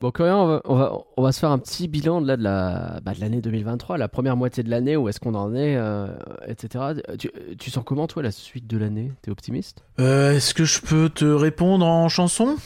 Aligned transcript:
Bon, 0.00 0.10
on 0.18 0.46
va, 0.46 0.62
on, 0.64 0.76
va, 0.76 0.92
on 1.18 1.22
va 1.22 1.30
se 1.30 1.40
faire 1.40 1.50
un 1.50 1.58
petit 1.58 1.86
bilan 1.86 2.22
de 2.22 2.26
là, 2.26 2.38
de 2.38 2.42
la 2.42 3.00
bah, 3.04 3.12
de 3.12 3.20
l'année 3.20 3.42
2023, 3.42 3.98
la 3.98 4.08
première 4.08 4.34
moitié 4.34 4.62
de 4.62 4.70
l'année, 4.70 4.96
où 4.96 5.10
est-ce 5.10 5.20
qu'on 5.20 5.34
en 5.34 5.54
est, 5.54 5.76
euh, 5.76 6.06
etc. 6.46 6.94
Tu, 7.18 7.30
tu 7.58 7.70
sens 7.70 7.84
comment, 7.84 8.06
toi, 8.06 8.22
la 8.22 8.30
suite 8.30 8.66
de 8.66 8.78
l'année? 8.78 9.12
T'es 9.20 9.30
optimiste? 9.30 9.84
Euh, 10.00 10.32
Est-ce 10.36 10.54
que 10.54 10.64
je 10.64 10.80
peux 10.80 11.10
te 11.10 11.26
répondre 11.26 11.84
en 11.84 12.08
chanson? 12.08 12.56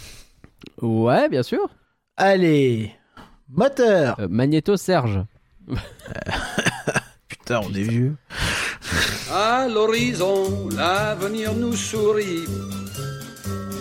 Ouais, 0.81 1.29
bien 1.29 1.43
sûr. 1.43 1.59
Allez, 2.17 2.93
moteur 3.48 4.21
Euh, 4.21 4.29
Magnéto 4.30 4.77
Serge. 4.77 5.21
Putain, 7.27 7.62
on 7.64 7.75
est 7.75 7.82
vieux. 7.82 8.14
À 9.32 9.66
l'horizon, 9.66 10.69
l'avenir 10.77 11.53
nous 11.55 11.75
sourit, 11.75 12.45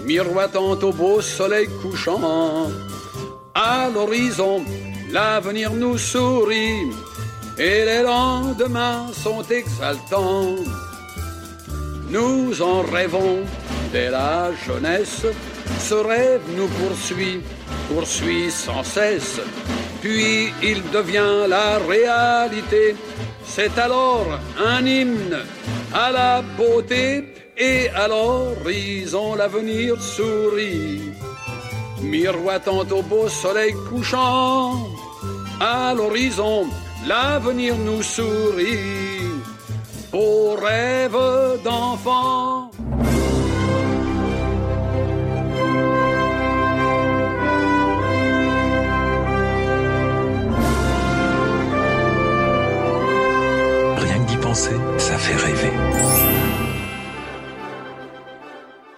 miroitant 0.07 0.71
au 0.71 0.91
beau 0.91 1.21
soleil 1.21 1.67
couchant. 1.83 2.71
À 3.55 3.87
l'horizon, 3.93 4.65
l'avenir 5.11 5.73
nous 5.73 5.99
sourit, 5.99 6.89
et 7.59 7.85
les 7.85 8.01
lendemains 8.01 9.11
sont 9.13 9.43
exaltants. 9.43 10.55
Nous 12.09 12.61
en 12.63 12.81
rêvons 12.81 13.43
dès 13.91 14.09
la 14.09 14.51
jeunesse, 14.65 15.27
ce 15.79 15.93
rêve 15.93 16.41
nous 16.57 16.67
poursuit, 16.67 17.41
poursuit 17.93 18.49
sans 18.49 18.83
cesse, 18.83 19.39
puis 20.01 20.51
il 20.63 20.81
devient 20.89 21.45
la 21.47 21.77
réalité. 21.77 22.95
C'est 23.45 23.77
alors 23.77 24.39
un 24.57 24.83
hymne 24.83 25.37
à 25.93 26.11
la 26.11 26.41
beauté 26.57 27.23
et 27.55 27.87
à 27.89 28.07
l'horizon 28.07 29.35
l'avenir 29.35 30.01
sourit. 30.01 31.13
Miroitant 32.03 32.85
au 32.91 33.01
beau 33.01 33.27
soleil 33.27 33.73
couchant, 33.89 34.87
à 35.59 35.93
l'horizon 35.93 36.67
l'avenir 37.07 37.75
nous 37.77 38.01
sourit. 38.01 39.31
Beau 40.11 40.55
rêve 40.55 41.17
d'enfant. 41.63 42.69
Rien 53.97 54.19
que 54.19 54.27
d'y 54.27 54.37
penser, 54.37 54.75
ça 54.97 55.17
fait 55.17 55.35
rêver. 55.35 55.82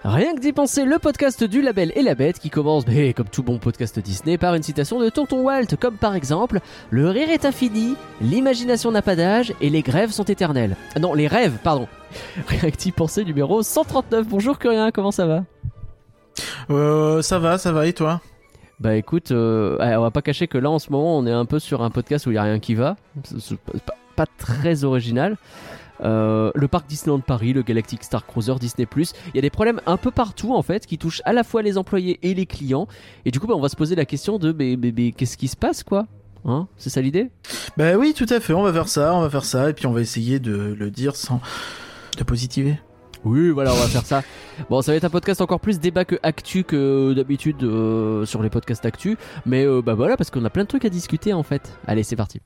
Rien 0.08 0.36
que 0.36 0.40
d'y 0.40 0.52
penser, 0.52 0.84
le 0.84 1.00
podcast 1.00 1.42
du 1.42 1.62
label 1.62 1.90
et 1.96 2.02
la 2.02 2.14
bête 2.14 2.38
qui 2.38 2.48
commence, 2.48 2.86
mais 2.86 3.12
comme 3.12 3.28
tout 3.28 3.42
bon 3.42 3.58
podcast 3.58 3.98
Disney, 3.98 4.38
par 4.38 4.54
une 4.54 4.62
citation 4.62 5.00
de 5.00 5.08
Tonton 5.08 5.42
Walt, 5.42 5.74
comme 5.80 5.96
par 5.96 6.14
exemple 6.14 6.60
Le 6.90 7.08
rire 7.10 7.28
est 7.28 7.44
infini, 7.44 7.96
l'imagination 8.20 8.92
n'a 8.92 9.02
pas 9.02 9.16
d'âge 9.16 9.52
et 9.60 9.68
les 9.68 9.82
grèves 9.82 10.12
sont 10.12 10.22
éternelles. 10.22 10.76
Ah 10.94 11.00
Non, 11.00 11.12
les 11.12 11.26
rêves, 11.26 11.58
pardon. 11.64 11.88
Rien 12.46 12.70
que 12.70 12.76
d'y 12.76 12.92
penser, 12.92 13.24
numéro 13.24 13.64
139. 13.64 14.28
Bonjour 14.28 14.60
Curien, 14.60 14.92
comment 14.92 15.10
ça 15.10 15.26
va? 15.26 15.42
Euh, 16.70 17.20
ça 17.20 17.40
va, 17.40 17.58
ça 17.58 17.72
va, 17.72 17.88
et 17.88 17.92
toi? 17.92 18.20
Bah 18.78 18.94
écoute, 18.94 19.32
euh, 19.32 19.76
ouais, 19.78 19.96
on 19.96 20.02
va 20.02 20.12
pas 20.12 20.22
cacher 20.22 20.46
que 20.46 20.58
là 20.58 20.70
en 20.70 20.78
ce 20.78 20.92
moment 20.92 21.18
on 21.18 21.26
est 21.26 21.32
un 21.32 21.46
peu 21.46 21.58
sur 21.58 21.82
un 21.82 21.90
podcast 21.90 22.26
où 22.26 22.30
il 22.30 22.34
y 22.34 22.38
a 22.38 22.42
rien 22.44 22.60
qui 22.60 22.76
va. 22.76 22.94
C'est- 23.24 23.40
c'est 23.40 23.82
pas, 23.82 23.94
pas 24.14 24.26
très 24.38 24.84
original. 24.84 25.36
Euh, 26.02 26.50
le 26.54 26.68
parc 26.68 26.86
Disneyland 26.88 27.20
Paris, 27.20 27.52
le 27.52 27.62
Galactic 27.62 28.04
Star 28.04 28.26
Cruiser, 28.26 28.54
Disney+, 28.60 28.86
il 28.96 29.06
y 29.34 29.38
a 29.38 29.42
des 29.42 29.50
problèmes 29.50 29.80
un 29.86 29.96
peu 29.96 30.10
partout 30.10 30.54
en 30.54 30.62
fait 30.62 30.86
qui 30.86 30.98
touchent 30.98 31.22
à 31.24 31.32
la 31.32 31.42
fois 31.44 31.62
les 31.62 31.78
employés 31.78 32.18
et 32.22 32.34
les 32.34 32.46
clients. 32.46 32.86
Et 33.24 33.30
du 33.30 33.40
coup, 33.40 33.46
bah, 33.46 33.54
on 33.56 33.60
va 33.60 33.68
se 33.68 33.76
poser 33.76 33.94
la 33.94 34.04
question 34.04 34.38
de 34.38 34.52
mais, 34.52 34.76
mais- 34.76 34.92
mais 34.96 35.12
qu'est-ce 35.12 35.36
qui 35.36 35.48
se 35.48 35.56
passe 35.56 35.82
quoi? 35.82 36.06
Hein? 36.44 36.68
C'est 36.76 36.90
ça 36.90 37.00
l'idée? 37.00 37.30
Bah 37.76 37.94
oui, 37.96 38.14
tout 38.16 38.26
à 38.28 38.38
fait, 38.40 38.52
on 38.52 38.62
va 38.62 38.72
faire 38.72 38.88
ça, 38.88 39.14
on 39.14 39.20
va 39.20 39.30
faire 39.30 39.44
ça, 39.44 39.70
et 39.70 39.72
puis 39.72 39.86
on 39.86 39.92
va 39.92 40.00
essayer 40.00 40.38
de 40.38 40.76
le 40.78 40.90
dire 40.90 41.16
sans... 41.16 41.40
de 42.18 42.24
positiver. 42.24 42.78
Oui, 43.24 43.50
voilà, 43.50 43.72
on 43.72 43.76
va 43.76 43.88
faire 43.88 44.06
ça. 44.06 44.22
Bon, 44.70 44.80
ça 44.80 44.92
va 44.92 44.96
être 44.96 45.04
un 45.04 45.10
podcast 45.10 45.40
encore 45.40 45.60
plus 45.60 45.80
débat 45.80 46.04
que 46.04 46.16
actu 46.22 46.62
que 46.64 47.12
d'habitude 47.14 47.62
euh, 47.64 48.24
sur 48.24 48.42
les 48.42 48.48
podcasts 48.48 48.86
actu. 48.86 49.18
Mais 49.44 49.66
euh, 49.66 49.82
bah 49.82 49.94
voilà, 49.94 50.16
parce 50.16 50.30
qu'on 50.30 50.44
a 50.44 50.50
plein 50.50 50.62
de 50.62 50.68
trucs 50.68 50.84
à 50.84 50.88
discuter 50.88 51.32
en 51.34 51.42
fait. 51.42 51.76
Allez, 51.86 52.04
c'est 52.04 52.16
parti. 52.16 52.40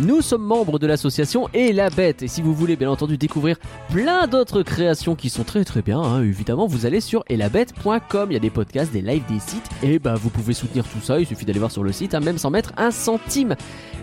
Nous 0.00 0.20
sommes 0.22 0.44
membres 0.44 0.78
de 0.78 0.86
l'association 0.86 1.48
Et 1.54 1.72
la 1.72 1.90
Bête. 1.90 2.22
Et 2.22 2.28
si 2.28 2.40
vous 2.40 2.54
voulez 2.54 2.76
bien 2.76 2.88
entendu 2.88 3.18
découvrir 3.18 3.56
plein 3.90 4.28
d'autres 4.28 4.62
créations 4.62 5.16
qui 5.16 5.28
sont 5.28 5.42
très 5.42 5.64
très 5.64 5.82
bien, 5.82 6.00
hein, 6.00 6.22
évidemment, 6.22 6.68
vous 6.68 6.86
allez 6.86 7.00
sur 7.00 7.24
elabette.com. 7.28 8.30
Il 8.30 8.34
y 8.34 8.36
a 8.36 8.40
des 8.40 8.50
podcasts, 8.50 8.92
des 8.92 9.02
lives, 9.02 9.24
des 9.28 9.40
sites. 9.40 9.68
Et 9.82 9.98
bah 9.98 10.14
vous 10.14 10.30
pouvez 10.30 10.54
soutenir 10.54 10.84
tout 10.84 11.00
ça. 11.02 11.18
Il 11.18 11.26
suffit 11.26 11.44
d'aller 11.44 11.58
voir 11.58 11.72
sur 11.72 11.82
le 11.82 11.90
site, 11.90 12.14
hein, 12.14 12.20
même 12.20 12.38
sans 12.38 12.50
mettre 12.50 12.72
un 12.76 12.92
centime. 12.92 13.56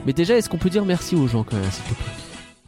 Mais 0.06 0.12
déjà, 0.12 0.36
est-ce 0.36 0.50
qu'on 0.50 0.58
peut 0.58 0.70
dire 0.70 0.84
merci 0.84 1.16
aux 1.16 1.28
gens 1.28 1.44
quand 1.44 1.56
même, 1.56 1.72
s'il 1.72 1.84
te 1.86 1.94
plaît? 1.94 2.12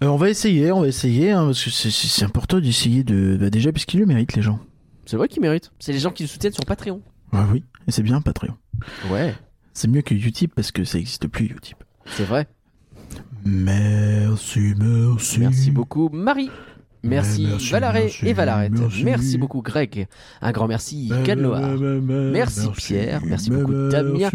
Euh, 0.04 0.08
on 0.08 0.16
va 0.16 0.30
essayer, 0.30 0.72
on 0.72 0.82
va 0.82 0.88
essayer, 0.88 1.32
hein, 1.32 1.48
parce 1.48 1.64
que 1.66 1.70
c'est- 1.72 2.24
important 2.24 2.60
d'essayer 2.62 3.04
de... 3.04 3.36
Bah 3.40 3.50
déjà, 3.50 3.72
puisqu'ils 3.74 4.00
le 4.00 4.06
méritent, 4.06 4.36
les 4.36 4.42
gens. 4.42 4.60
C'est 5.06 5.18
vrai 5.18 5.28
qu'ils 5.28 5.42
méritent. 5.42 5.72
C'est 5.80 5.92
les 5.92 6.00
gens 6.00 6.12
qui 6.12 6.24
nous 6.24 6.30
soutiennent 6.30 6.54
sur 6.54 6.66
Patreon. 6.66 7.02
Ah 7.34 7.46
oui, 7.52 7.64
et 7.88 7.92
c'est 7.92 8.04
bien, 8.04 8.22
Patreon. 8.22 8.54
Ouais, 9.12 9.36
C'est 9.74 9.88
mieux 9.90 10.02
que 10.02 10.14
Utip, 10.14 10.54
parce 10.56 10.72
que 10.72 10.86
ça 10.86 10.98
existe 10.98 11.28
plus, 11.28 11.46
Utip. 11.48 11.78
c'est 12.06 12.24
vrai. 12.24 12.48
Merci, 13.46 14.74
merci. 14.78 15.40
Merci 15.40 15.72
beaucoup, 15.72 16.10
Marie. 16.12 16.50
Merci, 17.04 17.46
merci, 17.48 17.72
Valaré 17.72 18.04
merci, 18.04 18.28
et 18.28 18.34
Valarette. 18.34 18.74
Merci. 18.74 19.04
merci. 19.04 19.38
beaucoup, 19.38 19.62
Greg. 19.62 20.08
Un 20.42 20.52
grand 20.52 20.68
merci, 20.68 21.12
Canoir. 21.26 21.78
Merci, 21.80 22.68
Pierre. 22.76 23.22
Merci 23.26 23.52
beaucoup, 23.52 23.90
Damien. 23.90 24.30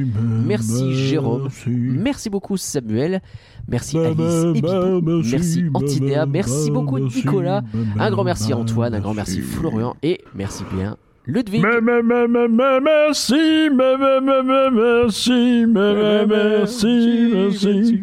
merci, 0.46 0.94
Jérôme. 0.94 1.48
merci. 1.66 2.30
Beaucoup, 2.30 2.56
Samuel. 2.56 3.20
Merci, 3.68 3.98
Alice 3.98 4.18
et 4.18 4.52
Bibou. 4.52 5.22
merci, 5.30 5.62
bah, 5.62 5.80
Merci 6.26 6.70
beaucoup, 6.70 6.98
Nicolas. 6.98 7.62
Un 7.98 8.10
grand 8.10 8.24
merci, 8.24 8.54
Antoine. 8.54 8.94
Un 8.94 9.00
grand 9.00 9.14
merci. 9.14 9.40
Florian. 9.40 9.96
Et 10.02 10.20
merci 10.34 10.64
bien, 10.74 10.96
Ludwig. 11.26 11.62
Merci, 11.62 13.38
merci, 13.72 15.66
merci, 15.66 17.30
merci. 17.32 18.02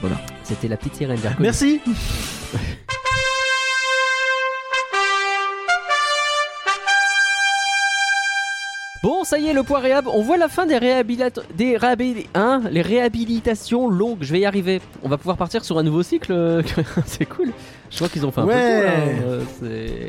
Voilà. 0.00 0.16
C'était 0.44 0.68
la 0.68 0.76
petite 0.76 0.94
sirène. 0.96 1.18
Merci. 1.38 1.80
Bon, 9.02 9.22
ça 9.24 9.38
y 9.38 9.46
est, 9.46 9.52
le 9.52 9.62
point 9.62 9.78
réhab. 9.80 10.06
On 10.08 10.22
voit 10.22 10.36
la 10.36 10.48
fin 10.48 10.66
des 10.66 10.78
réhabilitations. 10.78 11.42
Des 11.56 11.76
réhabil- 11.76 12.26
hein, 12.34 12.62
les 12.70 12.82
réhabilitations 12.82 13.88
longues. 13.88 14.18
Je 14.22 14.32
vais 14.32 14.40
y 14.40 14.46
arriver. 14.46 14.80
On 15.02 15.08
va 15.08 15.16
pouvoir 15.16 15.36
partir 15.36 15.64
sur 15.64 15.78
un 15.78 15.82
nouveau 15.82 16.02
cycle. 16.02 16.32
euh, 16.32 16.62
c'est 17.06 17.26
cool. 17.26 17.52
Je 17.90 17.96
crois 17.96 18.08
qu'ils 18.08 18.26
ont 18.26 18.32
fait 18.32 18.40
un 18.40 18.46
Ouais. 18.46 18.54
peu 18.80 18.80
tout, 18.80 19.64
là. 19.64 19.68
Euh. 19.70 20.08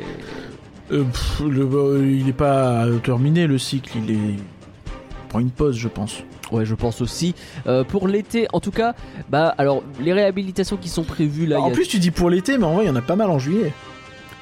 Euh, 0.90 1.04
pff, 1.04 1.40
le- 1.46 1.68
euh, 1.70 2.06
il 2.18 2.28
est 2.28 2.32
pas 2.32 2.86
terminé 3.04 3.46
le 3.46 3.58
cycle, 3.58 3.92
il 3.98 4.10
est 4.10 4.14
il 4.14 5.28
prend 5.28 5.40
une 5.40 5.50
pause, 5.50 5.76
je 5.76 5.88
pense. 5.88 6.22
Ouais, 6.52 6.64
je 6.64 6.74
pense 6.74 7.00
aussi. 7.00 7.34
Euh, 7.66 7.84
pour 7.84 8.08
l'été, 8.08 8.46
en 8.52 8.60
tout 8.60 8.70
cas, 8.70 8.94
bah, 9.28 9.54
alors, 9.58 9.82
les 10.00 10.12
réhabilitations 10.12 10.76
qui 10.76 10.88
sont 10.88 11.02
prévues 11.04 11.46
là. 11.46 11.56
il 11.58 11.62
en 11.62 11.68
y 11.68 11.70
a- 11.70 11.74
plus, 11.74 11.86
tu 11.88 11.98
dis 11.98 12.10
pour 12.10 12.30
l'été, 12.30 12.56
mais 12.58 12.64
en 12.64 12.74
vrai, 12.74 12.84
il 12.84 12.88
y 12.88 12.90
en 12.90 12.96
a 12.96 13.02
pas 13.02 13.16
mal 13.16 13.30
en 13.30 13.38
juillet. 13.38 13.72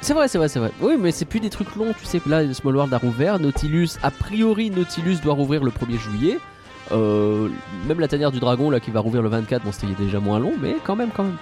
C'est 0.03 0.13
vrai, 0.15 0.29
c'est 0.29 0.39
vrai, 0.39 0.49
c'est 0.49 0.59
vrai. 0.59 0.71
Oui, 0.81 0.95
mais 1.01 1.11
c'est 1.11 1.25
plus 1.25 1.41
des 1.41 1.51
trucs 1.51 1.75
longs, 1.75 1.93
tu 1.99 2.05
sais. 2.07 2.21
Là, 2.27 2.53
Small 2.55 2.77
World 2.77 2.93
a 2.95 2.99
rouvert. 2.99 3.39
Nautilus, 3.41 3.91
a 4.03 4.11
priori, 4.11 4.71
Nautilus 4.71 5.17
doit 5.23 5.35
rouvrir 5.35 5.65
le 5.65 5.71
1er 5.71 5.99
juillet. 5.99 6.39
Euh, 6.93 7.49
même 7.89 7.99
la 7.99 8.07
tanière 8.07 8.31
du 8.31 8.39
dragon, 8.39 8.71
là, 8.71 8.79
qui 8.79 8.91
va 8.93 9.01
rouvrir 9.01 9.23
le 9.23 9.29
24, 9.29 9.65
bon, 9.65 9.73
c'était 9.73 9.93
déjà 10.01 10.21
moins 10.21 10.39
long, 10.39 10.53
mais 10.61 10.77
quand 10.85 10.95
même, 10.97 11.09
quand 11.17 11.25
même. 11.25 11.37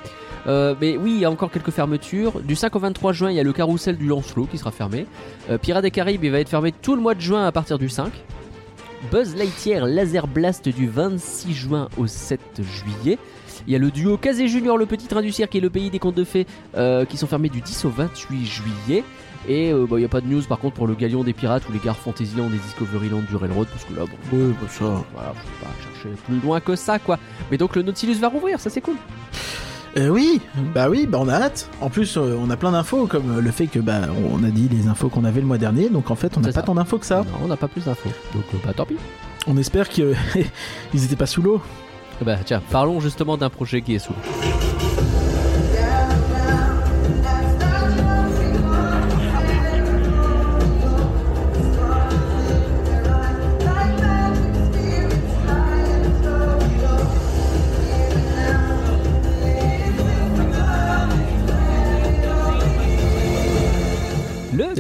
Euh, 0.47 0.75
mais 0.81 0.97
oui, 0.97 1.13
il 1.15 1.21
y 1.21 1.25
a 1.25 1.31
encore 1.31 1.51
quelques 1.51 1.71
fermetures. 1.71 2.41
Du 2.41 2.55
5 2.55 2.75
au 2.77 2.79
23 2.79 3.13
juin, 3.13 3.31
il 3.31 3.37
y 3.37 3.41
a 3.41 3.43
le 3.43 3.53
carrousel 3.53 3.97
du 3.97 4.07
Lancelot 4.07 4.47
qui 4.47 4.57
sera 4.59 4.71
fermé. 4.71 5.07
Euh, 5.51 5.59
Pirates 5.59 5.83
des 5.83 5.91
Caraïbes, 5.91 6.23
il 6.25 6.31
va 6.31 6.39
être 6.41 6.49
fermé 6.49 6.73
tout 6.73 6.95
le 6.95 7.03
mois 7.03 7.15
de 7.15 7.21
juin 7.21 7.47
à 7.47 7.53
partir 7.53 7.79
du 7.79 7.89
5. 7.89 8.13
Buzz 9.11 9.35
Lightyear 9.37 9.87
Laser 9.87 10.27
Blast 10.27 10.69
du 10.69 10.89
26 10.89 11.53
juin 11.55 11.89
au 11.97 12.07
7 12.07 12.41
juillet. 12.63 13.19
Il 13.67 13.73
y 13.73 13.77
a 13.77 13.79
le 13.79 13.91
duo 13.91 14.17
Kazé 14.19 14.49
Junior, 14.49 14.77
le 14.77 14.87
petit 14.87 15.07
train 15.07 15.23
du 15.23 15.33
cirque 15.33 15.55
et 15.55 15.61
le 15.61 15.71
pays 15.71 15.91
des 15.91 15.99
contes 15.99 16.15
de 16.17 16.25
fées 16.25 16.47
euh, 16.77 17.05
qui 17.05 17.17
sont 17.17 17.27
fermés 17.27 17.49
du 17.49 17.61
10 17.61 17.85
au 17.87 17.91
28 17.91 18.45
juillet. 18.47 19.05
Et 19.49 19.73
euh, 19.73 19.87
bah, 19.89 19.97
il 19.97 20.01
n'y 20.01 20.05
a 20.07 20.09
pas 20.09 20.21
de 20.21 20.27
news 20.27 20.43
par 20.43 20.59
contre 20.59 20.75
pour 20.77 20.87
le 20.87 20.95
Galion 20.95 21.23
des 21.23 21.33
Pirates 21.33 21.63
ou 21.69 21.73
les 21.73 21.79
gares 21.79 21.97
Fantasyland 21.97 22.49
et 22.49 22.57
Discoveryland 22.57 23.23
du 23.29 23.37
Railroad 23.37 23.69
parce 23.71 23.85
que 23.85 23.95
là, 23.95 24.05
bon, 24.31 24.37
Ouais, 24.37 24.53
bah 24.61 24.67
ça. 24.69 24.85
voilà, 25.13 25.33
faut 25.35 25.65
pas 25.65 25.71
chercher 25.83 26.17
plus 26.27 26.41
loin 26.41 26.61
que 26.61 26.77
ça 26.77 26.99
quoi. 26.99 27.19
Mais 27.51 27.59
donc 27.59 27.77
le 27.77 27.83
Nautilus 27.83 28.15
va 28.15 28.29
rouvrir, 28.29 28.59
ça 28.61 28.71
c'est 28.71 28.81
cool. 28.81 28.97
Euh, 29.97 30.09
oui, 30.09 30.41
bah 30.75 30.89
oui, 30.91 31.07
bah 31.07 31.19
on 31.21 31.29
a 31.29 31.35
hâte. 31.35 31.71
En 31.81 31.89
plus, 31.89 32.17
euh, 32.17 32.37
on 32.41 32.51
a 32.51 32.57
plein 32.57 32.73
d'infos, 32.73 33.07
comme 33.07 33.39
euh, 33.39 33.41
le 33.41 33.51
fait 33.53 33.69
que 33.69 33.79
bah 33.79 34.01
on 34.33 34.43
a 34.43 34.51
dit 34.51 34.69
les 34.69 34.89
infos 34.89 35.09
qu'on 35.09 35.25
avait 35.25 35.41
le 35.41 35.47
mois 35.47 35.59
dernier, 35.59 35.89
donc 35.89 36.11
en 36.11 36.17
fait, 36.17 36.37
on 36.37 36.41
n'a 36.41 36.49
pas 36.49 36.53
ça. 36.53 36.63
tant 36.63 36.75
d'infos 36.75 36.99
que 36.99 37.07
ça. 37.07 37.19
Non, 37.19 37.45
on 37.45 37.49
n'a 37.49 37.57
pas 37.57 37.69
plus 37.69 37.85
d'infos. 37.85 38.11
Donc 38.35 38.45
euh, 38.55 38.59
bah 38.65 38.73
tant 38.75 38.87
pis. 38.87 38.97
On 39.47 39.57
espère 39.57 39.89
qu'ils 39.89 40.17
étaient 40.95 41.17
pas 41.17 41.27
sous 41.27 41.43
l'eau. 41.43 41.63
Bah 42.23 42.37
tiens, 42.45 42.63
parlons 42.71 43.01
justement 43.01 43.37
d'un 43.37 43.51
projet 43.51 43.83
qui 43.83 43.95
est 43.95 43.99
sous. 44.01 44.13
Le 44.13 44.64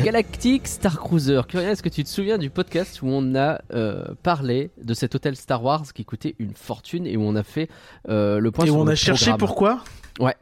Galactic 0.05 0.69
Star 0.69 0.99
Cruiser. 1.01 1.41
Curien, 1.49 1.71
est-ce 1.71 1.83
que 1.83 1.89
tu 1.89 2.05
te 2.05 2.09
souviens 2.11 2.37
du 2.37 2.51
podcast 2.51 3.01
où 3.01 3.07
on 3.09 3.35
a 3.35 3.63
euh, 3.73 4.05
parlé 4.23 4.71
de 4.83 4.93
cet 4.93 5.15
hôtel 5.15 5.35
Star 5.35 5.65
Wars 5.65 5.95
qui 5.95 6.05
coûtait 6.05 6.35
une 6.39 6.53
fortune 6.53 7.07
et 7.07 7.17
où 7.17 7.23
on 7.23 7.35
a 7.37 7.43
fait 7.43 7.71
euh, 8.11 8.39
le 8.39 8.51
point 8.51 8.67
Et 8.67 8.69
sur 8.69 8.77
on 8.77 8.85
le 8.85 8.93
a 8.93 8.95
cherché 8.97 9.31
programme. 9.31 9.39
pourquoi? 9.39 9.85
Ouais. 10.21 10.35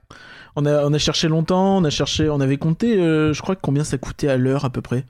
On 0.56 0.66
a, 0.66 0.84
on 0.84 0.92
a 0.92 0.98
cherché 0.98 1.28
longtemps, 1.28 1.76
on 1.76 1.84
a 1.84 1.90
cherché, 1.90 2.28
on 2.28 2.40
avait 2.40 2.56
compté, 2.56 2.98
euh, 2.98 3.32
je 3.32 3.40
crois 3.40 3.54
combien 3.54 3.84
ça 3.84 3.98
coûtait 3.98 4.28
à 4.28 4.36
l'heure 4.36 4.64
à 4.64 4.70
peu 4.70 4.82
près. 4.82 5.06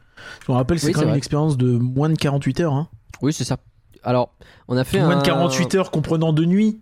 Je 0.46 0.52
me 0.52 0.56
rappelle, 0.56 0.78
c'est 0.78 0.88
Oui, 0.88 0.92
quand 0.92 1.00
même 1.00 1.08
une 1.10 1.16
expérience 1.16 1.56
de 1.56 1.72
moins 1.72 2.10
de 2.10 2.14
48 2.16 2.60
heures. 2.60 2.74
Hein. 2.74 2.88
Oui, 3.22 3.32
c'est 3.32 3.44
ça. 3.44 3.56
Alors, 4.04 4.34
on 4.68 4.76
a 4.76 4.84
fait 4.84 5.00
Moins 5.00 5.16
un... 5.16 5.18
de 5.20 5.24
48 5.24 5.74
heures 5.76 5.90
comprenant 5.90 6.34
deux 6.34 6.44
nuits. 6.44 6.78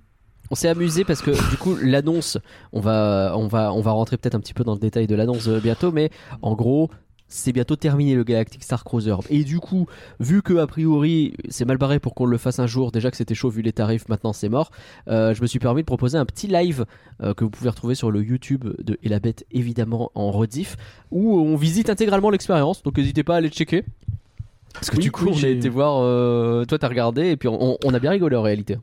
On 0.51 0.57
s'est 0.57 0.69
amusé 0.69 1.05
parce 1.05 1.23
que 1.23 1.31
du 1.51 1.57
coup 1.57 1.77
l'annonce, 1.81 2.37
on 2.73 2.81
va, 2.81 3.35
on 3.37 3.47
va, 3.47 3.73
on 3.73 3.81
va 3.81 3.93
rentrer 3.93 4.17
peut-être 4.17 4.35
un 4.35 4.41
petit 4.41 4.55
peu 4.55 4.65
dans 4.65 4.75
le 4.75 4.81
détail 4.81 5.07
de 5.07 5.15
l'annonce 5.15 5.49
bientôt, 5.49 5.93
mais 5.93 6.11
en 6.43 6.55
gros. 6.57 6.91
C'est 7.33 7.53
bientôt 7.53 7.77
terminé 7.77 8.17
le 8.17 8.25
Galactic 8.25 8.65
Star 8.65 8.83
Cruiser. 8.83 9.15
Et 9.31 9.45
du 9.45 9.61
coup, 9.61 9.87
vu 10.19 10.43
que 10.43 10.55
a 10.59 10.67
priori 10.67 11.35
c'est 11.49 11.65
mal 11.65 11.79
barré 11.79 12.01
pour 12.01 12.15
qu'on 12.17 12.27
le 12.27 12.37
fasse 12.39 12.59
un 12.59 12.67
jour, 12.67 12.91
déjà 12.91 13.09
que 13.13 13.17
c'était 13.17 13.37
chaud 13.37 13.51
vu 13.51 13.63
les 13.63 13.73
tarifs, 13.73 14.09
maintenant 14.09 14.33
c'est 14.33 14.49
mort, 14.49 14.73
euh, 15.07 15.33
je 15.33 15.41
me 15.41 15.47
suis 15.47 15.61
permis 15.61 15.83
de 15.83 15.87
proposer 15.87 16.19
un 16.19 16.25
petit 16.27 16.49
live 16.49 16.85
euh, 17.23 17.33
que 17.33 17.45
vous 17.45 17.51
pouvez 17.51 17.71
retrouver 17.71 17.95
sur 17.95 18.11
le 18.11 18.21
YouTube 18.21 18.65
de 18.83 18.99
Et 19.05 19.09
la 19.09 19.21
Bête, 19.21 19.47
évidemment 19.53 20.11
en 20.17 20.33
rediff, 20.33 20.77
où 21.13 21.39
on 21.39 21.55
visite 21.55 21.89
intégralement 21.89 22.31
l'expérience. 22.31 22.83
Donc 22.83 22.99
n'hésitez 22.99 23.23
pas 23.23 23.35
à 23.35 23.37
aller 23.37 23.49
checker. 23.49 23.85
Parce 24.75 24.91
que 24.91 24.97
Oui, 24.97 25.03
du 25.03 25.13
coup, 25.13 25.27
oui, 25.27 25.35
j'ai- 25.35 25.53
été 25.53 25.69
voir. 25.69 26.01
euh, 26.03 26.65
toi, 26.65 26.79
t'as 26.81 26.89
regardé 26.89 27.29
et 27.31 27.37
puis 27.37 27.49
on, 27.49 27.79
on 27.85 27.95
a 27.95 27.99
bien 28.01 28.11
rigolé 28.11 28.35
en 28.37 28.43
réalité. 28.43 28.77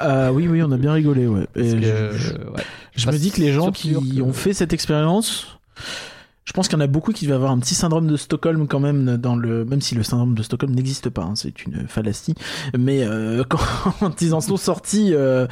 Ah 0.00 0.32
oui, 0.32 0.48
oui, 0.48 0.60
on 0.64 0.72
a 0.72 0.76
bien 0.76 0.92
rigolé, 0.92 1.28
ouais. 1.28 1.44
Et 1.54 1.60
Parce 1.60 1.72
que, 1.74 1.78
je, 2.16 2.32
ouais. 3.06 3.12
me 3.12 3.18
dis 3.18 3.30
que 3.30 3.40
les 3.40 3.52
gens 3.52 3.70
qui 3.70 3.92
que- 3.92 4.22
ont 4.22 4.32
fait 4.32 4.54
cette 4.54 4.72
expérience, 4.72 5.58
je 6.44 6.52
pense 6.52 6.68
qu'il 6.68 6.76
y 6.76 6.82
en 6.82 6.84
a 6.84 6.88
beaucoup 6.88 7.12
qui 7.12 7.24
devaient 7.24 7.36
avoir 7.36 7.52
un 7.52 7.58
petit 7.58 7.74
syndrome 7.74 8.08
de 8.08 8.16
Stockholm 8.16 8.66
quand 8.66 8.80
même 8.80 9.16
dans 9.16 9.36
le, 9.36 9.64
même 9.64 9.80
si 9.80 9.94
le 9.94 10.02
syndrome 10.02 10.34
de 10.34 10.42
Stockholm 10.42 10.74
n'existe 10.74 11.08
pas, 11.08 11.22
hein, 11.22 11.34
c'est 11.36 11.64
une 11.64 11.86
fallacie. 11.86 12.34
Mais 12.76 13.04
euh, 13.04 13.44
quand 13.48 14.20
ils 14.20 14.34
en 14.34 14.40
sont 14.40 14.56
sortis. 14.56 15.14
euh, 15.14 15.46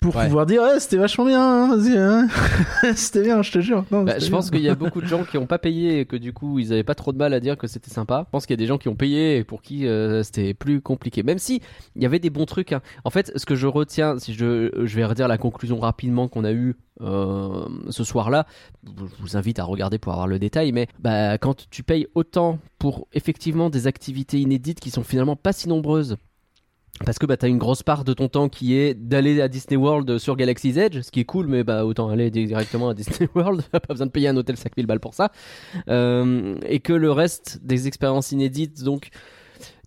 pour 0.00 0.16
Ouais. 0.16 0.24
pouvoir 0.26 0.46
dire 0.46 0.62
ouais, 0.62 0.80
c'était 0.80 0.96
vachement 0.96 1.26
bien 1.26 1.40
hein, 1.42 1.76
vas-y, 1.76 1.96
hein. 1.96 2.26
c'était 2.96 3.22
bien 3.22 3.42
je 3.42 3.52
te 3.52 3.60
jure 3.60 3.84
Non, 3.90 4.04
Bah, 4.04 4.14
je 4.18 4.24
bien. 4.26 4.30
pense 4.30 4.50
qu'il 4.50 4.60
y 4.62 4.68
a 4.68 4.74
beaucoup 4.76 5.00
de 5.02 5.06
gens 5.06 5.24
qui 5.24 5.36
ont 5.36 5.46
pas 5.46 5.58
payé 5.58 6.00
et 6.00 6.04
que 6.06 6.16
du 6.16 6.32
coup 6.32 6.58
ils 6.58 6.72
avaient 6.72 6.84
pas 6.84 6.94
trop 6.94 7.12
de 7.12 7.18
mal 7.18 7.34
à 7.34 7.40
dire 7.40 7.58
que 7.58 7.66
c'était 7.66 7.90
sympa. 7.90 8.24
Je 8.26 8.30
pense 8.30 8.46
qu'il 8.46 8.54
y 8.54 8.58
a 8.58 8.62
des 8.62 8.66
gens 8.66 8.78
qui 8.78 8.88
ont 8.88 8.94
payé 8.96 9.36
et 9.36 9.44
pour 9.44 9.60
qui 9.62 9.86
euh, 9.86 10.22
c'était 10.22 10.54
plus 10.54 10.80
compliqué. 10.80 11.22
Même 11.22 11.38
si 11.38 11.60
il 11.96 12.02
y 12.02 12.06
avait 12.06 12.18
des 12.18 12.30
bons 12.30 12.46
trucs. 12.46 12.72
hein. 12.72 12.80
En 13.04 13.10
fait, 13.10 13.30
ce 13.36 13.44
que 13.44 13.54
je 13.54 13.66
retiens, 13.66 14.18
si 14.18 14.32
je, 14.32 14.70
je 14.84 14.96
vais 14.96 15.04
redire 15.04 15.28
la 15.28 15.36
conclusion 15.38 15.78
rapidement 15.78 16.28
qu'on 16.28 16.44
a 16.44 16.52
eue 16.52 16.76
euh, 17.02 17.66
ce 17.90 18.02
soir-là, 18.04 18.46
je 18.84 18.90
vous 19.22 19.36
invite 19.36 19.58
à 19.58 19.64
regarder 19.64 19.98
pour 19.98 20.12
avoir 20.12 20.26
le 20.26 20.38
détail. 20.38 20.72
Mais 20.72 20.88
bah, 20.98 21.36
quand 21.38 21.66
tu 21.70 21.82
payes 21.82 22.06
autant 22.14 22.58
pour 22.78 23.06
effectivement 23.12 23.68
des 23.70 23.86
activités 23.86 24.38
inédites 24.38 24.80
qui 24.80 24.90
sont 24.90 25.04
finalement 25.04 25.36
pas 25.36 25.52
si 25.52 25.68
nombreuses. 25.68 26.16
Parce 27.04 27.18
que 27.18 27.24
bah, 27.24 27.36
une 27.44 27.58
grosse 27.58 27.82
part 27.82 28.04
de 28.04 28.12
ton 28.12 28.28
temps 28.28 28.48
qui 28.48 28.76
est 28.76 28.94
d'aller 28.94 29.40
à 29.40 29.48
Disney 29.48 29.76
World 29.76 30.18
sur 30.18 30.36
Galaxy's 30.36 30.76
Edge, 30.76 31.00
ce 31.00 31.10
qui 31.10 31.20
est 31.20 31.24
cool, 31.24 31.46
mais 31.46 31.64
bah, 31.64 31.86
autant 31.86 32.10
aller 32.10 32.30
directement 32.30 32.90
à 32.90 32.94
Disney 32.94 33.28
World, 33.34 33.62
pas 33.72 33.80
besoin 33.88 34.06
de 34.06 34.12
payer 34.12 34.28
un 34.28 34.36
hôtel 34.36 34.56
5000 34.56 34.86
balles 34.86 35.00
pour 35.00 35.14
ça. 35.14 35.32
Euh, 35.88 36.56
et 36.66 36.80
que 36.80 36.92
le 36.92 37.10
reste 37.10 37.60
des 37.62 37.86
expériences 37.86 38.32
inédites, 38.32 38.82
donc 38.82 39.10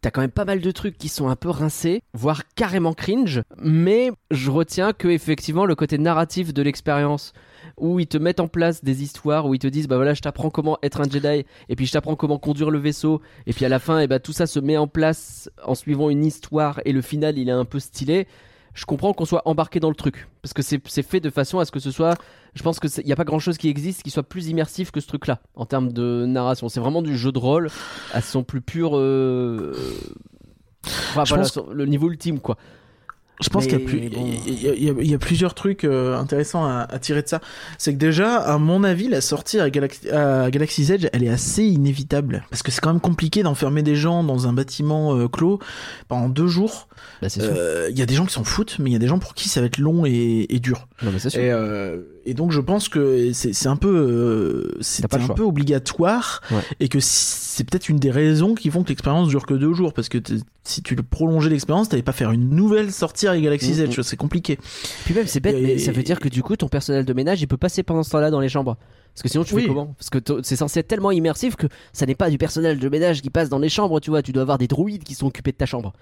t'as 0.02 0.12
quand 0.12 0.22
même 0.22 0.32
pas 0.32 0.46
mal 0.46 0.60
de 0.60 0.72
trucs 0.72 0.98
qui 0.98 1.08
sont 1.08 1.30
un 1.30 1.36
peu 1.36 1.50
rincés, 1.50 2.02
voire 2.14 2.42
carrément 2.56 2.94
cringe, 2.94 3.42
mais 3.58 4.12
je 4.32 4.50
retiens 4.50 4.92
que 4.92 5.08
effectivement 5.08 5.66
le 5.66 5.76
côté 5.76 5.98
narratif 5.98 6.54
de 6.54 6.62
l'expérience, 6.62 7.32
où 7.78 8.00
ils 8.00 8.08
te 8.08 8.18
mettent 8.18 8.40
en 8.40 8.48
place 8.48 8.84
des 8.84 9.04
histoires, 9.04 9.48
où 9.48 9.54
ils 9.54 9.60
te 9.60 9.68
disent 9.68 9.88
bah 9.88 9.96
voilà 9.96 10.14
je 10.14 10.22
t'apprends 10.22 10.50
comment 10.50 10.78
être 10.84 11.02
un 11.02 11.10
Jedi, 11.10 11.46
et 11.70 11.76
puis 11.76 11.86
je 11.86 11.92
t'apprends 11.92 12.16
comment 12.16 12.38
conduire 12.38 12.70
le 12.70 12.80
vaisseau, 12.80 13.22
et 13.48 13.54
puis 13.54 13.66
à 13.66 13.70
la 13.70 13.80
fin 13.80 14.00
et 14.00 14.08
bah 14.08 14.20
tout 14.20 14.34
ça 14.34 14.46
se 14.46 14.60
met 14.60 14.78
en 14.78 14.88
place 14.88 15.50
en 15.66 15.76
suivant 15.76 16.10
une 16.10 16.26
histoire, 16.26 16.80
et 16.86 16.92
le 16.92 17.02
final 17.02 17.38
il 17.38 17.50
est 17.50 17.54
un 17.54 17.66
peu 17.66 17.80
stylé. 17.80 18.28
Je 18.76 18.86
comprends 18.86 19.14
qu'on 19.14 19.26
soit 19.26 19.44
embarqué 19.46 19.80
dans 19.80 19.90
le 19.90 19.96
truc 19.96 20.28
parce 20.42 20.54
que 20.54 20.64
c'est 20.64 21.04
fait 21.04 21.20
de 21.20 21.30
façon 21.30 21.60
à 21.60 21.66
ce 21.66 21.72
que 21.72 21.80
ce 21.80 21.92
soit. 21.92 22.16
Je 22.56 22.64
pense 22.64 22.80
que 22.80 22.88
il 23.02 23.06
n'y 23.06 23.12
a 23.12 23.16
pas 23.16 23.24
grand 23.24 23.38
chose 23.38 23.60
qui 23.60 23.70
existe 23.70 24.02
qui 24.02 24.10
soit 24.10 24.24
plus 24.24 24.48
immersif 24.48 24.90
que 24.90 25.00
ce 25.00 25.06
truc-là 25.06 25.42
en 25.56 25.68
termes 25.68 25.94
de 25.94 26.26
narration. 26.26 26.70
C'est 26.70 26.80
vraiment 26.80 27.04
du 27.04 27.16
jeu 27.16 27.32
de 27.32 27.38
rôle 27.38 27.70
à 28.14 28.22
son 28.22 28.44
plus 28.44 28.62
pur. 28.62 28.98
euh, 28.98 29.74
enfin, 30.88 31.24
voilà, 31.24 31.46
le 31.72 31.86
niveau 31.86 32.10
ultime 32.10 32.40
quoi. 32.40 32.58
Je 33.44 33.50
pense 33.50 33.66
qu'il 33.68 33.80
y 33.80 33.84
a, 33.84 33.86
plus- 33.86 34.10
bon. 34.10 34.26
il 34.48 34.64
y 34.64 34.70
a- 34.70 34.74
il 34.74 34.84
y 34.84 34.90
a- 34.90 34.94
il 35.02 35.12
y 35.12 35.14
a 35.14 35.18
plusieurs 35.20 35.54
trucs 35.54 35.84
euh, 35.84 36.18
intéressants 36.18 36.66
à, 36.66 36.88
à 36.90 37.00
tirer 37.00 37.22
de 37.22 37.28
ça. 37.28 37.42
C'est 37.78 37.94
que 37.94 37.98
déjà, 38.00 38.38
à 38.38 38.58
mon 38.58 38.84
avis, 38.84 39.10
la 39.10 39.22
sortie 39.22 39.60
à, 39.60 39.70
Galaxy, 39.70 40.10
à 40.10 40.50
Galaxy's 40.50 40.90
Edge, 40.90 41.08
elle 41.14 41.24
est 41.24 41.30
assez 41.30 41.64
inévitable. 41.66 42.46
Parce 42.50 42.64
que 42.64 42.72
c'est 42.72 42.80
quand 42.82 42.92
même 42.92 43.02
compliqué 43.02 43.44
d'enfermer 43.44 43.84
des 43.84 43.96
gens 43.96 44.24
dans 44.24 44.48
un 44.48 44.54
bâtiment 44.54 45.16
euh, 45.16 45.28
clos 45.28 45.60
pendant 46.08 46.30
deux 46.30 46.48
jours. 46.48 46.88
Bah, 47.22 47.30
c'est 47.30 47.42
sûr. 47.42 47.54
Euh, 47.56 47.88
Il 47.92 47.98
y 47.98 48.02
a 48.02 48.06
des 48.06 48.16
gens 48.16 48.26
qui 48.26 48.34
s'en 48.34 48.44
foutent, 48.44 48.78
mais 48.80 48.90
il 48.90 48.94
y 48.94 48.96
a 48.96 49.00
des 49.00 49.08
gens 49.08 49.20
pour 49.20 49.34
qui 49.34 49.48
ça 49.50 49.60
va 49.62 49.68
être 49.68 49.78
long 49.78 50.06
et, 50.06 50.46
et 50.50 50.60
dur. 50.60 50.88
non 51.02 51.12
mais 51.12 51.20
c'est 51.20 51.30
sûr. 51.30 51.40
Et, 51.42 51.52
euh, 51.52 52.02
et 52.26 52.34
donc 52.34 52.52
je 52.52 52.60
pense 52.62 52.90
que 52.90 53.32
c'est 53.34 53.68
un 53.68 53.76
peu, 53.76 53.88
euh, 53.94 54.78
c'est 54.82 55.14
un 55.14 55.20
choix. 55.26 55.36
peu 55.36 55.44
obligatoire 55.44 56.42
Ouais. 56.52 56.62
et 56.80 56.88
que 56.90 57.00
c'est 57.00 57.64
peut-être 57.64 57.90
une 57.90 57.98
des 57.98 58.12
raisons 58.12 58.56
qui 58.56 58.70
font 58.72 58.84
que 58.84 58.90
l'expérience 58.90 59.28
dure 59.30 59.46
que 59.46 59.54
deux 59.54 59.74
jours 59.74 59.94
parce 59.94 60.10
que 60.10 60.18
si 60.64 60.82
tu 60.82 60.96
le 60.96 61.04
prolongeais 61.04 61.50
l'expérience, 61.50 61.90
t'allais 61.90 62.02
pas 62.04 62.12
faire 62.14 62.32
une 62.32 62.50
nouvelle 62.50 62.92
sortie 62.92 63.28
à 63.28 63.40
Galaxy's 63.40 63.78
Mhm. 63.80 63.86
Edge, 63.86 64.02
c'est 64.02 64.18
compliqué. 64.18 64.58
Puis 65.06 65.14
même 65.14 65.28
c'est 65.28 65.40
bête, 65.40 65.56
Et- 65.58 65.62
mais 65.62 65.78
ça 65.78 65.92
veut 65.92 66.04
dire 66.04 66.20
que 66.20 66.30
du 66.30 66.42
coup 66.44 66.56
ton 66.56 66.68
personnel 66.68 67.06
de 67.06 67.14
ménage 67.14 67.42
il 67.42 67.48
peut 67.48 67.58
passer 67.58 67.84
pendant 67.84 68.04
ce 68.04 68.10
temps-là 68.12 68.32
dans 68.32 68.40
les 68.40 68.50
chambres. 68.50 68.78
Parce 69.14 69.22
que 69.22 69.30
sinon 69.30 69.44
tu 69.44 69.54
Oui. 69.54 69.62
fais 69.64 69.68
comment? 69.68 69.94
Parce 70.00 70.10
que 70.10 70.18
c'est 70.42 70.56
censé 70.56 70.80
être 70.80 70.88
tellement 70.88 71.12
immersif 71.12 71.56
que 71.56 71.68
ça 71.92 72.06
n'est 72.08 72.16
pas 72.16 72.32
du 72.32 72.40
personnel 72.40 72.80
de 72.80 72.90
ménage 72.90 73.22
qui 73.22 73.30
passe 73.30 73.48
dans 73.50 73.60
les 73.60 73.70
chambres, 73.70 74.00
tu 74.00 74.10
vois. 74.10 74.24
Tu 74.24 74.32
dois 74.32 74.42
avoir 74.42 74.58
des 74.58 74.68
droïdes 74.68 75.04
qui 75.04 75.14
sont 75.14 75.28
occupés 75.28 75.52
de 75.52 75.58
ta 75.58 75.68
chambre. 75.68 75.94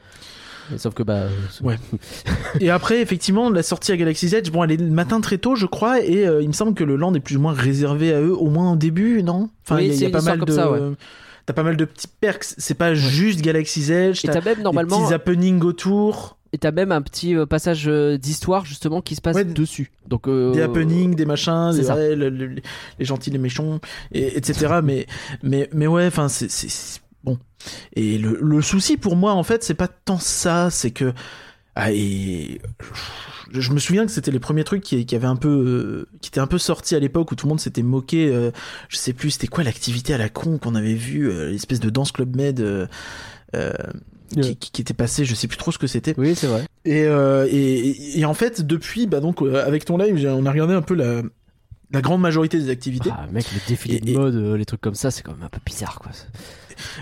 Sauf 0.78 0.94
que 0.94 1.04
bah. 1.04 1.24
c'est- 1.52 1.64
Ouais. 1.64 1.78
Et 2.60 2.70
après, 2.70 3.02
effectivement, 3.02 3.50
la 3.50 3.64
sortie 3.64 3.92
à 3.92 3.98
Galaxy's 3.98 4.34
Edge, 4.34 4.50
bon, 4.52 4.64
elle 4.64 4.72
est 4.72 4.78
le 4.78 4.86
matin 4.90 5.20
très 5.22 5.38
tôt, 5.38 5.56
je 5.56 5.66
crois, 5.66 6.02
et 6.04 6.26
euh, 6.28 6.42
il 6.42 6.48
me 6.48 6.54
semble 6.54 6.74
que 6.74 6.84
le 6.84 6.96
land 6.96 7.14
est 7.16 7.20
plus 7.20 7.38
ou 7.38 7.42
moins 7.42 7.54
réservé 7.54 8.14
à 8.14 8.22
eux, 8.22 8.36
au 8.36 8.50
moins 8.50 8.74
au 8.74 8.76
début, 8.76 9.24
non? 9.24 9.50
Enfin, 9.66 9.78
Oui, 9.78 9.88
il 9.88 9.96
y 10.02 10.06
a- 10.06 10.10
y, 10.10 10.12
pas 10.12 10.22
mal 10.22 10.40
comme 10.40 10.48
de. 10.50 10.54
ça, 10.54 10.72
ouais. 10.72 10.80
T'as 11.46 11.54
pas 11.54 11.64
mal 11.64 11.76
de 11.76 11.86
petits 11.86 12.08
perks, 12.08 12.46
c'est 12.58 12.76
pas 12.76 12.94
juste 12.94 13.42
Galaxy's 13.42 13.90
Edge, 13.90 14.24
Et 14.24 14.28
t'as 14.28 14.42
même 14.42 14.62
normalement. 14.62 14.98
des 15.00 15.04
petits 15.06 15.14
happenings 15.14 15.62
autour, 15.64 16.38
Et 16.54 16.58
t'as 16.58 16.72
même 16.72 16.92
un 16.92 17.02
petit 17.02 17.34
euh, 17.36 17.46
passage 17.46 17.86
euh, 17.88 18.18
d'histoire 18.18 18.66
justement 18.66 19.02
qui 19.02 19.16
se 19.16 19.22
passe 19.22 19.36
Ouais, 19.38 19.46
dessus. 19.46 19.90
Donc 20.08 20.28
euh, 20.28 20.52
des 20.52 20.62
happenings, 20.62 21.16
des 21.16 21.26
machins, 21.26 21.70
c'est 21.72 21.80
des, 21.80 21.84
ça. 21.86 21.96
ouais, 21.96 22.16
le- 22.16 22.30
le- 22.30 22.56
les 23.00 23.06
gentils, 23.06 23.32
les 23.32 23.38
méchants, 23.40 23.80
et, 24.14 24.38
etc. 24.38 24.80
mais, 24.84 25.08
mais, 25.44 25.70
mais 25.74 25.88
ouais, 25.88 26.06
enfin, 26.08 26.28
c'est- 26.28 27.01
bon. 27.24 27.38
Et 27.94 28.18
le, 28.18 28.38
le 28.42 28.62
souci 28.62 28.98
pour 28.98 29.16
moi, 29.16 29.34
en 29.34 29.44
fait, 29.44 29.64
c'est 29.64 29.74
pas 29.76 29.88
tant 29.88 30.18
ça, 30.20 30.70
c'est 30.70 30.92
que, 30.92 31.14
ah, 31.76 31.92
et 31.92 32.60
je, 33.52 33.72
me 33.72 33.80
souviens 33.80 34.06
que 34.06 34.12
c'était 34.12 34.32
les 34.32 34.40
premiers 34.40 34.64
trucs 34.64 34.82
qui, 34.84 35.06
qui 35.06 35.16
avaient 35.16 35.28
un 35.28 35.36
peu, 35.36 35.50
euh, 35.50 36.18
qui 36.22 36.30
étaient 36.30 36.40
un 36.40 36.48
peu 36.48 36.58
sortis 36.58 36.96
à 36.96 37.00
l'époque 37.00 37.32
où 37.32 37.36
tout 37.36 37.46
le 37.46 37.50
monde 37.50 37.60
s'était 37.60 37.84
moqué. 37.84 38.28
euh, 38.30 38.52
je 38.90 38.98
sais 38.98 39.14
plus, 39.14 39.32
c'était 39.32 39.48
quoi 39.48 39.64
l'activité 39.64 40.14
à 40.14 40.18
la 40.18 40.30
con 40.30 40.58
qu'on 40.58 40.76
avait 40.76 40.94
vu, 40.96 41.30
euh, 41.30 41.52
l'espèce 41.52 41.80
de 41.80 41.90
danse 41.90 42.12
club 42.12 42.36
med. 42.36 42.60
Ouais. 44.38 44.56
qui, 44.56 44.82
était 44.82 44.94
passé, 44.94 45.26
je 45.26 45.36
sais 45.36 45.50
plus 45.50 45.58
trop 45.58 45.74
ce 45.74 45.78
que 45.78 45.88
c'était. 45.88 46.14
Oui, 46.18 46.36
c'est 46.36 46.48
vrai. 46.48 46.66
Et, 46.86 47.02
et, 47.02 47.50
et- 47.50 48.20
et 48.20 48.26
en 48.26 48.34
fait, 48.34 48.62
depuis, 48.66 49.06
bah 49.06 49.20
donc, 49.20 49.42
avec 49.42 49.84
ton 49.84 49.98
live, 49.98 50.26
on 50.26 50.46
a 50.46 50.52
regardé 50.52 50.74
un 50.74 50.82
peu 50.82 50.94
la, 50.96 51.22
la 51.92 52.02
grande 52.02 52.22
majorité 52.22 52.58
des 52.58 52.70
activités. 52.70 53.10
Ah, 53.14 53.28
mec, 53.30 53.46
les 53.54 53.60
défilés 53.68 53.98
Et- 53.98 54.14
de 54.14 54.18
mode, 54.18 54.36
les 54.58 54.64
trucs 54.66 54.80
comme 54.80 54.96
ça, 54.96 55.12
c'est 55.12 55.22
quand 55.22 55.34
même 55.34 55.44
un 55.44 55.50
peu 55.50 55.60
bizarre 55.66 56.00
quoi. 56.00 56.12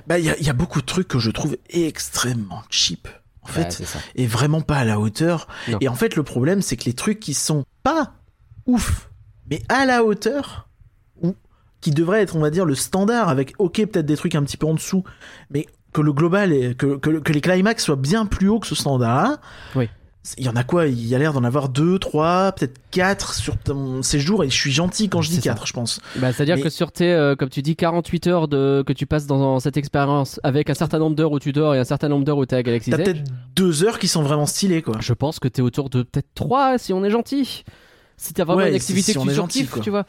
Bah, 0.07 0.19
il 0.19 0.25
y 0.25 0.29
a, 0.29 0.37
il 0.37 0.45
y 0.45 0.49
a 0.49 0.53
beaucoup 0.53 0.81
de 0.81 0.85
trucs 0.85 1.07
que 1.07 1.19
je 1.19 1.31
trouve 1.31 1.57
extrêmement 1.69 2.63
cheap, 2.69 3.07
en 3.41 3.47
fait, 3.47 3.79
Ouais, 3.79 3.85
et 4.15 4.27
vraiment 4.27 4.61
pas 4.61 4.77
à 4.77 4.85
la 4.85 4.99
hauteur. 4.99 5.47
Non. 5.67 5.77
Et 5.81 5.87
en 5.87 5.95
fait, 5.95 6.15
le 6.15 6.23
problème, 6.23 6.61
c'est 6.61 6.77
que 6.77 6.85
les 6.85 6.93
trucs 6.93 7.19
qui 7.19 7.33
sont 7.33 7.65
pas 7.83 8.13
ouf, 8.65 9.09
mais 9.49 9.61
à 9.69 9.85
la 9.85 10.03
hauteur, 10.03 10.69
ou 11.21 11.35
qui 11.81 11.91
devraient 11.91 12.21
être, 12.21 12.35
on 12.35 12.41
va 12.41 12.49
dire, 12.49 12.65
le 12.65 12.75
standard, 12.75 13.29
avec, 13.29 13.53
ok, 13.57 13.85
peut-être 13.85 14.05
des 14.05 14.17
trucs 14.17 14.35
un 14.35 14.43
petit 14.43 14.57
peu 14.57 14.67
en 14.67 14.73
dessous, 14.73 15.03
mais 15.49 15.65
que 15.93 16.01
le 16.01 16.13
global, 16.13 16.53
est, 16.53 16.75
que, 16.75 16.97
que, 16.97 17.19
que 17.19 17.33
les 17.33 17.41
climax 17.41 17.83
soient 17.83 17.95
bien 17.95 18.25
plus 18.25 18.49
hauts 18.49 18.59
que 18.59 18.67
ce 18.67 18.75
standard-là. 18.75 19.39
Oui. 19.75 19.89
Il 20.37 20.45
y 20.45 20.49
en 20.49 20.55
a 20.55 20.63
quoi? 20.63 20.87
Il 20.87 21.07
y 21.07 21.15
a 21.15 21.17
l'air 21.17 21.33
d'en 21.33 21.43
avoir 21.43 21.69
deux, 21.69 21.97
trois, 21.99 22.51
peut-être 22.51 22.79
quatre 22.91 23.33
sur 23.35 23.57
ton 23.57 24.01
séjour, 24.03 24.43
et 24.43 24.49
je 24.49 24.55
suis 24.55 24.71
gentil 24.71 25.09
quand 25.09 25.21
je 25.21 25.29
dis 25.29 25.35
ça. 25.37 25.41
quatre, 25.41 25.65
je 25.67 25.73
pense. 25.73 25.99
Bah, 26.17 26.31
c'est-à-dire 26.33 26.57
Mais- 26.57 26.61
que 26.61 26.69
sur 26.69 26.91
tes, 26.91 27.11
euh, 27.11 27.35
comme 27.35 27.49
tu 27.49 27.61
dis, 27.61 27.75
48 27.75 28.27
heures 28.27 28.47
de, 28.47 28.83
que 28.85 28.93
tu 28.93 29.05
passes 29.05 29.25
dans 29.27 29.59
cette 29.59 29.77
expérience 29.77 30.39
avec 30.43 30.69
un 30.69 30.73
certain 30.73 30.99
nombre 30.99 31.15
d'heures 31.15 31.31
où 31.31 31.39
tu 31.39 31.51
dors 31.51 31.73
et 31.75 31.79
un 31.79 31.83
certain 31.83 32.09
nombre 32.09 32.25
d'heures 32.25 32.37
où 32.37 32.45
t'es 32.45 32.55
à 32.57 32.63
Galaxy 32.63 32.89
T'as 32.91 32.97
peut-être 32.97 33.23
deux 33.55 33.83
heures 33.83 33.99
qui 33.99 34.07
sont 34.07 34.21
vraiment 34.23 34.45
stylées, 34.45 34.81
quoi. 34.81 34.95
je 34.99 35.13
pense 35.13 35.39
que 35.39 35.47
t'es 35.47 35.61
autour 35.61 35.89
de 35.89 36.03
peut-être 36.03 36.27
3 36.35 36.77
si 36.77 36.93
on 36.93 37.03
est 37.03 37.09
gentil. 37.11 37.63
Si 38.17 38.33
t'as 38.33 38.43
vraiment 38.43 38.63
Ouais, 38.63 38.69
une 38.69 38.75
activité 38.75 39.13
si 39.13 39.17
que 39.17 39.23
tu 39.23 39.33
gentil, 39.33 39.65
quoi. 39.65 39.81
tu 39.81 39.89
vois. 39.89 40.05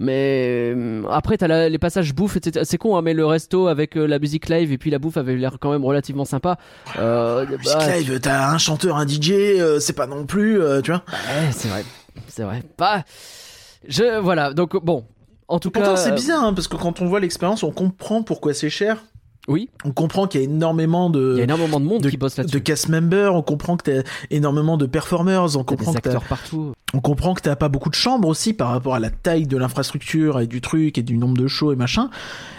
Mais 0.00 0.72
euh, 0.74 1.02
après, 1.10 1.36
t'as 1.36 1.46
la- 1.46 1.68
les 1.68 1.78
passages 1.78 2.14
bouffe, 2.14 2.36
etc. 2.36 2.64
C'est 2.68 2.78
con, 2.78 2.96
hein, 2.96 3.02
mais 3.02 3.14
le 3.14 3.24
resto 3.24 3.68
avec 3.68 3.96
euh, 3.96 4.06
la 4.06 4.18
musique 4.18 4.48
live 4.48 4.72
et 4.72 4.78
puis 4.78 4.90
la 4.90 4.98
bouffe 4.98 5.16
avait 5.16 5.36
l'air 5.36 5.58
quand 5.60 5.70
même 5.70 5.84
relativement 5.84 6.24
sympa. 6.24 6.56
Euh, 6.98 7.46
Music 7.46 7.64
bah, 7.78 7.96
live, 7.96 8.20
t'as 8.20 8.50
un 8.50 8.58
chanteur, 8.58 8.96
un 8.96 9.06
DJ, 9.06 9.30
euh, 9.32 9.78
c'est 9.80 9.92
pas 9.92 10.06
non 10.06 10.26
plus, 10.26 10.58
tu 10.82 10.90
vois. 10.90 11.02
Ouais, 11.12 11.52
c'est 11.52 11.68
vrai. 11.68 11.84
C'est 12.28 12.42
vrai. 12.42 12.62
Pas. 12.76 13.04
Je 13.86 14.18
voilà. 14.18 14.52
Donc 14.52 14.76
bon. 14.84 15.04
En 15.46 15.58
tout 15.58 15.70
Pourtant, 15.70 15.90
cas, 15.90 15.96
c'est 15.96 16.12
bizarre, 16.12 16.42
hein, 16.42 16.54
parce 16.54 16.68
que 16.68 16.76
quand 16.76 17.02
on 17.02 17.06
voit 17.06 17.20
l'expérience, 17.20 17.62
on 17.62 17.70
comprend 17.70 18.22
pourquoi 18.22 18.54
c'est 18.54 18.70
cher. 18.70 19.04
Oui, 19.46 19.68
On 19.84 19.90
comprend 19.90 20.26
qu'il 20.26 20.40
y 20.40 20.44
a 20.44 20.46
énormément 20.46 21.10
il 21.12 21.18
y 21.18 21.20
a 21.20 21.36
de, 21.36 21.38
énormément 21.42 21.78
de 21.80 21.84
monde 21.84 22.02
de- 22.02 22.08
qui 22.10 22.16
bosse 22.16 22.36
de 22.36 22.42
là-dessus. 22.42 22.62
cast 22.62 22.88
members, 22.88 23.34
on 23.34 23.42
comprend 23.42 23.76
que 23.76 23.90
t'as 23.90 24.08
énormément 24.30 24.76
de 24.78 24.86
performers, 24.86 25.56
on 25.56 25.64
comprend 25.64 25.92
des 25.92 25.98
que 25.98 26.02
t'as 26.02 26.10
acteurs 26.10 26.24
partout. 26.24 26.72
On 26.94 27.00
comprend 27.00 27.34
que 27.34 27.40
t'as 27.42 27.56
pas 27.56 27.68
beaucoup 27.68 27.90
de 27.90 27.94
chambres 27.96 28.28
aussi 28.28 28.54
par 28.54 28.68
rapport 28.68 28.94
à 28.94 29.00
la 29.00 29.10
taille 29.10 29.46
de 29.48 29.56
l'infrastructure 29.56 30.38
et 30.40 30.46
du 30.46 30.60
truc 30.60 30.96
et 30.96 31.02
du 31.02 31.16
nombre 31.18 31.36
de 31.36 31.48
shows 31.48 31.72
et 31.72 31.76
machin. 31.76 32.08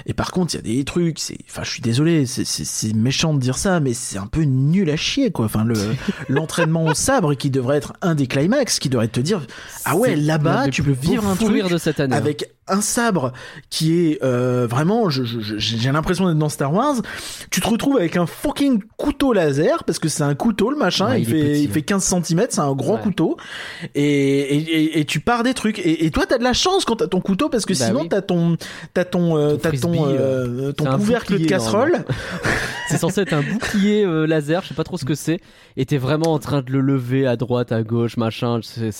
Et 0.08 0.13
par 0.13 0.32
contre, 0.32 0.54
il 0.54 0.58
y 0.58 0.60
a 0.60 0.77
des 0.77 0.84
trucs, 0.84 1.20
c'est, 1.20 1.38
enfin, 1.50 1.63
je 1.63 1.72
suis 1.72 1.82
désolé, 1.82 2.25
c'est, 2.25 2.94
méchant 2.94 3.34
de 3.34 3.39
dire 3.39 3.58
ça, 3.58 3.80
mais 3.80 3.94
c'est 3.94 4.18
un 4.18 4.27
peu 4.27 4.42
nul 4.42 4.89
à 4.89 4.98
chier, 4.98 5.32
quoi. 5.32 5.46
Enfin, 5.46 5.63
le, 5.63 5.75
l'entraînement 6.30 6.86
au 6.86 6.94
sabre 6.94 7.34
qui 7.34 7.50
devrait 7.50 7.77
être 7.77 7.94
un 8.01 8.13
des 8.13 8.27
climax, 8.27 8.77
qui 8.80 8.89
devrait 8.89 9.08
te 9.08 9.22
dire, 9.22 9.42
ah 9.86 9.96
ouais, 9.96 10.15
là-bas, 10.18 10.68
tu 10.70 10.84
peux 10.84 10.92
vivre 10.92 11.25
un 11.25 11.36
truc 11.36 11.68
de 11.70 11.77
cette 11.77 12.00
année. 12.01 12.15
hein. 12.64 12.64
Un 12.67 12.81
sabre 12.81 13.31
qui 13.69 13.93
est 14.12 14.24
euh, 14.24 14.65
vraiment, 14.69 15.10
je, 15.10 15.24
je- 15.24 15.39
je- 15.39 15.57
j'ai 15.57 15.91
l'impression 15.91 16.27
d'être 16.27 16.38
dans 16.39 16.50
Star 16.50 16.74
Wars. 16.74 16.95
Tu 17.51 17.62
te 17.62 17.67
retrouves 17.67 17.98
avec 17.98 18.17
un 18.17 18.25
fucking 18.25 18.81
couteau 18.98 19.34
laser 19.34 19.84
parce 19.84 20.00
que 20.00 20.10
c'est 20.10 20.24
un 20.24 20.34
couteau 20.36 20.72
le 20.72 20.77
machin. 20.77 21.10
Ouais, 21.10 21.22
il, 21.22 21.25
fait, 21.27 21.39
petit, 21.41 21.63
il 21.63 21.69
fait 21.69 21.81
15 21.84 22.03
cm, 22.03 22.45
c'est 22.50 22.60
un 22.62 22.74
gros 22.74 22.95
Ouais. 22.95 23.01
couteau. 23.01 23.38
Et, 23.93 24.01
et, 24.03 24.57
et, 24.57 25.00
et 25.00 25.05
tu 25.05 25.19
pars 25.19 25.43
des 25.43 25.53
trucs. 25.53 25.79
Et, 25.79 26.10
toi, 26.12 26.25
t'as 26.27 26.38
de 26.38 26.43
la 26.43 26.53
chance 26.53 26.86
quand 26.86 26.95
t'as 26.95 27.07
ton 27.07 27.22
couteau 27.22 27.50
parce 27.50 27.65
que 27.65 27.74
Bah 27.74 27.86
sinon 27.88 28.01
oui. 28.01 28.10
t'as 28.10 28.22
ton, 28.22 28.57
t'as 28.93 29.05
ton, 29.05 29.38
euh, 29.38 29.51
Ton 29.51 29.57
t'as 29.57 29.69
ton, 29.72 29.77
frisbee, 29.93 30.00
euh, 30.19 30.72
ton 30.72 30.86
couvercle 30.86 31.39
de 31.39 31.45
casserole. 31.45 32.05
C'est 32.89 32.98
censé 32.98 33.22
être 33.22 33.34
un 33.34 33.41
bouclier 33.41 34.03
euh, 34.05 34.25
laser, 34.27 34.62
je 34.62 34.67
sais 34.69 34.74
pas 34.75 34.84
trop 34.84 34.98
ce 34.98 35.05
que 35.05 35.15
c'est. 35.15 35.39
Et 35.75 35.86
t'es 35.88 35.98
vraiment 35.98 36.34
en 36.34 36.39
train 36.39 36.62
de 36.62 36.72
le 36.72 36.81
lever 36.81 37.25
à 37.25 37.36
droite, 37.36 37.72
à 37.72 37.81
gauche, 37.81 38.15
machin. 38.17 38.60
C'est, 38.62 38.91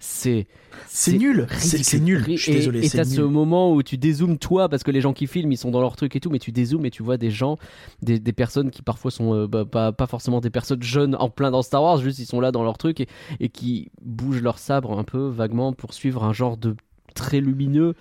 c'est, 0.00 0.46
c'est, 0.86 1.16
nul. 1.16 1.46
C'est 1.58 2.00
nul. 2.00 2.24
Je 2.28 2.36
suis 2.36 2.52
désolé. 2.52 2.84
Et 2.84 2.88
c'est 2.88 2.98
t'as 2.98 3.04
ce 3.04 3.20
moment 3.20 3.72
où 3.72 3.82
tu 3.82 3.96
dézoomes 3.96 4.38
toi, 4.38 4.68
parce 4.68 4.82
que 4.82 4.90
les 4.90 5.00
gens 5.00 5.12
qui 5.12 5.26
filment, 5.26 5.52
ils 5.52 5.58
sont 5.58 5.70
dans 5.70 5.80
leur 5.80 5.96
truc 5.96 6.14
et 6.16 6.20
tout, 6.20 6.30
mais 6.30 6.38
tu 6.38 6.52
dézoomes 6.52 6.86
et 6.86 6.90
tu 6.90 7.02
vois 7.02 7.16
des 7.16 7.30
gens, 7.30 7.58
des, 8.02 8.18
des 8.18 8.32
personnes 8.32 8.70
qui 8.70 8.82
parfois 8.82 9.10
sont 9.10 9.34
euh, 9.34 9.46
bah, 9.46 9.64
pas, 9.64 9.92
pas 9.92 10.06
forcément 10.06 10.40
des 10.40 10.50
personnes 10.50 10.82
jeunes 10.82 11.16
en 11.18 11.30
plein 11.30 11.50
dans 11.50 11.62
Star 11.62 11.82
Wars, 11.82 11.98
juste 11.98 12.18
ils 12.18 12.26
sont 12.26 12.40
là 12.40 12.52
dans 12.52 12.62
leur 12.62 12.78
truc 12.78 13.00
et, 13.00 13.08
et 13.40 13.48
qui 13.48 13.90
bougent 14.02 14.42
leur 14.42 14.58
sabre 14.58 14.98
un 14.98 15.04
peu 15.04 15.28
vaguement 15.28 15.72
pour 15.72 15.94
suivre 15.94 16.24
un 16.24 16.32
genre 16.32 16.56
de 16.56 16.76
trait 17.14 17.40
lumineux. 17.40 17.94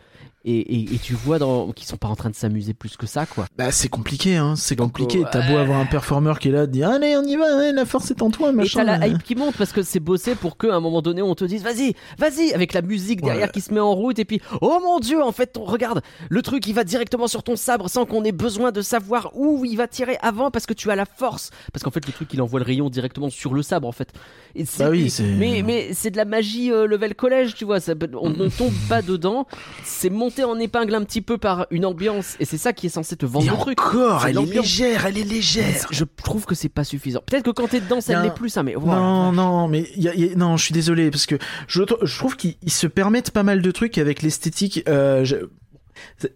Et, 0.50 0.60
et, 0.60 0.96
et 0.96 0.98
tu 0.98 1.14
vois 1.14 1.40
dans, 1.40 1.74
qu'ils 1.74 1.86
sont 1.88 1.98
pas 1.98 2.08
en 2.08 2.16
train 2.16 2.30
de 2.30 2.36
s'amuser 2.36 2.74
plus 2.74 2.96
que 2.96 3.06
ça, 3.06 3.26
quoi. 3.26 3.48
Bah, 3.58 3.70
c'est 3.72 3.90
compliqué, 3.90 4.38
hein. 4.38 4.56
C'est 4.56 4.78
compliqué. 4.78 5.20
euh, 5.26 5.28
T'as 5.30 5.46
beau 5.46 5.58
avoir 5.58 5.78
un 5.80 5.86
performeur 5.86 6.40
qui 6.40 6.48
est 6.48 6.52
là, 6.52 6.68
dire, 6.68 6.90
allez, 6.90 7.18
on 7.18 7.24
y 7.24 7.36
va, 7.36 7.74
la 7.74 7.86
force 7.86 8.12
est 8.12 8.22
en 8.22 8.30
toi, 8.32 8.52
Et 8.52 8.54
machin. 8.54 8.86
t'as 8.86 8.98
la 8.98 9.08
hype 9.08 9.24
qui 9.24 9.36
monte 9.36 9.58
parce 9.58 9.74
que 9.74 9.82
c'est 9.84 10.00
bossé 10.00 10.36
pour 10.36 10.58
qu'à 10.58 10.74
un 10.74 10.80
moment 10.80 11.02
donné 11.02 11.22
on 11.22 11.36
te 11.36 11.44
dise 11.44 11.64
vas-y, 11.64 11.96
vas-y, 12.18 12.54
avec 12.54 12.72
la 12.72 12.82
musique 12.82 13.22
derrière 13.22 13.48
Ouais. 13.48 13.52
qui 13.52 13.60
se 13.60 13.74
met 13.74 13.82
en 13.82 13.94
route 13.94 14.20
et 14.20 14.26
puis 14.26 14.40
oh 14.62 14.80
mon 14.82 15.00
dieu, 15.00 15.22
en 15.22 15.34
fait, 15.34 15.58
on- 15.58 15.66
regarde, 15.66 16.02
le 16.30 16.42
truc 16.42 16.66
il 16.68 16.74
va 16.74 16.86
directement 16.86 17.28
sur 17.28 17.44
ton 17.44 17.58
sabre 17.58 17.90
sans 17.90 18.06
qu'on 18.06 18.24
ait 18.24 18.32
besoin 18.32 18.72
de 18.72 18.82
savoir 18.82 19.32
où 19.36 19.66
il 19.66 19.76
va 19.76 19.88
tirer 19.88 20.18
avant 20.22 20.50
parce 20.50 20.66
que 20.66 20.74
tu 20.74 20.90
as 20.90 20.96
la 20.96 21.06
force. 21.06 21.50
Parce 21.74 21.84
qu'en 21.84 21.92
fait, 21.92 22.06
le 22.08 22.14
truc 22.14 22.30
il 22.34 22.42
envoie 22.42 22.62
le 22.62 22.66
rayon 22.66 22.90
directement 22.90 23.30
sur 23.30 23.54
le 23.54 23.62
sabre 23.64 23.86
en 23.88 23.92
fait. 23.92 24.14
Et 24.58 24.66
c'est- 24.66 24.84
Bah 24.84 24.90
oui, 24.90 25.14
mais, 25.38 25.62
mais 25.66 25.90
c'est 25.94 26.10
de 26.12 26.18
la 26.18 26.26
magie 26.26 26.72
euh, 26.72 26.88
level 26.88 27.14
collège, 27.16 27.54
tu 27.56 27.64
vois, 27.66 27.80
ça, 27.80 27.94
on 28.20 28.30
ne 28.32 28.50
tombe 28.50 28.74
pas 28.90 29.02
dedans. 29.02 29.48
C'est 29.84 30.10
monté 30.10 30.44
en 30.44 30.58
épingle 30.60 30.96
un 30.96 31.04
petit 31.04 31.22
peu 31.22 31.38
par 31.38 31.68
une 31.72 31.86
ambiance 31.86 32.36
et 32.40 32.46
c'est 32.46 32.58
ça 32.58 32.74
qui 32.74 32.88
est 32.88 32.90
censé 32.90 33.16
te 33.16 33.26
vendre 33.26 33.46
Et 33.46 33.50
le 33.50 33.56
truc. 33.58 33.80
encore, 33.80 34.26
elle 34.26 34.38
est 34.38 34.46
légère, 34.46 35.06
elle 35.06 35.18
est 35.18 35.24
légère. 35.24 35.86
Je 35.92 36.04
trouve 36.24 36.46
que 36.46 36.56
c'est 36.56 36.70
pas 36.70 36.84
suffisant. 36.84 37.22
Peut-être 37.26 37.44
que 37.44 37.52
quand 37.52 37.68
t'es 37.68 37.80
dedans, 37.82 38.02
ça 38.02 38.22
l'est 38.24 38.34
plus, 38.34 38.50
ça, 38.50 38.64
mais. 38.64 38.74
Non, 38.76 39.32
non, 39.32 39.68
mais 39.68 39.88
y 39.96 40.08
a- 40.10 40.16
y 40.16 40.32
a- 40.32 40.36
non, 40.36 40.58
je 40.58 40.64
suis 40.64 40.74
désolé 40.74 41.12
parce 41.12 41.26
que 41.26 41.36
je, 41.68 41.84
tr- 41.84 42.04
je 42.06 42.18
trouve 42.18 42.36
qu'ils 42.36 42.56
ils 42.64 42.72
se 42.72 42.88
permettent 42.88 43.32
pas 43.32 43.44
mal 43.44 43.62
de 43.62 43.72
trucs 43.72 43.98
avec 43.98 44.22
l'esthétique. 44.22 44.84
Euh, 44.90 45.24
je- 45.24 45.36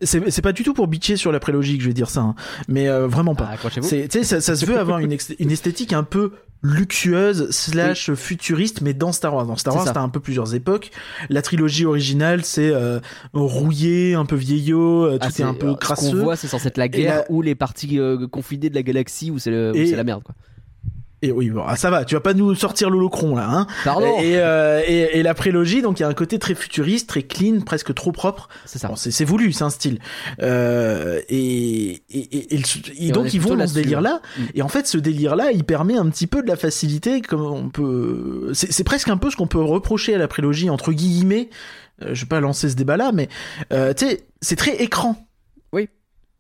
c'est 0.02 0.42
pas 0.42 0.54
du 0.54 0.64
tout 0.64 0.74
pour 0.74 0.88
bitcher 0.88 1.18
sur 1.18 1.32
la 1.32 1.40
prélogie 1.40 1.78
que 1.78 1.84
je 1.84 1.88
vais 1.90 1.94
dire 1.94 2.10
ça, 2.10 2.22
hein, 2.22 2.36
mais 2.68 2.88
euh, 2.90 3.08
vraiment 3.08 3.36
pas. 3.36 3.50
Ah, 3.54 3.70
ça, 4.24 4.42
ça 4.42 4.56
se 4.56 4.66
veut 4.66 4.78
avoir 4.80 5.00
une 5.00 5.12
esthétique 5.52 5.94
un 5.94 6.04
peu 6.04 6.32
luxueuse 6.64 7.50
slash 7.52 8.14
futuriste, 8.14 8.82
mais 8.82 8.94
dans 8.94 9.12
Star 9.12 9.34
Wars. 9.34 9.46
Dans 9.46 9.56
Star 9.56 9.76
Wars, 9.76 9.92
t'as 9.92 10.02
un 10.02 10.10
peu 10.10 10.20
plusieurs 10.20 10.54
époques. 10.56 10.92
La 11.30 11.42
trilogie 11.42 11.86
originale, 11.86 12.44
c'est 12.46 12.70
euh, 12.70 13.00
rouillé, 13.34 14.14
un 14.14 14.26
peu 14.26 14.36
vieillot, 14.36 15.06
euh, 15.06 15.12
tout 15.14 15.20
Ah, 15.22 15.28
est, 15.28 15.32
c'est- 15.32 15.44
un 15.44 15.54
peu 15.54 15.68
Ce 15.68 15.72
qu'on 15.74 15.78
crasseux. 15.78 16.22
voit, 16.22 16.36
c'est 16.36 16.48
censé 16.48 16.68
être 16.68 16.78
la 16.78 16.88
guerre 16.88 17.16
la- 17.28 17.32
ou 17.32 17.42
les 17.42 17.56
parties 17.56 18.00
euh, 18.00 18.28
confinées 18.28 18.70
de 18.70 18.76
la 18.76 18.84
galaxie 18.84 19.32
où 19.32 19.40
c'est 19.40 19.52
la 19.52 20.04
merde, 20.04 20.24
quoi. 20.24 20.36
Et 21.24 21.32
oui, 21.32 21.52
bon, 21.52 21.64
ah, 21.68 21.76
ça 21.76 21.92
va, 21.92 22.04
tu 22.04 22.16
vas 22.16 22.22
pas 22.22 22.34
nous 22.34 22.56
sortir 22.56 22.90
l'holocron 22.90 23.36
là, 23.36 23.48
hein. 23.48 23.68
Pardon 23.84 24.20
Et, 24.20 24.40
euh, 24.40 24.82
et, 24.86 25.20
et 25.20 25.24
la 25.24 25.36
prélogie, 25.36 25.84
donc 25.84 26.00
il 26.00 26.02
y 26.02 26.06
a 26.06 26.10
un 26.10 26.16
côté 26.16 26.40
très 26.40 26.56
futuriste, 26.56 27.08
très 27.08 27.22
clean, 27.22 27.62
presque 27.62 27.94
trop 27.94 28.12
propre. 28.12 28.50
C'est 28.66 28.80
ça. 28.80 28.88
Bon, 28.88 28.96
c'est 28.96 29.24
voulu, 29.24 29.52
c'est 29.52 29.64
un 29.64 29.70
style. 29.70 30.00
Euh, 30.42 31.22
et, 31.30 32.02
et, 32.10 32.56
et, 33.06 33.12
donc 33.12 33.34
ils 33.34 33.40
vont 33.40 33.56
dans 33.56 33.68
ce 33.68 33.76
délire-là. 33.76 34.22
Mm. 34.38 34.42
Et 34.56 34.62
en 34.64 34.68
fait, 34.68 34.88
ce 34.88 34.98
délire-là, 34.98 35.52
il 35.52 35.64
permet 35.64 35.96
un 35.96 36.10
petit 36.10 36.28
peu 36.28 36.42
de 36.42 36.48
la 36.48 36.56
facilité, 36.56 37.22
comme 37.22 37.46
on 37.46 37.70
peut. 37.70 38.50
C'est 38.54 38.72
c'est 38.72 38.84
presque 38.84 39.10
un 39.10 39.18
peu 39.18 39.30
ce 39.30 39.36
qu'on 39.36 39.46
peut 39.46 39.62
reprocher 39.62 40.16
à 40.16 40.18
la 40.18 40.28
prélogie 40.28 40.72
entre 40.72 40.92
guillemets. 40.92 41.52
Euh, 42.02 42.16
je 42.16 42.22
vais 42.22 42.28
pas 42.28 42.40
lancer 42.40 42.68
ce 42.68 42.76
débat-là, 42.76 43.12
mais 43.14 43.30
euh, 43.72 43.94
tu 43.94 44.08
sais, 44.08 44.26
c'est 44.42 44.56
très 44.56 44.82
écran. 44.82 45.28
Oui. 45.72 45.88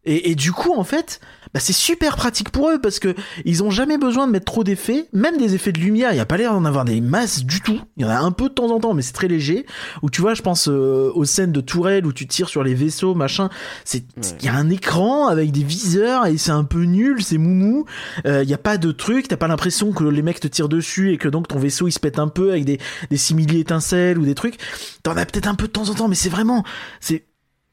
Et, 0.05 0.31
et 0.31 0.35
du 0.35 0.51
coup, 0.51 0.73
en 0.73 0.83
fait, 0.83 1.19
bah, 1.53 1.59
c'est 1.59 1.73
super 1.73 2.15
pratique 2.15 2.49
pour 2.49 2.69
eux 2.69 2.79
parce 2.79 2.99
que 2.99 3.13
ils 3.45 3.63
ont 3.63 3.69
jamais 3.69 3.97
besoin 3.97 4.27
de 4.27 4.31
mettre 4.31 4.45
trop 4.45 4.63
d'effets, 4.63 5.07
même 5.13 5.37
des 5.37 5.55
effets 5.55 5.71
de 5.71 5.79
lumière. 5.79 6.13
Il 6.13 6.17
y 6.17 6.21
a 6.21 6.25
pas 6.25 6.37
l'air 6.37 6.53
d'en 6.53 6.65
avoir 6.65 6.85
des 6.85 7.01
masses 7.01 7.43
du 7.43 7.61
tout. 7.61 7.79
Il 7.97 8.03
y 8.03 8.05
en 8.05 8.09
a 8.09 8.17
un 8.17 8.31
peu 8.31 8.49
de 8.49 8.53
temps 8.53 8.71
en 8.71 8.79
temps, 8.79 8.93
mais 8.93 9.01
c'est 9.01 9.13
très 9.13 9.27
léger. 9.27 9.65
Où 10.01 10.09
tu 10.09 10.21
vois, 10.21 10.33
je 10.33 10.41
pense 10.41 10.67
euh, 10.67 11.11
aux 11.13 11.25
scènes 11.25 11.51
de 11.51 11.61
tourelles 11.61 12.05
où 12.05 12.13
tu 12.13 12.27
tires 12.27 12.49
sur 12.49 12.63
les 12.63 12.73
vaisseaux, 12.73 13.15
machin. 13.15 13.49
C'est, 13.85 14.03
il 14.39 14.45
y 14.45 14.49
a 14.49 14.53
un 14.53 14.69
écran 14.69 15.27
avec 15.27 15.51
des 15.51 15.63
viseurs 15.63 16.25
et 16.25 16.37
c'est 16.37 16.51
un 16.51 16.63
peu 16.63 16.83
nul, 16.83 17.23
c'est 17.23 17.37
moumou. 17.37 17.85
Euh, 18.25 18.43
Il 18.43 18.49
y 18.49 18.53
a 18.53 18.57
pas 18.57 18.77
de 18.77 18.91
truc, 18.91 19.27
t'as 19.27 19.37
pas 19.37 19.47
l'impression 19.47 19.91
que 19.91 20.03
les 20.03 20.21
mecs 20.21 20.39
te 20.39 20.47
tirent 20.47 20.69
dessus 20.69 21.11
et 21.11 21.17
que 21.17 21.27
donc 21.27 21.47
ton 21.47 21.59
vaisseau 21.59 21.87
il 21.87 21.91
se 21.91 21.99
pète 21.99 22.19
un 22.19 22.27
peu 22.27 22.51
avec 22.51 22.65
des 22.65 22.79
des 23.09 23.17
simili 23.17 23.59
étincelles 23.59 24.17
ou 24.17 24.25
des 24.25 24.35
trucs. 24.35 24.57
T'en 25.03 25.17
as 25.17 25.25
peut-être 25.25 25.47
un 25.47 25.55
peu 25.55 25.67
de 25.67 25.71
temps 25.71 25.89
en 25.89 25.93
temps, 25.93 26.07
mais 26.07 26.15
c'est 26.15 26.29
vraiment, 26.29 26.63
c'est 26.99 27.25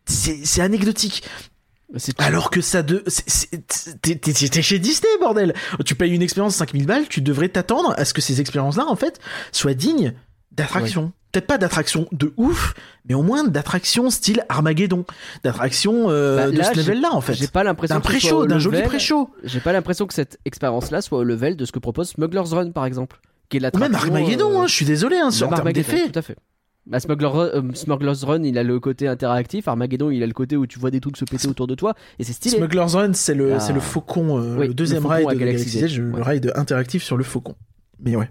c'est 0.06 0.40
c'est 0.44 0.60
anecdotique. 0.62 1.22
Alors 2.18 2.50
que 2.50 2.60
ça 2.60 2.82
de, 2.82 3.02
t'es 4.02 4.62
chez 4.62 4.78
Disney, 4.78 5.08
bordel. 5.20 5.54
Tu 5.86 5.94
payes 5.94 6.12
une 6.12 6.22
expérience 6.22 6.54
5000 6.56 6.86
balles, 6.86 7.08
tu 7.08 7.22
devrais 7.22 7.48
t'attendre 7.48 7.94
à 7.96 8.04
ce 8.04 8.12
que 8.12 8.20
ces 8.20 8.40
expériences-là, 8.40 8.86
en 8.86 8.96
fait, 8.96 9.20
soient 9.52 9.74
dignes 9.74 10.14
d'attractions. 10.52 11.12
Peut-être 11.32 11.46
pas 11.46 11.58
d'attractions 11.58 12.08
de 12.12 12.32
ouf, 12.36 12.74
mais 13.06 13.14
au 13.14 13.22
moins 13.22 13.44
d'attractions 13.44 14.08
style 14.10 14.44
Armageddon. 14.48 15.04
D'attractions 15.44 16.06
euh, 16.08 16.36
Bah, 16.36 16.50
de 16.50 16.62
ce 16.62 16.76
level-là, 16.76 17.10
en 17.12 17.20
fait. 17.20 17.34
J'ai 17.34 17.48
pas 17.48 17.64
l'impression 17.64 17.96
D'un 17.96 18.00
pré-show, 18.00 18.46
d'un 18.46 18.58
joli 18.58 18.82
pré-show. 18.82 19.30
J'ai 19.44 19.60
pas 19.60 19.72
l'impression 19.72 20.06
que 20.06 20.14
cette 20.14 20.38
expérience-là 20.46 21.02
soit 21.02 21.18
au 21.18 21.24
level 21.24 21.56
de 21.56 21.64
ce 21.64 21.72
que 21.72 21.78
propose 21.78 22.10
Smuggler's 22.10 22.52
Run, 22.52 22.70
par 22.70 22.86
exemple. 22.86 23.20
Qui 23.50 23.58
est 23.58 23.76
Ou 23.76 23.78
même 23.78 23.94
Armageddon, 23.94 24.52
euh, 24.52 24.62
hein, 24.62 24.66
je 24.66 24.74
suis 24.74 24.84
désolé, 24.84 25.16
hein, 25.16 25.30
sur 25.30 25.46
en 25.46 25.50
termes 25.50 25.60
Armageddon, 25.68 25.92
d'effets. 25.92 26.10
Tout 26.10 26.18
à 26.18 26.22
fait. 26.22 26.36
Bah, 26.88 26.98
euh, 27.06 27.62
Smuggler's 27.74 28.24
Run, 28.24 28.42
il 28.44 28.56
a 28.56 28.62
le 28.62 28.80
côté 28.80 29.08
interactif. 29.08 29.68
Armageddon, 29.68 30.10
il 30.10 30.22
a 30.22 30.26
le 30.26 30.32
côté 30.32 30.56
où 30.56 30.66
tu 30.66 30.78
vois 30.78 30.90
des 30.90 31.00
trucs 31.00 31.18
se 31.18 31.24
péter 31.26 31.46
autour 31.46 31.66
de 31.66 31.74
toi. 31.74 31.94
Et 32.18 32.24
c'est 32.24 32.32
stylé. 32.32 32.56
Smuggler's 32.56 32.94
Run, 32.94 33.12
c'est 33.12 33.34
le, 33.34 33.54
Ah. 33.54 33.60
c'est 33.60 33.74
le 33.74 33.80
faucon, 33.80 34.38
euh, 34.40 34.56
Oui, 34.56 34.68
le 34.68 34.74
deuxième 34.74 35.02
le 35.02 35.10
à 35.10 35.34
de 35.34 35.38
Galaxy's 35.38 35.76
Edge, 35.76 35.84
Edge, 35.84 36.00
le 36.00 36.12
ouais. 36.14 36.22
ride 36.22 36.52
interactif 36.54 37.02
sur 37.02 37.16
le 37.18 37.24
faucon. 37.24 37.54
Mais 38.00 38.16
ouais. 38.16 38.30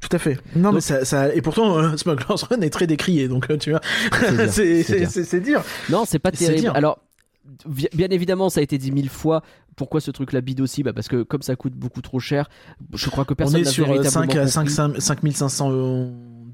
Tout 0.00 0.10
à 0.12 0.18
fait. 0.18 0.38
Non, 0.54 0.72
mais 0.72 0.82
ça, 0.82 1.06
ça, 1.06 1.34
et 1.34 1.40
pourtant, 1.40 1.78
euh, 1.78 1.96
Smuggler's 1.96 2.42
Run 2.42 2.60
est 2.60 2.70
très 2.70 2.86
décrié, 2.86 3.28
donc 3.28 3.48
tu 3.58 3.70
vois, 3.70 3.80
c'est, 4.48 4.82
c'est 4.82 5.40
dur. 5.40 5.62
Non, 5.88 6.04
c'est 6.06 6.18
pas 6.18 6.30
terrible. 6.30 6.60
dire. 6.60 6.76
Alors, 6.76 6.98
bien 7.66 8.08
évidemment, 8.10 8.50
ça 8.50 8.60
a 8.60 8.62
été 8.62 8.76
dit 8.76 8.92
mille 8.92 9.08
fois. 9.08 9.42
Pourquoi 9.74 10.00
ce 10.00 10.10
truc-là 10.10 10.40
bide 10.40 10.60
aussi? 10.60 10.82
Bah 10.82 10.92
Parce 10.94 11.08
que 11.08 11.22
comme 11.22 11.42
ça 11.42 11.54
coûte 11.56 11.74
beaucoup 11.74 12.00
trop 12.00 12.18
cher, 12.18 12.48
je 12.94 13.10
crois 13.10 13.24
que 13.24 13.32
On 13.34 13.36
personne 13.36 13.60
est 13.60 13.64
n'a 13.64 13.70
sur 13.70 13.86
véritablement 13.86 14.10
5 14.32 14.36
à 14.36 14.46
compris. 14.46 14.70
5, 14.70 15.00
5500 15.00 15.70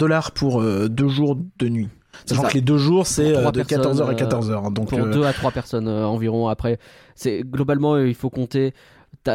dollars 0.03 0.33
pour 0.33 0.61
euh, 0.61 0.89
deux 0.89 1.09
jours 1.09 1.39
de 1.59 1.69
nuit. 1.69 1.89
Sachant 2.27 2.43
que 2.43 2.55
les 2.55 2.61
deux 2.61 2.77
jours, 2.77 3.07
c'est 3.07 3.35
euh, 3.35 3.51
de 3.51 3.63
personnes, 3.63 3.97
14h 3.97 4.03
à 4.03 4.11
euh, 4.11 4.13
14h. 4.13 4.73
Donc, 4.73 4.91
pour 4.91 4.99
euh, 4.99 5.13
deux 5.13 5.25
à 5.25 5.33
trois 5.33 5.51
personnes 5.51 5.89
euh, 5.89 6.05
environ. 6.07 6.49
Après, 6.49 6.79
c'est 7.15 7.43
globalement, 7.43 7.95
euh, 7.95 8.09
il 8.09 8.15
faut 8.15 8.31
compter. 8.31 8.75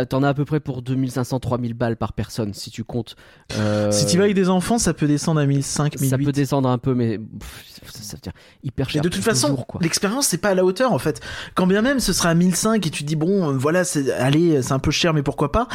T'en 0.10 0.22
as 0.24 0.29
à 0.29 0.34
peu 0.34 0.44
près 0.44 0.60
pour 0.60 0.82
2500-3000 0.82 1.74
balles 1.74 1.96
par 1.98 2.13
personne 2.13 2.53
si 2.53 2.70
tu 2.72 2.84
comptes. 2.84 3.15
Euh, 3.58 3.91
si 3.91 4.06
tu 4.06 4.17
vas 4.17 4.24
avec 4.25 4.36
des 4.36 4.50
enfants, 4.50 4.77
ça 4.77 4.94
peut 4.94 5.08
descendre 5.08 5.39
à 5.39 5.46
1005, 5.46 5.94
1008. 6.00 6.10
ça 6.10 6.17
peut 6.17 6.32
descendre 6.32 6.70
un 6.70 6.77
peu, 6.77 6.94
mais 6.94 7.17
pff, 7.17 7.65
ça, 7.91 8.01
ça 8.01 8.17
veut 8.17 8.22
dire 8.22 8.34
hyper 8.63 8.89
cher. 8.89 9.01
de 9.01 9.10
toute 9.10 9.24
façon, 9.24 9.65
l'expérience 9.79 10.27
c'est 10.27 10.39
pas 10.39 10.50
à 10.50 10.56
la 10.56 10.65
hauteur 10.65 10.91
en 10.91 11.00
fait. 11.00 11.22
Quand 11.56 11.67
bien 11.67 11.82
même 11.82 12.00
ce 12.01 12.12
sera 12.12 12.29
à 12.29 12.34
1005 12.34 12.86
et 12.86 12.89
tu 12.89 13.03
dis 13.03 13.15
bon, 13.15 13.50
euh, 13.50 13.53
voilà, 13.58 13.84
c'est 13.86 14.12
allez, 14.12 14.62
c'est 14.62 14.74
un 14.74 14.79
peu 14.79 14.91
cher 14.91 15.13
mais 15.13 15.24
pourquoi 15.24 15.51
pas. 15.51 15.67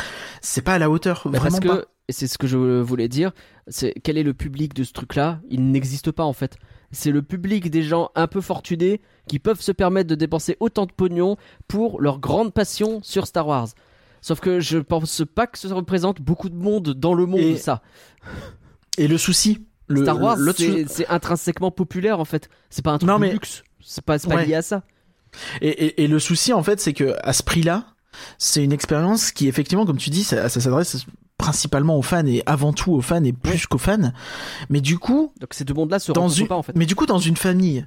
C'est 0.43 0.63
pas 0.63 0.75
à 0.75 0.79
la 0.79 0.91
hauteur, 0.91 1.23
Bah, 1.25 1.39
vraiment 1.39 1.59
parce 1.59 1.75
pas. 1.77 1.83
que 1.83 1.87
et 2.09 2.13
c'est 2.13 2.27
ce 2.27 2.37
que 2.37 2.47
je 2.47 2.59
voulais 2.81 3.09
dire. 3.09 3.31
C'est 3.69 3.95
quel 4.03 4.19
est 4.19 4.25
le 4.25 4.35
public 4.35 4.75
de 4.75 4.83
ce 4.85 4.93
truc-là? 4.93 5.41
Il 5.49 5.71
n'existe 5.71 6.11
pas 6.11 6.25
en 6.25 6.33
fait. 6.33 6.57
C'est 6.91 7.13
le 7.13 7.23
public 7.23 7.71
des 7.71 7.83
gens 7.83 8.11
un 8.17 8.27
peu 8.27 8.41
fortunés 8.43 9.01
qui 9.29 9.39
peuvent 9.39 9.61
se 9.61 9.73
permettre 9.73 10.11
de 10.11 10.15
dépenser 10.17 10.57
autant 10.61 10.85
de 10.85 10.93
pognon 10.93 11.37
pour 11.69 12.01
leur 12.03 12.19
grande 12.19 12.53
passion 12.53 13.01
sur 13.03 13.27
Star 13.27 13.47
Wars. 13.47 13.69
Sauf 14.23 14.41
que 14.41 14.59
je 14.61 14.79
pense 14.79 15.23
pas 15.35 15.47
que 15.47 15.59
ça 15.59 15.69
représente 15.75 16.23
beaucoup 16.23 16.49
de 16.49 16.55
monde 16.57 16.95
dans 16.95 17.13
le 17.13 17.27
monde 17.27 17.41
Et 17.41 17.57
ça. 17.59 17.83
Et 18.97 19.09
le 19.09 19.19
souci, 19.19 19.67
le 19.89 20.03
Star 20.03 20.19
Wars, 20.21 20.39
c'est 20.89 21.07
intrinsèquement 21.09 21.71
populaire 21.71 22.21
en 22.21 22.25
fait. 22.25 22.49
C'est 22.71 22.83
pas 22.85 22.93
un 22.93 22.99
truc 22.99 23.09
Non, 23.09 23.17
de 23.17 23.21
mais- 23.23 23.33
luxe. 23.33 23.63
C'est 23.85 24.03
pas, 24.05 24.19
c'est 24.19 24.29
pas 24.29 24.37
Ouais. 24.37 24.47
lié 24.47 24.55
à 24.55 24.63
ça. 24.63 24.85
Et, 25.61 25.69
et, 25.69 26.05
et 26.05 26.07
le 26.09 26.19
souci, 26.19 26.53
en 26.53 26.63
fait, 26.63 26.79
c'est 26.81 26.93
que 26.93 27.17
à 27.23 27.33
ce 27.33 27.43
prix-là, 27.43 27.87
c'est 28.39 28.63
une 28.63 28.73
expérience 28.73 29.33
qui, 29.33 29.49
effectivement, 29.49 29.85
comme 29.87 29.97
tu 29.97 30.11
dis, 30.11 30.23
ça, 30.23 30.49
ça 30.49 30.61
s'adresse 30.61 31.05
principalement 31.39 31.99
aux 31.99 32.03
fans 32.03 32.25
et 32.27 32.43
avant 32.47 32.73
tout 32.73 32.93
aux 32.93 33.01
fans 33.01 33.25
et 33.25 33.33
plus 33.33 33.67
qu'aux 33.67 33.79
fans. 33.79 34.13
Mais 34.69 34.81
du 34.81 34.99
coup, 34.99 35.33
Donc 35.41 35.53
ces 35.55 35.65
deux 35.65 35.75
mondes-là 35.75 35.99
se 35.99 36.13
dans 36.13 36.29
une, 36.29 36.47
pas 36.47 36.55
en 36.55 36.63
fait. 36.63 36.77
mais 36.77 36.87
du 36.87 36.95
coup, 36.95 37.07
dans 37.07 37.19
une 37.19 37.37
famille, 37.37 37.87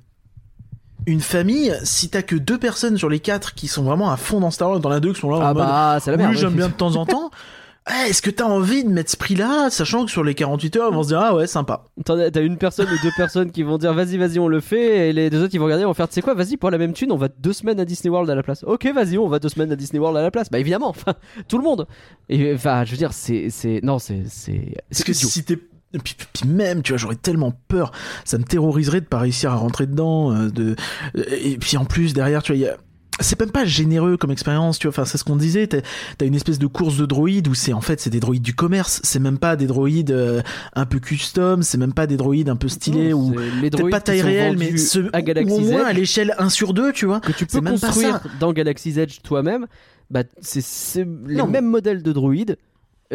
une 1.07 1.21
famille, 1.21 1.73
si 1.83 2.09
t'as 2.09 2.21
que 2.21 2.35
deux 2.35 2.57
personnes 2.57 2.97
sur 2.97 3.09
les 3.09 3.19
quatre 3.19 3.53
qui 3.53 3.67
sont 3.67 3.83
vraiment 3.83 4.11
à 4.11 4.17
fond 4.17 4.39
dans 4.39 4.51
Star 4.51 4.69
Wars, 4.71 4.79
dans 4.79 4.89
la 4.89 4.99
deux 4.99 5.13
qui 5.13 5.19
sont 5.21 5.29
là 5.29 5.37
en 5.37 5.41
Ah 5.41 5.53
mode, 5.53 5.63
bah, 5.63 5.97
c'est 6.01 6.11
la 6.11 6.17
oui, 6.17 6.23
merde. 6.23 6.35
j'aime 6.37 6.53
bien 6.53 6.67
de 6.69 6.73
temps 6.73 6.95
en 6.95 7.05
temps. 7.05 7.31
Eh, 7.87 8.09
Est-ce 8.09 8.23
que 8.23 8.31
t'as 8.31 8.45
envie 8.45 8.83
de 8.83 8.89
mettre 8.89 9.11
ce 9.11 9.15
prix-là, 9.15 9.69
sachant 9.69 10.05
que 10.05 10.09
sur 10.11 10.23
les 10.23 10.33
48 10.33 10.75
heures, 10.77 10.89
ils 10.91 10.95
vont 10.95 11.03
se 11.03 11.09
dire 11.09 11.19
ah 11.19 11.35
ouais 11.35 11.45
sympa. 11.45 11.83
T'as 12.03 12.41
une 12.41 12.57
personne 12.57 12.87
ou 12.87 12.97
deux 13.03 13.11
personnes 13.15 13.51
qui 13.51 13.61
vont 13.61 13.77
dire 13.77 13.93
vas-y, 13.93 14.17
vas-y, 14.17 14.39
on 14.39 14.47
le 14.47 14.59
fait, 14.59 15.09
et 15.09 15.13
les 15.13 15.29
deux 15.29 15.43
autres 15.43 15.53
ils 15.53 15.59
vont 15.59 15.65
regarder, 15.65 15.83
ils 15.83 15.85
vont 15.85 15.93
faire, 15.93 16.07
tu 16.07 16.15
sais 16.15 16.23
quoi, 16.23 16.33
vas-y, 16.33 16.57
pour 16.57 16.71
la 16.71 16.79
même 16.79 16.93
thune, 16.93 17.11
on 17.11 17.15
va 17.15 17.27
deux 17.27 17.53
semaines 17.53 17.79
à 17.79 17.85
Disney 17.85 18.09
World 18.09 18.27
à 18.27 18.33
la 18.33 18.41
place. 18.41 18.63
Ok, 18.63 18.87
vas-y, 18.91 19.19
on 19.19 19.27
va 19.27 19.37
deux 19.37 19.49
semaines 19.49 19.71
à 19.71 19.75
Disney 19.75 19.99
World 19.99 20.17
à 20.17 20.23
la 20.23 20.31
place. 20.31 20.49
Bah 20.49 20.57
évidemment, 20.57 20.89
enfin, 20.89 21.13
tout 21.47 21.59
le 21.59 21.63
monde. 21.63 21.85
Et 22.27 22.55
enfin, 22.55 22.85
je 22.85 22.91
veux 22.93 22.97
dire, 22.97 23.13
c'est, 23.13 23.51
c'est, 23.51 23.81
non, 23.83 23.99
c'est, 23.99 24.23
c'est, 24.29 24.73
Parce 24.89 25.03
que 25.03 25.11
idiot. 25.11 25.29
si 25.29 25.43
t'es 25.43 25.59
puis, 25.99 26.15
puis- 26.33 26.47
même, 26.47 26.81
tu 26.81 26.91
vois, 26.91 26.97
j'aurais 26.97 27.15
tellement 27.15 27.53
peur. 27.67 27.91
Ça 28.23 28.37
me 28.37 28.43
terroriserait 28.43 29.01
de 29.01 29.05
pas 29.05 29.19
réussir 29.19 29.51
à 29.51 29.55
rentrer 29.55 29.87
dedans. 29.87 30.31
euh, 30.33 30.49
de 30.49 30.75
et 31.15 31.57
puis 31.57 31.77
en 31.77 31.85
plus 31.85 32.13
derrière, 32.13 32.43
tu 32.43 32.51
vois, 32.51 32.57
il 32.57 32.61
y 32.63 32.67
a 32.67 32.77
c'est 33.21 33.39
même 33.39 33.51
pas 33.51 33.63
généreux 33.63 34.17
comme 34.17 34.31
expérience, 34.31 34.77
tu 34.77 34.87
vois. 34.87 34.91
Enfin, 34.93 35.05
c'est 35.05 35.17
ce 35.17 35.23
qu'on 35.23 35.37
disait. 35.37 35.67
T'as 35.67 35.77
as 36.19 36.25
une 36.25 36.35
espèce 36.35 36.59
de 36.59 36.67
course 36.67 36.97
de 36.97 37.05
droïdes 37.05 37.47
où 37.47 37.53
c'est 37.53 37.71
en 37.71 37.79
fait 37.79 38.01
c'est 38.01 38.09
des 38.09 38.19
droïdes 38.19 38.41
du 38.43 38.53
commerce. 38.53 38.99
C'est 39.05 39.19
même 39.19 39.37
pas 39.37 39.55
des 39.55 39.67
droïdes 39.67 40.11
euh, 40.11 40.41
un 40.73 40.85
peu 40.85 40.99
custom. 40.99 41.63
C'est 41.63 41.77
même 41.77 41.93
pas 41.93 42.07
des 42.07 42.17
droïdes 42.17 42.49
un 42.49 42.57
peu 42.57 42.67
stylés 42.67 43.13
ou 43.13 43.31
peut-être 43.31 43.77
droïdes 43.77 43.91
pas 43.91 44.01
taille 44.01 44.21
réelle, 44.21 44.57
mais 44.57 44.75
ce, 44.75 44.99
au 44.99 45.59
moins 45.61 45.85
à 45.85 45.93
l'échelle 45.93 46.35
1 46.39 46.49
sur 46.49 46.73
2, 46.73 46.91
tu 46.91 47.05
vois. 47.05 47.21
que 47.21 47.31
tu 47.31 47.45
peux 47.45 47.61
construire 47.61 48.19
dans 48.41 48.51
Galaxy's 48.51 48.97
Edge 48.97 49.19
toi-même, 49.23 49.65
bah 50.11 50.23
c'est, 50.41 50.61
c'est 50.61 51.07
les 51.25 51.35
Non. 51.35 51.47
mêmes 51.47 51.67
modèles 51.67 52.03
de 52.03 52.11
droïdes 52.11 52.57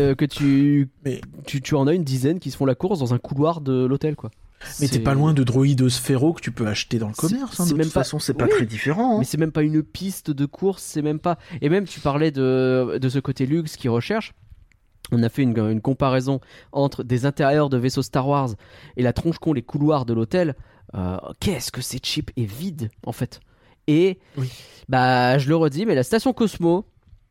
euh, 0.00 0.14
que 0.14 0.24
tu, 0.24 0.88
Mais- 1.04 1.20
tu, 1.46 1.60
tu 1.60 1.74
en 1.74 1.86
as 1.86 1.94
une 1.94 2.04
dizaine 2.04 2.38
qui 2.40 2.50
se 2.50 2.56
font 2.56 2.66
la 2.66 2.74
course 2.74 2.98
dans 2.98 3.14
un 3.14 3.18
couloir 3.18 3.60
de 3.60 3.84
l'hôtel 3.86 4.16
quoi. 4.16 4.30
Mais 4.80 4.88
t'es 4.88 4.98
pas 4.98 5.14
loin 5.14 5.32
de 5.32 5.42
droïdes 5.42 5.88
sphéro 5.88 6.34
que 6.34 6.42
tu 6.42 6.52
peux 6.52 6.66
acheter 6.66 6.98
dans 6.98 7.08
le 7.08 7.14
commerce. 7.14 7.58
hein, 7.60 7.64
c'est 7.64 7.72
de 7.72 7.78
même 7.78 7.86
toute 7.86 7.94
pas- 7.94 8.00
façon, 8.00 8.18
c'est 8.18 8.34
pas 8.34 8.44
Oui. 8.44 8.50
très 8.50 8.66
différent. 8.66 9.14
hein. 9.14 9.18
Mais 9.20 9.24
c'est 9.24 9.38
même 9.38 9.52
pas 9.52 9.62
une 9.62 9.82
piste 9.82 10.30
de 10.30 10.44
course, 10.44 10.82
c'est 10.82 11.00
même 11.00 11.18
pas. 11.18 11.38
Et 11.62 11.70
même, 11.70 11.86
tu 11.86 11.98
parlais 12.00 12.30
de, 12.30 12.98
de 13.00 13.08
ce 13.08 13.18
côté 13.20 13.46
luxe 13.46 13.76
qui 13.78 13.88
recherche. 13.88 14.34
On 15.12 15.22
a 15.22 15.30
fait 15.30 15.42
une, 15.42 15.56
une 15.58 15.80
comparaison 15.80 16.40
entre 16.72 17.02
des 17.04 17.24
intérieurs 17.24 17.70
de 17.70 17.78
vaisseaux 17.78 18.02
Star 18.02 18.28
Wars 18.28 18.50
et 18.98 19.02
la 19.02 19.14
tronche 19.14 19.38
con, 19.38 19.54
les 19.54 19.62
couloirs 19.62 20.04
de 20.04 20.12
l'hôtel. 20.12 20.54
Euh, 20.94 21.16
Qu'est-ce 21.40 21.72
que 21.72 21.80
c'est 21.80 22.04
cheap 22.04 22.30
et 22.36 22.44
vide, 22.44 22.90
en 23.06 23.12
fait. 23.12 23.40
Et, 23.86 24.18
Oui. 24.36 24.50
bah, 24.90 25.38
je 25.38 25.48
le 25.48 25.56
redis, 25.56 25.86
mais 25.86 25.94
la 25.94 26.02
station 26.02 26.34
Cosmo, 26.34 26.84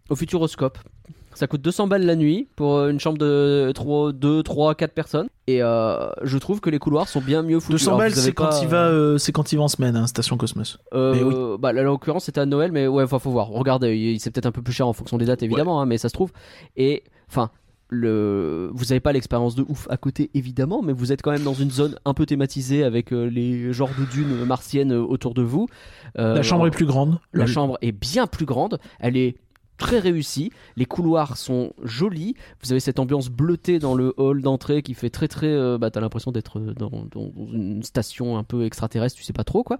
au 0.10 0.16
Futuroscope, 0.16 0.80
ça 1.40 1.48
coûte 1.48 1.62
200 1.62 1.88
balles 1.88 2.06
la 2.06 2.16
nuit 2.16 2.48
pour 2.56 2.86
une 2.86 3.00
chambre 3.00 3.18
de 3.18 3.72
3, 3.74 4.12
2, 4.12 4.44
3, 4.44 4.76
4 4.76 4.94
personnes. 4.94 5.28
Et 5.48 5.64
euh, 5.64 6.10
je 6.22 6.38
trouve 6.38 6.60
que 6.62 6.70
les 6.70 6.78
couloirs 6.80 7.08
sont 7.08 7.22
bien 7.22 7.42
mieux 7.42 7.60
foutus. 7.60 7.82
200 7.82 7.92
Alors, 7.92 8.00
balles, 8.00 8.12
vous 8.12 8.20
avez 8.20 8.26
c'est 8.28 8.34
quand 8.34 8.50
pas- 8.50 8.60
il 8.62 8.68
va, 8.68 8.86
euh, 8.88 9.18
c'est 9.18 9.32
quand 9.32 9.52
il 9.52 9.56
va 9.56 9.64
en 9.64 9.68
semaine, 9.68 9.96
hein, 9.96 10.06
station 10.08 10.38
Cosmos. 10.38 10.78
euh, 10.94 11.14
Mais 11.16 11.58
bah 11.60 11.74
là, 11.74 11.82
en 11.82 11.86
l'occurrence 11.86 12.26
c'était 12.26 12.42
à 12.42 12.46
Noël 12.46 12.72
mais 12.72 12.88
ouais 12.88 13.08
faut 13.08 13.18
voir 13.32 13.48
regardez 13.48 13.96
il- 13.96 14.20
c'est 14.20 14.30
peut-être 14.32 14.46
un 14.46 14.52
peu 14.52 14.62
plus 14.62 14.74
cher 14.74 14.88
en 14.88 14.94
fonction 14.94 15.18
des 15.18 15.26
dates 15.26 15.42
évidemment 15.44 15.82
hein, 15.82 15.86
mais 15.86 15.98
ça 15.98 16.10
se 16.10 16.14
trouve 16.14 16.32
et 16.78 17.04
enfin 17.30 17.50
le 17.94 18.70
vous 18.74 18.92
avez 18.92 19.00
pas 19.00 19.12
l'expérience 19.12 19.56
de 19.56 19.66
ouf 19.68 19.88
à 19.90 19.98
côté 19.98 20.30
évidemment 20.36 20.82
mais 20.84 20.94
vous 20.94 21.12
êtes 21.12 21.22
quand 21.22 21.32
même 21.32 21.44
dans 21.44 21.54
une 21.56 21.72
zone 21.72 21.96
un 22.06 22.14
peu 22.14 22.26
thématisée 22.26 22.84
avec 22.84 23.12
euh, 23.12 23.26
les 23.26 23.74
genres 23.74 23.90
de 24.00 24.06
dunes 24.06 24.46
martiennes 24.46 24.92
euh, 24.94 25.02
autour 25.02 25.34
de 25.34 25.42
vous 25.42 25.68
Euh, 26.18 26.34
La 26.36 26.44
chambre 26.44 26.66
est 26.68 26.72
plus 26.72 26.86
grande. 26.86 27.20
la 27.34 27.46
chambre 27.46 27.78
est 27.82 27.92
bien 27.92 28.26
plus 28.28 28.46
grande, 28.46 28.80
elle 29.00 29.16
est 29.18 29.36
très 29.80 29.98
réussie, 30.00 30.52
les 30.76 30.86
couloirs 30.86 31.38
sont 31.38 31.74
jolis, 31.84 32.36
vous 32.64 32.72
avez 32.72 32.80
cette 32.80 33.00
ambiance 33.00 33.30
bleutée 33.30 33.80
dans 33.80 33.96
le 33.96 34.14
hall 34.18 34.42
d'entrée 34.44 34.84
qui 34.84 34.94
fait 34.94 35.10
très 35.10 35.28
très... 35.28 35.48
euh, 35.48 35.78
bah 35.80 35.90
t'as 35.90 36.02
l'impression 36.02 36.32
d'être 36.32 36.60
dans, 36.60 36.90
dans 37.12 37.32
une 37.52 37.82
station 37.82 38.38
un 38.38 38.44
peu 38.44 38.66
extraterrestre, 38.66 39.16
tu 39.18 39.24
sais 39.24 39.34
pas 39.34 39.44
trop 39.44 39.64
quoi. 39.64 39.78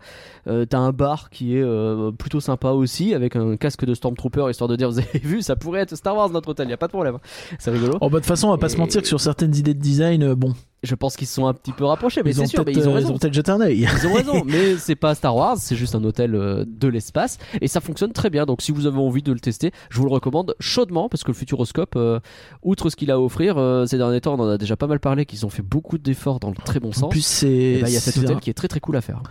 Euh, 0.48 0.66
t'as 0.66 0.80
un 0.80 0.92
bar 0.92 1.30
qui 1.30 1.56
est 1.56 1.62
euh, 1.62 2.12
plutôt 2.12 2.40
sympa 2.40 2.70
aussi, 2.72 3.14
avec 3.14 3.36
un 3.36 3.58
casque 3.58 3.86
de 3.86 3.94
Stormtrooper, 3.94 4.48
histoire 4.50 4.68
de 4.70 4.76
dire, 4.76 4.90
vous 4.92 5.00
avez 5.00 5.20
vu, 5.20 5.42
ça 5.42 5.56
pourrait 5.56 5.82
être 5.82 5.96
Star 5.96 6.16
Wars 6.16 6.30
notre 6.30 6.50
hôtel, 6.50 6.70
y 6.70 6.74
a 6.74 6.78
pas 6.78 6.88
de 6.88 6.92
problème. 6.94 7.18
C'est 7.60 7.72
rigolo. 7.72 7.98
Oh 8.02 8.10
bah 8.10 8.16
de 8.16 8.16
toute 8.20 8.26
façon, 8.26 8.48
on 8.48 8.52
va 8.52 8.58
pas 8.58 8.68
Et- 8.68 8.70
se 8.70 8.78
mentir 8.78 9.02
que 9.02 9.08
sur 9.08 9.20
certaines 9.22 9.56
idées 9.56 9.74
de 9.74 9.80
design, 9.82 10.24
euh, 10.24 10.36
bon, 10.36 10.54
Je 10.82 10.96
pense 10.96 11.18
qu'ils 11.18 11.28
se 11.28 11.34
sont 11.34 11.46
un 11.48 11.54
petit 11.54 11.74
peu 11.74 11.84
rapprochés, 11.84 12.22
mais 12.24 12.32
ils 12.32 12.40
ont 12.42 12.46
c'est 12.46 12.52
sûr, 12.52 12.64
mais 12.66 12.72
ils 12.72 12.88
ont 12.88 12.92
euh, 12.92 12.96
raison. 12.96 13.10
ils 13.10 13.12
ont 13.14 13.18
peut-être 13.18 13.34
jeté 13.34 13.52
un 13.52 13.60
œil. 13.60 13.86
Ils 14.02 14.08
ont 14.08 14.14
raison, 14.14 14.44
mais 14.46 14.78
c'est 14.78 14.96
pas 14.96 15.14
Star 15.14 15.36
Wars, 15.36 15.58
c'est 15.58 15.76
juste 15.76 15.94
un 15.94 16.04
hôtel 16.06 16.36
euh, 16.36 16.64
de 16.66 16.88
l'espace 16.88 17.38
et 17.60 17.68
ça 17.68 17.82
fonctionne 17.82 18.14
très 18.14 18.30
bien. 18.30 18.46
Donc 18.46 18.62
si 18.62 18.72
vous 18.72 18.86
avez 18.86 18.98
envie 18.98 19.22
de 19.22 19.34
le 19.34 19.40
tester, 19.42 19.72
je 19.90 19.98
vous 19.98 20.06
le 20.06 20.12
recommande 20.12 20.56
chaudement 20.62 21.10
parce 21.10 21.24
que 21.24 21.30
le 21.32 21.34
Futuroscope, 21.36 21.96
euh, 21.98 22.20
outre 22.64 22.90
ce 22.90 22.96
qu'il 22.96 23.12
a 23.12 23.16
à 23.16 23.20
offrir, 23.20 23.58
euh, 23.58 23.86
ces 23.88 23.98
derniers 23.98 24.22
temps, 24.22 24.36
on 24.36 24.40
en 24.44 24.48
a 24.50 24.58
déjà 24.58 24.78
pas 24.78 24.88
mal 24.88 25.00
parlé, 25.02 25.26
qu'ils 25.26 25.46
ont 25.46 25.50
fait 25.50 25.62
beaucoup 25.64 25.98
d'efforts 25.98 26.40
dans 26.40 26.50
le 26.50 26.56
très 26.56 26.80
bon 26.80 26.90
En 26.90 26.94
sens. 26.94 27.10
plus, 27.10 27.26
c'est 27.26 27.48
Et 27.50 27.82
bah, 27.82 27.90
il 27.90 27.94
y 27.94 27.98
a 27.98 28.00
cet 28.00 28.18
hôtel 28.18 28.38
un- 28.38 28.40
qui 28.40 28.50
est 28.50 28.54
très 28.54 28.68
très 28.70 28.80
cool 28.80 28.96
à 28.96 29.02
faire. 29.02 29.22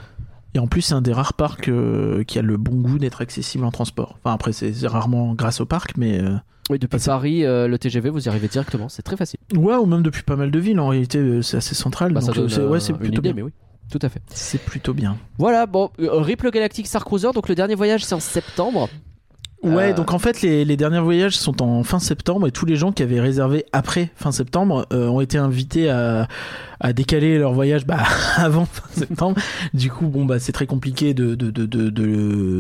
et 0.55 0.59
en 0.59 0.67
plus 0.67 0.83
c'est 0.83 0.95
un 0.95 1.03
des 1.03 1.13
rares 1.13 1.33
parcs 1.35 1.71
qui 2.27 2.39
a 2.39 2.43
le 2.43 2.57
bon 2.59 2.77
goût 2.77 2.99
d'être 2.99 3.21
accessible 3.23 3.65
en 3.65 3.71
transport. 3.71 4.17
Enfin 4.23 4.35
après 4.35 4.53
c'est 4.53 4.73
c'est 4.75 4.87
rarement 4.87 5.35
grâce 5.35 5.61
au 5.63 5.67
parc, 5.67 5.97
mais 5.97 6.21
euh, 6.21 6.35
Oui, 6.71 6.79
depuis 6.79 6.99
Paris, 7.01 7.45
euh, 7.45 7.67
le 7.67 7.79
TGV, 7.79 8.11
vous 8.11 8.27
y 8.27 8.29
arrivez 8.29 8.49
directement, 8.49 8.89
c'est 8.89 9.03
très 9.03 9.17
facile. 9.17 9.41
ouais 9.57 9.77
ou 9.77 9.87
même 9.87 10.03
depuis 10.03 10.23
pas 10.23 10.37
mal 10.37 10.51
de 10.51 10.59
villes 10.59 10.81
en 10.81 10.89
réalité 10.89 11.19
euh, 11.19 11.43
c'est 11.43 11.57
assez 11.57 11.75
central. 11.75 12.13
Bah, 12.13 12.21
donc 12.21 12.31
euh, 12.31 12.41
donne 12.43 12.49
c'est 12.49 12.61
ouais 12.63 12.81
c'est 12.81 12.93
une 12.93 12.99
plutôt 12.99 13.15
idée, 13.21 13.33
bien. 13.33 13.35
mais 13.35 13.43
oui, 13.43 13.53
tout 13.91 13.99
à 14.03 14.09
fait. 14.09 14.21
C'est 14.29 14.61
plutôt 14.61 14.93
bien. 14.95 15.17
Voilà, 15.39 15.67
bon, 15.67 15.91
Ripple 15.99 16.51
Galactic 16.51 16.87
Star 16.87 17.05
Cruiser, 17.05 17.31
donc 17.35 17.49
le 17.49 17.55
dernier 17.55 17.75
voyage 17.75 18.05
c'est 18.05 18.15
en 18.15 18.21
septembre. 18.21 18.89
Ouais, 19.63 19.91
Euh, 19.91 19.93
donc 19.95 20.13
en 20.13 20.19
fait, 20.21 20.41
les, 20.43 20.65
les 20.65 20.77
derniers 20.77 21.01
voyages 21.01 21.37
sont 21.37 21.61
en 21.63 21.83
fin 21.83 21.99
septembre 21.99 22.47
et 22.47 22.53
tous 22.53 22.65
les 22.65 22.77
gens 22.77 22.93
qui 22.93 23.03
avaient 23.03 23.21
réservé 23.21 23.65
après 23.73 24.11
fin 24.15 24.31
septembre 24.31 24.87
euh, 24.93 25.09
ont 25.09 25.21
été 25.21 25.37
invités 25.37 25.91
à, 25.91 26.29
à 26.79 26.93
décaler 26.93 27.39
leur 27.39 27.53
voyage 27.53 27.85
bah, 27.85 27.99
avant 28.37 28.67
fin 28.67 28.89
septembre. 28.93 29.37
Du 29.75 29.91
coup, 29.91 30.07
bon, 30.07 30.25
bah, 30.25 30.39
c'est 30.39 30.53
très 30.53 30.67
compliqué 30.67 31.13
de, 31.13 31.35
de, 31.35 31.51
de, 31.51 31.67
de, 31.67 31.91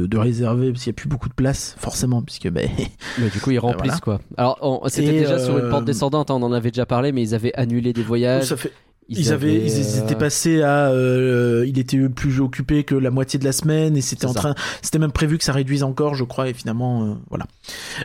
de, 0.06 0.18
réserver 0.18 0.72
parce 0.72 0.82
qu'il 0.82 0.90
n'y 0.90 0.94
a 0.96 1.00
plus 1.00 1.08
beaucoup 1.08 1.28
de 1.28 1.34
place, 1.34 1.76
forcément, 1.78 2.20
puisque 2.22 2.48
bah, 2.50 2.62
Mais 3.18 3.28
du 3.28 3.40
coup, 3.40 3.52
ils 3.52 3.58
remplissent 3.60 4.00
voilà. 4.04 4.18
quoi. 4.18 4.20
Alors, 4.36 4.58
on- 4.62 4.88
c'était 4.88 5.12
déjà 5.12 5.38
sur 5.38 5.56
une 5.56 5.66
euh, 5.66 5.70
pente 5.70 5.84
descendante, 5.84 6.30
hein, 6.32 6.34
on 6.34 6.42
en 6.42 6.52
avait 6.52 6.70
déjà 6.72 6.84
parlé, 6.86 7.12
mais 7.12 7.22
ils 7.22 7.34
avaient 7.34 7.54
annulé 7.54 7.92
des 7.92 8.02
voyages. 8.02 8.44
ça 8.44 8.56
fait, 8.56 8.72
ils, 9.08 9.32
avaient, 9.32 9.54
ils 9.54 9.98
étaient 9.98 10.14
euh, 10.14 10.18
passés 10.18 10.62
à, 10.62 10.88
euh, 10.90 11.64
il 11.66 11.78
était 11.78 12.08
plus 12.08 12.40
occupé 12.40 12.84
que 12.84 12.94
la 12.94 13.10
moitié 13.10 13.38
de 13.38 13.44
la 13.44 13.52
semaine 13.52 13.96
et 13.96 14.00
c'était 14.02 14.26
en 14.26 14.32
ça. 14.34 14.38
train, 14.40 14.54
c'était 14.82 14.98
même 14.98 15.12
prévu 15.12 15.38
que 15.38 15.44
ça 15.44 15.52
réduise 15.52 15.82
encore, 15.82 16.14
je 16.14 16.24
crois, 16.24 16.48
et 16.48 16.52
finalement, 16.54 17.04
euh, 17.04 17.14
voilà. 17.30 17.46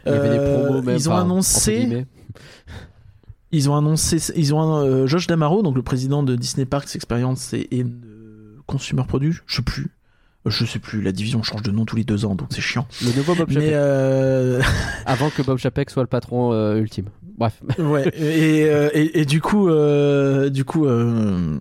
Il 0.05 0.11
y 0.11 0.15
avait 0.15 0.29
des 0.29 0.37
Euh, 0.39 0.65
promos 0.65 0.81
même. 0.81 0.95
ils 0.95 1.09
ont 1.09 1.15
annoncé. 1.15 2.05
Ils 3.51 3.69
ont 3.69 3.75
annoncé, 3.77 4.17
ils 4.35 4.53
ont 4.55 4.77
euh, 4.77 5.05
Josh 5.05 5.27
Damaro, 5.27 5.61
donc 5.61 5.75
le 5.75 5.83
président 5.83 6.23
de 6.23 6.35
Disney 6.35 6.65
Parks 6.65 6.95
Experience 6.95 7.53
et, 7.53 7.67
et 7.69 7.83
de 7.83 8.57
Consumer 8.65 9.03
Produce, 9.07 9.43
je 9.45 9.57
sais 9.57 9.61
plus, 9.61 9.91
je 10.47 10.65
sais 10.65 10.79
plus, 10.79 11.03
la 11.03 11.11
division 11.11 11.43
change 11.43 11.61
de 11.61 11.69
nom 11.69 11.85
tous 11.85 11.95
les 11.95 12.03
deux 12.03 12.25
ans, 12.25 12.33
donc 12.33 12.47
c'est 12.49 12.61
chiant. 12.61 12.87
Le 13.03 13.15
nouveau 13.15 13.35
Bob 13.35 13.51
Chapek. 13.51 13.69
euh, 13.71 14.59
Avant 15.05 15.29
que 15.29 15.43
Bob 15.43 15.59
Chapek 15.59 15.91
soit 15.91 16.01
le 16.01 16.07
patron 16.07 16.51
euh, 16.51 16.77
ultime. 16.77 17.05
Bref. 17.37 17.61
ouais, 17.79 18.07
et, 18.15 18.65
euh, 18.65 18.89
et, 18.93 19.21
et 19.21 19.25
du 19.25 19.41
coup, 19.41 19.67
euh, 19.69 20.49
du 20.49 20.65
coup, 20.65 20.85
euh, 20.85 21.57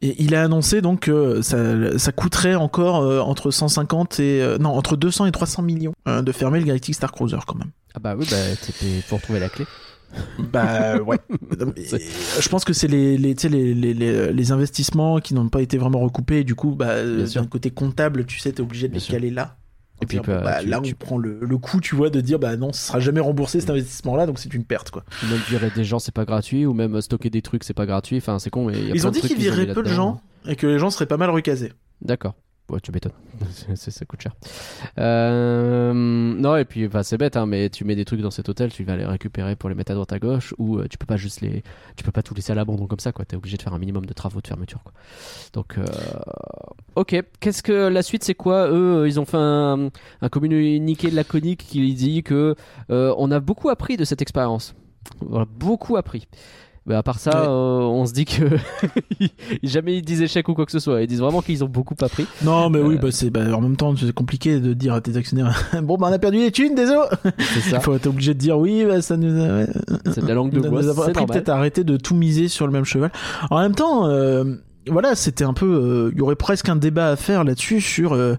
et 0.00 0.14
il 0.22 0.34
a 0.34 0.44
annoncé 0.44 0.80
donc 0.80 1.00
que 1.00 1.42
ça, 1.42 1.98
ça 1.98 2.12
coûterait 2.12 2.54
encore 2.54 3.02
euh, 3.02 3.20
entre 3.20 3.50
150 3.50 4.20
et 4.20 4.40
euh, 4.40 4.58
non 4.58 4.70
entre 4.70 4.96
200 4.96 5.26
et 5.26 5.32
300 5.32 5.62
millions 5.62 5.92
euh, 6.06 6.22
de 6.22 6.32
fermer 6.32 6.60
le 6.60 6.66
Galactic 6.66 6.94
Star 6.94 7.12
Cruiser 7.12 7.36
quand 7.46 7.56
même. 7.56 7.70
Ah 7.94 7.98
bah 8.00 8.14
oui, 8.18 8.26
bah, 8.30 8.36
pour 9.08 9.20
trouver 9.20 9.40
la 9.40 9.48
clé. 9.48 9.66
Bah 10.52 10.96
ouais. 11.02 11.18
Je 12.40 12.48
pense 12.48 12.64
que 12.64 12.72
c'est 12.72 12.88
les, 12.88 13.18
les, 13.18 13.34
les, 13.34 13.74
les, 13.74 13.94
les, 13.94 14.32
les 14.32 14.52
investissements 14.52 15.18
qui 15.20 15.34
n'ont 15.34 15.48
pas 15.48 15.60
été 15.60 15.76
vraiment 15.78 15.98
recoupés. 16.00 16.38
Et 16.38 16.44
du 16.44 16.54
coup, 16.54 16.70
bah, 16.74 17.02
d'un 17.04 17.46
côté 17.46 17.70
comptable, 17.70 18.24
tu 18.24 18.38
sais, 18.38 18.52
t'es 18.52 18.62
obligé 18.62 18.88
de 18.88 18.92
Bien 18.92 18.98
les 18.98 19.04
sûr. 19.04 19.12
caler 19.14 19.30
là. 19.30 19.56
Et 20.02 20.06
puis, 20.06 20.20
bah, 20.20 20.40
bah, 20.42 20.58
tu- 20.60 20.68
là, 20.68 20.80
tu- 20.82 20.94
on 20.94 21.04
prend 21.04 21.18
le, 21.18 21.38
le 21.40 21.58
coup, 21.58 21.80
tu 21.80 21.96
vois, 21.96 22.08
de 22.10 22.20
dire, 22.20 22.38
bah 22.38 22.56
non, 22.56 22.72
ce 22.72 22.86
sera 22.86 23.00
jamais 23.00 23.20
remboursé 23.20 23.60
cet 23.60 23.70
investissement-là, 23.70 24.26
donc 24.26 24.38
c'est 24.38 24.52
une 24.54 24.64
perte, 24.64 24.90
quoi. 24.90 25.04
Ou 25.22 25.26
même 25.30 25.40
virer 25.48 25.70
des 25.74 25.84
gens, 25.84 25.98
c'est 25.98 26.14
pas 26.14 26.24
gratuit. 26.24 26.66
Ou 26.66 26.72
même 26.72 27.00
stocker 27.00 27.30
des 27.30 27.42
trucs, 27.42 27.64
c'est 27.64 27.74
pas 27.74 27.86
gratuit. 27.86 28.16
Enfin, 28.18 28.38
c'est 28.38 28.50
con, 28.50 28.66
mais. 28.66 28.74
y 28.80 28.90
a 28.90 28.94
Ils 28.94 29.06
ont 29.06 29.10
dit 29.10 29.20
qu'ils 29.20 29.36
vireraient 29.36 29.72
peu 29.72 29.82
de 29.82 29.88
gens 29.88 30.20
et 30.46 30.56
que 30.56 30.66
les 30.66 30.78
gens 30.78 30.90
seraient 30.90 31.06
pas 31.06 31.16
mal 31.16 31.30
recasés. 31.30 31.72
D'accord. 32.00 32.34
Ouais, 32.70 32.80
tu 32.80 32.92
m'étonnes. 32.92 33.12
Ça 33.74 34.04
coûte 34.04 34.20
cher. 34.20 34.32
Euh, 34.98 35.92
non, 35.94 36.56
et 36.56 36.66
puis, 36.66 36.86
enfin, 36.86 37.02
c'est 37.02 37.16
bête, 37.16 37.36
hein, 37.36 37.46
mais 37.46 37.70
tu 37.70 37.84
mets 37.84 37.96
des 37.96 38.04
trucs 38.04 38.20
dans 38.20 38.30
cet 38.30 38.50
hôtel, 38.50 38.70
tu 38.70 38.84
vas 38.84 38.96
les 38.96 39.06
récupérer 39.06 39.56
pour 39.56 39.70
les 39.70 39.74
mettre 39.74 39.92
à 39.92 39.94
droite 39.94 40.12
à 40.12 40.18
gauche, 40.18 40.54
ou 40.58 40.76
euh, 40.78 40.86
tu 40.88 40.98
peux 40.98 41.06
pas 41.06 41.16
juste 41.16 41.40
les, 41.40 41.62
tu 41.96 42.04
peux 42.04 42.12
pas 42.12 42.22
tout 42.22 42.34
laisser 42.34 42.52
à 42.52 42.54
l'abandon 42.54 42.86
comme 42.86 42.98
ça, 42.98 43.12
quoi. 43.12 43.24
T'es 43.24 43.36
obligé 43.36 43.56
de 43.56 43.62
faire 43.62 43.72
un 43.72 43.78
minimum 43.78 44.04
de 44.04 44.12
travaux 44.12 44.42
de 44.42 44.46
fermeture, 44.46 44.82
quoi. 44.82 44.92
Donc, 45.54 45.78
euh, 45.78 45.84
ok. 46.96 47.22
Qu'est-ce 47.40 47.62
que 47.62 47.88
la 47.88 48.02
suite, 48.02 48.22
c'est 48.22 48.34
quoi 48.34 48.68
Eux, 48.68 48.98
euh, 48.98 49.08
ils 49.08 49.18
ont 49.18 49.24
fait 49.24 49.38
un, 49.38 49.88
un 50.20 50.28
communiqué 50.28 51.10
laconique 51.10 51.64
qui 51.66 51.94
dit 51.94 52.22
que 52.22 52.54
on 52.90 53.30
a 53.30 53.40
beaucoup 53.40 53.70
appris 53.70 53.96
de 53.96 54.04
cette 54.04 54.20
expérience. 54.20 54.74
Voilà, 55.20 55.46
beaucoup 55.46 55.96
appris. 55.96 56.28
Mais 56.88 56.94
à 56.94 57.02
part 57.02 57.18
ça, 57.18 57.30
Ouais. 57.42 57.46
euh, 57.48 57.80
on 57.80 58.06
se 58.06 58.12
dit 58.14 58.24
que 58.24 58.44
jamais 59.62 59.96
ils 59.98 60.02
disent 60.02 60.22
échec 60.22 60.48
ou 60.48 60.54
quoi 60.54 60.64
que 60.66 60.72
ce 60.72 60.78
soit. 60.78 61.02
Ils 61.02 61.06
disent 61.06 61.20
vraiment 61.20 61.42
qu'ils 61.42 61.62
ont 61.62 61.68
beaucoup 61.68 61.94
appris. 62.00 62.26
Non, 62.42 62.70
mais 62.70 62.80
oui, 62.80 62.94
Euh. 62.96 62.98
bah, 62.98 63.08
c'est 63.10 63.30
bah, 63.30 63.54
en 63.54 63.60
même 63.60 63.76
temps, 63.76 63.94
c'est 63.96 64.12
compliqué 64.12 64.58
de 64.60 64.72
dire 64.72 64.94
à 64.94 65.00
tes 65.00 65.16
actionnaires 65.16 65.62
Bon, 65.82 65.96
bah, 65.96 66.08
on 66.10 66.12
a 66.12 66.18
perdu 66.18 66.38
les 66.38 66.50
thunes, 66.50 66.74
désolé 66.74 67.00
C'est 67.54 67.60
ça. 67.60 67.76
Il 67.76 67.82
faut 67.82 67.94
être 67.94 68.06
obligé 68.06 68.34
de 68.34 68.38
dire 68.38 68.58
Oui, 68.58 68.84
bah, 68.84 69.02
ça 69.02 69.16
nous 69.16 69.38
a. 69.40 69.46
ouais, 69.58 69.66
C'est 70.12 70.22
de 70.22 70.26
la 70.28 70.34
langue 70.34 70.50
de 70.50 70.60
bois. 70.60 70.82
nous 70.82 71.26
peut-être 71.26 71.48
arrêter 71.50 71.84
de 71.84 71.96
tout 71.96 72.14
miser 72.14 72.48
sur 72.48 72.66
le 72.66 72.72
même 72.72 72.84
cheval. 72.84 73.12
En 73.50 73.60
même 73.60 73.74
temps, 73.74 74.06
euh, 74.06 74.44
voilà, 74.88 75.14
c'était 75.14 75.44
un 75.44 75.52
peu. 75.52 75.66
euh, 75.66 76.10
Il 76.12 76.18
y 76.18 76.22
aurait 76.22 76.36
presque 76.36 76.68
un 76.68 76.76
débat 76.76 77.10
à 77.10 77.16
faire 77.16 77.44
là-dessus 77.44 77.80
sur 77.80 78.12
euh, 78.14 78.34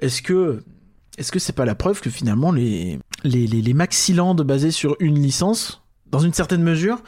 est-ce 0.00 0.22
que. 0.22 0.62
Est-ce 1.18 1.30
que 1.30 1.38
c'est 1.38 1.52
pas 1.52 1.66
la 1.66 1.74
preuve 1.74 2.00
que 2.00 2.08
finalement 2.08 2.52
les, 2.52 2.98
les, 3.22 3.46
les, 3.46 3.60
les 3.60 3.74
Maxiland 3.74 4.34
basés 4.34 4.70
sur 4.70 4.96
une 4.98 5.18
licence, 5.20 5.82
dans 6.10 6.20
une 6.20 6.32
certaine 6.32 6.62
mesure, 6.62 7.02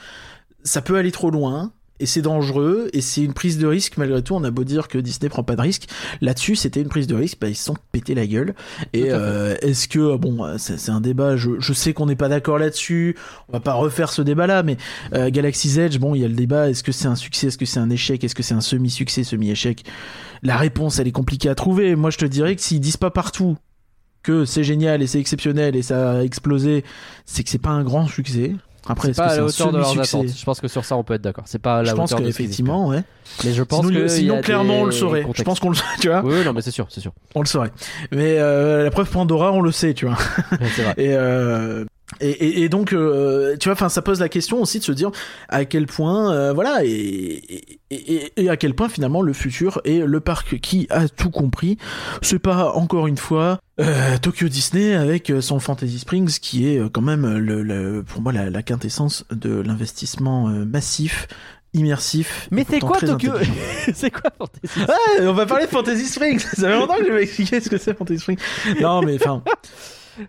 ça 0.65 0.83
peut 0.83 0.97
aller 0.97 1.13
trop 1.13 1.31
loin 1.31 1.73
et 2.01 2.07
c'est 2.07 2.23
dangereux 2.23 2.89
et 2.93 3.01
c'est 3.01 3.23
une 3.23 3.35
prise 3.35 3.57
de 3.59 3.67
risque 3.67 3.97
malgré 3.97 4.21
tout. 4.23 4.35
On 4.35 4.43
a 4.43 4.51
beau 4.51 4.65
dire 4.65 4.89
que 4.89 4.99
Disney 4.99 5.29
prend 5.29 5.45
pas 5.45 5.55
de 5.55 5.63
risque, 5.63 5.89
là-dessus 6.21 6.57
c'était 6.57 6.81
une 6.81 6.89
prise 6.89 7.07
de 7.07 7.15
risque, 7.15 7.39
bah, 7.41 7.49
ils 7.49 7.55
se 7.55 7.65
sont 7.65 7.77
pété 7.93 8.15
la 8.15 8.27
gueule. 8.27 8.55
Et 8.93 9.13
euh, 9.13 9.55
est-ce 9.63 9.87
que 9.87 10.17
bon, 10.17 10.45
euh, 10.45 10.57
c'est 10.59 10.79
c'est 10.79 10.91
un 10.91 11.01
débat. 11.01 11.37
Je, 11.37 11.53
je 11.59 11.73
sais 11.73 11.93
qu'on 11.93 12.07
n'est 12.07 12.17
pas 12.17 12.29
d'accord 12.29 12.59
là-dessus. 12.59 13.17
On 13.49 13.53
va 13.53 13.61
pas 13.61 13.75
refaire 13.75 14.13
ce 14.13 14.23
débat-là, 14.23 14.63
mais 14.63 14.77
euh, 15.15 15.31
Galaxy's 15.31 15.79
Edge, 15.79 15.99
bon, 15.99 16.15
il 16.15 16.23
y 16.23 16.25
a 16.25 16.29
le 16.29 16.35
débat. 16.35 16.69
Est-ce 16.69 16.83
que 16.83 16.93
c'est 16.93 17.07
un 17.07 17.17
succès 17.17 17.49
Est-ce 17.49 17.59
que 17.59 17.67
c'est 17.67 17.81
un 17.81 17.91
échec 17.91 18.25
Est-ce 18.25 18.35
que 18.35 18.43
c'est 18.43 18.55
un 18.55 18.61
semi-succès, 18.61 19.23
semi-échec? 19.23 19.85
La 20.43 20.57
réponse, 20.57 20.99
elle 20.99 21.09
est 21.09 21.13
compliquée 21.13 21.49
à 21.49 21.55
trouver. 21.55 21.95
Moi, 21.97 22.11
je 22.11 22.19
te 22.19 22.25
dirais 22.25 22.57
que 22.57 22.63
s'ils 22.63 22.81
disent 22.81 22.97
pas 22.97 23.11
partout 23.11 23.57
que 24.23 24.45
c'est 24.45 24.65
génial 24.65 25.03
et 25.03 25.07
c'est 25.07 25.21
exceptionnel 25.21 25.77
et 25.77 25.83
ça 25.83 26.13
a 26.13 26.23
explosé, 26.23 26.83
c'est 27.27 27.45
que 27.45 27.51
c'est 27.51 27.59
pas 27.59 27.71
un 27.71 27.85
grand 27.85 28.09
succès. 28.09 28.55
Après, 28.87 29.09
C'est 29.09 29.11
est-ce 29.13 29.17
pas 29.21 29.27
à 29.29 29.37
la 29.37 29.45
hauteur 29.45 29.73
de 29.73 29.79
leurs 29.79 29.99
attentes. 29.99 30.27
Je 30.37 30.45
pense 30.45 30.61
que 30.61 30.69
sur 30.69 30.85
ça, 30.85 30.97
on 30.97 31.05
peut 31.05 31.15
être 31.15 31.23
d'accord. 31.23 31.45
C'est 31.47 31.59
pas 31.59 31.79
à 31.79 31.83
la 31.83 31.91
Je 31.91 31.95
pense 31.95 32.13
hauteur 32.13 32.19
ce 32.19 32.25
qu'ils 32.25 32.33
qu'effectivement, 32.35 32.89
ouais. 32.89 33.03
Mais 33.45 33.53
je 33.53 33.63
pense 33.63 33.87
sinon, 33.87 33.99
que. 34.01 34.09
sinon 34.09 34.41
clairement, 34.43 34.81
on 34.81 34.85
le 34.85 34.93
saurait. 34.93 35.27
Je 35.35 35.43
pense 35.43 35.61
qu'on 35.61 35.71
le, 35.71 35.77
tu 36.01 36.09
vois, 36.09 36.23
Oui, 36.23 36.35
oui, 36.39 36.45
non, 36.45 36.53
mais 36.53 36.61
c'est 36.61 36.71
sûr, 36.71 36.87
c'est 36.91 37.01
sûr. 37.01 37.13
on 37.35 37.41
le 37.41 37.47
saurait. 37.47 37.71
Mais 38.13 38.39
euh, 38.39 38.85
la 38.85 38.91
preuve 38.91 39.11
Pandora, 39.11 39.53
on 39.53 39.61
le 39.61 39.73
sait, 39.73 39.95
tu 39.95 40.07
vois. 40.07 40.17
vrai. 40.51 40.95
Et, 40.99 41.15
euh, 41.15 41.85
et, 42.21 42.31
et, 42.31 42.63
et 42.63 42.69
donc, 42.69 42.93
euh, 42.93 43.57
tu 43.59 43.69
vois, 43.69 43.75
enfin, 43.75 43.89
ça 43.89 44.03
pose 44.03 44.21
la 44.21 44.29
question 44.29 44.61
aussi 44.61 44.79
de 44.79 44.85
se 44.85 44.93
dire 44.93 45.11
à 45.49 45.65
quel 45.65 45.87
point, 45.87 46.33
euh, 46.33 46.53
voilà, 46.53 46.81
et, 46.85 47.79
et, 47.91 48.49
à 48.49 48.57
quel 48.57 48.75
point 48.75 48.89
finalement 48.89 49.23
le 49.23 49.33
futur 49.33 49.81
et 49.85 50.01
le 50.01 50.21
parc 50.21 50.61
qui 50.61 50.87
a 50.91 51.09
tout 51.09 51.31
compris, 51.31 51.79
c'est 52.23 52.39
pas 52.39 52.73
encore 52.73 53.07
une 53.07 53.17
fois 53.19 53.59
euh, 53.81 54.17
Tokyo 54.19 54.49
Disney 54.49 54.95
avec 54.95 55.31
euh, 55.31 55.41
son 55.41 55.59
Fantasy 55.61 55.99
Springs 55.99 56.39
qui 56.41 56.69
est 56.69 56.79
euh, 56.79 56.89
quand 56.89 57.03
même 57.03 57.37
le, 57.39 57.63
le- 57.63 58.03
pour 58.03 58.21
moi 58.23 58.33
la, 58.33 58.51
la 58.51 58.63
quintessence 58.63 59.25
de 59.31 59.61
l'investissement 59.61 60.49
euh, 60.49 60.65
massif 60.65 61.27
immersif 61.73 62.47
Mais 62.53 62.65
c'est 62.69 62.79
quoi 62.79 63.01
Tokyo. 63.01 63.33
C'est 63.95 64.11
quoi 64.13 64.31
Fantasy 64.39 64.79
Ouais, 64.79 65.27
on 65.27 65.33
va 65.33 65.45
parler 65.45 65.67
de 65.67 65.71
Fantasy 65.71 66.07
Springs. 66.07 66.39
Ça 66.55 66.69
fait 66.69 66.73
longtemps 66.79 66.97
que 66.99 67.05
je 67.07 67.11
vais 67.13 67.25
expliquer 67.25 67.61
ce 67.61 67.69
que 67.69 67.79
c'est 67.79 67.99
Fantasy 67.99 68.21
Springs. 68.21 68.39
Non, 68.81 69.03
mais 69.03 69.17
enfin, 69.17 69.43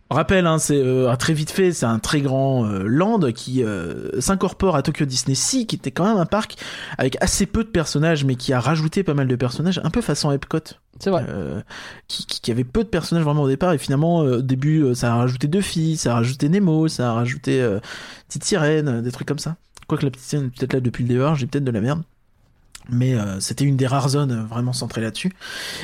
rappel, 0.10 0.48
hein, 0.48 0.58
c'est 0.60 0.78
euh, 0.78 1.15
très 1.15 1.34
vite 1.34 1.52
fait, 1.52 1.71
c'est 1.71 1.86
un 1.86 2.00
très 2.00 2.21
grand 2.21 2.65
euh, 2.65 2.84
land 2.86 3.19
qui 3.34 3.63
euh, 3.63 4.19
s'incorpore 4.19 4.76
à 4.76 4.82
Tokyo 4.82 5.06
Disney 5.06 5.36
Sea, 5.36 5.65
qui 5.65 5.76
était 5.76 5.91
quand 5.91 6.06
même 6.06 6.17
un 6.17 6.26
parc 6.26 6.58
avec 6.98 7.17
assez 7.21 7.45
peu 7.45 7.63
de 7.63 7.69
personnages, 7.69 8.26
mais 8.26 8.36
qui 8.36 8.54
a 8.54 8.60
rajouté 8.60 9.04
pas 9.04 9.13
mal 9.13 9.28
de 9.28 9.36
personnages, 9.36 9.80
un 9.84 9.89
peu 9.89 10.02
façon 10.02 10.32
Epcot, 10.32 10.60
C'est 11.00 11.10
vrai. 11.10 11.26
euh, 11.30 11.62
qui, 12.08 12.26
qui, 12.26 12.41
qui 12.41 12.52
avait 12.52 12.63
peu 12.63 12.84
de 12.84 12.89
personnages 12.89 13.24
vraiment 13.24 13.43
au 13.43 13.50
départ, 13.50 13.74
et 13.74 13.78
finalement, 13.78 14.17
au 14.17 14.41
début, 14.41 14.93
ça 14.95 15.13
a 15.13 15.15
rajouté 15.15 15.48
deux 15.48 15.62
filles, 15.62 15.98
ça 15.98 16.12
a 16.12 16.15
rajouté 16.15 16.50
Nemo, 16.50 16.88
ça 16.88 17.10
a 17.10 17.13
rajouté 17.13 17.65
petite 18.28 18.43
sirène, 18.43 19.02
des 19.02 19.12
trucs 19.12 19.28
comme 19.28 19.39
ça. 19.39 19.56
Quoique 19.88 20.04
la 20.06 20.12
petite 20.12 20.26
sirène 20.26 20.48
est 20.48 20.58
peut-être 20.60 20.74
là 20.74 20.80
depuis 20.80 21.04
le 21.04 21.10
départ, 21.10 21.36
j'ai 21.36 21.48
peut-être 21.48 21.63
de 21.63 21.71
la 21.71 21.82
merde. 21.82 22.04
Mais 22.89 23.13
euh, 23.13 23.39
c'était 23.39 23.65
une 23.65 23.78
des 23.78 23.88
rares 23.88 24.10
zones 24.10 24.32
euh, 24.32 24.43
vraiment 24.43 24.74
centrées 24.74 25.02
là-dessus. 25.02 25.32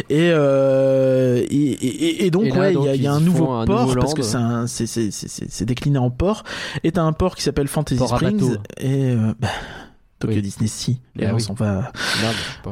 Et, 0.09 0.29
euh, 0.33 1.37
et, 1.37 1.45
et, 1.71 2.25
et 2.25 2.31
donc, 2.31 2.45
là, 2.49 2.59
ouais, 2.59 2.73
il 2.73 2.83
y 2.83 2.89
a, 2.89 2.95
y 2.95 3.07
un 3.07 3.19
nouveau 3.19 3.51
un 3.51 3.65
port, 3.65 3.87
nouveau 3.87 3.99
parce 3.99 4.13
que 4.13 4.21
c'est 4.21 4.37
un- 4.37 4.67
c'est- 4.67 4.85
c'est- 4.87 5.11
c'est- 5.11 5.27
c'est- 5.27 5.49
c'est 5.49 5.65
décliné 5.65 5.97
en 5.97 6.09
port. 6.09 6.43
Et 6.83 6.91
t'as 6.91 7.01
un 7.01 7.13
port 7.13 7.35
qui 7.35 7.43
s'appelle 7.43 7.67
Fantasy 7.67 7.97
Port 7.99 8.15
Springs. 8.17 8.57
Et 8.77 9.11
euh, 9.11 9.33
bah, 9.39 9.47
Tokyo 10.19 10.35
Oui. 10.35 10.41
Disney 10.41 10.67
va... 11.53 11.91
Merde, 12.21 12.35
je 12.37 12.69
sais 12.69 12.71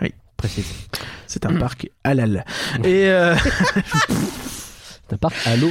Oui. 0.02 0.14
C'est 1.26 1.44
un 1.46 1.54
parc 1.56 1.90
halal. 2.04 2.44
Et... 2.84 3.10
euh, 5.14 5.16
T'as 5.18 5.28
pas 5.28 5.30
à 5.46 5.56
l'eau 5.56 5.70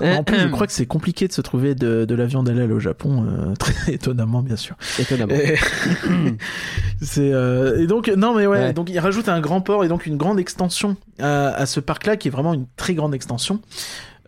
En 0.00 0.22
plus, 0.24 0.38
je 0.38 0.48
crois 0.48 0.66
que 0.66 0.72
c'est 0.72 0.86
compliqué 0.86 1.26
de 1.28 1.32
se 1.32 1.40
trouver 1.40 1.74
de, 1.74 2.04
de 2.04 2.14
la 2.14 2.26
viande 2.26 2.48
halal 2.48 2.72
au 2.72 2.80
Japon, 2.80 3.26
euh, 3.26 3.54
très 3.58 3.92
étonnamment, 3.92 4.42
bien 4.42 4.56
sûr. 4.56 4.76
Étonnamment. 4.98 5.34
Et, 5.34 5.56
c'est 7.02 7.32
euh, 7.32 7.80
et 7.82 7.86
donc 7.86 8.08
non 8.08 8.34
mais 8.34 8.46
ouais, 8.46 8.58
Ouais. 8.58 8.72
donc 8.72 8.90
il 8.90 8.98
rajoute 8.98 9.28
un 9.28 9.40
grand 9.40 9.60
port 9.60 9.84
et 9.84 9.88
donc 9.88 10.06
une 10.06 10.16
grande 10.16 10.38
extension 10.38 10.96
à, 11.18 11.48
à 11.48 11.66
ce 11.66 11.80
parc-là 11.80 12.16
qui 12.16 12.28
est 12.28 12.30
vraiment 12.30 12.52
une 12.54 12.66
très 12.76 12.94
grande 12.94 13.14
extension. 13.14 13.60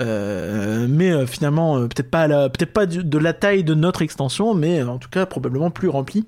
Euh, 0.01 0.87
mais 0.89 1.11
euh, 1.13 1.27
finalement 1.27 1.77
euh, 1.77 1.83
peut-être 1.87 2.11
pas 2.11 2.23
à 2.23 2.27
la 2.27 2.49
peut-être 2.49 2.73
pas 2.73 2.87
du- 2.87 3.05
de 3.05 3.19
la 3.19 3.35
taille 3.35 3.63
de 3.63 3.75
notre 3.75 4.01
extension 4.01 4.55
mais 4.55 4.83
en 4.83 4.97
tout 4.99 5.11
cas 5.11 5.27
probablement 5.27 5.71
plus 5.71 5.89
remplie 5.91 6.25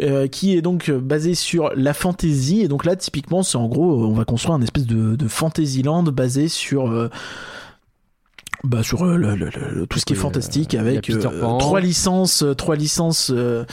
euh, 0.00 0.28
qui 0.28 0.56
est 0.56 0.62
donc 0.62 0.88
euh, 0.88 1.00
basé 1.00 1.34
sur 1.34 1.70
la 1.74 1.92
fantasy 1.92 2.60
et 2.60 2.68
donc 2.68 2.84
là 2.84 2.94
typiquement 2.94 3.42
c'est 3.42 3.58
en 3.58 3.66
gros 3.66 4.04
on 4.06 4.12
va 4.12 4.24
construire 4.24 4.54
un 4.54 4.62
espèce 4.62 4.86
de, 4.86 5.16
de 5.16 5.28
Fantasyland 5.28 6.04
basé 6.04 6.46
sur 6.46 6.88
euh, 6.88 7.10
bah 8.62 8.82
sur 8.84 9.04
le- 9.04 9.16
le- 9.34 9.34
le- 9.34 9.86
tout 9.88 9.98
ce 9.98 10.04
qui 10.06 10.12
est 10.12 10.16
fantastique 10.16 10.74
avec 10.80 11.10
euh, 11.10 11.40
trois 11.58 11.80
licences 11.80 12.44
trois 12.56 12.76
licences 12.76 13.30
euh, 13.34 13.64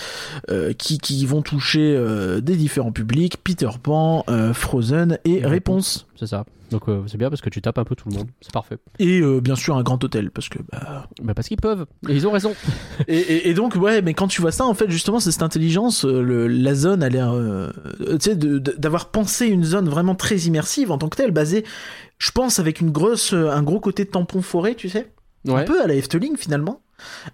euh, 0.49 0.73
qui, 0.73 0.97
qui 0.97 1.25
vont 1.27 1.41
toucher 1.43 1.95
des 2.41 2.55
différents 2.57 2.91
publics. 2.91 3.37
Peter 3.41 3.69
Pan 3.81 4.25
Frozen 4.53 5.19
et 5.25 5.37
Et 5.37 5.45
Réponse. 5.45 6.07
C'est 6.19 6.27
ça. 6.27 6.43
Donc 6.71 6.87
euh, 6.89 7.03
c'est 7.07 7.17
bien 7.17 7.29
parce 7.29 7.41
que 7.41 7.49
tu 7.49 7.61
tapes 7.61 7.77
un 7.77 7.83
peu 7.83 7.95
tout 7.95 8.09
le 8.09 8.15
monde. 8.15 8.27
C'est 8.41 8.51
parfait. 8.53 8.77
et 8.97 9.19
euh, 9.19 9.41
bien 9.41 9.55
sûr 9.55 9.75
un 9.77 9.83
grand 9.83 10.01
hôtel 10.03 10.31
parce 10.31 10.49
que 10.49 10.57
bah 10.71 11.07
Bah 11.21 11.33
parce 11.33 11.47
qu'ils 11.49 11.57
peuvent. 11.61 11.85
Et 12.09 12.15
ils 12.15 12.25
ont 12.27 12.31
raison. 12.31 12.53
et, 13.07 13.17
et, 13.17 13.49
et 13.49 13.53
donc 13.53 13.75
ouais 13.75 14.01
mais 14.01 14.13
quand 14.13 14.27
tu 14.27 14.41
vois 14.41 14.51
ça 14.51 14.65
en 14.65 14.73
fait 14.73 14.89
justement 14.89 15.19
c'est 15.19 15.31
cette 15.31 15.43
intelligence 15.43 16.05
euh, 16.05 16.21
le, 16.21 16.47
la 16.47 16.73
zone 16.73 17.03
a 17.03 17.09
l'air 17.09 17.31
euh, 17.33 17.71
tu 17.99 18.17
sais 18.21 18.35
de- 18.35 18.57
de- 18.57 18.75
d'avoir 18.77 19.11
pensé 19.11 19.47
une 19.47 19.63
zone 19.65 19.89
vraiment 19.89 20.15
très 20.15 20.37
immersive 20.37 20.91
en 20.91 20.97
tant 20.97 21.09
que 21.09 21.17
telle 21.17 21.31
basée 21.31 21.65
je 22.17 22.31
pense 22.31 22.57
avec 22.59 22.79
une 22.81 22.91
grosse 22.91 23.33
un 23.33 23.61
gros 23.63 23.79
côté 23.79 24.05
tampon 24.05 24.41
forêt 24.41 24.75
tu 24.75 24.87
sais 24.89 25.11
un 25.47 25.53
Ouais. 25.53 25.65
peu 25.65 25.81
à 25.81 25.87
la 25.87 25.95
Efteling 25.95 26.37
finalement. 26.37 26.83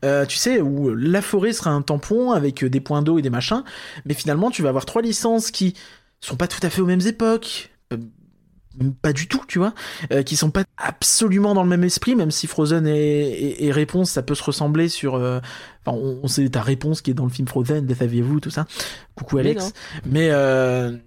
Euh, 0.06 0.26
tu 0.26 0.38
sais, 0.38 0.62
où 0.62 0.95
la 0.95 1.21
forêt 1.21 1.52
sera 1.52 1.71
un 1.71 1.82
tampon 1.82 2.32
avec 2.32 2.63
des 2.63 2.80
points 2.80 3.02
d'eau 3.02 3.19
et 3.19 3.21
des 3.21 3.30
machins, 3.30 3.63
mais 4.06 4.13
finalement 4.13 4.50
tu 4.50 4.62
vas 4.62 4.69
avoir 4.69 4.86
trois 4.86 5.02
licences 5.02 5.52
qui 5.52 5.73
sont 6.21 6.38
pas 6.38 6.47
tout 6.47 6.65
à 6.65 6.69
fait 6.69 6.80
aux 6.82 6.86
mêmes 6.86 7.06
époques. 7.06 7.69
Pas 9.02 9.13
du 9.13 9.28
tout, 9.28 9.42
tu 9.48 9.60
vois, 9.60 9.74
euh, 10.12 10.24
qui 10.24 10.36
sont 10.36 10.52
pas 10.52 10.63
absolument 10.78 11.54
dans 11.54 11.63
le 11.63 11.70
même 11.70 11.84
esprit, 11.84 12.16
même 12.16 12.32
si 12.32 12.48
Frozen 12.48 12.88
et, 12.88 12.94
et, 12.98 13.66
et 13.66 13.72
Réponse, 13.72 14.12
ça 14.12 14.22
peut 14.24 14.36
se 14.36 14.44
ressembler 14.44 14.90
sur... 14.90 15.16
euh, 15.16 15.40
Enfin, 15.86 15.98
on, 15.98 16.20
on 16.24 16.28
sait 16.28 16.50
ta 16.50 16.62
réponse 16.62 17.02
qui 17.02 17.12
est 17.12 17.13
dans 17.13 17.24
le 17.24 17.30
film 17.30 17.48
Frozen, 17.48 17.88
le 17.88 17.96
saviez-vous, 17.96 18.42
tout 18.42 18.50
ça. 18.50 18.66
Coucou 19.16 19.38
Alex. 19.38 19.74
Mais... 20.06 20.30
Euh, 20.32 20.98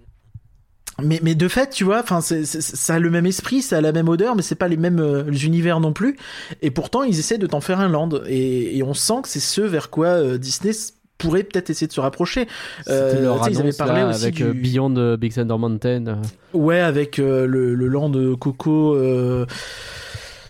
mais, 1.01 1.19
mais 1.23 1.35
de 1.35 1.47
fait, 1.47 1.69
tu 1.69 1.83
vois, 1.83 2.01
enfin, 2.01 2.21
ça 2.21 2.93
a 2.93 2.99
le 2.99 3.09
même 3.09 3.25
esprit, 3.25 3.61
ça 3.61 3.77
a 3.77 3.81
la 3.81 3.91
même 3.91 4.09
odeur, 4.09 4.35
mais 4.35 4.41
c'est 4.41 4.55
pas 4.55 4.67
les 4.67 4.77
mêmes 4.77 4.99
euh, 4.99 5.31
univers 5.31 5.79
non 5.79 5.93
plus. 5.93 6.17
Et 6.61 6.69
pourtant, 6.69 7.01
ils 7.03 7.17
essaient 7.17 7.39
de 7.39 7.47
t'en 7.47 7.61
faire 7.61 7.79
un 7.79 7.89
land. 7.89 8.09
Et, 8.27 8.77
et 8.77 8.83
on 8.83 8.93
sent 8.93 9.21
que 9.23 9.29
c'est 9.29 9.39
ce 9.39 9.61
vers 9.61 9.89
quoi 9.89 10.07
euh, 10.07 10.37
Disney 10.37 10.73
pourrait 11.21 11.43
peut-être 11.43 11.69
essayer 11.69 11.87
de 11.87 11.93
se 11.93 12.01
rapprocher. 12.01 12.47
Euh, 12.87 13.21
leur 13.21 13.47
ils 13.49 13.59
avaient 13.59 13.71
parlé 13.73 14.01
là, 14.01 14.09
aussi 14.09 14.23
avec 14.23 14.35
du- 14.35 14.43
euh, 14.43 14.53
Beyond 14.53 14.95
euh, 14.97 15.17
Big 15.17 15.33
Thunder 15.33 15.57
Mountain. 15.57 16.19
Ouais, 16.53 16.79
avec 16.79 17.19
euh, 17.19 17.45
le, 17.45 17.75
le 17.75 17.87
land 17.87 18.09
de 18.09 18.33
Coco. 18.33 18.95
euh, 18.95 19.45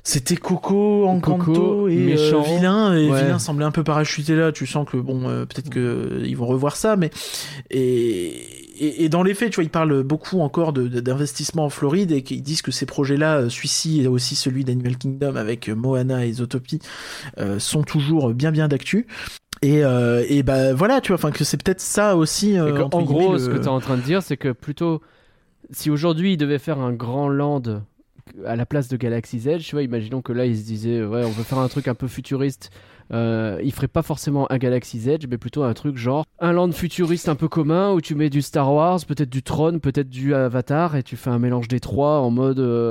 C'était 0.04 0.36
Coco, 0.36 1.06
Encanto 1.08 1.44
Coco, 1.54 1.88
et 1.88 1.96
méchant. 1.96 2.42
Vilain. 2.42 2.96
Et 2.98 3.08
Ouais. 3.10 3.22
Vilain 3.24 3.38
semblait 3.38 3.66
un 3.66 3.72
peu 3.72 3.84
parachuté 3.84 4.36
là. 4.36 4.52
Tu 4.52 4.66
sens 4.66 4.88
que, 4.90 4.98
bon, 4.98 5.30
euh, 5.30 5.46
peut-être 5.46 5.70
que 5.70 6.22
ils 6.26 6.36
vont 6.36 6.48
revoir 6.48 6.76
ça. 6.76 6.96
Mais 6.96 7.12
et, 7.70 9.04
et, 9.04 9.10
dans 9.10 9.22
les 9.22 9.36
faits, 9.36 9.52
tu 9.52 9.56
vois, 9.58 9.64
ils 9.64 9.70
parlent 9.70 10.02
beaucoup 10.02 10.40
encore 10.42 10.74
d'investissement 10.74 11.66
en 11.66 11.70
Floride 11.70 12.12
et 12.12 12.24
qu'ils 12.24 12.42
disent 12.42 12.64
que 12.64 12.72
ces 12.72 12.88
projets-là, 12.88 13.48
celui-ci 13.50 14.02
et 14.02 14.08
aussi 14.08 14.36
celui 14.36 14.64
d'Animal 14.64 14.98
Kingdom 14.98 15.36
avec 15.36 15.70
Moana 15.70 16.26
et 16.26 16.34
Zootopie, 16.34 16.80
euh, 17.38 17.60
sont 17.60 17.84
toujours 17.84 18.32
bien 18.34 18.52
bien 18.52 18.68
d'actu. 18.68 19.06
Et, 19.62 19.84
euh, 19.84 20.24
et 20.28 20.42
bah 20.44 20.74
voilà, 20.74 21.02
tu 21.02 21.10
vois, 21.10 21.16
enfin 21.16 21.32
que 21.32 21.44
c'est 21.44 21.62
peut-être 21.62 21.82
ça 21.82 22.16
aussi. 22.18 22.58
euh, 22.58 22.72
que, 22.90 22.96
en 22.96 23.02
gros, 23.04 23.34
le- 23.34 23.40
ce 23.40 23.48
que 23.50 23.58
tu 23.58 23.64
es 23.66 23.68
en 23.68 23.80
train 23.80 23.98
de 23.98 24.02
dire, 24.02 24.24
c'est 24.24 24.38
que 24.38 24.52
plutôt, 24.52 25.02
si 25.70 25.90
aujourd'hui 25.92 26.34
ils 26.34 26.38
devaient 26.38 26.58
faire 26.60 26.80
un 26.80 26.94
grand 26.94 27.30
land 27.30 27.62
à 28.46 28.56
la 28.56 28.66
place 28.66 28.88
de 28.88 28.98
Galaxy's 28.98 29.46
Edge, 29.46 29.64
tu 29.66 29.76
vois, 29.76 29.84
imaginons 29.84 30.22
que 30.22 30.34
là 30.34 30.46
ils 30.46 30.58
se 30.58 30.64
disaient, 30.66 31.04
ouais, 31.04 31.24
on 31.26 31.30
veut 31.30 31.44
faire 31.44 31.60
un 31.60 31.68
truc 31.68 31.88
un 31.88 31.94
peu 31.96 32.08
futuriste. 32.08 32.72
Euh, 33.14 33.60
ils 33.62 33.74
feraient 33.74 33.90
pas 33.90 34.04
forcément 34.04 34.50
un 34.52 34.58
Galaxy's 34.58 35.06
Edge, 35.08 35.26
mais 35.30 35.38
plutôt 35.38 35.64
un 35.64 35.74
truc 35.74 35.98
genre 35.98 36.24
un 36.40 36.54
land 36.54 36.72
futuriste 36.72 37.28
un 37.28 37.36
peu 37.36 37.50
commun 37.50 37.92
où 37.92 38.00
tu 38.00 38.16
mets 38.16 38.30
du 38.30 38.42
Star 38.42 38.74
Wars, 38.74 39.00
peut-être 39.06 39.30
du 39.30 39.44
Tron, 39.44 39.80
peut-être 39.80 40.10
du 40.10 40.34
Avatar, 40.34 40.96
et 40.96 41.04
tu 41.04 41.18
fais 41.18 41.30
un 41.30 41.38
mélange 41.40 41.68
des 41.68 41.82
trois 41.82 42.20
en 42.20 42.32
mode 42.32 42.60
euh, 42.60 42.90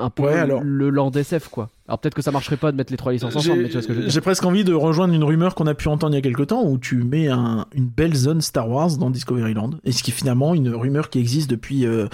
un 0.00 0.08
peu 0.08 0.22
Ouais, 0.22 0.34
alors- 0.34 0.62
le 0.64 0.88
land 0.88 1.10
SF 1.12 1.48
quoi. 1.48 1.68
Alors 1.88 1.98
peut-être 1.98 2.14
que 2.14 2.20
ça 2.22 2.30
marcherait 2.30 2.58
pas 2.58 2.70
de 2.70 2.76
mettre 2.76 2.92
les 2.92 2.98
trois 2.98 3.12
licences 3.12 3.34
ensemble, 3.34 3.62
mais 3.62 3.66
tu 3.68 3.72
vois 3.72 3.82
ce 3.82 3.86
que 3.86 3.94
je 3.94 3.98
veux 3.98 4.04
dire. 4.04 4.12
J'ai 4.12 4.20
presque 4.20 4.44
envie 4.44 4.62
de 4.62 4.74
rejoindre 4.74 5.14
une 5.14 5.24
rumeur 5.24 5.54
qu'on 5.54 5.66
a 5.66 5.72
pu 5.74 5.88
entendre 5.88 6.12
il 6.12 6.16
y 6.16 6.18
a 6.18 6.22
quelques 6.22 6.48
temps 6.48 6.62
où 6.64 6.76
tu 6.78 6.96
mets 7.02 7.28
un- 7.28 7.64
une 7.74 7.86
belle 7.86 8.14
zone 8.14 8.42
Star 8.42 8.68
Wars 8.68 8.98
dans 8.98 9.08
Discoveryland. 9.10 9.70
Et 9.84 9.92
ce 9.92 10.02
qui 10.02 10.10
est 10.10 10.14
finalement 10.14 10.54
une 10.54 10.68
rumeur 10.68 11.08
qui 11.08 11.18
existe 11.18 11.48
depuis, 11.48 11.86
euh, 11.86 12.06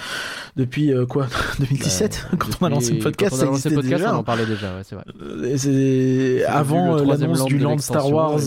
depuis 0.55 0.93
euh, 0.93 1.05
quoi? 1.05 1.27
2017 1.59 2.27
Quand 2.39 2.47
on 2.61 2.65
a 2.67 2.69
lancé 2.69 2.93
le 2.93 2.99
podcast, 2.99 3.35
ça 3.35 3.45
existait 3.47 3.71
podcast, 3.75 3.93
déjà. 3.95 4.15
on 4.15 4.19
en 4.19 4.23
parlait 4.23 4.45
déjà, 4.45 4.75
ouais, 4.75 4.81
c'est 4.83 4.95
vrai. 4.95 5.03
Et 5.51 5.57
C'est 5.57 6.45
avant 6.45 6.95
l'annonce 6.95 7.43
du 7.45 7.57
land 7.57 7.77
Star 7.79 8.09
Wars, 8.11 8.39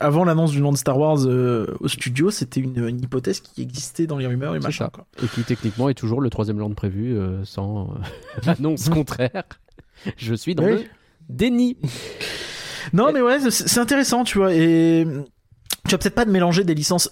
avant 0.00 0.24
l'annonce 0.24 0.52
du 0.52 0.60
land 0.60 0.74
Star 0.74 0.98
Wars 0.98 1.18
au 1.26 1.88
studio, 1.88 2.30
c'était 2.30 2.60
une, 2.60 2.88
une 2.88 3.00
hypothèse 3.02 3.40
qui 3.40 3.60
existait 3.62 4.06
dans 4.06 4.16
les 4.16 4.26
rumeurs 4.26 4.54
et 4.56 4.60
C'est 4.60 4.66
machin. 4.66 4.88
Quoi. 4.90 5.04
Et 5.22 5.26
qui 5.26 5.42
techniquement 5.42 5.88
est 5.90 5.94
toujours 5.94 6.20
le 6.22 6.30
troisième 6.30 6.58
land 6.58 6.70
prévu 6.70 7.14
euh, 7.16 7.44
sans 7.44 7.90
annonce 8.46 8.88
contraire. 8.88 9.44
Je 10.16 10.34
suis 10.34 10.54
dans 10.54 10.64
Oui. 10.64 10.72
le 10.72 10.84
déni. 11.28 11.76
Non, 12.92 13.12
mais 13.12 13.20
ouais, 13.20 13.38
c'est 13.50 13.78
intéressant, 13.80 14.24
tu 14.24 14.38
vois. 14.38 14.54
Et 14.54 15.06
tu 15.84 15.90
vas 15.90 15.98
peut-être 15.98 16.14
pas 16.14 16.24
de 16.24 16.30
mélanger 16.30 16.64
des 16.64 16.74
licences 16.74 17.10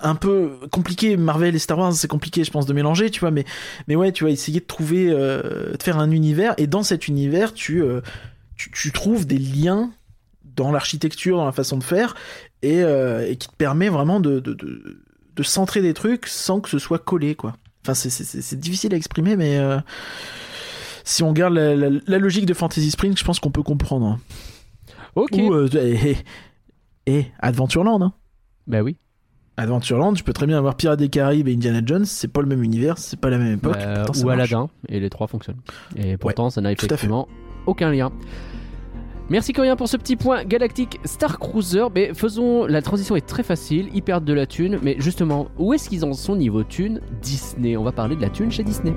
un 0.00 0.16
peu 0.16 0.58
compliquées. 0.72 1.16
Marvel 1.16 1.54
et 1.54 1.58
Star 1.60 1.78
Wars, 1.78 1.92
c'est 1.92 2.08
compliqué, 2.08 2.42
je 2.44 2.50
pense, 2.50 2.66
de 2.66 2.72
mélanger, 2.72 3.10
tu 3.10 3.20
vois. 3.20 3.30
Mais, 3.30 3.44
mais 3.86 3.94
ouais, 3.96 4.10
tu 4.12 4.24
vas 4.24 4.30
essayer 4.30 4.60
de 4.60 4.64
trouver, 4.66 5.08
euh, 5.10 5.72
de 5.76 5.82
faire 5.82 5.98
un 5.98 6.10
univers. 6.10 6.54
Et 6.58 6.66
dans 6.66 6.82
cet 6.82 7.06
univers, 7.06 7.54
tu, 7.54 7.82
euh, 7.82 8.00
tu, 8.56 8.70
tu 8.72 8.90
trouves 8.90 9.26
des 9.26 9.38
liens 9.38 9.92
dans 10.56 10.72
l'architecture, 10.72 11.36
dans 11.36 11.46
la 11.46 11.52
façon 11.52 11.76
de 11.78 11.84
faire, 11.84 12.14
et, 12.62 12.82
euh, 12.82 13.28
et 13.28 13.36
qui 13.36 13.48
te 13.48 13.56
permet 13.56 13.88
vraiment 13.88 14.20
de, 14.20 14.40
de, 14.40 14.52
de, 14.54 15.00
de 15.34 15.42
centrer 15.42 15.80
des 15.82 15.94
trucs 15.94 16.26
sans 16.26 16.60
que 16.60 16.68
ce 16.68 16.78
soit 16.78 16.98
collé, 16.98 17.34
quoi. 17.34 17.56
Enfin, 17.82 17.94
c'est- 17.94 18.54
difficile 18.56 18.94
à 18.94 18.96
exprimer, 18.96 19.36
mais 19.36 19.58
si 21.04 21.22
on 21.22 21.32
garde 21.32 21.54
la, 21.54 21.76
la- 21.76 21.90
la 22.06 22.18
logique 22.18 22.46
de 22.46 22.54
Fantasy 22.54 22.90
Spring, 22.90 23.16
je 23.16 23.22
pense 23.24 23.38
qu'on 23.38 23.50
peut 23.52 23.62
comprendre. 23.62 24.06
hein. 24.06 24.18
Ok. 25.14 25.30
Ou 25.34 25.52
euh, 25.54 25.68
et, 25.74 26.16
et 27.06 27.26
Adventureland. 27.38 28.02
Hein. 28.02 28.12
Bah 28.66 28.82
oui. 28.82 28.96
Adventureland, 29.56 30.14
tu 30.14 30.24
peux 30.24 30.32
très 30.32 30.46
bien 30.48 30.58
avoir 30.58 30.74
Pirates 30.74 30.98
des 30.98 31.08
Caraïbes 31.08 31.46
et 31.46 31.54
Indiana 31.54 31.80
Jones, 31.86 32.04
c'est 32.06 32.26
pas 32.26 32.40
le 32.40 32.48
même 32.48 32.64
univers, 32.64 32.98
c'est 32.98 33.20
pas 33.20 33.30
la 33.30 33.38
même 33.38 33.54
époque. 33.54 33.74
Bah, 33.74 34.02
pourtant, 34.06 34.24
ou. 34.24 34.30
Aladdin, 34.30 34.68
et 34.88 34.98
les 34.98 35.10
trois 35.10 35.28
fonctionnent. 35.28 35.60
Et 35.94 36.16
pourtant, 36.16 36.50
ça 36.50 36.60
n'a 36.60 36.72
effectivement 36.72 37.28
aucun 37.66 37.92
lien. 37.92 38.10
Merci 39.30 39.52
Coréen 39.52 39.76
pour 39.76 39.88
ce 39.88 39.96
petit 39.96 40.16
point 40.16 40.44
galactique 40.44 40.98
Star 41.04 41.38
Cruiser. 41.38 41.84
Mais 41.94 42.12
faisons, 42.14 42.66
la 42.66 42.82
transition 42.82 43.14
est 43.14 43.24
très 43.26 43.44
facile, 43.44 43.88
ils 43.94 44.02
perdent 44.02 44.24
de 44.24 44.34
la 44.34 44.46
thune. 44.46 44.80
Mais 44.82 44.96
justement, 44.98 45.46
où 45.56 45.72
est-ce 45.72 45.88
qu'ils 45.88 46.04
en 46.04 46.12
sont 46.14 46.34
niveau 46.34 46.64
thune 46.64 47.00
Disney. 47.22 47.76
On 47.76 47.84
va 47.84 47.92
parler 47.92 48.16
de 48.16 48.22
la 48.22 48.30
thune 48.30 48.50
chez 48.50 48.64
Disney. 48.64 48.92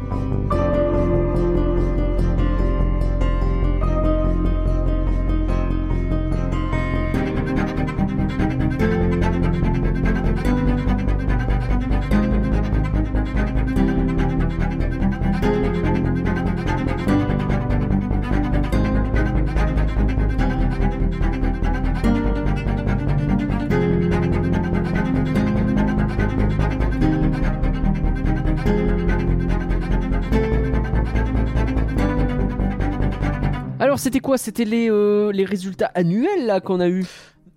Alors 33.97 34.03
c'était 34.03 34.19
quoi? 34.19 34.37
C'était 34.37 34.63
les, 34.63 34.91
euh, 34.91 35.31
les 35.31 35.43
résultats 35.43 35.91
annuels 35.95 36.45
là 36.45 36.61
qu'on 36.61 36.79
a 36.79 36.87
eu? 36.87 37.03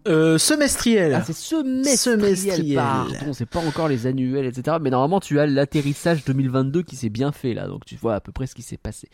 Euh, 0.09 0.39
semestriel. 0.39 1.13
Ah 1.13 1.23
c'est 1.23 1.35
semestriel, 1.35 2.17
Semestriel. 2.57 2.75
pardon, 2.77 3.33
c'est 3.35 3.45
pas 3.45 3.59
encore 3.61 3.89
les 3.89 4.07
annuels, 4.07 4.47
etc. 4.47 4.79
Mais 4.81 4.89
normalement 4.89 5.21
tu 5.21 5.39
as 5.39 5.45
l'atterrissage 5.47 6.25
2022 6.25 6.81
qui 6.83 6.97
s'est 6.97 7.11
bien 7.11 7.31
fait 7.31 7.53
là, 7.53 7.67
donc 7.69 7.85
tu 7.85 7.97
vois 7.97 8.15
à 8.15 8.21
peu 8.21 8.33
près 8.33 8.47
ce 8.47 8.55
qui 8.55 8.63
s'est 8.63 8.79
passé. 8.79 9.11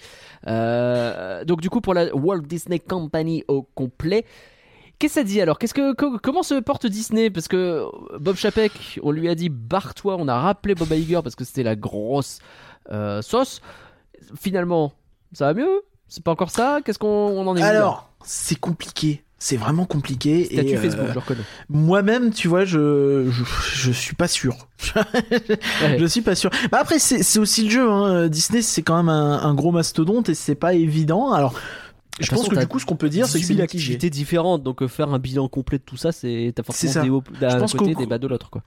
Euh, 0.46 1.44
donc 1.44 1.60
du 1.60 1.68
coup 1.68 1.80
pour 1.80 1.94
la 1.94 2.14
Walt 2.14 2.42
Disney 2.42 2.78
Company 2.78 3.42
au 3.48 3.62
complet, 3.62 4.24
qu'est-ce 5.00 5.14
que 5.16 5.20
ça 5.22 5.24
dit 5.24 5.40
alors? 5.40 5.58
Qu'est-ce 5.58 5.74
que 5.74 5.94
co- 5.94 6.18
comment 6.22 6.44
se 6.44 6.54
porte 6.60 6.86
Disney? 6.86 7.30
Parce 7.30 7.48
que 7.48 7.82
Bob 8.20 8.36
Chapek, 8.36 9.00
on 9.02 9.10
lui 9.10 9.28
a 9.28 9.34
dit 9.34 9.48
barre-toi, 9.48 10.14
on 10.20 10.28
a 10.28 10.38
rappelé 10.38 10.76
Bob 10.76 10.92
Iger 10.92 11.20
parce 11.24 11.34
que 11.34 11.42
c'était 11.44 11.64
la 11.64 11.74
grosse 11.74 12.38
euh, 12.92 13.20
sauce. 13.22 13.60
Finalement, 14.40 14.92
ça 15.32 15.46
va 15.46 15.54
mieux? 15.54 15.82
C'est 16.08 16.22
pas 16.22 16.30
encore 16.30 16.50
ça 16.50 16.80
Qu'est-ce 16.84 16.98
qu'on 16.98 17.06
on 17.08 17.46
en 17.46 17.56
est 17.56 17.62
Alors, 17.62 18.10
c'est 18.24 18.58
compliqué. 18.58 19.22
C'est 19.38 19.56
vraiment 19.58 19.84
compliqué. 19.84 20.44
Statut 20.46 20.68
et, 20.70 20.76
euh, 20.76 20.80
Facebook, 20.80 21.06
je 21.12 21.18
reconnais. 21.18 21.42
Moi-même, 21.68 22.32
tu 22.32 22.48
vois, 22.48 22.64
je, 22.64 23.28
je, 23.30 23.44
je 23.74 23.90
suis 23.92 24.14
pas 24.14 24.28
sûr. 24.28 24.56
Ouais. 24.94 25.98
Je 25.98 26.06
suis 26.06 26.22
pas 26.22 26.34
sûr. 26.34 26.50
Bah 26.72 26.78
après, 26.80 26.98
c'est 26.98 27.22
c'est 27.22 27.38
aussi 27.38 27.64
le 27.64 27.70
jeu. 27.70 27.90
Hein. 27.90 28.28
Disney, 28.28 28.62
c'est 28.62 28.82
quand 28.82 28.96
même 28.96 29.10
un, 29.10 29.42
un 29.42 29.54
gros 29.54 29.72
mastodonte 29.72 30.30
et 30.30 30.34
c'est 30.34 30.54
pas 30.54 30.72
évident. 30.74 31.32
Alors, 31.32 31.52
je 32.18 32.30
pense 32.30 32.40
façon, 32.40 32.50
que 32.52 32.58
du 32.60 32.66
coup, 32.66 32.78
ce 32.78 32.86
qu'on 32.86 32.96
peut 32.96 33.10
dire, 33.10 33.26
c'est 33.26 33.38
que 33.38 33.44
18 33.44 33.46
c'est 33.46 33.54
000 33.54 33.62
mitigé. 33.64 33.82
activités 33.84 34.10
différentes, 34.10 34.62
donc 34.62 34.82
euh, 34.82 34.88
faire 34.88 35.10
un 35.12 35.18
bilan 35.18 35.48
complet 35.48 35.76
de 35.78 35.82
tout 35.84 35.98
ça, 35.98 36.12
c'est 36.12 36.52
t'as 36.56 36.62
forcément 36.62 37.22
des 37.28 37.38
d'un 37.40 37.60
côté, 37.66 37.92
qu'au- 37.92 38.00
des 38.00 38.06
bas 38.06 38.18
de 38.18 38.26
l'autre, 38.26 38.48
quoi. 38.48 38.62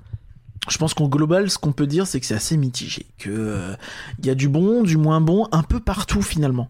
Je 0.69 0.77
pense 0.77 0.93
qu'en 0.93 1.07
global, 1.07 1.49
ce 1.49 1.57
qu'on 1.57 1.71
peut 1.71 1.87
dire, 1.87 2.05
c'est 2.05 2.19
que 2.19 2.27
c'est 2.27 2.35
assez 2.35 2.57
mitigé. 2.57 3.07
Que 3.17 3.29
euh, 3.31 3.75
il 4.19 4.27
y 4.27 4.29
a 4.29 4.35
du 4.35 4.49
bon, 4.49 4.83
du 4.83 4.97
moins 4.97 5.19
bon, 5.21 5.47
un 5.51 5.63
peu 5.63 5.79
partout 5.79 6.21
finalement. 6.21 6.69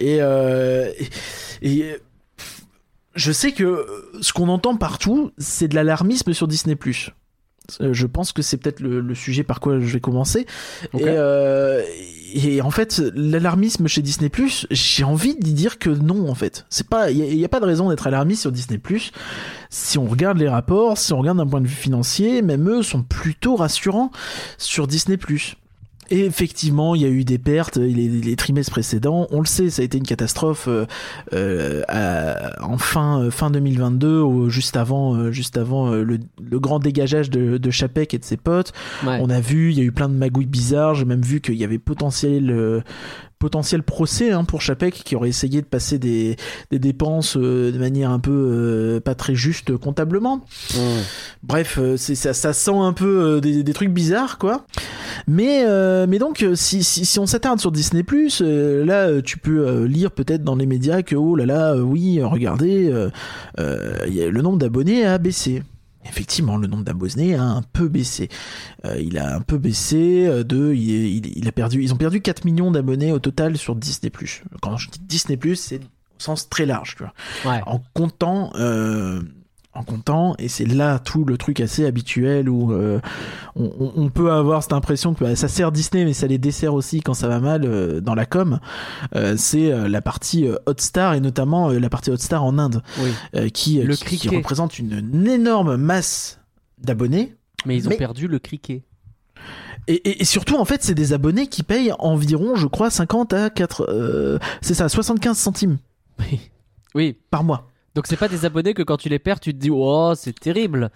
Et, 0.00 0.18
euh, 0.20 0.90
et, 1.62 1.78
et, 1.78 1.96
je 3.14 3.32
sais 3.32 3.52
que 3.52 3.86
ce 4.20 4.32
qu'on 4.32 4.48
entend 4.48 4.76
partout, 4.76 5.30
c'est 5.38 5.68
de 5.68 5.74
l'alarmisme 5.74 6.32
sur 6.32 6.48
Disney+. 6.48 6.76
Euh, 7.80 7.92
Je 7.92 8.06
pense 8.06 8.32
que 8.32 8.42
c'est 8.42 8.56
peut-être 8.56 8.80
le, 8.80 9.00
le 9.00 9.14
sujet 9.14 9.42
par 9.42 9.60
quoi 9.60 9.78
je 9.78 9.92
vais 9.92 10.00
commencer. 10.00 10.46
Et, 10.94 11.04
euh, 11.04 11.82
et 12.32 12.62
en 12.62 12.70
fait, 12.70 13.02
l'alarmisme 13.14 13.86
chez 13.88 14.02
Disney+, 14.02 14.30
j'ai 14.70 15.04
envie 15.04 15.36
d'y 15.36 15.52
dire 15.52 15.78
que 15.78 15.90
non, 15.90 16.28
en 16.28 16.34
fait. 16.34 16.66
C'est 16.70 16.88
pas, 16.88 17.10
il 17.10 17.36
n'y 17.36 17.44
a, 17.44 17.48
pas 17.48 17.60
de 17.60 17.66
raison 17.66 17.90
d'être 17.90 18.06
alarmiste 18.06 18.42
sur 18.42 18.52
Disney+. 18.52 18.80
Si 19.68 19.98
on 19.98 20.06
regarde 20.06 20.38
les 20.38 20.48
rapports, 20.48 20.98
si 20.98 21.12
on 21.12 21.18
regarde 21.18 21.38
d'un 21.38 21.46
point 21.46 21.60
de 21.60 21.66
vue 21.66 21.74
financier, 21.74 22.42
même 22.42 22.68
eux 22.68 22.82
sont 22.82 23.02
plutôt 23.02 23.56
rassurants 23.56 24.10
sur 24.58 24.86
Disney+. 24.86 25.18
Et 26.10 26.24
effectivement, 26.24 26.94
il 26.96 27.02
y 27.02 27.04
a 27.04 27.08
eu 27.08 27.24
des 27.24 27.38
pertes 27.38 27.76
les, 27.76 28.08
les 28.08 28.36
trimestres 28.36 28.72
précédents. 28.72 29.28
On 29.30 29.38
le 29.40 29.46
sait, 29.46 29.70
ça 29.70 29.82
a 29.82 29.84
été 29.84 29.96
une 29.98 30.04
catastrophe 30.06 30.66
euh, 30.68 30.84
euh, 31.32 31.82
à- 31.88 32.64
en 32.64 32.78
fin, 32.78 33.22
euh, 33.22 33.30
fin 33.30 33.50
2022, 33.50 34.18
au- 34.18 34.48
juste 34.48 34.76
avant, 34.76 35.14
euh, 35.14 35.30
juste 35.30 35.56
avant 35.56 35.90
le, 35.90 36.18
le 36.42 36.58
grand 36.60 36.80
dégageage 36.80 37.30
de, 37.30 37.58
de 37.58 37.70
Chapek 37.70 38.12
et 38.14 38.18
de 38.18 38.24
ses 38.24 38.36
potes. 38.36 38.72
Ouais. 39.06 39.18
On 39.20 39.30
a 39.30 39.40
vu, 39.40 39.70
il 39.70 39.78
y 39.78 39.80
a 39.80 39.84
eu 39.84 39.92
plein 39.92 40.08
de 40.08 40.14
magouilles 40.14 40.46
bizarres. 40.46 40.94
J'ai 40.94 41.04
même 41.04 41.22
vu 41.22 41.40
qu'il 41.40 41.54
y 41.54 41.64
avait 41.64 41.78
potentiel, 41.78 42.50
euh, 42.50 42.80
potentiel 43.40 43.82
procès 43.82 44.30
hein, 44.30 44.44
pour 44.44 44.60
Chapek 44.60 44.94
qui 44.94 45.16
aurait 45.16 45.30
essayé 45.30 45.60
de 45.62 45.66
passer 45.66 45.98
des, 45.98 46.36
des 46.70 46.78
dépenses 46.78 47.36
euh, 47.36 47.72
de 47.72 47.78
manière 47.78 48.10
un 48.10 48.20
peu 48.20 48.30
euh, 48.30 49.00
pas 49.00 49.16
très 49.16 49.34
juste 49.34 49.76
comptablement. 49.76 50.44
Ouais. 50.76 51.00
Bref, 51.42 51.78
euh, 51.80 51.96
c'est 51.96 52.14
ça, 52.14 52.32
ça 52.34 52.52
sent 52.52 52.76
un 52.76 52.92
peu 52.92 53.06
euh, 53.36 53.40
des, 53.40 53.62
des 53.64 53.72
trucs 53.72 53.90
bizarres, 53.90 54.38
quoi. 54.38 54.66
Mais, 55.26 55.64
euh, 55.66 56.06
mais 56.08 56.18
donc, 56.18 56.44
si, 56.54 56.84
si, 56.84 57.04
si 57.04 57.18
on 57.18 57.26
s'attarde 57.26 57.58
sur 57.60 57.72
Disney+, 57.72 58.04
euh, 58.42 58.84
là, 58.84 59.22
tu 59.22 59.38
peux 59.38 59.66
euh, 59.66 59.88
lire 59.88 60.10
peut-être 60.10 60.44
dans 60.44 60.54
les 60.56 60.66
médias 60.66 61.02
que, 61.02 61.16
oh 61.16 61.34
là 61.34 61.46
là, 61.46 61.74
euh, 61.74 61.80
oui, 61.80 62.22
regardez, 62.22 62.88
euh, 62.90 63.08
euh, 63.58 63.94
y 64.08 64.22
a- 64.22 64.28
le 64.30 64.42
nombre 64.42 64.58
d'abonnés 64.58 65.04
a 65.06 65.16
baissé. 65.18 65.62
Effectivement, 66.06 66.56
le 66.56 66.66
nombre 66.66 66.84
d'abonnés 66.84 67.34
a 67.34 67.42
un 67.42 67.62
peu 67.62 67.88
baissé. 67.88 68.28
Euh, 68.86 68.98
il 69.00 69.18
a 69.18 69.36
un 69.36 69.40
peu 69.40 69.58
baissé 69.58 70.26
euh, 70.26 70.42
de, 70.44 70.72
il, 70.72 70.88
il- 71.26 71.38
il 71.38 71.46
a 71.48 71.52
perdu, 71.52 71.82
ils 71.82 71.92
ont 71.92 71.96
perdu 71.98 72.20
4 72.22 72.44
millions 72.44 72.70
d'abonnés 72.70 73.12
au 73.12 73.18
total 73.18 73.58
sur 73.58 73.76
Disney+. 73.76 74.10
Quand 74.62 74.76
je 74.78 74.88
dis 74.90 74.98
Disney+, 75.00 75.38
c'est 75.56 75.76
au 75.80 76.18
sens 76.18 76.48
très 76.48 76.64
large, 76.66 76.96
tu 76.96 77.02
vois 77.02 77.12
Ouais. 77.52 77.60
en 77.66 77.82
comptant 77.94 78.50
euh, 78.56 79.20
en 79.72 79.84
comptant 79.84 80.34
et 80.38 80.48
c'est 80.48 80.64
là 80.64 80.98
tout 80.98 81.24
le 81.24 81.38
truc 81.38 81.60
assez 81.60 81.86
habituel 81.86 82.48
où 82.48 82.72
euh, 82.72 83.00
on, 83.54 84.10
peut 84.10 84.32
avoir 84.32 84.62
cette 84.64 84.72
impression 84.72 85.14
que 85.14 85.22
bah, 85.22 85.36
ça 85.36 85.46
sert 85.46 85.70
Disney 85.70 86.04
mais 86.04 86.12
ça 86.12 86.26
les 86.26 86.38
dessert 86.38 86.74
aussi 86.74 87.00
quand 87.02 87.14
ça 87.14 87.28
va 87.28 87.38
mal 87.38 87.64
euh, 87.64 88.00
dans 88.00 88.16
la 88.16 88.26
com 88.26 88.58
Euh, 89.14 89.36
c'est 89.36 89.70
la 89.88 90.02
partie 90.02 90.46
Hotstar 90.66 91.14
et 91.14 91.20
notamment 91.20 91.68
la 91.70 91.88
partie 91.88 92.10
Hotstar 92.10 92.42
en 92.44 92.58
Inde 92.58 92.82
Oui. 93.00 93.52
qui, 93.52 93.80
Le 93.80 93.94
qui, 93.94 94.00
qui 94.00 94.04
cricket. 94.18 94.38
représente 94.38 94.78
une, 94.80 95.08
une 95.14 95.28
énorme 95.28 95.76
masse 95.76 96.40
d'abonnés 96.78 97.36
Mais 97.64 97.76
ils 97.76 97.86
ont 97.86 97.90
Mais- 97.90 97.96
perdu 97.96 98.26
le 98.26 98.40
cricket. 98.40 98.82
et, 99.86 99.94
et- 99.94 100.20
et 100.22 100.24
surtout 100.24 100.56
en 100.56 100.64
fait 100.64 100.82
c'est 100.82 100.94
des 100.94 101.12
abonnés 101.12 101.46
qui 101.46 101.62
payent 101.62 101.92
environ 102.00 102.56
je 102.56 102.66
crois 102.66 102.90
50 102.90 103.32
à 103.34 103.50
4 103.50 103.86
euh, 103.88 104.38
c'est 104.62 104.74
ça 104.74 104.88
75 104.88 105.38
centimes 105.38 105.78
Oui. 106.94 107.16
par 107.30 107.44
mois 107.44 107.69
Donc 107.94 108.06
c'est 108.06 108.16
pas 108.16 108.28
des 108.28 108.44
abonnés 108.44 108.74
que 108.74 108.82
quand 108.82 108.96
tu 108.96 109.08
les 109.08 109.18
perds, 109.18 109.40
tu 109.40 109.52
te 109.52 109.58
dis 109.58 109.70
oh 109.70 110.12
c'est 110.14 110.38
terrible. 110.38 110.90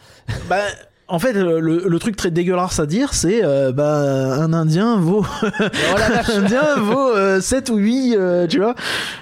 Bah, 0.49 0.65
En 1.07 1.19
fait, 1.19 1.35
le, 1.35 1.61
le 1.61 1.99
truc 1.99 2.17
très 2.17 2.31
dégueulasse 2.31 2.81
à 2.81 2.87
dire, 2.87 3.13
c'est 3.13 3.45
euh, 3.45 3.73
bah 3.73 4.41
un 4.43 4.55
Indien 4.55 4.97
vaut 4.97 5.23
Oh 5.43 5.47
un 6.33 6.39
Indien 6.43 6.77
vaut 6.79 7.41
7 7.43 7.69
ou 7.69 7.77
8, 7.77 8.17
euh, 8.17 8.47
tu 8.47 8.59
vois. 8.59 8.75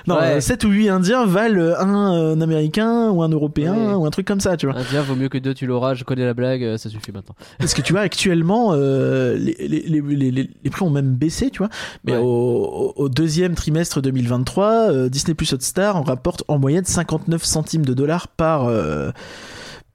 Non, 0.07 0.15
Ouais. 0.15 0.37
euh, 0.37 0.41
7 0.41 0.63
ou 0.63 0.69
8 0.69 0.89
Indiens 0.91 1.27
valent 1.27 1.75
un, 1.77 2.15
euh, 2.37 2.41
Américain 2.41 3.11
ou 3.11 3.21
un 3.25 3.29
Européen 3.29 3.75
Ouais. 3.75 3.95
ou 3.95 4.07
un 4.07 4.11
truc 4.11 4.29
comme 4.29 4.39
ça, 4.39 4.57
tu 4.57 4.67
vois. 4.67 4.77
Indien 4.79 5.03
vaut 5.03 5.17
mieux 5.17 5.29
que 5.29 5.39
deux, 5.39 5.55
tu 5.55 5.67
l'auras, 5.67 5.95
je 5.95 6.05
connais 6.05 6.25
la 6.25 6.35
blague, 6.35 6.63
euh, 6.63 6.77
ça 6.79 6.89
suffit 6.89 7.11
maintenant. 7.11 7.35
Parce 7.59 7.75
que 7.75 7.83
tu 7.83 7.93
vois, 7.93 8.03
actuellement, 8.03 8.71
euh, 8.75 9.35
les, 9.35 9.57
les, 9.59 9.81
les, 9.81 10.01
les, 10.01 10.31
les- 10.31 10.51
les 10.63 10.71
prix 10.71 10.85
ont 10.85 10.91
même 10.91 11.15
baissé, 11.15 11.51
tu 11.51 11.59
vois. 11.59 11.69
Mais 12.05 12.13
Ouais. 12.13 12.19
au, 12.23 12.93
au- 12.95 13.09
deuxième 13.09 13.57
trimestre 13.57 14.01
2023, 14.01 14.67
euh, 14.93 15.09
Disney 15.09 15.35
Plus 15.35 15.53
Hotstar 15.53 15.97
en 15.97 16.03
rapporte 16.03 16.45
en 16.47 16.59
moyenne 16.61 16.85
59 16.85 17.43
centimes 17.45 17.85
de 17.85 17.93
dollars 17.93 18.29
par, 18.29 18.67
euh, 18.69 19.11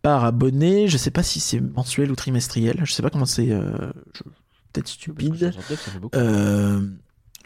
par 0.07 0.25
abonné. 0.25 0.87
Je 0.87 0.97
sais 0.97 1.11
pas 1.11 1.23
si 1.23 1.39
c'est 1.39 1.59
mensuel 1.59 2.11
ou 2.11 2.15
trimestriel. 2.15 2.79
Je 2.83 2.91
sais 2.93 3.01
pas 3.03 3.09
comment 3.09 3.25
c'est. 3.25 3.51
euh, 3.51 3.91
je- 4.13 4.23
Peut-être 4.73 4.87
stupide. 4.87 5.35
69, 5.51 5.79
ça 5.81 5.91
fait 5.91 5.99
beaucoup. 5.99 6.17
Euh, 6.17 6.81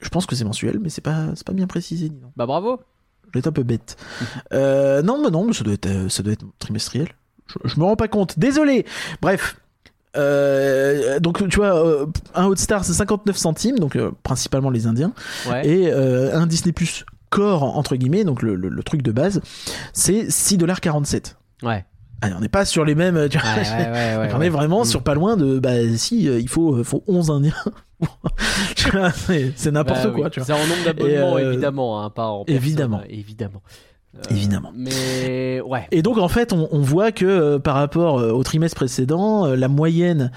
je 0.01 0.09
pense 0.09 0.25
que 0.25 0.35
c'est 0.35 0.43
mensuel, 0.43 0.79
mais 0.81 0.89
c'est 0.89 1.01
pas, 1.01 1.27
c'est 1.35 1.45
pas 1.45 1.53
bien 1.53 1.67
précisé. 1.67 2.09
dis 2.09 2.15
donc. 2.19 2.31
Bah 2.35 2.45
bravo. 2.45 2.79
Je 3.27 3.29
vais 3.33 3.39
être 3.39 3.47
un 3.47 3.51
peu 3.51 3.63
bête. 3.63 3.95
Euh, 4.53 5.01
non, 5.01 5.21
mais 5.23 5.29
non, 5.29 5.45
mais 5.45 5.53
ça 5.53 5.63
doit 5.63 5.73
être, 5.73 5.85
euh, 5.85 6.09
ça 6.09 6.23
doit 6.23 6.33
être 6.33 6.45
trimestriel. 6.59 7.07
Je, 7.47 7.55
je 7.69 7.79
me 7.79 7.85
rends 7.85 7.95
pas 7.95 8.07
compte. 8.09 8.37
Désolé. 8.37 8.85
Bref. 9.21 9.55
Euh, 10.17 11.19
donc 11.21 11.47
tu 11.47 11.55
vois, 11.57 11.75
euh, 11.85 12.05
un 12.35 12.45
Hotstar 12.47 12.83
c'est 12.83 12.93
59 12.93 13.37
centimes, 13.37 13.79
donc 13.79 13.95
euh, 13.95 14.11
principalement 14.23 14.69
les 14.69 14.85
Indiens, 14.87 15.13
Ouais. 15.49 15.65
et 15.67 15.91
un 15.93 16.45
Disney 16.47 16.73
Plus 16.73 17.05
Core 17.29 17.63
entre 17.63 17.95
guillemets, 17.95 18.25
donc 18.25 18.41
le, 18.41 18.55
le- 18.55 18.67
le 18.67 18.83
truc 18.83 19.01
de 19.03 19.11
base, 19.13 19.39
c'est 19.93 20.23
6,47$. 20.29 21.35
Ouais. 21.63 21.85
Allez, 22.21 22.33
on 22.35 22.39
n'est 22.39 22.49
pas 22.49 22.65
sur 22.65 22.85
les 22.85 22.95
mêmes. 22.95 23.27
tu 23.29 23.37
vois, 23.39 23.49
Ouais, 23.49 23.61
ouais, 23.61 23.91
ouais, 23.91 24.17
ouais, 24.17 24.29
on 24.35 24.41
est 24.41 24.49
vraiment 24.49 24.81
Mm. 24.81 24.85
sur 24.85 25.03
pas 25.03 25.15
loin 25.15 25.37
de. 25.37 25.59
Bah 25.59 25.71
si, 25.95 26.27
euh, 26.29 26.39
il 26.39 26.47
faut, 26.49 26.75
euh, 26.75 26.83
faut 26.83 27.03
11 27.07 27.29
Indiens. 27.31 27.53
C'est 29.55 29.71
n'importe 29.71 30.03
Bah 30.03 30.11
quoi, 30.15 30.25
oui. 30.35 30.43
C'est 30.43 30.53
en 30.53 30.57
nombre 30.59 30.83
d'abonnements, 30.85 31.35
euh, 31.37 31.51
évidemment, 31.51 32.03
hein, 32.03 32.09
pas 32.09 32.27
en 32.27 32.45
personne, 32.45 32.63
évidemment. 32.63 32.99
euh, 32.99 33.05
évidemment. 33.09 33.61
Euh, 34.13 34.19
Évidemment. 34.29 34.73
Mais 34.75 35.61
ouais. 35.61 35.87
Et 35.91 36.01
donc 36.01 36.17
en 36.17 36.27
fait, 36.27 36.51
on, 36.51 36.67
on 36.73 36.81
voit 36.81 37.13
que 37.13 37.25
euh, 37.25 37.59
par 37.59 37.75
rapport 37.75 38.15
au 38.15 38.43
trimestre 38.43 38.75
précédent, 38.75 39.45
la 39.55 39.67
moyenne 39.69 40.31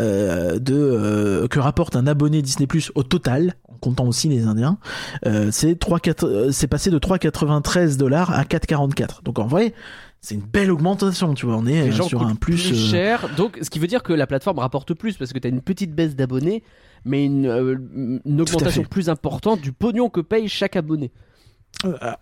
euh, 0.00 0.58
de 0.58 0.74
euh, 0.74 1.46
que 1.46 1.60
rapporte 1.60 1.94
un 1.94 2.08
abonné 2.08 2.42
Disney 2.42 2.66
Plus 2.66 2.90
au 2.96 3.04
total, 3.04 3.54
en 3.68 3.76
comptant 3.76 4.06
aussi 4.06 4.28
les 4.28 4.46
Indiens, 4.48 4.78
euh, 5.26 5.50
c'est 5.52 5.78
3, 5.78 6.00
4, 6.00 6.24
euh, 6.26 6.50
c'est 6.50 6.66
passé 6.66 6.90
de 6.90 6.98
3,93 6.98 7.96
dollars 7.98 8.32
à 8.32 8.42
4,44. 8.42 9.22
Donc 9.22 9.38
en 9.38 9.46
vrai, 9.46 9.74
c'est 10.20 10.34
une 10.34 10.42
belle 10.42 10.70
augmentation, 10.70 11.34
tu 11.34 11.46
vois. 11.46 11.56
On 11.56 11.66
est 11.66 11.82
Les 11.82 11.88
euh, 11.88 11.92
gens 11.92 12.08
sur 12.08 12.22
un 12.22 12.34
plus. 12.34 12.56
plus 12.56 12.72
euh, 12.72 12.90
cher. 12.90 13.28
Donc, 13.36 13.58
ce 13.62 13.70
qui 13.70 13.78
veut 13.78 13.86
dire 13.86 14.02
que 14.02 14.12
la 14.12 14.26
plateforme 14.26 14.58
rapporte 14.58 14.94
plus 14.94 15.16
parce 15.16 15.32
que 15.32 15.38
tu 15.38 15.46
as 15.46 15.50
une 15.50 15.62
petite 15.62 15.94
baisse 15.94 16.14
d'abonnés, 16.14 16.62
mais 17.04 17.24
une, 17.24 17.46
euh, 17.46 17.76
une 18.24 18.40
augmentation 18.40 18.82
plus 18.84 19.08
importante 19.08 19.60
du 19.60 19.72
pognon 19.72 20.10
que 20.10 20.20
paye 20.20 20.48
chaque 20.48 20.76
abonné. 20.76 21.10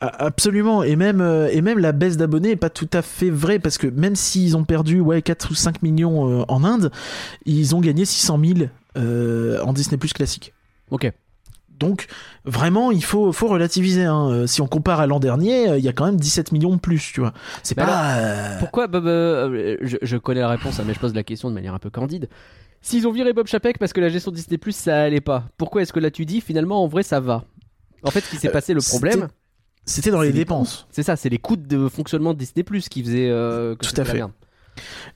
Absolument, 0.01 0.85
et 0.85 0.95
même, 0.95 1.21
et 1.51 1.63
même 1.63 1.79
la 1.79 1.93
baisse 1.93 2.17
d'abonnés 2.17 2.51
est 2.51 2.57
pas 2.57 2.71
tout 2.71 2.89
à 2.93 3.03
fait 3.03 3.31
vraie 3.31 3.59
parce 3.59 3.79
que 3.79 3.89
même 3.89 4.15
s'ils 4.15 4.57
ont 4.57 4.63
perdu 4.63 5.01
ouais, 5.01 5.23
4 5.23 5.51
ou 5.51 5.55
5 5.55 5.83
millions 5.83 6.45
en 6.47 6.65
Inde, 6.65 6.93
ils 7.45 7.75
ont 7.75 7.81
gagné 7.81 8.05
600 8.05 8.39
000 8.45 8.69
euh, 8.99 9.61
en 9.63 9.73
Disney 9.73 9.97
Plus 9.97 10.13
classique. 10.13 10.55
Ok. 10.91 11.11
Donc 11.79 12.07
vraiment, 12.45 12.91
il 12.91 13.05
faut, 13.05 13.33
faut 13.33 13.49
relativiser. 13.49 14.05
Hein. 14.05 14.29
Euh, 14.31 14.47
Si 14.47 14.61
on 14.61 14.67
compare 14.67 15.01
à 15.01 15.07
l'an 15.07 15.21
dernier, 15.21 15.69
euh, 15.69 15.79
il 15.79 15.85
y 15.85 15.89
a 15.89 15.93
quand 15.93 16.05
même 16.07 16.17
17 16.19 16.53
millions 16.53 16.75
de 16.75 16.81
plus, 16.81 17.13
tu 17.13 17.21
vois. 17.21 17.33
C'est 17.63 17.75
pas. 17.75 18.17
euh, 18.19 18.59
Pourquoi 18.59 18.87
Bob 18.87 19.07
euh, 19.07 19.77
je, 19.83 19.97
je 20.03 20.17
connais 20.17 20.41
la 20.41 20.49
réponse, 20.49 20.81
hein, 20.81 20.85
mais 20.87 20.95
je 20.95 20.99
pose 21.01 21.15
la 21.15 21.23
question 21.23 21.49
de 21.51 21.55
manière 21.55 21.75
un 21.75 21.79
peu 21.79 21.91
candide. 21.91 22.29
S'ils 22.81 23.07
ont 23.09 23.13
viré 23.13 23.33
Bob 23.33 23.47
Chapek 23.49 23.79
parce 23.79 23.93
que 23.93 24.01
la 24.01 24.09
gestion 24.09 24.31
Disney 24.31 24.57
Plus 24.59 24.75
ça 24.77 25.01
allait 25.03 25.21
pas, 25.21 25.45
pourquoi 25.57 25.83
est-ce 25.83 25.93
que 25.93 25.99
là 26.01 26.11
tu 26.13 26.25
dis 26.25 26.41
finalement 26.41 26.83
en 26.83 26.87
vrai 26.87 27.03
ça 27.03 27.19
va? 27.21 27.45
En 28.05 28.11
fait, 28.13 28.21
ce 28.21 28.31
qui 28.31 28.37
s'est 28.37 28.49
Euh, 28.49 28.53
passé, 28.53 28.73
le 28.75 28.81
problème, 28.81 29.27
C'était 29.85 30.13
dans 30.13 30.21
les 30.23 30.31
dépenses. 30.33 30.87
c'est 30.91 31.03
ça, 31.03 31.17
c'est 31.17 31.29
les 31.29 31.39
coûts 31.39 31.57
de 31.57 31.89
fonctionnement 31.89 32.35
de 32.35 32.39
Disney 32.39 32.63
Plus 32.63 32.89
qui 32.89 33.03
faisaient 33.03 33.29
euh, 33.31 33.75
que 33.75 33.85
Tout 33.87 34.01
à 34.01 34.05
fait. 34.05 34.23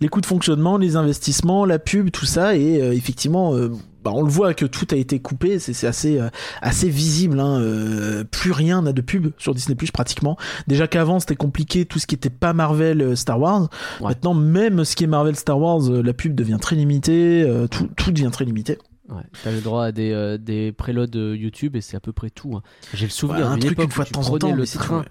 Les 0.00 0.08
coûts 0.08 0.20
de 0.20 0.26
fonctionnement, 0.26 0.76
les 0.78 0.96
investissements, 0.96 1.64
la 1.64 1.78
pub, 1.78 2.10
tout 2.10 2.24
ça, 2.26 2.56
et 2.56 2.82
euh, 2.82 2.92
effectivement, 2.92 3.54
euh, 3.54 3.70
bah, 4.04 4.10
on 4.14 4.22
le 4.22 4.28
voit 4.30 4.54
que 4.54 4.64
tout 4.66 4.86
a 4.90 4.96
été 4.96 5.20
coupé. 5.20 5.58
C'est 5.58 5.86
assez, 5.86 6.18
euh, 6.20 6.28
assez 6.60 6.88
visible. 6.88 7.38
Hein. 7.40 7.60
euh, 7.60 8.24
plus 8.24 8.52
rien 8.52 8.82
n'a 8.82 8.92
de 8.92 9.00
pub 9.00 9.28
sur 9.38 9.54
Disney 9.54 9.74
Plus 9.74 9.90
pratiquement. 9.90 10.36
Déjà 10.66 10.86
qu'avant 10.86 11.20
c'était 11.20 11.36
compliqué, 11.36 11.84
tout 11.84 11.98
ce 11.98 12.06
qui 12.06 12.14
était 12.14 12.30
pas 12.30 12.52
Marvel, 12.52 13.00
euh, 13.02 13.16
Star 13.16 13.38
Wars. 13.40 13.68
Ouais. 14.00 14.08
Maintenant, 14.08 14.34
même 14.34 14.84
ce 14.84 14.96
qui 14.96 15.04
est 15.04 15.08
Marvel, 15.08 15.36
Star 15.36 15.58
Wars, 15.58 15.80
la 15.90 16.12
pub 16.12 16.34
devient 16.34 16.58
très 16.60 16.76
limitée. 16.76 17.46
tout, 17.70 17.88
tout 17.96 18.12
devient 18.12 18.30
très 18.32 18.44
limité. 18.44 18.78
Ouais, 19.08 19.22
t'as 19.42 19.50
le 19.50 19.60
droit 19.60 19.84
à 19.86 19.92
des, 19.92 20.12
euh, 20.12 20.38
des 20.38 20.72
préloads 20.72 21.34
YouTube 21.34 21.76
et 21.76 21.80
c'est 21.80 21.96
à 21.96 22.00
peu 22.00 22.12
près 22.12 22.30
tout. 22.30 22.54
hein. 22.56 22.62
J'ai 22.94 23.06
le 23.06 23.10
souvenir 23.10 23.46
Ouais, 23.46 23.52
un 23.52 23.56
d'une 23.56 23.64
truc 23.66 23.72
époque 23.78 23.84
une 23.86 23.90
fois 23.92 24.04
où 24.04 24.08
de 24.08 24.12
temps 24.12 24.32
en 24.32 24.38
temps, 24.38 24.54
le 24.54 24.66
train 24.66 25.02
très- 25.02 25.08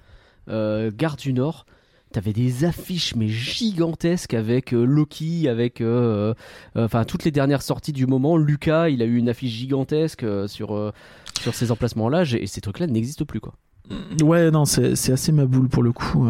euh, 0.50 0.92
Gare 0.96 1.18
du 1.18 1.34
Nord, 1.34 1.66
t'avais 2.12 2.34
des 2.34 2.66
affiches 2.66 3.16
mais 3.16 3.28
gigantesques 3.28 4.34
avec 4.34 4.74
euh, 4.74 4.84
Loki, 4.84 5.48
avec 5.48 5.82
euh, 5.82 6.34
euh, 6.76 6.86
enfin 6.86 7.04
toutes 7.04 7.24
les 7.24 7.32
dernières 7.32 7.62
sorties 7.62 7.94
du 7.94 8.06
moment. 8.06 8.38
Lucas, 8.38 8.90
il 8.90 9.02
a 9.02 9.06
eu 9.06 9.18
une 9.18 9.30
affiche 9.30 9.52
gigantesque 9.52 10.26
sur 10.48 10.94
sur 11.42 11.56
ces 11.56 11.72
emplacements-là 11.72 12.24
et 12.24 12.48
ces 12.48 12.62
trucs-là 12.62 12.88
n'existent 12.88 13.26
plus 13.26 13.40
quoi. 13.40 13.54
Ouais, 14.22 14.52
non, 14.52 14.66
c'est 14.66 15.12
assez 15.12 15.32
ma 15.32 15.46
boule 15.46 15.68
pour 15.68 15.84
le 15.84 15.92
coup. 15.92 16.28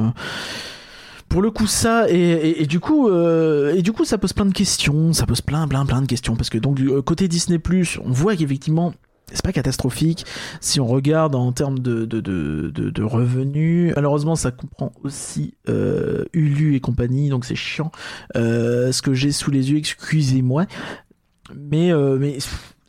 Pour 1.29 1.41
le 1.41 1.51
coup, 1.51 1.67
ça 1.67 2.09
et, 2.09 2.61
et, 2.61 2.65
du 2.65 2.79
coup, 2.79 3.09
et 3.09 3.81
du 3.81 3.91
coup, 3.91 4.03
ça 4.05 4.17
pose 4.17 4.33
plein 4.33 4.45
de 4.45 4.53
questions. 4.53 5.13
Ça 5.13 5.25
pose 5.25 5.41
plein, 5.41 5.67
plein, 5.67 5.85
plein 5.85 6.01
de 6.01 6.07
questions 6.07 6.35
parce 6.35 6.49
que 6.49 6.57
donc 6.57 6.79
côté 7.03 7.27
Disney 7.27 7.59
on 8.03 8.11
voit 8.11 8.35
qu'effectivement. 8.35 8.93
C'est 9.33 9.43
pas 9.43 9.53
catastrophique 9.53 10.25
si 10.59 10.79
on 10.79 10.87
regarde 10.87 11.35
en 11.35 11.51
termes 11.51 11.79
de, 11.79 12.05
de, 12.05 12.19
de, 12.19 12.71
de, 12.73 12.89
de 12.89 13.03
revenus. 13.03 13.93
Malheureusement, 13.95 14.35
ça 14.35 14.51
comprend 14.51 14.91
aussi 15.03 15.55
euh, 15.69 16.25
Hulu 16.33 16.75
et 16.75 16.79
compagnie, 16.79 17.29
donc 17.29 17.45
c'est 17.45 17.55
chiant. 17.55 17.91
Euh, 18.35 18.91
ce 18.91 19.01
que 19.01 19.13
j'ai 19.13 19.31
sous 19.31 19.51
les 19.51 19.71
yeux, 19.71 19.77
excusez-moi. 19.77 20.65
Mais, 21.55 21.91
euh, 21.91 22.17
mais 22.19 22.39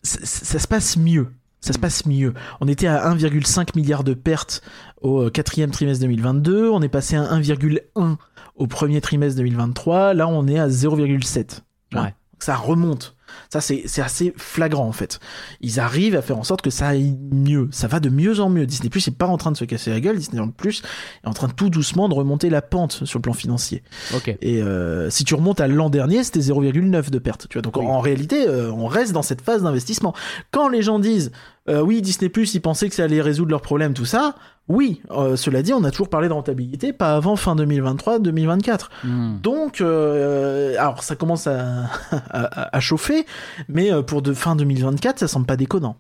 ça, 0.03 0.19
ça 0.23 0.59
se 0.59 0.69
passe 0.69 0.97
mieux. 0.97 1.29
Ça 1.61 1.73
se 1.73 1.79
passe 1.79 2.07
mieux. 2.07 2.35
On 2.61 2.67
était 2.67 2.89
à 2.89 3.09
1,5 3.15 3.77
milliard 3.77 4.03
de 4.03 4.15
pertes 4.15 4.63
au 5.01 5.31
quatrième 5.31 5.71
trimestre 5.71 6.03
2022. 6.03 6.69
On 6.69 6.83
est 6.83 6.89
passé 6.89 7.15
à 7.15 7.23
1,1 7.23 8.17
au 8.57 8.67
premier 8.67 9.01
trimestre 9.01 9.37
2023. 9.37 10.15
Là, 10.15 10.27
on 10.27 10.49
est 10.49 10.59
à 10.59 10.69
0,7. 10.69 11.61
Ouais. 11.95 12.15
Ça 12.41 12.57
remonte. 12.57 13.15
Ça, 13.51 13.61
c'est 13.61 13.85
assez 14.03 14.33
flagrant, 14.37 14.87
en 14.87 14.93
fait. 14.93 15.21
Ils 15.61 15.81
arrivent 15.81 16.17
à 16.17 16.23
faire 16.23 16.39
en 16.39 16.43
sorte 16.45 16.63
que 16.63 16.71
ça 16.71 16.89
aille 16.89 17.17
mieux. 17.31 17.69
Ça 17.71 17.87
va 17.89 18.01
de 18.01 18.09
mieux 18.09 18.41
en 18.41 18.49
mieux. 18.49 18.67
Disney 18.67 18.89
Plus 18.91 19.07
n'est 19.09 19.15
pas 19.15 19.27
en 19.27 19.37
train 19.37 19.53
de 19.53 19.57
se 19.57 19.65
casser 19.65 19.91
la 19.91 20.01
gueule. 20.01 20.17
Disney 20.19 20.43
Plus 20.57 20.83
est 21.25 21.29
en 21.29 21.33
train 21.33 21.49
tout 21.49 21.71
doucement 21.71 22.09
de 22.09 22.15
remonter 22.15 22.51
la 22.51 22.63
pente 22.63 23.05
sur 23.05 23.19
le 23.19 23.23
plan 23.23 23.33
financier. 23.33 23.83
Ok. 24.15 24.37
Et 24.41 24.63
euh, 24.63 25.11
si 25.11 25.25
tu 25.25 25.35
remontes 25.35 25.61
à 25.61 25.69
l'an 25.69 25.91
dernier, 25.91 26.25
c'était 26.25 26.41
0,9 26.41 27.11
de 27.11 27.19
perte. 27.19 27.47
Tu 27.49 27.59
vois, 27.59 27.63
donc 27.63 27.77
Oui. 27.77 27.87
en 27.87 28.01
réalité, 28.01 28.47
euh, 28.49 28.71
on 28.73 28.87
reste 28.87 29.13
dans 29.13 29.23
cette 29.23 29.41
phase 29.43 29.63
d'investissement. 29.63 30.15
Quand 30.51 30.69
les 30.69 30.83
gens 30.83 30.99
disent 30.99 31.33
euh, 31.69 31.81
oui, 31.81 32.03
Disney 32.03 32.29
Plus, 32.29 32.55
ils 32.55 32.61
pensaient 32.61 32.89
que 32.89 32.95
ça 32.97 33.05
allait 33.05 33.21
résoudre 33.21 33.51
leurs 33.53 33.63
problèmes, 33.63 33.95
tout 33.95 34.05
ça. 34.05 34.35
Oui, 34.69 35.01
euh, 35.13 35.37
cela 35.37 35.63
dit, 35.63 35.73
on 35.73 35.85
a 35.85 35.91
toujours 35.93 36.09
parlé 36.09 36.27
de 36.29 36.33
rentabilité, 36.33 36.93
pas 36.93 37.15
avant 37.15 37.37
fin 37.37 37.55
2023-2024. 37.55 38.89
Hmm. 39.05 39.39
Donc, 39.41 39.81
euh, 39.81 40.75
alors 40.79 41.03
ça 41.03 41.15
commence 41.17 41.47
à, 41.47 41.85
à, 42.31 42.77
à 42.77 42.81
chauffer, 42.81 43.22
mais 43.69 43.93
euh, 43.93 44.03
pour 44.03 44.23
de 44.23 44.33
fin 44.33 44.57
2024, 44.57 45.19
ça 45.19 45.29
semble 45.29 45.47
pas 45.47 45.57
déconnant. 45.57 45.97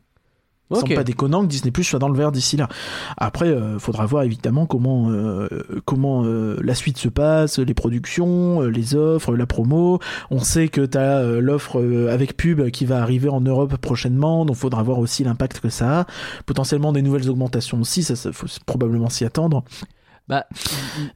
Ça 0.71 0.79
Ok. 0.79 0.81
semble 0.85 0.95
pas 0.95 1.05
déconnant 1.05 1.43
que 1.43 1.49
Disney 1.49 1.71
Plus 1.71 1.85
soit 1.85 1.99
dans 1.99 2.09
le 2.09 2.17
vert 2.17 2.33
d'ici 2.33 2.57
là. 2.57 2.67
Après, 3.19 3.49
euh, 3.49 3.79
faudra 3.79 4.07
voir 4.07 4.23
évidemment 4.23 4.65
comment 4.65 5.11
euh, 5.11 5.47
comment 5.85 6.25
euh, 6.25 6.57
la 6.63 6.75
suite 6.75 6.97
se 6.97 7.09
passe, 7.09 7.59
les 7.59 7.75
productions, 7.75 8.63
les 8.63 8.95
offres, 8.95 9.37
la 9.37 9.45
promo. 9.45 9.99
On 10.31 10.39
sait 10.39 10.69
que 10.69 10.81
t'as 10.81 11.19
euh, 11.19 11.41
l'offre 11.43 11.83
avec 12.11 12.39
pub 12.39 12.71
qui 12.71 12.87
va 12.87 13.03
arriver 13.03 13.29
en 13.29 13.43
Europe 13.43 13.77
prochainement, 13.77 14.47
donc 14.47 14.57
faudra 14.57 14.83
voir 14.83 14.99
aussi 14.99 15.25
l'impact 15.25 15.61
que 15.61 15.69
ça 15.69 16.01
a. 16.01 16.07
Potentiellement 16.47 16.93
des 16.93 17.03
nouvelles 17.03 17.29
augmentations 17.29 17.79
aussi, 17.81 18.03
ça, 18.03 18.17
ça 18.17 18.33
faut 18.33 18.47
probablement 18.65 19.11
s'y 19.11 19.27
attendre. 19.27 19.65
Bah, 20.29 20.47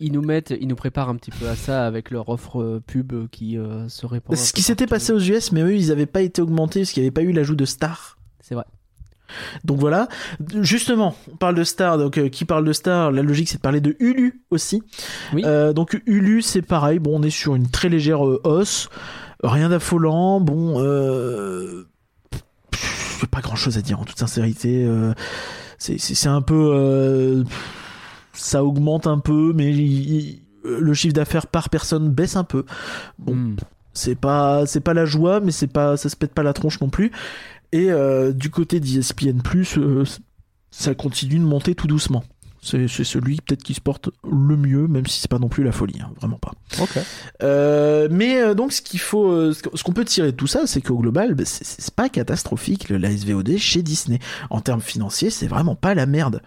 ils, 0.01 0.07
ils 0.09 0.13
nous 0.13 0.23
mettent, 0.23 0.53
ils 0.61 0.67
nous 0.69 0.77
préparent 0.77 1.09
un 1.09 1.17
petit 1.17 1.31
peu 1.31 1.49
à 1.49 1.55
ça 1.57 1.87
avec 1.87 2.11
leur 2.11 2.29
offre 2.29 2.61
euh, 2.61 2.83
pub 2.85 3.29
qui 3.31 3.57
euh, 3.57 3.89
se 3.89 4.05
répand. 4.05 4.35
un 4.35 4.37
Ce 4.37 4.53
qui 4.53 4.63
s'était 4.63 4.87
passé 4.87 5.13
aux 5.13 5.21
US, 5.21 5.53
mais 5.53 5.63
eux, 5.63 5.75
ils 5.77 5.93
avaient 5.93 6.07
pas 6.07 6.23
été 6.23 6.43
augmentés 6.43 6.81
parce 6.81 6.91
qu'il 6.93 7.03
n'y 7.03 7.07
avait 7.07 7.13
pas 7.15 7.23
eu 7.23 7.33
l'ajout 7.33 7.55
de 7.55 7.65
Star. 7.65 8.19
C'est 8.41 8.55
vrai. 8.55 8.65
Donc 9.65 9.79
voilà. 9.81 10.09
Justement, 10.61 11.15
on 11.33 11.37
parle 11.37 11.55
de 11.57 11.65
Star. 11.65 11.99
Donc 11.99 12.17
euh, 12.19 12.29
qui 12.29 12.45
parle 12.45 12.65
de 12.65 12.73
Star? 12.73 13.11
La 13.13 13.23
logique, 13.23 13.49
c'est 13.49 13.57
de 13.57 13.63
parler 13.63 13.81
de 13.81 13.97
Hulu 14.01 14.43
aussi. 14.51 14.83
Oui. 15.33 15.43
Euh, 15.45 15.73
donc 15.73 16.01
Hulu, 16.07 16.43
c'est 16.43 16.63
pareil. 16.63 16.99
Bon, 16.99 17.19
on 17.19 17.23
est 17.23 17.31
sur 17.31 17.55
une 17.55 17.69
très 17.69 17.89
légère 17.89 18.27
euh, 18.27 18.41
hausse. 18.45 18.89
Rien 19.43 19.69
d'affolant. 19.69 20.41
Bon, 20.41 20.81
euh... 20.81 21.87
pas 23.31 23.41
grand 23.41 23.57
chose 23.57 23.77
à 23.79 23.83
dire 23.83 24.01
en 24.01 24.05
toute 24.05 24.19
sincérité. 24.19 24.85
Euh, 24.85 25.13
c'est- 25.79 26.27
un 26.27 26.43
peu. 26.43 26.71
euh, 26.75 27.45
Ça 28.37 28.65
augmente 28.65 29.07
un 29.07 29.19
peu, 29.19 29.53
mais 29.55 29.73
il- 29.73 30.11
il- 30.15 30.43
le 30.65 30.95
chiffre 30.95 31.15
d'affaires 31.15 31.47
par 31.47 31.69
personne 31.69 32.11
baisse 32.11 32.37
un 32.37 32.45
peu. 32.45 32.65
Bon, 33.19 33.35
Hmm. 33.35 33.57
C'est 33.93 34.15
pas, 34.15 34.67
c'est 34.67 34.81
pas 34.81 34.93
la 34.93 35.07
joie, 35.07 35.41
mais 35.41 35.53
c'est 35.53 35.69
pas, 35.69 35.97
ça 35.97 36.11
se 36.11 36.17
pète 36.17 36.35
pas 36.35 36.43
la 36.43 36.53
tronche 36.53 36.81
non 36.83 36.91
plus. 36.91 37.13
Et 37.73 37.91
euh, 37.91 38.33
du 38.33 38.51
côté 38.51 38.79
d'ESPN+, 38.79 39.41
euh, 39.79 40.05
ça 40.71 40.95
continue 40.95 41.39
de 41.39 41.45
monter 41.45 41.75
tout 41.75 41.87
doucement. 41.87 42.23
C'est 42.61 42.89
celui 42.89 43.37
peut-être 43.37 43.63
qui 43.63 43.75
se 43.75 43.81
porte 43.81 44.11
le 44.29 44.57
mieux, 44.57 44.87
même 44.89 45.07
si 45.07 45.21
c'est 45.21 45.31
pas 45.31 45.39
non 45.39 45.49
plus 45.49 45.63
la 45.65 45.71
folie, 45.73 46.01
hein, 46.03 46.11
vraiment 46.21 46.37
pas. 46.39 46.53
Ok. 46.83 46.99
Euh, 47.43 48.09
mais 48.11 48.43
euh, 48.43 48.55
donc 48.55 48.73
ce 48.73 48.83
qu'il 48.83 48.99
faut, 49.01 49.53
ce 49.53 49.63
qu'on 49.85 49.93
peut 49.93 50.05
tirer 50.05 50.33
de 50.33 50.37
tout 50.37 50.49
ça, 50.49 50.67
c'est 50.67 50.83
qu'au 50.83 50.99
global, 50.99 51.35
bah, 51.35 51.45
c'est- 51.47 51.91
pas 51.95 52.09
catastrophique 52.09 52.89
la 52.91 53.11
SVOD 53.11 53.57
chez 53.57 53.83
Disney. 53.83 54.19
En 54.51 54.61
termes 54.61 54.81
financiers, 54.81 55.31
c'est 55.31 55.47
vraiment 55.47 55.77
pas 55.77 55.95
la 55.95 56.07
merde. 56.07 56.43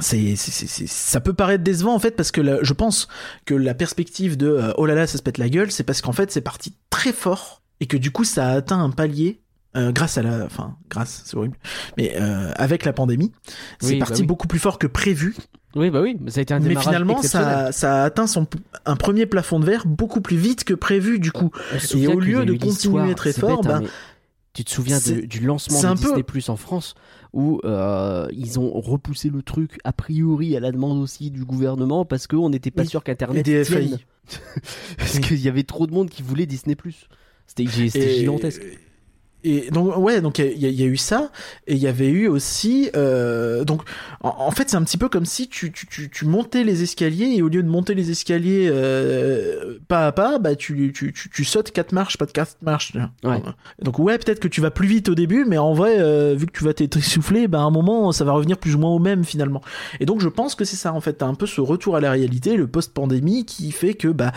C'est, 0.00 0.36
ça 0.36 1.20
peut 1.20 1.34
paraître 1.34 1.62
décevant 1.62 1.94
en 1.94 1.98
fait 1.98 2.12
parce 2.12 2.30
que 2.30 2.40
la- 2.40 2.62
je 2.62 2.72
pense 2.72 3.08
que 3.44 3.54
la 3.54 3.74
perspective 3.74 4.36
de 4.38 4.48
euh, 4.48 4.72
oh 4.78 4.86
là 4.86 4.94
là 4.94 5.06
ça 5.06 5.18
se 5.18 5.22
pète 5.22 5.36
la 5.38 5.48
gueule, 5.50 5.70
c'est 5.70 5.84
parce 5.84 6.00
qu'en 6.00 6.12
fait 6.12 6.30
c'est 6.32 6.40
parti 6.40 6.74
très 6.90 7.12
fort 7.12 7.60
et 7.80 7.86
que 7.86 7.96
du 7.98 8.10
coup 8.10 8.24
ça 8.24 8.48
a 8.48 8.52
atteint 8.56 8.80
un 8.82 8.90
palier 8.90 9.40
euh, 9.76 9.92
grâce 9.92 10.16
à 10.18 10.22
la, 10.22 10.44
enfin 10.46 10.76
grâce 10.88 11.22
c'est 11.26 11.36
horrible, 11.36 11.56
mais 11.98 12.14
euh, 12.16 12.52
avec 12.56 12.84
la 12.86 12.92
pandémie, 12.94 13.32
c'est 13.80 13.88
Oui, 13.88 13.98
bah 13.98 14.06
parti 14.06 14.22
oui. 14.22 14.26
beaucoup 14.26 14.46
plus 14.48 14.58
fort 14.58 14.78
que 14.78 14.86
prévu 14.86 15.36
Oui, 15.76 15.90
bah 15.90 16.00
oui, 16.02 16.18
ça 16.28 16.40
a 16.40 16.42
été 16.42 16.52
un 16.54 16.60
mais 16.60 16.74
finalement, 16.76 17.20
ça, 17.22 17.70
ça 17.72 18.02
a 18.02 18.04
atteint 18.04 18.26
son, 18.26 18.46
un 18.86 18.96
premier 18.96 19.26
plafond 19.26 19.60
de 19.60 19.64
verre 19.66 19.86
beaucoup 19.86 20.20
plus 20.22 20.36
vite 20.36 20.64
que 20.64 20.74
prévu, 20.74 21.18
du 21.18 21.32
coup. 21.32 21.50
Souvient 21.78 22.10
au 22.14 22.20
lieu 22.20 22.40
a 22.40 22.44
de 22.44 22.52
continuer 22.52 23.14
très 23.14 23.32
fort, 23.32 23.62
bête, 23.62 23.70
hein, 23.72 23.78
bah, 23.78 23.80
mais 23.82 23.88
tu 24.52 24.64
te 24.64 24.70
souviens 24.70 24.98
de- 24.98 25.22
du 25.24 25.40
lancement 25.40 25.80
de 25.80 25.86
un 25.86 25.96
peu- 25.96 26.02
Disney 26.02 26.22
Plus 26.22 26.50
en 26.50 26.56
France? 26.56 26.94
Où 27.32 27.60
euh, 27.64 28.28
ils 28.32 28.58
ont 28.60 28.70
repoussé 28.80 29.30
le 29.30 29.42
truc 29.42 29.78
a 29.84 29.92
priori 29.92 30.56
à 30.56 30.60
la 30.60 30.70
demande 30.72 30.98
aussi 30.98 31.30
du 31.30 31.44
gouvernement 31.44 32.04
parce 32.04 32.26
qu'on 32.26 32.50
n'était 32.50 32.70
pas 32.70 32.82
Oui. 32.82 32.88
sûr 32.88 33.00
Et 33.00 33.04
qu'Internet 33.04 33.44
tienne. 33.44 33.98
Parce 34.98 35.14
Oui. 35.16 35.20
qu'il 35.22 35.40
y 35.40 35.48
avait 35.48 35.64
trop 35.64 35.86
de 35.86 35.92
monde 35.92 36.08
qui 36.08 36.22
voulait 36.22 36.46
Disney. 36.46 36.76
C'était 37.46 37.64
Et- 37.64 38.18
gigantesque. 38.20 38.62
Et 39.44 39.70
donc 39.70 39.96
ouais, 39.96 40.20
donc 40.20 40.38
il 40.38 40.56
y, 40.58 40.66
a- 40.66 40.68
il 40.68 40.80
y 40.80 40.84
a 40.84 40.86
eu 40.86 40.96
ça, 40.96 41.30
et 41.66 41.74
il 41.74 41.78
y 41.80 41.88
avait 41.88 42.08
eu 42.08 42.28
aussi 42.28 42.90
euh, 42.94 43.64
donc 43.64 43.82
en, 44.20 44.34
en 44.38 44.50
fait 44.52 44.70
c'est 44.70 44.76
un 44.76 44.82
petit 44.84 44.98
peu 44.98 45.08
comme 45.08 45.24
si 45.24 45.48
tu, 45.48 45.72
tu, 45.72 45.86
tu, 45.88 46.10
tu 46.10 46.24
montais 46.26 46.62
les 46.62 46.82
escaliers 46.84 47.34
et 47.36 47.42
au 47.42 47.48
lieu 47.48 47.62
de 47.62 47.68
monter 47.68 47.94
les 47.94 48.10
escaliers 48.10 48.68
euh, 48.70 49.78
pas 49.88 50.06
à 50.06 50.12
pas, 50.12 50.38
bah 50.38 50.54
tu, 50.54 50.92
tu, 50.94 51.12
tu, 51.12 51.28
tu 51.30 51.44
sautes 51.44 51.72
quatre 51.72 51.92
marches, 51.92 52.16
pas 52.18 52.26
de 52.26 52.32
quatre 52.32 52.56
marches. 52.62 52.92
Ouais. 53.24 53.42
Donc 53.80 53.98
ouais, 53.98 54.16
peut-être 54.18 54.38
que 54.40 54.48
tu 54.48 54.60
vas 54.60 54.70
plus 54.70 54.86
vite 54.86 55.08
au 55.08 55.14
début, 55.14 55.44
mais 55.44 55.58
en 55.58 55.72
vrai, 55.74 55.96
euh, 55.98 56.34
vu 56.36 56.46
que 56.46 56.52
tu 56.56 56.62
vas 56.64 56.72
t'essouffler, 56.74 57.48
bah 57.48 57.58
à 57.58 57.62
un 57.62 57.70
moment 57.70 58.12
ça 58.12 58.24
va 58.24 58.32
revenir 58.32 58.58
plus 58.58 58.74
ou 58.74 58.78
moins 58.78 58.90
au 58.90 58.98
même 59.00 59.24
finalement. 59.24 59.60
Et 60.00 60.06
donc 60.06 60.20
je 60.20 60.28
pense 60.28 60.54
que 60.54 60.64
c'est 60.64 60.76
ça 60.76 60.92
en 60.92 61.00
fait, 61.00 61.14
t'as 61.14 61.26
un 61.26 61.34
peu 61.34 61.46
ce 61.46 61.60
retour 61.60 61.96
à 61.96 62.00
la 62.00 62.10
réalité, 62.12 62.56
le 62.56 62.66
post-pandémie 62.68 63.44
qui 63.44 63.72
fait 63.72 63.94
que 63.94 64.08
bah 64.08 64.32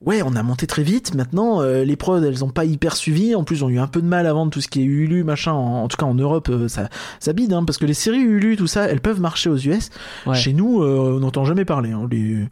ouais, 0.00 0.22
on 0.22 0.34
a 0.36 0.42
monté 0.42 0.66
très 0.66 0.82
vite. 0.82 1.14
Maintenant, 1.14 1.60
euh, 1.60 1.84
les 1.84 1.96
prods, 1.96 2.22
elles 2.22 2.44
ont 2.44 2.50
pas 2.50 2.64
hyper 2.64 2.96
suivi. 2.96 3.34
En 3.34 3.44
plus, 3.44 3.62
on 3.62 3.68
a 3.68 3.70
eu 3.70 3.78
un 3.78 3.86
peu 3.86 4.00
de 4.02 4.06
mal 4.06 4.26
à 4.26 4.32
vendre 4.32 4.50
tout 4.52 4.60
ce 4.60 4.68
qui 4.68 4.80
est 4.80 4.84
Hulu, 4.84 5.24
machin. 5.24 5.52
En, 5.52 5.82
en 5.84 5.88
tout 5.88 5.96
cas, 5.96 6.06
en 6.06 6.14
Europe, 6.14 6.48
euh, 6.50 6.68
ça, 6.68 6.88
ça 7.20 7.32
bide, 7.32 7.52
hein, 7.52 7.64
parce 7.64 7.78
que 7.78 7.86
les 7.86 7.94
séries 7.94 8.20
Hulu, 8.20 8.56
tout 8.56 8.66
ça, 8.66 8.84
elles 8.84 9.00
peuvent 9.00 9.20
marcher 9.20 9.50
aux 9.50 9.56
US. 9.58 9.90
Ouais. 10.26 10.34
Chez 10.36 10.52
nous, 10.52 10.82
euh, 10.82 11.14
on 11.16 11.20
n'entend 11.20 11.44
jamais 11.44 11.64
parler. 11.64 11.90
Hein, 11.92 12.06
les... 12.10 12.46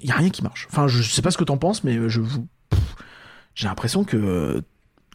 Il 0.00 0.08
y 0.08 0.12
a 0.12 0.16
rien 0.16 0.30
qui 0.30 0.42
marche. 0.42 0.66
Enfin, 0.70 0.86
je 0.86 1.02
sais 1.02 1.22
pas 1.22 1.30
ce 1.30 1.38
que 1.38 1.44
t'en 1.44 1.56
penses, 1.56 1.82
mais 1.84 2.08
je 2.08 2.20
vous, 2.20 2.46
j'ai 3.54 3.66
l'impression 3.68 4.04
que 4.04 4.62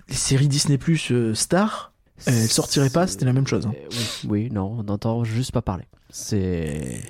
les 0.07 0.15
séries 0.15 0.47
Disney 0.47 0.77
Plus 0.79 1.13
Star, 1.35 1.93
elles 2.25 2.47
sortiraient 2.47 2.89
pas. 2.89 3.05
C'était 3.05 3.25
la 3.25 3.33
même 3.33 3.45
chose. 3.45 3.67
hein. 3.67 3.71
Oui, 3.91 4.27
oui, 4.27 4.49
non, 4.51 4.77
on 4.79 4.83
n'entend 4.83 5.23
juste 5.23 5.51
pas 5.51 5.61
parler. 5.61 5.83
C'est. 6.09 7.01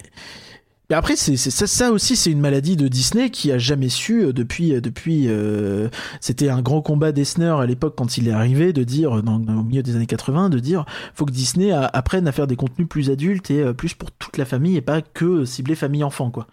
Mais 0.90 0.96
après, 0.96 1.16
c'est 1.16 1.38
ça, 1.38 1.68
ça 1.68 1.92
aussi, 1.92 2.16
c'est 2.16 2.32
une 2.32 2.40
maladie 2.40 2.76
de 2.76 2.88
Disney 2.88 3.30
qui 3.30 3.52
a 3.52 3.60
jamais 3.60 3.90
su 3.90 4.24
euh, 4.24 4.34
depuis. 4.34 4.74
euh, 4.74 4.82
depuis 4.82 5.26
euh, 5.28 5.88
C'était 6.20 6.50
un 6.50 6.62
grand 6.64 6.82
combat 6.82 7.12
d'Esner 7.12 7.56
à 7.60 7.66
l'époque 7.68 7.94
quand 7.96 8.18
il 8.18 8.28
est 8.28 8.32
arrivé 8.32 8.74
de 8.74 8.84
dire, 8.84 9.22
dans, 9.22 9.36
au 9.36 9.64
milieu 9.64 9.84
des 9.84 9.96
années 9.96 10.08
80, 10.08 10.50
de 10.50 10.58
dire 10.60 10.86
faut 11.14 11.26
que 11.26 11.32
Disney 11.32 11.72
a- 11.72 11.86
apprenne 11.86 12.28
à 12.28 12.32
faire 12.32 12.48
des 12.48 12.56
contenus 12.56 12.88
plus 12.90 13.12
adultes 13.12 13.52
et 13.52 13.60
euh, 13.62 13.74
plus 13.74 13.94
pour 13.94 14.10
toute 14.12 14.38
la 14.38 14.46
famille 14.46 14.78
et 14.78 14.82
pas 14.82 15.02
que 15.02 15.46
cibler 15.46 15.76
famille-enfant, 15.76 16.32
quoi. 16.32 16.48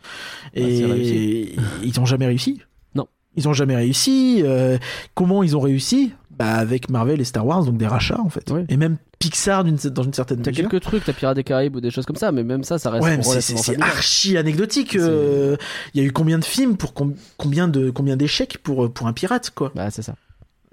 Et 0.52 0.76
c'est 0.78 0.84
réussi. 0.84 1.56
ils 1.82 1.98
ont 2.00 2.04
jamais 2.06 2.26
réussi. 2.26 2.60
Non. 2.94 3.08
Ils 3.36 3.48
ont 3.48 3.54
jamais 3.54 3.76
réussi. 3.76 4.42
euh, 4.44 4.76
comment 5.14 5.42
ils 5.44 5.56
ont 5.56 5.60
réussi? 5.60 6.12
Bah, 6.38 6.54
Avec 6.54 6.90
Marvel 6.90 7.20
et 7.20 7.24
Star 7.24 7.46
Wars, 7.46 7.64
donc 7.64 7.76
des 7.78 7.86
rachats, 7.86 8.20
en 8.20 8.28
fait. 8.28 8.50
Oui. 8.50 8.62
Et 8.68 8.76
même 8.76 8.96
Pixar 9.18 9.64
dans 9.64 10.02
une 10.02 10.12
certaine 10.12 10.42
T'as 10.42 10.50
mesure. 10.50 10.68
quelques 10.68 10.82
trucs, 10.82 11.04
t'as 11.04 11.12
Pirates 11.14 11.36
des 11.36 11.44
Caraïbes 11.44 11.74
ou 11.76 11.80
des 11.80 11.90
choses 11.90 12.04
comme 12.04 12.16
ça, 12.16 12.32
mais 12.32 12.42
même 12.44 12.62
ça, 12.64 12.78
ça 12.78 12.90
reste 12.90 13.04
Ouais, 13.04 13.22
c'est- 13.40 13.82
archi 13.82 14.36
anecdotique. 14.36 14.94
euh, 14.96 15.56
Il 15.94 16.00
y 16.02 16.04
a 16.04 16.06
eu 16.06 16.12
combien 16.12 16.38
de 16.38 16.44
films 16.44 16.76
pour 16.76 16.92
com- 16.92 17.14
combien 17.38 17.66
de 17.68 17.88
combien 17.90 18.16
d'échecs 18.16 18.58
pour 18.62 18.84
euh, 18.84 18.88
pour 18.90 19.06
un 19.06 19.12
pirate 19.14 19.50
quoi? 19.54 19.72
Bah, 19.74 19.90
c'est 19.90 20.02
ça. 20.02 20.14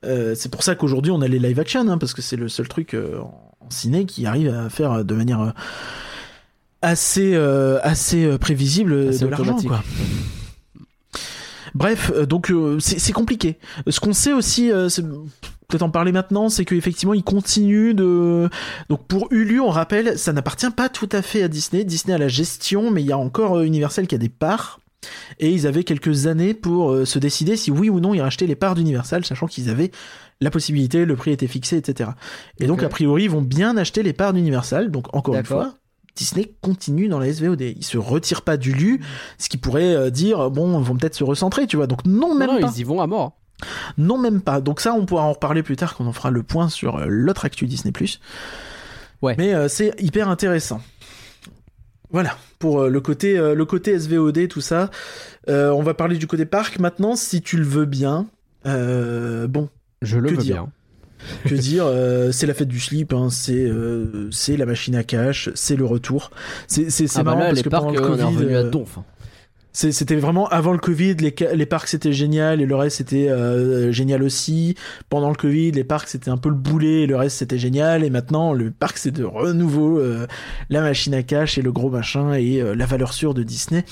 Euh, 0.05 0.36
c'est 0.36 0.49
pour 0.51 0.64
ça 0.64 0.76
qu'aujourd'hui 0.76 1.11
on 1.14 1.22
a 1.22 1.28
les 1.30 1.39
live 1.39 1.57
action 1.61 1.88
hein, 1.88 1.97
parce 1.97 2.14
que 2.14 2.22
c'est 2.22 2.36
le 2.36 2.49
seul 2.49 2.68
truc 2.68 2.93
euh, 2.93 3.20
en 3.61 3.70
ciné 3.70 4.05
qui 4.05 4.26
arrive 4.26 4.53
à 4.53 4.70
faire 4.70 5.05
de 5.05 5.14
manière 5.16 5.53
assez 6.82 7.34
assez 7.82 8.38
prévisible 8.38 9.07
Assez 9.09 9.20
de 9.24 9.28
l'argent 9.28 9.57
quoi. 9.66 9.82
Bref, 11.76 12.11
euh, 12.15 12.26
donc 12.26 12.51
euh, 12.51 12.80
c'est 12.80 13.11
compliqué. 13.13 13.57
Ce 13.88 13.99
qu'on 13.99 14.13
sait 14.13 14.34
aussi, 14.34 14.71
euh, 14.71 14.89
c'est- 14.89 15.01
peut-être 15.67 15.82
en 15.82 15.89
parler 15.89 16.11
maintenant, 16.11 16.49
c'est 16.49 16.65
qu'effectivement 16.65 17.13
ils 17.13 17.24
continuent 17.24 17.95
de. 17.95 18.49
Donc 18.89 19.07
pour 19.07 19.28
Hulu, 19.32 19.59
on 19.59 19.69
rappelle, 19.69 20.17
ça 20.19 20.34
n'appartient 20.34 20.69
pas 20.69 20.89
tout 20.89 21.09
à 21.11 21.21
fait 21.21 21.41
à 21.41 21.47
Disney. 21.47 21.84
Disney 21.84 22.13
a 22.13 22.17
la 22.19 22.28
gestion, 22.28 22.91
mais 22.91 23.01
il 23.01 23.07
y 23.07 23.11
a 23.11 23.17
encore 23.17 23.59
Universal 23.61 24.05
qui 24.07 24.15
a 24.15 24.19
des 24.19 24.30
parts. 24.30 24.80
Et 25.39 25.51
ils 25.51 25.67
avaient 25.67 25.84
quelques 25.84 26.28
années 26.28 26.53
pour 26.53 27.05
se 27.05 27.19
décider 27.19 27.57
si 27.57 27.71
oui 27.71 27.89
ou 27.89 27.99
non 27.99 28.13
ils 28.13 28.21
rachetaient 28.21 28.47
les 28.47 28.55
parts 28.55 28.74
d'Universal, 28.76 29.26
sachant 29.26 29.47
qu'ils 29.47 29.69
avaient 29.69 29.91
la 30.39 30.49
possibilité, 30.49 31.03
le 31.05 31.15
prix 31.17 31.32
était 31.32 31.47
fixé, 31.47 31.76
etc. 31.78 32.11
Et 32.59 32.67
donc 32.67 32.80
a 32.84 32.89
priori 32.89 33.24
ils 33.24 33.30
vont 33.30 33.41
bien 33.41 33.76
acheter 33.76 34.01
les 34.01 34.13
parts 34.13 34.32
d'Universal. 34.32 34.91
Donc 34.91 35.13
encore 35.13 35.34
une 35.36 35.39
fois, 35.63 35.74
Disney 36.16 36.53
continue 36.61 37.07
dans 37.07 37.20
la 37.20 37.32
SVOD. 37.32 37.61
Ils 37.61 37.84
se 37.84 37.97
retirent 37.97 38.43
pas 38.43 38.57
du 38.57 38.74
lu, 38.74 39.01
ce 39.38 39.49
qui 39.49 39.57
pourrait 39.57 39.95
euh, 39.95 40.09
dire 40.09 40.49
bon, 40.51 40.80
ils 40.80 40.86
vont 40.86 40.95
peut-être 40.95 41.16
se 41.16 41.24
recentrer, 41.24 41.68
tu 41.68 41.78
vois. 41.78 41.88
Donc 41.88 42.05
non, 42.05 42.36
même 42.36 42.49
non, 42.49 42.59
pas. 42.61 42.72
ils 42.76 42.82
y 42.82 42.84
vont 42.84 43.01
à 43.01 43.07
mort. 43.07 43.38
Non, 43.97 44.18
même 44.18 44.41
pas. 44.41 44.61
Donc 44.61 44.82
ça, 44.82 44.93
on 44.93 45.05
pourra 45.05 45.24
en 45.24 45.34
reparler 45.34 45.64
plus 45.64 45.76
tard 45.76 45.95
quand 45.95 46.05
on 46.05 46.14
fera 46.14 46.32
le 46.32 46.43
point 46.43 46.70
sur 46.70 46.97
euh, 46.97 47.05
l'autre 47.07 47.45
actu 47.45 47.66
Disney+. 47.66 47.93
Ouais. 49.24 49.36
Mais 49.38 49.53
euh, 49.53 49.70
c'est 49.70 49.93
hyper 49.99 50.28
intéressant. 50.28 50.82
Voilà 52.11 52.38
pour 52.59 52.82
euh, 52.82 52.89
le 52.89 52.99
côté 53.01 53.38
euh, 53.38 53.55
le 53.55 53.66
côté 53.66 53.97
SVOD 53.97 54.47
tout 54.49 54.61
ça. 54.61 54.91
On 55.47 55.82
va 55.82 55.93
parler 55.93 56.18
du 56.18 56.28
côté 56.28 56.45
parc 56.45 56.78
maintenant, 56.80 57.16
si 57.16 57.41
tu 57.41 57.57
le 57.57 57.64
veux 57.64 57.86
bien. 57.86 58.28
Bon, 58.66 59.70
Je 60.01 60.20
le 60.20 60.30
veux 60.30 60.38
dire 60.38 60.64
bien. 60.66 60.72
Que 61.45 61.55
dire 61.55 61.86
euh, 61.88 62.32
C'est 62.32 62.47
la 62.47 62.53
fête 62.53 62.67
du 62.67 62.80
slip, 62.80 63.13
hein, 63.13 63.30
c'est 63.30 63.53
euh, 63.65 64.30
c'est 64.32 64.57
la 64.57 64.65
machine 64.65 64.95
à 64.95 65.03
cash, 65.03 65.49
c'est 65.55 65.76
le 65.76 65.86
retour. 65.86 66.32
C'est 66.67 66.89
c'est 66.89 67.07
c'est 67.07 67.19
Ah 67.19 67.24
bah 67.24 67.32
marrant 67.32 67.39
là, 67.41 67.45
parce 67.47 67.57
les 67.57 67.63
que 67.63 67.69
parcs, 67.69 67.84
pendant 67.86 67.99
le 67.99 68.05
euh, 68.05 68.09
on 68.09 68.15
est 68.15 68.21
Covid, 68.21 68.36
revenu 68.38 68.55
à 68.55 68.63
donf. 68.63 68.99
c'est- 69.71 69.91
C'était 69.91 70.15
vraiment 70.15 70.47
avant 70.49 70.71
le 70.71 70.78
Covid, 70.80 71.15
les, 71.15 71.34
les 71.55 71.65
parcs 71.65 71.88
c'était 71.88 72.13
génial 72.13 72.61
et 72.61 72.65
le 72.65 72.76
reste 72.76 72.97
c'était 72.97 73.28
euh, 73.30 73.91
génial 73.91 74.21
aussi. 74.24 74.76
Pendant 75.09 75.30
le 75.30 75.36
Covid, 75.36 75.71
les 75.71 75.84
parcs 75.84 76.07
c'était 76.09 76.30
un 76.30 76.38
peu 76.38 76.49
le 76.49 76.55
boulet 76.55 77.01
et 77.01 77.07
le 77.07 77.15
reste 77.15 77.38
c'était 77.38 77.57
génial. 77.57 78.03
Et 78.03 78.09
maintenant, 78.09 78.53
le 78.53 78.69
parc 78.71 78.97
c'est 78.97 79.11
de 79.11 79.24
renouveau 79.24 79.99
euh, 79.99 80.28
la 80.69 80.82
machine 80.82 81.13
à 81.15 81.24
cash 81.24 81.57
et 81.57 81.61
le 81.61 81.71
gros 81.71 81.89
machin 81.89 82.34
et 82.34 82.61
euh, 82.61 82.76
la 82.76 82.86
valeur 82.86 83.13
sûre 83.13 83.34
de 83.34 83.41
Disney. 83.43 83.84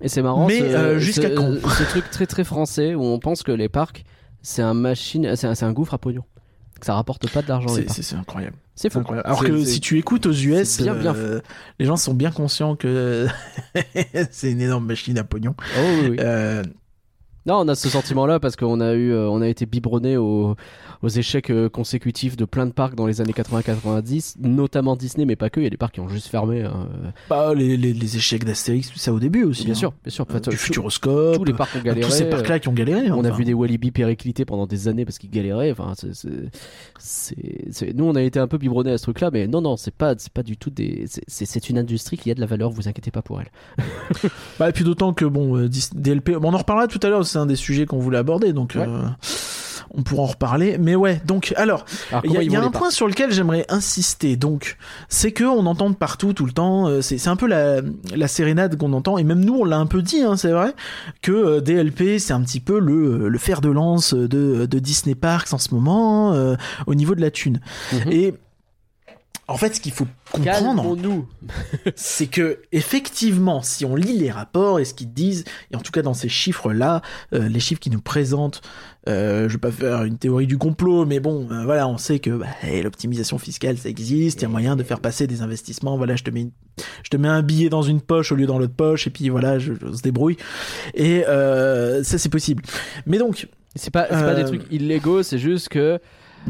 Et 0.00 0.08
c'est 0.08 0.22
marrant. 0.22 0.46
Mais, 0.46 0.98
jusqu'à 1.00 1.30
quand? 1.30 1.54
Ce 1.76 1.82
truc 1.90 2.08
très 2.10 2.26
très 2.26 2.44
français 2.44 2.94
où 2.94 3.02
on 3.02 3.18
pense 3.18 3.42
que 3.42 3.50
les 3.52 3.68
parcs, 3.68 4.04
c'est 4.42 4.62
un 4.62 4.74
machine, 4.74 5.34
c'est 5.34 5.46
un, 5.48 5.54
c'est 5.56 5.64
un 5.64 5.72
gouffre 5.72 5.94
à 5.94 5.98
pognon. 5.98 6.22
Que 6.80 6.86
ça 6.86 6.94
rapporte 6.94 7.30
pas 7.32 7.42
de 7.42 7.48
l'argent. 7.48 7.68
C'est- 7.68 8.14
incroyable. 8.14 8.56
C'est 8.74 8.90
fou. 8.90 9.00
incroyable. 9.00 9.26
Alors 9.26 9.42
que 9.42 9.64
si 9.64 9.80
tu 9.80 9.98
écoutes 9.98 10.26
aux 10.26 10.32
US, 10.32 10.68
c'est 10.68 10.84
bien, 10.84 10.94
bien 10.94 11.14
euh, 11.14 11.40
les 11.80 11.86
gens 11.86 11.96
sont 11.96 12.14
bien 12.14 12.30
conscients 12.30 12.76
que 12.76 13.26
c'est 14.30 14.52
une 14.52 14.60
énorme 14.60 14.86
machine 14.86 15.18
à 15.18 15.24
pognon. 15.24 15.54
Oh, 15.76 15.80
oui, 16.02 16.08
oui. 16.10 16.16
Euh, 16.20 16.62
Non, 17.48 17.60
on 17.60 17.68
a 17.68 17.74
ce 17.74 17.88
sentiment-là 17.88 18.38
parce 18.40 18.56
qu'on 18.56 18.78
a 18.80 18.92
eu, 18.92 19.10
euh, 19.10 19.28
on 19.30 19.40
a 19.40 19.48
été 19.48 19.64
biberonné 19.64 20.16
aux, 20.18 20.54
aux 21.02 21.08
échecs 21.08 21.48
euh, 21.50 21.68
consécutifs 21.70 22.36
de 22.36 22.44
plein 22.44 22.66
de 22.66 22.72
parcs 22.72 22.94
dans 22.94 23.06
les 23.06 23.20
années 23.22 23.32
80-90, 23.32 24.34
notamment 24.40 24.96
Disney, 24.96 25.24
mais 25.24 25.34
pas 25.34 25.48
que. 25.48 25.58
Il 25.60 25.64
y 25.64 25.66
a 25.66 25.70
des 25.70 25.76
parcs 25.78 25.94
qui 25.94 26.00
ont 26.00 26.08
juste 26.08 26.26
fermé. 26.28 26.62
hein. 26.62 26.88
bah, 27.30 27.54
les, 27.54 27.76
les, 27.78 27.92
les 27.94 28.16
échecs 28.16 28.44
d'Astérix, 28.44 28.90
tout 28.90 28.98
ça 28.98 29.12
au 29.14 29.18
début 29.18 29.44
aussi. 29.44 29.64
bien 29.64 29.72
hein. 29.72 29.76
sûr, 29.76 29.94
bien 30.04 30.10
sûr. 30.10 30.26
Euh, 30.30 30.38
Enfin, 30.38 30.50
du 30.50 30.56
Futuroscope. 30.58 31.36
tous 31.36 31.44
les 31.44 31.54
parcs 31.54 31.74
ont 31.74 31.80
galéré. 31.80 32.06
tous 32.06 32.12
ces 32.12 32.26
parcs-là 32.28 32.58
qui 32.58 32.68
ont 32.68 32.72
galéré. 32.74 33.10
On 33.10 33.24
a 33.24 33.30
vu 33.30 33.44
des 33.44 33.54
Walibi 33.54 33.92
périclités 33.92 34.44
pendant 34.44 34.66
des 34.66 34.86
années 34.88 35.06
parce 35.06 35.18
qu'ils 35.18 35.30
galéraient. 35.30 35.72
Enfin, 35.72 35.94
c'est- 35.96 36.12
c'est- 36.14 36.50
c'est- 36.98 37.64
c'est- 37.72 37.94
nous, 37.96 38.04
on 38.04 38.14
a 38.14 38.22
été 38.22 38.38
un 38.38 38.46
peu 38.46 38.58
biberonnés 38.58 38.92
à 38.92 38.98
ce 38.98 39.04
truc-là, 39.04 39.30
mais 39.32 39.46
non, 39.46 39.62
non, 39.62 39.76
c'est 39.78 39.94
pas, 39.94 40.14
c'est 40.18 40.32
pas 40.32 40.42
du 40.42 40.56
tout 40.58 40.68
des. 40.70 41.06
c'est- 41.06 41.68
une 41.70 41.78
industrie 41.78 42.16
qui 42.18 42.30
a 42.30 42.34
de 42.34 42.40
la 42.40 42.46
valeur. 42.46 42.70
Vous 42.70 42.88
inquiétez 42.88 43.10
pas 43.10 43.22
pour 43.22 43.40
elle. 43.40 43.48
Bah, 44.58 44.68
et 44.68 44.72
puis 44.72 44.84
d'autant 44.84 45.12
que 45.12 45.24
bon, 45.24 45.68
DLP, 45.94 46.32
bon, 46.36 46.50
on 46.50 46.54
en 46.54 46.58
reparlera 46.58 46.88
tout 46.88 46.98
à 47.02 47.08
l'heure, 47.08 47.24
c'est 47.24 47.37
un 47.38 47.46
des 47.46 47.56
sujets 47.56 47.86
qu'on 47.86 47.98
voulait 47.98 48.18
aborder, 48.18 48.52
donc 48.52 48.72
Ouais. 48.76 48.84
euh, 48.86 49.02
on 49.94 50.02
pourra 50.02 50.22
en 50.24 50.26
reparler. 50.26 50.76
Mais 50.78 50.94
ouais, 50.94 51.20
donc 51.24 51.54
alors, 51.56 51.86
il 52.24 52.30
y 52.32 52.36
a, 52.36 52.42
y 52.42 52.56
un 52.56 52.70
point 52.70 52.90
sur 52.90 53.08
lequel 53.08 53.32
j'aimerais 53.32 53.64
insister. 53.70 54.36
Donc, 54.36 54.76
c'est 55.08 55.32
que 55.32 55.44
on 55.44 55.64
entend 55.64 55.92
partout 55.94 56.34
tout 56.34 56.44
le 56.44 56.52
temps. 56.52 56.88
euh, 56.88 57.00
C'est 57.00 57.26
un 57.28 57.36
peu 57.36 57.46
la, 57.46 57.80
la 58.14 58.28
sérénade 58.28 58.76
qu'on 58.76 58.92
entend, 58.92 59.16
et 59.16 59.24
même 59.24 59.42
nous, 59.42 59.54
on 59.54 59.64
l'a 59.64 59.78
un 59.78 59.86
peu 59.86 60.02
dit, 60.02 60.20
hein, 60.22 60.36
c'est 60.36 60.50
vrai, 60.52 60.74
que 61.22 61.32
euh, 61.32 61.60
DLP, 61.62 62.18
c'est 62.18 62.34
un 62.34 62.42
petit 62.42 62.60
peu 62.60 62.78
le, 62.78 63.28
le 63.28 63.38
fer 63.38 63.60
de 63.62 63.70
lance 63.70 64.12
de, 64.12 64.66
de 64.66 64.78
Disney 64.78 65.14
Parks 65.14 65.52
en 65.54 65.58
ce 65.58 65.74
moment 65.74 66.34
euh, 66.34 66.56
au 66.86 66.94
niveau 66.94 67.14
de 67.14 67.22
la 67.22 67.30
thune. 67.30 67.60
Mhm. 67.92 68.12
Et 68.12 68.34
en 69.48 69.56
fait, 69.56 69.74
ce 69.76 69.80
qu'il 69.80 69.92
faut 69.92 70.06
comprendre, 70.30 70.82
c'est 71.96 72.26
que 72.26 72.60
effectivement, 72.70 73.62
si 73.62 73.84
on 73.84 73.96
lit 73.96 74.18
les 74.18 74.30
rapports 74.30 74.78
et 74.78 74.84
ce 74.84 74.92
qu'ils 74.94 75.12
disent, 75.12 75.44
et 75.72 75.76
en 75.76 75.80
tout 75.80 75.90
cas 75.92 76.02
dans 76.02 76.14
ces 76.14 76.28
chiffres-là, 76.28 77.00
euh, 77.32 77.48
les 77.48 77.60
chiffres 77.60 77.80
qui 77.80 77.90
nous 77.90 78.00
présentent, 78.02 78.60
euh, 79.08 79.48
je 79.48 79.54
vais 79.54 79.58
pas 79.60 79.70
faire 79.70 80.04
une 80.04 80.18
théorie 80.18 80.46
du 80.46 80.58
complot, 80.58 81.06
mais 81.06 81.18
bon, 81.18 81.48
euh, 81.50 81.64
voilà, 81.64 81.88
on 81.88 81.96
sait 81.96 82.18
que 82.18 82.30
bah, 82.30 82.46
l'optimisation 82.82 83.38
fiscale 83.38 83.78
ça 83.78 83.88
existe, 83.88 84.40
il 84.40 84.42
y 84.42 84.44
a 84.44 84.48
moyen 84.48 84.76
de 84.76 84.82
faire 84.82 85.00
passer 85.00 85.26
des 85.26 85.40
investissements. 85.40 85.96
Voilà, 85.96 86.14
je 86.16 86.24
te 86.24 86.30
mets, 86.30 86.42
une- 86.42 86.52
je 87.02 87.08
te 87.08 87.16
mets 87.16 87.28
un 87.28 87.42
billet 87.42 87.70
dans 87.70 87.82
une 87.82 88.00
poche 88.02 88.32
au 88.32 88.36
lieu 88.36 88.46
dans 88.46 88.58
l'autre 88.58 88.74
poche, 88.76 89.06
et 89.06 89.10
puis 89.10 89.30
voilà, 89.30 89.58
je, 89.58 89.72
je 89.74 89.92
se 89.96 90.02
débrouille. 90.02 90.36
Et 90.94 91.24
euh, 91.26 92.02
ça 92.04 92.18
c'est 92.18 92.28
possible. 92.28 92.62
Mais 93.06 93.16
donc, 93.18 93.48
C'est 93.76 93.90
pas, 93.92 94.04
pas 94.04 94.34
des 94.34 94.42
Euh, 94.42 94.46
trucs 94.46 94.70
illégaux, 94.70 95.22
c'est 95.22 95.38
juste 95.38 95.68
que. 95.70 95.98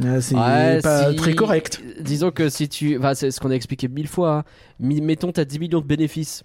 Euh, 0.05 0.20
c'est 0.20 0.34
Ouais, 0.34 0.80
pas 0.82 1.11
si- 1.11 1.16
très 1.16 1.34
correct. 1.34 1.82
Disons 2.01 2.30
que 2.30 2.49
si 2.49 2.68
tu. 2.68 2.99
Enfin, 2.99 3.14
c'est 3.14 3.30
ce 3.30 3.40
qu'on 3.40 3.51
a 3.51 3.55
expliqué 3.55 3.88
mille 3.88 4.09
fois. 4.09 4.38
hein. 4.38 4.44
Mettons, 4.80 5.32
t'as 5.32 5.44
10 5.44 5.59
millions 5.59 5.80
de 5.80 5.86
bénéfices. 5.86 6.42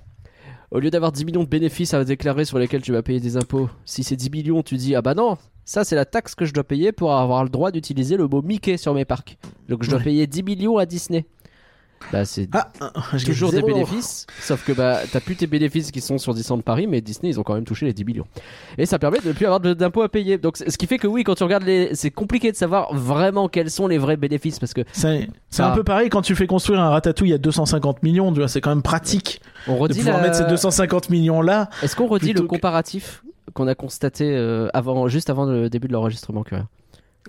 Au 0.72 0.80
lieu 0.80 0.90
d'avoir 0.90 1.12
10 1.12 1.26
millions 1.26 1.44
de 1.44 1.50
bénéfices 1.50 1.94
à 1.94 2.04
déclarer 2.04 2.46
sur 2.46 2.58
lesquels 2.58 2.82
tu 2.82 2.92
vas 2.92 3.04
payer 3.04 3.20
des 3.20 3.38
impôts, 3.38 3.70
si 3.86 4.04
c'est 4.04 4.16
10 4.16 4.32
millions, 4.32 4.64
tu 4.64 4.76
dis 4.76 4.96
Ah 4.96 5.04
bah 5.04 5.14
non, 5.14 5.38
ça 5.66 5.84
c'est 5.84 5.96
la 5.96 6.06
taxe 6.06 6.34
que 6.34 6.46
je 6.46 6.54
dois 6.54 6.64
payer 6.64 6.92
pour 6.92 7.14
avoir 7.16 7.44
le 7.44 7.50
droit 7.50 7.70
d'utiliser 7.72 8.18
le 8.18 8.28
mot 8.28 8.42
Mickey 8.42 8.78
sur 8.78 8.94
mes 8.96 9.06
parcs. 9.06 9.38
Donc 9.70 9.84
je 9.84 9.90
dois 9.90 10.00
Ouais. 10.00 10.06
payer 10.06 10.26
10 10.28 10.42
millions 10.42 10.78
à 10.78 10.86
Disney. 10.88 11.26
Bah 12.12 12.26
c'est 12.26 12.48
Ah, 12.54 12.72
je 13.16 13.26
toujours 13.26 13.52
des 13.52 13.62
bénéfices, 13.64 14.28
sauf 14.40 14.64
que 14.66 14.72
bah 14.72 15.00
t'as 15.12 15.20
plus 15.20 15.36
tes 15.36 15.48
bénéfices 15.48 15.90
qui 15.92 16.00
sont 16.02 16.18
sur 16.20 16.34
Disneyland 16.34 16.62
Paris, 16.62 16.86
mais 16.86 17.02
Disney 17.02 17.32
ils 17.32 17.40
ont 17.40 17.44
quand 17.44 17.56
même 17.56 17.64
touché 17.66 17.86
les 17.88 17.94
10 17.94 18.06
millions. 18.06 18.26
Et 18.78 18.86
ça 18.86 19.00
permet 19.00 19.20
de 19.20 19.28
ne 19.30 19.34
plus 19.34 19.46
avoir 19.46 19.60
de- 19.60 19.74
d'impôts 19.74 20.04
à 20.04 20.10
payer. 20.10 20.38
Donc 20.38 20.58
ce 20.58 20.78
qui 20.78 20.86
fait 20.86 20.98
que 21.00 21.08
oui, 21.08 21.24
quand 21.24 21.36
tu 21.36 21.44
regardes 21.44 21.64
les, 21.64 21.96
c'est 21.96 22.12
compliqué 22.12 22.52
de 22.52 22.56
savoir 22.58 22.94
vraiment 22.94 23.48
quels 23.50 23.72
sont 23.72 23.88
les 23.88 23.98
vrais 23.98 24.18
bénéfices 24.18 24.60
parce 24.60 24.74
que 24.74 24.82
C'est 24.94 25.28
Ah. 25.60 25.72
un 25.72 25.76
peu 25.76 25.84
pareil 25.84 26.10
quand 26.10 26.22
tu 26.22 26.36
fais 26.36 26.46
construire 26.48 26.82
un 26.82 26.90
ratatouille 26.90 27.34
à 27.34 27.38
250 27.38 28.04
millions, 28.04 28.32
tu 28.32 28.40
vois, 28.40 28.48
c'est 28.48 28.62
quand 28.62 28.70
même 28.72 28.82
pratique 28.84 29.42
on 29.68 29.76
de 29.76 29.80
redit 29.80 30.00
pouvoir 30.00 30.18
la- 30.18 30.24
mettre 30.24 30.36
ces 30.36 30.46
250 30.46 31.10
millions 31.10 31.42
là. 31.42 31.70
Est-ce 31.82 31.96
qu'on 31.96 32.08
redit 32.08 32.34
le 32.34 32.42
comparatif 32.44 33.24
qu'on 33.54 33.68
a 33.68 33.76
constaté 33.76 34.26
euh, 34.36 34.68
avant, 34.74 35.08
juste 35.08 35.30
avant 35.30 35.46
le 35.46 35.70
début 35.70 35.88
de 35.88 35.94
l'enregistrement 35.94 36.44
Curia 36.44 36.66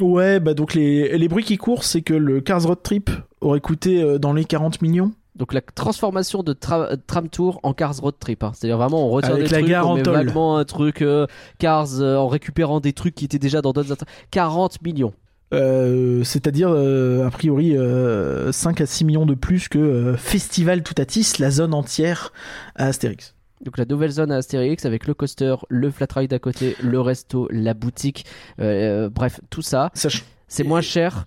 Ouais, 0.01 0.41
bah 0.41 0.55
donc 0.55 0.75
les, 0.75 1.17
les 1.17 1.29
bruits 1.29 1.45
qui 1.45 1.57
courent, 1.57 1.85
c'est 1.85 2.03
que 2.03 2.15
le 2.15 2.41
Cars 2.41 2.63
Road 2.65 2.79
Trip 2.83 3.11
aurait 3.41 3.61
coûté 3.61 4.03
euh, 4.03 4.19
dans 4.19 4.33
les 4.33 4.45
40 4.45 4.83
millions. 4.83 5.13
Donc 5.37 5.53
la 5.53 5.61
transformation 5.61 6.43
de 6.45 6.53
tra- 6.53 6.97
tram 7.07 7.29
tour 7.29 7.59
en 7.65 7.73
Cars 7.75 7.97
Road 8.01 8.15
Trip. 8.21 8.43
hein. 8.45 8.53
C'est-à-dire 8.55 8.77
vraiment 8.77 9.07
on 9.07 9.11
retire 9.11 9.33
Avec 9.33 9.45
des 9.47 9.51
la 9.51 9.59
trucs, 9.59 9.71
gare 9.71 9.89
on 9.89 9.95
met 9.95 10.03
vaguement 10.03 10.57
un 10.59 10.65
truc 10.65 11.03
euh, 11.03 11.27
Cars 11.59 12.01
euh, 12.01 12.17
en 12.17 12.29
récupérant 12.29 12.81
des 12.81 12.93
trucs 12.93 13.15
qui 13.17 13.25
étaient 13.25 13.39
déjà 13.41 13.61
dans 13.63 13.73
d'autres 13.73 13.93
attra- 13.95 14.07
40 14.31 14.83
millions. 14.83 15.13
Euh, 15.53 16.25
C'est-à-dire, 16.25 16.69
euh, 16.71 17.27
a 17.27 17.31
priori, 17.31 17.77
euh, 17.77 18.51
5 18.51 18.81
à 18.81 18.87
6 18.87 19.05
millions 19.05 19.27
de 19.27 19.35
plus 19.35 19.69
que 19.69 19.79
euh, 19.79 20.17
Festival 20.17 20.83
Toutatis, 20.83 21.35
la 21.39 21.51
zone 21.51 21.75
entière 21.75 22.33
à 22.75 22.87
Astérix. 22.87 23.35
Donc 23.65 23.79
la 23.79 23.87
nouvelle 23.87 24.11
zone 24.11 24.31
à 24.31 24.37
Astérix 24.37 24.85
avec 24.85 25.07
le 25.07 25.15
coaster, 25.15 25.57
le 25.69 25.91
flat 25.91 26.07
ride 26.15 26.33
à 26.35 26.39
côté, 26.39 26.77
le 26.83 27.01
resto, 27.01 27.49
la 27.51 27.73
boutique, 27.75 28.27
euh, 28.61 29.07
euh, 29.07 29.11
bref 29.11 29.41
tout 29.51 29.63
ça, 29.63 29.91
Sach- 29.95 30.23
c'est 30.49 30.65
moins 30.65 30.83
cher 30.83 31.25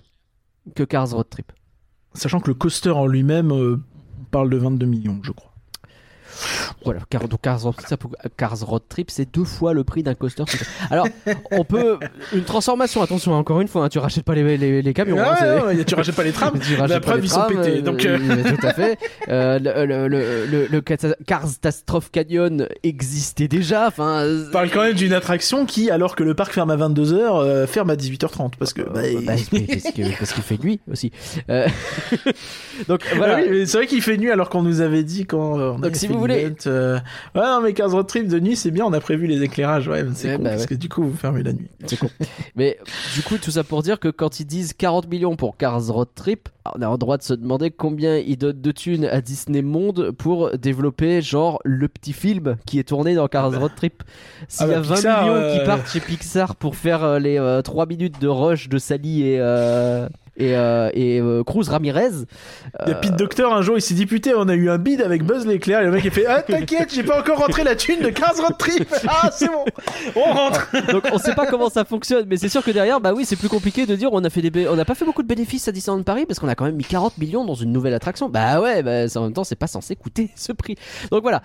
que 0.75 0.83
Cars 0.83 1.09
Road 1.11 1.27
Trip. 1.29 1.51
sachant 2.13 2.39
que 2.39 2.49
le 2.49 2.53
coaster 2.53 2.91
en 2.91 3.07
lui-même 3.07 3.51
euh, 3.51 3.81
on 4.21 4.23
parle 4.25 4.49
de 4.49 4.57
22 4.57 4.85
millions, 4.85 5.19
je 5.23 5.31
crois. 5.31 5.46
Voilà, 6.85 7.01
car, 7.09 7.27
donc 7.27 7.41
Cars, 7.41 7.61
Road- 7.61 7.75
Cars 8.37 8.59
Road 8.65 8.81
Trip, 8.89 9.09
c'est 9.11 9.33
deux 9.33 9.43
fois 9.43 9.73
le 9.73 9.83
prix 9.83 10.03
d'un 10.03 10.13
coaster. 10.15 10.43
Alors, 10.89 11.07
on 11.51 11.63
peut. 11.63 11.97
Une 12.33 12.43
transformation, 12.43 13.01
attention, 13.01 13.33
encore 13.33 13.61
une 13.61 13.67
fois, 13.67 13.85
hein, 13.85 13.89
tu 13.89 13.99
rachètes 13.99 14.23
pas 14.23 14.35
les, 14.35 14.57
les, 14.57 14.81
les 14.81 14.93
camions. 14.93 15.19
hein, 15.19 15.31
Ouais, 15.31 15.35
c'est- 15.39 15.65
ouais, 15.65 15.75
ouais, 15.77 15.83
tu 15.85 15.95
rachètes 15.95 16.15
pas 16.15 16.23
les 16.23 16.31
trams. 16.31 16.59
tu 16.59 16.75
rachètes 16.75 16.89
La 16.89 16.99
preuve, 16.99 17.23
ils 17.23 17.29
sont 17.29 17.41
pétés. 17.47 17.77
euh, 17.77 17.81
Donc, 17.81 18.05
euh, 18.05 18.17
euh, 18.19 18.55
tout 18.55 18.65
à 18.67 18.73
fait. 18.73 18.97
Euh, 19.29 19.59
le, 19.59 19.85
le, 19.85 20.07
le, 20.07 20.45
le, 20.45 20.67
le 20.67 20.81
Cata- 20.81 21.15
Catastrophe 21.25 22.11
Canyon 22.11 22.67
existait 22.83 23.47
déjà. 23.47 23.87
Enfin, 23.87 24.25
On 24.47 24.51
parle 24.51 24.69
quand 24.69 24.83
même 24.83 24.93
d'une 24.93 25.13
attraction 25.13 25.65
qui, 25.65 25.89
alors 25.91 26.15
que 26.15 26.23
le 26.23 26.33
parc 26.33 26.53
ferme 26.53 26.71
à 26.71 26.77
22h, 26.77 27.65
ferme 27.67 27.89
à 27.89 27.95
18h30. 27.95 28.51
Parce 28.59 28.73
que. 28.73 28.81
bah, 28.83 29.01
Euh, 29.03 29.21
bah, 29.25 29.33
parce 30.19 30.33
qu'il 30.33 30.43
fait 30.43 30.63
nuit 30.63 30.79
aussi. 30.91 31.11
Euh, 31.49 31.67
Donc 32.87 33.01
Ah 33.11 33.15
voilà. 33.17 33.39
oui, 33.49 33.65
c'est 33.67 33.77
vrai 33.77 33.87
qu'il 33.87 34.01
fait 34.01 34.17
nuit 34.17 34.31
alors 34.31 34.49
qu'on 34.49 34.61
nous 34.61 34.81
avait 34.81 35.03
dit 35.03 35.25
quand 35.25 35.59
euh, 35.59 35.71
on 35.75 35.79
Donc, 35.79 35.95
si 35.95 36.07
vous 36.07 36.19
voulez- 36.33 36.55
euh, 36.67 36.99
Ouais, 37.35 37.41
non, 37.41 37.61
mais 37.61 37.73
15 37.73 37.93
road 37.93 38.07
trip 38.07 38.27
de 38.27 38.39
nuit, 38.39 38.55
c'est 38.55 38.71
bien, 38.71 38.85
on 38.85 38.93
a 38.93 38.99
prévu 38.99 39.27
les 39.27 39.41
éclairages. 39.43 39.87
Ouais, 39.87 40.03
mais 40.03 40.11
c'est 40.13 40.29
Ouais, 40.31 40.37
con, 40.37 40.43
bah 40.43 40.49
parce 40.51 40.61
ouais. 40.61 40.67
que 40.67 40.75
du 40.75 40.89
coup, 40.89 41.03
vous 41.03 41.15
fermez 41.15 41.43
la 41.43 41.53
nuit. 41.53 41.69
C'est 41.85 41.97
con. 41.97 42.09
Mais 42.55 42.77
du 43.15 43.21
coup, 43.23 43.37
tout 43.37 43.51
ça 43.51 43.63
pour 43.63 43.83
dire 43.83 43.99
que 43.99 44.07
quand 44.09 44.39
ils 44.39 44.45
disent 44.45 44.73
40 44.73 45.07
millions 45.09 45.35
pour 45.35 45.57
Cars 45.57 45.85
Road 45.87 46.09
Trip, 46.15 46.49
on 46.75 46.81
a 46.81 46.91
le 46.91 46.97
droit 46.97 47.17
de 47.17 47.23
se 47.23 47.33
demander 47.33 47.71
combien 47.71 48.17
ils 48.17 48.37
donnent 48.37 48.59
de 48.61 48.71
thunes 48.71 49.05
à 49.05 49.21
Disney 49.21 49.61
Monde 49.61 50.11
pour 50.11 50.51
développer, 50.57 51.21
genre, 51.21 51.59
le 51.63 51.87
petit 51.87 52.11
film 52.13 52.57
qui 52.65 52.79
est 52.79 52.83
tourné 52.83 53.15
dans 53.15 53.27
Cars 53.27 53.57
Road 53.57 53.71
Trip. 53.75 54.03
S'il 54.49 54.65
Ah 54.65 54.69
y 54.69 54.73
a 54.73 54.79
bah, 54.79 54.81
20 54.81 54.95
Pixar, 54.95 55.21
millions 55.23 55.35
euh, 55.35 55.57
qui 55.59 55.65
partent 55.65 55.87
chez 55.89 55.99
Pixar 56.01 56.55
pour 56.55 56.75
faire 56.75 57.03
euh, 57.03 57.19
les 57.19 57.61
3 57.63 57.85
minutes 57.85 58.19
de 58.21 58.27
rush 58.27 58.67
de 58.69 58.77
Sally 58.77 59.23
et. 59.23 59.39
Et, 60.37 60.55
euh, 60.55 60.89
et 60.93 61.19
euh, 61.19 61.43
Cruz 61.43 61.67
Ramirez. 61.67 62.11
Il 62.85 62.89
y 62.89 62.91
a 62.91 62.95
Pete 62.95 63.15
Docter 63.15 63.47
un 63.51 63.61
jour, 63.61 63.75
il 63.77 63.81
s'est 63.81 63.95
dit 63.95 64.05
putain, 64.05 64.33
on 64.37 64.47
a 64.47 64.53
eu 64.53 64.69
un 64.69 64.77
bid 64.77 65.01
avec 65.01 65.23
Buzz 65.23 65.47
l'éclair. 65.47 65.81
Et 65.81 65.85
le 65.85 65.91
mec 65.91 66.05
il 66.05 66.11
fait 66.11 66.25
ah 66.27 66.43
t'inquiète, 66.43 66.93
j'ai 66.93 67.03
pas 67.03 67.19
encore 67.19 67.39
rentré 67.39 67.63
la 67.63 67.75
thune 67.75 68.01
de 68.01 68.09
15 68.09 68.39
road 68.41 68.57
trip. 68.57 68.87
Ah 69.07 69.29
c'est 69.31 69.47
bon, 69.47 69.65
on 70.15 70.33
rentre. 70.33 70.67
Donc 70.91 71.05
on 71.11 71.17
sait 71.17 71.33
pas 71.33 71.47
comment 71.47 71.69
ça 71.69 71.85
fonctionne, 71.85 72.25
mais 72.29 72.37
c'est 72.37 72.49
sûr 72.49 72.63
que 72.63 72.71
derrière, 72.71 72.99
bah 72.99 73.13
oui, 73.15 73.25
c'est 73.25 73.35
plus 73.35 73.49
compliqué 73.49 73.85
de 73.85 73.95
dire 73.95 74.09
on 74.11 74.23
a 74.23 74.29
fait 74.29 74.41
des, 74.41 74.67
on 74.67 74.75
n'a 74.75 74.85
pas 74.85 74.95
fait 74.95 75.05
beaucoup 75.05 75.23
de 75.23 75.27
bénéfices 75.27 75.67
à 75.67 75.71
Disneyland 75.71 76.03
Paris 76.03 76.25
parce 76.27 76.39
qu'on 76.39 76.47
a 76.47 76.55
quand 76.55 76.65
même 76.65 76.75
mis 76.75 76.83
40 76.83 77.17
millions 77.17 77.43
dans 77.45 77.55
une 77.55 77.71
nouvelle 77.71 77.93
attraction. 77.93 78.29
Bah 78.29 78.61
ouais, 78.61 78.83
bah, 78.83 79.07
ça, 79.07 79.19
en 79.19 79.23
même 79.23 79.33
temps, 79.33 79.43
c'est 79.43 79.55
pas 79.55 79.67
censé 79.67 79.95
coûter 79.95 80.29
ce 80.35 80.51
prix. 80.51 80.75
Donc 81.11 81.23
voilà, 81.23 81.41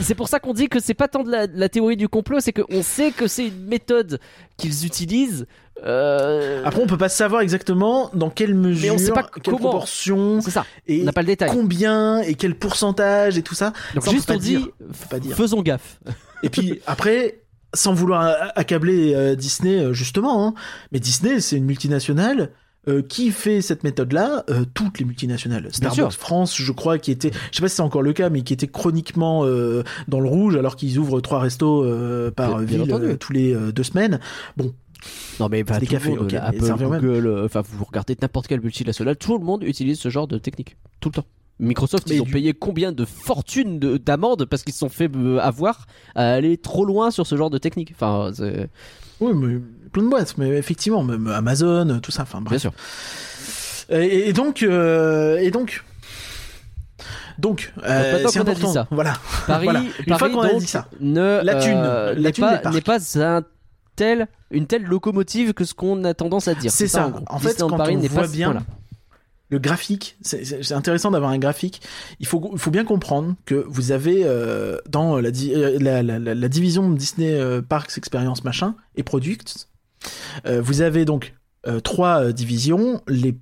c'est 0.00 0.14
pour 0.14 0.28
ça 0.28 0.40
qu'on 0.40 0.52
dit 0.52 0.68
que 0.68 0.80
c'est 0.80 0.94
pas 0.94 1.08
tant 1.08 1.22
de 1.22 1.30
la, 1.30 1.46
de 1.46 1.58
la 1.58 1.68
théorie 1.68 1.96
du 1.96 2.08
complot, 2.08 2.40
c'est 2.40 2.52
qu'on 2.52 2.82
sait 2.82 3.12
que 3.12 3.26
c'est 3.26 3.46
une 3.48 3.66
méthode 3.66 4.20
qu'ils 4.56 4.86
utilisent. 4.86 5.46
Euh, 5.86 6.62
Après 6.64 6.80
on 6.82 6.86
peut 6.86 6.98
pas 6.98 7.08
savoir 7.08 7.40
exactement 7.40 8.10
dans 8.14 8.30
quelle 8.30 8.54
mesure, 8.54 8.94
Mais 8.94 9.00
on 9.00 9.04
sait 9.06 9.12
pas 9.12 9.22
quelle 9.22 9.42
comment. 9.54 9.58
proportion 9.58 10.40
ça. 10.40 10.64
et 10.86 11.02
On 11.02 11.04
n'a 11.04 11.12
pas 11.12 11.22
le 11.22 11.28
détail. 11.28 11.50
combien 11.52 12.20
et 12.20 12.34
quel 12.34 12.54
pourcentage 12.54 13.38
et 13.38 13.42
tout 13.42 13.54
ça. 13.54 13.72
Donc 13.94 14.04
Ça, 14.04 14.10
juste 14.10 14.30
on 14.30 14.36
dit, 14.36 14.56
dire. 14.56 14.68
pas 15.08 15.18
dire. 15.18 15.36
faisons 15.36 15.62
gaffe. 15.62 16.00
Et 16.42 16.48
puis 16.50 16.80
après, 16.86 17.40
sans 17.74 17.94
vouloir 17.94 18.34
accabler 18.56 19.14
euh, 19.14 19.34
Disney 19.36 19.78
euh, 19.78 19.92
justement, 19.92 20.46
hein, 20.48 20.54
mais 20.92 20.98
Disney 21.00 21.40
c'est 21.40 21.56
une 21.56 21.64
multinationale. 21.66 22.50
euh, 22.88 23.02
qui 23.02 23.30
fait 23.30 23.60
cette 23.60 23.84
méthode-là 23.84 24.42
euh, 24.48 24.64
Toutes 24.72 24.98
les 25.00 25.04
multinationales. 25.04 25.68
Starbucks. 25.70 26.12
France, 26.12 26.56
je 26.56 26.72
crois, 26.72 26.96
qui 26.98 27.10
était, 27.10 27.30
je 27.50 27.56
sais 27.56 27.60
pas 27.62 27.68
si 27.68 27.76
c'est 27.76 27.82
encore 27.82 28.00
le 28.00 28.14
cas, 28.14 28.30
mais 28.30 28.40
qui 28.40 28.54
était 28.54 28.68
chroniquement 28.68 29.44
euh, 29.44 29.84
dans 30.08 30.18
le 30.18 30.26
rouge, 30.30 30.56
alors 30.56 30.76
qu'ils 30.76 30.98
ouvrent 30.98 31.20
trois 31.20 31.40
restos 31.40 31.84
par 32.34 32.58
ville 32.60 33.16
tous 33.20 33.34
les 33.34 33.54
deux 33.72 33.82
semaines. 33.82 34.18
Non 35.38 35.48
mais 35.48 35.64
pas 35.64 35.78
des 35.78 35.86
tout 35.86 35.92
le 35.92 35.98
cafés, 35.98 36.10
monde, 36.10 36.18
ok, 36.20 36.32
mais 36.32 36.38
Apple, 36.38 36.64
ça 36.64 36.74
revient 36.74 36.84
au 36.84 36.90
même. 36.90 37.00
Google, 37.00 37.26
euh, 37.26 37.44
enfin 37.46 37.62
vous 37.64 37.84
regardez 37.84 38.16
n'importe 38.20 38.46
quelle 38.46 38.60
multinationale, 38.60 39.16
tout 39.16 39.38
le 39.38 39.44
monde 39.44 39.62
utilise 39.64 39.98
ce 39.98 40.08
genre 40.08 40.26
de 40.28 40.38
technique, 40.38 40.76
tout 41.00 41.08
le 41.08 41.14
temps. 41.14 41.24
Microsoft, 41.58 42.08
Mais 42.08 42.16
ils 42.16 42.20
ont 42.22 42.24
du- 42.24 42.32
payé 42.32 42.54
combien 42.54 42.90
de 42.90 43.04
fortunes 43.04 43.78
de- 43.78 43.98
d'amendes 43.98 44.46
parce 44.46 44.62
qu'ils 44.62 44.72
se 44.72 44.78
sont 44.78 44.88
fait 44.88 45.10
euh, 45.14 45.38
avoir 45.40 45.86
à 46.14 46.32
aller 46.32 46.56
trop 46.56 46.86
loin 46.86 47.10
sur 47.10 47.26
ce 47.26 47.36
genre 47.36 47.50
de 47.50 47.58
technique? 47.58 47.92
Enfin, 47.94 48.30
Oui, 49.20 49.32
mais 49.34 49.58
plein 49.92 50.02
de 50.04 50.08
boîtes, 50.08 50.38
mais 50.38 50.48
effectivement, 50.56 51.02
même 51.04 51.26
Amazon, 51.26 52.00
tout 52.02 52.10
ça. 52.10 52.22
Enfin 52.22 52.40
bien 52.40 52.58
sûr. 52.58 52.72
Et, 53.90 54.28
et 54.28 54.32
donc, 54.32 54.62
euh, 54.62 55.36
et 55.38 55.50
donc, 55.50 55.84
donc, 57.38 57.72
euh, 57.84 58.18
c'est 58.18 58.38
a 58.38 58.44
dit 58.44 58.50
important. 58.50 58.72
ça. 58.72 58.86
Voilà. 58.90 59.14
Paris, 59.46 59.64
Voilà. 59.64 59.80
Une 59.80 59.88
fois 60.06 60.18
Paris, 60.18 60.32
qu'on 60.32 60.40
a 60.40 60.54
dit 60.54 60.66
ça. 60.66 60.88
ne 61.00 61.40
La 61.42 61.54
thune. 61.56 61.72
euh, 61.76 62.14
La 62.14 62.30
n'est 62.70 62.80
pas 62.80 62.98
pas 62.98 63.16
un 63.16 63.42
une 64.50 64.66
telle 64.66 64.84
locomotive 64.84 65.52
que 65.54 65.64
ce 65.64 65.74
qu'on 65.74 66.04
a 66.04 66.14
tendance 66.14 66.48
à 66.48 66.54
dire. 66.54 66.70
C'est 66.72 66.88
ça. 66.88 67.06
en, 67.06 67.10
gros. 67.10 67.24
En 67.28 67.38
fait, 67.38 67.58
quand 67.58 67.76
Paris 67.76 67.96
on 67.96 68.00
n'est 68.00 68.08
voit 68.08 68.22
pas 68.22 68.28
bien-. 68.28 68.62
Le 69.52 69.58
graphique, 69.58 70.16
c'est- 70.22 70.70
intéressant 70.72 71.10
d'avoir 71.10 71.32
un 71.32 71.38
graphique. 71.38 71.82
Il 72.20 72.26
faut, 72.26 72.50
il 72.52 72.58
faut 72.60 72.70
bien 72.70 72.84
comprendre 72.84 73.34
que 73.46 73.64
vous 73.68 73.90
avez 73.90 74.22
euh, 74.24 74.78
dans 74.88 75.18
la, 75.18 75.32
di- 75.32 75.52
euh, 75.52 75.76
la, 75.80 76.04
la, 76.04 76.20
la- 76.20 76.48
division 76.48 76.88
Disney 76.90 77.32
euh, 77.32 77.60
Parks 77.60 77.98
Experience 77.98 78.44
machin 78.44 78.76
et 78.94 79.02
Products, 79.02 79.66
euh, 80.46 80.60
vous 80.62 80.82
avez 80.82 81.04
donc 81.04 81.34
trois 81.84 82.32
divisions 82.32 83.02
les 83.08 83.36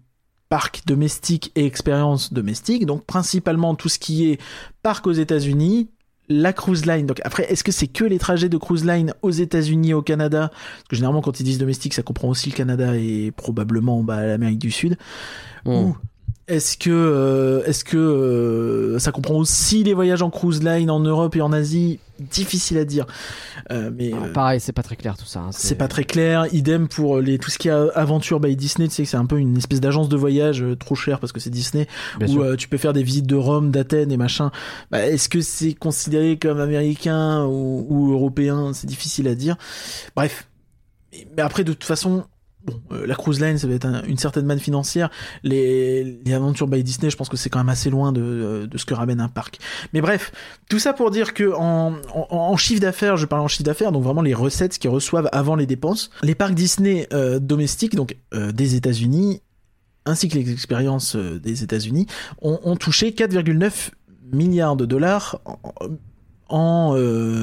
parcs 0.48 0.82
domestiques 0.86 1.52
et 1.56 1.66
expériences 1.66 2.32
domestiques. 2.32 2.86
Donc 2.86 3.04
principalement 3.04 3.74
tout 3.74 3.90
ce 3.90 3.98
qui 3.98 4.30
est 4.30 4.40
parc 4.82 5.06
aux 5.06 5.12
États-Unis, 5.12 5.90
la 6.28 6.52
cruise 6.52 6.86
line. 6.86 7.06
Donc 7.06 7.20
après, 7.24 7.50
est-ce 7.50 7.64
que 7.64 7.72
c'est 7.72 7.86
que 7.86 8.04
les 8.04 8.18
trajets 8.18 8.48
de 8.48 8.56
cruise 8.56 8.84
line 8.84 9.14
aux 9.22 9.30
États-Unis, 9.30 9.94
au 9.94 10.02
Canada? 10.02 10.50
Parce 10.50 10.88
que 10.88 10.96
généralement, 10.96 11.22
quand 11.22 11.40
ils 11.40 11.44
disent 11.44 11.58
domestique, 11.58 11.94
ça 11.94 12.02
comprend 12.02 12.28
aussi 12.28 12.50
le 12.50 12.54
Canada 12.54 12.96
et 12.96 13.32
probablement 13.32 14.02
bah, 14.02 14.26
l'Amérique 14.26 14.58
du 14.58 14.70
Sud. 14.70 14.96
Hmm. 15.64 15.70
Ou 15.70 15.96
est-ce 16.48 16.76
que, 16.76 16.90
euh, 16.90 17.62
est-ce 17.66 17.84
que 17.84 17.96
euh, 17.96 18.98
ça 18.98 19.12
comprend 19.12 19.34
aussi 19.36 19.84
les 19.84 19.94
voyages 19.94 20.22
en 20.22 20.30
cruise 20.30 20.62
line 20.62 20.90
en 20.90 21.00
Europe 21.00 21.36
et 21.36 21.40
en 21.42 21.52
Asie? 21.52 22.00
Difficile 22.18 22.78
à 22.78 22.84
dire. 22.84 23.06
Euh, 23.70 23.90
mais 23.96 24.10
Ah, 24.12 24.24
euh, 24.24 24.32
pareil, 24.32 24.58
c'est 24.58 24.72
pas 24.72 24.82
très 24.82 24.96
clair 24.96 25.16
tout 25.16 25.24
ça. 25.24 25.38
hein, 25.38 25.50
c'est 25.52 25.76
pas 25.76 25.86
très 25.86 26.02
clair. 26.02 26.46
Idem 26.52 26.88
pour 26.88 27.20
les 27.20 27.38
tout 27.38 27.48
ce 27.48 27.58
qui 27.58 27.68
est 27.68 27.70
aventure 27.94 28.40
by 28.40 28.56
Disney. 28.56 28.88
Tu 28.88 28.94
sais 28.94 29.02
que 29.04 29.08
c'est 29.08 29.16
un 29.16 29.26
peu 29.26 29.38
une 29.38 29.56
espèce 29.56 29.80
d'agence 29.80 30.08
de 30.08 30.16
voyage 30.16 30.62
euh, 30.64 30.74
trop 30.74 30.96
cher 30.96 31.20
parce 31.20 31.30
que 31.32 31.38
c'est 31.38 31.50
Disney 31.50 31.86
Bien 32.18 32.28
où 32.28 32.42
euh, 32.42 32.56
tu 32.56 32.66
peux 32.68 32.76
faire 32.76 32.92
des 32.92 33.04
visites 33.04 33.26
de 33.26 33.36
Rome, 33.36 33.70
d'Athènes 33.70 34.10
et 34.10 34.16
machin. 34.16 34.50
Bah, 34.90 35.06
Est-ce 35.06 35.28
que 35.28 35.40
c'est 35.42 35.74
considéré 35.74 36.38
comme 36.38 36.58
américain 36.58 37.44
ou, 37.44 37.86
ou 37.88 38.12
européen? 38.12 38.72
C'est 38.74 38.88
difficile 38.88 39.28
à 39.28 39.36
dire. 39.36 39.56
Bref. 40.16 40.48
Mais 41.12 41.26
mais 41.36 41.42
après, 41.42 41.62
de 41.62 41.72
toute 41.72 41.84
façon, 41.84 42.24
bon, 42.68 42.80
euh, 42.96 43.06
la 43.06 43.14
cruise 43.14 43.40
line, 43.40 43.58
ça 43.58 43.66
va 43.66 43.74
être 43.74 43.84
un- 43.86 44.02
une 44.04 44.18
certaine 44.18 44.46
manne 44.46 44.58
financière. 44.58 45.10
Les, 45.42 46.04
les 46.24 46.32
aventures 46.34 46.66
by 46.68 46.82
Disney, 46.82 47.10
je 47.10 47.16
pense 47.16 47.28
que 47.28 47.36
c'est 47.36 47.50
quand 47.50 47.58
même 47.58 47.68
assez 47.68 47.90
loin 47.90 48.12
de, 48.12 48.20
euh, 48.22 48.66
de 48.66 48.78
ce 48.78 48.84
que 48.84 48.94
ramène 48.94 49.20
un 49.20 49.28
parc. 49.28 49.58
Mais 49.92 50.00
bref, 50.00 50.32
tout 50.68 50.78
ça 50.78 50.92
pour 50.92 51.10
dire 51.10 51.34
que 51.34 51.52
en, 51.54 51.94
en, 52.14 52.26
en 52.30 52.56
chiffre 52.56 52.80
d'affaires, 52.80 53.16
je 53.16 53.26
parle 53.26 53.42
en 53.42 53.48
chiffre 53.48 53.64
d'affaires, 53.64 53.92
donc 53.92 54.02
vraiment 54.04 54.22
les 54.22 54.34
recettes 54.34 54.74
ce 54.74 54.78
qu'ils 54.78 54.90
reçoivent 54.90 55.28
avant 55.32 55.56
les 55.56 55.66
dépenses. 55.66 56.10
Les 56.22 56.34
parcs 56.34 56.54
Disney 56.54 57.06
euh, 57.12 57.38
domestiques, 57.38 57.94
donc 57.94 58.16
euh, 58.34 58.52
des 58.52 58.74
États-Unis, 58.74 59.42
ainsi 60.06 60.28
que 60.28 60.36
les 60.38 60.50
expériences 60.50 61.16
des 61.16 61.62
États-Unis, 61.62 62.06
ont, 62.40 62.58
ont 62.64 62.76
touché 62.76 63.10
4,9 63.10 63.90
milliards 64.32 64.76
de 64.76 64.84
dollars 64.86 65.40
en, 65.44 65.58
en, 66.50 66.96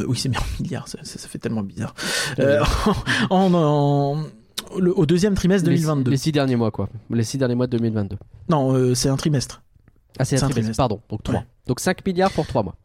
oui 0.07 0.17
c'est 0.17 0.29
bien 0.29 0.39
en 0.39 0.43
milliards, 0.63 0.87
ça, 0.87 0.97
ça- 1.03 1.19
ça 1.19 1.27
fait 1.27 1.37
tellement 1.37 1.61
bizarre. 1.63 1.93
En, 3.29 3.53
en- 3.53 4.23
le- 4.79 4.97
au 4.97 5.05
deuxième 5.05 5.33
trimestre 5.35 5.67
Les- 5.69 5.75
2022. 5.75 6.11
Les, 6.11 6.17
six 6.17 6.31
derniers 6.31 6.55
mois, 6.55 6.71
quoi. 6.71 6.89
Les 7.09 7.23
six 7.23 7.37
derniers 7.37 7.55
mois 7.55 7.67
de 7.67 7.77
2022. 7.77 8.17
Non, 8.49 8.73
euh, 8.73 8.93
c'est 8.95 9.09
un 9.09 9.17
trimestre. 9.17 9.61
Ah, 10.19 10.25
c'est 10.25 10.35
un 10.35 10.37
un 10.37 10.49
trimestre, 10.49 10.61
trimestre. 10.61 10.77
pardon. 10.77 11.01
Donc 11.09 11.23
3. 11.23 11.39
Ouais. 11.39 11.45
Donc 11.67 11.79
5 11.79 12.05
milliards 12.05 12.31
pour 12.31 12.45
3 12.47 12.63
mois. 12.63 12.75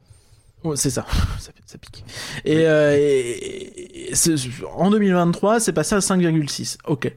C'est 0.76 0.90
ça. 0.90 1.06
ça, 1.38 1.52
ça 1.64 1.78
pique. 1.78 2.04
Et, 2.44 2.66
euh, 2.66 2.94
et- 2.96 4.10
et 4.10 4.14
c'est- 4.14 4.34
en 4.76 4.90
2023, 4.90 5.58
c'est 5.60 5.72
passé 5.72 5.94
à 5.94 6.00
5,6. 6.00 6.76
Ok. 6.86 7.14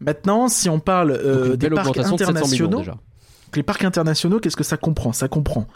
Maintenant, 0.00 0.48
si 0.48 0.68
on 0.68 0.78
parle 0.80 1.10
euh, 1.12 1.56
des 1.56 1.70
parcs 1.70 1.88
augmentation 1.88 2.16
de 2.16 2.18
700 2.24 2.32
millions 2.32 2.66
internationaux, 2.66 2.78
déjà. 2.78 2.94
les 3.56 3.62
parcs 3.62 3.84
internationaux, 3.84 4.38
qu'est-ce 4.40 4.56
que 4.56 4.64
ça 4.64 4.76
comprend? 4.76 5.12
Ça 5.12 5.26
comprend 5.28 5.66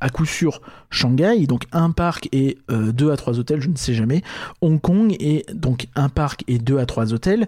à 0.00 0.08
coup 0.08 0.26
sûr 0.26 0.60
Shanghai, 0.90 1.46
donc 1.46 1.64
un 1.72 1.90
parc 1.90 2.28
et 2.32 2.58
euh, 2.70 2.92
deux 2.92 3.10
à 3.10 3.16
trois 3.16 3.38
hôtels, 3.38 3.60
je 3.60 3.68
ne 3.68 3.76
sais 3.76 3.94
jamais. 3.94 4.22
Hong 4.60 4.80
Kong 4.80 5.14
et 5.18 5.44
donc 5.52 5.86
un 5.94 6.08
parc 6.08 6.44
et 6.48 6.58
deux 6.58 6.78
à 6.78 6.86
trois 6.86 7.12
hôtels. 7.12 7.46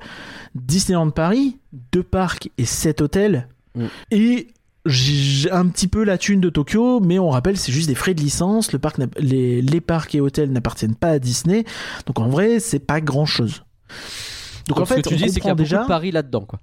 Disneyland 0.54 1.10
Paris, 1.10 1.56
deux 1.92 2.02
parcs 2.02 2.50
et 2.58 2.64
sept 2.64 3.00
hôtels. 3.00 3.48
Mm. 3.74 3.84
Et 4.10 4.48
j'ai 4.86 5.50
un 5.50 5.66
petit 5.66 5.88
peu 5.88 6.04
la 6.04 6.18
thune 6.18 6.40
de 6.40 6.48
Tokyo, 6.48 7.00
mais 7.00 7.18
on 7.18 7.30
rappelle, 7.30 7.56
c'est 7.56 7.72
juste 7.72 7.88
des 7.88 7.94
frais 7.94 8.14
de 8.14 8.20
licence. 8.20 8.72
Le 8.72 8.78
parc 8.78 8.98
les, 9.18 9.60
les 9.60 9.80
parcs 9.80 10.14
et 10.14 10.20
hôtels 10.20 10.50
n'appartiennent 10.50 10.94
pas 10.94 11.10
à 11.10 11.18
Disney. 11.18 11.64
Donc 12.06 12.18
en 12.20 12.28
vrai, 12.28 12.60
c'est 12.60 12.78
pas 12.78 13.00
grand 13.00 13.26
chose. 13.26 13.62
Donc, 14.68 14.80
en 14.80 14.84
ce 14.84 14.94
fait, 14.94 15.02
que 15.02 15.08
tu 15.08 15.14
on 15.14 15.16
dis, 15.16 15.30
c'est 15.30 15.40
qu'il 15.40 15.48
y 15.48 15.50
a 15.50 15.54
beaucoup 15.54 15.64
déjà. 15.64 15.82
de 15.82 15.88
paris 15.88 16.10
là-dedans, 16.10 16.42
quoi. 16.42 16.60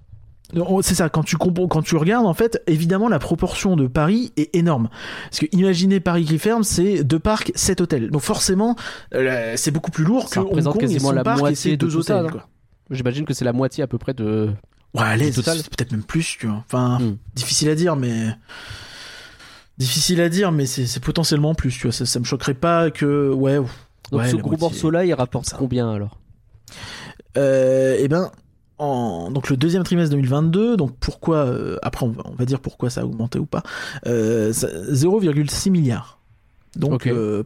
Non, 0.56 0.82
C'est 0.82 0.96
ça, 0.96 1.10
quand 1.10 1.24
tu, 1.24 1.38
quand 1.38 1.82
tu 1.84 1.96
regardes, 1.98 2.26
en 2.26 2.34
fait, 2.34 2.62
évidemment, 2.66 3.10
la 3.10 3.20
proportion 3.20 3.76
de 3.76 3.88
Paris 3.88 4.32
est 4.38 4.56
énorme. 4.56 4.90
Parce 5.30 5.40
que 5.42 5.46
imaginez 5.52 6.00
Paris 6.00 6.26
qui 6.26 6.40
ferme, 6.40 6.64
c'est 6.64 7.04
deux 7.04 7.20
parcs, 7.20 7.52
sept 7.56 7.82
hôtels. 7.82 8.10
Donc 8.10 8.22
forcément, 8.22 8.76
euh, 9.14 9.54
c'est 9.58 9.72
beaucoup 9.72 9.92
plus 9.92 10.06
lourd 10.06 10.30
Ça 10.30 10.36
que 10.36 10.40
Hong 10.40 10.48
représente 10.48 10.76
et 10.78 10.80
quasiment 10.80 11.10
son 11.10 11.16
la 11.16 11.24
parc 11.24 11.38
et 11.38 11.42
moitié 11.42 11.56
ses 11.72 11.78
de 11.78 11.86
deux 11.86 11.96
hôtels. 11.98 12.28
J'imagine 12.90 13.26
que 13.26 13.34
c'est 13.34 13.46
la 13.46 13.54
moitié 13.54 13.84
à 13.84 13.88
peu 13.88 13.98
près 13.98 14.14
de. 14.14 14.50
Ouais, 14.94 15.32
total. 15.32 15.58
c'est 15.58 15.70
peut-être 15.76 15.92
même 15.92 16.04
plus, 16.04 16.38
tu 16.40 16.48
vois. 16.48 16.64
Enfin, 16.66 17.00
Hmm. 17.00 17.18
difficile 17.36 17.70
à 17.70 17.76
dire, 17.76 17.96
mais... 17.98 18.30
Difficile 19.78 20.22
à 20.22 20.30
dire, 20.30 20.54
mais 20.54 20.66
c'est 20.66 21.02
potentiellement 21.02 21.54
plus, 21.54 21.74
tu 21.78 21.82
vois. 21.88 21.92
Ça, 21.92 22.06
ça 22.06 22.20
me 22.20 22.24
choquerait 22.24 22.54
pas 22.54 22.92
que... 22.92 23.30
Ouais, 23.34 23.58
Donc 23.58 23.68
Ouais, 24.14 24.30
ce 24.30 24.36
la 24.38 24.42
gros 24.42 24.52
moitié, 24.52 24.66
morceau-là, 24.68 25.04
il 25.06 25.14
rapporte 25.14 25.48
ça. 25.48 25.58
combien 25.58 25.92
alors? 25.92 26.18
Euh, 27.38 27.98
eh 28.00 28.08
ben, 28.08 28.32
en, 28.78 29.32
donc 29.32 29.50
le 29.50 29.58
deuxième 29.58 29.84
trimestre 29.84 30.12
2022, 30.16 30.76
donc 30.78 30.96
pourquoi, 31.00 31.38
euh, 31.46 31.78
après 31.82 32.06
on 32.06 32.10
va, 32.10 32.24
on 32.26 32.36
va 32.36 32.46
dire 32.46 32.60
pourquoi 32.60 32.90
ça 32.90 33.02
a 33.02 33.06
augmenté 33.06 33.40
ou 33.40 33.46
pas, 33.46 33.64
euh, 34.08 34.52
ça- 34.54 34.68
0,6 34.92 35.70
milliards. 35.70 36.20
Donc, 36.76 36.94
Ok. 36.94 37.08
euh, 37.08 37.44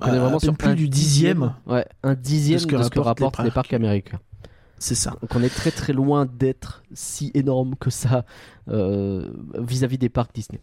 On 0.00 0.06
est 0.06 0.10
à 0.10 0.18
vraiment 0.20 0.38
sur 0.38 0.54
plus 0.56 0.74
du 0.74 0.88
dixième, 0.88 1.52
Ouais, 1.66 1.84
un 2.02 2.14
dixième 2.14 2.56
de 2.56 2.60
ce 2.62 2.66
que, 2.66 2.76
rapportent 2.76 3.06
rapportent 3.06 3.38
les 3.40 3.44
les 3.44 3.50
parcs 3.50 3.72
américains. 3.74 4.20
c'est 4.78 4.94
ça. 4.94 5.10
Donc 5.20 5.34
on 5.34 5.42
est 5.42 5.54
très 5.54 5.70
très 5.70 5.92
loin 5.92 6.26
d'être 6.26 6.82
si 6.94 7.30
énorme 7.34 7.74
que 7.78 7.90
ça 7.90 8.24
euh, 8.68 9.26
vis-à-vis 9.58 9.98
des 9.98 10.08
parcs 10.08 10.34
Disney. 10.34 10.60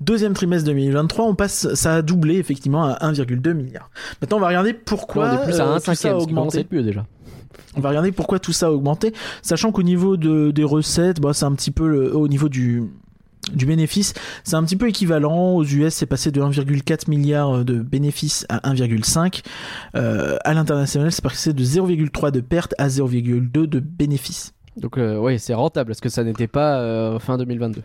Deuxième 0.00 0.32
trimestre 0.32 0.66
2023, 0.66 1.26
on 1.26 1.34
passe, 1.34 1.74
ça 1.74 1.96
a 1.96 2.02
doublé 2.02 2.36
effectivement 2.36 2.84
à 2.86 3.06
1,2 3.12 3.52
milliard. 3.52 3.90
Maintenant, 4.20 4.38
on 4.38 4.40
va 4.40 4.48
regarder 4.48 4.72
pourquoi 4.72 5.28
Là, 5.28 5.34
on 5.38 5.42
est 5.42 5.44
plus 5.44 5.60
à 5.60 5.66
euh, 5.66 5.74
un 5.74 5.78
tout 5.78 5.84
ça 5.84 5.92
a 5.92 5.94
cinquième, 5.94 6.14
à 6.14 6.18
augmenté. 6.22 6.66
mieux 6.72 6.82
déjà. 6.82 7.06
On 7.76 7.80
va 7.80 7.90
regarder 7.90 8.12
pourquoi 8.12 8.38
tout 8.38 8.52
ça 8.52 8.66
a 8.66 8.70
augmenté, 8.70 9.12
sachant 9.42 9.72
qu'au 9.72 9.82
niveau 9.82 10.16
de, 10.16 10.50
des 10.50 10.64
recettes, 10.64 11.20
bah, 11.20 11.32
c'est 11.32 11.44
un 11.44 11.52
petit 11.52 11.70
peu 11.70 11.86
le- 11.88 12.16
au 12.16 12.26
niveau 12.28 12.48
du, 12.48 12.82
du 13.54 13.66
bénéfice, 13.66 14.14
c'est 14.44 14.56
un 14.56 14.64
petit 14.64 14.76
peu 14.76 14.88
équivalent. 14.88 15.50
Aux 15.54 15.64
US, 15.64 15.94
c'est 15.94 16.06
passé 16.06 16.30
de 16.30 16.40
1,4 16.40 17.08
milliard 17.08 17.64
de 17.64 17.80
bénéfices 17.80 18.46
à 18.48 18.70
1,5. 18.72 19.42
Euh, 19.94 20.36
à 20.44 20.54
l'international, 20.54 21.12
c'est 21.12 21.22
passé 21.22 21.52
de 21.52 21.64
0,3 21.64 22.30
de 22.30 22.40
perte 22.40 22.74
à 22.78 22.88
0,2 22.88 23.66
de 23.66 23.80
bénéfices. 23.80 24.52
Donc 24.76 24.96
euh, 24.98 25.18
oui, 25.18 25.38
c'est 25.38 25.54
rentable 25.54 25.88
parce 25.88 26.00
que 26.00 26.08
ça 26.08 26.22
n'était 26.24 26.46
pas 26.46 26.78
euh, 26.80 27.18
fin 27.18 27.36
2022. 27.38 27.82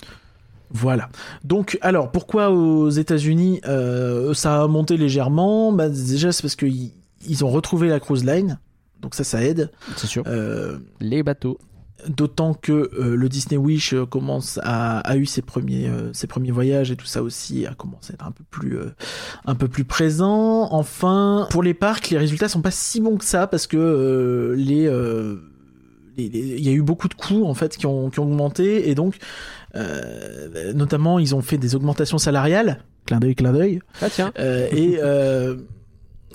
Voilà. 0.72 1.10
Donc, 1.44 1.78
alors, 1.82 2.12
pourquoi 2.12 2.50
aux 2.50 2.90
États-Unis 2.90 3.62
euh, 3.68 4.34
ça 4.34 4.64
a 4.64 4.68
monté 4.68 4.98
légèrement? 4.98 5.72
Bah, 5.72 5.88
Déjà, 5.90 6.32
c'est 6.32 6.42
parce 6.42 6.56
qu'ils 6.56 6.92
ils 7.28 7.46
ont 7.46 7.50
retrouvé 7.50 7.90
la 7.90 8.00
cruise 8.00 8.26
line. 8.26 8.60
Donc 9.04 9.14
ça, 9.14 9.24
ça 9.24 9.44
aide. 9.44 9.70
C'est 9.98 10.08
sûr. 10.08 10.24
Euh, 10.26 10.80
Les 11.00 11.22
bateaux. 11.22 11.60
D'autant 12.08 12.54
que 12.54 12.72
euh, 13.00 13.16
le 13.16 13.30
Disney 13.30 13.56
Wish 13.56 13.94
euh, 13.94 14.06
commence 14.06 14.60
à 14.64 15.00
a 15.00 15.16
eu 15.16 15.26
ses 15.26 15.42
premiers 15.42 15.88
euh, 15.88 16.12
ses 16.12 16.28
premiers 16.28 16.52
voyages 16.52 16.92
et 16.92 16.98
tout 16.98 17.06
ça 17.06 17.24
aussi 17.24 17.66
a 17.66 17.76
commencé 17.76 18.12
à 18.12 18.16
être 18.16 18.26
un 18.26 18.32
peu 18.32 18.44
plus 18.50 18.78
euh, 18.78 18.90
un 19.46 19.56
peu 19.56 19.70
plus 19.70 19.86
présent. 19.86 20.68
Enfin, 20.72 21.48
pour 21.50 21.64
les 21.64 21.74
parcs, 21.74 22.10
les 22.10 22.18
résultats 22.18 22.50
sont 22.50 22.62
pas 22.62 22.72
si 22.72 23.00
bons 23.00 23.16
que 23.18 23.24
ça 23.24 23.48
parce 23.48 23.68
que 23.68 24.54
les 24.58 24.92
il 26.18 26.60
y 26.60 26.70
a 26.70 26.74
eu 26.74 26.82
beaucoup 26.82 27.08
de 27.08 27.14
coûts 27.14 27.46
en 27.46 27.54
fait 27.54 27.78
qui 27.78 27.86
ont 27.86 28.10
qui 28.10 28.20
ont 28.20 28.24
augmenté 28.24 28.90
et 28.90 28.96
donc 28.96 29.16
notamment 30.76 31.20
ils 31.20 31.36
ont 31.36 31.42
fait 31.42 31.58
des 31.58 31.74
augmentations 31.76 32.18
salariales. 32.18 32.80
Clin 33.06 33.20
d'œil, 33.20 33.36
clin 33.36 33.54
d'œil. 33.54 33.80
Ah 34.02 34.10
tiens. 34.10 34.34
Et 34.38 34.98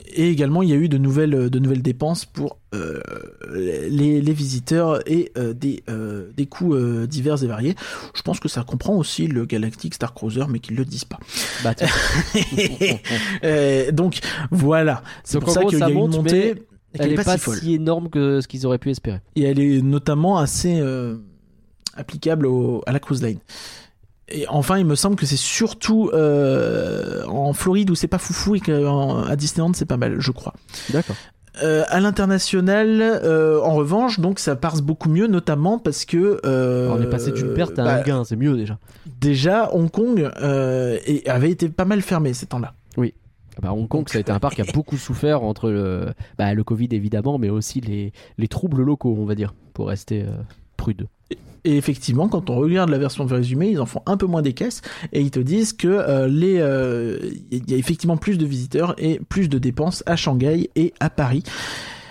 et 0.06 0.30
également 0.30 0.62
il 0.62 0.68
y 0.68 0.72
a 0.72 0.76
eu 0.76 0.88
de 0.88 0.98
nouvelles 0.98 1.50
de 1.50 1.58
nouvelles 1.58 1.82
dépenses 1.82 2.24
pour 2.24 2.58
euh, 2.74 3.00
les, 3.52 4.20
les 4.20 4.32
visiteurs 4.32 5.00
et 5.10 5.32
euh, 5.38 5.52
des 5.54 5.82
euh, 5.88 6.30
des 6.36 6.46
coûts 6.46 6.74
euh, 6.74 7.06
divers 7.06 7.42
et 7.42 7.46
variés. 7.46 7.74
Je 8.14 8.22
pense 8.22 8.40
que 8.40 8.48
ça 8.48 8.62
comprend 8.64 8.96
aussi 8.96 9.26
le 9.26 9.44
Galactic 9.46 9.94
Star 9.94 10.14
Cruiser, 10.14 10.44
mais 10.48 10.58
qu'ils 10.58 10.76
le 10.76 10.84
disent 10.84 11.04
pas. 11.04 11.18
Bah. 11.64 11.74
Euh, 13.44 13.92
donc 13.92 14.18
voilà, 14.50 15.02
c'est 15.24 15.38
pour 15.38 15.50
ça 15.50 15.64
qu'il 15.64 15.78
y 15.78 15.82
a 15.82 15.88
eu 15.88 15.92
une 15.92 15.98
monte, 15.98 16.16
montée. 16.16 16.54
Elle 16.94 17.10
est 17.12 17.14
est 17.14 17.24
pas 17.24 17.38
si 17.38 17.74
énorme 17.74 18.08
que 18.10 18.40
ce 18.40 18.48
qu'ils 18.48 18.66
auraient 18.66 18.78
pu 18.78 18.90
espérer. 18.90 19.20
Et 19.36 19.42
elle 19.42 19.60
est 19.60 19.82
notamment 19.82 20.38
assez 20.38 20.80
euh, 20.80 21.16
applicable 21.94 22.46
au- 22.46 22.82
à 22.86 22.92
la 22.92 22.98
cruise 23.00 23.22
line. 23.22 23.38
Et 24.30 24.46
enfin, 24.48 24.78
il 24.78 24.84
me 24.84 24.94
semble 24.94 25.16
que 25.16 25.26
c'est 25.26 25.36
surtout 25.36 26.10
euh, 26.12 27.24
en 27.26 27.52
Floride 27.52 27.90
où 27.90 27.94
c'est 27.94 28.08
pas 28.08 28.18
foufou 28.18 28.56
et 28.56 28.60
qu'à 28.60 29.36
Disneyland 29.36 29.72
c'est 29.72 29.86
pas 29.86 29.96
mal, 29.96 30.16
je 30.20 30.32
crois. 30.32 30.52
D'accord. 30.90 31.16
Euh, 31.62 31.82
à 31.88 31.98
l'international, 31.98 33.00
euh, 33.00 33.60
en 33.62 33.74
revanche, 33.74 34.20
donc 34.20 34.38
ça 34.38 34.54
passe 34.54 34.80
beaucoup 34.80 35.08
mieux, 35.08 35.26
notamment 35.26 35.78
parce 35.78 36.04
que 36.04 36.40
euh, 36.44 36.88
On 36.90 37.02
est 37.02 37.08
passé 37.10 37.32
d'une 37.32 37.52
perte 37.52 37.78
à 37.78 37.84
bah, 37.84 37.94
un 37.96 38.02
gain, 38.02 38.24
c'est 38.24 38.36
mieux 38.36 38.56
déjà. 38.56 38.78
Déjà, 39.20 39.74
Hong 39.74 39.90
Kong 39.90 40.30
et- 41.06 41.28
avait 41.28 41.50
été 41.50 41.68
pas 41.68 41.84
mal 41.84 42.00
fermé 42.02 42.32
ces 42.34 42.46
temps-là. 42.46 42.74
Ah 42.96 43.60
Bah, 43.60 43.72
Hong 43.72 43.88
Kong, 43.88 44.08
ça 44.08 44.18
a 44.18 44.20
été 44.20 44.30
un 44.30 44.38
parc 44.38 44.54
qui 44.54 44.60
a 44.60 44.64
beaucoup 44.72 44.96
souffert 44.96 45.42
entre 45.42 45.70
le, 45.70 46.12
bah, 46.36 46.54
le 46.54 46.62
Covid 46.62 46.90
évidemment, 46.92 47.38
mais 47.38 47.50
aussi 47.50 47.80
les, 47.80 48.12
les 48.36 48.46
troubles 48.46 48.82
locaux, 48.82 49.16
on 49.18 49.24
va 49.24 49.34
dire, 49.34 49.52
pour 49.74 49.88
rester 49.88 50.24
prude. 50.76 51.08
Et 51.64 51.76
effectivement, 51.76 52.28
quand 52.28 52.50
on 52.50 52.56
regarde 52.56 52.88
la 52.88 52.98
version 52.98 53.26
résumée, 53.26 53.70
ils 53.70 53.80
en 53.80 53.86
font 53.86 54.02
un 54.06 54.16
peu 54.16 54.26
moins 54.26 54.42
des 54.42 54.52
caisses 54.52 54.80
et 55.12 55.20
ils 55.20 55.30
te 55.30 55.40
disent 55.40 55.72
que 55.72 55.88
euh, 55.88 56.28
les, 56.28 56.58
euh, 56.60 57.18
il 57.50 57.70
y 57.70 57.74
a 57.74 57.76
effectivement 57.76 58.16
plus 58.16 58.38
de 58.38 58.46
visiteurs 58.46 58.94
et 58.96 59.20
plus 59.28 59.48
de 59.48 59.58
dépenses 59.58 60.02
à 60.06 60.16
Shanghai 60.16 60.70
et 60.76 60.94
à 61.00 61.10
Paris. 61.10 61.42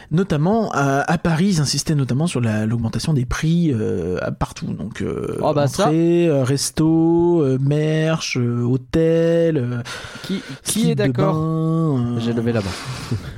Notamment 0.10 0.72
à, 0.72 1.00
à 1.02 1.18
Paris, 1.18 1.48
ils 1.48 1.62
insistaient 1.62 1.96
notamment 1.96 2.28
sur 2.28 2.40
la- 2.40 2.66
l'augmentation 2.66 3.14
des 3.14 3.26
prix 3.26 3.74
euh, 3.74 4.20
partout. 4.40 4.68
Donc 4.74 5.02
euh, 5.02 5.38
Oh, 5.42 5.54
bah, 5.54 5.66
entrée, 5.66 6.28
euh, 6.30 6.44
resto, 6.44 7.42
euh, 7.44 7.58
merch, 7.60 8.38
euh, 8.38 8.62
hôtel, 8.64 9.58
euh, 9.58 9.82
Qui, 10.24 10.92
est 10.92 10.96
d'accord 10.96 11.36
euh, 11.38 12.20
J'ai 12.20 12.34
levé 12.34 12.54
la 12.54 12.62
main. 12.62 12.68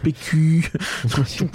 PQ. 0.03 0.71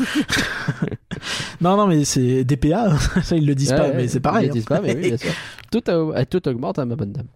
non, 1.61 1.77
non, 1.77 1.87
mais 1.87 2.05
c'est 2.05 2.45
DPA. 2.45 2.97
Ça, 3.23 3.37
ils 3.37 3.47
le 3.47 3.55
disent 3.55 3.71
pas, 3.71 3.89
Ouais, 3.89 3.95
mais 3.97 4.09
c'est 4.09 4.21
pareil. 4.21 4.47
Ils 4.47 4.49
le 4.49 4.55
disent 4.55 4.65
pas, 4.65 4.81
mais 4.81 4.95
oui, 4.95 5.09
bien 5.09 5.17
sûr. 5.17 5.31
Tout, 5.71 5.83
a- 5.91 6.25
tout 6.25 6.47
augmente, 6.49 6.79
hein, 6.79 6.85
ma 6.87 6.97
bonne 6.97 7.13
dame. 7.13 7.27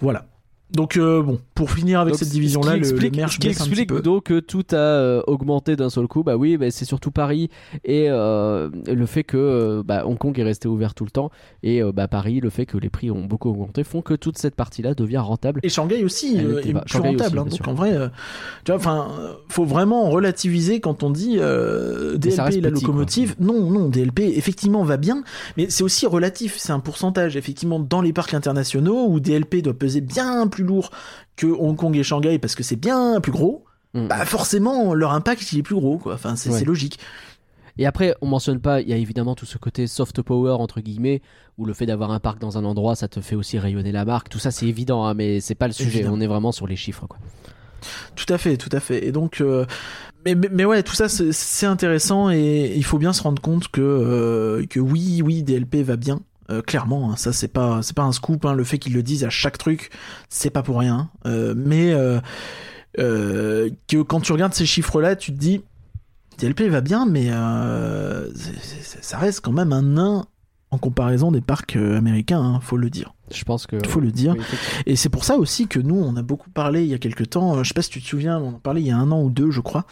Voilà. 0.00 0.26
Donc 0.72 0.96
euh, 0.96 1.22
bon, 1.22 1.38
pour 1.54 1.70
finir 1.70 2.00
avec 2.00 2.12
Donc, 2.12 2.18
cette 2.18 2.28
ce 2.28 2.32
division-là, 2.32 2.72
qui 2.72 2.80
le, 2.80 2.84
le 2.84 2.90
explique, 2.92 3.16
merch 3.16 3.34
ce 3.34 3.38
qui 3.38 3.48
explique 3.48 3.88
peu. 3.90 4.00
donc 4.00 4.24
que 4.24 4.40
tout 4.40 4.64
a 4.72 4.76
euh, 4.76 5.22
augmenté 5.26 5.76
d'un 5.76 5.90
seul 5.90 6.06
coup. 6.06 6.22
Bah 6.22 6.36
oui, 6.36 6.56
bah, 6.56 6.70
c'est 6.70 6.84
surtout 6.84 7.10
Paris 7.10 7.50
et 7.84 8.06
euh, 8.08 8.70
le 8.86 9.06
fait 9.06 9.22
que 9.22 9.82
bah, 9.84 10.06
Hong 10.06 10.16
Kong 10.16 10.38
est 10.38 10.42
resté 10.42 10.68
ouvert 10.68 10.94
tout 10.94 11.04
le 11.04 11.10
temps 11.10 11.30
et 11.62 11.82
bah, 11.82 12.08
Paris, 12.08 12.40
le 12.40 12.50
fait 12.50 12.64
que 12.64 12.78
les 12.78 12.88
prix 12.88 13.10
ont 13.10 13.24
beaucoup 13.24 13.50
augmenté, 13.50 13.84
font 13.84 14.00
que 14.00 14.14
toute 14.14 14.38
cette 14.38 14.54
partie-là 14.54 14.94
devient 14.94 15.18
rentable. 15.18 15.60
Et 15.62 15.68
Shanghai 15.68 16.04
aussi 16.04 16.36
Elle 16.38 16.58
est 16.58 16.72
plus 16.72 16.74
Shanghai 16.86 17.08
rentable. 17.10 17.38
aussi, 17.38 17.56
hein. 17.56 17.58
donc 17.58 17.68
en 17.68 17.74
vrai, 17.74 17.92
euh, 17.92 18.08
tu 18.64 18.72
vois, 18.72 18.76
enfin, 18.76 19.08
faut 19.48 19.64
vraiment 19.64 20.08
relativiser 20.08 20.80
quand 20.80 21.02
on 21.02 21.10
dit 21.10 21.36
DLP 21.36 22.62
la 22.62 22.70
locomotive. 22.70 23.34
Non, 23.40 23.70
non, 23.70 23.88
DLP 23.88 24.20
effectivement 24.20 24.84
va 24.84 24.96
bien, 24.96 25.22
mais 25.56 25.68
c'est 25.68 25.84
aussi 25.84 26.06
relatif. 26.06 26.56
C'est 26.56 26.72
un 26.72 26.80
pourcentage 26.80 27.36
effectivement 27.36 27.78
dans 27.78 28.00
les 28.00 28.12
parcs 28.12 28.34
internationaux 28.34 29.06
où 29.08 29.20
DLP 29.20 29.62
doit 29.62 29.74
peser 29.74 30.00
bien 30.00 30.46
plus 30.46 30.61
lourd 30.62 30.90
que 31.36 31.46
Hong 31.46 31.76
Kong 31.76 31.96
et 31.96 32.02
Shanghai 32.02 32.38
parce 32.38 32.54
que 32.54 32.62
c'est 32.62 32.76
bien 32.76 33.20
plus 33.20 33.32
gros. 33.32 33.64
Mm. 33.94 34.06
Bah 34.08 34.24
forcément, 34.24 34.94
leur 34.94 35.12
impact 35.12 35.52
il 35.52 35.58
est 35.58 35.62
plus 35.62 35.74
gros, 35.74 35.98
quoi. 35.98 36.14
Enfin, 36.14 36.36
c'est 36.36 36.50
Ouais. 36.50 36.64
logique. 36.64 36.98
Et 37.78 37.86
après, 37.86 38.14
on 38.20 38.26
mentionne 38.26 38.60
pas, 38.60 38.80
il 38.82 38.88
y 38.88 38.92
a 38.92 38.96
évidemment 38.96 39.34
tout 39.34 39.46
ce 39.46 39.56
côté 39.56 39.86
soft 39.86 40.20
power 40.20 40.52
entre 40.52 40.80
guillemets, 40.80 41.22
où 41.56 41.64
le 41.64 41.72
fait 41.72 41.86
d'avoir 41.86 42.10
un 42.10 42.20
parc 42.20 42.38
dans 42.38 42.58
un 42.58 42.64
endroit, 42.64 42.94
ça 42.96 43.08
te 43.08 43.20
fait 43.22 43.34
aussi 43.34 43.58
rayonner 43.58 43.92
la 43.92 44.04
marque. 44.04 44.28
Tout 44.28 44.38
ça, 44.38 44.50
c'est 44.50 44.66
évident, 44.66 45.04
hein, 45.06 45.14
mais 45.14 45.40
c'est 45.40 45.54
pas 45.54 45.68
le 45.68 45.72
sujet. 45.72 46.06
On 46.06 46.20
est 46.20 46.26
vraiment 46.26 46.52
sur 46.52 46.66
les 46.66 46.76
chiffres, 46.76 47.06
quoi. 47.06 47.18
Tout 48.14 48.30
à 48.32 48.36
fait, 48.38 48.56
tout 48.58 48.68
à 48.72 48.78
fait. 48.80 49.06
Et 49.06 49.10
donc, 49.10 49.40
euh, 49.40 49.64
mais, 50.24 50.34
mais, 50.34 50.48
mais 50.52 50.64
ouais, 50.66 50.82
tout 50.82 50.94
ça 50.94 51.08
c'est- 51.08 51.32
c'est 51.32 51.66
intéressant 51.66 52.30
et 52.30 52.72
il 52.76 52.84
faut 52.84 52.98
bien 52.98 53.12
se 53.12 53.22
rendre 53.22 53.40
compte 53.42 53.68
que 53.68 53.80
euh, 53.80 54.66
que 54.66 54.78
oui, 54.78 55.20
oui, 55.24 55.42
DLP 55.42 55.82
va 55.82 55.96
bien. 55.96 56.20
Euh, 56.52 56.62
clairement, 56.62 57.10
hein, 57.10 57.16
ça 57.16 57.32
c'est 57.32 57.48
pas 57.48 57.82
c'est 57.82 57.96
pas 57.96 58.02
un 58.02 58.12
scoop. 58.12 58.44
Hein, 58.44 58.54
le 58.54 58.64
fait 58.64 58.78
qu'ils 58.78 58.94
le 58.94 59.02
disent 59.02 59.24
à 59.24 59.30
chaque 59.30 59.58
truc, 59.58 59.90
c'est 60.28 60.50
pas 60.50 60.62
pour 60.62 60.78
rien. 60.78 61.10
Euh, 61.26 61.54
mais 61.56 61.92
euh, 62.98 63.70
que 63.88 64.02
quand 64.02 64.20
tu 64.20 64.32
regardes 64.32 64.54
ces 64.54 64.66
chiffres-là, 64.66 65.16
tu 65.16 65.32
te 65.32 65.38
dis 65.38 65.62
DLP 66.38 66.62
va 66.62 66.80
bien, 66.80 67.06
mais 67.06 67.30
ça 69.00 69.18
reste 69.18 69.40
quand 69.40 69.52
même 69.52 69.72
un 69.72 69.82
nain 69.82 70.26
en 70.70 70.78
comparaison 70.78 71.30
des 71.30 71.42
parcs 71.42 71.76
américains. 71.76 72.40
Hein, 72.40 72.60
faut 72.60 72.76
le 72.76 72.90
dire. 72.90 73.14
Je 73.32 73.44
pense 73.44 73.66
que. 73.66 73.76
Faut 73.88 74.00
le 74.00 74.10
dire. 74.10 74.34
Oui. 74.36 74.44
Et 74.86 74.96
c'est 74.96 75.08
pour 75.08 75.24
ça 75.24 75.36
aussi 75.36 75.66
que 75.68 75.78
nous, 75.78 75.96
on 75.96 76.16
a 76.16 76.22
beaucoup 76.22 76.50
parlé 76.50 76.82
il 76.82 76.88
y 76.88 76.94
a 76.94 76.98
quelques 76.98 77.30
temps, 77.30 77.62
je 77.62 77.68
sais 77.68 77.74
pas 77.74 77.82
si 77.82 77.90
tu 77.90 78.02
te 78.02 78.06
souviens, 78.06 78.38
on 78.38 78.48
en 78.48 78.58
parlait 78.58 78.82
il 78.82 78.86
y 78.86 78.90
a 78.90 78.96
un 78.96 79.10
an 79.10 79.22
ou 79.22 79.30
deux, 79.30 79.50
je 79.50 79.60
crois. 79.60 79.86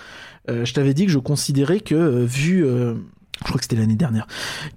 Euh, 0.49 0.65
je 0.65 0.75
t'avais 0.75 0.95
dit 0.95 1.07
que 1.07 1.13
je 1.13 1.19
considérais 1.19 1.81
que, 1.81 2.25
vu, 2.25 2.65
euh, 2.65 2.95
je 3.41 3.49
crois 3.49 3.59
que 3.59 3.65
c'était 3.65 3.77
l'année 3.77 3.97
dernière, 3.97 4.27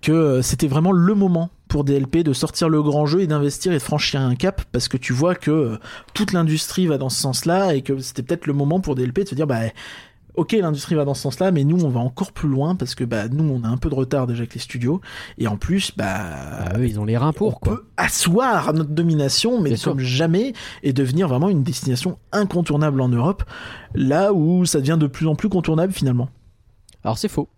que 0.02 0.12
euh, 0.12 0.42
c'était 0.42 0.68
vraiment 0.68 0.92
le 0.92 1.16
moment 1.16 1.50
pour 1.68 1.84
DLP 1.84 2.18
de 2.24 2.34
sortir 2.34 2.70
le 2.70 2.82
grand 2.82 3.06
jeu 3.06 3.22
et 3.22 3.28
d'investir 3.28 3.72
et 3.72 3.78
de 3.78 3.82
franchir 3.82 4.22
un 4.22 4.36
cap, 4.36 4.62
parce 4.72 4.88
que 4.88 4.98
tu 4.98 5.12
vois 5.14 5.36
que 5.36 5.52
euh, 5.52 5.78
toute 6.14 6.32
l'industrie 6.34 6.88
va 6.88 6.98
dans 6.98 7.10
ce 7.10 7.20
sens-là 7.20 7.74
et 7.76 7.82
que 7.82 7.98
c'était 8.00 8.24
peut-être 8.24 8.46
le 8.48 8.54
moment 8.54 8.80
pour 8.80 8.96
DLP 8.96 9.22
de 9.24 9.30
se 9.30 9.36
dire, 9.36 9.48
bah, 9.48 9.60
ok, 10.36 10.54
l'industrie 10.54 10.96
va 10.96 11.04
dans 11.06 11.14
ce 11.14 11.22
sens-là, 11.24 11.52
mais 11.52 11.64
nous, 11.64 11.84
on 11.84 11.90
va 11.90 12.00
encore 12.00 12.32
plus 12.32 12.48
loin 12.50 12.76
parce 12.76 12.96
que, 12.96 13.04
bah, 13.04 13.28
nous, 13.28 13.44
on 13.44 13.64
a 13.64 13.68
un 13.68 13.78
peu 13.78 13.90
de 13.90 13.96
retard 13.96 14.28
déjà 14.28 14.40
avec 14.42 14.54
les 14.54 14.60
studios 14.62 15.02
et 15.38 15.48
en 15.48 15.58
plus, 15.58 15.92
bah, 15.98 16.22
Bah, 16.72 16.80
eux, 16.80 16.88
ils 16.88 17.00
ont 17.00 17.06
les 17.06 17.18
reins 17.18 17.34
pour, 17.34 17.50
on 17.50 17.52
quoi. 17.60 17.76
peut 17.76 17.84
asseoir 17.98 18.74
notre 18.74 18.92
domination, 18.92 19.60
mais 19.62 19.70
Bien 19.72 19.78
sûr. 19.78 19.92
comme 19.92 20.00
jamais, 20.00 20.54
et 20.84 20.94
devenir 20.94 21.28
vraiment 21.28 21.50
une 21.50 21.64
destination 21.64 22.18
incontournable 22.32 23.02
en 23.02 23.10
Europe, 23.10 23.44
là 23.94 24.32
où 24.34 24.66
ça 24.66 24.80
devient 24.80 24.98
de 25.00 25.08
plus 25.08 25.28
en 25.28 25.36
plus 25.36 25.50
contournable 25.50 25.92
finalement. 25.94 26.30
Alors, 27.04 27.18
c'est 27.18 27.28
faux. 27.28 27.50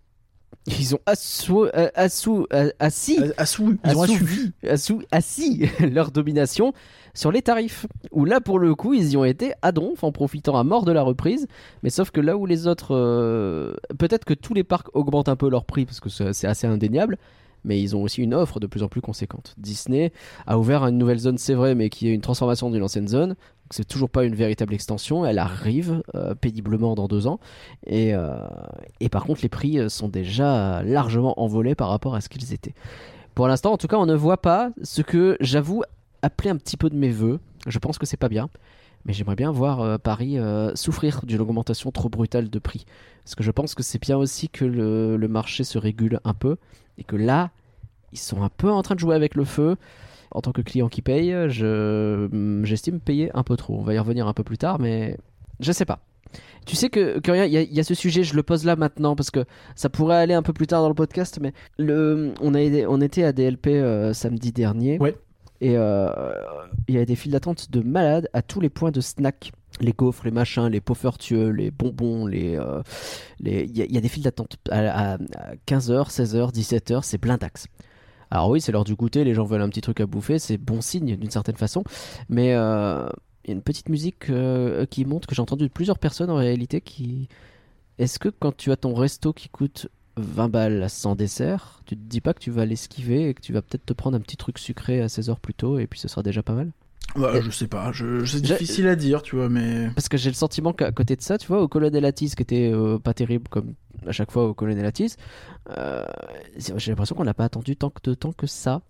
Ils 0.66 0.94
ont 0.94 1.00
assou- 1.06 1.68
euh, 1.76 1.88
assou- 1.94 2.46
euh, 2.52 2.70
assis, 2.80 3.18
Euh, 3.20 3.32
Assou, 3.36 3.76
ils 3.84 3.96
ont 3.96 4.02
Assouvi. 4.02 4.14
assouvi. 4.14 4.52
assou- 4.64 5.02
assis 5.12 5.68
leur 5.92 6.10
domination 6.10 6.72
sur 7.14 7.30
les 7.30 7.40
tarifs. 7.42 7.86
Où 8.10 8.24
là, 8.24 8.40
pour 8.40 8.58
le 8.58 8.74
coup, 8.74 8.92
ils 8.92 9.10
y 9.12 9.16
ont 9.16 9.24
été 9.24 9.52
à 9.62 9.70
donf 9.72 10.02
en 10.02 10.10
profitant 10.12 10.56
à 10.58 10.64
mort 10.64 10.84
de 10.84 10.92
la 10.92 11.02
reprise. 11.02 11.46
Mais 11.82 11.90
sauf 11.90 12.10
que 12.10 12.20
là 12.20 12.36
où 12.36 12.46
les 12.46 12.66
autres. 12.66 12.94
euh, 12.96 13.74
Peut-être 13.98 14.24
que 14.24 14.34
tous 14.34 14.54
les 14.54 14.64
parcs 14.64 14.88
augmentent 14.94 15.28
un 15.28 15.36
peu 15.36 15.48
leur 15.48 15.64
prix 15.66 15.86
parce 15.86 16.00
que 16.00 16.08
c'est 16.08 16.46
assez 16.46 16.66
indéniable. 16.66 17.16
Mais 17.64 17.80
ils 17.80 17.96
ont 17.96 18.02
aussi 18.02 18.22
une 18.22 18.32
offre 18.34 18.60
de 18.60 18.66
plus 18.68 18.84
en 18.84 18.88
plus 18.88 19.00
conséquente. 19.00 19.54
Disney 19.58 20.12
a 20.46 20.56
ouvert 20.56 20.84
une 20.86 20.98
nouvelle 20.98 21.18
zone, 21.18 21.36
c'est 21.36 21.54
vrai, 21.54 21.74
mais 21.74 21.88
qui 21.90 22.08
est 22.08 22.12
une 22.12 22.20
transformation 22.20 22.70
d'une 22.70 22.82
ancienne 22.84 23.08
zone. 23.08 23.34
C'est 23.70 23.86
toujours 23.86 24.10
pas 24.10 24.24
une 24.24 24.34
véritable 24.34 24.74
extension. 24.74 25.26
Elle 25.26 25.38
arrive 25.38 26.02
euh, 26.14 26.34
péniblement 26.34 26.94
dans 26.94 27.08
deux 27.08 27.26
ans. 27.26 27.40
Et, 27.86 28.14
euh, 28.14 28.36
par 29.10 29.24
contre, 29.24 29.40
les 29.42 29.48
prix 29.48 29.78
euh, 29.78 29.88
sont 29.88 30.08
déjà 30.08 30.82
largement 30.82 31.40
envolés 31.40 31.74
par 31.74 31.88
rapport 31.88 32.14
à 32.14 32.20
ce 32.20 32.28
qu'ils 32.28 32.52
étaient. 32.52 32.74
Pour 33.34 33.48
l'instant, 33.48 33.72
en 33.72 33.76
tout 33.76 33.88
cas, 33.88 33.96
on 33.96 34.06
ne 34.06 34.14
voit 34.14 34.40
pas 34.40 34.70
ce 34.82 35.02
que 35.02 35.36
j'avoue 35.40 35.82
appeler 36.22 36.50
un 36.50 36.56
petit 36.56 36.76
peu 36.76 36.90
de 36.90 36.96
mes 36.96 37.10
voeux. 37.10 37.40
Je 37.66 37.78
pense 37.78 37.98
que 37.98 38.06
c'est 38.06 38.16
pas 38.16 38.28
bien. 38.28 38.48
Mais 39.04 39.12
j'aimerais 39.12 39.36
bien 39.36 39.52
voir 39.52 40.00
Paris 40.00 40.36
souffrir 40.74 41.20
d'une 41.24 41.40
augmentation 41.40 41.92
trop 41.92 42.08
brutale 42.08 42.50
de 42.50 42.58
prix. 42.58 42.86
Parce 43.22 43.36
que 43.36 43.44
je 43.44 43.52
pense 43.52 43.76
que 43.76 43.84
c'est 43.84 44.00
bien 44.00 44.16
aussi 44.16 44.48
que 44.48 44.64
le 44.64 45.28
marché 45.28 45.62
se 45.62 45.78
régule 45.78 46.18
un 46.24 46.34
peu. 46.34 46.56
Et 46.98 47.04
que 47.04 47.14
là, 47.14 47.50
ils 48.12 48.18
sont 48.18 48.42
un 48.42 48.48
peu 48.48 48.70
en 48.70 48.82
train 48.82 48.94
de 48.94 49.00
jouer 49.00 49.14
avec 49.14 49.34
le 49.34 49.44
feu. 49.44 49.76
En 50.36 50.42
tant 50.42 50.52
que 50.52 50.60
client 50.62 50.88
qui 50.88 51.00
paye, 51.02 51.34
je, 51.48 52.26
mm, 52.30 52.64
j'estime 52.66 53.00
payer 53.00 53.30
un 53.34 53.42
peu 53.42 53.56
trop. 53.56 53.78
On 53.78 53.82
va 53.82 53.94
y 53.94 53.98
revenir 53.98 54.26
un 54.28 54.34
peu 54.34 54.44
plus 54.44 54.58
tard, 54.58 54.78
mais 54.78 55.16
je 55.60 55.72
sais 55.72 55.84
pas. 55.86 56.00
Tu 56.66 56.76
sais 56.76 56.90
que, 56.90 57.20
il 57.26 57.50
y, 57.52 57.56
a- 57.56 57.62
y 57.62 57.84
ce 57.84 57.94
sujet, 57.94 58.22
je 58.24 58.34
le 58.34 58.42
pose 58.42 58.64
là 58.64 58.76
maintenant 58.76 59.14
parce 59.16 59.30
que 59.30 59.44
ça 59.76 59.88
pourrait 59.88 60.16
aller 60.16 60.34
un 60.34 60.42
peu 60.42 60.52
plus 60.52 60.66
tard 60.66 60.82
dans 60.82 60.88
le 60.88 60.94
podcast, 60.94 61.38
mais 61.40 61.52
le, 61.78 62.34
on, 62.40 62.54
a, 62.54 62.58
on 62.88 63.00
était 63.00 63.22
à 63.22 63.32
DLP 63.32 63.68
euh, 63.68 64.12
samedi 64.12 64.52
dernier. 64.52 64.98
Ouais. 64.98 65.16
Et 65.62 65.78
euh, 65.78 66.10
il 66.88 66.94
y 66.94 66.96
avait 66.98 67.06
des 67.06 67.16
files 67.16 67.32
d'attente 67.32 67.70
de 67.70 67.80
malades 67.80 68.28
à 68.34 68.42
tous 68.42 68.60
les 68.60 68.68
points 68.68 68.90
de 68.90 69.00
snack. 69.00 69.52
Les 69.80 69.92
gaufres, 69.92 70.24
les 70.24 70.30
machins, 70.30 70.66
les 70.66 70.80
poffertieux, 70.80 71.48
les 71.50 71.70
bonbons, 71.70 72.26
les. 72.26 72.56
euh, 72.58 72.82
les- 73.40 73.64
Il 73.64 73.76
y, 73.76 73.82
a- 73.82 73.84
il 73.86 73.92
y 73.94 73.98
a 73.98 74.00
des 74.00 74.08
files 74.08 74.22
d'attente 74.24 74.56
à, 74.70 75.14
à 75.14 75.18
15h, 75.66 76.10
16h, 76.10 76.52
17h, 76.52 77.00
c'est 77.04 77.18
blindax. 77.18 77.66
Alors 78.30 78.50
oui, 78.50 78.60
c'est 78.60 78.72
l'heure 78.72 78.84
du 78.84 78.94
goûter, 78.94 79.24
les 79.24 79.34
gens 79.34 79.44
veulent 79.44 79.62
un 79.62 79.68
petit 79.68 79.80
truc 79.80 80.00
à 80.00 80.06
bouffer, 80.06 80.38
c'est 80.38 80.58
bon 80.58 80.80
signe 80.80 81.16
d'une 81.16 81.30
certaine 81.30 81.56
façon. 81.56 81.84
Mais 82.28 82.54
euh, 82.54 83.08
il 83.44 83.48
y 83.48 83.52
a 83.52 83.54
une 83.54 83.62
petite 83.62 83.88
musique 83.88 84.30
euh, 84.30 84.86
qui 84.86 85.04
monte 85.04 85.26
que 85.26 85.34
j'ai 85.34 85.42
entendue 85.42 85.64
de 85.64 85.72
plusieurs 85.72 85.98
personnes 85.98 86.30
en 86.30 86.36
réalité 86.36 86.80
qui... 86.80 87.28
Est-ce 87.98 88.18
que 88.18 88.28
quand 88.28 88.54
tu 88.54 88.72
as 88.72 88.76
ton 88.76 88.94
resto 88.94 89.32
qui 89.32 89.48
coûte 89.48 89.88
20 90.16 90.48
balles 90.48 90.90
sans 90.90 91.14
dessert, 91.14 91.80
tu 91.86 91.96
te 91.96 92.00
dis 92.02 92.20
pas 92.20 92.34
que 92.34 92.40
tu 92.40 92.50
vas 92.50 92.66
l'esquiver 92.66 93.28
et 93.28 93.34
que 93.34 93.40
tu 93.40 93.52
vas 93.52 93.62
peut-être 93.62 93.86
te 93.86 93.92
prendre 93.92 94.16
un 94.16 94.20
petit 94.20 94.36
truc 94.36 94.58
sucré 94.58 95.00
à 95.00 95.08
16 95.08 95.30
heures 95.30 95.40
plus 95.40 95.54
tôt 95.54 95.78
et 95.78 95.86
puis 95.86 95.98
ce 95.98 96.08
sera 96.08 96.22
déjà 96.22 96.42
pas 96.42 96.54
mal? 96.54 96.72
Bah, 97.14 97.40
je 97.40 97.50
sais 97.50 97.68
pas, 97.68 97.92
c'est 98.24 98.42
difficile 98.42 98.88
à 98.88 98.96
dire, 98.96 99.22
tu 99.22 99.36
vois, 99.36 99.48
mais. 99.48 99.88
Parce 99.94 100.08
que 100.08 100.16
j'ai 100.16 100.30
le 100.30 100.34
sentiment 100.34 100.72
qu'à 100.72 100.92
côté 100.92 101.16
de 101.16 101.22
ça, 101.22 101.38
tu 101.38 101.46
vois, 101.46 101.62
au 101.62 101.68
Colonel 101.68 102.04
Atis, 102.04 102.34
qui 102.34 102.42
était 102.42 102.70
euh, 102.72 102.98
pas 102.98 103.14
terrible 103.14 103.48
comme 103.48 103.74
à 104.06 104.12
chaque 104.12 104.30
fois 104.30 104.48
au 104.48 104.54
Colonel 104.54 104.84
Atis, 104.84 105.16
euh, 105.70 106.04
j'ai 106.56 106.90
l'impression 106.90 107.14
qu'on 107.16 107.24
n'a 107.24 107.34
pas 107.34 107.44
attendu 107.44 107.76
tant 107.76 107.90
que 107.90 108.00
de 108.02 108.14
temps 108.14 108.32
que 108.32 108.46
ça 108.46 108.82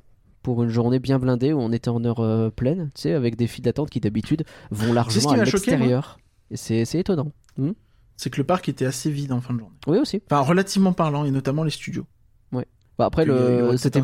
pour 0.43 0.63
une 0.63 0.71
journée 0.71 0.99
bien 0.99 1.19
blindée 1.19 1.53
où 1.53 1.61
on 1.61 1.73
était 1.73 1.89
en 1.89 2.05
heure 2.05 2.21
euh, 2.21 2.51
pleine, 2.51 2.91
tu 2.95 3.03
sais, 3.03 3.13
avec 3.13 3.37
des 3.37 3.47
files 3.47 3.65
d'attente 3.65 3.91
qui 3.91 4.01
d'habitude 4.01 4.45
vont 4.71 4.93
largement 4.93 5.31
à 5.31 5.45
l'extérieur. 5.45 6.19
C'est 6.55 6.85
c'est 6.85 6.99
étonnant. 6.99 7.33
C'est 8.17 8.31
que 8.31 8.39
le 8.39 8.45
parc 8.45 8.69
était 8.69 8.87
assez 8.87 9.11
vide 9.11 9.33
en 9.33 9.41
fin 9.41 9.53
de 9.53 9.59
journée. 9.59 9.77
Oui 9.87 9.99
aussi. 9.99 10.23
Enfin, 10.31 10.41
relativement 10.41 10.93
parlant, 10.93 11.25
et 11.25 11.31
notamment 11.31 11.65
les 11.65 11.71
studios. 11.71 12.07
Bah, 12.99 13.07
après, 13.07 13.25
le 13.27 13.77
c'était 13.77 14.01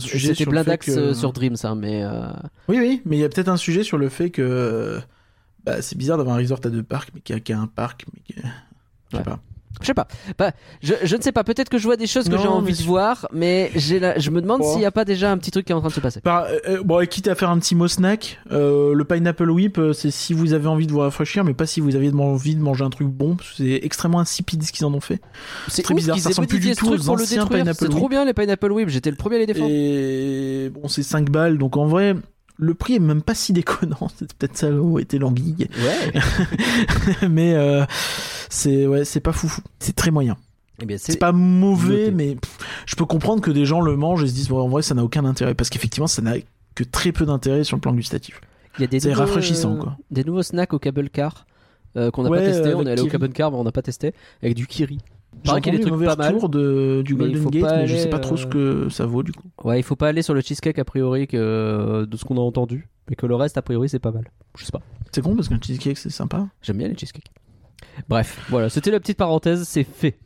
Blindax 0.47 0.87
que- 0.87 0.91
euh, 0.93 1.15
sur 1.15 1.33
Dreams, 1.33 1.57
hein, 1.65 1.75
mais 1.75 2.05
euh, 2.05 2.29
Oui, 2.69 2.77
oui, 2.79 3.03
mais 3.07 3.17
il 3.17 3.21
y 3.21 3.25
a 3.25 3.29
peut-être 3.29 3.49
un 3.49 3.57
sujet 3.57 3.83
sur 3.85 3.97
le 3.99 4.09
fait 4.09 4.31
que. 4.31 5.01
Bah, 5.65 5.81
c'est 5.81 5.97
bizarre 5.97 6.19
d'avoir 6.19 6.37
un 6.37 6.39
resort 6.41 6.61
à 6.65 6.69
deux 6.71 6.83
parcs, 6.83 7.11
mais 7.15 7.21
qui 7.21 7.33
a, 7.33 7.41
qui 7.41 7.53
a 7.53 7.59
un 7.59 7.69
parc, 7.69 8.05
mais 8.13 8.21
qui. 8.25 8.35
Je 8.37 8.43
sais 8.43 9.17
Ouais. 9.19 9.23
pas. 9.23 9.39
Je 9.81 9.87
sais 9.87 9.95
pas. 9.95 10.07
Bah, 10.39 10.53
je, 10.83 10.95
je 11.03 11.17
ne 11.17 11.23
sais 11.23 11.33
pas. 11.33 11.43
Peut-être 11.45 11.69
que 11.69 11.79
je 11.79 11.85
vois 11.85 11.97
des 11.97 12.07
choses 12.07 12.29
que 12.29 12.37
j'ai 12.39 12.47
envie 12.49 12.75
de 12.77 12.83
voir, 12.83 13.27
mais 13.33 13.71
la- 14.01 14.19
je 14.19 14.31
me 14.31 14.41
demande 14.41 14.61
Oh. 14.65 14.71
s'il 14.71 14.79
n'y 14.81 14.85
a 14.87 14.91
pas 14.93 15.05
déjà 15.05 15.31
un 15.33 15.39
petit 15.39 15.51
truc 15.51 15.65
qui 15.67 15.73
est 15.73 15.75
en 15.75 15.81
train 15.81 15.89
de 15.89 15.95
se 15.95 16.01
passer. 16.01 16.21
Par- 16.21 16.45
euh, 16.45 16.59
euh, 16.69 16.83
bon, 16.85 17.01
et 17.01 17.07
quitte 17.07 17.27
à 17.29 17.35
faire 17.35 17.51
un 17.51 17.59
petit 17.59 17.75
mot 17.75 17.89
snack, 17.89 18.39
euh, 18.53 18.95
le 18.95 19.05
pineapple 19.05 19.51
whip, 19.51 19.79
euh, 19.79 19.93
c'est 19.93 20.11
si 20.11 20.35
vous 20.35 20.53
avez 20.53 20.67
envie 20.69 20.87
de 20.87 20.93
vous 20.93 20.99
rafraîchir, 21.01 21.43
mais 21.45 21.55
pas 21.55 21.67
si 21.67 21.81
vous 21.81 21.97
avez 21.97 22.13
envie 22.13 22.55
de 22.55 22.61
manger 22.63 22.85
un 22.85 22.91
truc 22.91 23.09
bon. 23.09 23.37
C'est 23.57 23.81
extrêmement 23.83 24.21
insipide 24.21 24.63
ce 24.63 24.73
qu'ils 24.73 24.85
en 24.87 24.95
ont 24.95 25.01
fait. 25.01 25.21
C'est 25.69 25.83
très 25.83 25.95
bizarre, 25.95 26.19
ça 26.19 26.29
ressemble 26.29 26.49
plus 26.49 26.61
du 26.61 26.75
tout 26.75 26.89
aux 26.91 27.09
anciens. 27.09 27.47
Pineapple 27.47 27.75
C'est 27.79 27.89
trop 27.89 28.03
Whip. 28.03 28.11
bien 28.11 28.25
les 28.25 28.35
Pineapple 28.35 28.71
Whip, 28.73 28.89
j'étais 28.89 29.11
le 29.11 29.17
premier 29.17 29.37
à 29.37 29.39
les 29.41 29.47
défendre. 29.47 29.71
Et 29.73 30.71
bon, 30.73 30.89
c'est 30.89 31.03
5 31.03 31.31
balles, 31.31 31.59
donc 31.59 31.77
en 31.77 31.87
vrai, 31.87 32.15
le 32.57 32.75
prix 32.75 32.95
est 32.95 33.01
même 33.01 33.23
pas 33.23 33.35
si 33.35 33.53
déconnant. 33.53 34.09
C'est 34.19 34.33
peut-être 34.35 34.57
ça 34.57 34.71
où 34.71 34.99
était 34.99 35.19
l'anguille. 35.19 35.69
Ouais. 35.79 37.29
mais 37.29 37.55
euh, 37.55 37.85
c'est 38.49 38.87
ouais, 38.87 39.05
c'est 39.05 39.21
pas 39.21 39.33
foufou. 39.33 39.63
C'est 39.79 39.97
très 39.97 40.11
moyen. 40.11 40.37
Eh 40.87 40.99
C'est 40.99 41.19
pas 41.19 41.33
mauvais, 41.33 42.07
noté. 42.07 42.11
mais 42.11 42.35
pff, 42.37 42.59
je 42.87 42.97
peux 42.97 43.05
comprendre 43.05 43.41
que 43.43 43.51
des 43.51 43.65
gens 43.65 43.81
le 43.81 43.97
mangent 43.97 44.25
et 44.25 44.29
se 44.29 44.33
disent 44.35 44.49
bon, 44.49 44.61
en 44.61 44.69
vrai 44.69 44.83
ça 44.83 44.95
n'a 44.95 45.05
aucun 45.05 45.25
intérêt 45.25 45.55
parce 45.55 45.71
qu'effectivement 45.71 46.07
ça 46.09 46.23
n'a 46.23 46.35
que 46.75 46.85
très 46.85 47.13
peu 47.13 47.25
d'intérêt 47.27 47.65
sur 47.65 47.77
le 47.77 47.81
plan 47.81 47.93
gustatif. 47.95 48.41
Il 48.79 48.81
y 48.81 48.85
a 48.85 48.87
des 48.89 49.01
C'est 49.01 49.11
nouveaux, 49.11 49.21
rafraîchissant, 49.21 49.75
euh, 49.77 49.79
quoi. 49.79 49.97
Des 50.11 50.25
nouveaux 50.25 50.43
snacks 50.43 50.73
au 50.73 50.79
cable 50.79 51.11
car 51.11 51.47
euh, 51.97 52.11
qu'on 52.11 52.23
n'a 52.23 52.31
Ouais, 52.31 52.39
pas 52.39 52.45
testé. 52.47 52.75
on 52.75 52.85
est 52.87 52.91
allé 52.93 53.03
au 53.03 53.07
cable 53.07 53.29
car, 53.29 53.51
mais 53.53 53.59
on 53.59 53.65
n'a 53.65 53.73
pas 53.73 53.83
testé 53.83 54.15
avec 54.43 54.55
du 54.57 54.67
kiri. 54.67 54.99
J'ai 55.45 55.51
entendu 55.51 55.79
des 55.79 55.91
mauvais 55.91 56.07
pas 56.07 56.17
mal. 56.17 56.35
retours 56.35 56.49
de, 56.49 57.03
du 57.05 57.15
Golden 57.15 57.47
Gate, 57.47 57.65
mais 57.65 57.87
je 57.87 57.97
sais 57.97 58.11
pas 58.11 58.19
trop 58.19 58.37
ce 58.37 58.47
euh, 58.47 58.85
que 58.85 58.89
ça 58.91 59.07
vaut 59.07 59.23
du 59.23 59.33
coup. 59.33 59.49
Ouais, 59.65 59.81
il 59.81 59.83
faut 59.83 59.97
pas 59.97 60.09
aller 60.09 60.23
sur 60.23 60.35
le 60.35 60.41
cheesecake 60.41 60.79
a 60.79 60.85
priori 60.85 61.27
que, 61.27 61.37
euh, 61.37 62.07
de 62.07 62.17
ce 62.17 62.25
qu'on 62.25 62.37
a 62.37 62.41
entendu, 62.41 62.89
mais 63.09 63.17
que 63.17 63.27
le 63.27 63.35
reste 63.35 63.59
a 63.59 63.63
priori 63.63 63.89
c'est 63.89 63.99
pas 63.99 64.13
mal. 64.13 64.31
Je 64.57 64.65
sais 64.65 64.73
pas. 64.73 64.83
C'est 65.11 65.23
con 65.23 65.35
parce 65.35 65.49
qu'un 65.49 65.59
cheesecake 65.61 65.99
c'est 65.99 66.11
sympa. 66.11 66.47
J'aime 66.63 66.79
bien 66.79 66.89
les 66.89 66.97
cheesecakes. 66.97 67.31
Bref, 68.09 68.47
voilà, 68.49 68.69
c'était 68.69 68.91
la 68.91 69.01
petite 69.01 69.19
parenthèse, 69.19 69.65
c'est 69.65 69.85
fait. 69.85 70.19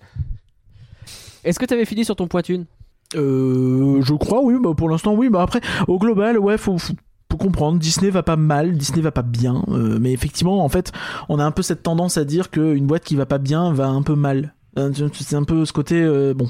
Est-ce 1.45 1.59
que 1.59 1.65
t'avais 1.65 1.85
fini 1.85 2.05
sur 2.05 2.17
ton 2.17 2.27
pointune? 2.27 2.67
Euh, 3.15 4.03
je 4.03 4.15
crois, 4.15 4.43
oui. 4.43 4.55
Bah, 4.61 4.71
pour 4.77 4.89
l'instant, 4.89 5.15
oui. 5.15 5.29
Bah, 5.31 5.43
après, 5.43 5.61
au 5.87 5.99
global, 5.99 6.39
ouais, 6.39 6.59
faut, 6.59 6.77
faut, 6.77 6.95
faut 7.31 7.39
comprendre. 7.39 7.79
Disney 7.79 8.11
va 8.11 8.25
pas 8.25 8.37
mal, 8.37 8.77
Disney 8.77 9.01
va 9.01 9.13
pas 9.13 9.23
bien. 9.23 9.63
euh, 9.69 9.99
mais 10.01 10.13
effectivement, 10.13 10.65
en 10.65 10.69
fait, 10.69 10.91
on 11.29 11.39
a 11.39 11.45
un 11.45 11.53
peu 11.53 11.63
cette 11.63 11.85
tendance 11.85 12.19
à 12.19 12.25
dire 12.25 12.51
qu'une 12.51 12.87
boîte 12.87 13.05
qui 13.05 13.15
va 13.15 13.27
pas 13.27 13.39
bien 13.39 13.73
va 13.73 13.87
un 13.87 14.03
peu 14.03 14.17
mal. 14.17 14.55
Euh, 14.79 14.91
C'est 15.15 15.37
un 15.37 15.45
peu 15.45 15.65
ce 15.65 15.73
côté, 15.73 16.01
euh, 16.03 16.35
bon. 16.35 16.49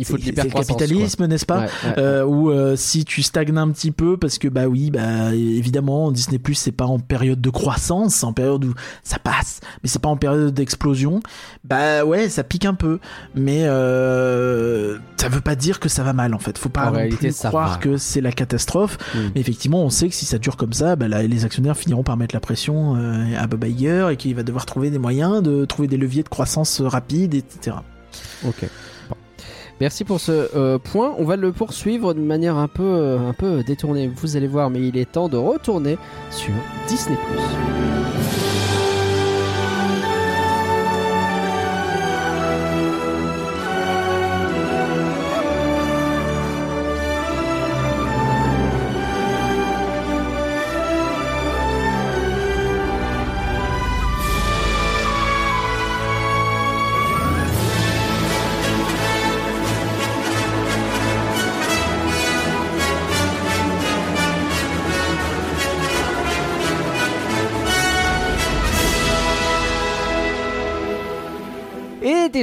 Il 0.00 0.04
faut 0.06 0.16
de 0.18 0.24
capitalisme, 0.30 1.26
n'est-ce 1.26 1.46
pas. 1.46 1.60
Ouais, 1.60 1.64
ouais. 1.84 1.94
euh, 1.98 2.24
ou 2.24 2.50
euh, 2.50 2.74
si 2.74 3.04
tu 3.04 3.22
stagnes 3.22 3.56
un 3.56 3.70
petit 3.70 3.92
peu 3.92 4.16
parce 4.16 4.38
que 4.38 4.48
bah 4.48 4.66
oui 4.66 4.90
bah 4.90 5.32
évidemment 5.32 6.10
Disney 6.10 6.38
Plus 6.38 6.54
c'est 6.54 6.72
pas 6.72 6.84
en 6.86 6.98
période 6.98 7.40
de 7.40 7.50
croissance 7.50 8.14
c'est 8.16 8.24
en 8.26 8.32
période 8.32 8.64
où 8.64 8.74
ça 9.04 9.20
passe 9.20 9.60
mais 9.82 9.88
c'est 9.88 10.00
pas 10.02 10.08
en 10.08 10.16
période 10.16 10.52
d'explosion 10.52 11.20
bah 11.62 12.04
ouais 12.04 12.28
ça 12.28 12.42
pique 12.42 12.64
un 12.64 12.74
peu 12.74 12.98
mais 13.36 13.60
euh, 13.64 14.98
ça 15.16 15.28
veut 15.28 15.40
pas 15.40 15.54
dire 15.54 15.78
que 15.80 15.88
ça 15.88 16.02
va 16.02 16.12
mal 16.12 16.34
en 16.34 16.38
fait 16.38 16.58
faut 16.58 16.68
pas 16.68 16.86
En 16.86 16.90
non 16.90 16.96
réalité, 16.96 17.28
plus 17.28 17.36
ça 17.36 17.48
croire 17.48 17.70
va. 17.72 17.76
que 17.76 17.96
c'est 17.96 18.20
la 18.20 18.32
catastrophe 18.32 18.98
Mm. 19.14 19.18
mais 19.34 19.40
effectivement 19.40 19.82
on 19.84 19.90
sait 19.90 20.08
que 20.08 20.14
si 20.14 20.24
ça 20.24 20.38
dure 20.38 20.56
comme 20.56 20.72
ça 20.72 20.96
bah, 20.96 21.06
là, 21.08 21.22
les 21.22 21.44
actionnaires 21.44 21.76
finiront 21.76 22.02
par 22.02 22.16
mettre 22.16 22.34
la 22.34 22.40
pression 22.40 22.96
euh, 22.96 23.24
à 23.38 23.46
Bob 23.46 23.64
Iger 23.64 24.08
et 24.10 24.16
qu'il 24.16 24.34
va 24.34 24.42
devoir 24.42 24.66
trouver 24.66 24.90
des 24.90 24.98
moyens 24.98 25.42
de 25.42 25.64
trouver 25.64 25.86
des 25.88 25.96
leviers 25.96 26.22
de 26.22 26.28
croissance 26.28 26.80
rapide 26.80 27.42
etc 27.56 27.76
Ok. 28.46 28.66
Bon. 29.08 29.16
Merci 29.80 30.04
pour 30.04 30.20
ce 30.20 30.50
euh, 30.54 30.78
point. 30.78 31.14
On 31.18 31.24
va 31.24 31.36
le 31.36 31.52
poursuivre 31.52 32.14
de 32.14 32.20
manière 32.20 32.56
un 32.56 32.68
peu, 32.68 32.82
euh, 32.82 33.18
un 33.18 33.32
peu 33.32 33.62
détournée. 33.62 34.08
Vous 34.08 34.36
allez 34.36 34.46
voir, 34.46 34.70
mais 34.70 34.80
il 34.80 34.96
est 34.96 35.10
temps 35.10 35.28
de 35.28 35.36
retourner 35.36 35.98
sur 36.30 36.52
Disney+. 36.86 37.16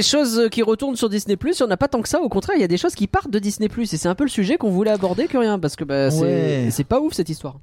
Des 0.02 0.08
choses 0.08 0.48
qui 0.50 0.62
retournent 0.62 0.96
sur 0.96 1.08
Disney+, 1.08 1.36
il 1.40 1.50
n'y 1.50 1.62
en 1.62 1.70
a 1.70 1.76
pas 1.76 1.88
tant 1.88 2.02
que 2.02 2.08
ça. 2.08 2.20
Au 2.20 2.28
contraire, 2.28 2.56
il 2.56 2.60
y 2.60 2.64
a 2.64 2.68
des 2.68 2.76
choses 2.76 2.94
qui 2.94 3.06
partent 3.06 3.30
de 3.30 3.38
Disney+. 3.38 3.68
Et 3.78 3.86
c'est 3.86 4.08
un 4.08 4.14
peu 4.14 4.24
le 4.24 4.30
sujet 4.30 4.56
qu'on 4.58 4.70
voulait 4.70 4.90
aborder 4.90 5.26
que 5.26 5.38
rien. 5.38 5.58
Parce 5.58 5.76
que 5.76 5.84
bah, 5.84 6.10
c'est 6.10 6.22
Ouais. 6.22 6.68
c'est 6.70 6.84
pas 6.84 7.00
ouf 7.00 7.14
cette 7.14 7.28
histoire. 7.28 7.58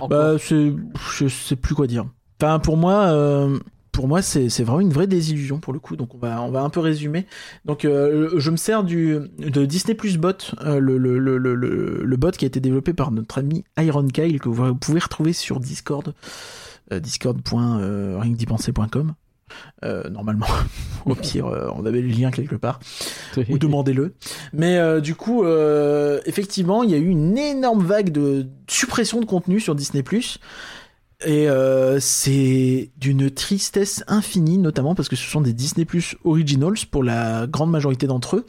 Encore. 0.00 0.08
Bah, 0.08 0.36
je 0.38 1.28
sais 1.28 1.56
plus 1.56 1.74
quoi 1.74 1.86
dire. 1.86 2.06
Enfin, 2.40 2.58
pour 2.58 2.76
moi, 2.76 3.06
euh, 3.06 3.58
pour 3.92 4.08
moi, 4.08 4.20
c'est, 4.20 4.48
vraiment 4.62 4.80
une 4.80 4.92
vraie 4.92 5.06
désillusion 5.06 5.58
pour 5.58 5.72
le 5.72 5.78
coup. 5.78 5.96
Donc, 5.96 6.14
on 6.14 6.18
va, 6.18 6.42
on 6.42 6.50
va 6.50 6.60
un 6.60 6.68
peu 6.68 6.80
résumer. 6.80 7.24
Donc, 7.64 7.86
euh, 7.86 8.28
je 8.36 8.50
me 8.50 8.58
sers 8.58 8.84
du 8.84 9.16
de 9.38 9.64
Disney 9.64 9.94
Plus 9.94 10.18
Bot, 10.18 10.52
euh, 10.60 10.78
le, 10.78 10.98
le, 10.98 11.18
le, 11.18 11.38
le, 11.38 11.54
le, 11.54 12.02
le 12.04 12.16
bot 12.18 12.32
qui 12.32 12.44
a 12.44 12.48
été 12.48 12.60
développé 12.60 12.92
par 12.92 13.10
notre 13.10 13.38
ami 13.38 13.64
Iron 13.78 14.06
Kyle 14.06 14.38
que 14.38 14.50
vous 14.50 14.74
pouvez 14.74 15.00
retrouver 15.00 15.32
sur 15.32 15.60
Discord, 15.60 16.12
euh, 16.92 17.00
discord.ringdipenser.com. 17.00 19.14
Euh, 19.84 20.08
normalement, 20.08 20.46
au 21.06 21.14
pire, 21.14 21.46
euh, 21.46 21.68
on 21.74 21.84
avait 21.84 22.00
le 22.00 22.08
lien 22.08 22.30
quelque 22.30 22.56
part 22.56 22.80
ou 23.48 23.58
demandez-le. 23.58 24.14
Mais 24.52 24.78
euh, 24.78 25.00
du 25.00 25.14
coup, 25.14 25.44
effectivement, 26.24 26.82
il 26.82 26.90
y 26.90 26.94
a 26.94 26.98
eu 26.98 27.08
une 27.08 27.36
énorme 27.36 27.84
vague 27.84 28.10
de 28.10 28.46
suppression 28.68 29.20
de 29.20 29.26
contenu 29.26 29.60
sur 29.60 29.74
Disney+. 29.74 30.04
Et 31.24 31.48
c'est 32.00 32.90
d'une 32.96 33.30
tristesse 33.30 34.04
infinie, 34.06 34.58
notamment 34.58 34.94
parce 34.94 35.08
que 35.08 35.16
ce 35.16 35.28
sont 35.28 35.40
des 35.40 35.52
Disney 35.52 35.84
Plus 35.84 36.16
Originals 36.24 36.86
pour 36.90 37.02
la 37.02 37.46
grande 37.46 37.70
majorité 37.70 38.06
d'entre 38.06 38.36
eux, 38.36 38.46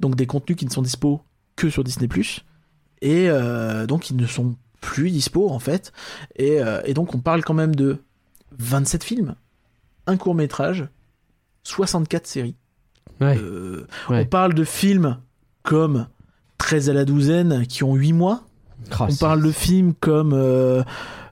donc 0.00 0.16
des 0.16 0.26
contenus 0.26 0.56
qui 0.56 0.66
ne 0.66 0.70
sont 0.70 0.82
dispo 0.82 1.22
que 1.56 1.70
sur 1.70 1.84
Disney 1.84 2.08
Plus, 2.08 2.44
et 3.00 3.28
donc 3.88 4.10
ils 4.10 4.16
ne 4.16 4.26
sont 4.26 4.54
plus 4.80 5.10
dispo 5.10 5.48
en 5.48 5.58
fait. 5.58 5.92
Et, 6.36 6.58
et 6.84 6.94
donc 6.94 7.14
on 7.14 7.18
parle 7.18 7.42
quand 7.42 7.54
même 7.54 7.74
de 7.74 7.98
27 8.58 9.02
films, 9.02 9.34
un 10.10 10.16
court 10.16 10.34
métrage, 10.34 10.86
64 11.64 12.26
séries. 12.26 12.56
Ouais. 13.20 13.36
Euh, 13.38 13.86
Ouais. 14.08 14.22
On 14.22 14.26
parle 14.26 14.54
de 14.54 14.64
films 14.64 15.18
comme 15.62 16.06
13 16.58 16.90
à 16.90 16.92
la 16.92 17.04
douzaine 17.04 17.66
qui 17.66 17.84
ont 17.84 17.94
8 17.94 18.12
mois. 18.12 18.42
Ah, 18.92 19.06
On 19.10 19.14
parle 19.14 19.42
de 19.42 19.50
films 19.52 19.92
comme 20.00 20.32
euh, 20.32 20.82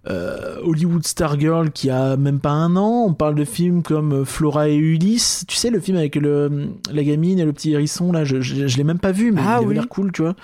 euh, 0.07 0.57
Hollywood 0.63 1.07
Star 1.07 1.41
Girl 1.41 1.71
qui 1.71 1.89
a 1.89 2.19
même 2.19 2.41
pas 2.41 2.51
un 2.51 2.77
an. 2.77 3.05
On 3.09 3.15
parle 3.15 3.35
de 3.37 3.45
films 3.47 3.83
comme 3.83 4.27
Flora 4.27 4.69
et 4.69 4.75
Ulysse. 4.77 5.45
Tu 5.49 5.57
sais, 5.57 5.71
le 5.71 5.81
film 5.81 5.97
avec 5.97 6.17
le, 6.17 6.69
la 6.93 7.03
gamine 7.03 7.39
et 7.39 7.47
le 7.47 7.55
petit 7.55 7.73
hérisson, 7.73 8.13
là, 8.13 8.25
je, 8.25 8.43
je, 8.43 8.67
je 8.67 8.77
l'ai 8.77 8.85
même 8.85 8.99
pas 8.99 9.13
vu, 9.13 9.33
mais 9.33 9.41
Ah 9.43 9.53
il 9.55 9.57
avait 9.57 9.67
oui. 9.69 9.75
l'air 9.77 9.89
cool, 9.89 10.13
tu 10.13 10.21
vois. 10.23 10.35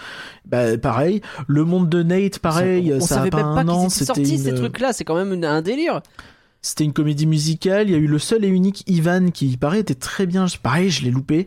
Bah, 0.46 0.78
pareil. 0.78 1.20
Le 1.46 1.64
monde 1.64 1.90
de 1.90 2.02
Nate, 2.02 2.38
pareil. 2.38 2.90
on 2.94 3.00
ça 3.00 3.16
savait 3.16 3.28
a 3.28 3.30
pas 3.30 3.36
même 3.36 3.46
un 3.58 3.64
pas 3.66 3.72
an. 3.72 3.88
C'était 3.90 4.04
sortis 4.06 4.38
ces 4.38 4.48
une- 4.48 4.54
trucs-là. 4.56 4.94
C'est 4.94 5.04
quand 5.04 5.22
même 5.22 5.44
un 5.44 5.60
délire. 5.62 6.00
C'était 6.66 6.84
une 6.84 6.92
comédie 6.92 7.26
musicale. 7.26 7.88
Il 7.88 7.92
y 7.92 7.94
a 7.94 7.98
eu 7.98 8.06
le 8.06 8.18
seul 8.18 8.44
et 8.44 8.48
unique 8.48 8.82
Ivan 8.86 9.30
qui, 9.30 9.46
il 9.48 9.58
paraît, 9.58 9.80
était 9.80 9.94
très 9.94 10.26
bien. 10.26 10.46
Pareil, 10.62 10.90
je 10.90 11.04
l'ai 11.04 11.10
loupé. 11.10 11.46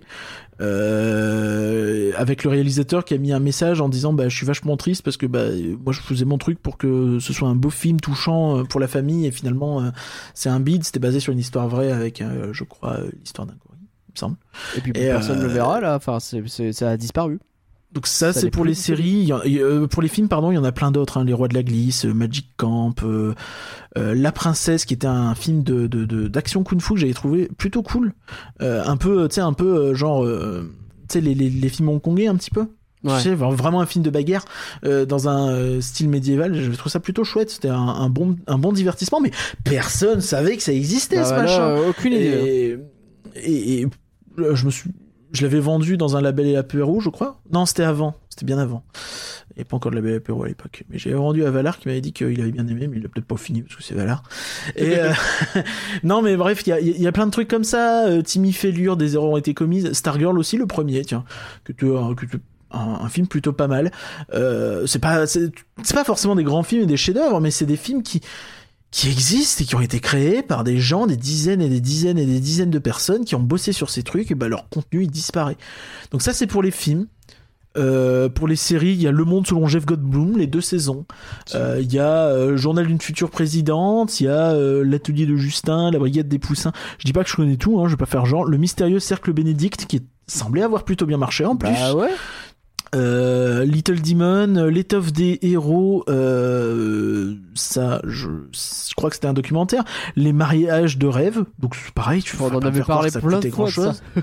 Euh, 0.60 2.12
avec 2.18 2.44
le 2.44 2.50
réalisateur 2.50 3.06
qui 3.06 3.14
a 3.14 3.18
mis 3.18 3.32
un 3.32 3.40
message 3.40 3.80
en 3.82 3.90
disant 3.90 4.12
bah 4.14 4.28
je 4.28 4.36
suis 4.36 4.46
vachement 4.46 4.76
triste 4.76 5.04
parce 5.04 5.16
que 5.18 5.26
bah 5.28 5.46
moi 5.84 5.94
je 5.94 6.00
faisais 6.02 6.26
mon 6.26 6.38
truc 6.40 6.60
pour 6.60 6.78
que 6.78 7.20
ce 7.20 7.32
soit 7.32 7.48
un 7.48 7.56
beau 7.56 7.70
film 7.70 8.00
touchant 8.00 8.58
euh, 8.60 8.64
pour 8.64 8.80
la 8.80 8.88
famille 8.88 9.28
et 9.28 9.32
finalement 9.32 9.82
euh, 9.82 9.90
c'est 10.34 10.50
un 10.50 10.60
bide 10.60 10.84
c'était 10.84 11.00
basé 11.00 11.20
sur 11.20 11.32
une 11.32 11.38
histoire 11.40 11.68
vraie 11.68 11.92
avec 11.92 12.22
euh, 12.22 12.54
je 12.54 12.64
crois 12.64 12.98
l'histoire 13.20 13.46
d'un 13.48 13.54
gorille 13.54 13.78
il 14.10 14.14
me 14.14 14.18
semble 14.18 14.38
Et 14.78 14.82
puis 14.82 14.92
Et, 14.96 15.10
personne 15.10 15.38
ne 15.38 15.44
le 15.44 15.50
verra 15.50 15.80
là. 15.80 15.96
Enfin, 15.96 16.20
c'est- 16.20 16.42
c'est- 16.48 16.74
ça 16.74 16.90
a 16.90 16.98
disparu. 16.98 17.40
Donc 17.98 18.06
ça, 18.08 18.32
Ça 18.32 18.42
c'est 18.42 18.50
pour 18.52 18.64
les 18.64 18.74
séries. 18.76 19.32
Euh, 19.32 19.88
pour 19.88 20.02
les 20.04 20.08
films, 20.08 20.28
pardon, 20.28 20.52
il 20.52 20.56
y 20.56 20.58
en 20.60 20.64
a 20.64 20.72
plein 20.72 20.92
d'autres. 20.92 21.18
hein. 21.18 21.24
Les 21.26 21.34
Rois 21.34 21.48
de 21.48 21.56
la 21.56 21.64
Glisse, 21.64 22.06
euh, 22.06 22.14
Magic 22.14 22.48
Camp, 22.58 22.94
euh, 23.04 23.34
euh, 23.98 24.14
La 24.14 24.32
Princesse, 24.32 24.86
qui 24.86 24.94
était 24.94 25.08
un 25.08 25.34
film 25.34 25.64
de 25.64 25.88
de- 25.88 26.06
de- 26.06 26.28
d'action 26.28 26.64
kung-fu 26.64 26.94
que 26.94 27.00
j'avais 27.00 27.14
trouvé 27.14 27.50
plutôt 27.58 27.82
cool. 27.82 28.14
Euh, 28.62 28.84
un 28.86 28.98
peu, 28.98 29.28
tu 29.28 29.36
sais, 29.36 29.42
un 29.42 29.54
peu 29.54 29.94
genre, 29.96 30.26
tu 30.26 30.34
sais, 31.10 31.22
les, 31.22 31.34
les, 31.34 31.50
les 31.50 31.70
films 31.70 31.90
hongkongais 31.90 32.28
un 32.28 32.36
petit 32.36 32.52
peu. 32.52 32.68
Ouais. 33.04 33.16
Tu 33.18 33.24
sais, 33.24 33.36
vra- 33.36 33.54
vraiment 33.56 33.82
un 33.82 33.86
film 33.86 34.04
de 34.04 34.10
bagarre 34.12 34.46
dans 34.84 35.28
un 35.30 35.82
style 35.82 36.10
médiéval. 36.10 36.54
Je 36.60 36.72
trouve 36.74 36.92
ça 36.92 37.00
plutôt 37.00 37.24
chouette. 37.24 37.50
C'était 37.50 37.70
un, 37.70 37.78
un 37.80 38.10
bon 38.10 38.36
un 38.48 38.58
bon 38.60 38.72
divertissement, 38.74 39.20
mais 39.22 39.32
personne 39.64 40.22
savait 40.22 40.56
que 40.58 40.64
ça 40.64 40.74
existait 40.74 41.16
Bah, 41.18 41.24
ce 41.24 41.30
voilà, 41.30 41.44
machin. 41.44 41.90
aucune 41.90 42.14
idée. 42.14 42.80
Et, 43.36 43.52
et, 43.54 43.82
et, 43.82 43.88
je 44.54 44.66
me 44.66 44.72
suis, 44.72 44.92
je 45.38 45.44
l'avais 45.44 45.60
vendu 45.60 45.98
dans 45.98 46.18
un 46.18 46.22
label 46.22 46.48
et 46.48 46.54
la 46.54 46.64
Pérou, 46.64 47.00
je 47.00 47.10
crois. 47.10 47.40
Non, 47.52 47.66
c'était 47.66 47.84
avant. 47.84 48.16
C'était 48.30 48.46
bien 48.46 48.58
avant. 48.58 48.84
Il 49.52 49.54
n'y 49.56 49.62
avait 49.62 49.66
pas 49.66 49.78
encore 49.78 49.92
de 49.92 49.96
label 49.96 50.12
et 50.12 50.16
la 50.16 50.20
Pérou 50.20 50.44
à 50.44 50.48
l'époque. 50.48 50.84
Mais 50.90 50.98
j'avais 50.98 51.16
vendu 51.16 51.46
à 51.46 51.52
Valar 51.52 51.80
qui 51.80 51.88
m'avait 51.88 52.02
dit 52.02 52.12
qu'il 52.12 52.42
avait 52.42 52.52
bien 52.52 52.68
aimé, 52.68 52.88
mais 52.88 52.98
il 52.98 53.06
a 53.06 53.10
peut-être 53.10 53.28
pas 53.28 53.38
fini 53.38 53.62
parce 53.62 53.76
que 53.76 53.84
c'est 53.84 53.96
Valar. 53.96 54.24
Euh, 54.80 55.14
non, 56.04 56.22
mais 56.22 56.36
bref, 56.36 56.64
il 56.66 57.02
y 57.02 57.08
a, 57.08 57.12
plein 57.12 57.26
de 57.26 57.32
trucs 57.32 57.48
comme 57.48 57.64
ça. 57.64 58.08
Euh, 58.08 58.22
Timmy 58.22 58.52
Fellure, 58.52 58.98
des 58.98 59.16
erreurs 59.16 59.30
ont 59.30 59.38
été 59.38 59.54
commises. 59.54 59.92
Stargirl 59.94 60.38
aussi, 60.38 60.58
le 60.58 60.66
premier, 60.66 61.06
tiens, 61.06 61.24
que 61.64 61.72
que 61.72 62.38
un, 62.72 63.10
film 63.10 63.28
plutôt 63.28 63.54
pas 63.54 63.68
mal. 63.68 63.92
Euh, 64.34 64.86
c'est 64.86 65.00
pas, 65.00 65.26
c'est 65.28 65.52
pas 65.94 66.04
forcément 66.04 66.36
des 66.36 66.44
grands 66.44 66.64
films 66.64 66.84
et 66.84 66.88
des 66.88 66.98
chefs-d'œuvre, 66.98 67.40
mais 67.40 67.52
c'est 67.52 67.66
des 67.66 67.78
films 67.78 68.04
qui 68.04 68.22
qui 68.92 69.10
existent 69.10 69.64
et 69.64 69.66
qui 69.66 69.76
ont 69.76 69.82
été 69.82 70.00
créés 70.00 70.42
par 70.42 70.64
des 70.64 70.80
gens, 70.80 71.08
des 71.08 71.18
dizaines 71.18 71.62
et 71.62 71.70
des 71.70 71.82
dizaines 71.82 72.18
et 72.18 72.26
des 72.26 72.40
dizaines 72.40 72.72
de 72.72 72.80
personnes 72.80 73.26
qui 73.26 73.36
ont 73.36 73.42
bossé 73.42 73.74
sur 73.74 73.90
ces 73.90 74.04
trucs 74.04 74.32
et 74.32 74.36
bah 74.36 74.48
leur 74.48 74.70
contenu 74.70 75.04
il 75.04 75.12
disparaît. 75.12 75.58
Donc 76.12 76.22
ça 76.22 76.34
c'est 76.34 76.48
pour 76.48 76.64
les 76.64 76.72
films. 76.72 77.08
Euh, 77.78 78.28
pour 78.28 78.48
les 78.48 78.56
séries, 78.56 78.94
il 78.94 79.02
y 79.02 79.08
a 79.08 79.12
Le 79.12 79.24
Monde 79.24 79.46
selon 79.46 79.68
Jeff 79.68 79.86
Goldblum, 79.86 80.36
les 80.36 80.48
deux 80.48 80.62
saisons. 80.62 81.06
Euh, 81.54 81.78
Il 81.80 81.94
y 81.94 82.00
a 82.00 82.26
euh, 82.26 82.58
Journal 82.58 82.88
d'une 82.88 83.00
future 83.00 83.30
présidente, 83.30 84.20
il 84.20 84.24
y 84.24 84.28
a 84.28 84.54
L'atelier 84.84 85.28
de 85.28 85.36
Justin, 85.36 85.92
La 85.92 86.00
brigade 86.00 86.28
des 86.28 86.40
poussins. 86.40 86.72
Je 86.98 87.06
dis 87.06 87.14
pas 87.14 87.24
que 87.24 87.30
je 87.30 87.36
connais 87.36 87.58
tout, 87.58 87.80
hein, 87.80 87.86
je 87.86 87.92
vais 87.92 87.98
pas 87.98 88.08
faire 88.08 88.26
genre. 88.26 88.46
Le 88.46 88.58
mystérieux 88.58 89.00
cercle 89.00 89.32
Bénédicte, 89.32 89.86
qui 89.86 90.02
semblait 90.26 90.64
avoir 90.64 90.84
plutôt 90.84 91.06
bien 91.06 91.18
marché 91.18 91.46
en 91.46 91.56
plus. 91.56 91.70
Bah 91.70 91.94
ouais. 91.94 92.10
Euh, 92.96 93.66
Little 93.66 94.02
Demon, 94.02 94.66
l'étoffe 94.68 95.12
des 95.12 95.40
héros, 95.42 96.04
euh, 96.10 97.34
ça, 97.54 98.02
je, 98.06 98.28
je 98.54 98.96
crois 98.96 99.10
que 99.10 99.16
c'était 99.16 99.28
un 99.28 99.34
documentaire. 99.34 99.84
Les 100.16 100.34
mariages 100.34 100.98
de 100.98 101.08
rêve, 101.08 101.44
donc 101.60 101.76
c'est 101.76 101.94
pareil, 101.94 102.24
tu 102.24 102.36
On 102.40 102.48
vas 102.48 102.56
en 102.56 102.60
pas 102.60 102.68
avait 102.68 102.82
parlé 102.82 103.10
plein 103.12 103.40
de 103.40 103.44
de 103.46 103.50
grand-chose. 103.50 104.02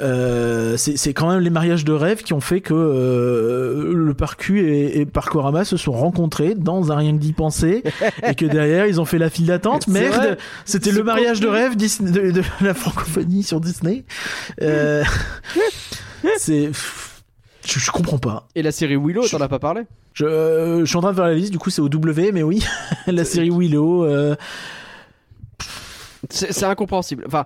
Euh, 0.00 0.76
c'est 0.76 0.96
c'est 0.96 1.14
quand 1.14 1.30
même 1.30 1.38
les 1.38 1.50
mariages 1.50 1.84
de 1.84 1.92
rêve 1.92 2.24
qui 2.24 2.32
ont 2.32 2.40
fait 2.40 2.60
que 2.60 2.74
euh, 2.74 3.92
le 3.94 4.12
parcu 4.12 4.68
et, 4.68 4.98
et 4.98 5.06
Parkorama 5.06 5.64
se 5.64 5.76
sont 5.76 5.92
rencontrés 5.92 6.56
dans 6.56 6.90
un 6.90 6.96
rien 6.96 7.12
que 7.12 7.20
d'y 7.20 7.32
penser 7.32 7.84
et 8.28 8.34
que 8.34 8.44
derrière 8.44 8.86
ils 8.86 9.00
ont 9.00 9.04
fait 9.04 9.18
la 9.18 9.30
file 9.30 9.46
d'attente. 9.46 9.86
Merde, 9.86 10.36
c'était 10.64 10.90
le 10.90 11.04
mariage 11.04 11.38
de 11.38 11.46
rêve 11.46 11.76
Disney- 11.76 12.10
de, 12.10 12.32
de 12.32 12.42
la 12.60 12.74
francophonie 12.74 13.44
sur 13.44 13.60
Disney. 13.60 14.04
Euh, 14.62 15.04
c'est 16.38 16.70
je, 17.66 17.78
je 17.78 17.90
comprends 17.90 18.18
pas. 18.18 18.48
Et 18.54 18.62
la 18.62 18.72
série 18.72 18.96
Willow, 18.96 19.26
t'en 19.28 19.40
as 19.40 19.48
pas 19.48 19.58
parlé 19.58 19.82
Je, 20.12 20.24
euh, 20.24 20.80
je 20.80 20.84
suis 20.84 20.96
en 20.96 21.00
train 21.00 21.10
de 21.12 21.16
faire 21.16 21.24
la 21.26 21.34
liste, 21.34 21.52
du 21.52 21.58
coup 21.58 21.70
c'est 21.70 21.80
au 21.82 21.88
W, 21.88 22.32
mais 22.32 22.42
oui, 22.42 22.62
la 23.06 23.24
série 23.24 23.50
Willow. 23.50 24.04
euh, 24.04 24.34
C'est 26.30 26.64
incompréhensible. 26.64 27.24
Enfin, 27.26 27.44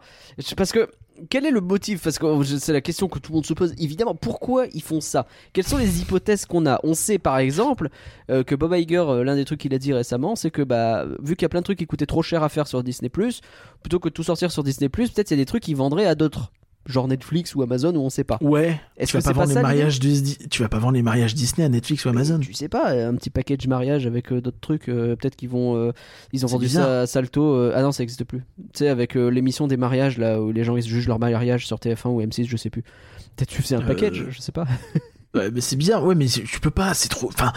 parce 0.57 0.71
que 0.73 0.89
quel 1.31 1.45
est 1.47 1.51
le 1.51 1.61
motif? 1.61 2.01
Parce 2.05 2.17
que 2.21 2.43
je- 2.45 2.57
c'est 2.59 2.73
la 2.73 2.81
question 2.81 3.09
que 3.09 3.19
tout 3.19 3.33
le 3.33 3.37
monde 3.37 3.47
se 3.47 3.53
pose. 3.53 3.75
Évidemment, 3.79 4.15
pourquoi 4.15 4.67
ils 4.73 4.83
font 4.83 5.01
ça? 5.01 5.27
Quelles 5.53 5.67
sont 5.67 5.77
les 5.77 6.01
hypothèses 6.01 6.47
qu'on 6.47 6.65
a? 6.65 6.79
On 6.85 6.95
sait 6.95 7.19
par 7.19 7.39
exemple 7.39 7.89
euh, 8.31 8.45
que 8.45 8.55
Bob 8.55 8.73
Iger, 8.77 8.99
euh, 8.99 9.25
l'un 9.25 9.35
des 9.35 9.45
trucs 9.45 9.59
qu'il 9.61 9.75
a 9.75 9.79
dit 9.79 9.93
récemment, 9.93 10.37
c'est 10.37 10.53
que 10.53 10.63
bah 10.63 11.07
vu 11.21 11.35
qu'il 11.35 11.43
y 11.43 11.47
a 11.47 11.49
plein 11.49 11.59
de 11.61 11.65
trucs 11.65 11.79
qui 11.79 11.87
coûtaient 11.89 12.07
trop 12.07 12.23
cher 12.23 12.45
à 12.45 12.49
faire 12.49 12.69
sur 12.69 12.85
Disney+, 12.85 13.09
plutôt 13.11 13.99
que 13.99 14.09
de 14.09 14.15
tout 14.15 14.23
sortir 14.23 14.53
sur 14.53 14.63
Disney+, 14.63 14.89
peut-être 14.89 15.31
il 15.31 15.35
y 15.35 15.41
a 15.41 15.43
des 15.43 15.47
trucs 15.47 15.65
qu'ils 15.65 15.77
vendraient 15.77 16.07
à 16.07 16.15
d'autres, 16.15 16.53
genre 16.89 17.07
Netflix 17.07 17.55
ou 17.55 17.63
Amazon 17.63 17.95
ou 17.95 18.01
on 18.01 18.11
sait 18.11 18.25
pas. 18.25 18.39
Ouais. 18.41 18.81
Est-ce 18.97 19.11
Tu 19.13 19.17
vas 19.17 19.21
que 19.21 19.25
pas 19.25 19.29
c'est 19.31 19.35
pas 19.35 19.41
vendre 19.41 19.49
les 19.49 19.55
ça 19.55 19.63
mariages 19.63 20.01
Dis- 20.01 20.39
tu 20.51 20.63
vas 20.63 20.69
pas 20.69 20.79
vendre 20.79 20.95
les 20.95 21.03
mariages 21.03 21.35
Disney 21.35 21.65
à 21.65 21.69
Netflix 21.69 22.05
ou 22.05 22.09
Amazon. 22.09 22.41
Tu 22.41 22.53
sais 22.55 22.69
pas, 22.69 22.91
un 22.93 23.15
petit 23.15 23.31
package 23.31 23.67
mariage 23.69 24.07
avec 24.07 24.33
euh, 24.33 24.41
d'autres 24.41 24.59
trucs, 24.61 24.89
euh, 24.89 25.15
peut-être 25.15 25.37
qu'ils 25.37 25.51
vont. 25.51 25.77
euh, 25.77 25.93
ils 26.33 26.45
ont 26.45 26.49
vendu 26.49 26.65
bizarre. 26.67 26.85
ça 26.87 27.01
à 27.03 27.07
Salto. 27.07 27.71
ah 27.75 27.83
non, 27.83 27.93
ça 27.93 28.03
existe 28.03 28.25
plus. 28.25 28.41
Tu 28.59 28.79
sais, 28.81 28.89
avec 28.89 29.15
l'émission 29.15 29.69
des 29.69 29.77
mariages, 29.77 30.19
là, 30.19 30.41
où 30.41 30.51
les 30.51 30.65
gens 30.65 30.77
ils 30.77 30.83
jugent 30.83 31.07
leur 31.09 31.19
mariage 31.19 31.67
sur 31.67 31.77
TF1 31.79 32.09
ou 32.09 32.21
M6, 32.23 32.47
je 32.49 32.57
sais 32.57 32.71
plus. 32.71 32.83
Peut-être 33.37 33.51
tu 33.51 33.63
faisais 33.63 33.77
un 33.77 33.83
package, 33.83 34.27
je 34.31 34.41
sais 34.41 34.53
pas. 34.53 34.67
Ouais, 35.35 35.51
mais 35.51 35.61
c'est 35.61 35.77
bizarre. 35.77 36.03
Ouais, 36.07 36.15
mais 36.15 36.25
tu 36.27 36.59
peux 36.59 36.71
pas. 36.71 36.95
C'est 36.95 37.11
trop. 37.11 37.29
Enfin, 37.29 37.53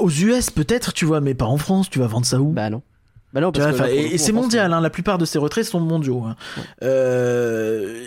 aux 0.00 0.10
US 0.10 0.50
peut-être, 0.50 0.92
tu 0.92 1.04
vois, 1.04 1.20
mais 1.20 1.32
pas 1.32 1.44
en 1.44 1.56
France. 1.56 1.88
Tu 1.88 2.00
vas 2.00 2.08
vendre 2.08 2.26
ça 2.26 2.40
où? 2.40 2.50
Bah 2.50 2.70
non. 2.70 2.82
Bah 3.32 3.40
non, 3.40 3.52
parce 3.52 3.72
que. 3.76 3.82
là, 3.82 3.90
et 3.90 4.14
et 4.14 4.18
c'est 4.18 4.32
mondial. 4.32 4.72
Hein, 4.72 4.80
la 4.80 4.90
plupart 4.90 5.18
de 5.18 5.24
ces 5.24 5.38
retraits 5.38 5.64
sont 5.64 5.80
mondiaux. 5.80 6.24
hein. 6.24 6.36
Ouais. 6.56 6.62
Euh, 6.82 8.04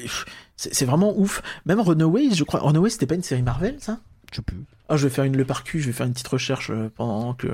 c'est 0.55 0.85
vraiment 0.85 1.17
ouf. 1.17 1.41
Même 1.65 1.79
Runaways, 1.79 2.33
je 2.35 2.43
crois. 2.43 2.59
Runaways, 2.61 2.91
c'était 2.91 3.05
pas 3.07 3.15
une 3.15 3.23
série 3.23 3.41
Marvel, 3.41 3.75
ça? 3.79 3.99
Je 4.31 4.37
sais 4.37 4.41
plus. 4.41 4.57
Ah, 4.89 4.97
je 4.97 5.07
vais 5.07 5.13
faire 5.13 5.23
une 5.23 5.35
le 5.37 5.45
parcu. 5.45 5.79
Je 5.79 5.87
vais 5.87 5.93
faire 5.93 6.05
une 6.05 6.13
petite 6.13 6.27
recherche 6.27 6.69
euh, 6.71 6.89
pendant 6.95 7.33
que. 7.33 7.47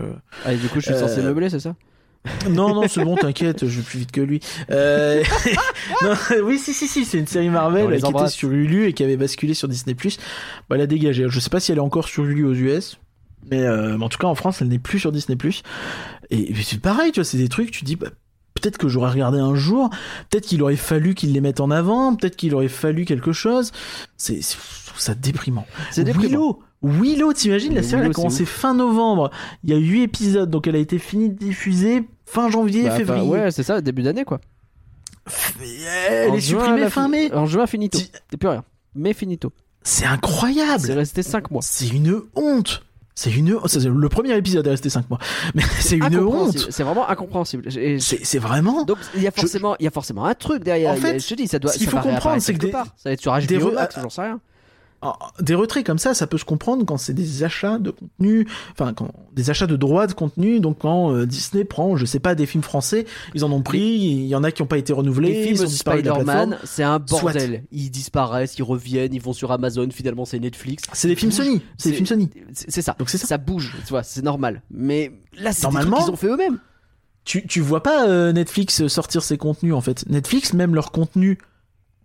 Allez, 0.46 0.58
du 0.58 0.68
coup, 0.70 0.80
je 0.80 0.86
suis 0.86 0.94
Euh, 0.94 1.00
censé 1.08 1.22
meubler, 1.22 1.50
c'est 1.50 1.60
ça? 1.60 1.76
Non, 2.50 2.74
non, 2.76 2.88
c'est 2.90 3.06
bon, 3.06 3.16
t'inquiète, 3.16 3.66
je 3.68 3.78
vais 3.80 3.84
plus 3.86 4.00
vite 4.00 4.12
que 4.12 4.20
lui. 4.20 4.42
Euh... 4.70 5.24
non, 6.02 6.14
oui, 6.44 6.58
si, 6.60 6.74
si, 6.74 6.88
si, 6.90 7.06
c'est 7.06 7.20
une 7.20 7.28
série 7.28 7.50
Marvel 7.50 7.88
qui 8.02 8.10
était 8.10 8.28
sur 8.28 8.52
Hulu 8.52 8.86
et 8.88 8.92
qui 8.94 9.02
avait 9.04 9.16
basculé 9.16 9.54
sur 9.54 9.70
Disney+. 9.70 9.96
Bah, 10.68 10.76
elle 10.76 10.82
a 10.82 10.88
dégagé. 10.88 11.26
Je 11.30 11.40
sais 11.40 11.50
pas 11.50 11.62
si 11.62 11.72
elle 11.72 11.78
est 11.78 11.82
encore 11.82 12.10
sur 12.10 12.26
Hulu 12.26 12.44
aux 12.46 12.54
US, 12.54 12.98
mais, 13.50 13.62
euh, 13.64 13.98
mais 13.98 14.04
en 14.06 14.10
tout 14.10 14.18
cas 14.18 14.28
en 14.28 14.36
France, 14.36 14.62
elle 14.62 14.68
n'est 14.70 14.80
plus 14.80 15.00
sur 15.00 15.12
Disney+. 15.12 15.38
Et, 16.30 16.52
et 16.52 16.56
c'est 16.64 16.80
pareil, 16.82 17.12
tu 17.12 17.20
vois, 17.20 17.26
c'est 17.26 17.38
des 17.38 17.50
trucs, 17.50 17.72
tu 17.72 17.84
dis, 17.86 17.96
bah, 17.96 18.08
peut-être 18.56 18.78
que 18.78 18.88
j'aurais 18.88 19.12
regardé 19.12 19.40
un 19.40 19.56
jour, 19.56 19.90
peut-être 20.30 20.46
qu'il 20.48 20.62
aurait 20.64 20.76
fallu 20.76 21.14
qu'ils 21.16 21.32
les 21.34 21.42
mettent 21.42 21.60
en 21.62 21.70
avant, 21.72 22.16
peut-être 22.16 22.36
qu'il 22.36 22.54
aurait 22.56 22.68
fallu 22.68 23.06
quelque 23.06 23.32
chose. 23.32 23.72
C'est, 24.18 24.42
c'est- 24.42 24.58
ça 24.98 25.14
déprimant. 25.14 25.68
C'est 25.92 26.04
déprimant. 26.04 26.28
Willow, 26.28 26.60
Willow, 26.82 27.34
t'imagines, 27.34 27.76
la 27.76 27.84
série 27.84 27.96
a 27.96 28.04
Willow, 28.04 28.14
c'est 28.14 28.16
commencé 28.22 28.46
fin 28.46 28.74
novembre. 28.74 29.30
Il 29.64 29.70
y 29.70 29.74
a 29.74 29.78
8 29.78 30.02
épisodes, 30.04 30.50
donc 30.50 30.66
elle 30.68 30.76
a 30.76 30.80
été 30.80 30.98
finie 30.98 31.30
de 31.30 31.36
diffuser 31.38 32.04
fin 32.26 32.50
janvier, 32.50 32.84
Bah, 32.86 32.92
février. 32.98 33.28
Ouais, 33.30 33.52
c'est 33.52 33.64
ça, 33.64 33.80
début 33.82 34.02
d'année 34.02 34.26
quoi. 34.26 34.42
Elle 36.00 36.32
En 36.32 36.36
est 36.36 36.40
juin, 36.40 36.60
supprimée 36.66 36.90
fin 36.90 37.06
fi- 37.06 37.12
mai. 37.12 37.34
En 37.34 37.46
juin, 37.46 37.68
finito. 37.68 38.00
C'est 38.32 38.38
plus 38.38 38.50
rien. 38.50 38.64
Mais 38.96 39.14
finito. 39.14 39.52
C'est 39.84 40.02
C'est 40.02 40.06
incroyable. 40.08 40.92
resté 40.92 41.22
5 41.24 41.52
mois. 41.52 41.62
C'est 41.62 41.88
une 41.90 42.22
honte. 42.36 42.84
C'est 43.20 43.32
une. 43.32 43.58
C'est- 43.66 43.84
Le 43.84 44.10
premier 44.10 44.38
épisode 44.38 44.68
est 44.68 44.70
resté 44.70 44.92
5 44.92 45.10
mois. 45.10 45.18
Mais 45.56 45.64
c'est 45.80 45.98
une 45.98 46.20
honte. 46.20 46.68
C'est 46.70 46.84
vraiment 46.84 47.10
incompréhensible. 47.10 47.64
C'est 48.00 48.38
vraiment. 48.38 48.84
Donc 48.84 49.00
il 49.16 49.24
y 49.24 49.28
a 49.28 49.32
forcément, 49.32 49.76
il 49.80 49.86
y 49.86 49.88
a 49.88 49.92
forcément 49.92 50.26
un 50.26 50.36
truc 50.36 50.64
derrière. 50.64 50.92
En 50.94 50.98
fait, 50.98 51.18
je 51.20 51.28
te 51.28 51.34
dis, 51.34 51.48
ça 51.48 51.58
doit. 51.58 51.72
ce 51.72 51.80
qu'il 51.80 51.90
faut 51.90 51.98
comprendre, 51.98 52.40
c'est 52.42 52.54
que 52.54 52.60
des- 52.60 52.70
part. 52.70 52.86
ça 52.96 53.10
va 53.10 53.14
être 53.14 53.22
sur 53.22 53.36
des 53.36 53.58
HBO 53.58 53.72
Max, 53.72 53.96
ah, 53.98 54.02
j'en 54.04 54.10
sais 54.10 54.22
rien. 54.22 54.40
Ah, 55.04 55.16
Des 55.40 55.54
retraits 55.54 55.86
comme 55.86 56.00
ça, 56.00 56.16
ça 56.16 56.26
peut 56.26 56.40
se 56.40 56.46
comprendre 56.46 56.84
quand 56.84 56.98
c'est 56.98 57.14
des 57.14 57.44
achats 57.44 57.78
de 57.78 57.92
contenu, 57.92 58.48
enfin 58.72 58.94
quand 58.94 59.12
des 59.34 59.52
achats 59.52 59.68
de 59.68 59.76
droits 59.76 60.08
de 60.08 60.14
contenu. 60.14 60.60
Donc 60.60 60.80
quand 60.80 61.14
euh, 61.14 61.28
Disney 61.28 61.66
prend, 61.66 61.96
je 61.98 62.06
sais 62.06 62.20
pas, 62.20 62.34
des 62.34 62.48
films 62.48 62.64
français, 62.64 63.06
ils 63.36 63.46
en 63.46 63.52
ont 63.52 63.62
pris, 63.62 63.80
il 63.80 64.26
y 64.26 64.34
en 64.34 64.44
a 64.44 64.52
qui 64.52 64.64
ont 64.64 64.68
pas 64.68 64.80
été 64.80 64.94
renouvelés, 64.94 65.34
Les 65.34 65.52
ils 65.52 65.58
films. 65.58 65.68
Spider-Man, 65.70 66.58
c'est 66.64 66.82
un 66.82 67.00
Soit. 67.06 67.22
bordel. 67.22 67.64
Ils 67.72 67.92
disparaissent, 67.92 68.58
ils 68.58 68.64
reviennent, 68.64 69.14
ils 69.14 69.22
vont 69.22 69.34
sur 69.34 69.52
Amazon. 69.52 69.88
Finalement, 69.92 70.26
c'est 70.26 70.40
Netflix. 70.40 70.84
C'est 70.94 71.08
des 71.08 71.16
films. 71.16 71.32
Sony. 71.32 71.62
C'est 71.78 71.90
des 71.90 71.96
films 71.96 72.08
Sony. 72.08 72.30
C'est 72.54 72.82
ça. 72.82 72.96
Donc 72.98 73.10
c'est 73.12 73.20
ça. 73.20 73.38
bouge, 73.38 73.76
tu 73.86 73.90
vois, 73.90 74.02
c'est 74.02 74.24
normal. 74.24 74.64
Mais 74.72 75.12
là, 75.38 75.52
c'est 75.54 75.64
Normalement- 75.64 75.98
qu'ils 76.02 76.12
ont 76.12 76.16
fait 76.16 76.28
eux-mêmes. 76.28 76.58
tu, 77.24 77.46
tu 77.46 77.62
vois 77.62 77.84
pas 77.84 78.08
euh, 78.08 78.32
Netflix 78.34 78.88
sortir 78.88 79.22
ses 79.22 79.38
contenus 79.38 79.74
en 79.76 79.82
fait. 79.82 80.06
Netflix, 80.10 80.54
même 80.54 80.74
leurs 80.74 80.92
contenus 80.92 81.38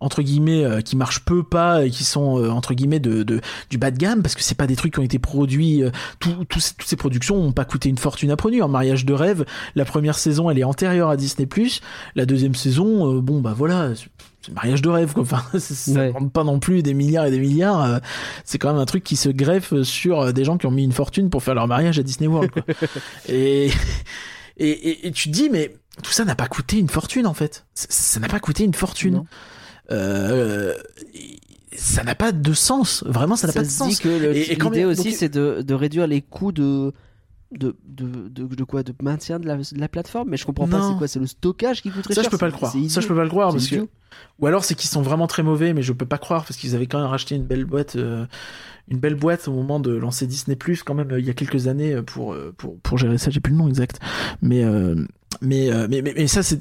entre 0.03 0.21
guillemets 0.21 0.63
euh, 0.63 0.81
qui 0.81 0.95
marchent 0.95 1.23
peu 1.25 1.43
pas 1.43 1.85
et 1.85 1.89
qui 1.89 2.03
sont 2.03 2.37
euh, 2.39 2.49
entre 2.49 2.73
guillemets 2.73 2.99
de, 2.99 3.23
de 3.23 3.41
du 3.69 3.77
bas 3.77 3.89
de 3.91 3.97
gamme 3.97 4.21
parce 4.21 4.35
que 4.35 4.43
c'est 4.43 4.55
pas 4.55 4.67
des 4.67 4.75
trucs 4.75 4.93
qui 4.93 4.99
ont 4.99 5.03
été 5.03 5.19
produits 5.19 5.81
euh, 5.83 5.89
tout- 6.19 6.45
tout 6.49 6.59
ces- 6.59 6.73
toutes 6.75 6.87
ces 6.87 6.95
productions 6.95 7.35
ont 7.37 7.51
pas 7.51 7.65
coûté 7.65 7.89
une 7.89 7.97
fortune 7.97 8.29
à 8.31 8.35
produire 8.35 8.67
mariage 8.69 9.05
de 9.05 9.13
rêve 9.13 9.45
la 9.75 9.85
première 9.85 10.17
saison 10.17 10.49
elle 10.49 10.59
est 10.59 10.63
antérieure 10.63 11.09
à 11.09 11.17
Disney 11.17 11.47
la 12.15 12.25
deuxième 12.25 12.55
saison 12.55 13.15
euh, 13.17 13.21
bon 13.21 13.41
bah 13.41 13.53
voilà 13.57 13.91
c'est- 13.95 14.07
mariage 14.53 14.81
de 14.81 14.89
rêve 14.89 15.13
quoi 15.13 15.23
enfin 15.23 15.43
ça 15.59 15.91
Ouais. 15.93 16.13
pas 16.33 16.43
non 16.43 16.59
plus 16.59 16.83
des 16.83 16.93
milliards 16.93 17.25
et 17.25 17.31
des 17.31 17.39
milliards 17.39 18.01
c'est 18.43 18.57
quand 18.57 18.71
même 18.73 18.81
un 18.81 18.85
truc 18.85 19.03
qui 19.03 19.15
se 19.15 19.29
greffe 19.29 19.73
sur 19.83 20.33
des 20.33 20.43
gens 20.43 20.57
qui 20.57 20.65
ont 20.65 20.71
mis 20.71 20.83
une 20.83 20.91
fortune 20.91 21.29
pour 21.29 21.41
faire 21.43 21.55
leur 21.55 21.67
mariage 21.67 21.97
à 21.97 22.03
Disney 22.03 22.27
World 22.27 22.51
quoi. 22.51 22.63
et, 23.29 23.67
et, 24.57 24.69
et, 24.69 25.07
et 25.07 25.11
tu 25.11 25.29
te 25.29 25.33
dis 25.33 25.49
mais 25.49 25.73
tout 26.01 26.11
ça 26.11 26.25
n'a 26.25 26.35
pas 26.35 26.47
coûté 26.47 26.77
une 26.77 26.89
fortune 26.89 27.25
en 27.27 27.33
fait 27.33 27.65
ça 27.73 27.87
ça 27.89 28.19
n'a 28.19 28.27
pas 28.27 28.39
coûté 28.39 28.63
une 28.65 28.73
fortune 28.73 29.13
Non. 29.13 29.25
Euh, 29.91 30.73
ça 31.75 32.03
n'a 32.03 32.15
pas 32.15 32.31
de 32.31 32.53
sens. 32.53 33.03
Vraiment 33.05 33.35
ça 33.35 33.47
n'a 33.47 33.53
pas 33.53 33.61
de 33.61 33.67
se 33.67 33.71
sens. 33.71 33.89
dit 33.89 33.97
que 33.97 34.09
l'idée 34.09 34.85
aussi, 34.85 35.09
donc- 35.09 35.13
c'est 35.13 35.29
de, 35.29 35.61
de 35.61 35.73
réduire 35.73 36.07
les 36.07 36.21
coûts 36.21 36.51
de. 36.51 36.93
De, 37.51 37.75
de, 37.85 38.47
de, 38.47 38.63
quoi 38.63 38.81
De 38.81 38.95
maintien 39.03 39.39
de 39.39 39.47
la, 39.47 39.87
plateforme 39.87 40.29
Mais 40.31 40.37
je 40.37 40.45
comprends 40.47 40.67
pas, 40.67 40.89
c'est 40.89 40.97
quoi 40.97 41.07
C'est 41.07 41.19
le 41.19 41.27
stockage 41.27 41.83
qui 41.83 41.91
coûterait 41.91 42.15
ça 42.15 42.23
cher 42.23 42.31
je 42.31 42.35
peux 42.35 42.39
pas 42.39 42.47
le 42.47 42.51
croire. 42.51 42.71
ça 42.71 42.99
je 42.99 43.07
peux 43.07 43.13
pas 43.13 43.23
le 43.23 43.29
croire 43.29 43.51
parce 43.51 43.67
que 43.67 43.87
ou 44.39 44.47
alors 44.47 44.65
c'est 44.65 44.73
qu'ils 44.73 44.89
sont 44.89 45.03
vraiment 45.03 45.27
très 45.27 45.43
mauvais 45.43 45.71
mais 45.73 45.83
je 45.83 45.93
peux 45.93 46.07
pas 46.07 46.17
croire 46.17 46.45
parce 46.45 46.57
qu'ils 46.57 46.73
avaient 46.73 46.87
quand 46.87 46.97
même 46.99 47.09
racheté 47.09 47.35
une 47.35 47.43
belle 47.45 47.65
boîte 47.65 47.95
euh, 47.95 48.25
une 48.87 48.97
belle 48.97 49.13
boîte 49.13 49.47
au 49.47 49.51
moment 49.53 49.79
de 49.79 49.91
lancer 49.91 50.25
Disney 50.25 50.55
Plus 50.55 50.81
quand 50.81 50.95
même 50.95 51.11
euh, 51.11 51.19
il 51.19 51.27
y 51.27 51.29
a 51.29 51.35
quelques 51.35 51.67
années 51.67 52.01
pour 52.01 52.35
pour 52.57 52.79
pour 52.79 52.97
gérer 52.97 53.19
ça. 53.19 53.29
J'ai 53.29 53.39
plus 53.39 53.51
le 53.51 53.59
nom 53.59 53.67
exact. 53.67 53.99
Mais 54.41 54.63
euh, 54.63 54.95
mais, 55.41 55.69
mais 55.89 56.01
mais 56.01 56.13
mais 56.17 56.25
ça 56.25 56.41
c'est 56.41 56.59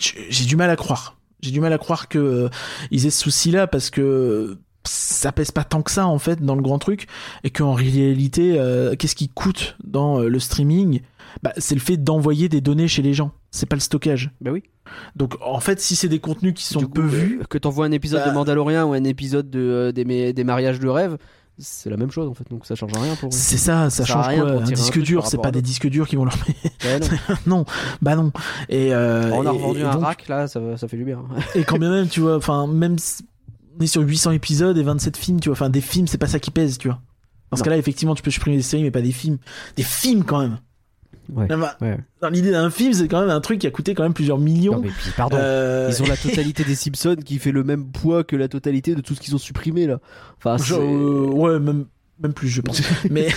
j'ai 0.00 0.46
du 0.46 0.56
mal 0.56 0.68
à 0.68 0.74
croire 0.74 1.16
j'ai 1.44 1.52
du 1.52 1.60
mal 1.60 1.72
à 1.72 1.78
croire 1.78 2.08
que 2.08 2.18
euh, 2.18 2.48
ils 2.90 3.06
aient 3.06 3.10
ce 3.10 3.20
souci 3.22 3.50
là 3.50 3.66
parce 3.66 3.90
que 3.90 4.58
ça 4.86 5.32
pèse 5.32 5.50
pas 5.50 5.64
tant 5.64 5.82
que 5.82 5.90
ça 5.90 6.06
en 6.06 6.18
fait 6.18 6.42
dans 6.42 6.54
le 6.54 6.62
grand 6.62 6.78
truc 6.78 7.06
et 7.42 7.50
qu'en 7.50 7.72
réalité 7.72 8.58
euh, 8.58 8.94
qu'est-ce 8.96 9.14
qui 9.14 9.28
coûte 9.28 9.76
dans 9.82 10.20
euh, 10.20 10.28
le 10.28 10.38
streaming? 10.38 11.00
Bah, 11.42 11.52
c'est 11.56 11.74
le 11.74 11.80
fait 11.80 11.96
d'envoyer 11.96 12.48
des 12.48 12.60
données 12.60 12.86
chez 12.86 13.02
les 13.02 13.12
gens. 13.12 13.32
C'est 13.50 13.66
pas 13.66 13.76
le 13.76 13.80
stockage. 13.80 14.30
Bah 14.40 14.50
oui. 14.52 14.62
donc 15.16 15.34
en 15.40 15.60
fait 15.60 15.80
si 15.80 15.96
c'est 15.96 16.08
des 16.08 16.18
contenus 16.20 16.54
qui 16.54 16.64
sont 16.64 16.80
coup, 16.80 16.88
peu 16.88 17.02
vus 17.02 17.40
Que 17.48 17.58
t'envoies 17.58 17.86
un 17.86 17.92
épisode 17.92 18.20
bah- 18.20 18.30
de 18.30 18.34
Mandalorian 18.34 18.84
ou 18.84 18.92
un 18.92 19.04
épisode 19.04 19.48
de, 19.50 19.60
euh, 19.60 20.32
des 20.32 20.44
mariages 20.44 20.80
de 20.80 20.88
rêve, 20.88 21.16
c'est 21.58 21.88
la 21.90 21.96
même 21.96 22.10
chose 22.10 22.28
en 22.28 22.34
fait, 22.34 22.48
donc 22.50 22.66
ça 22.66 22.74
change 22.74 22.92
rien 22.94 23.14
pour 23.14 23.28
eux. 23.28 23.32
C'est 23.32 23.56
ça, 23.58 23.88
ça, 23.90 24.04
change 24.04 24.26
rien 24.26 24.40
quoi 24.42 24.50
Un 24.52 24.58
un 24.58 24.62
disque 24.62 24.90
truc 24.92 25.04
dur, 25.04 25.26
c'est 25.26 25.38
pas 25.40 25.50
des 25.52 25.62
disques 25.62 25.88
durs 25.88 26.08
qui 26.08 26.16
vont 26.16 26.24
leur 26.24 26.34
Ouais, 26.84 26.98
non. 27.00 27.06
non, 27.46 27.64
bah 28.02 28.16
non. 28.16 28.32
Et 28.68 28.92
euh, 28.94 29.30
On 29.32 29.46
a 29.46 29.50
revendu 29.50 29.80
et 29.80 29.84
un 29.84 29.92
donc- 29.92 30.04
rack 30.04 30.28
là, 30.28 30.48
ça, 30.48 30.60
ça 30.76 30.88
fait 30.88 30.96
du 30.96 31.04
bien. 31.04 31.22
Et 31.54 31.64
quand 31.64 31.78
bien 31.78 31.90
même, 31.90 32.08
tu 32.08 32.20
vois, 32.20 32.36
enfin 32.36 32.66
même 32.66 32.96
on 33.78 33.82
est 33.82 33.86
sur 33.86 34.02
800 34.02 34.32
épisodes 34.32 34.76
et 34.78 34.82
27 34.82 35.16
films, 35.16 35.40
tu 35.40 35.48
vois, 35.48 35.54
enfin 35.56 35.70
des 35.70 35.80
films, 35.80 36.06
c'est 36.06 36.18
pas 36.18 36.26
ça 36.28 36.38
qui 36.40 36.50
pèse, 36.50 36.78
tu 36.78 36.88
vois. 36.88 37.00
Dans 37.50 37.56
ce 37.56 37.62
Non. 37.62 37.64
cas-là, 37.64 37.76
effectivement, 37.76 38.14
tu 38.14 38.22
peux 38.22 38.30
supprimer 38.30 38.56
des 38.56 38.62
séries, 38.62 38.82
mais 38.82 38.90
pas 38.90 39.02
des 39.02 39.12
films. 39.12 39.38
Des 39.76 39.82
films 39.84 40.24
quand 40.24 40.40
même. 40.40 40.58
Ouais. 41.32 41.46
Même, 41.48 41.66
Ouais. 41.80 41.98
Dans 42.20 42.28
l'idée 42.28 42.50
d'un 42.50 42.70
film, 42.70 42.92
c'est 42.92 43.08
quand 43.08 43.20
même 43.20 43.30
un 43.30 43.40
truc 43.40 43.58
qui 43.60 43.66
a 43.66 43.70
coûté 43.70 43.94
quand 43.94 44.02
même 44.02 44.14
plusieurs 44.14 44.38
millions. 44.38 44.74
Non, 44.74 44.80
mais 44.82 44.88
puis, 44.90 45.10
pardon. 45.16 45.36
Euh, 45.40 45.90
Ils 45.90 46.02
ont 46.02 46.06
la 46.06 46.16
totalité 46.18 46.64
des 46.64 46.74
Simpsons 46.74 47.16
qui 47.24 47.38
fait 47.38 47.52
le 47.52 47.64
même 47.64 47.86
poids 47.86 48.24
que 48.24 48.36
la 48.36 48.48
totalité 48.48 48.94
de 48.94 49.00
tout 49.00 49.14
ce 49.14 49.20
qu'ils 49.20 49.34
ont 49.34 49.38
supprimé 49.38 49.86
là. 49.86 50.00
Enfin, 50.38 50.56
Genre, 50.62 50.80
euh, 50.82 51.26
ouais, 51.26 51.58
même, 51.58 51.86
même 52.20 52.32
plus, 52.32 52.48
je 52.48 52.60
pense. 52.60 52.80
mais 53.10 53.28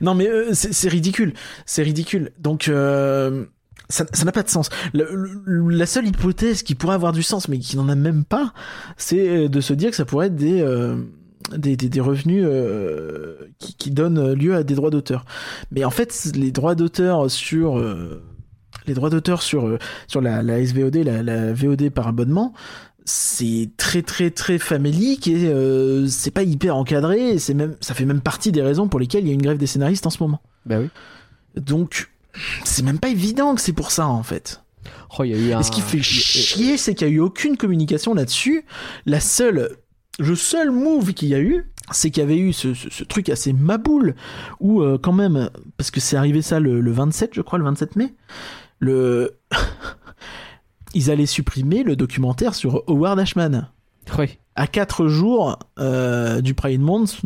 non, 0.00 0.14
mais 0.14 0.28
euh, 0.28 0.50
c'est 0.52 0.88
ridicule, 0.88 1.34
c'est 1.66 1.82
ridicule. 1.82 2.30
Donc, 2.38 2.64
ça 2.64 4.24
n'a 4.24 4.32
pas 4.32 4.42
de 4.42 4.48
sens. 4.48 4.68
Le- 4.94 5.08
le- 5.44 5.68
la 5.70 5.86
seule 5.86 6.06
hypothèse 6.06 6.62
qui 6.62 6.74
pourrait 6.74 6.94
avoir 6.94 7.12
du 7.12 7.22
sens, 7.22 7.48
mais 7.48 7.58
qui 7.58 7.76
n'en 7.76 7.88
a 7.88 7.94
même 7.96 8.24
pas, 8.24 8.52
c'est 8.96 9.48
de 9.48 9.60
se 9.60 9.72
dire 9.72 9.90
que 9.90 9.96
ça 9.96 10.04
pourrait 10.04 10.26
être 10.28 10.36
des 10.36 10.62
des, 11.56 11.76
des, 11.76 11.88
des 11.88 12.00
revenus 12.00 12.44
euh, 12.46 13.36
qui, 13.58 13.74
qui 13.74 13.90
donnent 13.90 14.32
lieu 14.32 14.54
à 14.54 14.62
des 14.62 14.74
droits 14.74 14.90
d'auteur. 14.90 15.24
Mais 15.70 15.84
en 15.84 15.90
fait, 15.90 16.30
les 16.34 16.52
droits 16.52 16.74
d'auteur 16.74 17.30
sur 17.30 17.78
euh, 17.78 18.22
les 18.86 18.94
droits 18.94 19.10
d'auteur 19.10 19.42
sur 19.42 19.66
euh, 19.66 19.78
sur 20.06 20.20
la, 20.20 20.42
la 20.42 20.64
SVOD, 20.64 20.96
la, 20.96 21.22
la 21.22 21.52
VOD 21.52 21.90
par 21.90 22.08
abonnement, 22.08 22.52
c'est 23.04 23.70
très 23.76 24.02
très 24.02 24.30
très 24.30 24.58
famélique 24.58 25.26
et 25.28 25.46
euh, 25.46 26.06
c'est 26.06 26.30
pas 26.30 26.42
hyper 26.42 26.76
encadré. 26.76 27.38
C'est 27.38 27.54
même 27.54 27.76
ça 27.80 27.94
fait 27.94 28.04
même 28.04 28.20
partie 28.20 28.52
des 28.52 28.62
raisons 28.62 28.88
pour 28.88 29.00
lesquelles 29.00 29.24
il 29.24 29.28
y 29.28 29.30
a 29.30 29.34
une 29.34 29.42
grève 29.42 29.58
des 29.58 29.66
scénaristes 29.66 30.06
en 30.06 30.10
ce 30.10 30.22
moment. 30.22 30.40
Bah 30.66 30.76
oui. 30.78 30.88
Donc 31.56 32.10
c'est 32.64 32.84
même 32.84 32.98
pas 32.98 33.08
évident 33.08 33.54
que 33.54 33.60
c'est 33.60 33.72
pour 33.72 33.90
ça 33.90 34.06
en 34.06 34.22
fait. 34.22 34.62
Oh, 35.18 35.24
il 35.24 35.30
y 35.30 35.34
a 35.34 35.38
eu 35.38 35.52
un. 35.52 35.60
Et 35.60 35.62
ce 35.62 35.70
qui 35.70 35.80
fait 35.80 36.00
chier, 36.00 36.76
c'est 36.76 36.94
qu'il 36.94 37.08
y 37.08 37.10
a 37.10 37.12
eu 37.12 37.20
aucune 37.20 37.56
communication 37.56 38.14
là-dessus. 38.14 38.64
La 39.06 39.20
seule, 39.20 39.76
le 40.18 40.34
seul 40.34 40.70
move 40.70 41.12
qu'il 41.14 41.28
y 41.28 41.34
a 41.34 41.40
eu, 41.40 41.70
c'est 41.92 42.10
qu'il 42.10 42.20
y 42.22 42.24
avait 42.24 42.38
eu 42.38 42.52
ce, 42.52 42.74
ce- 42.74 42.90
ce 42.90 43.04
truc 43.04 43.28
assez 43.30 43.52
maboule 43.52 44.14
où 44.60 44.82
euh, 44.82 44.98
quand 45.00 45.12
même, 45.12 45.50
parce 45.76 45.90
que 45.90 46.00
c'est 46.00 46.16
arrivé 46.16 46.42
ça 46.42 46.60
le, 46.60 46.80
le 46.80 46.92
27, 46.92 47.30
je 47.34 47.40
crois, 47.40 47.58
le 47.58 47.64
27 47.64 47.96
mai, 47.96 48.14
le 48.80 49.36
ils 50.94 51.10
allaient 51.10 51.26
supprimer 51.26 51.82
le 51.82 51.96
documentaire 51.96 52.54
sur 52.54 52.82
Howard 52.88 53.18
Ashman 53.18 53.68
Oui. 54.18 54.38
à 54.56 54.66
4 54.66 55.06
jours 55.06 55.58
euh, 55.78 56.40
du 56.40 56.54
Pride 56.54 56.80
Month, 56.80 57.20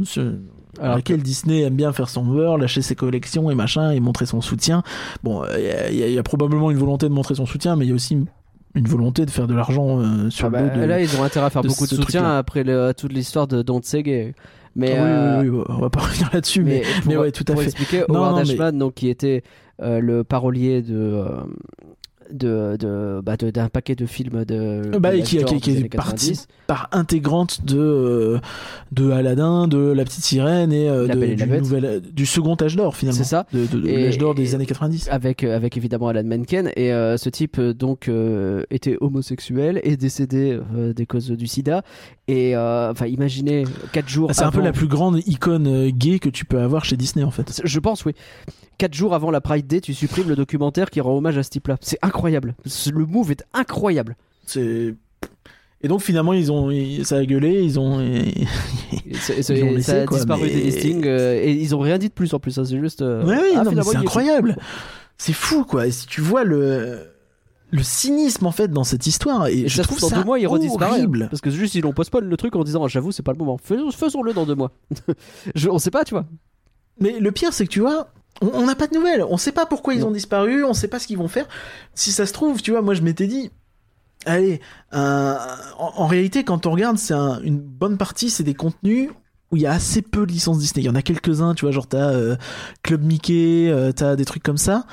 Alors, 0.80 0.96
lequel 0.96 1.22
Disney 1.22 1.62
aime 1.62 1.76
bien 1.76 1.92
faire 1.92 2.08
son 2.08 2.24
beurre, 2.24 2.58
lâcher 2.58 2.82
ses 2.82 2.94
collections 2.94 3.50
et 3.50 3.54
machin, 3.54 3.90
et 3.92 4.00
montrer 4.00 4.26
son 4.26 4.40
soutien. 4.40 4.82
Bon, 5.22 5.44
il 5.56 5.94
y 5.94 6.12
y 6.12 6.18
a 6.18 6.22
probablement 6.22 6.70
une 6.70 6.76
volonté 6.78 7.08
de 7.08 7.14
montrer 7.14 7.34
son 7.36 7.46
soutien, 7.46 7.76
mais 7.76 7.86
il 7.86 7.88
y 7.88 7.92
a 7.92 7.94
aussi 7.94 8.18
une 8.74 8.86
volonté 8.86 9.24
de 9.24 9.30
faire 9.30 9.46
de 9.46 9.54
l'argent 9.54 10.00
euh, 10.00 10.30
sur 10.30 10.46
ah 10.46 10.50
bah, 10.50 10.62
le 10.62 10.70
dos 10.70 10.80
de... 10.80 10.84
Là, 10.84 11.00
ils 11.00 11.16
ont 11.16 11.22
intérêt 11.22 11.46
à 11.46 11.50
faire 11.50 11.62
de 11.62 11.68
beaucoup 11.68 11.86
de 11.86 11.94
soutien 11.94 12.38
après 12.38 12.64
le- 12.64 12.92
toute 12.96 13.12
l'histoire 13.12 13.46
de 13.46 13.62
Don't 13.62 13.80
Gay. 13.94 14.34
Mais, 14.76 14.96
Ah 14.98 15.02
oui, 15.02 15.08
euh, 15.08 15.40
oui, 15.42 15.48
oui, 15.50 15.64
on 15.68 15.78
va 15.78 15.90
pas 15.90 16.00
revenir 16.04 16.28
là-dessus, 16.32 16.62
mais, 16.64 16.80
pour, 17.02 17.08
mais 17.12 17.16
ouais, 17.16 17.30
tout 17.32 17.44
à 17.48 17.52
pour 17.52 17.60
fait. 17.62 17.68
expliquer, 17.68 18.04
Non, 18.08 18.16
Howard 18.16 18.30
non, 18.32 18.42
mais- 18.44 18.52
Ashman, 18.52 18.76
donc, 18.78 18.94
qui 18.94 19.08
était 19.08 19.44
euh, 19.82 20.00
le 20.00 20.24
parolier 20.24 20.82
de. 20.82 21.24
Euh, 22.32 22.76
de, 22.76 22.76
de, 22.76 23.20
bah, 23.22 23.36
de- 23.36 23.50
d'un 23.50 23.68
paquet 23.68 23.94
de 23.94 24.06
films 24.06 24.44
de, 24.44 24.96
Bah, 24.98 25.12
de 25.12 25.18
et 25.18 25.22
qui, 25.22 25.42
qui, 25.44 25.60
qui 25.60 25.70
est 25.72 25.88
partie 25.94 26.30
90. 26.32 26.46
par 26.66 26.88
intégrante 26.92 27.64
de 27.64 27.78
euh, 27.78 28.38
de 28.92 29.10
Aladdin, 29.10 29.68
de 29.68 29.78
La 29.78 30.04
Petite 30.04 30.24
Sirène 30.24 30.72
et 30.72 30.88
euh, 30.88 31.06
de- 31.06 31.22
et 31.22 31.34
du, 31.34 31.46
nouvel- 31.46 32.00
du 32.12 32.26
second 32.26 32.56
âge 32.60 32.76
d'or 32.76 32.96
finalement. 32.96 33.18
C'est 33.18 33.24
ça. 33.24 33.46
De, 33.52 33.66
l'âge 33.78 34.18
d'or 34.18 34.34
des 34.34 34.52
et- 34.52 34.54
années 34.54 34.66
90. 34.66 35.08
avec 35.10 35.44
euh, 35.44 35.56
avec 35.56 35.76
évidemment 35.76 36.08
Alan 36.08 36.24
Menken 36.24 36.70
et 36.76 36.92
euh, 36.92 37.16
ce 37.16 37.28
type 37.28 37.58
euh, 37.58 37.72
donc 37.74 38.08
euh, 38.08 38.62
était 38.70 38.96
homosexuel 39.00 39.80
et 39.84 39.96
décédé 39.96 40.58
euh, 40.76 40.92
des 40.92 41.06
causes 41.06 41.30
du 41.30 41.46
sida 41.46 41.82
et 42.28 42.56
euh, 42.56 42.90
enfin 42.90 43.06
imaginez 43.06 43.64
quatre 43.92 44.08
jours 44.08 44.28
Ah, 44.30 44.34
c'est 44.34 44.44
un 44.44 44.50
peu 44.50 44.62
la 44.62 44.72
plus 44.72 44.86
grande 44.88 45.20
icône 45.26 45.66
euh, 45.66 45.90
gay 45.90 46.18
que 46.18 46.28
tu 46.28 46.44
peux 46.44 46.58
avoir 46.60 46.84
chez 46.84 46.96
Disney 46.96 47.24
en 47.24 47.30
fait. 47.30 47.60
je 47.64 47.78
pense 47.80 48.04
oui 48.04 48.12
quatre 48.78 48.94
jours 48.94 49.14
avant 49.14 49.30
la 49.30 49.40
Pride 49.40 49.66
Day 49.66 49.80
tu 49.80 49.94
supprimes 49.94 50.28
le 50.28 50.36
documentaire 50.36 50.90
qui 50.90 51.00
rend 51.00 51.16
hommage 51.16 51.38
à 51.38 51.42
ce 51.42 51.50
type 51.50 51.68
là 51.68 51.76
c'est 51.80 51.98
incroyable 52.02 52.54
le 52.92 53.06
move 53.06 53.30
est 53.32 53.44
incroyable 53.52 54.16
C'est 54.46 54.94
et 55.82 55.88
donc 55.88 56.00
finalement 56.02 56.32
ils 56.32 56.50
ont 56.50 56.70
ça 57.04 57.16
a 57.18 57.24
gueulé, 57.26 57.62
ils 57.62 57.78
ont 57.78 58.00
Ils 59.06 59.12
l'ont 59.12 59.18
ça 59.18 59.32
a 59.32 59.56
laissé, 59.56 60.04
quoi, 60.06 60.16
disparu 60.18 60.42
mais- 60.44 60.50
des 60.50 60.60
listings 60.62 61.06
euh, 61.06 61.34
et 61.42 61.52
ils 61.52 61.74
ont 61.74 61.78
rien 61.80 61.98
dit 61.98 62.08
de 62.08 62.14
plus 62.14 62.32
en 62.34 62.38
plus 62.38 62.58
hein, 62.58 62.64
c'est 62.64 62.78
juste 62.80 63.02
euh, 63.02 63.24
Ouais, 63.24 63.38
ah, 63.52 63.58
non, 63.58 63.64
mais 63.64 63.70
finalement, 63.70 63.90
c'est 63.90 63.96
incroyable. 63.98 64.56
C'est 65.18 65.32
fou, 65.32 65.64
quoi. 65.64 65.86
Et 65.86 65.90
si 65.92 66.06
tu 66.06 66.20
vois 66.20 66.42
le, 66.42 67.06
le 67.70 67.82
cynisme, 67.84 68.46
en 68.46 68.50
fait, 68.50 68.68
dans 68.68 68.82
cette 68.82 69.06
histoire, 69.06 69.46
et, 69.46 69.60
et 69.60 69.68
je 69.68 69.76
ça 69.76 69.82
trouve 69.84 70.00
dans 70.00 70.08
ça 70.08 70.16
deux 70.16 70.24
mois 70.24 70.38
hein. 70.38 70.46
horrible. 70.80 71.28
parce 71.30 71.40
que 71.40 71.50
juste 71.50 71.74
ils 71.76 71.82
l'ont 71.82 71.92
postpone 71.92 72.24
le 72.28 72.36
truc 72.36 72.56
en 72.56 72.64
disant 72.64 72.88
j'avoue 72.88 73.12
c'est 73.12 73.22
pas 73.22 73.32
le 73.32 73.38
moment 73.38 73.58
Fais- 73.62 73.76
faisons-le 73.94 74.32
dans 74.32 74.44
deux 74.46 74.54
mois 74.56 74.72
Je- 75.54 75.68
on 75.68 75.78
sait 75.78 75.90
pas 75.92 76.02
tu 76.04 76.14
vois 76.14 76.24
Mais 77.00 77.20
le 77.20 77.30
pire, 77.30 77.52
c'est 77.52 77.64
que 77.66 77.70
tu 77.70 77.80
vois, 77.80 78.08
on 78.40 78.66
n'a 78.66 78.74
pas 78.74 78.86
de 78.86 78.94
nouvelles. 78.94 79.24
On 79.28 79.36
sait 79.36 79.52
pas 79.52 79.66
pourquoi 79.66 79.94
ils 79.94 80.00
Non. 80.00 80.08
ont 80.08 80.12
disparu, 80.12 80.64
on 80.64 80.74
sait 80.74 80.88
pas 80.88 80.98
ce 80.98 81.06
qu'ils 81.06 81.18
vont 81.18 81.28
faire. 81.28 81.46
Si 81.94 82.10
ça 82.12 82.26
se 82.26 82.32
trouve, 82.32 82.60
tu 82.62 82.70
vois, 82.72 82.82
moi, 82.82 82.94
je 82.94 83.02
m'étais 83.02 83.26
dit, 83.26 83.50
allez, 84.26 84.60
un- 84.92 85.38
en, 85.78 85.92
en 85.96 86.06
réalité, 86.06 86.44
quand 86.44 86.66
on 86.66 86.72
regarde, 86.72 86.98
c'est 86.98 87.14
un- 87.14 87.40
une 87.42 87.60
bonne 87.60 87.96
partie, 87.96 88.30
c'est 88.30 88.42
des 88.42 88.54
contenus 88.54 89.10
où 89.52 89.56
il 89.56 89.62
y 89.62 89.66
a 89.66 89.72
assez 89.72 90.02
peu 90.02 90.26
de 90.26 90.32
licences 90.32 90.58
Disney. 90.58 90.82
Il 90.82 90.86
y 90.86 90.90
en 90.90 90.94
a 90.94 91.02
quelques-uns, 91.02 91.54
tu 91.54 91.64
vois, 91.64 91.70
genre 91.72 91.86
t'as 91.86 92.10
euh, 92.10 92.36
Club 92.82 93.02
Mickey, 93.04 93.68
euh, 93.70 93.92
t'as 93.92 94.16
des 94.16 94.24
trucs 94.24 94.42
comme 94.42 94.56
ça. 94.58 94.84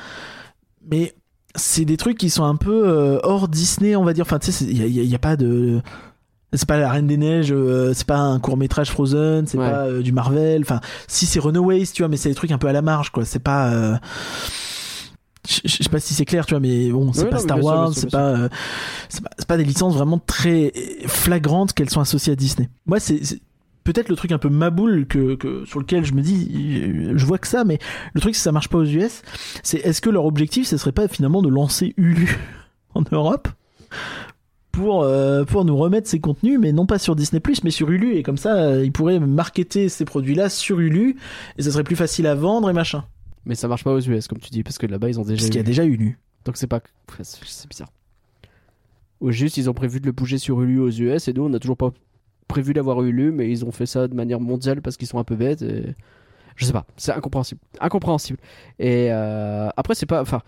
Mais 0.89 1.15
c'est 1.55 1.85
des 1.85 1.97
trucs 1.97 2.17
qui 2.17 2.29
sont 2.29 2.43
un 2.43 2.55
peu 2.55 2.87
euh, 2.87 3.19
hors 3.23 3.47
Disney, 3.47 3.95
on 3.95 4.03
va 4.03 4.13
dire. 4.13 4.25
Enfin, 4.25 4.39
tu 4.39 4.51
sais, 4.51 4.65
il 4.65 4.77
y 4.87 5.13
a, 5.13 5.15
a 5.15 5.19
pas 5.19 5.35
de... 5.35 5.81
C'est 6.53 6.67
pas 6.67 6.77
la 6.77 6.91
Reine 6.91 7.07
des 7.07 7.15
Neiges, 7.17 7.51
euh, 7.53 7.93
c'est 7.93 8.05
pas 8.07 8.17
un 8.19 8.39
court 8.39 8.57
métrage 8.57 8.91
Frozen, 8.91 9.47
c'est 9.47 9.57
Ouais. 9.57 9.69
pas 9.69 9.85
euh, 9.87 10.01
du 10.01 10.11
Marvel. 10.11 10.61
Enfin, 10.63 10.81
si 11.07 11.25
c'est 11.25 11.39
Runaways, 11.39 11.85
tu 11.93 12.01
vois, 12.01 12.09
mais 12.09 12.17
c'est 12.17 12.29
des 12.29 12.35
trucs 12.35 12.51
un 12.51 12.57
peu 12.57 12.67
à 12.67 12.73
la 12.73 12.81
marge, 12.81 13.09
quoi. 13.11 13.23
C'est 13.23 13.39
pas. 13.39 13.71
euh, 13.71 13.95
Je 15.47 15.83
sais 15.83 15.89
pas 15.89 15.99
si 15.99 16.13
c'est 16.13 16.25
clair, 16.25 16.45
tu 16.45 16.53
vois, 16.53 16.59
mais 16.59 16.91
bon, 16.91 17.13
c'est 17.13 17.23
Ouais, 17.23 17.29
pas 17.29 17.37
non, 17.37 17.41
Star 17.43 17.57
sûr, 17.57 17.65
Wars, 17.65 17.93
c'est 17.93 18.11
pas, 18.11 18.27
euh, 18.35 18.49
c'est 19.09 19.23
pas, 19.23 19.29
c'est 19.37 19.47
pas 19.47 19.57
des 19.57 19.63
licences 19.63 19.95
vraiment 19.95 20.19
très 20.19 20.71
flagrantes 21.07 21.73
qu'elles 21.73 21.89
sont 21.89 22.01
associées 22.01 22.33
à 22.33 22.35
Disney. 22.35 22.69
Moi, 22.85 22.99
c'est 22.99 23.21
peut-être 23.83 24.09
le 24.09 24.15
truc 24.15 24.31
un 24.31 24.37
peu 24.37 24.49
maboule 24.49 25.07
que, 25.07 25.35
que 25.35 25.65
sur 25.65 25.79
lequel 25.79 26.05
je 26.05 26.13
me 26.13 26.21
dis, 26.21 26.51
je 27.15 27.25
vois 27.25 27.39
que 27.39 27.47
ça, 27.47 27.63
mais 27.63 27.79
le 28.13 28.21
truc 28.21 28.35
si 28.35 28.41
ça 28.41 28.51
marche 28.51 28.67
pas 28.69 28.77
aux 28.77 28.85
US, 28.85 29.23
c'est 29.63 29.79
est-ce 29.79 30.01
que 30.01 30.09
leur 30.11 30.25
objectif, 30.25 30.67
ce 30.67 30.77
serait 30.77 30.91
pas 30.91 31.07
finalement 31.07 31.41
de 31.41 31.49
lancer 31.49 31.93
Hulu 31.97 32.37
en 32.93 33.03
Europe? 33.11 33.47
Pour, 34.71 35.03
euh, 35.03 35.43
pour 35.43 35.65
nous 35.65 35.75
remettre 35.75 36.07
ces 36.07 36.19
contenus, 36.19 36.59
mais 36.59 36.71
non 36.71 36.85
pas 36.85 36.99
sur 36.99 37.15
Disney+, 37.15 37.41
mais 37.63 37.71
sur 37.71 37.89
Hulu, 37.89 38.15
et 38.15 38.23
comme 38.23 38.37
ça, 38.37 38.55
euh, 38.55 38.85
ils 38.85 38.91
pourraient 38.91 39.19
marketer 39.19 39.89
ces 39.89 40.05
produits-là 40.05 40.49
sur 40.49 40.79
Hulu, 40.79 41.17
et 41.57 41.61
ça 41.61 41.71
serait 41.71 41.83
plus 41.83 41.95
facile 41.95 42.27
à 42.27 42.35
vendre 42.35 42.69
et 42.69 42.73
machin. 42.73 43.03
mais 43.45 43.55
ça 43.55 43.67
marche 43.67 43.83
pas 43.83 43.93
aux 43.93 43.99
US 43.99 44.27
comme 44.27 44.39
tu 44.39 44.49
dis 44.49 44.63
parce 44.63 44.77
que 44.77 44.85
là-bas 44.85 45.09
ils 45.09 45.19
ont 45.19 45.23
déjà 45.23 45.37
Parce 45.37 45.47
qu'il 45.47 45.57
y 45.57 45.59
a 45.59 45.63
déjà 45.63 45.83
Hulu. 45.83 46.19
Donc 46.45 46.57
c'est 46.57 46.67
pas. 46.67 46.81
c'est 47.21 47.69
bizarre. 47.69 47.91
Ou 49.19 49.31
juste, 49.31 49.57
ils 49.57 49.69
ont 49.69 49.73
prévu 49.73 49.99
de 49.99 50.05
le 50.07 50.11
bouger 50.11 50.39
sur 50.39 50.61
Hulu 50.61 50.79
aux 50.79 50.89
US 50.89 51.27
et 51.27 51.33
nous, 51.33 51.43
on 51.43 51.49
n'a 51.49 51.59
toujours 51.59 51.77
pas 51.77 51.91
prévu 52.47 52.73
d'avoir 52.73 53.01
Hulu, 53.03 53.31
mais 53.31 53.49
ils 53.49 53.63
ont 53.65 53.71
fait 53.71 53.85
ça 53.85 54.07
de 54.07 54.15
manière 54.15 54.39
mondiale 54.39 54.81
parce 54.81 54.97
qu'ils 54.97 55.07
sont 55.07 55.19
un 55.19 55.23
peu 55.23 55.35
bêtes. 55.35 55.61
Et... 55.61 55.95
Je 56.55 56.65
sais 56.65 56.73
pas, 56.73 56.85
c'est 56.97 57.11
incompréhensible. 57.11 57.61
Incompréhensible. 57.79 58.39
Et 58.79 59.07
euh, 59.11 59.69
après, 59.75 59.95
c'est 59.95 60.05
pas. 60.05 60.21
Enfin. 60.21 60.41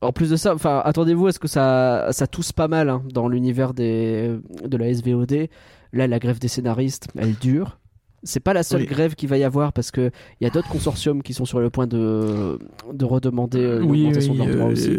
En 0.00 0.12
plus 0.12 0.30
de 0.30 0.36
ça, 0.36 0.54
enfin, 0.54 0.80
attendez-vous 0.84 1.26
à 1.26 1.32
ce 1.32 1.38
que 1.38 1.48
ça, 1.48 2.08
ça 2.12 2.26
tousse 2.26 2.52
pas 2.52 2.68
mal 2.68 2.88
hein, 2.88 3.02
dans 3.12 3.28
l'univers 3.28 3.74
des, 3.74 4.36
de 4.64 4.76
la 4.76 4.92
SVOD. 4.94 5.48
Là, 5.92 6.06
la 6.06 6.18
grève 6.18 6.38
des 6.38 6.48
scénaristes, 6.48 7.08
elle 7.16 7.34
dure. 7.34 7.78
C'est 8.24 8.40
pas 8.40 8.52
la 8.52 8.62
seule 8.64 8.80
Oui. 8.82 8.86
grève 8.88 9.14
qu'il 9.14 9.28
va 9.28 9.38
y 9.38 9.44
avoir 9.44 9.72
parce 9.72 9.92
que 9.92 10.10
il 10.40 10.44
y 10.44 10.46
a 10.46 10.50
d'autres 10.50 10.68
consortiums 10.68 11.22
qui 11.22 11.34
sont 11.34 11.44
sur 11.44 11.60
le 11.60 11.70
point 11.70 11.86
de, 11.86 12.58
de 12.92 13.04
redemander 13.04 13.60
euh, 13.60 13.80
oui, 13.80 13.98
l'augmentation 14.04 14.32
oui, 14.32 14.38
de 14.40 14.44
leurs 14.44 14.56
droits 14.56 14.68
euh, 14.68 14.72
aussi. 14.72 14.98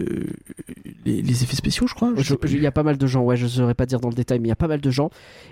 les, 1.06 1.22
les 1.22 1.43
effets 1.43 1.56
spéciaux, 1.58 1.86
je 1.86 1.93
crois. 1.95 2.14
Il 2.47 2.62
y 2.62 2.66
a 2.66 2.72
pas 2.72 2.84
mal 2.84 2.97
de 2.97 3.08
gens, 3.08 3.22
ouais, 3.24 3.36
je 3.36 3.43
ne 3.43 3.50
saurais 3.50 3.74
pas 3.74 3.86
dire 3.86 4.00
dans 4.00 4.08
le 4.10 4.16
détail, 4.16 4.39
mais 4.39 4.47
il 4.47 4.50
y 4.50 4.54
a 4.54 4.56
pas 4.58 4.70
mal 4.70 4.80
de 4.80 4.89
gens. 4.89 5.10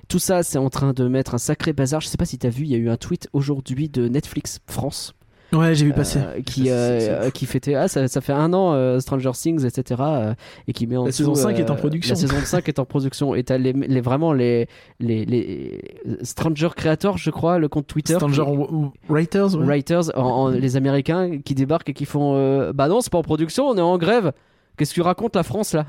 Tout 0.07 0.19
ça, 0.19 0.43
c'est 0.43 0.57
en 0.57 0.69
train 0.69 0.93
de 0.93 1.07
mettre 1.09 1.35
un 1.35 1.39
sacré 1.39 1.73
bazar. 1.73 1.99
Je 1.99 2.07
sais 2.07 2.15
pas 2.17 2.25
si 2.25 2.37
tu 2.37 2.47
as 2.47 2.49
vu, 2.49 2.63
il 2.63 2.69
y 2.69 2.75
a 2.75 2.77
eu 2.77 2.89
un 2.89 2.97
tweet 2.97 3.27
aujourd'hui 3.33 3.89
de 3.89 4.07
Netflix 4.07 4.59
France 4.67 5.13
Ouais, 5.53 5.73
j'ai 5.75 5.85
vu 5.85 5.93
passer. 5.93 6.19
euh, 6.19 6.41
qui, 6.41 6.63
C'est- 6.65 6.71
euh, 6.71 7.21
euh, 7.25 7.29
qui 7.29 7.45
fêtait, 7.45 7.75
ah, 7.75 7.87
ça, 7.87 8.07
ça 8.07 8.19
fait 8.21 8.33
un 8.33 8.51
an, 8.53 8.73
euh, 8.73 8.99
Stranger 8.99 9.31
Things, 9.33 9.65
etc. 9.65 10.01
euh, 10.03 10.33
et 10.67 10.73
qui 10.73 10.87
met 10.87 10.97
en 10.97 11.03
La 11.05 11.11
dessous, 11.11 11.19
saison 11.19 11.35
5 11.35 11.55
euh, 11.55 11.59
est 11.59 11.69
en 11.71 11.75
production. 11.75 12.13
La 12.15 12.19
saison 12.19 12.35
5 12.43 12.67
est 12.67 12.79
en 12.79 12.85
production. 12.85 13.33
Et 13.35 13.43
t'as 13.43 13.57
les, 13.57 13.71
les, 13.73 14.01
vraiment 14.01 14.33
les, 14.33 14.67
les, 14.99 15.25
les 15.25 15.81
Stranger 16.23 16.69
Creators, 16.75 17.17
je 17.17 17.31
crois, 17.31 17.59
le 17.59 17.69
compte 17.69 17.87
Twitter. 17.87 18.15
Stranger 18.15 18.43
qui- 18.43 19.09
Writers, 19.09 19.55
ouais. 19.55 19.65
Writers, 19.65 20.11
en- 20.17 20.23
en- 20.23 20.49
les 20.49 20.75
Américains 20.75 21.39
qui 21.43 21.55
débarquent 21.55 21.89
et 21.89 21.93
qui 21.93 22.05
font 22.05 22.33
euh, 22.35 22.73
Bah 22.73 22.87
non, 22.89 22.99
c'est 23.01 23.11
pas 23.11 23.17
en 23.19 23.23
production, 23.23 23.67
on 23.67 23.77
est 23.77 23.81
en 23.81 23.97
grève. 23.97 24.33
Qu'est-ce 24.77 24.91
que 24.91 24.95
tu 24.95 25.01
racontes 25.01 25.35
la 25.35 25.43
France 25.43 25.73
là 25.73 25.85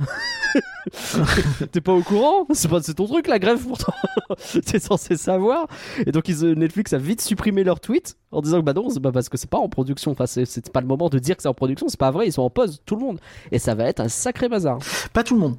T'es 1.73 1.83
pas 1.83 1.93
au 1.93 2.03
courant 2.03 2.47
C'est 2.53 2.69
pas 2.69 2.81
ton 2.81 3.07
truc 3.07 3.27
la 3.27 3.39
grève 3.39 3.63
pourtant. 3.63 3.93
T'es 4.65 4.79
censé 4.79 5.17
savoir. 5.17 5.67
Et 6.07 6.13
donc 6.13 6.29
euh, 6.31 6.55
Netflix 6.55 6.95
a 6.95 6.99
vite 6.99 7.21
supprimé 7.21 7.65
leur 7.65 7.81
tweet 7.81 8.17
en 8.33 8.41
disant 8.41 8.61
que 8.61 8.65
bah 8.65 8.73
non, 8.73 8.89
parce 9.13 9.29
que 9.29 9.37
c'est 9.37 9.51
pas 9.51 9.59
en 9.59 9.69
production. 9.69 10.13
Enfin, 10.13 10.27
c'est 10.27 10.73
pas 10.73 10.81
le 10.81 10.87
moment 10.87 11.11
de 11.11 11.19
dire 11.19 11.37
que 11.37 11.43
c'est 11.43 11.49
en 11.49 11.55
production. 11.55 11.89
C'est 11.89 12.01
pas 12.01 12.11
vrai. 12.11 12.29
Ils 12.29 12.33
sont 12.33 12.43
en 12.43 12.51
pause, 12.51 12.81
tout 12.87 12.97
le 12.97 13.03
monde. 13.03 13.21
Et 13.53 13.59
ça 13.59 13.75
va 13.75 13.85
être 13.85 14.01
un 14.01 14.09
sacré 14.09 14.49
bazar. 14.49 14.79
Pas 15.13 15.23
tout 15.23 15.35
le 15.35 15.41
monde. 15.41 15.57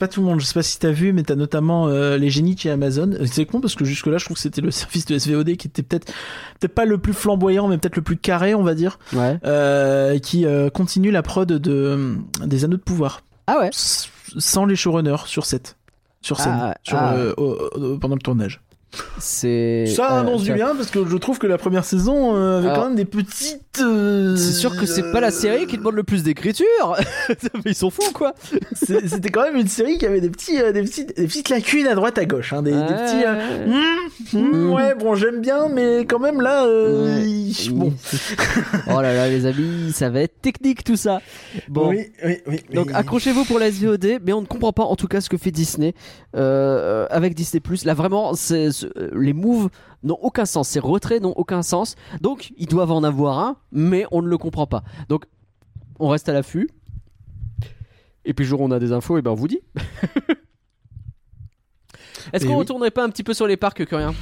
Pas 0.00 0.08
tout 0.08 0.20
le 0.20 0.26
monde. 0.26 0.40
Je 0.40 0.44
sais 0.46 0.54
pas 0.54 0.62
si 0.62 0.78
t'as 0.78 0.90
vu, 0.90 1.12
mais 1.12 1.22
t'as 1.22 1.36
notamment 1.36 1.86
euh, 1.88 2.16
les 2.16 2.28
génies 2.30 2.56
chez 2.58 2.70
Amazon. 2.70 3.12
Euh, 3.12 3.26
C'est 3.26 3.46
con 3.46 3.60
parce 3.60 3.74
que 3.76 3.84
jusque-là, 3.84 4.18
je 4.18 4.24
trouve 4.24 4.36
que 4.36 4.40
c'était 4.42 4.60
le 4.60 4.70
service 4.72 5.04
de 5.06 5.16
SVOD 5.18 5.56
qui 5.56 5.68
était 5.68 5.82
peut-être 5.82 6.06
peut-être 6.58 6.74
pas 6.74 6.84
le 6.84 6.98
plus 6.98 7.12
flamboyant, 7.12 7.68
mais 7.68 7.78
peut-être 7.78 7.96
le 7.96 8.02
plus 8.02 8.16
carré, 8.16 8.54
on 8.54 8.64
va 8.64 8.74
dire, 8.74 8.98
Ouais. 9.12 9.38
euh, 9.44 10.18
qui 10.18 10.46
euh, 10.46 10.68
continue 10.70 11.10
la 11.12 11.22
prod 11.22 11.46
de 11.52 12.16
des 12.44 12.64
Anneaux 12.64 12.76
de 12.76 12.82
pouvoir 12.82 13.20
Ah 13.46 13.58
ouais. 13.60 13.68
S- 13.68 14.08
sans 14.38 14.66
les 14.66 14.74
showrunners 14.76 15.26
sur 15.26 15.46
set, 15.46 15.76
sur 16.22 16.40
scène, 16.40 16.56
Ah, 16.60 16.74
sur, 16.82 16.96
ah. 16.98 17.14
pendant 18.00 18.16
le 18.16 18.20
tournage. 18.22 18.60
C'est. 19.18 19.86
Ça 19.86 20.16
euh, 20.16 20.20
annonce 20.20 20.42
du 20.42 20.52
bien 20.52 20.74
parce 20.76 20.90
que 20.90 21.06
je 21.06 21.16
trouve 21.16 21.38
que 21.38 21.46
la 21.46 21.58
première 21.58 21.84
saison 21.84 22.36
euh, 22.36 22.58
avait 22.58 22.68
Alors, 22.68 22.78
quand 22.82 22.86
même 22.88 22.96
des 22.96 23.04
petites. 23.04 23.60
euh, 23.80 24.36
C'est 24.36 24.52
sûr 24.52 24.76
que 24.76 24.86
c'est 24.86 25.10
pas 25.12 25.20
la 25.20 25.30
série 25.30 25.66
qui 25.66 25.78
demande 25.78 25.94
le 25.94 26.02
plus 26.02 26.22
d'écriture. 26.22 26.96
Ils 27.64 27.74
sont 27.74 27.90
fous 27.90 28.12
quoi. 28.12 28.34
C'était 28.74 29.30
quand 29.30 29.42
même 29.42 29.56
une 29.56 29.68
série 29.68 29.98
qui 29.98 30.06
avait 30.06 30.20
des 30.20 30.30
petits, 30.30 30.60
euh, 30.60 30.72
des 30.72 30.82
petites, 30.82 31.16
des 31.16 31.26
petites 31.26 31.48
lacunes 31.48 31.86
à 31.86 31.94
droite 31.94 32.18
à 32.18 32.24
gauche, 32.24 32.52
hein, 32.52 32.62
des, 32.62 32.72
des 32.72 32.76
petits. 32.78 33.24
Ouais. 33.24 33.66
hmm, 34.32 34.38
hmm, 34.38 34.72
ouais, 34.72 34.94
bon, 34.94 35.14
j'aime 35.14 35.40
bien, 35.40 35.68
mais 35.72 36.00
quand 36.06 36.18
même 36.18 36.40
là, 36.40 36.66
Ouais. 36.66 37.24
bon. 37.70 37.92
oh 38.88 39.00
là 39.00 39.14
là 39.14 39.28
les 39.28 39.46
amis, 39.46 39.92
ça 39.92 40.10
va 40.10 40.20
être 40.20 40.40
technique 40.42 40.84
tout 40.84 40.96
ça. 40.96 41.20
Bon. 41.68 41.88
Oui, 41.90 42.06
oui, 42.24 42.38
oui. 42.46 42.60
Donc 42.72 42.90
accrochez-vous 42.92 43.44
pour 43.44 43.58
la 43.58 43.70
VOD, 43.70 44.20
mais 44.24 44.32
on 44.32 44.40
ne 44.40 44.46
comprend 44.46 44.72
pas 44.72 44.84
en 44.84 44.96
tout 44.96 45.08
cas 45.08 45.20
ce 45.20 45.28
que 45.28 45.36
fait 45.36 45.50
Disney 45.50 45.94
avec 46.34 47.34
Disney+. 47.34 47.62
Là 47.84 47.94
vraiment, 47.94 48.34
c'est, 48.34 48.68
c'est- 48.92 49.14
les 49.14 49.32
moves 49.32 49.68
n'ont 50.02 50.18
aucun 50.20 50.44
sens, 50.46 50.68
ces 50.68 50.80
retraits 50.80 51.22
n'ont 51.22 51.32
aucun 51.36 51.62
sens. 51.62 51.96
Donc 52.20 52.52
ils 52.56 52.66
doivent 52.66 52.92
en 52.92 53.02
avoir 53.04 53.38
un, 53.38 53.56
mais 53.72 54.04
on 54.10 54.22
ne 54.22 54.28
le 54.28 54.38
comprend 54.38 54.66
pas. 54.66 54.82
Donc 55.08 55.24
on 55.98 56.08
reste 56.08 56.28
à 56.28 56.32
l'affût. 56.32 56.68
Et 58.24 58.32
puis 58.34 58.44
jour 58.46 58.60
où 58.60 58.64
on 58.64 58.70
a 58.70 58.78
des 58.78 58.92
infos, 58.92 59.18
et 59.18 59.22
ben 59.22 59.32
on 59.32 59.34
vous 59.34 59.48
dit. 59.48 59.60
Est-ce 62.32 62.44
Et 62.44 62.46
qu'on 62.48 62.54
oui. 62.54 62.60
retournerait 62.60 62.90
pas 62.90 63.04
un 63.04 63.10
petit 63.10 63.22
peu 63.22 63.34
sur 63.34 63.46
les 63.46 63.56
parcs, 63.58 63.84
que 63.84 63.94
rien 63.94 64.14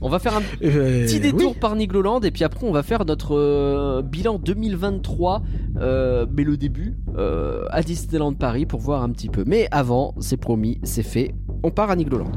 On 0.00 0.08
va 0.08 0.18
faire 0.20 0.36
un 0.36 0.42
Euh, 0.62 1.04
petit 1.06 1.18
détour 1.18 1.52
oui. 1.52 1.58
par 1.60 1.74
Nigloland 1.74 2.20
et 2.20 2.30
puis 2.30 2.44
après 2.44 2.64
on 2.66 2.72
va 2.72 2.82
faire 2.84 3.04
notre 3.04 3.34
euh, 3.34 4.00
bilan 4.02 4.38
2023 4.38 5.42
euh, 5.78 6.24
mais 6.30 6.44
le 6.44 6.56
début 6.56 6.94
euh, 7.16 7.64
à 7.70 7.82
Disneyland 7.82 8.34
Paris 8.34 8.64
pour 8.66 8.80
voir 8.80 9.02
un 9.02 9.10
petit 9.10 9.28
peu 9.28 9.42
mais 9.46 9.66
avant 9.72 10.14
c'est 10.20 10.36
promis 10.36 10.78
c'est 10.84 11.02
fait 11.02 11.34
on 11.62 11.70
part 11.70 11.90
à 11.90 11.96
Nigloland 11.96 12.30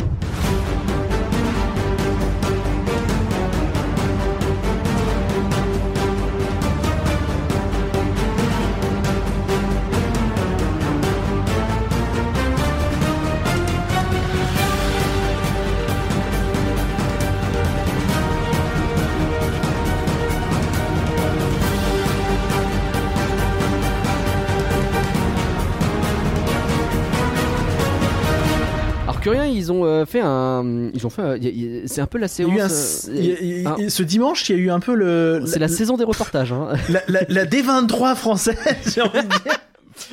ils 29.67 29.71
ont 29.71 29.85
euh, 29.85 30.05
fait 30.05 30.21
un 30.23 30.89
ils 30.93 31.05
ont 31.05 31.09
fait 31.09 31.41
c'est 31.87 32.01
un 32.01 32.05
peu 32.07 32.17
la 32.17 32.27
Il 32.39 32.47
y 32.47 32.51
a 32.51 32.53
eu 32.55 32.59
un- 32.61 32.69
séance 32.69 33.07
euh, 33.09 33.15
il 33.15 33.25
y 33.25 33.31
a- 33.31 33.39
il 33.41 33.61
y 33.61 33.65
a- 33.65 33.75
un- 33.85 33.89
ce 33.89 34.03
dimanche, 34.03 34.49
il 34.49 34.55
y 34.55 34.59
a 34.59 34.61
eu 34.61 34.69
un 34.71 34.79
peu 34.79 34.95
le. 34.95 35.43
c'est 35.45 35.59
la 35.59 35.67
saison 35.67 35.97
des 35.97 36.03
reportages 36.03 36.51
hein. 36.53 36.69
la, 36.89 37.01
la, 37.07 37.21
la 37.27 37.45
D23 37.45 38.15
française, 38.15 38.57
j'ai 38.93 39.01
envie 39.01 39.21
de 39.23 39.27
dire. 39.27 39.59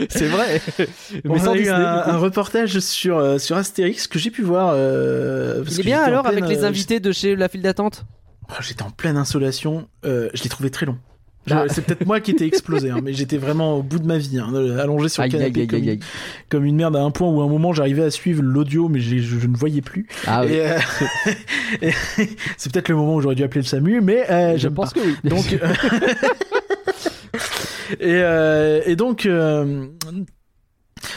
c'est 0.09 0.26
vrai 0.26 0.60
On 1.24 1.35
mais 1.35 1.39
sans 1.39 1.52
a 1.52 1.56
eu 1.56 1.68
un, 1.68 2.16
reportage 2.16 2.78
sur, 2.81 3.18
euh, 3.18 3.39
sur 3.39 3.56
Astérix 3.56 4.06
que 4.06 4.18
j'ai 4.18 4.31
pu 4.31 4.43
voir. 4.43 4.72
euh, 4.74 5.62
parce 5.62 5.76
il 5.76 5.81
est 5.81 5.82
que 5.82 5.86
bien 5.89 6.02
alors 6.02 6.26
avec 6.26 6.48
les 6.48 6.64
invités 6.64 7.01
de 7.01 7.12
chez 7.12 7.36
la 7.36 7.48
file 7.48 7.62
d'attente? 7.62 8.05
Oh, 8.51 8.55
J'étais 8.60 8.82
en 8.82 8.90
pleine 8.90 9.16
insolation. 9.16 9.89
euh, 10.05 10.28
je 10.35 10.43
l'ai 10.43 10.48
trouvé 10.51 10.70
très 10.70 10.86
long. 10.86 10.98
Ah. 11.50 11.64
C'est 11.68 11.84
peut-être 11.84 12.06
moi 12.06 12.20
qui 12.20 12.30
étais 12.30 12.46
explosé, 12.46 12.90
hein, 12.90 13.00
mais 13.02 13.12
j'étais 13.12 13.36
vraiment 13.36 13.78
au 13.78 13.82
bout 13.82 13.98
de 13.98 14.06
ma 14.06 14.18
vie, 14.18 14.38
hein, 14.38 14.52
allongé 14.78 15.08
sur 15.08 15.22
le 15.22 15.28
canapé 15.28 15.60
aïe 15.60 15.66
comme, 15.66 15.80
aïe 15.80 15.90
aïe 15.90 16.00
comme 16.48 16.64
une 16.64 16.76
merde 16.76 16.96
à 16.96 17.02
un 17.02 17.10
point 17.10 17.28
où 17.28 17.42
à 17.42 17.44
un 17.44 17.48
moment 17.48 17.72
j'arrivais 17.72 18.04
à 18.04 18.10
suivre 18.10 18.42
l'audio, 18.42 18.88
mais 18.88 19.00
je, 19.00 19.18
je 19.18 19.46
ne 19.46 19.56
voyais 19.56 19.82
plus. 19.82 20.06
ah 20.26 20.42
oui 20.44 20.52
euh, 20.54 20.78
c'est 22.56 22.72
peut-être 22.72 22.88
le 22.88 22.96
moment 22.96 23.16
où 23.16 23.20
j'aurais 23.20 23.34
dû 23.34 23.42
appeler 23.42 23.60
le 23.60 23.66
SAMU, 23.66 24.00
mais 24.00 24.30
euh, 24.30 24.56
je 24.56 24.68
pense 24.68 24.94
pas. 24.94 25.00
que 25.00 25.06
oui 25.06 25.16
Donc, 25.24 25.52
euh, 25.52 25.68
et, 28.00 28.22
euh, 28.22 28.80
et 28.86 28.96
donc, 28.96 29.26
euh, 29.26 29.86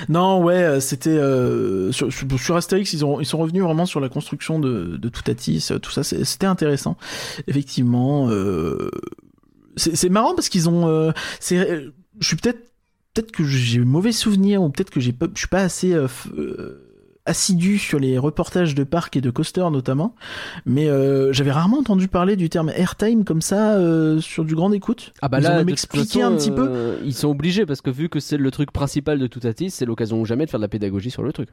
non, 0.09 0.43
ouais, 0.43 0.55
euh, 0.55 0.79
c'était 0.79 1.09
euh, 1.09 1.91
sur, 1.91 2.11
sur, 2.11 2.55
Astérix, 2.55 2.93
ils 2.93 3.05
ont 3.05 3.19
ils 3.19 3.25
sont 3.25 3.37
revenus 3.37 3.63
vraiment 3.63 3.85
sur 3.85 3.99
la 3.99 4.09
construction 4.09 4.59
de 4.59 4.97
de 4.97 5.09
Toutatis, 5.09 5.69
tout 5.81 5.91
ça, 5.91 6.03
c'était 6.03 6.45
intéressant, 6.45 6.97
effectivement. 7.47 8.29
Euh, 8.29 8.91
c'est 9.77 10.09
marrant 10.09 10.35
parce 10.35 10.49
qu'ils 10.49 10.69
ont, 10.69 10.87
euh, 10.87 11.11
c'est, 11.39 11.57
euh, 11.57 11.93
je 12.19 12.27
suis 12.27 12.35
peut-être 12.35 12.59
peut-être 13.13 13.31
que 13.31 13.43
j'ai 13.43 13.79
mauvais 13.79 14.11
souvenir 14.11 14.61
ou 14.61 14.69
peut-être 14.69 14.91
que 14.91 14.99
j'ai 14.99 15.15
je 15.33 15.39
suis 15.39 15.47
pas 15.47 15.61
assez 15.61 15.93
euh, 15.93 16.07
assidu 17.27 17.77
sur 17.77 17.99
les 17.99 18.17
reportages 18.17 18.73
de 18.73 18.83
parcs 18.83 19.15
et 19.17 19.21
de 19.21 19.29
coasters 19.29 19.69
notamment, 19.69 20.15
mais 20.65 20.87
euh, 20.87 21.33
j'avais 21.33 21.51
rarement 21.51 21.79
entendu 21.79 22.07
parler 22.07 22.35
du 22.35 22.49
terme 22.49 22.69
airtime 22.69 23.25
comme 23.25 23.41
ça 23.41 23.75
euh, 23.75 24.19
sur 24.19 24.45
du 24.45 24.55
grand 24.55 24.71
écoute. 24.71 25.13
Ah 25.21 25.27
bah 25.27 25.39
Ils 25.39 25.47
ont 25.47 25.49
là, 25.49 25.75
façon, 25.75 26.23
un 26.23 26.35
petit 26.35 26.51
peu. 26.51 26.97
Ils 27.03 27.13
sont 27.13 27.29
obligés 27.29 27.65
parce 27.65 27.81
que 27.81 27.89
vu 27.89 28.09
que 28.09 28.19
c'est 28.19 28.37
le 28.37 28.49
truc 28.49 28.71
principal 28.71 29.19
de 29.19 29.27
Toutatis, 29.27 29.71
c'est 29.71 29.85
l'occasion 29.85 30.21
ou 30.21 30.25
jamais 30.25 30.45
de 30.45 30.49
faire 30.49 30.59
de 30.59 30.65
la 30.65 30.69
pédagogie 30.69 31.11
sur 31.11 31.23
le 31.23 31.33
truc. 31.33 31.49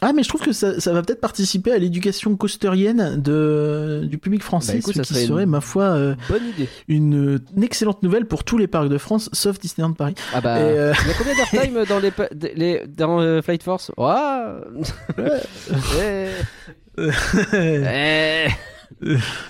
Ah, 0.00 0.12
mais 0.12 0.22
je 0.22 0.28
trouve 0.28 0.42
que 0.42 0.52
ça, 0.52 0.80
ça 0.80 0.92
va 0.92 1.02
peut-être 1.02 1.20
participer 1.20 1.72
à 1.72 1.78
l'éducation 1.78 2.36
coasterienne 2.36 3.22
de, 3.22 4.02
du 4.04 4.18
public 4.18 4.42
français, 4.42 4.72
Bah, 4.74 4.78
écoute, 4.80 4.94
ce 4.96 5.02
ça 5.02 5.06
qui 5.06 5.14
serait 5.14 5.26
serait, 5.26 5.44
une- 5.44 5.50
ma 5.50 5.60
foi, 5.60 5.84
euh, 5.84 6.14
Bonne 6.28 6.46
idée. 6.46 6.68
une, 6.88 7.40
une 7.56 7.62
excellente 7.62 8.02
nouvelle 8.02 8.26
pour 8.26 8.44
tous 8.44 8.58
les 8.58 8.66
parcs 8.66 8.88
de 8.90 8.98
France, 8.98 9.30
sauf 9.32 9.58
Disneyland 9.58 9.92
Paris. 9.94 10.14
Ah 10.34 10.40
bah, 10.42 10.58
Et, 10.58 10.62
euh, 10.62 10.92
il 11.02 11.08
y 11.08 11.10
a 11.10 11.14
combien 11.16 11.34
d'airtime 11.36 11.84
dans 11.88 12.00
les, 12.00 12.12
les 12.54 12.82
dans 12.86 13.20
euh, 13.20 13.40
Flight 13.40 13.62
Force? 13.62 13.92
Eh. 15.98 16.28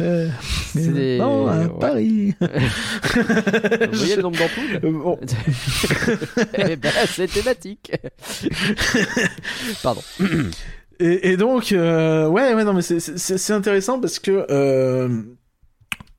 Euh, 0.00 0.28
des- 0.74 1.18
Non, 1.18 1.46
à 1.46 1.58
ouais. 1.58 1.68
Paris. 1.80 2.34
Vous 2.40 3.98
voyez 3.98 4.16
le 4.16 4.22
nombre 4.22 4.38
d'ampoules 4.38 4.80
Euh, 4.82 4.90
bon. 4.90 5.18
Eh 6.58 6.76
ben, 6.76 6.90
c'est 7.06 7.26
thématique. 7.30 7.92
Pardon. 9.82 10.02
Et, 11.00 11.30
et 11.32 11.36
donc, 11.36 11.72
euh, 11.72 12.26
ouais, 12.28 12.54
ouais, 12.54 12.64
non, 12.64 12.72
mais 12.74 12.82
c'est- 12.82 13.52
intéressant 13.52 14.00
parce 14.00 14.18
que. 14.18 14.30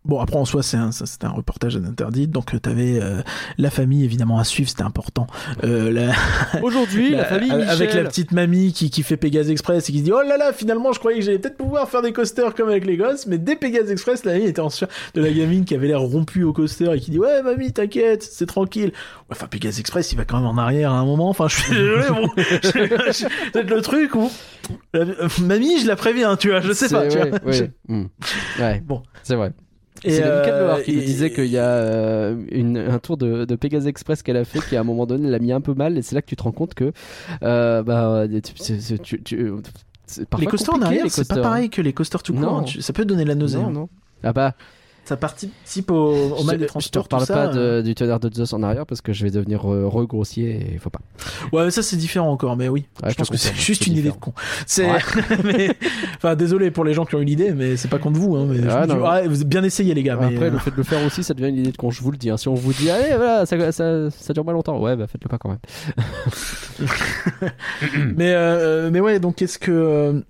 Bon, 0.05 0.19
après, 0.19 0.37
en 0.37 0.45
soi, 0.45 0.61
c'est 0.63 0.77
un, 0.77 0.91
ça, 0.91 1.05
c'était 1.05 1.25
un 1.25 1.31
reportage 1.31 1.75
interdit, 1.77 2.27
donc 2.27 2.53
euh, 2.53 2.59
t'avais 2.59 2.99
euh, 3.01 3.21
la 3.57 3.69
famille, 3.69 4.03
évidemment, 4.05 4.37
à 4.39 4.43
suivre, 4.43 4.69
c'était 4.69 4.83
important. 4.83 5.27
Euh, 5.63 5.91
la, 5.91 6.11
Aujourd'hui, 6.61 7.09
la, 7.11 7.25
famille 7.25 7.51
avec 7.51 7.87
Michel. 7.89 8.03
la 8.03 8.09
petite 8.09 8.31
mamie 8.31 8.71
qui, 8.73 8.89
qui 8.89 9.03
fait 9.03 9.17
Pégase 9.17 9.49
Express 9.49 9.89
et 9.89 9.91
qui 9.91 9.99
se 9.99 10.03
dit 10.03 10.11
oh 10.11 10.21
là 10.21 10.37
là 10.37 10.53
finalement 10.53 10.93
je 10.93 10.99
croyais 10.99 11.19
que 11.19 11.25
j'allais 11.25 11.39
peut-être 11.39 11.57
pouvoir 11.57 11.89
faire 11.89 12.01
des 12.01 12.13
coasters 12.13 12.53
comme 12.53 12.69
avec 12.69 12.85
les 12.85 12.97
gosses 12.97 13.25
mais 13.27 13.37
dès 13.37 13.55
Pégase 13.55 13.89
Express 13.91 14.23
la 14.25 14.33
mamie 14.33 14.45
était 14.45 14.61
en 14.61 14.69
sueur 14.69 14.89
de 15.13 15.21
la 15.21 15.31
gamine 15.31 15.65
qui 15.65 15.73
avait 15.75 15.87
l'air 15.87 16.01
rompue 16.01 16.43
au 16.43 16.53
coaster 16.53 16.91
et 16.93 16.99
qui 16.99 17.11
dit 17.11 17.19
ouais 17.19 17.41
mamie 17.41 17.71
t'inquiète 17.73 18.23
c'est 18.23 18.45
tranquille 18.45 18.91
enfin 19.31 19.47
Pégase 19.47 19.79
Express 19.79 20.11
il 20.11 20.17
va 20.17 20.25
quand 20.25 20.37
même 20.37 20.47
en 20.47 20.57
arrière 20.57 20.91
à 20.91 20.95
un 20.97 21.05
moment 21.05 21.29
enfin 21.29 21.47
je 21.47 21.55
suis 21.61 21.71
désolé 21.73 22.07
bon 22.09 22.27
peut-être 22.35 23.69
le 23.69 23.81
truc 23.81 24.15
où 24.15 24.29
mamie 25.41 25.79
je 25.79 25.87
la 25.87 25.95
préviens 25.95 26.35
tu 26.35 26.49
vois 26.49 26.61
je 26.61 26.73
sais 26.73 26.89
pas 26.89 27.07
tu 27.07 27.11
C'est- 27.11 27.29
vois 27.29 27.39
ouais, 27.39 27.59
ouais. 27.61 27.71
Hmm. 27.87 28.05
Ouais, 28.59 28.81
Bon. 28.85 29.03
c'est 29.23 29.35
vrai. 29.35 29.51
Et, 30.05 30.11
C'est 30.11 30.23
euh, 30.23 30.67
Lohr 30.75 30.83
qui 30.83 30.93
nous 30.95 31.01
et- 31.01 31.05
disait 31.05 31.31
qu'il 31.31 31.47
y 31.47 31.57
a 31.57 31.65
euh, 31.67 32.35
une- 32.51 32.77
un 32.77 32.99
tour 32.99 33.17
de, 33.17 33.43
de 33.45 33.55
Pegasus 33.55 33.87
Express 33.87 34.21
qu'elle 34.23 34.37
a 34.37 34.45
fait 34.45 34.59
qui 34.59 34.75
à 34.75 34.81
un 34.81 34.83
moment 34.83 35.05
donné 35.05 35.29
l'a 35.29 35.39
mis 35.39 35.51
un 35.51 35.61
peu 35.61 35.73
mal 35.73 35.97
et 35.97 36.01
c'est 36.01 36.15
là 36.15 36.21
que 36.21 36.27
tu 36.27 36.35
te 36.35 36.43
rends 36.43 36.51
compte 36.51 36.73
que 36.75 36.91
euh, 37.43 37.83
bah, 37.83 38.25
tu, 38.27 38.53
c'est- 38.55 38.79
c'est- 38.79 39.01
tu- 39.01 39.21
tu- 39.23 39.51
c'est 40.05 40.29
parfois 40.29 40.45
les 40.45 40.49
coasters 40.51 40.75
en 40.75 40.81
arrière 40.83 41.05
c'est 41.09 41.27
pas 41.27 41.33
coasters. 41.35 41.41
pareil 41.43 41.69
que 41.69 41.81
les 41.81 41.91
coasters 41.93 42.21
tout 42.23 42.33
court 42.33 42.41
Non. 42.43 42.59
hein. 42.59 42.65
Ça 42.79 42.93
peut 42.93 43.05
donner 43.05 43.23
de 43.23 43.29
la 43.29 43.35
nausée 43.35 43.57
Non, 43.57 43.67
hein. 43.67 43.71
non. 43.71 43.89
Ah 44.23 44.31
bah, 44.33 44.53
ça 45.05 45.17
participe 45.17 45.91
au, 45.91 45.95
au 46.37 46.43
mal 46.43 46.55
je, 46.55 46.59
des 46.61 46.67
je 46.79 46.89
te 46.89 46.97
transports 46.99 47.03
reparle 47.03 47.21
tout 47.21 47.27
ça, 47.27 47.33
pas 47.33 47.55
euh. 47.57 47.77
de- 47.81 47.87
du 47.87 47.95
tonnerre 47.95 48.19
de 48.19 48.33
Zeus 48.33 48.51
en 48.53 48.63
arrière 48.63 48.85
parce 48.85 49.01
que 49.01 49.13
je 49.13 49.23
vais 49.23 49.31
devenir 49.31 49.71
euh, 49.71 49.87
regrossier 49.87 50.49
et 50.51 50.73
il 50.73 50.79
faut 50.79 50.89
pas. 50.89 50.99
Ouais, 51.53 51.69
ça 51.71 51.81
c'est 51.83 51.95
différent 51.97 52.31
encore, 52.31 52.57
mais 52.57 52.67
oui. 52.69 52.85
Ouais, 53.03 53.09
je 53.09 53.11
je 53.11 53.15
pense 53.17 53.27
te 53.27 53.33
que 53.33 53.37
c'est 53.37 53.55
juste 53.55 53.85
une 53.87 53.93
idée 53.93 54.09
de 54.09 54.15
con. 54.15 54.33
C'est, 54.65 54.85
Ouais. 54.91 54.99
enfin, 56.17 56.35
désolé 56.35 56.71
pour 56.71 56.83
les 56.83 56.93
gens 56.93 57.05
qui 57.05 57.15
ont 57.15 57.19
eu 57.19 57.25
l'idée, 57.25 57.51
mais 57.53 57.77
c'est 57.77 57.87
pas 57.87 57.99
contre 57.99 58.19
vous, 58.19 58.35
hein. 58.35 58.45
Mais 58.49 58.57
je 58.57 58.67
Ah, 58.69 58.85
vous 58.85 58.93
dis- 58.93 58.99
ouais, 59.39 59.45
bien 59.45 59.63
essayé 59.63 59.93
les 59.93 60.03
gars. 60.03 60.17
mais, 60.19 60.33
Après, 60.35 60.47
euh, 60.47 60.51
le 60.51 60.57
fait 60.59 60.71
de 60.71 60.75
le 60.77 60.83
faire 60.83 61.05
aussi, 61.05 61.23
ça 61.23 61.33
devient 61.33 61.49
une 61.49 61.57
idée 61.57 61.71
de 61.71 61.77
con. 61.77 61.91
Je 61.91 62.01
vous 62.01 62.11
le 62.11 62.17
dis. 62.17 62.29
hein. 62.29 62.37
Si 62.37 62.47
on 62.47 62.53
vous 62.55 62.73
dit, 62.73 62.89
allez, 62.89 63.15
voilà, 63.15 63.45
ça, 63.45 63.71
ça, 63.71 64.09
ça 64.09 64.33
dure 64.33 64.43
pas 64.45 64.51
longtemps. 64.53 64.79
Ouais, 64.79 64.95
bah 64.95 65.05
faites-le 65.07 65.29
pas 65.29 65.37
quand 65.37 65.49
même. 65.49 65.59
mais, 68.15 68.33
euh, 68.33 68.89
mais 68.91 68.99
ouais, 68.99 69.19
donc 69.19 69.35
qu'est-ce 69.35 69.59
que 69.59 69.71
euh, 69.71 70.21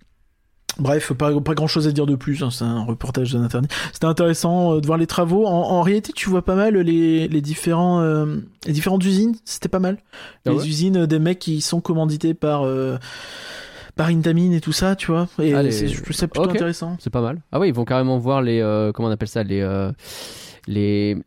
Bref, 0.77 1.13
pas, 1.13 1.39
pas 1.39 1.53
grand 1.53 1.67
chose 1.67 1.87
à 1.87 1.91
dire 1.91 2.05
de 2.05 2.15
plus, 2.15 2.43
hein, 2.43 2.49
c'est 2.51 2.65
un 2.65 2.83
reportage 2.83 3.31
d'un 3.33 3.43
internet. 3.43 3.71
C'était 3.93 4.05
intéressant 4.07 4.75
euh, 4.75 4.81
de 4.81 4.85
voir 4.85 4.97
les 4.97 5.07
travaux. 5.07 5.45
En, 5.45 5.51
en 5.51 5.81
réalité, 5.81 6.11
tu 6.13 6.29
vois 6.29 6.43
pas 6.43 6.55
mal 6.55 6.75
les, 6.77 7.27
les, 7.29 7.41
différents, 7.41 8.01
euh, 8.01 8.37
les 8.65 8.73
différentes 8.73 9.03
usines, 9.05 9.35
c'était 9.45 9.69
pas 9.69 9.79
mal. 9.79 9.97
Ah 10.45 10.49
les 10.51 10.55
ouais 10.57 10.65
usines 10.67 11.05
des 11.05 11.19
mecs 11.19 11.39
qui 11.39 11.61
sont 11.61 11.79
commandités 11.79 12.33
par, 12.33 12.65
euh, 12.65 12.97
par 13.95 14.07
Intamin 14.07 14.51
et 14.51 14.59
tout 14.59 14.73
ça, 14.73 14.95
tu 14.97 15.07
vois. 15.11 15.27
Et 15.39 15.53
Ah, 15.53 15.71
c'est- 15.71 15.87
je 15.87 16.01
trouve 16.03 16.13
ça 16.15 16.27
plutôt 16.27 16.49
intéressant. 16.49 16.97
C'est 16.99 17.09
pas 17.09 17.21
mal. 17.21 17.41
Ah 17.53 17.59
oui, 17.59 17.69
ils 17.69 17.73
vont 17.73 17.85
carrément 17.85 18.17
voir 18.17 18.41
les. 18.41 18.59
euh, 18.59 18.91
comment 18.91 19.07
on 19.07 19.11
appelle 19.11 19.29
ça 19.29 19.43
Les. 19.43 19.65
les 20.67 21.17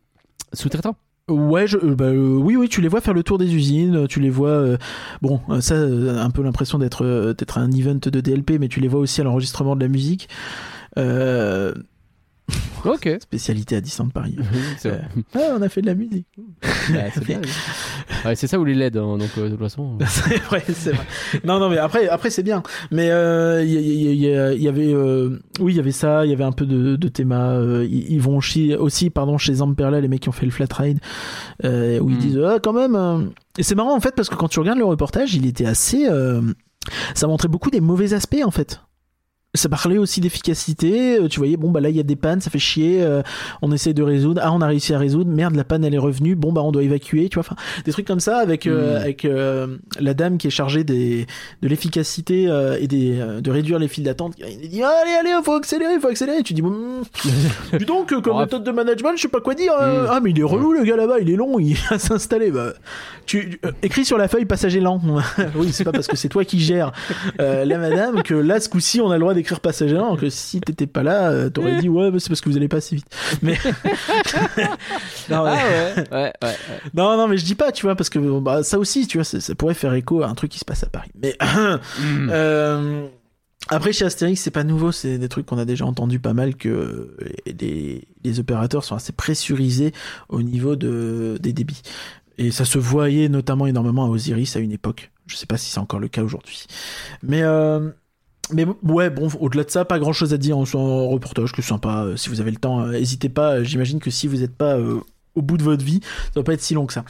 sous-traitants. 0.53 0.95
Ouais, 1.29 1.67
je, 1.67 1.77
euh, 1.77 1.95
bah, 1.95 2.05
euh, 2.05 2.37
oui, 2.37 2.55
oui, 2.55 2.67
tu 2.69 2.81
les 2.81 2.87
vois 2.87 3.01
faire 3.01 3.13
le 3.13 3.23
tour 3.23 3.37
des 3.37 3.53
usines, 3.55 4.07
tu 4.07 4.19
les 4.19 4.29
vois. 4.29 4.49
euh, 4.49 4.77
bon, 5.21 5.39
euh, 5.49 5.61
ça, 5.61 5.75
euh, 5.75 6.17
un 6.21 6.29
peu 6.31 6.41
l'impression 6.43 6.79
d'être 6.79 7.05
euh, 7.05 7.33
d'être 7.33 7.57
un 7.57 7.71
event 7.71 7.95
de 8.01 8.19
DLP, 8.21 8.57
mais 8.59 8.67
tu 8.67 8.79
les 8.79 8.87
vois 8.87 8.99
aussi 8.99 9.21
à 9.21 9.23
l'enregistrement 9.23 9.75
de 9.75 9.81
la 9.81 9.87
musique. 9.87 10.29
Euh, 10.97 11.73
Ok. 12.85 13.09
spécialité 13.21 13.75
à 13.75 13.81
Disneyland 13.81 14.09
Paris. 14.11 14.35
c'est 14.77 14.89
vrai. 14.89 15.01
Ah, 15.35 15.55
on 15.57 15.61
a 15.61 15.69
fait 15.69 15.81
de 15.81 15.87
la 15.87 15.95
musique. 15.95 16.27
Ouais, 16.91 17.11
c'est 17.13 17.23
bien, 17.23 17.39
oui. 17.43 17.49
Ouais, 18.25 18.35
c'est 18.35 18.47
ça 18.47 18.57
ou 18.59 18.65
les 18.65 18.73
LED, 18.73 18.97
hein, 18.97 19.17
donc 19.17 19.29
euh, 19.37 19.45
de 19.45 19.49
toute 19.51 19.59
façon. 19.59 19.97
c'est 20.07 20.37
vrai, 20.43 20.63
c'est 20.73 20.91
vrai. 20.91 21.05
Non, 21.43 21.59
non, 21.59 21.69
mais 21.69 21.77
après, 21.77 22.07
après 22.09 22.29
c'est 22.31 22.41
bien. 22.41 22.63
Mais 22.89 23.11
euh, 23.11 23.63
il 23.63 23.69
y, 23.71 23.75
y- 23.75 24.05
y- 24.05 24.25
y- 24.25 24.55
il 24.55 24.61
y 24.63 24.67
avait, 24.67 24.91
euh, 24.93 25.39
oui, 25.59 25.73
il 25.73 25.75
y 25.75 25.79
avait 25.79 25.91
ça. 25.91 26.25
Il 26.25 26.31
y 26.31 26.33
avait 26.33 26.43
un 26.43 26.51
peu 26.51 26.65
de, 26.65 26.95
de 26.95 27.07
théma. 27.07 27.51
euh, 27.51 27.85
ils, 27.89 28.19
vont 28.19 28.39
chier 28.41 28.75
aussi, 28.75 29.09
pardon, 29.11 29.37
chez 29.37 29.53
Zamperla, 29.55 30.01
les 30.01 30.07
mecs 30.07 30.21
qui 30.21 30.29
ont 30.29 30.33
fait 30.33 30.45
le 30.47 30.51
flat 30.51 30.65
ride, 30.71 30.99
euh, 31.63 31.99
où 31.99 32.09
ils 32.09 32.15
Mm. 32.15 32.19
disent, 32.19 32.39
ah, 32.43 32.57
quand 32.61 32.73
même. 32.73 32.95
euh, 32.95 33.19
Et 33.59 33.63
c'est 33.63 33.75
marrant 33.75 33.95
en 33.95 33.99
fait 33.99 34.15
parce 34.15 34.29
que 34.29 34.35
quand 34.35 34.47
tu 34.47 34.59
regardes 34.59 34.79
le 34.79 34.85
reportage, 34.85 35.35
il 35.35 35.45
était 35.45 35.65
assez. 35.67 36.07
euh, 36.09 36.41
Ça 37.13 37.27
montrait 37.27 37.49
beaucoup 37.49 37.69
des 37.69 37.81
mauvais 37.81 38.13
aspects 38.13 38.41
en 38.43 38.51
fait. 38.51 38.81
Ça 39.55 39.67
parlait 39.67 39.97
aussi 39.97 40.21
d'efficacité. 40.21 41.17
euh, 41.19 41.27
Tu 41.27 41.39
voyais, 41.39 41.57
bon, 41.57 41.71
bah 41.71 41.79
là, 41.81 41.89
il 41.89 41.95
y 41.95 41.99
a 41.99 42.03
des 42.03 42.15
pannes, 42.15 42.39
ça 42.39 42.51
fait 42.51 42.59
chier. 42.59 43.01
euh, 43.01 43.23
on 43.63 43.71
essaie 43.71 43.93
de 43.95 44.03
résoudre. 44.03 44.39
Ah, 44.43 44.53
on 44.53 44.61
a 44.61 44.67
réussi 44.67 44.93
à 44.93 44.99
résoudre. 44.99 45.31
Merde, 45.31 45.55
la 45.55 45.63
panne, 45.63 45.83
elle 45.83 45.95
est 45.95 45.97
revenue. 45.99 46.35
Bon, 46.35 46.53
bah, 46.53 46.61
on 46.61 46.71
doit 46.71 46.83
évacuer. 46.83 47.29
Tu 47.29 47.35
vois, 47.35 47.41
enfin, 47.41 47.55
des 47.83 47.91
trucs 47.91 48.05
comme 48.05 48.19
ça 48.19 48.37
avec, 48.37 48.67
euh, 48.67 48.93
Mm. 48.99 49.01
avec 49.01 49.25
euh, 49.25 49.77
la 49.99 50.13
dame 50.13 50.37
qui 50.37 50.45
est 50.45 50.51
chargée 50.51 50.83
des, 50.83 51.25
de 51.63 51.67
l'efficacité 51.67 52.43
et 52.79 52.87
des, 52.87 53.19
de 53.41 53.49
réduire 53.51 53.79
les 53.79 53.87
files 53.87 54.03
d'attente. 54.03 54.35
Il 54.37 54.69
dit, 54.69 54.83
allez, 54.83 55.13
allez, 55.19 55.31
faut 55.43 55.53
accélérer, 55.55 55.99
faut 55.99 56.09
accélérer. 56.09 56.39
Et 56.39 56.43
tu 56.43 56.53
dis, 56.53 56.61
bon, 56.61 57.01
dis 57.77 57.85
donc, 57.85 58.13
comme 58.21 58.37
méthode 58.39 58.63
de 58.63 58.71
management, 58.71 59.13
je 59.15 59.23
sais 59.23 59.27
pas 59.29 59.41
quoi 59.41 59.55
dire. 59.55 59.73
euh, 59.81 60.03
Mm. 60.03 60.07
Ah, 60.11 60.19
mais 60.21 60.29
il 60.29 60.39
est 60.39 60.43
relou, 60.43 60.73
le 60.73 60.83
gars 60.83 60.95
là-bas, 60.95 61.19
il 61.21 61.29
est 61.31 61.35
long, 61.35 61.57
il 61.57 61.75
va 61.89 61.97
s'installer. 61.97 62.51
Bah, 62.51 62.73
tu, 63.25 63.59
écris 63.81 64.05
sur 64.05 64.19
la 64.19 64.27
feuille 64.27 64.45
passager 64.45 64.79
lent. 64.79 65.01
oui, 65.55 65.69
c'est 65.71 65.83
pas 65.85 65.91
parce 65.91 66.05
que 66.07 66.15
c'est 66.15 66.29
toi 66.29 66.45
qui 66.45 66.59
gères 66.59 66.91
la 67.39 67.77
madame 67.79 68.21
que 68.21 68.35
là, 68.35 68.59
ce 68.59 68.69
coup-ci, 68.69 69.01
on 69.01 69.09
a 69.09 69.15
le 69.15 69.21
droit 69.21 69.33
d'écrire 69.39 69.59
passager 69.59 69.95
lent. 69.95 70.15
Que 70.15 70.29
si 70.29 70.61
t'étais 70.61 70.87
pas 70.87 71.03
là, 71.03 71.29
euh, 71.31 71.49
t'aurais 71.49 71.77
dit, 71.79 71.89
ouais, 71.89 72.11
bah, 72.11 72.17
c'est 72.19 72.29
parce 72.29 72.41
que 72.41 72.49
vous 72.49 72.57
allez 72.57 72.67
pas 72.67 72.77
assez 72.77 72.95
vite. 72.95 73.07
Mais. 73.41 73.57
non, 75.29 75.43
Ah 75.45 75.55
mais- 75.55 76.01
ouais, 76.01 76.07
ouais, 76.11 76.17
ouais. 76.17 76.33
ouais. 76.43 76.55
non, 76.93 77.17
non, 77.17 77.27
mais 77.27 77.37
je 77.37 77.45
dis 77.45 77.55
pas, 77.55 77.71
tu 77.71 77.83
vois, 77.85 77.95
parce 77.95 78.09
que 78.09 78.19
bah, 78.39 78.63
ça 78.63 78.77
aussi, 78.79 79.07
tu 79.07 79.17
vois, 79.17 79.23
ça, 79.25 79.39
ça 79.39 79.55
pourrait 79.55 79.73
faire 79.73 79.93
écho 79.93 80.21
à 80.21 80.27
un 80.27 80.35
truc 80.35 80.51
qui 80.51 80.59
se 80.59 80.65
passe 80.65 80.83
à 80.83 80.87
Paris. 80.87 81.11
Mais 81.21 81.35
Mm. 81.99 82.29
euh, 82.31 83.07
après, 83.69 83.93
chez 83.93 84.05
Astérix, 84.05 84.41
c'est 84.41 84.51
pas 84.51 84.63
nouveau, 84.63 84.91
c'est 84.91 85.17
des 85.17 85.29
trucs 85.29 85.45
qu'on 85.45 85.57
a 85.57 85.65
déjà 85.65 85.85
entendu 85.85 86.19
pas 86.19 86.33
mal 86.33 86.55
que 86.55 87.15
les, 87.45 88.07
les 88.23 88.39
opérateurs 88.39 88.83
sont 88.83 88.95
assez 88.95 89.11
pressurisés 89.11 89.91
au 90.29 90.41
niveau 90.41 90.75
de, 90.75 91.37
des 91.41 91.53
débits. 91.53 91.81
Et 92.37 92.51
ça 92.51 92.65
se 92.65 92.77
voyait 92.77 93.27
notamment 93.29 93.67
énormément 93.67 94.05
à 94.05 94.07
Osiris 94.07 94.55
à 94.55 94.59
une 94.59 94.71
époque. 94.71 95.11
Je 95.27 95.35
sais 95.35 95.45
pas 95.45 95.57
si 95.57 95.69
c'est 95.71 95.79
encore 95.79 95.99
le 95.99 96.07
cas 96.07 96.23
aujourd'hui. 96.23 96.65
Mais 97.21 97.41
euh, 97.43 97.89
mais 98.51 98.65
ouais, 98.83 99.09
bon, 99.09 99.29
au-delà 99.39 99.63
de 99.63 99.69
ça, 99.71 99.85
pas 99.85 99.99
grand 99.99 100.13
chose 100.13 100.33
à 100.33 100.37
dire 100.37 100.57
en, 100.57 100.63
en 100.73 101.07
reportage, 101.09 101.51
que 101.51 101.61
sympa. 101.61 102.03
Euh, 102.05 102.15
Si 102.17 102.29
vous 102.29 102.41
avez 102.41 102.51
le 102.51 102.57
temps, 102.57 102.81
euh, 102.81 102.91
n'hésitez 102.91 103.29
pas. 103.29 103.55
Euh, 103.55 103.63
J'imagine 103.63 103.99
que 103.99 104.09
si 104.11 104.27
vous 104.27 104.37
n'êtes 104.37 104.55
pas 104.55 104.75
euh, 104.77 104.99
au 105.35 105.41
bout 105.41 105.57
de 105.57 105.63
votre 105.63 105.83
vie, 105.85 105.99
ça 106.03 106.31
va 106.39 106.43
pas 106.43 106.53
être 106.53 106.61
si 106.61 106.73
long 106.73 106.85
que 106.85 106.93
ça. 106.93 107.05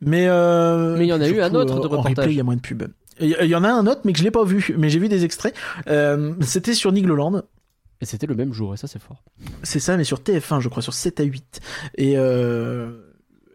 Mais 0.00 0.26
euh, 0.28 0.96
Mais 0.96 1.04
il 1.06 1.08
y 1.08 1.12
en 1.12 1.20
a 1.20 1.28
eu 1.28 1.40
un 1.40 1.54
autre 1.54 1.80
de 1.80 1.86
reportage. 1.86 2.30
Il 2.32 2.36
y 2.36 2.40
a 2.40 2.44
moins 2.44 2.56
de 2.56 2.60
pubs. 2.60 2.88
Il 3.20 3.28
y- 3.28 3.54
en 3.54 3.62
a 3.62 3.68
un 3.70 3.86
autre, 3.86 4.00
mais 4.04 4.12
que 4.12 4.18
je 4.18 4.24
l'ai 4.24 4.30
pas 4.30 4.44
vu. 4.44 4.74
Mais 4.78 4.88
j'ai 4.88 4.98
vu 4.98 5.08
des 5.08 5.24
extraits. 5.24 5.54
C'était 6.40 6.74
sur 6.74 6.90
Nigloland. 6.92 7.42
Et 8.00 8.04
c'était 8.04 8.26
le 8.26 8.34
même 8.34 8.52
jour, 8.52 8.74
et 8.74 8.76
ça 8.76 8.88
c'est 8.88 9.00
fort. 9.00 9.22
C'est 9.62 9.78
ça, 9.78 9.96
mais 9.96 10.02
sur 10.02 10.18
TF1, 10.18 10.58
je 10.60 10.68
crois, 10.68 10.82
sur 10.82 10.92
7 10.92 11.20
à 11.20 11.22
8. 11.22 11.60
Et, 11.98 12.14
et, 12.14 12.18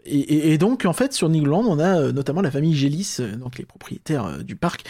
et- 0.05 0.53
et 0.53 0.57
donc, 0.57 0.85
en 0.85 0.93
fait, 0.93 1.11
sur 1.11 1.27
Nigloland, 1.27 1.65
on 1.67 1.79
a 1.79 2.13
notamment 2.13 2.41
la 2.41 2.51
famille 2.51 2.73
Gélis, 2.75 3.17
donc 3.39 3.57
les 3.57 3.65
propriétaires 3.65 4.43
du 4.45 4.55
parc, 4.55 4.85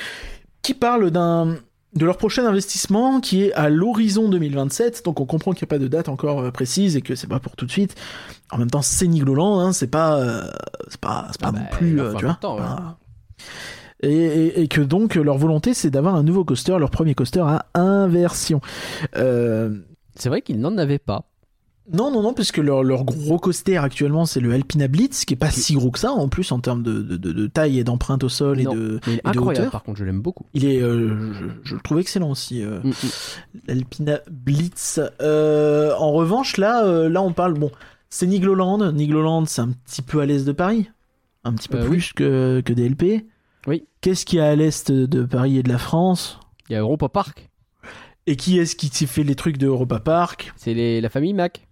qui 0.62 0.76
parlent 0.76 1.10
d'un 1.10 1.58
de 1.96 2.06
leur 2.06 2.18
prochain 2.18 2.46
investissement 2.46 3.20
qui 3.22 3.44
est 3.44 3.54
à 3.54 3.70
l'horizon 3.70 4.30
2027. 4.30 5.04
Donc, 5.06 5.20
on 5.20 5.26
comprend 5.26 5.52
qu'il 5.54 5.64
n'y 5.66 5.70
a 5.70 5.74
pas 5.78 5.80
de 5.80 5.88
date 5.88 6.10
encore 6.10 6.40
euh, 6.42 6.52
précise 6.52 6.96
et 6.96 7.02
que 7.02 7.16
c'est 7.16 7.28
pas 7.28 7.40
pour 7.40 7.56
tout 7.56 7.66
de 7.66 7.72
suite. 7.72 7.96
En 8.52 8.58
même 8.58 8.70
temps, 8.70 8.82
c'est 8.82 9.08
Nigloland, 9.08 9.60
hein, 9.60 9.74
c'est 9.74 9.88
pas, 9.88 10.20
euh, 10.20 10.44
c'est 10.90 11.00
pas, 11.00 11.28
pas 11.40 11.48
Ah 11.48 11.52
non 11.52 11.60
bah, 11.60 11.66
plus, 11.72 12.00
euh, 12.02 12.14
tu 12.14 12.26
vois. 12.26 12.36
temps, 12.36 12.56
ouais. 12.58 12.62
pas- 12.62 12.98
Et, 14.04 14.10
et- 14.14 14.62
et 14.62 14.68
que 14.68 14.82
donc 14.82 15.16
leur 15.16 15.38
volonté 15.40 15.74
c'est 15.74 15.90
d'avoir 15.90 16.14
un 16.16 16.22
nouveau 16.22 16.44
coaster, 16.46 16.78
leur 16.78 16.92
premier 16.92 17.16
coaster 17.16 17.40
à 17.42 17.66
inversion. 17.74 18.62
Euh, 19.16 19.76
C'est 20.16 20.30
vrai 20.30 20.42
qu'ils 20.44 20.60
n'en 20.60 20.78
avaient 20.78 21.00
pas. 21.00 21.24
Non, 21.92 22.12
non, 22.12 22.22
non, 22.22 22.34
puisque 22.34 22.58
leur, 22.58 22.84
leur 22.84 23.04
gros 23.06 23.40
coaster 23.40 23.78
actuellement, 23.78 24.26
c'est 24.26 24.40
le 24.40 24.52
Alpina 24.52 24.88
Blitz, 24.88 25.24
qui 25.26 25.34
est 25.36 25.38
pas 25.38 25.50
si 25.52 25.74
gros 25.74 25.90
que 25.92 26.00
ça, 26.00 26.12
en 26.12 26.28
plus, 26.28 26.52
en 26.52 26.60
termes 26.60 26.84
de, 26.84 27.02
de, 27.02 27.48
taille 27.48 27.80
et 27.80 27.84
d'empreinte 27.84 28.24
au 28.24 28.30
sol 28.30 28.62
Non. 28.62 28.72
et 28.72 28.76
de, 28.76 29.00
Mais 29.08 29.14
il 29.14 29.14
est 29.14 29.18
et 29.20 29.22
de 29.22 29.28
incroyable, 29.30 29.62
hauteur. 29.68 29.72
par 29.72 29.84
contre, 29.84 30.00
je 30.00 30.04
l'aime 30.06 30.22
beaucoup. 30.22 30.46
Il 30.54 30.66
est, 30.66 30.82
euh, 30.82 31.34
je, 31.34 31.46
je 31.64 31.76
le 31.76 31.82
trouve 31.82 32.00
excellent 32.00 32.30
aussi, 32.32 32.62
euh, 32.64 32.80
Mm, 32.84 32.90
mm. 32.90 32.94
l'Alpina 33.68 34.20
Blitz. 34.30 35.00
Euh, 35.22 35.94
en 35.98 36.12
revanche, 36.12 36.58
là, 36.58 36.86
euh, 36.86 37.10
là, 37.10 37.22
on 37.22 37.32
parle, 37.34 37.54
bon, 37.54 37.72
c'est 38.10 38.28
Nigloland. 38.28 38.92
Nigloland, 38.92 39.46
c'est 39.46 39.62
un 39.62 39.70
petit 39.86 40.02
peu 40.02 40.20
à 40.22 40.26
l'est 40.26 40.46
de 40.46 40.52
Paris. 40.52 40.90
Un 41.44 41.54
petit 41.54 41.70
peu 41.70 41.80
plus 41.80 42.12
que, 42.14 42.62
que 42.66 42.74
DLP. 42.74 43.26
Oui. 43.68 43.86
Qu'est-ce 44.02 44.26
qu'il 44.26 44.40
y 44.40 44.42
a 44.42 44.48
à 44.48 44.56
l'est 44.56 44.92
de 44.92 45.24
Paris 45.24 45.58
et 45.58 45.64
de 45.64 45.70
la 45.70 45.78
France? 45.78 46.40
Il 46.70 46.74
y 46.74 46.76
a 46.76 46.80
Europa 46.82 47.08
Park, 47.08 47.50
Et 48.26 48.36
qui 48.36 48.60
est-ce 48.60 48.76
qui 48.76 48.90
fait 49.08 49.24
les 49.24 49.36
trucs 49.36 49.58
de 49.58 49.68
Europa 49.68 50.00
Park? 50.02 50.52
C'est 50.58 51.00
la 51.00 51.10
famille 51.10 51.34
Mac. 51.34 51.67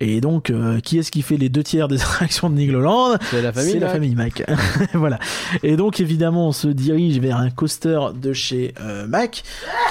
Et 0.00 0.20
donc, 0.20 0.50
euh, 0.50 0.80
qui 0.80 0.98
est-ce 0.98 1.10
qui 1.10 1.22
fait 1.22 1.36
les 1.36 1.48
deux 1.48 1.62
tiers 1.62 1.88
des 1.88 1.96
attractions 2.02 2.50
de 2.50 2.54
Nigloland? 2.56 3.16
C'est 3.30 3.42
la 3.42 3.52
famille 3.52 3.72
C'est 3.72 3.78
la 3.78 3.86
Mac. 3.86 3.94
famille 3.94 4.14
Mac. 4.14 4.42
voilà. 4.94 5.18
Et 5.62 5.76
donc, 5.76 6.00
évidemment, 6.00 6.48
on 6.48 6.52
se 6.52 6.68
dirige 6.68 7.18
vers 7.20 7.36
un 7.38 7.50
coaster 7.50 7.98
de 8.14 8.32
chez 8.32 8.74
euh, 8.80 9.06
Mac 9.06 9.42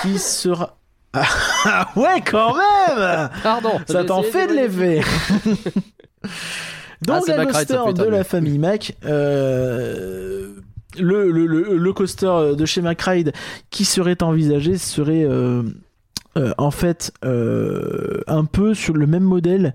qui 0.01 0.17
sera. 0.19 0.77
Ah 1.65 1.87
ouais, 1.95 2.21
quand 2.29 2.55
même 2.55 3.29
Pardon. 3.43 3.79
Ça 3.87 4.03
t'en 4.03 4.23
fait 4.23 4.47
de 4.47 4.53
l'effet 4.53 5.01
Donc, 7.05 7.23
Ah, 7.29 7.35
Ride, 7.37 7.51
ça 7.53 7.75
coaster 7.77 7.93
de 8.03 8.09
la 8.09 8.23
famille 8.23 8.57
Mac. 8.59 8.95
euh, 9.05 10.49
Le, 10.97 11.31
le, 11.31 11.45
le, 11.45 11.77
le 11.77 11.93
coaster 11.93 12.55
de 12.57 12.65
chez 12.65 12.81
Mac 12.81 13.01
Ride 13.01 13.31
qui 13.69 13.85
serait 13.85 14.21
envisagé 14.23 14.77
serait 14.77 15.23
en 16.57 16.71
fait 16.71 17.13
euh, 17.25 18.21
un 18.27 18.45
peu 18.45 18.73
sur 18.73 18.93
le 18.95 19.05
même 19.07 19.23
modèle 19.23 19.73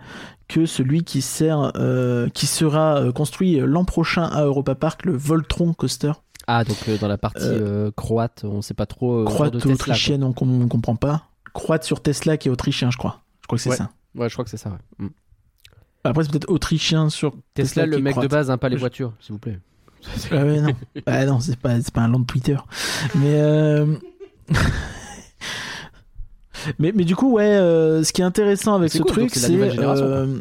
que 0.48 0.64
celui 0.66 1.04
qui 1.04 1.20
sert 1.20 1.72
euh, 1.76 2.28
qui 2.30 2.46
sera 2.46 2.96
euh, 3.00 3.12
construit 3.12 3.60
l'an 3.60 3.84
prochain 3.84 4.24
à 4.24 4.44
Europa 4.44 4.74
Park, 4.74 5.04
le 5.04 5.16
Voltron 5.16 5.72
coaster. 5.74 6.12
Ah, 6.46 6.64
donc 6.64 6.76
euh, 6.88 6.96
dans 6.98 7.08
la 7.08 7.18
partie 7.18 7.42
euh, 7.44 7.90
croate, 7.94 8.44
on 8.44 8.62
sait 8.62 8.72
pas 8.74 8.86
trop. 8.86 9.20
euh, 9.20 9.24
Croate 9.24 9.52
de 9.52 9.58
Tesla, 9.58 9.74
autrichienne, 9.74 10.24
on, 10.24 10.34
on 10.40 10.68
comprend 10.68 10.96
pas. 10.96 11.24
Croate 11.52 11.84
sur 11.84 12.00
Tesla 12.02 12.36
qui 12.38 12.48
est 12.48 12.50
autrichien, 12.50 12.90
je 12.90 12.96
crois. 12.96 13.20
Je 13.42 13.46
crois 13.46 13.56
que 13.58 13.62
c'est 13.62 13.70
Ouais. 13.70 13.76
ça. 13.76 13.90
Ouais, 14.14 14.28
je 14.28 14.34
crois 14.34 14.44
que 14.44 14.50
c'est 14.50 14.56
ça. 14.56 14.70
ouais. 14.70 15.06
Mm. 15.06 15.10
Après, 16.04 16.24
c'est 16.24 16.30
peut-être 16.30 16.50
autrichien 16.50 17.10
sur 17.10 17.34
Tesla, 17.52 17.84
qui 17.84 17.90
le 17.90 17.98
mec 17.98 18.18
de 18.18 18.26
base, 18.28 18.50
hein, 18.50 18.56
pas 18.56 18.70
les 18.70 18.76
Je- 18.76 18.80
voitures, 18.80 19.12
s'il 19.20 19.32
vous 19.34 19.38
plaît. 19.38 19.58
Ah 20.30 20.36
ouais, 20.44 20.60
non. 20.62 20.72
bah 21.04 21.26
non, 21.26 21.40
c'est 21.40 21.56
pas, 21.58 21.74
pas 21.92 22.00
un 22.00 22.08
land 22.08 22.22
Twitter. 22.22 22.56
Mais, 23.16 23.34
euh... 23.34 23.94
mais, 26.78 26.92
mais 26.94 27.04
du 27.04 27.16
coup, 27.16 27.32
ouais, 27.32 27.44
euh, 27.44 28.02
ce 28.04 28.12
qui 28.12 28.20
est 28.20 28.24
intéressant 28.24 28.74
avec 28.74 28.92
ce 28.92 28.98
cool, 29.02 29.10
truc, 29.12 29.34
c'est 29.34 29.52
euh, 29.54 30.38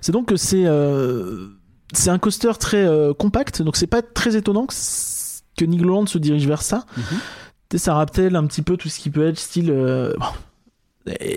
C'est 0.00 0.12
donc 0.12 0.26
que 0.26 0.36
c'est. 0.36 0.64
euh, 0.66 1.48
C'est 1.92 2.10
un 2.10 2.18
coaster 2.18 2.52
très 2.58 2.86
compact, 3.18 3.62
donc 3.62 3.76
c'est 3.76 3.86
pas 3.86 4.02
très 4.02 4.36
étonnant 4.36 4.66
que, 4.66 4.74
que 5.56 5.64
Nigloland 5.64 6.06
se 6.06 6.18
dirige 6.18 6.46
vers 6.46 6.62
ça. 6.62 6.84
Mhm. 6.96 7.02
Tu 7.68 7.78
sais, 7.78 7.84
ça 7.84 7.94
rappelle 7.94 8.36
un 8.36 8.46
petit 8.46 8.62
peu 8.62 8.76
tout 8.76 8.88
ce 8.88 8.98
qui 8.98 9.10
peut 9.10 9.26
être 9.26 9.38
style. 9.38 9.72
bon, 9.72 10.26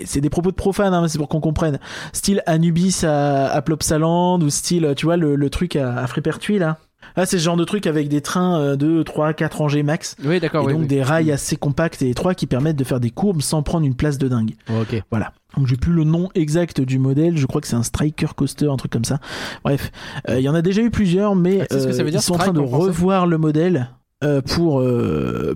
C'est 0.04 0.20
des 0.20 0.30
propos 0.30 0.50
de 0.50 0.56
profanes, 0.56 0.92
hein, 0.94 1.06
c'est 1.08 1.18
pour 1.18 1.28
qu'on 1.28 1.40
comprenne. 1.40 1.78
Style 2.12 2.42
Anubis 2.46 3.04
à, 3.04 3.46
à 3.48 3.62
Plopsaland, 3.62 4.40
ou 4.40 4.50
style, 4.50 4.94
tu 4.96 5.06
vois, 5.06 5.16
le, 5.16 5.36
le 5.36 5.50
truc 5.50 5.76
à, 5.76 5.96
à 5.96 6.06
Frépertuis, 6.06 6.58
là. 6.58 6.78
Ah, 7.16 7.26
c'est 7.26 7.38
ce 7.38 7.44
genre 7.44 7.56
de 7.56 7.64
truc 7.64 7.86
avec 7.86 8.08
des 8.08 8.20
trains 8.20 8.76
de 8.76 9.02
3 9.02 9.32
4 9.34 9.58
rangées 9.58 9.82
max. 9.82 10.16
Oui, 10.24 10.40
d'accord. 10.40 10.64
et 10.64 10.66
oui, 10.66 10.72
donc 10.72 10.82
oui. 10.82 10.88
des 10.88 11.02
rails 11.02 11.32
assez 11.32 11.56
compacts 11.56 12.02
et 12.02 12.10
étroits 12.10 12.34
qui 12.34 12.46
permettent 12.46 12.76
de 12.76 12.84
faire 12.84 13.00
des 13.00 13.10
courbes 13.10 13.42
sans 13.42 13.62
prendre 13.62 13.86
une 13.86 13.94
place 13.94 14.18
de 14.18 14.28
dingue. 14.28 14.52
Ok. 14.68 15.02
Voilà. 15.10 15.32
Donc 15.56 15.66
j'ai 15.68 15.76
plus 15.76 15.92
le 15.92 16.04
nom 16.04 16.28
exact 16.34 16.80
du 16.80 16.98
modèle, 16.98 17.36
je 17.36 17.46
crois 17.46 17.60
que 17.60 17.66
c'est 17.68 17.76
un 17.76 17.82
striker 17.84 18.26
coaster, 18.34 18.66
un 18.68 18.76
truc 18.76 18.92
comme 18.92 19.04
ça. 19.04 19.20
Bref, 19.64 19.92
Euh, 20.28 20.40
il 20.40 20.42
y 20.42 20.48
en 20.48 20.54
a 20.54 20.62
déjà 20.62 20.82
eu 20.82 20.90
plusieurs, 20.90 21.36
mais 21.36 21.60
Ah, 21.62 21.66
que 21.66 21.78
ça 21.78 21.86
veut 21.86 22.00
euh, 22.00 22.10
dire, 22.10 22.20
ils 22.20 22.22
sont 22.22 22.34
en 22.34 22.38
train 22.38 22.52
de 22.52 22.60
en 22.60 22.66
revoir 22.66 23.26
le 23.26 23.38
modèle 23.38 23.90
euh, 24.24 24.40
pour, 24.40 24.82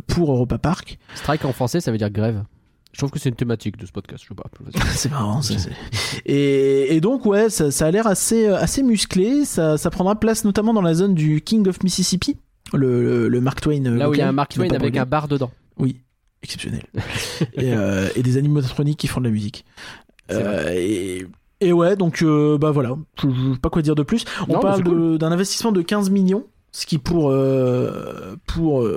pour 0.06 0.32
Europa 0.32 0.58
Park. 0.58 0.98
Strike 1.14 1.44
en 1.44 1.52
français, 1.52 1.80
ça 1.80 1.90
veut 1.90 1.98
dire 1.98 2.10
grève. 2.10 2.42
Je 2.92 2.98
trouve 2.98 3.10
que 3.10 3.18
c'est 3.18 3.28
une 3.28 3.34
thématique 3.36 3.76
de 3.76 3.86
ce 3.86 3.92
podcast. 3.92 4.24
Je 4.24 4.28
sais 4.28 4.34
pas. 4.34 4.50
c'est 4.94 5.10
marrant. 5.10 5.40
Et, 6.26 6.94
et 6.96 7.00
donc 7.00 7.26
ouais, 7.26 7.50
ça, 7.50 7.70
ça 7.70 7.86
a 7.86 7.90
l'air 7.90 8.06
assez, 8.06 8.46
euh, 8.48 8.56
assez 8.56 8.82
musclé. 8.82 9.44
Ça, 9.44 9.76
ça 9.78 9.90
prendra 9.90 10.18
place 10.18 10.44
notamment 10.44 10.72
dans 10.74 10.82
la 10.82 10.94
zone 10.94 11.14
du 11.14 11.40
King 11.40 11.66
of 11.68 11.82
Mississippi, 11.82 12.36
le, 12.72 13.02
le, 13.02 13.28
le 13.28 13.40
Mark 13.40 13.60
Twain. 13.60 13.84
euh, 13.86 13.96
Là 13.96 14.08
où 14.10 14.14
il 14.14 14.18
y 14.18 14.22
a 14.22 14.28
un 14.28 14.32
Mark 14.32 14.52
Twain 14.54 14.70
avec 14.70 14.96
un 14.96 15.04
bar 15.06 15.28
dedans. 15.28 15.50
Oui, 15.78 16.00
exceptionnel. 16.42 16.82
et, 17.54 17.72
euh, 17.74 18.08
et 18.16 18.22
des 18.22 18.36
animatroniques 18.36 18.98
qui 18.98 19.06
font 19.06 19.20
de 19.20 19.26
la 19.26 19.32
musique. 19.32 19.64
Euh, 20.30 20.70
et 20.74 21.26
Et 21.60 21.72
ouais, 21.72 21.94
donc 21.96 22.22
euh, 22.22 22.58
bah 22.58 22.70
voilà, 22.70 22.96
je, 23.22 23.28
je 23.28 23.52
sais 23.54 23.58
pas 23.60 23.70
quoi 23.70 23.82
dire 23.82 23.94
de 23.94 24.02
plus. 24.02 24.24
On 24.48 24.54
Non, 24.54 24.60
parle 24.60 24.82
cool. 24.82 25.18
d'un 25.18 25.30
investissement 25.32 25.72
de 25.72 25.82
15 25.82 26.10
millions, 26.10 26.44
ce 26.72 26.84
qui 26.86 26.98
pour 26.98 27.32
pour 28.46 28.88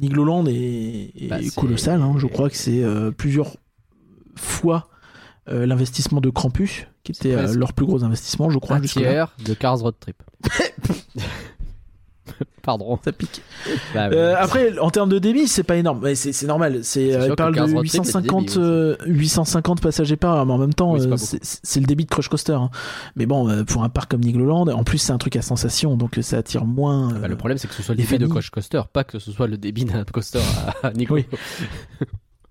Nigloland 0.00 0.46
est, 0.46 1.12
est 1.16 1.28
Bah, 1.28 1.38
colossal. 1.56 2.00
hein. 2.02 2.14
Je 2.18 2.26
crois 2.26 2.48
que 2.50 2.56
c'est 2.56 2.82
euh, 2.82 3.10
plusieurs 3.10 3.56
fois 4.36 4.88
euh, 5.48 5.66
l'investissement 5.66 6.20
de 6.20 6.30
Krampus, 6.30 6.86
qui 7.04 7.12
était 7.12 7.34
euh, 7.34 7.54
leur 7.54 7.72
plus 7.72 7.86
gros 7.86 8.04
investissement, 8.04 8.50
je 8.50 8.58
crois. 8.58 8.76
Un 8.76 8.80
tiers 8.80 9.34
de 9.44 9.54
Cars 9.54 9.78
Road 9.78 9.94
Trip. 9.98 10.22
Pardon. 12.68 12.98
Ça 13.02 13.12
pique. 13.12 13.40
Bah. 13.94 14.10
Euh, 14.12 14.34
après, 14.38 14.78
en 14.78 14.90
termes 14.90 15.08
de 15.08 15.18
débit, 15.18 15.48
c'est 15.48 15.62
pas 15.62 15.76
énorme. 15.76 16.00
Mais 16.02 16.14
c'est 16.14 16.32
c'est 16.34 16.46
normal. 16.46 16.80
C'est, 16.82 17.12
C'est 17.12 17.30
euh, 17.30 17.34
parle 17.34 17.54
de 17.54 17.60
15 17.60 17.72
road 17.74 17.86
trip, 17.86 18.02
c'est 18.04 18.12
du 18.20 18.28
850, 18.28 18.44
débit, 18.44 18.58
euh, 18.58 18.96
850 19.06 19.80
passagers 19.80 20.16
par 20.16 20.34
heure, 20.34 20.44
mais 20.46 20.52
en 20.52 20.58
même 20.58 20.74
temps, 20.74 20.92
Oui, 20.92 21.00
c'est 21.42 21.80
le 21.80 21.86
débit 21.86 22.04
de 22.04 22.10
Crush 22.10 22.28
Coaster. 22.28 22.52
hein. 22.52 22.68
Mais 23.16 23.24
bon, 23.24 23.64
pour 23.64 23.84
un 23.84 23.88
parc 23.88 24.10
comme 24.10 24.20
Nigloland, 24.20 24.66
en 24.68 24.84
plus, 24.84 24.98
c'est 24.98 25.12
un 25.12 25.18
truc 25.18 25.34
à 25.36 25.42
sensation, 25.42 25.96
donc 25.96 26.18
ça 26.20 26.36
attire 26.38 26.66
moins. 26.66 27.08
Bah, 27.12 27.20
euh, 27.24 27.28
le 27.28 27.36
problème, 27.36 27.56
c'est 27.56 27.68
que 27.68 27.74
ce 27.74 27.82
soit 27.82 27.94
le 27.94 28.02
les 28.02 28.06
débit 28.06 28.24
de. 28.24 28.28
Crush 28.28 28.50
Coaster, 28.50 28.82
pas 28.92 29.04
que 29.04 29.18
ce 29.18 29.32
soit 29.32 29.46
le 29.46 29.56
débit 29.56 29.86
d'un 29.86 30.04
coaster 30.04 30.40
à, 30.82 30.88
à 30.88 30.92
Nico. 30.94 31.14
Oui. 31.14 31.24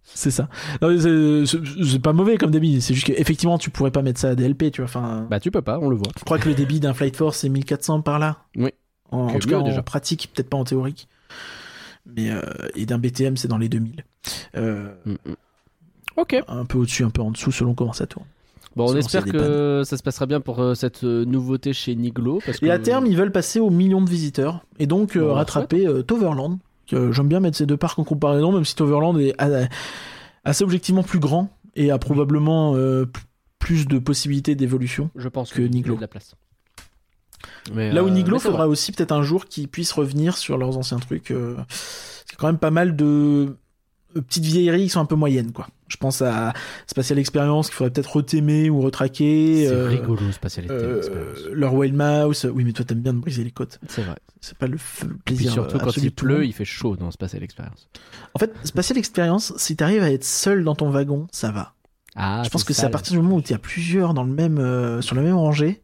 C'est 0.04 0.32
ça. 0.32 0.48
Non, 0.82 0.90
mais 0.90 1.00
c'est- 1.00 1.46
c'est 1.46 1.84
c'est 1.86 2.00
pas 2.00 2.14
mauvais 2.14 2.38
comme 2.38 2.50
débit. 2.50 2.82
C'est 2.82 2.94
juste 2.96 3.06
qu'effectivement, 3.08 3.58
tu 3.60 3.70
pourrais 3.70 3.92
pas 3.92 4.02
mettre 4.02 4.20
ça 4.20 4.30
à 4.30 4.36
DLP, 4.36 4.72
tu 4.72 4.82
vois. 4.82 4.86
Enfin, 4.90 5.28
Bah, 5.30 5.40
tu 5.40 5.52
peux 5.52 5.62
pas, 5.62 5.78
on 5.80 5.90
le 5.90 5.96
voit. 5.98 6.08
je 6.18 6.24
crois 6.24 6.40
que 6.40 6.50
le 6.50 6.56
débit 6.56 6.80
d'un 6.80 6.94
Flight 6.94 7.16
Force 7.16 7.38
c'est 7.40 7.50
1400 7.50 8.02
par 8.02 8.18
là? 8.18 8.38
Oui. 8.56 8.72
En, 9.12 9.40
tout 9.40 9.48
cas, 9.48 9.58
en 9.60 9.64
déjà. 9.64 9.82
pratique, 9.82 10.32
peut-être 10.34 10.50
pas 10.50 10.58
en 10.58 10.64
théorique. 10.64 11.08
Mais 12.06 12.32
euh, 12.32 12.42
et 12.76 12.86
d'un 12.86 12.98
BTM, 12.98 13.38
c'est 13.38 13.48
dans 13.48 13.58
les 13.58 13.70
2000. 13.70 14.04
Euh, 14.56 14.90
Mm, 15.06 15.12
mm. 15.12 15.36
Ok. 16.18 16.36
un 16.48 16.66
peu 16.66 16.80
au-dessus, 16.80 17.04
un 17.04 17.10
peu 17.10 17.22
en 17.22 17.32
dessous, 17.32 17.52
selon 17.52 17.74
comment 17.76 17.94
ça 17.94 18.08
tourne. 18.08 18.26
Bon, 18.76 18.86
on 18.86 18.88
Selon 18.90 19.00
espère 19.00 19.26
que 19.26 19.84
ça 19.86 19.98
se 19.98 20.04
passera 20.04 20.26
bien 20.26 20.40
pour 20.40 20.60
euh, 20.60 20.74
cette 20.76 21.04
nouveauté 21.04 21.74
chez 21.74 21.96
Niglo. 21.96 22.40
Parce 22.46 22.60
que... 22.60 22.66
Et 22.66 22.72
à 22.72 22.80
terme, 22.80 23.06
ils 23.08 23.18
veulent 23.18 23.32
passer 23.32 23.60
aux 23.60 23.70
millions 23.70 24.02
de 24.02 24.10
visiteurs 24.10 24.66
et 24.80 24.88
donc 24.88 25.16
euh, 25.16 25.22
Bon, 25.22 25.34
rattraper 25.34 25.88
euh, 25.88 26.04
Toverland. 26.04 26.60
Euh, 26.94 27.12
J'aime 27.12 27.28
bien 27.28 27.40
mettre 27.40 27.58
ces 27.58 27.66
deux 27.66 27.78
parcs 27.78 28.00
en 28.00 28.04
comparaison, 28.04 28.52
même 28.52 28.66
si 28.66 28.76
Toverland 28.76 29.18
est 29.20 29.36
assez 30.44 30.64
objectivement 30.64 31.04
plus 31.04 31.20
grand 31.20 31.50
et 31.76 31.92
a 31.92 31.98
probablement 31.98 32.76
euh, 32.76 33.06
plus 33.60 33.88
de 33.88 34.00
possibilités 34.00 34.56
d'évolution. 34.56 35.10
je 35.16 35.28
pense 35.28 35.50
que 35.50 35.56
qu'il 35.56 35.66
y 35.66 35.68
a 35.68 35.70
Niglo. 35.70 35.96
de 35.96 36.02
la 36.02 36.08
place. 36.08 36.36
Mais, 37.74 37.92
Là 37.92 38.04
où 38.04 38.08
euh, 38.08 38.12
Niglo, 38.12 38.40
faudra 38.40 38.64
vrai. 38.66 38.72
aussi 38.72 38.92
peut-être 38.92 39.12
un 39.12 39.22
jour 39.24 39.46
qu'ils 39.46 39.68
puissent 39.68 39.92
revenir 39.94 40.38
sur 40.38 40.58
leurs 40.58 40.78
anciens 40.78 41.00
trucs. 41.00 41.32
euh, 41.32 41.56
C'est 41.70 42.36
quand 42.38 42.48
même 42.48 42.58
pas 42.58 42.72
mal 42.72 42.96
de 42.96 43.56
petites 44.14 44.46
vieilleries 44.46 44.84
qui 44.86 44.90
sont 44.90 45.00
un 45.02 45.06
peu 45.06 45.16
moyennes, 45.16 45.52
quoi. 45.52 45.68
Je 45.90 45.98
pense 45.98 46.22
à 46.22 46.54
Spatial 46.88 47.20
Experience 47.20 47.68
qu'il 47.68 47.76
faudrait 47.76 47.92
peut-être 47.92 48.16
retémer 48.16 48.70
ou 48.70 48.82
retraquer. 48.82 49.68
C'est 49.68 49.74
euh, 49.74 49.88
rigolo, 49.88 50.32
spatialité. 50.32 50.74
euh, 50.74 50.96
l'expérience. 50.96 51.38
leur 51.54 51.74
Wild 51.76 51.96
Mouse. 51.96 52.46
Oui, 52.54 52.64
mais 52.66 52.74
toi, 52.74 52.84
t'aimes 52.84 53.02
bien 53.02 53.14
de 53.14 53.20
briser 53.20 53.44
les 53.44 53.52
côtes. 53.52 53.80
C'est 53.88 54.02
vrai. 54.02 54.16
C'est 54.42 54.58
pas 54.58 54.66
le, 54.68 54.74
le 54.74 54.78
Et 54.78 55.08
puis 55.26 55.36
plaisir. 55.36 55.52
surtout, 55.54 55.78
euh, 55.78 55.80
quand 55.80 55.96
il 55.98 56.12
pleut, 56.12 56.46
il 56.46 56.54
fait 56.54 56.66
chaud 56.66 56.96
dans 56.96 57.12
Spatial 57.12 57.44
Experience. 57.44 57.88
En 58.34 58.40
fait, 58.40 58.52
Spatial 58.64 58.98
Experience, 58.98 59.54
si 59.58 59.76
t'arrives 59.76 60.04
à 60.04 60.12
être 60.12 60.24
seul 60.26 60.64
dans 60.64 60.76
ton 60.76 60.90
wagon, 60.90 61.28
ça 61.32 61.52
va. 61.52 61.74
Ah, 62.16 62.42
je 62.44 62.50
pense 62.50 62.64
que 62.64 62.74
c'est 62.74 62.86
à 62.86 62.90
partir 62.90 63.14
du 63.14 63.22
moment 63.22 63.36
où 63.36 63.40
il 63.40 63.52
y 63.52 63.54
a 63.54 63.60
plusieurs 63.60 64.14
dans 64.16 64.24
le 64.24 64.34
même, 64.34 64.58
euh, 64.58 65.02
sur 65.02 65.16
la 65.16 65.22
même 65.22 65.36
rangée, 65.36 65.84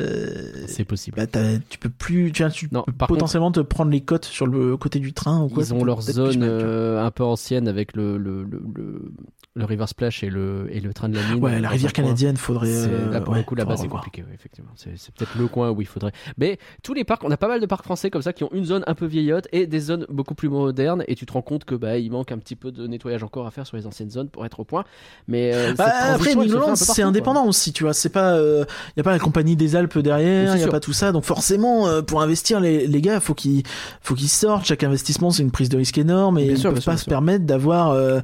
euh, 0.00 0.64
C'est 0.66 0.84
possible. 0.84 1.16
bah, 1.32 1.40
tu 1.68 1.78
peux 1.78 1.88
plus, 1.90 2.32
tu, 2.32 2.42
vois, 2.42 2.50
tu 2.50 2.68
Non, 2.72 2.84
peux 2.84 2.92
potentiellement 3.06 3.52
te 3.52 3.60
prendre 3.60 3.90
les 3.90 4.00
côtes 4.00 4.24
sur 4.24 4.46
le 4.46 4.76
côté 4.76 4.98
du 4.98 5.12
train 5.12 5.42
ou 5.42 5.48
quoi. 5.48 5.62
Ils 5.64 5.74
ont 5.74 5.84
leur 5.84 6.02
zone 6.02 6.42
euh, 6.42 7.04
un 7.04 7.10
peu 7.10 7.24
ancienne 7.24 7.68
avec 7.68 7.94
le, 7.96 8.16
le, 8.16 8.44
le, 8.44 8.62
le, 8.74 9.12
le 9.54 9.64
River 9.64 9.86
Splash 9.88 10.22
et 10.22 10.30
le, 10.30 10.68
et 10.70 10.80
le 10.80 10.92
train 10.94 11.08
de 11.08 11.16
la 11.16 11.22
mine. 11.22 11.42
Ouais, 11.42 11.58
la 11.60 11.68
rivière 11.68 11.92
coin. 11.92 12.04
canadienne, 12.04 12.36
faudrait. 12.36 12.68
Euh, 12.68 13.10
là 13.10 13.20
pour 13.20 13.32
ouais, 13.32 13.40
le 13.40 13.44
coup 13.44 13.54
là-bas 13.54 13.76
c'est 13.76 13.88
compliqué 13.88 14.22
ouais, 14.22 14.34
effectivement 14.34 14.70
c'est 14.76 14.90
peut-être 15.14 15.36
le 15.36 15.48
coin 15.48 15.70
où 15.70 15.80
il 15.80 15.86
faudrait 15.86 16.12
mais 16.36 16.58
tous 16.82 16.94
les 16.94 17.04
parcs 17.04 17.24
on 17.24 17.30
a 17.30 17.36
pas 17.36 17.48
mal 17.48 17.60
de 17.60 17.66
parcs 17.66 17.84
français 17.84 18.10
comme 18.10 18.22
ça 18.22 18.32
qui 18.32 18.44
ont 18.44 18.50
une 18.52 18.64
zone 18.64 18.84
un 18.86 18.94
peu 18.94 19.06
vieillotte 19.06 19.48
et 19.52 19.66
des 19.66 19.80
zones 19.80 20.06
beaucoup 20.10 20.34
plus 20.34 20.48
modernes 20.48 21.02
et 21.08 21.14
tu 21.14 21.26
te 21.26 21.32
rends 21.32 21.42
compte 21.42 21.64
que 21.64 21.74
bah 21.74 21.98
il 21.98 22.10
manque 22.10 22.30
un 22.32 22.38
petit 22.38 22.56
peu 22.56 22.70
de 22.70 22.86
nettoyage 22.86 23.22
encore 23.24 23.46
à 23.46 23.50
faire 23.50 23.66
sur 23.66 23.76
les 23.76 23.86
anciennes 23.86 24.10
zones 24.10 24.28
pour 24.28 24.44
être 24.46 24.60
au 24.60 24.64
point 24.64 24.84
mais 25.26 25.52
Bah, 25.76 25.86
après, 26.14 26.34
c'est 26.76 27.02
indépendant 27.02 27.46
aussi, 27.46 27.72
tu 27.72 27.82
vois. 27.84 27.92
C'est 27.92 28.08
pas, 28.10 28.38
il 28.38 28.64
y 28.96 29.00
a 29.00 29.02
pas 29.02 29.12
la 29.12 29.18
compagnie 29.18 29.56
des 29.56 29.76
Alpes 29.76 29.87
derrière, 29.96 30.50
C'est 30.52 30.56
il 30.58 30.60
y 30.60 30.62
a 30.62 30.64
sûr. 30.64 30.72
pas 30.72 30.80
tout 30.80 30.92
ça. 30.92 31.12
Donc 31.12 31.24
forcément, 31.24 31.86
euh, 31.88 32.02
pour 32.02 32.20
investir, 32.20 32.60
les, 32.60 32.86
les 32.86 33.00
gars, 33.00 33.20
faut 33.20 33.34
qu'ils, 33.34 33.62
faut 34.02 34.14
qu'ils 34.14 34.28
sortent. 34.28 34.66
Chaque 34.66 34.82
investissement, 34.84 35.30
c'est 35.30 35.42
une 35.42 35.50
prise 35.50 35.68
de 35.70 35.78
risque 35.78 35.96
énorme 35.98 36.38
et 36.38 36.44
Bien 36.44 36.52
ils 36.54 36.58
sûr, 36.58 36.74
peuvent 36.74 36.84
pas 36.84 36.96
se 36.96 37.04
sûr. 37.04 37.10
permettre 37.10 37.46
d'avoir. 37.46 37.92
euh, 37.92 38.20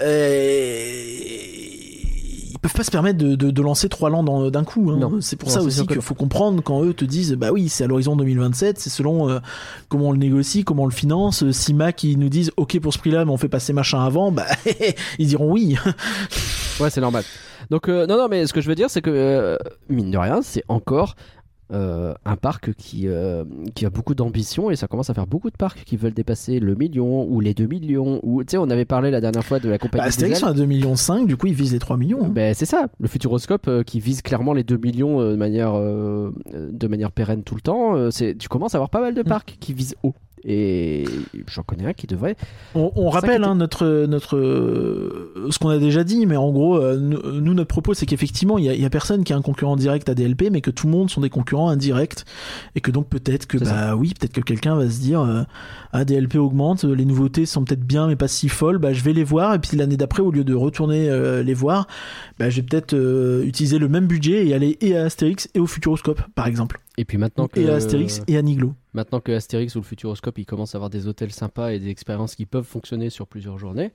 euh, 0.00 0.92
ils 2.54 2.58
peuvent 2.62 2.72
pas 2.74 2.84
se 2.84 2.90
permettre 2.92 3.18
de, 3.18 3.34
de, 3.34 3.50
de 3.50 3.62
lancer 3.62 3.88
trois 3.88 4.08
lands 4.08 4.22
dans- 4.22 4.48
d'un 4.50 4.62
coup. 4.62 4.90
hein. 4.92 5.10
C'est 5.20 5.34
pour 5.36 5.48
Non, 5.48 5.54
ça 5.56 5.62
aussi 5.62 5.84
qu'il 5.86 6.00
faut 6.00 6.14
comprendre 6.14 6.62
quand 6.62 6.84
eux 6.84 6.94
te 6.94 7.04
disent, 7.04 7.32
bah 7.32 7.50
oui, 7.52 7.68
c'est 7.68 7.82
à 7.84 7.86
l'horizon 7.88 8.14
2027, 8.14 8.78
c'est 8.78 8.88
selon 8.90 9.28
euh, 9.28 9.40
comment 9.88 10.08
on 10.08 10.12
le 10.12 10.18
négocie, 10.18 10.62
comment 10.62 10.84
on 10.84 10.86
le 10.86 10.92
finance. 10.92 11.50
Si 11.50 11.74
Mac 11.74 12.04
ils 12.04 12.18
nous 12.18 12.28
disent, 12.28 12.52
ok 12.56 12.78
pour 12.78 12.92
ce 12.94 12.98
prix-là, 12.98 13.24
mais 13.24 13.32
on 13.32 13.36
fait 13.36 13.48
passer 13.48 13.72
machin 13.72 14.04
avant, 14.04 14.30
bah 14.30 14.46
ils 15.18 15.26
diront 15.26 15.50
oui. 15.50 15.76
ouais 16.80 16.90
c'est 16.90 17.00
normal 17.00 17.24
donc 17.70 17.88
euh, 17.88 18.06
non 18.06 18.16
non 18.16 18.28
mais 18.28 18.46
ce 18.46 18.52
que 18.52 18.60
je 18.60 18.68
veux 18.68 18.74
dire 18.74 18.90
c'est 18.90 19.02
que 19.02 19.10
euh, 19.10 19.56
mine 19.88 20.10
de 20.10 20.18
rien 20.18 20.40
c'est 20.42 20.64
encore 20.68 21.14
euh, 21.72 22.12
un 22.26 22.36
parc 22.36 22.74
qui, 22.74 23.08
euh, 23.08 23.44
qui 23.74 23.86
a 23.86 23.90
beaucoup 23.90 24.14
d'ambition 24.14 24.70
et 24.70 24.76
ça 24.76 24.88
commence 24.88 25.08
à 25.08 25.14
faire 25.14 25.26
beaucoup 25.26 25.48
de 25.50 25.56
parcs 25.56 25.84
qui 25.84 25.96
veulent 25.96 26.12
dépasser 26.12 26.60
le 26.60 26.74
million 26.74 27.24
ou 27.24 27.40
les 27.40 27.54
2 27.54 27.66
millions 27.66 28.20
ou 28.22 28.44
tu 28.44 28.50
sais 28.50 28.56
on 28.58 28.68
avait 28.68 28.84
parlé 28.84 29.10
la 29.10 29.22
dernière 29.22 29.42
fois 29.44 29.58
de 29.58 29.70
la 29.70 29.78
compagnie 29.78 30.02
Bah, 30.02 30.08
Astérix 30.08 30.40
sont 30.40 30.48
à 30.48 30.52
2 30.52 30.66
millions 30.66 30.96
5, 30.96 31.26
du 31.26 31.38
coup 31.38 31.46
ils 31.46 31.54
visent 31.54 31.72
les 31.72 31.78
3 31.78 31.96
millions. 31.96 32.24
hein. 32.26 32.30
Ben, 32.30 32.52
c'est 32.52 32.66
ça, 32.66 32.88
le 33.00 33.08
Futuroscope 33.08 33.68
euh, 33.68 33.82
qui 33.84 34.00
vise 34.00 34.20
clairement 34.20 34.52
les 34.52 34.64
2 34.64 34.76
millions 34.76 35.20
de, 35.30 35.34
manière, 35.34 35.72
de 35.72 36.86
manière 36.88 37.10
pérenne 37.10 37.42
tout 37.42 37.54
le 37.54 37.62
temps. 37.62 38.10
c'est, 38.10 38.36
tu 38.36 38.48
commences 38.50 38.74
à 38.74 38.76
avoir 38.78 38.90
pas 38.90 39.00
mal 39.00 39.14
de 39.14 39.22
parcs 39.22 39.56
qui 39.58 39.72
visent 39.72 39.94
haut. 40.02 40.14
Et 40.44 41.04
j'en 41.46 41.62
connais 41.62 41.86
un 41.86 41.92
qui 41.92 42.06
devrait. 42.06 42.36
On, 42.74 42.90
on 42.96 43.10
rappelle 43.10 43.44
hein, 43.44 43.54
notre 43.54 44.06
notre 44.06 44.36
euh, 44.36 45.48
ce 45.50 45.58
qu'on 45.58 45.68
a 45.68 45.78
déjà 45.78 46.04
dit, 46.04 46.26
mais 46.26 46.36
en 46.36 46.50
gros, 46.50 46.76
euh, 46.76 46.96
nous, 46.96 47.54
notre 47.54 47.68
propos 47.68 47.94
c'est 47.94 48.06
qu'effectivement 48.06 48.58
il 48.58 48.64
y 48.64 48.84
a, 48.84 48.90
personne 48.90 49.24
qui 49.24 49.32
a 49.32 49.36
un 49.36 49.42
concurrent 49.42 49.76
direct 49.76 50.08
à 50.08 50.14
DLP, 50.14 50.50
mais 50.50 50.60
que 50.60 50.70
tout 50.70 50.86
le 50.86 50.92
monde 50.92 51.10
sont 51.10 51.20
des 51.20 51.30
concurrents 51.30 51.68
indirects, 51.68 52.24
et 52.74 52.80
que 52.80 52.90
donc 52.90 53.08
peut-être 53.08 53.46
que 53.46 53.58
bah 53.58 53.94
oui, 53.94 54.14
peut-être 54.18 54.32
que 54.32 54.40
quelqu'un 54.40 54.74
va 54.74 54.88
se 54.90 55.00
dire 55.00 55.20
euh, 55.20 55.42
ah 55.92 56.04
DLP 56.04 56.36
augmente, 56.36 56.84
les 56.84 57.04
nouveautés 57.04 57.46
sont 57.46 57.64
peut-être 57.64 57.84
bien 57.84 58.06
mais 58.06 58.16
pas 58.16 58.28
si 58.28 58.48
folles, 58.48 58.78
bah 58.78 58.92
je 58.92 59.02
vais 59.02 59.12
les 59.12 59.24
voir, 59.24 59.54
et 59.54 59.58
puis 59.58 59.76
l'année 59.76 59.96
d'après 59.96 60.22
au 60.22 60.30
lieu 60.30 60.44
de 60.44 60.54
retourner 60.54 61.08
euh, 61.08 61.42
les 61.42 61.54
voir, 61.54 61.86
bah 62.38 62.50
je 62.50 62.56
vais 62.56 62.62
peut-être 62.62 62.94
euh, 62.94 63.44
utiliser 63.44 63.78
le 63.78 63.88
même 63.88 64.06
budget 64.06 64.46
et 64.46 64.54
aller 64.54 64.78
et 64.80 64.96
à 64.96 65.04
Astérix 65.04 65.48
et 65.54 65.60
au 65.60 65.66
Futuroscope 65.66 66.22
par 66.34 66.46
exemple, 66.46 66.80
Et 66.98 67.04
puis 67.04 67.16
maintenant 67.18 67.48
que, 67.48 67.58
et 67.60 67.70
Astérix 67.70 68.20
et 68.28 68.36
à 68.36 68.42
Niglo. 68.42 68.74
maintenant 68.92 69.20
que 69.20 69.32
Astérix 69.32 69.74
ou 69.76 69.78
le 69.78 69.84
Futuroscope 69.84 70.36
ils 70.38 70.44
commencent 70.46 70.74
à 70.74 70.78
avoir 70.78 70.90
des 70.90 71.06
hôtels 71.06 71.32
sympas 71.32 71.72
et 71.72 71.78
des 71.78 71.88
expériences 71.88 72.34
qui 72.34 72.44
peuvent 72.46 72.66
fonctionner 72.66 73.08
sur 73.08 73.26
plusieurs 73.26 73.56
journées, 73.58 73.92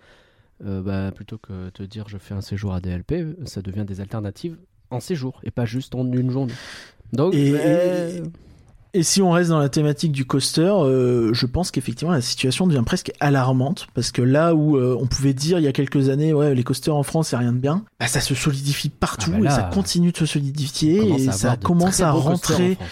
euh, 0.65 0.81
bah, 0.81 1.11
plutôt 1.11 1.37
que 1.37 1.69
te 1.69 1.83
dire 1.83 2.09
je 2.09 2.17
fais 2.17 2.33
un 2.33 2.41
séjour 2.41 2.73
à 2.73 2.81
DLP, 2.81 3.35
ça 3.45 3.61
devient 3.61 3.85
des 3.85 4.01
alternatives 4.01 4.57
en 4.89 4.99
séjour 4.99 5.39
et 5.43 5.51
pas 5.51 5.65
juste 5.65 5.93
en 5.93 6.11
une 6.11 6.31
journée. 6.31 6.53
Donc, 7.13 7.35
Et- 7.35 7.53
euh, 7.55 8.23
Et 8.23 8.23
si 9.03 9.21
on 9.21 9.31
reste 9.31 9.49
dans 9.49 9.59
la 9.59 9.69
thématique 9.69 10.11
du 10.11 10.25
coaster, 10.25 10.61
euh, 10.61 11.33
je 11.33 11.45
pense 11.45 11.71
qu'effectivement 11.71 12.13
la 12.13 12.21
situation 12.21 12.67
devient 12.67 12.83
presque 12.85 13.11
alarmante 13.19 13.87
parce 13.93 14.11
que 14.11 14.21
là 14.21 14.55
où 14.55 14.77
euh, 14.77 14.97
on 14.99 15.07
pouvait 15.07 15.33
dire 15.33 15.59
il 15.59 15.63
y 15.63 15.67
a 15.67 15.71
quelques 15.71 16.09
années 16.09 16.33
ouais 16.33 16.55
les 16.55 16.63
coasters 16.63 16.95
en 16.95 17.03
France 17.03 17.29
c'est 17.29 17.37
rien 17.37 17.53
de 17.53 17.59
bien, 17.59 17.83
bah, 17.99 18.07
ça 18.07 18.21
se 18.21 18.35
solidifie 18.35 18.89
partout 18.89 19.31
Ah 19.33 19.37
bah 19.37 19.43
là, 19.43 19.51
et 19.51 19.55
ça 19.55 19.63
continue 19.63 20.11
de 20.11 20.17
se 20.17 20.25
solidifier 20.25 21.13
et 21.13 21.31
ça 21.31 21.57
commence 21.57 21.99
à 21.99 22.11
rentrer 22.11 22.77
hein. 22.79 22.85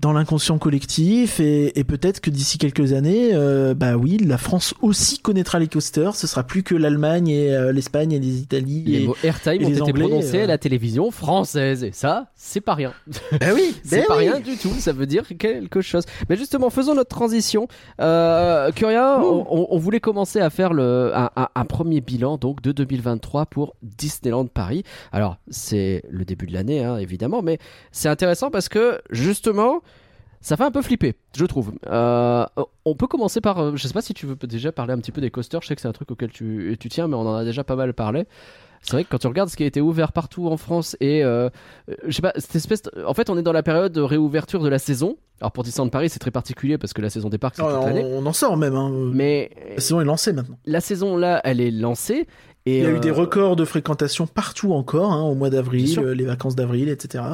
Dans 0.00 0.12
l'inconscient 0.12 0.58
collectif 0.58 1.40
et, 1.40 1.78
et 1.78 1.84
peut-être 1.84 2.20
que 2.20 2.28
d'ici 2.30 2.58
quelques 2.58 2.92
années, 2.92 3.30
euh, 3.32 3.74
bah 3.74 3.96
oui, 3.96 4.18
la 4.18 4.36
France 4.38 4.74
aussi 4.82 5.18
connaîtra 5.18 5.58
les 5.58 5.68
coasters. 5.68 6.14
Ce 6.16 6.26
sera 6.26 6.42
plus 6.42 6.62
que 6.62 6.74
l'Allemagne 6.74 7.28
et 7.28 7.54
euh, 7.54 7.72
l'Espagne 7.72 8.12
et 8.12 8.18
les 8.18 8.38
Italies. 8.40 8.84
Les 8.86 9.02
et... 9.02 9.06
mots 9.06 9.16
airtime 9.24 9.52
et 9.62 9.64
ont 9.64 9.68
les 9.68 9.72
été 9.74 9.82
Anglais, 9.82 10.06
prononcés 10.08 10.40
euh, 10.40 10.44
à 10.44 10.46
la 10.46 10.58
télévision 10.58 11.10
française 11.10 11.84
et 11.84 11.92
ça, 11.92 12.26
c'est 12.34 12.60
pas 12.60 12.74
rien. 12.74 12.92
Bah 13.40 13.46
oui, 13.54 13.74
C'est 13.84 14.00
bah 14.00 14.04
pas 14.08 14.16
oui. 14.18 14.28
rien 14.28 14.40
du 14.40 14.56
tout, 14.56 14.70
ça 14.78 14.92
veut 14.92 15.06
dire 15.06 15.24
quelque 15.38 15.80
chose. 15.80 16.04
Mais 16.28 16.36
justement, 16.36 16.70
faisons 16.70 16.94
notre 16.94 17.08
transition. 17.14 17.66
Euh, 18.00 18.70
Curien, 18.72 19.18
on, 19.20 19.46
on- 19.50 19.66
on 19.70 19.78
voulait 19.78 20.00
commencer 20.00 20.40
à 20.40 20.50
faire 20.50 20.72
le, 20.72 21.12
un, 21.14 21.30
un- 21.36 21.48
un 21.54 21.64
premier 21.64 22.00
bilan 22.00 22.36
donc 22.36 22.60
de 22.62 22.72
2023 22.72 23.46
pour 23.46 23.74
Disneyland 23.82 24.46
Paris. 24.46 24.82
Alors, 25.12 25.38
c'est 25.48 26.02
le 26.10 26.24
début 26.24 26.46
de 26.46 26.52
l'année, 26.52 26.84
hein, 26.84 26.96
évidemment, 26.98 27.42
mais 27.42 27.58
c'est 27.92 28.08
intéressant 28.08 28.50
parce 28.50 28.68
que 28.68 29.00
justement, 29.10 29.80
ça 30.46 30.56
fait 30.56 30.64
un 30.64 30.70
peu 30.70 30.82
flipper, 30.82 31.14
je 31.36 31.44
trouve. 31.46 31.72
Euh, 31.88 32.44
on 32.84 32.94
peut 32.94 33.06
commencer 33.06 33.40
par, 33.40 33.58
euh, 33.60 33.72
je 33.76 33.86
sais 33.88 33.94
pas 33.94 34.02
si 34.02 34.12
tu 34.14 34.26
veux 34.26 34.36
déjà 34.36 34.72
parler 34.72 34.92
un 34.92 34.98
petit 34.98 35.12
peu 35.12 35.20
des 35.20 35.30
coasters. 35.30 35.62
Je 35.62 35.68
sais 35.68 35.74
que 35.74 35.80
c'est 35.80 35.88
un 35.88 35.92
truc 35.92 36.10
auquel 36.10 36.30
tu, 36.30 36.76
tu 36.78 36.88
tiens, 36.88 37.08
mais 37.08 37.14
on 37.16 37.20
en 37.26 37.34
a 37.34 37.44
déjà 37.44 37.64
pas 37.64 37.76
mal 37.76 37.94
parlé. 37.94 38.26
C'est 38.82 38.92
vrai 38.92 39.04
que 39.04 39.08
quand 39.08 39.18
tu 39.18 39.26
regardes 39.28 39.48
ce 39.48 39.56
qui 39.56 39.62
a 39.62 39.66
été 39.66 39.80
ouvert 39.80 40.12
partout 40.12 40.46
en 40.48 40.58
France 40.58 40.94
et 41.00 41.24
euh, 41.24 41.48
euh, 41.88 41.94
je 42.06 42.12
sais 42.12 42.20
pas, 42.20 42.34
cette 42.36 42.54
espèce. 42.54 42.82
de- 42.82 43.04
En 43.06 43.14
fait, 43.14 43.30
on 43.30 43.38
est 43.38 43.42
dans 43.42 43.52
la 43.52 43.62
période 43.62 43.92
de 43.92 44.02
réouverture 44.02 44.62
de 44.62 44.68
la 44.68 44.78
saison. 44.78 45.16
Alors 45.40 45.52
pour 45.52 45.64
Disneyland 45.64 45.88
Paris, 45.88 46.10
c'est 46.10 46.18
très 46.18 46.30
particulier 46.30 46.76
parce 46.76 46.92
que 46.92 47.00
la 47.00 47.08
saison 47.08 47.30
des 47.30 47.38
parcs 47.38 47.56
c'est 47.56 47.62
Oh, 47.62 47.66
toute 47.66 47.76
on, 47.82 47.86
l'année. 47.86 48.04
on 48.04 48.26
en 48.26 48.32
sort 48.34 48.58
même. 48.58 48.74
Hein. 48.74 48.90
Mais 49.14 49.50
La 49.70 49.80
saison 49.80 50.00
est 50.02 50.04
lancée 50.04 50.34
maintenant. 50.34 50.58
la 50.66 50.80
saison 50.82 51.16
là, 51.16 51.40
elle 51.44 51.62
est 51.62 51.70
lancée 51.70 52.26
Et, 52.66 52.78
Il 52.78 52.82
y 52.82 52.86
a 52.86 52.90
eu 52.90 53.00
des 53.00 53.10
records 53.10 53.56
de 53.56 53.64
fréquentation 53.64 54.26
partout 54.26 54.74
encore, 54.74 55.12
hein, 55.12 55.22
au 55.22 55.34
mois 55.34 55.48
d'avril, 55.48 55.98
euh, 55.98 56.14
les 56.14 56.24
vacances 56.24 56.54
d'avril, 56.54 56.90
etc. 56.90 57.24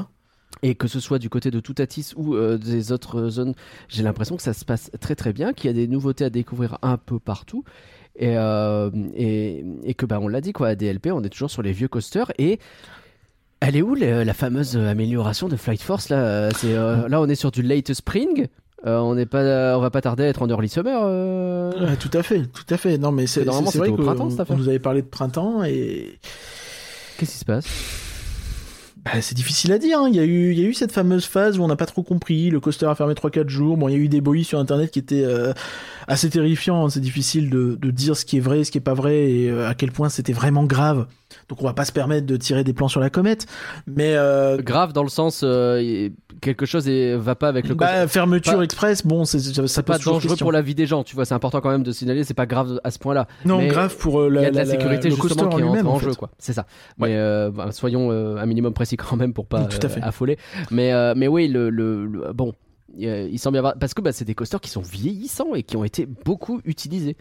Et 0.62 0.74
que 0.74 0.88
ce 0.88 1.00
soit 1.00 1.18
du 1.18 1.30
côté 1.30 1.50
de 1.50 1.58
Toutatis 1.60 2.12
ou 2.16 2.34
euh, 2.34 2.58
des 2.58 2.92
autres 2.92 3.28
zones, 3.30 3.54
j'ai 3.88 4.02
l'impression 4.02 4.36
que 4.36 4.42
ça 4.42 4.52
se 4.52 4.64
passe 4.64 4.90
très 5.00 5.14
très 5.14 5.32
bien, 5.32 5.52
qu'il 5.52 5.68
y 5.68 5.70
a 5.70 5.74
des 5.74 5.86
nouveautés 5.88 6.24
à 6.24 6.30
découvrir 6.30 6.76
un 6.82 6.96
peu 6.98 7.18
partout. 7.18 7.64
Et, 8.16 8.36
euh, 8.36 8.90
et, 9.14 9.64
et 9.84 9.94
que, 9.94 10.04
bah, 10.04 10.18
on 10.20 10.28
l'a 10.28 10.40
dit, 10.42 10.52
quoi, 10.52 10.68
à 10.68 10.74
DLP, 10.74 11.12
on 11.12 11.22
est 11.22 11.30
toujours 11.30 11.50
sur 11.50 11.62
les 11.62 11.72
vieux 11.72 11.88
coasters. 11.88 12.30
Et 12.38 12.58
elle 13.60 13.76
est 13.76 13.80
où 13.82 13.94
la, 13.94 14.24
la 14.24 14.34
fameuse 14.34 14.76
amélioration 14.76 15.48
de 15.48 15.56
Flight 15.56 15.80
Force 15.80 16.08
là 16.10 16.18
Euh, 16.18 16.50
c'est, 16.54 16.74
euh, 16.74 17.08
Là, 17.08 17.20
on 17.22 17.26
est 17.28 17.34
sur 17.36 17.50
du 17.50 17.62
late 17.62 17.94
spring. 17.94 18.46
Euh, 18.86 18.98
on 18.98 19.14
n'est 19.14 19.26
pas, 19.26 19.76
on 19.78 19.80
va 19.80 19.90
pas 19.90 20.00
tarder 20.02 20.24
à 20.24 20.28
être 20.28 20.42
en 20.42 20.48
early 20.48 20.68
summer. 20.68 21.00
euh. 21.04 21.70
Ouais, 21.90 21.96
tout 21.96 22.10
à 22.12 22.22
fait, 22.22 22.42
tout 22.46 22.64
à 22.68 22.76
fait. 22.76 22.98
Non, 22.98 23.12
mais 23.12 23.26
c'est 23.26 23.44
Normalement, 23.44 23.70
c'est- 23.70 23.78
vrai 23.78 23.88
au 23.88 23.96
que 23.96 24.02
printemps, 24.02 24.26
on- 24.26 24.30
cette 24.30 24.40
on 24.40 24.42
affaire. 24.42 24.56
nous 24.58 24.68
avait 24.68 24.78
parlé 24.78 25.00
de 25.02 25.06
printemps 25.06 25.62
et 25.64 26.18
Qu'est-ce 27.18 27.32
qui 27.32 27.38
se 27.38 27.44
passe? 27.44 27.66
Bah, 29.12 29.20
c'est 29.22 29.34
difficile 29.34 29.72
à 29.72 29.78
dire. 29.78 30.00
hein. 30.00 30.08
Il 30.08 30.16
y 30.16 30.20
a 30.20 30.24
eu, 30.24 30.74
cette 30.74 30.92
fameuse 30.92 31.24
phase 31.26 31.58
où 31.58 31.62
on 31.62 31.68
n'a 31.68 31.76
pas 31.76 31.86
trop 31.86 32.02
compris. 32.02 32.50
Le 32.50 32.60
coaster 32.60 32.86
a 32.86 32.94
fermé 32.94 33.14
3-4 33.14 33.48
jours. 33.48 33.76
Bon, 33.76 33.88
il 33.88 33.92
y 33.92 33.94
a 33.94 33.98
eu 33.98 34.08
des 34.08 34.20
bruits 34.20 34.44
sur 34.44 34.58
Internet 34.58 34.90
qui 34.90 34.98
étaient 34.98 35.24
euh, 35.24 35.52
assez 36.06 36.30
terrifiants. 36.30 36.88
C'est 36.88 37.00
difficile 37.00 37.50
de, 37.50 37.76
de 37.80 37.90
dire 37.90 38.16
ce 38.16 38.24
qui 38.24 38.36
est 38.36 38.40
vrai, 38.40 38.64
ce 38.64 38.70
qui 38.70 38.78
est 38.78 38.80
pas 38.82 38.94
vrai 38.94 39.30
et 39.30 39.50
euh, 39.50 39.68
à 39.68 39.74
quel 39.74 39.92
point 39.92 40.08
c'était 40.08 40.32
vraiment 40.32 40.64
grave. 40.64 41.06
Donc 41.50 41.60
on 41.62 41.66
va 41.66 41.74
pas 41.74 41.84
se 41.84 41.92
permettre 41.92 42.26
de 42.26 42.36
tirer 42.36 42.64
des 42.64 42.72
plans 42.72 42.88
sur 42.88 43.00
la 43.00 43.10
comète. 43.10 43.46
Mais 43.86 44.14
euh, 44.14 44.56
Grave 44.62 44.92
dans 44.94 45.02
le 45.02 45.08
sens, 45.08 45.42
euh, 45.44 46.08
quelque 46.40 46.64
chose 46.64 46.88
est, 46.88 47.16
va 47.16 47.34
pas 47.34 47.48
avec 47.48 47.68
le 47.68 47.74
bah, 47.74 48.06
fermeture 48.06 48.56
Pas- 48.56 48.64
express, 48.64 49.04
bon, 49.06 49.24
c'est- 49.24 49.40
ça, 49.40 49.66
ça 49.66 49.82
pas 49.82 49.98
dangereux 49.98 50.20
question. 50.20 50.44
pour 50.46 50.52
la 50.52 50.62
vie 50.62 50.74
des 50.76 50.86
gens, 50.86 51.02
tu 51.04 51.14
vois. 51.14 51.24
C'est 51.24 51.34
important 51.34 51.60
quand 51.60 51.70
même 51.70 51.82
de 51.82 51.92
signaler. 51.92 52.24
C'est 52.24 52.34
pas 52.34 52.46
grave 52.46 52.80
à 52.84 52.90
ce 52.90 52.98
point-là. 52.98 53.26
Non, 53.44 53.58
mais 53.58 53.66
grave 53.68 53.96
pour 53.96 54.20
euh, 54.20 54.28
la, 54.30 54.42
y 54.42 54.46
a 54.46 54.50
de 54.50 54.56
la, 54.56 54.64
la- 54.64 54.70
sécurité 54.70 55.08
coaster 55.10 55.28
justement 55.28 55.50
qui 55.50 55.60
est 55.60 55.82
en 55.82 55.98
jeu, 55.98 56.10
fait. 56.10 56.16
quoi. 56.16 56.30
C'est 56.38 56.52
ça. 56.52 56.66
Mais 56.98 57.16
euh, 57.16 57.50
bah, 57.50 57.72
soyons 57.72 58.10
euh, 58.12 58.36
un 58.36 58.46
minimum 58.46 58.72
précis 58.72 58.96
quand 58.96 59.16
même 59.16 59.32
pour 59.34 59.46
pas 59.46 59.64
tout 59.64 59.78
à 59.82 59.86
euh, 59.86 59.88
fait. 59.88 60.02
affoler. 60.02 60.38
Mais 60.70 60.92
euh, 60.92 61.14
mais 61.16 61.26
oui, 61.28 61.48
le, 61.48 61.68
le- 61.68 62.06
le- 62.06 62.32
bon. 62.32 62.52
Euh, 63.02 63.28
Il 63.30 63.38
semble 63.38 63.56
y 63.56 63.58
avoir 63.58 63.74
parce 63.78 63.94
que 63.94 64.00
bah, 64.00 64.12
c'est 64.12 64.24
des 64.24 64.34
coasters 64.34 64.60
qui 64.60 64.70
sont 64.70 64.80
vieillissants 64.82 65.54
et 65.54 65.62
qui 65.62 65.76
ont 65.76 65.84
été 65.84 66.06
beaucoup 66.06 66.60
utilisés. 66.64 67.16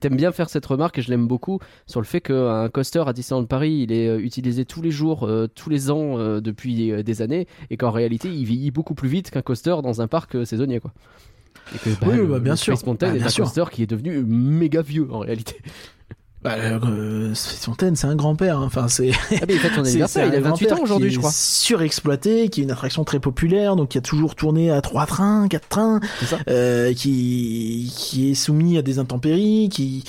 T'aimes 0.00 0.16
bien 0.16 0.32
faire 0.32 0.48
cette 0.50 0.66
remarque 0.66 0.98
et 0.98 1.02
je 1.02 1.10
l'aime 1.10 1.26
beaucoup 1.26 1.58
sur 1.86 2.00
le 2.00 2.06
fait 2.06 2.20
qu'un 2.20 2.68
coaster 2.68 3.02
à 3.06 3.12
Disneyland 3.12 3.46
Paris 3.46 3.80
il 3.88 3.92
est 3.92 4.08
euh, 4.08 4.18
utilisé 4.18 4.64
tous 4.64 4.82
les 4.82 4.90
jours, 4.90 5.24
euh, 5.24 5.46
tous 5.54 5.70
les 5.70 5.90
ans 5.90 6.18
euh, 6.18 6.40
depuis 6.40 6.92
des 7.02 7.22
années 7.22 7.46
et 7.70 7.76
qu'en 7.76 7.90
réalité 7.90 8.28
il 8.28 8.44
vieillit 8.44 8.70
beaucoup 8.70 8.94
plus 8.94 9.08
vite 9.08 9.30
qu'un 9.30 9.42
coaster 9.42 9.76
dans 9.82 10.00
un 10.02 10.08
parc 10.08 10.34
euh, 10.36 10.44
saisonnier 10.44 10.80
quoi. 10.80 10.92
Et 11.74 11.78
que, 11.78 11.90
Oui, 12.06 12.16
le- 12.16 12.26
bah, 12.26 12.38
bien 12.40 12.52
le 12.52 12.56
sûr. 12.56 12.76
Space 12.76 12.86
Mountain 12.86 13.12
Bah, 13.12 13.18
est 13.18 13.22
un 13.22 13.28
sûr. 13.28 13.44
coaster 13.44 13.64
qui 13.70 13.82
est 13.82 13.86
devenu 13.86 14.22
méga 14.24 14.82
vieux 14.82 15.08
en 15.12 15.20
réalité. 15.20 15.56
Bah, 16.42 16.56
euh, 16.58 17.32
c'est 17.34 18.04
un 18.04 18.16
grand-père. 18.16 18.58
hein. 18.58 18.64
Enfin, 18.66 18.88
c'est. 18.88 19.12
Ah 19.30 19.44
mais 19.46 19.54
il 19.54 19.78
anniversaire, 19.78 20.26
il 20.26 20.34
a 20.34 20.38
un 20.38 20.40
28 20.40 20.66
grand-père 20.66 20.80
ans 20.80 20.82
aujourd'hui 20.82 21.10
je 21.10 21.18
crois. 21.18 21.30
Surexploité, 21.32 22.48
qui 22.48 22.60
est 22.60 22.64
une 22.64 22.70
attraction 22.72 23.04
très 23.04 23.20
populaire, 23.20 23.76
donc 23.76 23.90
qui 23.90 23.98
a 23.98 24.00
toujours 24.00 24.34
tourné 24.34 24.70
à 24.70 24.80
trois 24.80 25.06
trains, 25.06 25.46
quatre 25.48 25.68
trains, 25.68 26.00
ça. 26.24 26.38
euh, 26.48 26.92
qui 26.94 27.92
qui 27.96 28.30
est 28.30 28.34
soumis 28.34 28.76
à 28.76 28.82
des 28.82 28.98
intempéries, 28.98 29.68
qui 29.70 30.04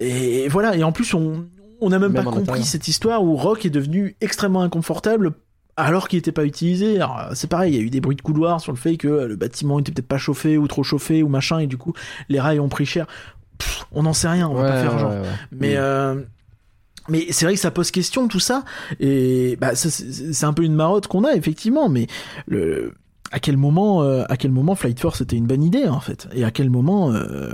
et 0.00 0.48
voilà. 0.48 0.76
Et 0.76 0.84
en 0.84 0.92
plus, 0.92 1.14
on 1.14 1.46
on 1.80 1.90
n'a 1.90 1.98
même, 1.98 2.12
Même 2.12 2.24
pas 2.24 2.30
compris 2.30 2.42
intérieur. 2.42 2.66
cette 2.66 2.88
histoire 2.88 3.24
où 3.24 3.36
Rock 3.36 3.66
est 3.66 3.70
devenu 3.70 4.16
extrêmement 4.20 4.62
inconfortable. 4.62 5.32
Alors 5.76 6.06
qu'il 6.06 6.18
n'était 6.18 6.30
pas 6.30 6.44
utilisé, 6.44 7.00
c'est 7.34 7.48
pareil, 7.50 7.72
il 7.74 7.76
y 7.76 7.80
a 7.80 7.82
eu 7.82 7.90
des 7.90 8.00
bruits 8.00 8.14
de 8.14 8.22
couloir 8.22 8.60
sur 8.60 8.70
le 8.70 8.78
fait 8.78 8.96
que 8.96 9.08
le 9.08 9.34
bâtiment 9.34 9.80
était 9.80 9.90
peut-être 9.90 10.06
pas 10.06 10.18
chauffé 10.18 10.56
ou 10.56 10.68
trop 10.68 10.84
chauffé 10.84 11.24
ou 11.24 11.28
machin, 11.28 11.58
et 11.58 11.66
du 11.66 11.76
coup 11.76 11.92
les 12.28 12.38
rails 12.38 12.60
ont 12.60 12.68
pris 12.68 12.86
cher. 12.86 13.08
Pff, 13.58 13.86
on 13.92 14.02
n'en 14.02 14.12
sait 14.12 14.28
rien, 14.28 14.48
on 14.48 14.54
va 14.54 14.68
pas 14.68 14.82
faire 14.82 14.98
genre. 14.98 15.10
ouais, 15.10 15.20
ouais. 15.20 15.28
Mais 15.52 15.76
euh, 15.76 16.20
mais 17.08 17.26
c'est 17.30 17.44
vrai 17.44 17.54
que 17.54 17.60
ça 17.60 17.70
pose 17.70 17.90
question 17.90 18.28
tout 18.28 18.40
ça 18.40 18.64
et 18.98 19.56
bah 19.60 19.74
c'est 19.74 20.44
un 20.44 20.52
peu 20.52 20.62
une 20.64 20.74
marotte 20.74 21.06
qu'on 21.06 21.24
a 21.24 21.34
effectivement 21.34 21.88
mais 21.88 22.06
le 22.46 22.94
à 23.30 23.40
quel 23.40 23.56
moment 23.56 24.02
euh, 24.02 24.24
à 24.28 24.36
quel 24.36 24.52
moment 24.52 24.74
Flight 24.74 24.98
Force 24.98 25.20
était 25.20 25.36
une 25.36 25.46
bonne 25.46 25.62
idée 25.62 25.86
en 25.86 26.00
fait? 26.00 26.28
Et 26.32 26.44
à 26.44 26.50
quel 26.50 26.70
moment 26.70 27.12
euh, 27.12 27.52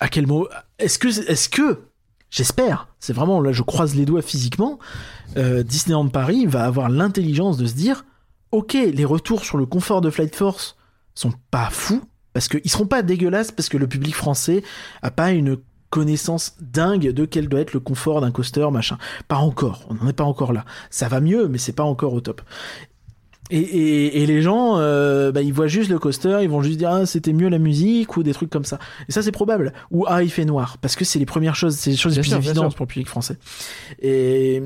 à 0.00 0.08
quel 0.08 0.26
mot 0.26 0.48
est-ce 0.78 0.98
que 0.98 1.08
est-ce 1.08 1.48
que 1.48 1.80
j'espère 2.30 2.88
c'est 3.00 3.12
vraiment 3.12 3.40
là 3.40 3.52
je 3.52 3.62
croise 3.62 3.94
les 3.94 4.06
doigts 4.06 4.22
physiquement 4.22 4.78
Disneyland 5.36 6.08
Paris 6.08 6.46
va 6.46 6.64
avoir 6.64 6.88
l'intelligence 6.88 7.58
de 7.58 7.66
se 7.66 7.74
dire 7.74 8.04
ok 8.50 8.72
les 8.72 9.04
retours 9.04 9.44
sur 9.44 9.58
le 9.58 9.66
confort 9.66 10.00
de 10.00 10.10
Flight 10.10 10.34
Force 10.34 10.76
sont 11.14 11.32
pas 11.50 11.68
fous 11.70 12.02
parce 12.34 12.48
qu'ils 12.48 12.70
seront 12.70 12.86
pas 12.86 13.02
dégueulasses 13.02 13.50
parce 13.52 13.70
que 13.70 13.78
le 13.78 13.86
public 13.86 14.14
français 14.14 14.62
a 15.00 15.10
pas 15.10 15.30
une 15.30 15.56
connaissance 15.88 16.56
dingue 16.60 17.12
de 17.12 17.24
quel 17.24 17.48
doit 17.48 17.60
être 17.60 17.72
le 17.72 17.78
confort 17.78 18.20
d'un 18.20 18.32
coaster, 18.32 18.66
machin. 18.72 18.98
Pas 19.28 19.36
encore, 19.36 19.86
on 19.88 19.94
n'en 19.94 20.08
est 20.08 20.12
pas 20.12 20.24
encore 20.24 20.52
là. 20.52 20.64
Ça 20.90 21.08
va 21.08 21.20
mieux, 21.20 21.46
mais 21.46 21.56
c'est 21.56 21.72
pas 21.72 21.84
encore 21.84 22.12
au 22.12 22.20
top. 22.20 22.42
Et, 23.50 23.58
et, 23.60 24.22
et 24.22 24.26
les 24.26 24.42
gens, 24.42 24.78
euh, 24.78 25.30
bah, 25.30 25.42
ils 25.42 25.52
voient 25.52 25.68
juste 25.68 25.90
le 25.90 26.00
coaster, 26.00 26.38
ils 26.42 26.48
vont 26.48 26.62
juste 26.62 26.78
dire 26.78 26.90
ah, 26.90 27.06
c'était 27.06 27.32
mieux 27.32 27.48
la 27.48 27.58
musique 27.58 28.16
ou 28.16 28.24
des 28.24 28.32
trucs 28.32 28.50
comme 28.50 28.64
ça. 28.64 28.80
Et 29.08 29.12
ça 29.12 29.22
c'est 29.22 29.32
probable. 29.32 29.72
Ou 29.92 30.04
ah 30.08 30.24
il 30.24 30.30
fait 30.30 30.44
noir, 30.44 30.78
parce 30.78 30.96
que 30.96 31.04
c'est 31.04 31.20
les 31.20 31.26
premières 31.26 31.54
choses, 31.54 31.76
c'est 31.76 31.90
les 31.90 31.96
choses 31.96 32.16
les 32.16 32.22
plus 32.22 32.30
sûr, 32.30 32.38
évidentes 32.38 32.74
pour 32.74 32.86
le 32.86 32.88
public 32.88 33.06
français. 33.06 33.38
Et 34.02 34.62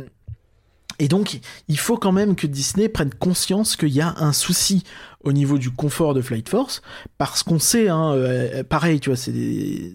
et 0.98 1.08
donc, 1.08 1.40
il 1.68 1.78
faut 1.78 1.96
quand 1.96 2.12
même 2.12 2.34
que 2.34 2.46
Disney 2.46 2.88
prenne 2.88 3.12
conscience 3.14 3.76
qu'il 3.76 3.90
y 3.90 4.00
a 4.00 4.14
un 4.18 4.32
souci 4.32 4.82
au 5.22 5.32
niveau 5.32 5.58
du 5.58 5.70
confort 5.70 6.14
de 6.14 6.20
Flight 6.20 6.48
Force, 6.48 6.82
parce 7.18 7.42
qu'on 7.42 7.58
sait, 7.58 7.88
hein, 7.88 8.12
euh, 8.12 8.62
pareil, 8.64 9.00
tu 9.00 9.10
vois, 9.10 9.16
c'est 9.16 9.32
des, 9.32 9.92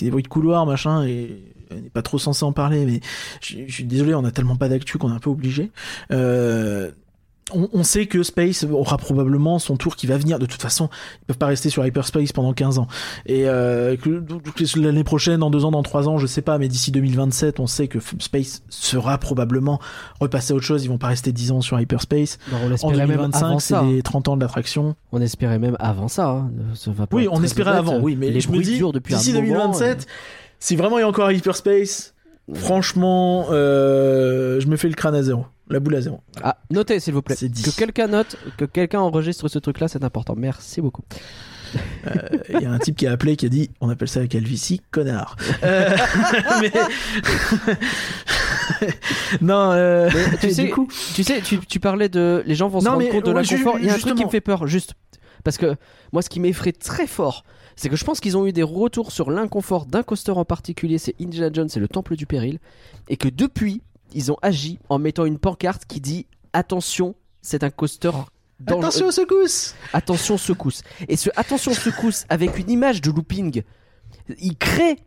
des 0.00 0.10
bruits 0.10 0.22
de 0.22 0.28
couloir, 0.28 0.66
machin, 0.66 1.04
et 1.04 1.42
on 1.70 1.74
n'est 1.76 1.90
pas 1.90 2.02
trop 2.02 2.18
censé 2.18 2.44
en 2.44 2.52
parler, 2.52 2.84
mais 2.84 3.00
je, 3.40 3.58
je 3.66 3.72
suis 3.72 3.84
désolé, 3.84 4.14
on 4.14 4.24
a 4.24 4.30
tellement 4.30 4.56
pas 4.56 4.68
d'actu 4.68 4.98
qu'on 4.98 5.10
est 5.10 5.14
un 5.14 5.18
peu 5.18 5.30
obligé. 5.30 5.70
Euh, 6.10 6.90
on, 7.52 7.68
on 7.72 7.82
sait 7.82 8.06
que 8.06 8.22
Space 8.22 8.64
aura 8.64 8.96
probablement 8.96 9.58
son 9.58 9.76
tour 9.76 9.96
qui 9.96 10.06
va 10.06 10.16
venir. 10.16 10.38
De 10.38 10.46
toute 10.46 10.62
façon, 10.62 10.88
ils 11.22 11.26
peuvent 11.26 11.38
pas 11.38 11.46
rester 11.46 11.70
sur 11.70 11.84
Hyperspace 11.86 12.32
pendant 12.32 12.52
15 12.52 12.78
ans. 12.78 12.86
Et 13.26 13.48
euh, 13.48 13.96
l'année 14.76 15.04
prochaine, 15.04 15.40
dans 15.40 15.50
deux 15.50 15.64
ans, 15.64 15.70
dans 15.70 15.82
trois 15.82 16.08
ans, 16.08 16.18
je 16.18 16.26
sais 16.26 16.42
pas, 16.42 16.58
mais 16.58 16.68
d'ici 16.68 16.90
2027, 16.90 17.60
on 17.60 17.66
sait 17.66 17.88
que 17.88 17.98
Space 18.18 18.62
sera 18.68 19.18
probablement 19.18 19.80
repassé 20.20 20.52
à 20.52 20.56
autre 20.56 20.64
chose. 20.64 20.84
Ils 20.84 20.88
vont 20.88 20.98
pas 20.98 21.08
rester 21.08 21.32
10 21.32 21.52
ans 21.52 21.60
sur 21.60 21.78
Hyperspace. 21.78 22.38
Non, 22.50 22.58
on 22.64 22.68
En 22.68 22.72
espérait 22.72 22.96
même 23.06 23.16
2025, 23.16 23.44
avant 23.46 23.58
c'est 23.58 23.74
hein. 23.74 23.86
les 23.90 24.02
30 24.02 24.28
ans 24.28 24.36
de 24.36 24.40
l'attraction. 24.42 24.94
On 25.12 25.20
espérait 25.20 25.58
même 25.58 25.76
avant 25.80 26.08
ça. 26.08 26.28
hein. 26.28 26.50
Ça 26.74 26.90
va 26.92 27.06
pas 27.06 27.16
Oui, 27.16 27.28
on 27.30 27.42
espérait 27.42 27.72
avant, 27.72 27.98
oui, 27.98 28.16
mais 28.18 28.30
les 28.30 28.40
je 28.40 28.48
me 28.50 28.58
dis, 28.62 28.80
d'ici 28.80 29.30
un 29.32 29.34
moment, 29.42 29.68
2027, 29.68 29.98
euh, 29.98 30.04
si 30.60 30.76
vraiment 30.76 30.98
il 30.98 31.02
y 31.02 31.04
a 31.04 31.08
encore 31.08 31.30
Hyperspace, 31.30 32.13
franchement, 32.52 33.46
euh, 33.50 34.60
je 34.60 34.66
me 34.66 34.76
fais 34.76 34.88
le 34.88 34.94
crâne 34.94 35.14
à 35.14 35.22
zéro. 35.22 35.46
La 35.70 35.80
boule 35.80 35.96
à 35.96 36.02
zéro. 36.02 36.20
Ah, 36.42 36.58
notez 36.70 37.00
s'il 37.00 37.14
vous 37.14 37.22
plaît. 37.22 37.36
C'est 37.36 37.48
dit. 37.48 37.62
Que 37.62 37.70
quelqu'un 37.70 38.08
note, 38.08 38.36
que 38.58 38.66
quelqu'un 38.66 39.00
enregistre 39.00 39.48
ce 39.48 39.58
truc-là, 39.58 39.88
c'est 39.88 40.04
important. 40.04 40.34
Merci 40.36 40.82
beaucoup. 40.82 41.02
Il 42.50 42.60
y 42.60 42.66
a 42.66 42.70
un 42.70 42.78
type 42.78 42.96
qui 42.96 43.06
a 43.06 43.12
appelé 43.12 43.36
qui 43.36 43.46
a 43.46 43.48
dit 43.48 43.70
on 43.80 43.88
appelle 43.88 44.08
ça 44.08 44.20
la 44.20 44.28
calvitie, 44.28 44.80
connard. 44.90 45.36
Euh, 45.64 45.96
mais... 46.60 46.70
non, 49.40 49.72
euh, 49.72 50.10
Mais 50.14 50.38
tu 50.38 50.46
du 50.48 50.54
sais, 50.54 50.68
coup, 50.68 50.88
tu 51.14 51.24
sais, 51.24 51.40
tu, 51.40 51.58
tu 51.58 51.80
parlais 51.80 52.08
de 52.08 52.42
les 52.46 52.54
gens 52.54 52.68
vont 52.68 52.80
se 52.80 52.84
Non, 52.84 52.92
rendre 52.92 53.04
mais, 53.04 53.10
compte 53.10 53.24
de 53.24 53.32
ouais, 53.32 53.42
l'inconfort. 53.42 53.78
Il 53.80 53.86
y 53.86 53.90
a 53.90 53.94
un 53.94 53.98
truc 53.98 54.14
qui 54.14 54.24
me 54.24 54.30
fait 54.30 54.40
peur, 54.40 54.66
juste 54.66 54.94
parce 55.42 55.58
que 55.58 55.76
moi, 56.12 56.22
ce 56.22 56.28
qui 56.28 56.40
m'effraie 56.40 56.72
très 56.72 57.06
fort, 57.06 57.44
c'est 57.76 57.88
que 57.88 57.96
je 57.96 58.04
pense 58.04 58.20
qu'ils 58.20 58.36
ont 58.36 58.46
eu 58.46 58.52
des 58.52 58.62
retours 58.62 59.12
sur 59.12 59.30
l'inconfort 59.30 59.86
d'un 59.86 60.02
coaster 60.02 60.32
en 60.32 60.44
particulier. 60.44 60.98
C'est 60.98 61.14
Indiana 61.20 61.50
Jones, 61.52 61.68
c'est 61.68 61.80
le 61.80 61.88
Temple 61.88 62.16
du 62.16 62.26
Péril, 62.26 62.58
et 63.08 63.16
que 63.16 63.28
depuis, 63.28 63.82
ils 64.12 64.30
ont 64.30 64.36
agi 64.42 64.78
en 64.88 64.98
mettant 64.98 65.24
une 65.24 65.38
pancarte 65.38 65.84
qui 65.86 66.00
dit 66.00 66.26
attention, 66.52 67.14
c'est 67.42 67.64
un 67.64 67.70
coaster. 67.70 68.12
attention 68.66 69.06
aux 69.06 69.10
secousses. 69.10 69.74
attention 69.92 70.38
secousse. 70.38 70.82
Et 71.08 71.16
ce 71.16 71.30
attention 71.36 71.72
secousse 71.72 72.24
avec 72.28 72.58
une 72.58 72.70
image 72.70 73.00
de 73.00 73.10
looping, 73.10 73.62
il 74.38 74.56
crée. 74.56 74.98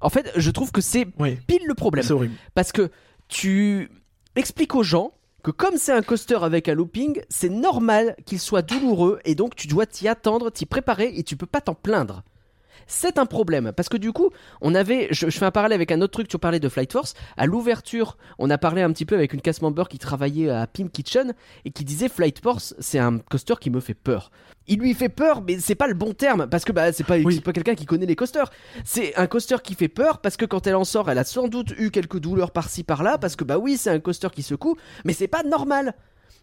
En 0.00 0.10
fait, 0.10 0.30
je 0.36 0.50
trouve 0.50 0.70
que 0.72 0.80
c'est 0.80 1.06
Oui, 1.18 1.36
pile 1.46 1.62
le 1.66 1.74
problème. 1.74 2.04
c'est 2.04 2.12
horrible. 2.12 2.34
Parce 2.54 2.72
que 2.72 2.90
tu 3.28 3.90
expliques 4.36 4.74
aux 4.74 4.82
gens 4.82 5.12
que 5.48 5.52
comme 5.52 5.78
c'est 5.78 5.92
un 5.92 6.02
coaster 6.02 6.38
avec 6.42 6.68
un 6.68 6.74
looping, 6.74 7.22
c'est 7.30 7.48
normal 7.48 8.14
qu'il 8.26 8.38
soit 8.38 8.60
douloureux 8.60 9.18
et 9.24 9.34
donc 9.34 9.54
tu 9.54 9.66
dois 9.66 9.86
t'y 9.86 10.06
attendre, 10.06 10.50
t'y 10.50 10.66
préparer 10.66 11.10
et 11.16 11.22
tu 11.22 11.36
peux 11.36 11.46
pas 11.46 11.62
t'en 11.62 11.74
plaindre. 11.74 12.22
C'est 12.86 13.18
un 13.18 13.26
problème 13.26 13.72
parce 13.76 13.88
que 13.88 13.96
du 13.96 14.12
coup, 14.12 14.30
on 14.60 14.74
avait, 14.74 15.08
je, 15.10 15.28
je 15.28 15.38
fais 15.38 15.44
un 15.46 15.50
parallèle 15.50 15.76
avec 15.76 15.92
un 15.92 16.00
autre 16.00 16.12
truc. 16.12 16.28
Tu 16.28 16.38
parlais 16.38 16.60
de 16.60 16.68
Flight 16.68 16.92
Force. 16.92 17.14
À 17.36 17.46
l'ouverture, 17.46 18.16
on 18.38 18.50
a 18.50 18.58
parlé 18.58 18.82
un 18.82 18.92
petit 18.92 19.04
peu 19.04 19.14
avec 19.14 19.32
une 19.32 19.40
cast 19.40 19.62
member 19.62 19.88
qui 19.88 19.98
travaillait 19.98 20.50
à 20.50 20.66
Pim 20.66 20.88
Kitchen 20.88 21.34
et 21.64 21.70
qui 21.70 21.84
disait 21.84 22.08
Flight 22.08 22.40
Force, 22.42 22.74
c'est 22.78 22.98
un 22.98 23.18
coaster 23.18 23.54
qui 23.60 23.70
me 23.70 23.80
fait 23.80 23.94
peur. 23.94 24.30
Il 24.70 24.80
lui 24.80 24.92
fait 24.92 25.08
peur, 25.08 25.40
mais 25.46 25.58
c'est 25.58 25.74
pas 25.74 25.86
le 25.86 25.94
bon 25.94 26.12
terme 26.12 26.46
parce 26.46 26.64
que 26.66 26.72
bah, 26.72 26.92
c'est 26.92 27.04
pas, 27.04 27.16
Oui. 27.18 27.40
pas 27.40 27.52
quelqu'un 27.52 27.74
qui 27.74 27.86
connaît 27.86 28.04
les 28.04 28.16
coasters. 28.16 28.50
C'est 28.84 29.16
un 29.16 29.26
coaster 29.26 29.56
qui 29.64 29.74
fait 29.74 29.88
peur 29.88 30.18
parce 30.18 30.36
que 30.36 30.44
quand 30.44 30.66
elle 30.66 30.76
en 30.76 30.84
sort, 30.84 31.10
elle 31.10 31.16
a 31.18 31.24
sans 31.24 31.48
doute 31.48 31.72
eu 31.78 31.90
quelques 31.90 32.18
douleurs 32.18 32.50
par-ci 32.50 32.84
par-là 32.84 33.16
parce 33.16 33.34
que 33.34 33.44
bah 33.44 33.56
oui, 33.58 33.78
c'est 33.78 33.90
un 33.90 33.98
coaster 34.00 34.28
qui 34.34 34.42
secoue, 34.42 34.76
mais 35.06 35.14
c'est 35.14 35.26
pas 35.28 35.42
normal. 35.42 35.94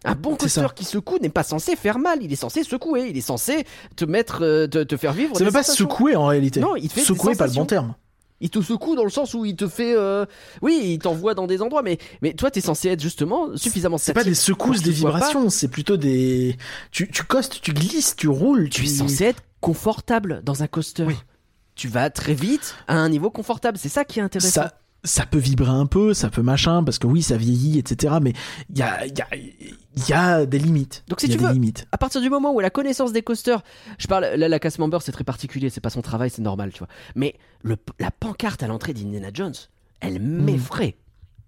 Un 0.04 0.14
bon 0.14 0.36
coaster 0.36 0.68
qui 0.74 0.84
secoue 0.84 1.18
n'est 1.18 1.28
pas 1.28 1.42
censé 1.42 1.74
faire 1.74 1.98
mal, 1.98 2.22
il 2.22 2.32
est 2.32 2.36
censé 2.36 2.62
secouer, 2.62 3.08
il 3.10 3.16
est 3.16 3.22
censé 3.22 3.64
te 3.96 4.04
mettre, 4.04 4.44
euh, 4.44 4.66
te, 4.66 4.82
te 4.84 4.96
faire 4.96 5.12
vivre. 5.12 5.36
C'est 5.36 5.44
même 5.44 5.52
pas 5.52 5.62
secouer 5.62 6.14
en 6.14 6.26
réalité. 6.26 6.60
Non, 6.60 6.76
il 6.76 6.88
te 6.88 6.94
fait 6.94 7.00
secouer, 7.00 7.34
pas 7.34 7.46
le 7.46 7.52
bon 7.52 7.66
terme. 7.66 7.94
Il 8.40 8.50
te 8.50 8.60
secoue 8.60 8.96
dans 8.96 9.04
le 9.04 9.10
sens 9.10 9.32
où 9.32 9.46
il 9.46 9.56
te 9.56 9.66
fait, 9.66 9.94
euh, 9.96 10.26
oui, 10.60 10.80
il 10.84 10.98
t'envoie 10.98 11.34
dans 11.34 11.46
des 11.46 11.62
endroits, 11.62 11.82
mais 11.82 11.96
mais 12.20 12.34
toi 12.34 12.50
t'es 12.50 12.60
censé 12.60 12.88
être 12.90 13.00
justement 13.00 13.56
suffisamment 13.56 13.96
C'est 13.96 14.12
pas 14.12 14.24
des 14.24 14.34
secousses, 14.34 14.82
des 14.82 14.90
vibrations, 14.90 15.48
c'est 15.48 15.68
plutôt 15.68 15.96
des. 15.96 16.56
Tu, 16.90 17.10
tu 17.10 17.22
costes, 17.22 17.62
tu 17.62 17.72
glisses, 17.72 18.14
tu 18.14 18.28
roules, 18.28 18.68
Tu 18.68 18.84
es 18.84 18.88
censé 18.88 19.24
être 19.24 19.42
confortable 19.60 20.42
dans 20.44 20.62
un 20.62 20.66
coaster. 20.66 21.04
Oui. 21.04 21.16
Tu 21.76 21.88
vas 21.88 22.10
très 22.10 22.34
vite 22.34 22.74
à 22.88 22.96
un 22.96 23.08
niveau 23.08 23.30
confortable. 23.30 23.78
C'est 23.78 23.88
ça 23.88 24.04
qui 24.04 24.18
est 24.18 24.22
intéressant. 24.22 24.62
ça 24.62 24.74
ça 25.06 25.24
peut 25.24 25.38
vibrer 25.38 25.70
un 25.70 25.86
peu, 25.86 26.12
ça 26.12 26.28
peut 26.28 26.42
machin, 26.42 26.84
parce 26.84 26.98
que 26.98 27.06
oui, 27.06 27.22
ça 27.22 27.36
vieillit, 27.38 27.78
etc. 27.78 28.16
Mais 28.20 28.32
il 28.68 28.78
y 28.78 28.82
a, 28.82 29.06
il 29.06 29.16
y, 29.16 29.22
a, 29.22 29.26
il 29.34 30.08
y 30.08 30.12
a 30.12 30.44
des 30.44 30.58
limites. 30.58 31.04
Donc, 31.08 31.20
si 31.20 31.26
y 31.28 31.30
a 31.30 31.32
tu 31.34 31.38
des 31.40 31.46
veux- 31.46 31.52
limites. 31.54 31.86
À 31.92 31.98
partir 31.98 32.20
du 32.20 32.28
moment 32.28 32.52
où 32.52 32.60
la 32.60 32.70
connaissance 32.70 33.12
des 33.12 33.22
coasters, 33.22 33.62
je 33.98 34.06
parle 34.06 34.24
là 34.36 34.48
la 34.48 34.58
casse 34.58 34.78
member 34.78 35.00
c'est 35.00 35.12
très 35.12 35.24
particulier, 35.24 35.70
c'est 35.70 35.80
pas 35.80 35.88
son 35.90 36.02
travail, 36.02 36.28
c'est 36.28 36.42
normal, 36.42 36.72
tu 36.72 36.80
vois. 36.80 36.88
Mais 37.14 37.34
le, 37.62 37.76
la 37.98 38.10
pancarte 38.10 38.62
à 38.62 38.66
l'entrée 38.66 38.92
d'Indiana 38.92 39.28
Jones, 39.32 39.54
elle 40.00 40.20
m'effraie. 40.20 40.96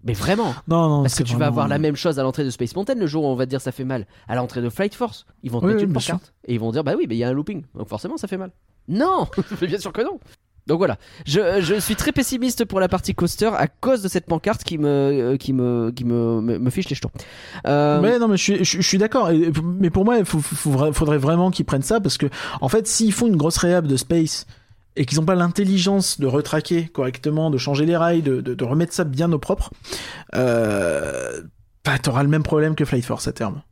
Mais 0.04 0.12
vraiment. 0.12 0.54
Non, 0.68 0.88
non, 0.88 1.02
Parce 1.02 1.16
que 1.16 1.24
tu 1.24 1.34
vas 1.36 1.46
avoir 1.46 1.66
la 1.66 1.78
même 1.78 1.96
chose 1.96 2.20
à 2.20 2.22
l'entrée 2.22 2.44
de 2.44 2.50
Space 2.50 2.74
Mountain 2.76 2.94
le 2.94 3.06
jour 3.08 3.24
où 3.24 3.26
on 3.26 3.34
va 3.34 3.44
te 3.46 3.50
dire 3.50 3.60
ça 3.60 3.72
fait 3.72 3.84
mal. 3.84 4.06
À 4.28 4.36
l'entrée 4.36 4.62
de 4.62 4.70
Flight 4.70 4.94
Force, 4.94 5.26
ils 5.42 5.50
vont 5.50 5.58
te 5.60 5.64
Oui, 5.66 5.72
mettre 5.72 5.82
oui, 5.82 5.88
une 5.88 5.92
pancarte. 5.92 6.32
Et 6.46 6.54
ils 6.54 6.60
vont 6.60 6.70
dire 6.70 6.84
bah 6.84 6.94
oui, 6.96 7.06
mais 7.08 7.16
il 7.16 7.18
y 7.18 7.24
a 7.24 7.28
un 7.28 7.32
looping. 7.32 7.64
Donc 7.74 7.88
forcément 7.88 8.16
ça 8.16 8.28
fait 8.28 8.36
mal. 8.36 8.52
Non 8.86 9.26
Mais 9.60 9.66
Bien 9.66 9.78
sûr 9.80 9.92
que 9.92 10.02
non 10.02 10.20
donc 10.68 10.78
voilà, 10.78 10.98
je, 11.26 11.60
je 11.62 11.74
suis 11.80 11.96
très 11.96 12.12
pessimiste 12.12 12.66
pour 12.66 12.78
la 12.78 12.88
partie 12.88 13.14
coaster 13.14 13.50
à 13.56 13.66
cause 13.68 14.02
de 14.02 14.08
cette 14.08 14.26
pancarte 14.26 14.62
qui 14.64 14.76
me, 14.76 14.86
euh, 14.86 15.36
qui 15.38 15.54
me, 15.54 15.90
qui 15.90 16.04
me, 16.04 16.40
me, 16.42 16.70
fiche 16.70 16.90
les 16.90 16.94
jetons. 16.94 17.10
Euh, 17.66 18.00
Mais 18.02 18.18
non, 18.18 18.28
mais 18.28 18.36
je 18.36 18.42
suis, 18.42 18.64
je, 18.64 18.82
suis 18.82 18.98
d'accord. 18.98 19.30
Mais 19.78 19.88
pour 19.88 20.04
moi, 20.04 20.18
il 20.18 20.26
faut, 20.26 20.40
faut- 20.40 20.92
faudrait 20.92 21.16
vraiment 21.16 21.50
qu'ils 21.50 21.64
prennent 21.64 21.82
ça 21.82 22.00
parce 22.00 22.18
que, 22.18 22.26
en 22.60 22.68
fait, 22.68 22.86
s'ils 22.86 23.14
font 23.14 23.26
une 23.26 23.36
grosse 23.36 23.56
réhab 23.56 23.86
de 23.86 23.96
Space 23.96 24.46
et 24.94 25.06
qu'ils 25.06 25.18
n'ont 25.18 25.24
pas 25.24 25.34
l'intelligence 25.34 26.20
de 26.20 26.26
retraquer 26.26 26.88
correctement, 26.88 27.50
de 27.50 27.56
changer 27.56 27.86
les 27.86 27.96
rails, 27.96 28.20
de, 28.20 28.42
de, 28.42 28.52
de 28.54 28.64
remettre 28.64 28.92
ça 28.92 29.04
bien 29.04 29.32
au 29.32 29.38
propre, 29.38 29.70
euh, 30.34 31.40
bah, 31.84 31.98
t'auras 31.98 32.22
le 32.22 32.28
même 32.28 32.42
problème 32.42 32.74
que 32.74 32.84
Flight 32.84 33.04
Force 33.06 33.26
à 33.26 33.32
terme. 33.32 33.62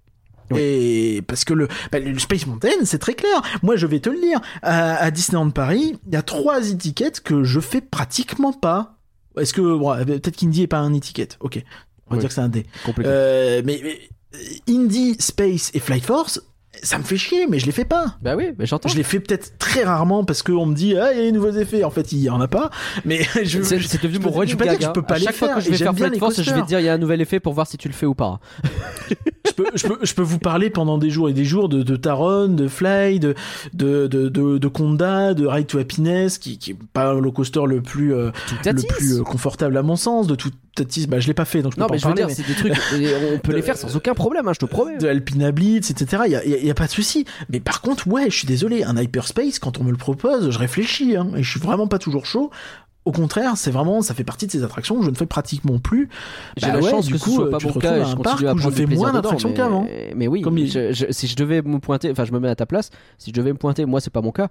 Oui. 0.50 0.60
Et 0.60 1.22
parce 1.26 1.44
que 1.44 1.54
le, 1.54 1.68
bah, 1.90 1.98
le 1.98 2.18
Space 2.18 2.46
Mountain, 2.46 2.84
c'est 2.84 2.98
très 2.98 3.14
clair. 3.14 3.42
Moi, 3.62 3.76
je 3.76 3.86
vais 3.86 4.00
te 4.00 4.08
le 4.10 4.20
dire. 4.20 4.40
À, 4.62 4.96
à 4.96 5.10
Disneyland 5.10 5.50
Paris, 5.50 5.96
il 6.06 6.12
y 6.12 6.16
a 6.16 6.22
trois 6.22 6.68
étiquettes 6.70 7.20
que 7.20 7.44
je 7.44 7.60
fais 7.60 7.80
pratiquement 7.80 8.52
pas. 8.52 8.94
Est-ce 9.38 9.52
que 9.52 9.60
bon, 9.60 9.94
peut-être 10.04 10.36
qu'Indy 10.36 10.62
est 10.62 10.66
pas 10.66 10.78
un 10.78 10.94
étiquette 10.94 11.36
Ok, 11.40 11.62
on 12.06 12.10
va 12.10 12.16
Oui. 12.16 12.20
dire 12.20 12.28
que 12.28 12.34
c'est 12.34 12.40
un 12.40 12.48
D. 12.48 12.64
Euh, 13.00 13.60
mais, 13.64 13.80
mais 13.82 14.00
Indy, 14.68 15.16
Space 15.18 15.70
et 15.74 15.78
Flight 15.78 16.04
Force, 16.04 16.40
ça 16.82 16.98
me 16.98 17.02
fait 17.04 17.16
chier, 17.16 17.46
mais 17.48 17.58
je 17.58 17.66
les 17.66 17.72
fais 17.72 17.84
pas. 17.84 18.16
Bah 18.22 18.34
oui, 18.36 18.52
mais 18.58 18.66
j'entends. 18.66 18.88
Je 18.88 18.96
les 18.96 19.02
fais 19.02 19.20
peut-être 19.20 19.58
très 19.58 19.84
rarement 19.84 20.24
parce 20.24 20.42
qu'on 20.42 20.66
me 20.66 20.74
dit 20.74 20.96
ah 20.96 21.12
il 21.12 21.18
y 21.18 21.20
a 21.20 21.24
des 21.24 21.32
nouveaux 21.32 21.50
effets. 21.52 21.84
En 21.84 21.90
fait 21.90 22.12
il 22.12 22.18
y 22.20 22.30
en 22.30 22.40
a 22.40 22.48
pas. 22.48 22.70
Mais 23.04 23.20
je 23.42 23.62
C'est 23.62 24.02
devenu 24.02 24.18
mon 24.18 24.32
pas 24.32 24.44
dire 24.44 24.56
gag. 24.58 24.80
je 24.80 24.86
hein. 24.86 24.92
peux 24.92 25.02
pas 25.02 25.14
à 25.14 25.18
les 25.18 25.24
chaque 25.24 25.36
fois 25.36 25.48
faire. 25.48 25.56
que 25.58 25.62
je 25.62 25.70
vais 25.70 25.76
faire 25.76 25.92
bien 25.92 26.10
Force, 26.18 26.40
je 26.42 26.54
vais 26.54 26.62
dire 26.62 26.80
il 26.80 26.86
y 26.86 26.88
a 26.88 26.94
un 26.94 26.98
nouvel 26.98 27.20
effet 27.20 27.40
pour 27.40 27.52
voir 27.52 27.66
si 27.66 27.76
tu 27.76 27.88
le 27.88 27.94
fais 27.94 28.06
ou 28.06 28.14
pas. 28.14 28.40
je 29.46 29.52
peux, 29.52 29.66
je 29.74 29.86
peux, 29.86 29.98
je 30.02 30.14
peux 30.14 30.22
vous 30.22 30.38
parler 30.38 30.70
pendant 30.70 30.98
des 30.98 31.10
jours 31.10 31.28
et 31.28 31.32
des 31.32 31.44
jours 31.44 31.68
de, 31.68 31.82
de 31.82 31.96
Taron, 31.96 32.48
de 32.48 32.68
Fly, 32.68 33.20
de, 33.20 33.34
de, 33.72 34.06
de, 34.06 34.28
de, 34.28 34.68
Conda, 34.68 35.34
de 35.34 35.46
Ride 35.46 35.66
to 35.66 35.78
Happiness, 35.78 36.38
qui, 36.38 36.58
qui 36.58 36.72
est 36.72 36.76
pas 36.92 37.14
le 37.14 37.30
coaster 37.30 37.62
le 37.66 37.80
plus, 37.82 38.14
euh, 38.14 38.30
le 38.64 38.86
plus 38.86 39.20
euh, 39.20 39.22
confortable 39.22 39.76
à 39.76 39.82
mon 39.82 39.96
sens, 39.96 40.26
de 40.26 40.34
tout 40.34 40.50
bah 41.08 41.20
je 41.20 41.26
l'ai 41.26 41.32
pas 41.32 41.46
fait 41.46 41.62
donc 41.62 41.72
je 41.72 41.76
peux 41.76 41.80
Non 41.80 41.88
pas 41.88 41.94
mais 41.94 42.00
en 42.00 42.02
je 42.02 42.08
veux 42.08 42.14
dire, 42.14 42.26
mais- 42.26 42.34
c'est 42.34 42.46
des 42.46 42.52
trucs, 42.54 42.74
on 43.34 43.38
peut 43.38 43.54
les 43.54 43.62
faire 43.62 43.78
sans 43.78 43.96
aucun 43.96 44.12
problème, 44.12 44.46
hein, 44.46 44.52
je 44.52 44.58
te 44.58 44.66
promets. 44.66 44.98
de 44.98 45.08
Alpina 45.08 45.50
Blitz, 45.50 45.90
etc. 45.90 46.24
Il 46.26 46.32
y 46.65 46.65
a, 46.65 46.65
y 46.66 46.70
a- 46.70 46.74
pas 46.74 46.86
de 46.86 46.90
souci. 46.92 47.24
Mais 47.48 47.60
par 47.60 47.80
contre, 47.80 48.06
ouais, 48.08 48.30
je 48.30 48.36
suis 48.36 48.46
désolé, 48.46 48.84
un 48.84 48.96
hyperspace, 48.96 49.58
quand 49.58 49.78
on 49.78 49.84
me 49.84 49.90
le 49.90 49.96
propose, 49.96 50.50
je 50.50 50.58
réfléchis, 50.58 51.16
hein, 51.16 51.28
et 51.36 51.42
je 51.42 51.50
suis 51.50 51.60
vraiment 51.60 51.88
pas 51.88 51.98
toujours 51.98 52.26
chaud. 52.26 52.50
Au 53.06 53.12
contraire, 53.12 53.56
c'est 53.56 53.70
vraiment, 53.70 54.02
ça 54.02 54.12
fait 54.14 54.24
partie 54.24 54.46
de 54.46 54.50
ces 54.52 54.62
attractions 54.64 54.98
que 54.98 55.04
je 55.04 55.10
ne 55.10 55.14
fais 55.14 55.24
pratiquement 55.26 55.78
plus. 55.78 56.08
J'ai 56.58 56.66
Bah 56.66 56.74
la 56.74 56.80
ouais, 56.82 56.90
chance 56.90 57.06
du 57.06 57.14
que 57.14 57.18
coup, 57.18 57.30
ce 57.30 57.36
soit 57.36 57.46
euh, 57.46 57.50
pas 57.50 57.58
tu 57.58 57.72
cas 57.78 57.96
et 57.96 58.00
je 58.00 58.10
un 58.10 58.16
continue 58.16 58.22
parc 58.24 58.42
à 58.42 58.52
où 58.54 58.58
je 58.58 58.68
fais 58.70 58.86
moins 58.86 59.12
d'attractions 59.12 59.52
qu'avant. 59.54 59.86
Mais 60.14 60.26
oui, 60.26 60.42
Comme 60.42 60.58
il- 60.58 60.68
je- 60.70 60.92
je- 60.92 61.06
si 61.10 61.26
je 61.28 61.36
devais 61.36 61.62
me 61.62 61.78
pointer, 61.78 62.10
enfin 62.10 62.24
je 62.24 62.32
me 62.32 62.40
mets 62.40 62.48
à 62.48 62.56
ta 62.56 62.66
place, 62.66 62.90
si 63.18 63.30
je 63.30 63.34
devais 63.34 63.52
me 63.52 63.58
pointer, 63.58 63.86
moi 63.86 64.00
c'est 64.00 64.12
pas 64.12 64.22
mon 64.22 64.32
cas, 64.32 64.48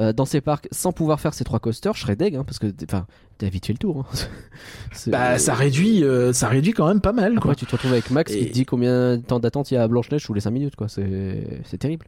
euh, 0.00 0.12
dans 0.12 0.24
ces 0.24 0.40
parcs 0.40 0.68
sans 0.72 0.90
pouvoir 0.92 1.20
faire 1.20 1.34
ces 1.34 1.44
trois 1.44 1.60
coasters, 1.60 1.94
je 1.94 2.00
serais 2.00 2.16
deg, 2.16 2.34
hein, 2.34 2.44
parce 2.44 2.58
que 2.58 2.66
enfin 2.84 3.06
t'as 3.36 3.48
vite 3.50 3.66
fait 3.66 3.72
le 3.74 3.78
tour. 3.78 3.98
hein. 4.10 4.16
Bah, 5.08 5.38
ça 5.38 5.54
réduit, 5.54 6.02
euh, 6.02 6.32
ça 6.32 6.48
réduit 6.48 6.72
quand 6.72 6.88
même 6.88 7.00
pas 7.00 7.12
mal, 7.12 7.32
Après 7.36 7.40
quoi. 7.50 7.54
tu 7.54 7.66
te 7.66 7.72
retrouves 7.72 7.92
avec 7.92 8.10
Max 8.10 8.32
qui 8.34 8.46
te 8.46 8.52
dit 8.52 8.64
combien 8.64 9.16
de 9.18 9.22
temps 9.22 9.38
d'attente 9.38 9.70
il 9.70 9.74
y 9.74 9.76
a 9.76 9.82
à 9.82 9.88
Blanche-Neige 9.88 10.22
sous 10.24 10.32
les 10.34 10.40
5 10.40 10.50
minutes, 10.50 10.76
quoi. 10.76 10.88
C'est 10.88 11.78
terrible. 11.78 12.06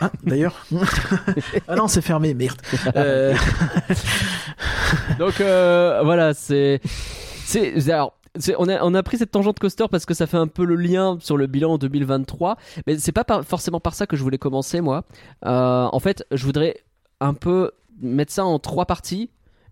Ah, 0.00 0.10
d'ailleurs. 0.24 0.64
ah 1.68 1.74
non, 1.76 1.88
c'est 1.88 2.00
fermé, 2.02 2.34
merde. 2.34 2.60
Euh, 2.96 3.34
Donc 5.18 5.40
euh, 5.40 6.00
voilà, 6.04 6.34
c'est 6.34 6.80
c'est 7.44 7.90
alors 7.90 8.14
on, 8.58 8.68
a, 8.68 8.82
on 8.82 8.94
a 8.94 9.02
pris 9.02 9.18
cette 9.18 9.30
tangente 9.30 9.58
coaster 9.58 9.86
parce 9.90 10.06
que 10.06 10.14
ça 10.14 10.26
fait 10.26 10.36
un 10.36 10.46
peu 10.46 10.64
le 10.64 10.76
lien 10.76 11.18
sur 11.20 11.36
le 11.36 11.46
bilan 11.46 11.76
2023, 11.78 12.56
mais 12.86 12.98
c'est 12.98 13.12
pas 13.12 13.24
par- 13.24 13.44
forcément 13.44 13.80
par 13.80 13.94
ça 13.94 14.06
que 14.06 14.16
je 14.16 14.22
voulais 14.22 14.38
commencer 14.38 14.80
moi. 14.80 15.04
Euh, 15.44 15.88
en 15.90 15.98
fait, 16.00 16.24
je 16.30 16.44
voudrais 16.44 16.76
un 17.20 17.34
peu 17.34 17.72
mettre 18.00 18.32
ça 18.32 18.44
en 18.44 18.58
trois 18.58 18.86
parties. 18.86 19.30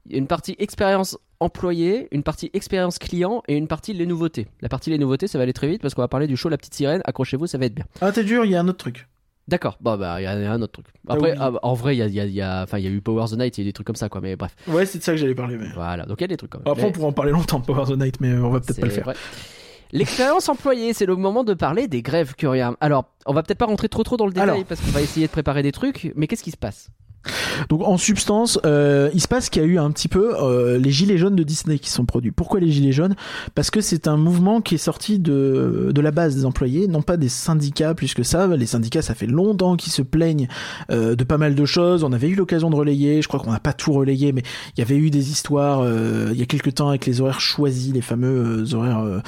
Une 0.08 0.26
partie 0.26 0.54
expérience 0.58 1.18
employée, 1.40 2.08
une 2.12 2.22
partie 2.22 2.50
expérience 2.54 2.98
client 2.98 3.42
et 3.48 3.56
une 3.56 3.66
partie 3.68 3.92
les 3.92 4.06
nouveautés. 4.06 4.46
La 4.60 4.68
partie 4.68 4.90
les 4.90 4.98
nouveautés, 4.98 5.26
ça 5.26 5.36
va 5.38 5.42
aller 5.42 5.52
très 5.52 5.68
vite 5.68 5.82
parce 5.82 5.94
qu'on 5.94 6.02
va 6.02 6.08
parler 6.08 6.26
du 6.26 6.36
show 6.36 6.48
La 6.48 6.56
Petite 6.56 6.74
Sirène. 6.74 7.02
Accrochez-vous, 7.04 7.46
ça 7.46 7.58
va 7.58 7.66
être 7.66 7.74
bien. 7.74 7.84
Ah, 8.00 8.12
t'es 8.12 8.24
dur, 8.24 8.44
il 8.44 8.52
y 8.52 8.56
a 8.56 8.60
un 8.60 8.68
autre 8.68 8.78
truc. 8.78 9.08
D'accord. 9.48 9.78
Bon 9.80 9.96
bah 9.96 10.20
il 10.20 10.24
y 10.24 10.26
a 10.26 10.32
un 10.52 10.60
autre 10.62 10.72
truc. 10.72 10.86
Après, 11.08 11.34
ah, 11.38 11.52
en 11.62 11.74
vrai, 11.74 11.94
il 11.96 11.98
y 11.98 12.02
a, 12.02 12.06
y 12.08 12.20
a- 12.20 12.24
y 12.26 12.40
a- 12.40 12.66
y 12.78 12.86
a 12.86 12.90
eu 12.90 13.00
Power 13.00 13.26
the 13.30 13.38
Night, 13.38 13.56
il 13.58 13.60
y 13.60 13.62
a 13.62 13.64
eu 13.64 13.68
des 13.68 13.72
trucs 13.72 13.86
comme 13.86 13.94
ça 13.96 14.08
quoi. 14.08 14.20
Mais 14.20 14.34
bref, 14.36 14.54
Ouais, 14.66 14.84
c'est 14.86 14.98
de 14.98 15.04
ça 15.04 15.12
que 15.12 15.18
j'allais 15.18 15.34
parler, 15.36 15.56
mais. 15.56 15.68
voilà. 15.74 16.04
Donc 16.04 16.20
il 16.20 16.22
y 16.22 16.24
a 16.24 16.28
des 16.28 16.36
trucs. 16.36 16.50
Quand 16.50 16.58
même. 16.58 16.68
Après, 16.68 16.82
Mais- 16.82 16.88
on 16.88 16.92
pourra 16.92 17.06
en 17.08 17.12
parler 17.12 17.30
longtemps 17.32 17.60
Power 17.60 17.84
the 17.86 17.96
Night, 17.98 18.20
mais 18.20 18.32
on 18.34 18.50
va 18.50 18.60
peut-être 18.60 18.80
pas 18.80 18.86
le 18.86 18.92
faire. 18.92 19.12
L'expérience 19.92 20.48
employée, 20.48 20.92
c'est 20.94 21.06
le 21.06 21.14
moment 21.14 21.44
de 21.44 21.54
parler 21.54 21.86
des 21.86 22.02
grèves 22.02 22.34
Curiam. 22.34 22.76
Alors, 22.80 23.04
on 23.24 23.32
va 23.32 23.44
peut-être 23.44 23.58
pas 23.58 23.66
rentrer 23.66 23.88
trop 23.88 24.02
trop 24.02 24.16
dans 24.16 24.26
le 24.26 24.32
détail 24.32 24.50
Alors. 24.50 24.64
parce 24.64 24.80
qu'on 24.80 24.90
va 24.90 25.00
essayer 25.00 25.26
de 25.26 25.32
préparer 25.32 25.62
des 25.62 25.70
trucs, 25.72 26.12
mais 26.16 26.26
qu'est-ce 26.26 26.42
qui 26.42 26.50
se 26.50 26.56
passe? 26.56 26.88
Donc 27.68 27.82
en 27.82 27.96
substance, 27.96 28.58
euh, 28.64 29.10
il 29.14 29.20
se 29.20 29.28
passe 29.28 29.50
qu'il 29.50 29.62
y 29.62 29.64
a 29.64 29.68
eu 29.68 29.78
un 29.78 29.90
petit 29.90 30.08
peu 30.08 30.34
euh, 30.40 30.78
les 30.78 30.90
gilets 30.90 31.18
jaunes 31.18 31.36
de 31.36 31.42
Disney 31.42 31.78
qui 31.78 31.90
sont 31.90 32.04
produits. 32.04 32.30
Pourquoi 32.30 32.60
les 32.60 32.70
gilets 32.70 32.92
jaunes? 32.92 33.16
Parce 33.54 33.70
que 33.70 33.80
c'est 33.80 34.08
un 34.08 34.16
mouvement 34.16 34.60
qui 34.60 34.74
est 34.74 34.78
sorti 34.78 35.18
de, 35.18 35.90
de 35.92 36.00
la 36.00 36.10
base 36.10 36.36
des 36.36 36.44
employés, 36.44 36.88
non 36.88 37.02
pas 37.02 37.16
des 37.16 37.28
syndicats 37.28 37.94
plus 37.94 38.14
que 38.14 38.22
ça. 38.22 38.46
Les 38.48 38.66
syndicats, 38.66 39.02
ça 39.02 39.14
fait 39.14 39.26
longtemps 39.26 39.76
qu'ils 39.76 39.92
se 39.92 40.02
plaignent 40.02 40.48
euh, 40.90 41.14
de 41.14 41.24
pas 41.24 41.38
mal 41.38 41.54
de 41.54 41.64
choses. 41.64 42.04
On 42.04 42.12
avait 42.12 42.28
eu 42.28 42.34
l'occasion 42.34 42.70
de 42.70 42.76
relayer, 42.76 43.22
je 43.22 43.28
crois 43.28 43.40
qu'on 43.40 43.52
n'a 43.52 43.60
pas 43.60 43.72
tout 43.72 43.92
relayé, 43.92 44.32
mais 44.32 44.42
il 44.76 44.80
y 44.80 44.82
avait 44.82 44.96
eu 44.96 45.10
des 45.10 45.30
histoires 45.30 45.84
il 45.86 46.38
y 46.38 46.42
a 46.42 46.46
quelques 46.46 46.74
temps 46.74 46.88
avec 46.88 47.06
les 47.06 47.20
horaires 47.20 47.40
choisis, 47.40 47.92
les 47.92 48.00
fameux 48.00 48.74
horaires... 48.74 49.22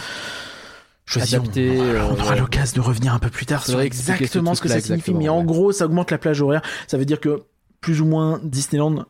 choisis. 1.04 1.38
On, 1.38 2.20
aura 2.20 2.36
l'occasion 2.36 2.82
de 2.82 2.86
revenir 2.86 3.14
un 3.14 3.18
peu 3.18 3.30
plus 3.30 3.46
tard 3.46 3.64
sur 3.64 3.80
exactement 3.80 4.54
ce 4.54 4.60
que 4.60 4.68
ça 4.68 4.80
signifie. 4.80 5.14
Mais 5.14 5.28
en 5.28 5.42
gros, 5.42 5.72
ça 5.72 5.86
augmente 5.86 6.10
la 6.10 6.18
plage 6.18 6.40
horaire. 6.40 6.62
Ça 6.86 6.98
veut 6.98 7.04
dire 7.04 7.20
que 7.20 7.42
plus 7.80 8.00
ou 8.00 8.06
moins 8.06 8.40
Disneyland 8.42 9.06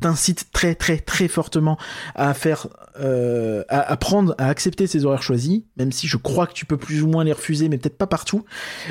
t'incite 0.00 0.52
très 0.52 0.74
très 0.74 0.98
très 0.98 1.26
fortement 1.28 1.78
à 2.14 2.34
faire 2.34 2.68
euh, 3.00 3.64
à, 3.68 3.96
prendre 3.96 4.34
à 4.38 4.48
accepter 4.48 4.86
ces 4.86 5.04
horaires 5.06 5.22
choisis 5.22 5.62
même 5.76 5.92
si 5.92 6.06
je 6.06 6.16
crois 6.16 6.46
que 6.46 6.52
tu 6.52 6.66
peux 6.66 6.76
plus 6.76 7.02
ou 7.02 7.06
moins 7.06 7.24
les 7.24 7.32
refuser 7.32 7.68
mais 7.68 7.78
peut-être 7.78 7.98
pas 7.98 8.06
partout. 8.06 8.44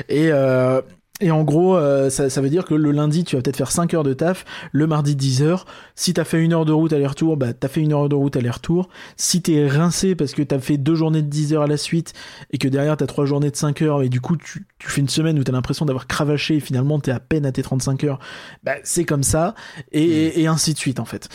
Et 0.08 0.32
euh, 0.32 0.80
et 1.20 1.30
en 1.30 1.44
gros, 1.44 1.76
euh, 1.76 2.10
ça, 2.10 2.28
ça 2.28 2.40
veut 2.42 2.50
dire 2.50 2.64
que 2.66 2.74
le 2.74 2.90
lundi, 2.90 3.24
tu 3.24 3.36
vas 3.36 3.42
peut-être 3.42 3.56
faire 3.56 3.70
5 3.70 3.94
heures 3.94 4.02
de 4.02 4.12
taf, 4.12 4.44
le 4.72 4.86
mardi 4.86 5.16
10 5.16 5.42
heures. 5.42 5.64
Si 5.94 6.12
t'as 6.12 6.24
fait 6.24 6.42
une 6.42 6.52
heure 6.52 6.66
de 6.66 6.72
route 6.72 6.92
aller-retour, 6.92 7.36
bah 7.38 7.54
t'as 7.54 7.68
fait 7.68 7.80
une 7.80 7.92
heure 7.94 8.08
de 8.10 8.14
route 8.14 8.36
aller-retour. 8.36 8.88
Si 9.16 9.40
t'es 9.40 9.66
rincé 9.66 10.14
parce 10.14 10.32
que 10.32 10.42
t'as 10.42 10.58
fait 10.58 10.76
deux 10.76 10.94
journées 10.94 11.22
de 11.22 11.28
10 11.28 11.54
heures 11.54 11.62
à 11.62 11.66
la 11.66 11.78
suite 11.78 12.12
et 12.50 12.58
que 12.58 12.68
derrière 12.68 12.96
t'as 12.98 13.06
trois 13.06 13.24
journées 13.24 13.50
de 13.50 13.56
5 13.56 13.80
heures 13.82 14.02
et 14.02 14.08
du 14.10 14.20
coup 14.20 14.36
tu, 14.36 14.66
tu 14.78 14.88
fais 14.88 15.00
une 15.00 15.08
semaine 15.08 15.38
où 15.38 15.44
t'as 15.44 15.52
l'impression 15.52 15.86
d'avoir 15.86 16.06
cravaché 16.06 16.56
et 16.56 16.60
finalement 16.60 17.00
t'es 17.00 17.12
à 17.12 17.20
peine 17.20 17.46
à 17.46 17.52
tes 17.52 17.62
35 17.62 18.04
heures, 18.04 18.18
bah 18.62 18.74
c'est 18.84 19.04
comme 19.04 19.22
ça 19.22 19.54
et, 19.92 20.42
et 20.42 20.46
ainsi 20.48 20.74
de 20.74 20.78
suite 20.78 21.00
en 21.00 21.06
fait. 21.06 21.28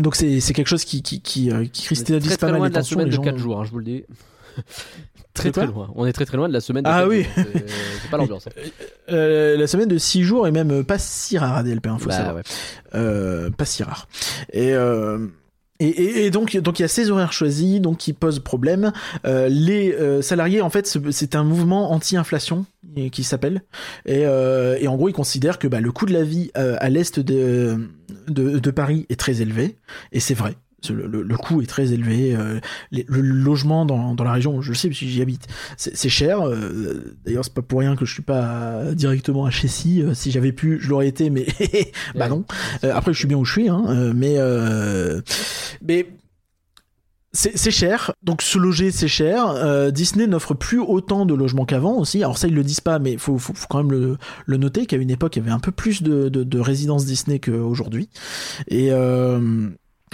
Donc 0.00 0.16
c'est 0.16 0.40
c'est 0.40 0.52
quelque 0.52 0.66
chose 0.66 0.84
qui 0.84 1.02
qui 1.02 1.20
qui, 1.22 1.52
euh, 1.52 1.64
qui 1.66 1.84
cristallise 1.84 2.26
Très 2.26 2.36
pas 2.38 2.46
mal 2.48 2.56
loin 2.56 2.66
les 2.66 2.70
de 2.70 2.74
la 2.74 2.80
tensions, 2.80 3.04
de 3.04 3.10
gens- 3.12 3.22
4 3.22 3.38
jours, 3.38 3.60
hein, 3.60 3.64
je 3.64 3.70
vous 3.70 3.78
le 3.78 3.84
dis. 3.84 4.04
Très 5.34 5.50
très 5.50 5.66
loin. 5.66 5.90
On 5.94 6.06
est 6.06 6.12
très 6.12 6.24
très 6.24 6.36
loin 6.36 6.48
de 6.48 6.52
la 6.52 6.60
semaine 6.60 6.84
de 6.84 6.88
Ah 6.88 7.00
4 7.00 7.08
oui. 7.08 7.22
jours. 7.24 7.32
C'est- 7.54 8.10
pas 8.10 8.16
l'ambiance. 8.16 8.46
hein. 8.46 8.50
Euh, 9.10 9.58
la 9.58 9.66
semaine 9.66 9.88
de 9.88 9.98
6 9.98 10.22
jours 10.22 10.46
est 10.46 10.50
même 10.50 10.70
euh, 10.70 10.82
pas 10.82 10.96
si 10.98 11.36
rare 11.36 11.56
à 11.58 11.62
DLP, 11.62 11.88
hein, 11.88 11.98
faut 12.00 12.08
Bah, 12.08 12.16
savoir. 12.16 12.36
ouais. 12.36 12.42
Euh, 12.94 13.50
pas 13.50 13.66
si 13.66 13.82
rare. 13.82 14.08
Et, 14.50 14.72
euh, 14.72 15.26
et, 15.78 15.88
et, 15.88 16.24
et 16.26 16.30
donc, 16.30 16.56
donc 16.56 16.78
il 16.78 16.82
y 16.82 16.84
a 16.86 16.88
ces 16.88 17.10
horaires 17.10 17.32
choisis, 17.34 17.82
donc 17.82 17.98
qui 17.98 18.14
posent 18.14 18.38
problème. 18.38 18.92
Euh, 19.26 19.48
les 19.50 19.92
euh, 19.92 20.22
salariés, 20.22 20.62
en 20.62 20.70
fait, 20.70 20.86
c'est- 21.10 21.34
un 21.34 21.44
mouvement 21.44 21.92
anti-inflation 21.92 22.64
euh, 22.96 23.10
qui 23.10 23.24
s'appelle. 23.24 23.62
Et, 24.06 24.24
euh, 24.24 24.78
et 24.80 24.88
en 24.88 24.96
gros, 24.96 25.08
ils 25.10 25.14
considèrent 25.14 25.58
que 25.58 25.68
bah, 25.68 25.80
le 25.80 25.92
coût 25.92 26.06
de 26.06 26.14
la 26.14 26.22
vie 26.22 26.50
euh, 26.56 26.76
à 26.80 26.88
l'est 26.88 27.20
de, 27.20 27.76
de, 28.28 28.58
de 28.58 28.70
Paris 28.70 29.04
est 29.10 29.20
très 29.20 29.42
élevé. 29.42 29.76
Et 30.12 30.20
c'est 30.20 30.34
vrai. 30.34 30.54
Le, 30.90 31.06
le- 31.06 31.22
le 31.22 31.36
coût 31.36 31.62
est 31.62 31.66
très 31.66 31.92
élevé. 31.92 32.34
euh, 32.36 32.60
les- 32.90 33.06
le 33.08 33.20
logement 33.20 33.84
dans, 33.86 34.14
dans 34.14 34.24
la 34.24 34.32
région, 34.32 34.60
je 34.62 34.70
le 34.70 34.74
sais 34.74 34.88
parce 34.88 35.00
que 35.00 35.06
j'y 35.06 35.22
habite, 35.22 35.46
c'est 35.76 36.08
cher. 36.08 36.40
euh, 36.46 37.14
D'ailleurs, 37.24 37.44
c'est 37.44 37.54
pas 37.54 37.62
pour 37.62 37.80
rien 37.80 37.96
que 37.96 38.04
je 38.04 38.12
suis 38.12 38.22
pas 38.22 38.92
directement 38.94 39.44
à 39.46 39.50
Chessy. 39.50 40.02
euh, 40.02 40.14
si 40.14 40.30
j'avais 40.30 40.52
pu, 40.52 40.78
je 40.80 40.88
l'aurais 40.88 41.08
été, 41.08 41.30
mais 41.30 41.46
bah 42.14 42.28
non. 42.28 42.44
Euh, 42.84 42.92
après, 42.94 43.12
je 43.12 43.18
suis 43.18 43.28
bien 43.28 43.38
où 43.38 43.44
je 43.44 43.52
suis, 43.52 43.68
hein, 43.68 44.12
mais 44.14 44.36
mais 45.82 46.06
c'est 47.36 47.56
c'est 47.58 47.72
cher, 47.72 48.12
donc 48.22 48.42
se 48.42 48.58
loger 48.58 48.92
c'est 48.92 49.08
cher. 49.08 49.48
Euh, 49.48 49.90
Disney 49.90 50.28
n'offre 50.28 50.54
plus 50.54 50.78
autant 50.78 51.26
de 51.26 51.34
logements 51.34 51.64
qu'avant 51.64 51.96
aussi. 51.98 52.22
Alors 52.22 52.38
ça 52.38 52.46
ils 52.46 52.54
le 52.54 52.62
disent 52.62 52.80
pas, 52.80 53.00
mais 53.00 53.16
faut, 53.16 53.38
faut, 53.38 53.52
faut 53.54 53.66
quand 53.68 53.78
même 53.82 53.90
le, 53.90 54.18
le 54.46 54.56
noter 54.56 54.86
qu'à 54.86 54.96
une 54.96 55.10
époque 55.10 55.34
il 55.34 55.40
y 55.40 55.42
avait 55.42 55.50
un 55.50 55.58
peu 55.58 55.72
plus 55.72 56.04
de, 56.04 56.28
de, 56.28 56.44
de 56.44 56.60
résidences 56.60 57.06
Disney 57.06 57.40
qu'aujourd'hui. 57.40 58.08
Et 58.68 58.92
euh, 58.92 59.68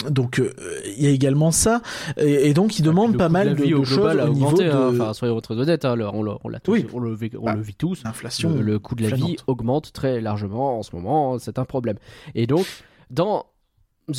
donc 0.09 0.39
euh, 0.39 0.51
il 0.97 1.03
y 1.03 1.07
a 1.07 1.09
également 1.11 1.51
ça, 1.51 1.81
et, 2.17 2.49
et 2.49 2.53
donc 2.53 2.79
ils 2.79 2.81
demandent 2.83 3.11
Le 3.11 3.17
pas 3.17 3.29
mal 3.29 3.55
de, 3.55 3.63
de 3.65 3.73
au 3.75 3.83
choses 3.83 3.99
au 3.99 4.29
niveau 4.29 4.47
augmenté, 4.47 4.65
de 4.65 4.71
hein. 4.71 4.89
Enfin, 4.93 5.13
soyons 5.13 5.39
très 5.41 5.55
honnêtes, 5.55 5.85
hein, 5.85 5.95
on, 6.13 6.23
tous, 6.63 6.71
Oui. 6.71 6.87
on, 6.93 6.99
le, 6.99 7.13
vit- 7.13 7.31
on 7.39 7.45
Bah, 7.45 7.55
le 7.55 7.61
vit 7.61 7.75
tous. 7.75 8.01
l'inflation. 8.03 8.51
Le, 8.55 8.61
le 8.61 8.79
coût 8.79 8.95
de 8.95 9.03
la 9.07 9.15
vie 9.15 9.35
augmente 9.47 9.93
très 9.93 10.19
largement 10.19 10.79
en 10.79 10.83
ce 10.83 10.95
moment, 10.95 11.37
c'est 11.37 11.59
un 11.59 11.65
problème. 11.65 11.97
Et 12.33 12.47
donc, 12.47 12.65
dans 13.11 13.45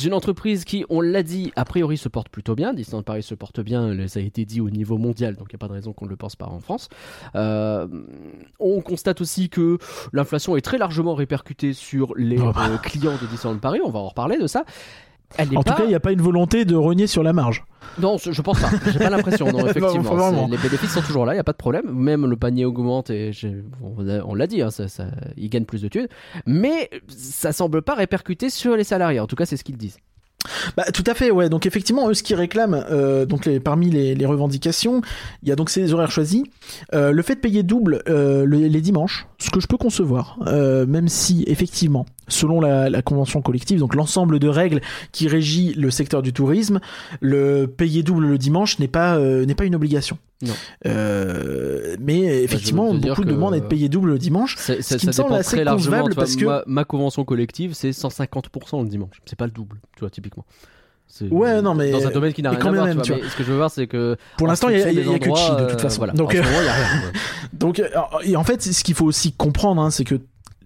une 0.03 0.13
entreprise 0.13 0.63
qui, 0.63 0.85
on 0.89 1.01
l'a 1.01 1.21
dit, 1.21 1.51
a 1.57 1.65
priori 1.65 1.97
se 1.97 2.07
porte 2.07 2.29
plutôt 2.29 2.55
bien, 2.55 2.73
Disneyland 2.73 3.03
Paris 3.03 3.21
se 3.21 3.35
porte 3.35 3.59
bien, 3.59 4.07
ça 4.07 4.19
a 4.19 4.23
été 4.23 4.45
dit 4.45 4.61
au 4.61 4.69
niveau 4.69 4.97
mondial, 4.97 5.35
donc 5.35 5.47
il 5.51 5.55
n'y 5.55 5.57
a 5.57 5.59
pas 5.59 5.67
de 5.67 5.73
raison 5.73 5.91
qu'on 5.93 6.05
ne 6.05 6.09
le 6.09 6.15
pense 6.15 6.35
pas 6.37 6.47
en 6.47 6.59
France. 6.61 6.87
Euh, 7.35 7.87
on 8.59 8.79
constate 8.81 9.19
aussi 9.21 9.49
que 9.49 9.77
l'inflation 10.13 10.55
est 10.55 10.61
très 10.61 10.77
largement 10.77 11.13
répercutée 11.13 11.73
sur 11.73 12.13
les 12.15 12.39
Oh 12.39 12.51
bah. 12.55 12.69
euh, 12.71 12.77
clients 12.77 13.17
de 13.21 13.27
Disneyland 13.27 13.59
Paris, 13.59 13.81
on 13.83 13.91
va 13.91 13.99
en 13.99 14.07
reparler 14.07 14.37
de 14.37 14.47
ça. 14.47 14.63
Elle 15.37 15.49
En 15.57 15.63
pas... 15.63 15.71
tout 15.71 15.77
cas, 15.77 15.83
il 15.85 15.89
n'y 15.89 15.95
a 15.95 15.99
pas 15.99 16.11
une 16.11 16.21
volonté 16.21 16.63
de 16.65 16.75
renier 16.75 17.07
sur 17.07 17.23
la 17.23 17.33
marge. 17.33 17.63
Non, 17.99 18.17
je 18.17 18.41
pense 18.41 18.59
pas. 18.59 18.69
J'ai 18.91 18.99
pas 18.99 19.09
l'impression. 19.09 19.51
Non, 19.51 19.67
effectivement, 19.67 20.47
les 20.49 20.57
bénéfices 20.57 20.91
sont 20.93 21.01
toujours 21.01 21.25
là. 21.25 21.33
Il 21.33 21.37
y 21.37 21.39
a 21.39 21.43
pas 21.43 21.51
de 21.51 21.57
problème. 21.57 21.91
Même 21.93 22.25
le 22.25 22.35
panier 22.35 22.65
augmente 22.65 23.09
et 23.09 23.31
on 24.25 24.33
l'a 24.35 24.47
dit, 24.47 24.61
hein, 24.61 24.71
ça, 24.71 24.87
ça, 24.87 25.07
ils 25.37 25.49
gagnent 25.49 25.65
plus 25.65 25.81
de 25.81 25.87
thunes. 25.87 26.07
Mais 26.45 26.89
ça 27.07 27.51
semble 27.51 27.81
pas 27.81 27.95
répercuter 27.95 28.49
sur 28.49 28.75
les 28.75 28.83
salariés. 28.83 29.19
En 29.19 29.27
tout 29.27 29.35
cas, 29.35 29.45
c'est 29.45 29.57
ce 29.57 29.63
qu'ils 29.63 29.77
disent. 29.77 29.97
Bah, 30.75 30.83
tout 30.93 31.03
à 31.07 31.13
fait, 31.13 31.31
ouais. 31.31 31.47
Donc 31.47 31.65
effectivement, 31.65 32.09
eux, 32.09 32.13
ce 32.13 32.21
qu'ils 32.21 32.35
réclament, 32.35 32.85
euh, 32.91 33.25
donc 33.25 33.45
les, 33.45 33.61
parmi 33.61 33.89
les, 33.89 34.13
les 34.13 34.25
revendications, 34.25 35.01
il 35.41 35.47
y 35.47 35.51
a 35.53 35.55
donc 35.55 35.69
ces 35.69 35.93
horaires 35.93 36.11
choisis, 36.11 36.43
Euh, 36.93 37.11
le 37.11 37.21
fait 37.21 37.35
de 37.35 37.39
payer 37.39 37.63
double 37.63 38.03
euh, 38.09 38.43
le- 38.43 38.57
les 38.67 38.81
dimanches, 38.81 39.25
ce 39.39 39.49
que 39.49 39.61
je 39.61 39.67
peux 39.67 39.77
concevoir, 39.77 40.37
même 40.45 41.07
si 41.07 41.45
effectivement, 41.47 42.05
selon 42.27 42.59
la, 42.61 42.89
la 42.89 43.01
convention 43.01 43.41
collective, 43.41 43.79
donc 43.79 43.95
l'ensemble 43.95 44.39
de 44.39 44.47
règles 44.47 44.81
qui 45.11 45.27
régit 45.27 45.73
le 45.73 45.91
secteur 45.91 46.21
du 46.21 46.33
tourisme, 46.33 46.79
le 47.21 47.65
payer 47.67 48.03
double 48.03 48.25
le 48.27 48.37
dimanche 48.37 48.79
n'est 48.79 48.87
pas 48.87 49.15
euh, 49.17 49.45
n'est 49.45 49.55
pas 49.55 49.65
une 49.65 49.75
obligation. 49.75 50.17
Non. 50.41 50.53
Euh, 50.85 51.95
mais 51.99 52.43
effectivement, 52.43 52.93
dire 52.93 53.15
beaucoup 53.15 53.23
demandent 53.25 53.53
à 53.53 53.57
être 53.57 53.67
payé 53.69 53.87
double 53.89 54.11
le 54.11 54.19
dimanche. 54.19 54.55
C'est- 54.57 54.81
Ce 54.81 54.81
Ça, 54.81 54.97
qui 54.97 55.07
me 55.07 55.11
ça 55.11 55.17
semble 55.17 55.29
dépend 55.29 55.39
assez 55.39 55.55
très 55.57 55.63
largement. 55.63 56.01
vois, 56.01 56.09
parce 56.15 56.35
que- 56.35 56.45
ma, 56.45 56.63
ma 56.67 56.83
convention 56.85 57.23
collective, 57.23 57.73
c'est 57.73 57.91
150% 57.91 58.81
le 58.83 58.87
dimanche. 58.89 59.21
C'est 59.25 59.37
pas 59.37 59.45
le 59.45 59.51
double, 59.51 59.79
tu 59.95 60.01
vois, 60.01 60.09
typiquement. 60.09 60.45
Ouais, 61.29 61.61
non, 61.61 61.75
mais- 61.75 61.91
dans 61.91 62.07
un 62.07 62.11
domaine 62.11 62.33
qui 62.33 62.41
n'a 62.41 62.49
rien 62.49 62.59
à 62.59 62.71
voir. 62.71 62.85
même, 62.87 63.01
tu 63.03 63.09
vois. 63.11 63.17
tu 63.19 63.23
Mais 63.23 63.29
ce 63.29 63.35
que 63.35 63.43
je 63.43 63.51
veux 63.51 63.57
voir, 63.57 63.69
c'est 63.69 63.85
que 63.87 64.17
Pour 64.37 64.47
l'instant, 64.47 64.69
il 64.69 64.79
y 64.79 64.81
a, 64.81 64.91
y 64.91 64.97
a- 64.97 65.01
il 65.01 65.07
y 65.07 65.09
a 65.09 65.13
des 65.13 65.19
que 65.19 65.29
de 65.29 65.35
chi 65.35 65.43
de 65.45 65.51
endroits, 65.51 65.67
toute 65.67 65.79
euh, 65.79 65.83
façon. 65.83 65.97
voilà. 65.99 66.13
Donc, 66.13 66.29
en 66.29 66.31
ce 66.31 66.37
euh, 66.39 66.43
moment, 66.43 66.57
il 66.61 66.65
y 66.65 66.67
a 66.69 66.73
rien. 66.73 67.05
ouais. 67.05 67.11
Donc, 67.53 67.81
et 68.23 68.35
en 68.35 68.43
fait, 68.43 68.63
ce 68.63 68.83
qu'il 68.83 68.95
faut 68.95 69.05
aussi 69.05 69.31
comprendre, 69.31 69.81
hein, 69.81 69.91
c'est 69.91 70.05
que 70.05 70.15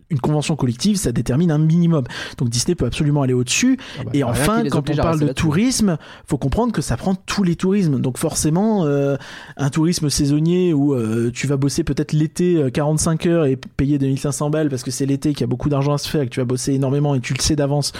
une 0.09 0.19
convention 0.19 0.55
collective, 0.55 0.97
ça 0.97 1.11
détermine 1.11 1.51
un 1.51 1.57
minimum. 1.57 2.05
Donc 2.37 2.49
Disney 2.49 2.75
peut 2.75 2.85
absolument 2.85 3.21
aller 3.23 3.33
au-dessus. 3.33 3.77
Ah 3.99 4.03
bah, 4.05 4.11
Et 4.13 4.23
enfin, 4.23 4.63
quand 4.69 4.89
on 4.89 4.95
parle 4.95 5.19
de 5.19 5.33
tourisme, 5.33 5.97
faut 6.25 6.37
comprendre 6.37 6.71
que 6.71 6.81
ça 6.81 6.97
prend 6.97 7.15
tous 7.15 7.43
les 7.43 7.55
tourismes. 7.55 7.99
Donc 7.99 8.17
forcément, 8.17 8.85
euh, 8.85 9.17
un 9.57 9.69
tourisme 9.69 10.09
saisonnier 10.09 10.73
où 10.73 10.93
euh, 10.93 11.31
tu 11.33 11.47
vas 11.47 11.57
bosser 11.57 11.83
peut-être 11.83 12.13
l'été 12.13 12.55
euh, 12.55 12.69
45 12.69 13.25
heures 13.25 13.45
et 13.45 13.55
payer 13.55 13.97
2500 13.97 14.49
balles 14.49 14.69
parce 14.69 14.83
que 14.83 14.91
c'est 14.91 15.05
l'été 15.05 15.33
qu'il 15.33 15.41
y 15.41 15.43
a 15.43 15.47
beaucoup 15.47 15.69
d'argent 15.69 15.93
à 15.93 15.97
se 15.97 16.09
faire 16.09 16.21
et 16.21 16.25
que 16.25 16.31
tu 16.31 16.39
vas 16.39 16.45
bosser 16.45 16.73
énormément 16.73 17.15
et 17.15 17.19
tu 17.19 17.33
le 17.33 17.41
sais 17.41 17.55
d'avance. 17.55 17.91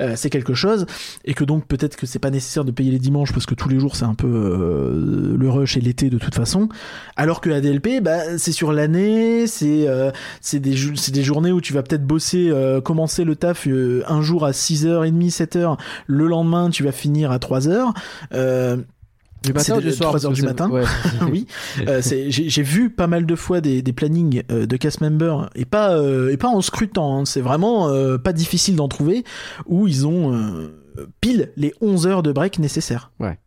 Euh, 0.00 0.14
c'est 0.16 0.30
quelque 0.30 0.54
chose. 0.54 0.86
Et 1.24 1.34
que 1.34 1.44
donc 1.44 1.66
peut-être 1.66 1.96
que 1.96 2.06
c'est 2.06 2.18
pas 2.18 2.30
nécessaire 2.30 2.64
de 2.64 2.70
payer 2.70 2.90
les 2.90 2.98
dimanches 2.98 3.32
parce 3.32 3.46
que 3.46 3.54
tous 3.54 3.68
les 3.68 3.78
jours 3.78 3.96
c'est 3.96 4.04
un 4.04 4.14
peu 4.14 4.26
euh, 4.26 5.36
le 5.36 5.50
rush 5.50 5.76
et 5.76 5.80
l'été 5.80 6.10
de 6.10 6.18
toute 6.18 6.34
façon. 6.34 6.68
Alors 7.16 7.40
que 7.40 7.50
ADLP 7.50 8.02
bah 8.02 8.38
c'est 8.38 8.52
sur 8.52 8.72
l'année 8.72 9.46
c'est 9.46 9.88
euh, 9.88 10.10
c'est 10.40 10.60
des 10.60 10.74
des 10.74 11.22
journées 11.22 11.52
où 11.52 11.60
tu 11.60 11.72
vas 11.72 11.82
peut-être 11.82 12.06
bosser 12.06 12.52
commencer 12.84 13.24
le 13.24 13.36
taf 13.36 13.66
un 13.66 14.22
jour 14.22 14.44
à 14.44 14.50
6h30 14.50 15.30
7h 15.30 15.78
le 16.06 16.26
lendemain 16.26 16.70
tu 16.70 16.82
vas 16.82 16.92
finir 16.92 17.30
à 17.30 17.38
3h 17.38 17.92
euh, 18.32 18.76
Du 19.44 19.52
matin 19.52 19.62
c'est 19.64 19.72
ou 19.72 19.76
de- 19.76 19.80
du 19.82 19.92
soir 19.92 20.10
3 20.10 20.26
heures 20.26 20.32
du 20.32 20.42
matin. 20.42 20.70
ouais. 20.70 20.84
oui, 21.30 21.46
euh, 21.86 22.00
c'est- 22.02 22.30
j'ai 22.30 22.48
j'ai 22.48 22.62
vu 22.62 22.90
pas 22.90 23.06
mal 23.06 23.26
de 23.26 23.34
fois 23.36 23.60
des, 23.60 23.82
des 23.82 23.92
plannings 23.92 24.42
euh, 24.50 24.66
de 24.66 24.76
cast 24.76 25.00
members 25.00 25.50
et 25.54 25.64
pas 25.64 25.94
euh, 25.96 26.30
et 26.32 26.36
pas 26.36 26.48
en 26.48 26.60
scrutant. 26.60 27.18
hein. 27.20 27.24
C'est 27.24 27.40
vraiment 27.40 27.88
euh, 27.88 28.18
pas 28.18 28.32
difficile 28.32 28.76
d'en 28.76 28.88
trouver 28.88 29.24
où 29.66 29.86
ils 29.86 30.06
ont 30.06 30.32
euh, 30.34 30.74
pile 31.20 31.50
les 31.56 31.74
11 31.80 32.06
heures 32.06 32.22
de 32.22 32.32
break 32.32 32.58
nécessaires. 32.58 33.10
Ouais. 33.20 33.38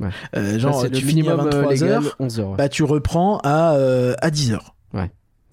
Ouais. 0.00 0.08
Euh, 0.36 0.58
genre 0.58 0.84
tu 0.90 1.00
finis 1.04 1.20
à 1.28 1.36
minimum 1.36 1.40
euh, 1.40 1.50
23 1.62 1.72
légal, 1.72 1.90
heures, 2.04 2.16
11 2.18 2.40
heures. 2.40 2.50
ouais. 2.50 2.56
bah 2.56 2.68
tu 2.68 2.82
reprends 2.82 3.38
à 3.44 3.74
euh, 3.74 4.14
à 4.20 4.30
10 4.30 4.52
heures. 4.52 4.74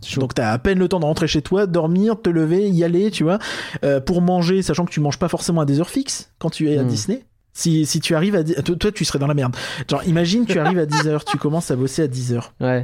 Chaud. 0.02 0.22
Donc 0.22 0.34
t'as 0.34 0.54
à 0.54 0.58
peine 0.60 0.80
le 0.80 0.88
temps 0.88 1.02
de 1.02 1.06
rentrer 1.06 1.28
chez 1.28 1.42
toi, 1.42 1.68
dormir, 1.68 2.22
te 2.22 2.30
lever, 2.30 2.70
y 2.70 2.86
aller, 2.86 3.12
tu 3.12 3.26
vois, 3.26 3.38
Euh, 3.84 4.00
pour 4.00 4.22
manger, 4.22 4.62
sachant 4.62 4.86
que 4.86 4.92
tu 4.92 5.02
manges 5.02 5.20
pas 5.20 5.28
forcément 5.28 5.60
à 5.60 5.66
des 5.66 5.82
heures 5.82 5.90
fixes 5.90 6.32
quand 6.40 6.50
tu 6.50 6.70
es 6.72 6.78
à 6.78 6.84
Hmm. 6.84 6.88
Disney. 6.88 7.26
Si, 7.54 7.86
si 7.86 8.00
tu 8.00 8.16
arrives 8.16 8.36
à... 8.36 8.44
Toi, 8.44 8.92
tu 8.92 9.04
serais 9.06 9.20
dans 9.20 9.28
la 9.28 9.34
merde. 9.34 9.56
Genre, 9.90 10.04
imagine, 10.06 10.46
tu 10.46 10.60
arrives 10.60 10.80
à 10.80 10.86
10h, 10.86 11.24
tu 11.26 11.38
commences 11.38 11.72
à 11.72 11.76
bosser 11.76 12.04
à 12.04 12.08
10h. 12.08 12.42
Ouais. 12.62 12.84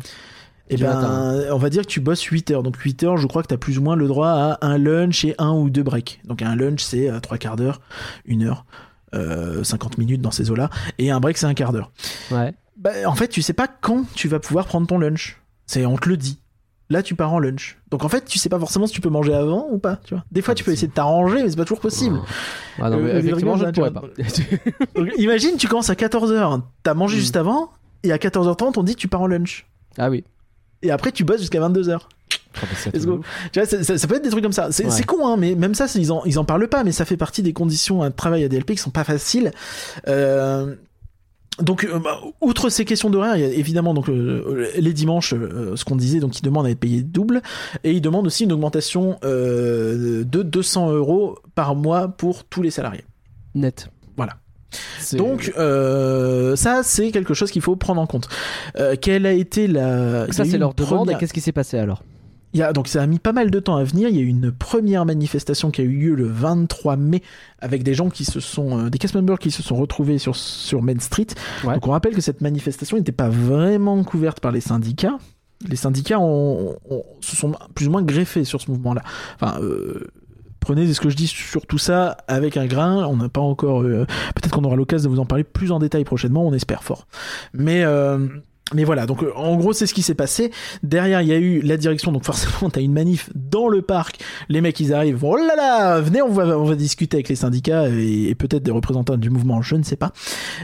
Et 0.70 0.76
Du 0.76 0.84
ben, 0.84 0.94
matin. 0.96 1.44
on 1.52 1.58
va 1.58 1.70
dire 1.70 1.84
que 1.84 1.88
tu 1.88 2.00
bosses 2.00 2.24
8 2.24 2.52
heures. 2.52 2.64
Donc 2.64 2.76
8 2.78 3.04
heures, 3.04 3.18
je 3.18 3.28
crois 3.28 3.44
que 3.44 3.48
t'as 3.48 3.58
plus 3.58 3.78
ou 3.78 3.82
moins 3.84 3.96
le 3.96 4.08
droit 4.08 4.30
à 4.30 4.66
un 4.66 4.78
lunch 4.78 5.24
et 5.24 5.36
un 5.38 5.52
ou 5.54 5.70
deux 5.70 5.84
breaks. 5.84 6.20
Donc 6.26 6.42
un 6.42 6.56
lunch, 6.56 6.82
c'est 6.84 7.10
euh, 7.10 7.20
trois 7.20 7.38
quarts 7.38 7.56
d'heure, 7.56 7.82
une 8.26 8.44
heure, 8.44 8.66
euh, 9.14 9.64
50 9.64 9.98
minutes 10.00 10.22
dans 10.22 10.32
ces 10.32 10.50
eaux-là. 10.50 10.70
Et 10.98 11.12
un 11.12 11.20
break, 11.20 11.38
c'est 11.38 11.46
un 11.46 11.54
quart 11.54 11.72
d'heure. 11.72 11.92
Ouais. 12.32 12.54
Bah, 12.78 12.92
en 13.06 13.14
fait, 13.16 13.28
tu 13.28 13.42
sais 13.44 13.54
pas 13.54 13.68
quand 13.68 14.06
tu 14.16 14.28
vas 14.28 14.40
pouvoir 14.40 14.66
prendre 14.66 14.88
ton 14.88 14.98
lunch. 14.98 15.40
C'est, 15.68 15.86
on 15.86 15.98
te 15.98 16.10
le 16.10 16.18
dit. 16.18 16.40
Là, 16.92 17.02
tu 17.02 17.16
pars 17.16 17.34
en 17.34 17.40
lunch. 17.40 17.78
Donc 17.90 18.04
en 18.04 18.10
fait, 18.10 18.26
tu 18.26 18.38
sais 18.38 18.48
pas 18.50 18.60
forcément 18.60 18.86
si 18.86 18.94
tu 18.94 19.02
peux 19.02 19.10
manger 19.10 19.34
avant 19.34 19.68
ou 19.72 19.80
pas, 19.80 19.98
tu 20.04 20.14
vois. 20.14 20.24
Des 20.32 20.42
fois, 20.44 20.52
Ah, 20.52 20.56
tu 20.56 20.64
peux 20.64 20.72
essayer 20.72 20.88
de 20.88 20.94
t'arranger, 20.94 21.42
mais 21.44 21.50
c'est 21.50 21.56
pas 21.56 21.64
toujours 21.64 21.80
possible. 21.80 22.20
Ah 22.80 22.90
non, 22.92 23.00
mais 23.00 23.10
Euh, 23.12 23.20
effectivement, 23.20 23.58
je 23.58 23.66
ne 23.66 23.72
pourrais 23.72 23.92
pas. 23.92 24.02
Donc, 24.96 25.10
imagine, 25.18 25.58
tu 25.58 25.68
commences 25.68 25.90
à 25.90 25.96
14h, 25.96 26.62
t'as 26.84 26.94
mangé 26.94 27.18
Mm. 27.18 27.20
juste 27.20 27.36
avant, 27.38 27.72
et 28.04 28.12
à 28.12 28.18
14h30, 28.20 28.78
on 28.78 28.84
dit 28.84 28.94
que 28.96 29.00
tu 29.00 29.08
pars 29.08 29.22
en 29.22 29.28
lunch. 29.28 29.66
ah 29.98 30.10
oui. 30.12 30.24
Et 30.84 30.92
après, 30.92 31.12
tu 31.12 31.24
bosses 31.24 31.40
jusqu'à 31.40 31.60
22h. 31.60 31.98
Ah, 32.02 32.62
bah. 32.62 32.68
Tu 33.52 33.60
vois, 33.60 33.66
ça, 33.66 33.84
ça- 33.84 33.98
ça 33.98 34.08
peut 34.08 34.16
être 34.16 34.24
des 34.24 34.30
trucs 34.30 34.44
comme 34.44 34.52
ça. 34.54 34.72
C'est 34.72 34.86
Ouais. 34.86 35.04
con, 35.04 35.28
hein, 35.28 35.36
mais 35.38 35.56
même 35.56 35.74
ça, 35.74 35.88
ils 35.96 36.12
en, 36.12 36.24
ils 36.26 36.38
en 36.38 36.46
parlent 36.46 36.68
pas, 36.68 36.84
mais 36.84 36.92
ça 36.92 37.04
fait 37.06 37.18
partie 37.18 37.42
des 37.42 37.54
conditions 37.54 38.04
de 38.04 38.10
travail 38.10 38.44
à 38.44 38.48
DLP 38.50 38.74
qui 38.76 38.78
sont 38.78 38.92
pas 38.92 39.04
faciles. 39.04 39.52
Euh, 40.08 40.76
donc, 41.62 41.86
euh, 41.86 42.00
bah, 42.00 42.20
outre 42.42 42.70
ces 42.70 42.84
questions 42.86 43.10
d'horaire, 43.10 43.38
il 43.38 43.42
y 43.42 43.46
a 43.46 43.50
évidemment 43.54 43.94
donc 43.94 44.10
euh, 44.10 44.70
les 44.78 44.94
dimanches, 44.94 45.34
euh, 45.34 45.76
ce 45.76 45.86
qu'on 45.86 45.96
disait, 45.96 46.20
donc 46.20 46.38
ils 46.38 46.42
demandent 46.42 46.66
à 46.66 46.70
être 46.70 46.80
payés 46.80 47.02
double, 47.02 47.42
et 47.84 47.92
ils 47.94 48.02
demandent 48.02 48.28
aussi 48.28 48.44
une 48.44 48.52
augmentation 48.52 49.18
euh, 49.24 50.24
de 50.26 50.44
200 50.44 50.92
euros 50.92 51.40
par 51.56 51.76
mois 51.76 52.10
pour 52.10 52.44
tous 52.44 52.62
les 52.62 52.72
salariés. 52.72 53.06
Net. 53.54 53.90
Voilà. 54.18 54.34
Donc 55.18 55.54
euh, 55.58 56.56
ça, 56.58 56.82
c'est 56.84 57.12
quelque 57.12 57.34
chose 57.34 57.52
qu'il 57.52 57.62
faut 57.62 57.78
prendre 57.78 58.02
en 58.02 58.08
compte. 58.08 58.28
Euh, 58.78 58.96
quelle 59.00 59.26
a 59.26 59.32
été 59.32 59.68
la 59.68 60.30
ça, 60.34 60.44
c'est 60.44 60.58
leur 60.58 60.74
demande. 60.74 60.90
première- 61.06 61.16
Et 61.16 61.20
qu'est-ce 61.20 61.34
qui 61.34 61.40
s'est 61.42 61.54
passé 61.54 61.78
alors? 61.78 62.04
Il 62.56 62.60
y 62.60 62.64
a, 62.64 62.72
donc 62.72 62.88
ça 62.88 63.04
a 63.04 63.06
mis 63.06 63.20
pas 63.20 63.34
mal 63.34 63.52
de 63.52 63.60
temps 63.60 63.76
à 63.76 63.84
venir. 63.84 64.08
Il 64.08 64.16
y 64.16 64.20
a 64.20 64.22
eu 64.22 64.28
une 64.28 64.50
première 64.52 65.06
manifestation 65.06 65.72
qui 65.72 65.82
a 65.82 65.84
eu 65.84 65.90
lieu 65.90 66.16
le 66.16 66.26
23 66.26 66.96
mai 66.96 67.22
avec 67.60 67.84
des 67.84 67.94
gens 67.94 68.10
qui 68.10 68.24
se 68.26 68.40
sont, 68.40 68.80
euh, 68.80 68.90
des 68.90 68.98
cast 68.98 69.14
members 69.14 69.38
qui 69.40 69.52
se 69.52 69.62
sont 69.62 69.76
retrouvés 69.76 70.18
sur, 70.18 70.36
sur 70.38 70.82
Main 70.82 71.00
Street. 71.00 71.28
Ouais. 71.66 71.74
Donc 71.74 71.86
on 71.88 71.92
rappelle 71.92 72.16
que 72.16 72.22
cette 72.22 72.40
manifestation 72.40 72.96
n'était 72.98 73.12
pas 73.12 73.28
vraiment 73.30 74.02
couverte 74.06 74.40
par 74.40 74.54
les 74.54 74.62
syndicats. 74.62 75.18
Les 75.68 75.76
syndicats 75.76 76.20
ont, 76.20 76.78
ont- 76.90 77.04
se 77.20 77.36
sont 77.36 77.52
plus 77.76 77.88
ou 77.88 77.92
moins 77.92 78.04
greffés 78.04 78.46
sur 78.46 78.62
ce 78.62 78.72
mouvement-là. 78.72 79.02
Enfin, 79.40 79.60
euh, 79.62 80.08
prenez 80.62 80.94
ce 80.94 81.02
que 81.02 81.10
je 81.10 81.16
dis 81.18 81.28
sur 81.28 81.66
tout 81.66 81.78
ça 81.78 82.18
avec 82.30 82.56
un 82.58 82.68
grain. 82.68 83.06
On 83.06 83.18
n'a 83.18 83.28
pas 83.30 83.42
encore. 83.42 83.82
euh, 83.84 84.06
Peut-être 84.36 84.52
qu'on 84.56 84.64
aura 84.64 84.78
l'occasion 84.78 85.10
de 85.10 85.16
vous 85.16 85.22
en 85.22 85.26
parler 85.26 85.44
plus 85.44 85.72
en 85.74 85.80
détail 85.80 86.06
prochainement. 86.06 86.48
On 86.48 86.54
espère 86.54 86.84
fort. 86.84 87.06
Mais 87.54 87.84
mais 88.74 88.84
voilà, 88.84 89.06
donc 89.06 89.22
euh, 89.24 89.32
en 89.36 89.56
gros 89.58 89.74
c'est 89.74 89.86
ce 89.86 89.94
qui 89.94 90.02
s'est 90.02 90.16
passé. 90.16 90.52
Derrière 90.82 91.22
il 91.22 91.28
y 91.28 91.34
a 91.34 91.38
eu 91.38 91.62
la 91.62 91.78
direction, 91.78 92.12
donc 92.12 92.24
forcément 92.26 92.70
t'as 92.72 92.82
une 92.82 92.94
manif 92.94 93.30
dans 93.36 93.68
le 93.68 93.82
parc. 93.84 94.20
Les 94.50 94.60
mecs 94.62 94.80
ils 94.80 94.94
arrivent, 94.94 95.24
oh 95.24 95.36
là 95.38 95.56
là, 95.56 96.00
venez 96.02 96.22
on 96.22 96.32
va 96.32 96.58
on 96.58 96.64
va 96.66 96.76
discuter 96.76 97.18
avec 97.18 97.30
les 97.30 97.36
syndicats 97.36 97.88
et, 97.90 98.30
et 98.30 98.36
peut-être 98.36 98.64
des 98.64 98.72
représentants 98.72 99.18
du 99.18 99.30
mouvement, 99.30 99.62
je 99.62 99.76
ne 99.76 99.84
sais 99.84 99.98
pas. 99.98 100.14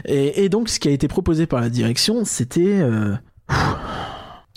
Et, 0.04 0.44
et 0.44 0.48
donc 0.48 0.68
ce 0.68 0.80
qui 0.80 0.88
a 0.88 0.90
été 0.90 1.06
proposé 1.06 1.46
par 1.46 1.60
la 1.60 1.68
direction, 1.70 2.24
c'était 2.24 2.80
euh, 2.80 3.14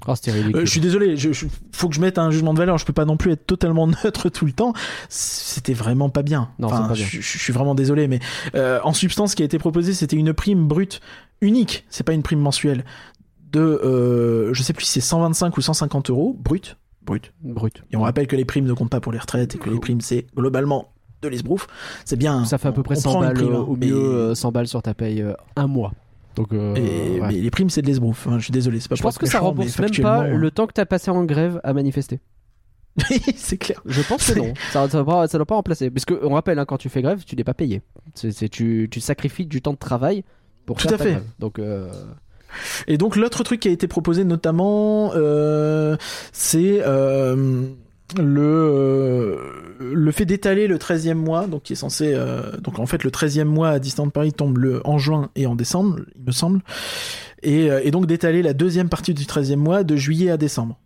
Oh, 0.07 0.13
c'était 0.13 0.31
ridicule. 0.31 0.57
Euh, 0.57 0.65
je 0.65 0.69
suis 0.69 0.81
désolé, 0.81 1.17
je, 1.17 1.33
je- 1.33 1.47
faut 1.71 1.89
que 1.89 1.95
je 1.95 1.99
mette 2.01 2.19
un 2.19 2.29
jugement 2.29 2.53
de 2.53 2.59
valeur. 2.59 2.77
Je 2.77 2.85
peux 2.85 2.93
pas 2.93 3.05
non 3.05 3.17
plus 3.17 3.31
être 3.31 3.47
totalement 3.47 3.87
neutre 4.03 4.29
tout 4.29 4.45
le 4.45 4.51
temps. 4.51 4.73
C'était 5.09 5.73
vraiment 5.73 6.09
pas 6.09 6.21
bien. 6.21 6.49
Non, 6.59 6.67
Enfin, 6.67 6.87
pas 6.89 6.93
bien. 6.93 7.05
Je, 7.09 7.21
je 7.21 7.37
suis 7.39 7.51
vraiment 7.53 7.73
désolé, 7.73 8.07
mais 8.07 8.19
euh, 8.53 8.79
en 8.83 8.93
substance, 8.93 9.31
ce 9.31 9.35
qui 9.35 9.41
a 9.41 9.45
été 9.45 9.57
proposé, 9.57 9.93
c'était 9.95 10.15
une 10.15 10.31
prime 10.33 10.67
brute 10.67 11.01
unique. 11.41 11.85
C'est 11.89 12.03
pas 12.03 12.13
une 12.13 12.21
prime 12.21 12.39
mensuelle 12.39 12.85
de, 13.55 13.61
euh, 13.61 14.53
je 14.53 14.61
sais 14.63 14.73
plus 14.73 14.85
si 14.85 14.91
c'est 14.93 15.01
125 15.01 15.55
ou 15.57 15.61
150 15.61 16.09
euros 16.09 16.35
brut, 16.39 16.77
brut. 17.03 17.33
Brut. 17.41 17.83
Et 17.91 17.95
on 17.97 18.01
rappelle 18.01 18.27
que 18.27 18.35
les 18.35 18.45
primes 18.45 18.65
ne 18.65 18.73
comptent 18.73 18.89
pas 18.91 18.99
pour 19.01 19.11
les 19.11 19.19
retraites 19.19 19.55
et 19.55 19.57
que 19.57 19.69
les 19.69 19.79
primes 19.79 20.01
c'est 20.01 20.27
globalement 20.35 20.91
de 21.21 21.27
l'esbrouf. 21.29 21.67
C'est 22.03 22.17
bien. 22.17 22.43
Ça 22.45 22.57
fait 22.57 22.67
à 22.67 22.71
peu 22.71 22.83
près 22.83 22.97
on 22.97 23.01
100 23.01 23.09
prend 23.09 23.21
une 23.21 23.27
balles, 23.27 23.35
prime, 23.37 23.53
euh, 23.53 23.57
hein, 23.57 23.65
au 23.67 23.75
mieux 23.75 23.95
euh, 23.95 24.35
100 24.35 24.51
balles 24.51 24.67
sur 24.67 24.81
ta 24.81 24.93
paye 24.93 25.21
euh, 25.21 25.33
un 25.55 25.67
mois. 25.67 25.93
Donc, 26.35 26.51
euh, 26.53 26.75
et- 26.75 27.21
ouais. 27.21 27.27
mais 27.29 27.33
les 27.35 27.49
primes 27.51 27.69
c'est 27.69 27.81
de 27.81 27.87
l'esbrouf. 27.87 28.27
hein, 28.27 28.37
je 28.39 28.43
suis 28.43 28.51
désolé, 28.51 28.79
pas 28.89 28.95
je 28.95 29.01
pense 29.01 29.17
que 29.17 29.25
ça 29.25 29.39
rembourse 29.39 29.79
même 29.79 29.91
pas 30.01 30.27
le 30.27 30.51
temps 30.51 30.67
que 30.67 30.73
t'as 30.73 30.85
passé 30.85 31.09
en 31.11 31.23
grève 31.23 31.61
à 31.63 31.73
manifester. 31.73 32.19
c'est 33.35 33.57
clair. 33.57 33.81
Je 33.85 34.01
pense 34.01 34.31
que 34.31 34.39
non. 34.39 34.53
Ça, 34.71 34.87
ça, 34.89 35.03
doit 35.03 35.05
pas, 35.05 35.27
ça 35.27 35.37
doit 35.37 35.45
pas 35.45 35.55
remplacer. 35.55 35.89
Parce 35.89 36.05
qu'on 36.05 36.33
rappelle, 36.33 36.59
hein, 36.59 36.65
quand 36.65 36.77
tu 36.77 36.87
fais 36.89 37.01
grève, 37.01 37.23
tu 37.25 37.35
n'es 37.35 37.43
pas 37.43 37.53
payé. 37.53 37.81
C'est, 38.13 38.31
c'est- 38.31 38.47
tu, 38.49 38.87
tu 38.91 38.99
sacrifies 39.01 39.45
du 39.47 39.61
temps 39.61 39.73
de 39.73 39.77
travail 39.77 40.23
pour 40.65 40.77
Tout 40.77 40.83
faire 40.87 40.93
à 40.95 40.97
ta 40.97 41.03
fait. 41.03 41.11
grève. 41.11 41.25
Donc, 41.39 41.59
euh, 41.59 41.91
Et 42.87 42.97
donc 42.97 43.15
l'autre 43.15 43.43
truc 43.43 43.59
qui 43.61 43.67
a 43.67 43.71
été 43.71 43.87
proposé 43.87 44.23
notamment, 44.23 45.11
euh, 45.15 45.95
c'est 46.31 46.81
euh, 46.85 47.63
le 48.17 48.41
euh, 48.41 49.37
le 49.79 50.11
fait 50.11 50.25
d'étaler 50.25 50.67
le 50.67 50.77
13e 50.77 51.15
mois, 51.15 51.47
donc 51.47 51.63
qui 51.63 51.73
est 51.73 51.77
censé, 51.77 52.13
euh, 52.13 52.51
donc 52.61 52.79
en 52.79 52.85
fait 52.85 53.03
le 53.03 53.09
13e 53.11 53.45
mois 53.45 53.69
à 53.69 53.79
Disneyland 53.79 54.09
Paris 54.09 54.33
tombe 54.33 54.57
le 54.57 54.81
en 54.85 54.97
juin 54.97 55.29
et 55.35 55.47
en 55.47 55.55
décembre, 55.55 55.97
il 56.15 56.23
me 56.25 56.31
semble, 56.31 56.61
et, 57.43 57.65
et 57.83 57.91
donc 57.91 58.05
d'étaler 58.05 58.41
la 58.41 58.53
deuxième 58.53 58.89
partie 58.89 59.13
du 59.13 59.23
13e 59.25 59.55
mois 59.57 59.83
de 59.83 59.95
juillet 59.95 60.29
à 60.29 60.37
décembre. 60.37 60.77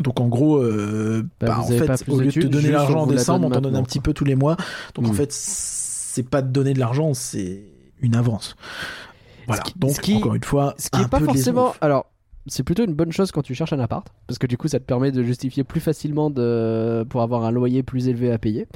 Donc 0.00 0.18
en 0.20 0.28
gros, 0.28 0.56
euh, 0.56 1.22
Bah, 1.40 1.48
bah, 1.48 1.58
en 1.60 1.66
fait, 1.66 2.04
au 2.08 2.16
de 2.18 2.22
lieu 2.24 2.30
de 2.32 2.40
te 2.40 2.46
donner 2.46 2.70
l'argent 2.70 3.00
en 3.02 3.06
décembre, 3.06 3.46
on 3.46 3.50
t'en 3.50 3.60
donne 3.60 3.76
un 3.76 3.82
petit 3.82 4.00
peu 4.00 4.14
tous 4.14 4.24
les 4.24 4.34
mois. 4.34 4.56
Donc 4.94 5.06
en 5.06 5.10
Mm. 5.10 5.14
fait, 5.14 5.28
c'est 5.30 6.22
pas 6.22 6.40
de 6.42 6.48
donner 6.50 6.72
de 6.72 6.78
l'argent, 6.78 7.12
c'est 7.12 7.60
une 8.00 8.16
avance. 8.16 8.56
Voilà. 9.50 9.62
qui- 9.62 9.78
Donc 9.78 10.00
qui- 10.00 10.16
encore 10.16 10.34
une 10.34 10.44
fois, 10.44 10.74
ce 10.78 10.90
qui 10.90 10.98
un 11.00 11.04
est 11.04 11.08
pas 11.08 11.18
forcément. 11.20 11.74
Alors, 11.80 12.06
c'est 12.46 12.62
plutôt 12.62 12.84
une 12.84 12.94
bonne 12.94 13.12
chose 13.12 13.30
quand 13.32 13.42
tu 13.42 13.54
cherches 13.54 13.72
un 13.72 13.78
appart. 13.80 14.06
Parce 14.26 14.38
que 14.38 14.46
du 14.46 14.56
coup, 14.56 14.66
ça 14.68 14.80
te 14.80 14.84
permet 14.84 15.12
de 15.12 15.22
justifier 15.22 15.62
plus 15.62 15.80
facilement 15.80 16.30
de... 16.30 17.04
pour 17.08 17.22
avoir 17.22 17.44
un 17.44 17.50
loyer 17.50 17.82
plus 17.82 18.08
élevé 18.08 18.32
à 18.32 18.38
payer. 18.38 18.66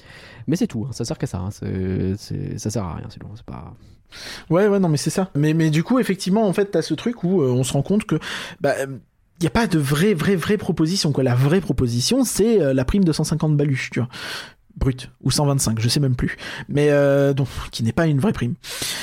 Mais 0.47 0.57
c'est 0.57 0.67
tout. 0.67 0.85
hein. 0.87 0.93
Ça 0.93 1.05
sert 1.05 1.17
qu'à 1.19 1.27
ça. 1.27 1.39
hein. 1.39 1.51
C'est- 1.51 2.15
c'est- 2.19 2.59
Ça 2.59 2.71
sert 2.71 2.85
à 2.85 2.95
rien, 2.95 3.07
sinon. 3.11 3.29
C'est 3.35 3.45
pas. 3.47 3.75
Ouais, 4.51 4.69
ouais, 4.69 4.79
non, 4.79 4.89
mais 4.89 4.97
c'est 4.99 5.11
ça. 5.11 5.31
Mais, 5.35 5.55
mais 5.55 5.71
du 5.71 5.83
coup, 5.83 5.99
effectivement, 5.99 6.47
en 6.47 6.53
fait, 6.53 6.67
t'as 6.67 6.83
ce 6.83 6.95
truc 6.95 7.25
où 7.25 7.43
euh, 7.43 7.49
on 7.51 7.65
se 7.65 7.73
rend 7.73 7.83
compte 7.83 8.05
que, 8.05 8.17
bah, 8.61 8.75
il 8.87 9.41
n'y 9.41 9.47
a 9.49 9.51
pas 9.51 9.67
de 9.67 9.79
vraie, 9.79 10.15
vraie, 10.15 10.37
vraie 10.37 10.57
proposition, 10.59 11.11
quoi. 11.11 11.25
La 11.25 11.35
vraie 11.35 11.61
proposition, 11.61 12.23
c'est 12.23 12.61
euh, 12.63 12.75
la 12.75 12.85
prime 12.85 13.03
de 13.03 13.13
150 13.13 13.57
baluches, 13.57 13.91
tu 13.91 13.99
vois. 14.01 14.09
Brut. 14.77 15.11
Ou 15.23 15.31
125, 15.31 15.81
je 15.81 15.89
sais 15.89 16.01
même 16.01 16.17
plus. 16.17 16.37
Mais, 16.69 16.89
euh, 16.91 17.33
donc, 17.33 17.49
qui 17.71 17.83
n'est 17.83 17.93
pas 17.93 18.07
une 18.07 18.19
vraie 18.19 18.33
prime. 18.33 18.55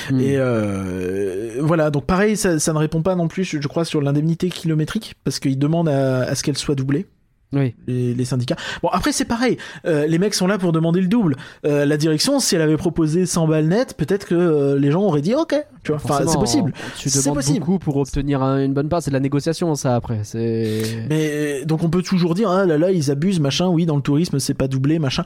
Hmm. 0.10 0.20
Et 0.20 0.36
euh, 0.38 1.58
voilà, 1.62 1.90
donc 1.92 2.06
pareil, 2.06 2.36
ça, 2.36 2.60
ça 2.60 2.74
ne 2.74 2.78
répond 2.78 3.02
pas 3.02 3.16
non 3.16 3.28
plus, 3.28 3.44
je, 3.44 3.68
crois, 3.68 3.86
sur 3.86 4.02
l'indemnité 4.02 4.50
kilométrique, 4.50 5.16
parce 5.24 5.40
qu'ils 5.40 5.60
demandent 5.60 5.90
à, 5.90 6.24
à 6.24 6.36
ce 6.36 6.44
qu'elle 6.44 6.58
soit 6.58 6.76
doublée. 6.76 7.08
Oui. 7.54 7.76
les, 7.88 8.14
les 8.14 8.26
syndicats. 8.26 8.56
Bon, 8.82 8.90
après, 8.92 9.12
c'est 9.12 9.26
pareil. 9.26 9.58
Euh, 9.86 10.08
les 10.08 10.18
mecs 10.20 10.34
sont 10.34 10.48
là 10.48 10.58
pour 10.58 10.72
demander 10.72 11.02
le 11.02 11.08
double. 11.08 11.36
Euh, 11.66 11.86
la 11.86 11.98
direction, 11.98 12.40
si 12.40 12.56
elle 12.56 12.62
avait 12.62 12.78
proposé 12.78 13.26
100 13.26 13.48
balles 13.48 13.68
net, 13.68 13.96
peut-être 13.98 14.26
que 14.26 14.36
euh, 14.36 14.80
les 14.80 14.90
gens 14.92 15.02
auraient 15.02 15.22
dit 15.22 15.36
OK. 15.36 15.56
Tu 15.84 15.92
vois, 15.92 16.00
enfin, 16.04 16.24
c'est 16.28 16.38
possible. 16.38 16.74
Tu 16.98 17.10
C'est 17.10 17.24
demandes 17.24 17.36
possible. 17.38 17.60
beaucoup 17.60 17.80
pour 17.80 17.98
obtenir 17.98 18.42
un- 18.42 18.64
une 18.64 18.74
bonne 18.74 18.88
part. 18.88 19.02
C'est 19.02 19.10
de 19.12 19.16
la 19.16 19.20
négociation, 19.20 19.74
ça, 19.76 19.96
après. 19.96 20.20
C'est. 20.24 21.06
Mais 21.10 21.66
donc 21.66 21.84
on 21.84 21.90
peut 21.90 22.02
toujours 22.02 22.34
dire 22.36 22.50
ah 22.50 22.66
là 22.66 22.78
là 22.78 22.92
ils 22.92 23.12
abusent 23.12 23.40
machin 23.40 23.68
oui 23.68 23.86
dans 23.86 23.96
le 23.96 24.02
tourisme 24.02 24.40
c'est 24.40 24.54
pas 24.54 24.68
doublé 24.68 25.00
machin 25.00 25.24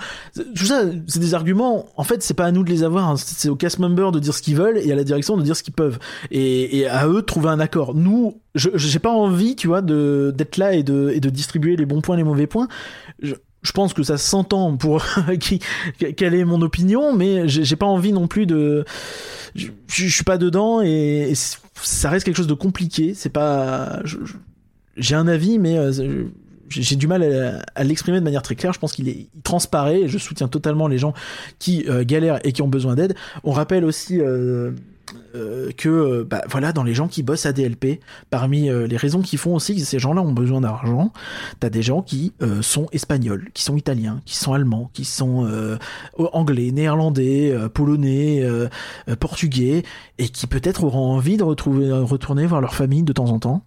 tout 0.56 0.66
ça 0.66 0.84
c'est 1.08 1.20
des 1.20 1.34
arguments 1.34 1.86
en 1.98 2.04
fait 2.04 2.22
c'est 2.24 2.34
pas 2.34 2.46
à 2.46 2.52
nous 2.52 2.64
de 2.64 2.70
les 2.70 2.84
avoir 2.84 3.10
hein. 3.10 3.16
c'est 3.18 3.50
aux 3.50 3.56
cast 3.56 3.80
members 3.80 4.12
de 4.12 4.20
dire 4.20 4.34
ce 4.34 4.42
qu'ils 4.42 4.56
veulent 4.56 4.78
et 4.78 4.92
à 4.92 4.96
la 4.96 5.04
direction 5.04 5.38
de 5.38 5.42
dire 5.44 5.56
ce 5.56 5.64
qu'ils 5.64 5.74
peuvent 5.74 6.00
et, 6.32 6.80
et 6.80 6.88
à 6.88 7.08
eux 7.08 7.16
de 7.16 7.22
trouver 7.22 7.50
un 7.50 7.60
accord 7.60 7.94
nous 7.96 8.38
je 8.56 8.70
j'ai 8.76 9.00
pas 9.00 9.12
envie 9.12 9.56
tu 9.56 9.68
vois 9.68 9.82
d'être 9.82 10.58
là 10.58 10.74
et 10.74 10.84
de 10.84 11.12
et 11.14 11.20
de 11.20 11.30
distribuer 11.30 11.76
les 11.76 11.86
bons 11.86 12.02
points 12.02 12.15
les 12.16 12.24
mauvais 12.24 12.48
points 12.48 12.68
je, 13.22 13.34
pense 13.74 13.94
que 13.94 14.04
ça 14.04 14.18
s'entend 14.18 14.78
pour 14.78 15.04
qui 15.40 15.60
quelle 16.16 16.36
est 16.36 16.46
mon 16.46 16.62
opinion 16.62 17.14
mais 17.16 17.48
j'ai 17.48 17.76
pas 17.76 17.86
envie 17.86 18.14
non 18.14 18.28
plus 18.28 18.46
de 18.46 18.86
je, 19.56 19.70
suis 19.88 20.24
pas 20.24 20.38
dedans 20.38 20.82
et, 20.82 21.34
ça 21.82 22.10
reste 22.10 22.26
quelque 22.26 22.38
chose 22.38 22.48
de 22.48 22.54
compliqué 22.54 23.14
c'est 23.14 23.30
pas 23.30 24.02
j'ai 24.98 25.16
un 25.16 25.28
avis, 25.28 25.60
mais 25.60 25.78
euh, 25.78 26.26
j'ai 26.70 26.96
du 26.96 27.08
mal 27.08 27.24
à, 27.76 27.84
l'exprimer 27.84 28.20
de 28.20 28.24
manière 28.24 28.42
très 28.42 28.56
claire. 28.56 28.74
Je 28.74 28.80
pense 28.80 28.94
qu'il 28.94 29.10
est, 29.10 29.28
il 29.34 29.42
transparaît 29.44 30.02
et 30.02 30.08
je 30.08 30.18
soutiens 30.18 30.48
totalement 30.48 30.88
les 30.88 30.98
gens 30.98 31.14
qui 31.60 31.86
euh, 31.90 32.04
galèrent 32.06 32.40
et 32.44 32.52
qui 32.52 32.62
ont 32.62 32.68
besoin 32.68 32.96
d'aide. 32.96 33.16
On 33.44 33.52
rappelle 33.52 33.86
aussi 33.86 34.20
euh, 34.22 34.72
euh, 35.36 35.72
que, 35.72 35.90
euh, 35.90 36.24
bah, 36.24 36.42
voilà, 36.50 36.72
dans 36.72 36.84
les 36.84 36.94
gens 36.94 37.08
qui 37.08 37.24
bossent 37.24 37.46
à 37.46 37.54
DLP, 37.54 38.00
parmi 38.30 38.70
euh, 38.70 38.88
les 38.88 38.98
raisons 38.98 39.22
qui 39.22 39.38
font 39.38 39.56
aussi 39.56 39.76
que 39.76 39.82
ces 39.82 40.00
gens-là 40.00 40.22
ont 40.22 40.32
besoin 40.32 40.62
d'argent, 40.62 41.12
t'as 41.60 41.70
des 41.70 41.82
gens 41.82 42.02
qui 42.02 42.34
euh, 42.42 42.62
sont 42.62 42.88
espagnols, 42.92 43.50
qui 43.54 43.64
sont 43.64 43.78
italiens, 43.78 44.22
qui 44.26 44.36
sont 44.36 44.54
allemands, 44.54 44.90
qui 44.94 45.06
sont 45.06 45.46
euh, 45.46 45.78
anglais, 46.18 46.72
néerlandais, 46.72 47.52
euh, 47.52 47.70
polonais, 47.70 48.44
portugais, 49.20 49.84
et 50.18 50.30
qui 50.30 50.48
peut-être 50.48 50.84
auront 50.84 51.12
envie 51.14 51.38
de 51.38 51.44
retrouver, 51.44 51.92
retourner 51.92 52.46
voir 52.46 52.62
leur 52.62 52.76
famille 52.76 53.04
de 53.04 53.14
temps 53.14 53.30
en 53.30 53.40
temps 53.40 53.66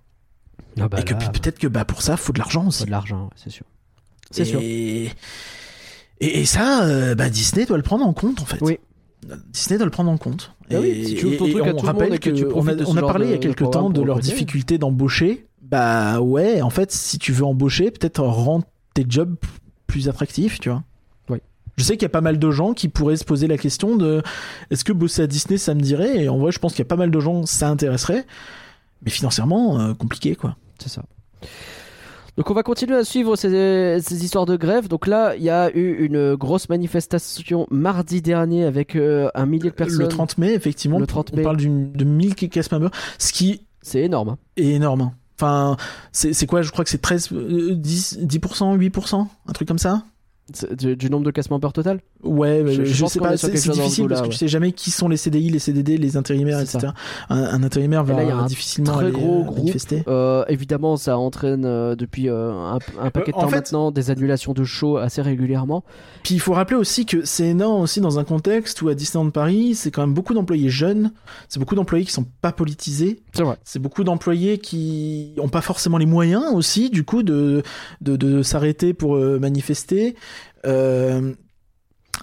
Ah 0.80 0.88
bah 0.88 1.00
et 1.00 1.04
que 1.04 1.12
là, 1.12 1.18
puis 1.18 1.28
peut-être 1.40 1.58
que 1.58 1.66
bah 1.66 1.84
pour 1.84 2.02
ça 2.02 2.16
faut 2.16 2.32
de 2.32 2.38
l'argent 2.38 2.62
faut 2.62 2.68
aussi. 2.68 2.84
de 2.84 2.90
l'argent, 2.90 3.30
c'est 3.36 3.50
sûr. 3.50 3.66
C'est 4.30 4.42
et... 4.42 4.44
sûr. 4.44 4.60
Et, 6.20 6.40
et 6.40 6.46
ça, 6.46 6.84
euh, 6.84 7.14
bah 7.14 7.30
Disney 7.30 7.66
doit 7.66 7.76
le 7.76 7.82
prendre 7.82 8.06
en 8.06 8.12
compte 8.12 8.40
en 8.40 8.44
fait. 8.44 8.58
Oui. 8.60 8.78
Disney 9.52 9.78
doit 9.78 9.84
le 9.86 9.90
prendre 9.90 10.10
en 10.10 10.16
compte. 10.16 10.54
Ah 10.70 10.74
et, 10.74 10.78
oui, 10.78 11.04
si 11.06 11.14
tu 11.16 11.28
et- 11.28 11.34
et 11.34 11.60
on 11.62 11.76
rappelle 11.78 12.18
que 12.20 12.30
que, 12.30 12.34
tu 12.34 12.44
on 12.46 12.66
a, 12.66 12.74
on 12.86 12.94
parlé 13.06 13.26
il 13.26 13.30
y 13.32 13.34
a 13.34 13.38
quelques 13.38 13.70
temps 13.70 13.90
de 13.90 14.02
leur 14.02 14.20
difficulté 14.20 14.78
d'embaucher. 14.78 15.46
Bah 15.62 16.20
ouais, 16.20 16.62
en 16.62 16.70
fait, 16.70 16.92
si 16.92 17.18
tu 17.18 17.32
veux 17.32 17.44
embaucher, 17.44 17.90
peut-être 17.90 18.22
rendre 18.22 18.64
tes 18.94 19.04
jobs 19.08 19.36
plus 19.86 20.08
attractifs, 20.08 20.60
tu 20.60 20.70
vois. 20.70 20.82
Oui. 21.28 21.38
Je 21.76 21.84
sais 21.84 21.96
qu'il 21.96 22.02
y 22.02 22.06
a 22.06 22.10
pas 22.10 22.20
mal 22.22 22.38
de 22.38 22.50
gens 22.50 22.72
qui 22.72 22.88
pourraient 22.88 23.16
se 23.16 23.24
poser 23.24 23.46
la 23.48 23.58
question 23.58 23.96
de 23.96 24.22
est-ce 24.70 24.84
que 24.84 24.92
bosser 24.92 25.22
à 25.22 25.26
Disney 25.26 25.58
ça 25.58 25.74
me 25.74 25.80
dirait? 25.80 26.24
Et 26.24 26.28
en 26.28 26.38
vrai, 26.38 26.52
je 26.52 26.58
pense 26.58 26.72
qu'il 26.72 26.80
y 26.80 26.86
a 26.86 26.88
pas 26.88 26.96
mal 26.96 27.10
de 27.10 27.20
gens 27.20 27.44
ça 27.44 27.68
intéresserait, 27.68 28.24
mais 29.02 29.10
financièrement 29.10 29.80
euh, 29.80 29.94
compliqué 29.94 30.36
quoi. 30.36 30.56
C'est 30.78 30.88
ça. 30.88 31.02
Donc 32.38 32.50
on 32.50 32.54
va 32.54 32.62
continuer 32.62 32.96
à 32.96 33.02
suivre 33.04 33.34
ces, 33.36 33.98
ces 34.00 34.24
histoires 34.24 34.46
de 34.46 34.56
grève. 34.56 34.86
Donc 34.88 35.06
là, 35.08 35.34
il 35.36 35.42
y 35.42 35.50
a 35.50 35.70
eu 35.76 36.04
une 36.06 36.36
grosse 36.36 36.68
manifestation 36.68 37.66
mardi 37.70 38.22
dernier 38.22 38.64
avec 38.64 38.94
euh, 38.94 39.28
un 39.34 39.44
millier 39.44 39.70
de 39.70 39.74
personnes. 39.74 39.98
Le 40.02 40.08
30 40.08 40.38
mai, 40.38 40.54
effectivement, 40.54 41.00
Le 41.00 41.06
30 41.08 41.30
on 41.32 41.36
mai. 41.36 41.42
parle 41.42 41.56
d'une- 41.56 41.90
de 41.92 42.04
1000 42.04 42.36
cast 42.36 42.70
members, 42.70 42.92
ce 43.18 43.32
qui 43.32 43.62
C'est 43.82 44.02
énorme. 44.02 44.28
hein. 44.30 44.38
est 44.56 44.66
énorme. 44.68 45.00
hein. 45.00 45.12
Enfin, 45.40 45.76
c'est 46.12 46.46
quoi? 46.46 46.62
Je 46.62 46.70
crois 46.70 46.84
que 46.84 46.90
c'est 46.90 46.98
13, 47.02 47.28
euh, 47.32 47.74
10, 47.74 48.18
10%, 48.22 48.76
8%, 48.76 49.26
un 49.48 49.52
truc 49.52 49.66
comme 49.68 49.78
ça? 49.78 50.04
Du, 50.78 50.96
du 50.96 51.10
nombre 51.10 51.26
de 51.26 51.30
casse 51.30 51.50
members 51.50 51.74
total 51.74 52.00
Ouais, 52.24 52.62
Je- 52.66 52.72
je, 52.72 52.84
je 52.84 53.06
sais 53.06 53.18
pas, 53.20 53.36
c'est 53.36 53.50
difficile 53.50 54.08
parce 54.08 54.22
que 54.22 54.26
ouais. 54.26 54.32
tu 54.32 54.38
sais 54.38 54.48
jamais 54.48 54.72
qui 54.72 54.90
sont 54.90 55.06
les 55.08 55.18
CDI, 55.18 55.50
les 55.50 55.58
CDD, 55.58 55.98
les 55.98 56.16
intérimaires, 56.16 56.58
etc. 56.60 56.88
Un, 57.28 57.36
un 57.42 57.62
intérimaire 57.62 58.04
Et 58.08 58.12
là, 58.14 58.22
il 58.22 58.28
y 58.28 58.32
a 58.32 58.34
va 58.34 58.42
un 58.42 58.46
difficilement 58.46 58.92
très 58.94 59.04
aller, 59.04 59.12
gros 59.12 59.40
euh, 59.40 59.44
groupe. 59.44 59.58
manifester. 59.58 60.04
Euh, 60.08 60.44
évidemment, 60.48 60.96
ça 60.96 61.18
entraîne 61.18 61.64
euh, 61.66 61.96
depuis 61.96 62.30
euh, 62.30 62.50
un, 62.52 62.78
un 63.00 63.10
paquet 63.10 63.32
de 63.32 63.36
temps 63.36 63.48
fait- 63.48 63.56
maintenant 63.56 63.90
des 63.90 64.10
annulations 64.10 64.54
de 64.54 64.64
shows 64.64 64.96
assez 64.96 65.20
régulièrement. 65.20 65.84
Puis 66.22 66.34
il 66.34 66.40
faut 66.40 66.54
rappeler 66.54 66.76
aussi 66.78 67.04
que 67.04 67.24
c'est 67.26 67.48
énorme 67.48 67.82
aussi 67.82 68.00
dans 68.00 68.18
un 68.18 68.24
contexte 68.24 68.80
où 68.80 68.88
à 68.88 68.94
Disneyland 68.94 69.30
Paris, 69.30 69.74
c'est 69.74 69.90
quand 69.90 70.00
même 70.00 70.14
beaucoup 70.14 70.32
d'employés 70.34 70.70
jeunes, 70.70 71.12
c'est 71.48 71.58
beaucoup 71.60 71.74
d'employés 71.74 72.06
qui 72.06 72.12
sont 72.12 72.26
pas 72.40 72.52
politisés, 72.52 73.20
C'est 73.34 73.42
vrai. 73.42 73.56
c'est 73.64 73.78
beaucoup 73.80 74.02
d'employés 74.02 74.56
qui 74.58 75.34
ont 75.38 75.48
pas 75.48 75.60
forcément 75.60 75.98
les 75.98 76.06
moyens 76.06 76.44
aussi 76.54 76.88
du 76.88 77.04
coup 77.04 77.22
de 77.22 77.62
de, 78.00 78.16
de 78.16 78.42
s'arrêter 78.42 78.94
pour 78.94 79.16
manifester. 79.16 80.16
Euh, 80.66 81.34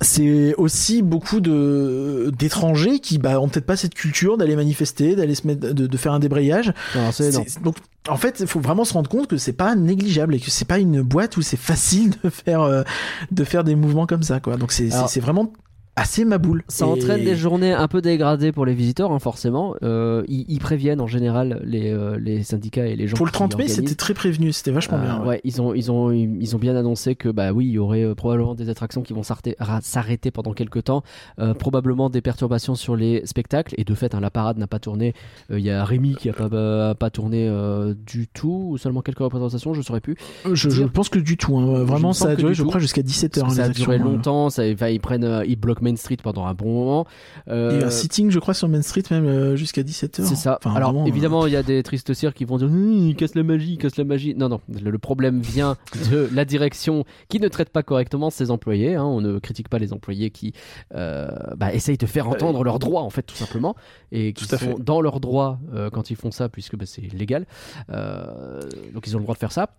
c'est 0.02 0.54
aussi 0.56 1.02
beaucoup 1.02 1.40
de 1.40 2.32
d'étrangers 2.38 3.00
qui 3.00 3.18
bah 3.18 3.40
ont 3.40 3.48
peut-être 3.48 3.66
pas 3.66 3.78
cette 3.78 3.94
culture 3.94 4.38
d'aller 4.38 4.56
manifester, 4.56 5.16
d'aller 5.16 5.36
se 5.36 5.48
mettre 5.48 5.74
de, 5.74 5.88
de 5.88 5.98
faire 5.98 6.12
un 6.12 6.20
débrayage. 6.20 6.74
C'est 7.12 7.62
Donc, 7.62 7.78
en 8.10 8.18
fait, 8.18 8.42
il 8.42 8.48
faut 8.48 8.60
vraiment 8.60 8.84
se 8.84 8.94
rendre 8.94 9.10
compte 9.10 9.28
que 9.28 9.38
c'est 9.38 9.54
pas 9.54 9.74
négligeable 9.76 10.36
et 10.36 10.40
que 10.40 10.52
c'est 10.52 10.66
pas 10.66 10.80
une 10.80 11.02
boîte 11.02 11.38
où 11.38 11.42
c'est 11.42 11.58
facile 11.60 12.14
de 12.24 12.30
faire 12.30 12.62
euh, 12.62 12.84
de 13.32 13.44
faire 13.44 13.64
des 13.64 13.76
mouvements 13.76 14.06
comme 14.06 14.24
ça, 14.24 14.40
quoi. 14.40 14.58
Donc 14.58 14.72
c'est 14.72 14.90
c'est 15.08 15.22
vraiment 15.22 15.54
assez 15.96 16.26
ma 16.26 16.38
boule. 16.38 16.64
Ça 16.68 16.86
Et- 16.86 16.90
entraîne 16.90 17.24
des 17.24 17.36
journées 17.36 17.72
un 17.74 17.88
peu 17.88 18.02
dégradées 18.02 18.52
pour 18.52 18.66
les 18.66 18.74
visiteurs, 18.74 19.12
hein, 19.12 19.20
forcément. 19.20 19.76
Euh, 19.84 20.24
ils, 20.28 20.46
ils 20.50 20.60
préviennent 20.60 21.00
en 21.00 21.08
général 21.08 21.62
les, 21.64 21.90
euh, 21.92 22.18
les 22.20 22.44
syndicats 22.44 22.86
et 22.86 22.96
les 22.96 23.08
gens 23.08 23.16
Pour 23.16 23.26
le 23.26 23.32
qui 23.32 23.36
30 23.38 23.58
mai, 23.58 23.68
c'était 23.70 23.96
très 23.96 24.14
prévenu, 24.14 24.52
c'était 24.52 24.72
vachement 24.72 24.98
Euh, 24.98 25.02
bien. 25.02 25.20
ouais. 25.22 25.28
ouais, 25.28 25.42
ils 25.46 25.62
ont, 25.62 25.74
ils 25.74 25.92
ont, 25.92 26.12
ils 26.12 26.56
ont 26.56 26.60
bien 26.60 26.76
annoncé 26.76 27.16
que 27.16 27.30
bah 27.30 27.52
oui, 27.54 27.68
il 27.68 27.72
y 27.72 27.80
aurait 27.80 28.04
euh, 28.04 28.14
probablement 28.16 28.56
des 28.56 28.70
attractions 28.70 29.02
qui 29.04 29.14
vont 29.14 29.24
s'arrêter, 29.24 30.32
pendant 30.32 30.54
quelques 30.54 30.84
temps, 30.84 31.04
euh, 31.40 31.54
probablement 31.54 32.10
des 32.10 32.22
perturbations 32.22 32.76
sur 32.76 32.96
les 32.96 33.26
spectacles. 33.26 33.74
Et 33.78 33.84
de 33.86 33.94
fait, 33.94 34.16
hein, 34.16 34.20
la 34.20 34.30
parade 34.30 34.58
n'a 34.58 34.68
pas 34.68 34.80
tourné. 34.80 35.14
Euh, 35.52 35.60
Il 35.60 35.66
y 35.66 35.70
a 35.72 35.84
Rémi 35.86 36.16
qui 36.16 36.30
a 36.30 36.34
pas, 36.34 36.50
euh, 36.52 36.94
pas 36.94 37.10
tourné 37.10 37.48
euh, 37.48 37.94
du 38.06 38.28
tout, 38.28 38.68
ou 38.72 38.78
seulement 38.78 39.02
quelques 39.02 39.20
représentations, 39.20 39.74
je 39.74 39.82
saurais 39.82 40.02
plus. 40.02 40.16
Je, 40.52 40.70
je 40.70 40.84
pense 40.84 41.10
que 41.10 41.20
du 41.20 41.38
tout. 41.38 41.58
hein. 41.58 41.66
me 41.66 41.84
Vraiment, 41.84 42.12
ça 42.14 42.30
a 42.30 42.36
duré, 42.36 42.52
du 42.52 42.56
je 42.56 42.64
crois, 42.64 42.80
jusqu'à 42.80 43.02
17h. 43.02 43.40
Parce 43.40 43.50
que 43.56 43.62
ça 43.62 43.64
a 43.66 43.70
duré 43.70 43.96
hein. 43.96 44.04
longtemps. 44.04 44.50
Ça, 44.50 44.66
ils 44.68 45.00
prennent, 45.00 45.24
euh, 45.24 45.46
ils 45.46 45.56
bloquent 45.56 45.85
Main 45.90 45.96
Street 45.96 46.18
pendant 46.22 46.46
un 46.46 46.54
bon 46.54 46.74
moment. 46.74 47.06
Euh, 47.48 47.80
eu 47.80 47.84
un 47.84 47.90
sitting, 47.90 48.32
je 48.32 48.40
crois, 48.40 48.54
sur 48.54 48.68
Main 48.68 48.82
Street, 48.82 49.04
même 49.12 49.26
euh, 49.26 49.56
jusqu'à 49.56 49.82
17h. 49.84 50.24
C'est 50.26 50.36
ça. 50.36 50.58
Enfin, 50.64 50.76
Alors 50.76 50.90
vraiment, 50.92 51.06
euh, 51.06 51.10
évidemment, 51.10 51.46
il 51.48 51.54
y 51.54 51.56
a 51.56 51.64
des 51.64 51.82
tristes 51.84 52.14
cires 52.14 52.34
qui 52.34 52.46
vont 52.46 52.58
dire 52.58 52.68
Hum, 52.68 52.92
il 53.08 53.16
casse 53.16 53.36
la 53.36 53.44
magie, 53.44 53.74
il 53.74 53.78
casse 53.78 53.98
la 53.98 54.04
magie. 54.04 54.34
Non, 54.36 54.50
non. 54.50 54.60
Le, 54.68 54.90
le 54.92 54.98
problème 54.98 55.40
vient 55.42 55.78
de 56.12 56.30
la 56.34 56.44
direction 56.46 57.06
qui 57.30 57.40
ne 57.40 57.48
traite 57.48 57.70
pas 57.70 57.84
correctement 57.84 58.30
ses 58.30 58.52
employés. 58.52 58.96
hein. 58.96 59.04
On 59.06 59.22
ne 59.22 59.40
critique 59.40 59.70
pas 59.70 59.80
les 59.80 59.94
employés 59.94 60.32
qui 60.32 60.54
euh, 60.94 61.28
bah, 61.58 61.74
essayent 61.74 61.98
de 61.98 62.06
faire 62.06 62.28
entendre 62.28 62.64
leurs 62.64 62.80
droits, 62.80 63.02
en 63.04 63.10
fait, 63.10 63.24
tout 63.24 63.36
simplement, 63.36 63.76
et 64.12 64.34
qui 64.34 64.46
sont 64.46 64.58
fait. 64.58 64.76
dans 64.80 65.02
leurs 65.02 65.20
droits 65.20 65.60
quand 65.94 66.10
ils 66.10 66.16
font 66.16 66.32
ça, 66.32 66.50
puisque 66.50 66.76
bah, 66.76 66.86
c'est 66.86 67.14
légal. 67.14 67.46
Donc 67.90 69.08
ils 69.08 69.16
ont 69.16 69.20
le 69.20 69.24
droit 69.24 69.36
de 69.36 69.40
faire 69.40 69.52
ça. 69.52 69.70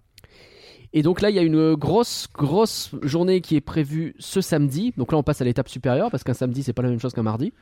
Et 0.93 1.03
donc 1.03 1.21
là, 1.21 1.31
il 1.31 1.37
y 1.37 1.39
a 1.39 1.43
une 1.43 1.75
grosse, 1.75 2.27
grosse 2.35 2.91
journée 3.03 3.41
qui 3.41 3.57
est 3.57 3.61
prévue 3.61 4.15
ce 4.19 4.41
samedi. 4.41 4.93
Donc 4.97 5.13
là, 5.13 5.19
on 5.19 5.23
passe 5.23 5.41
à 5.41 5.45
l'étape 5.45 5.69
supérieure 5.69 6.11
parce 6.11 6.25
qu'un 6.25 6.35
samedi, 6.35 6.63
c'est 6.63 6.73
pas 6.73 6.83
la 6.83 6.89
même 6.91 7.01
chose 7.01 7.13
qu'un 7.13 7.23
mardi. 7.23 7.53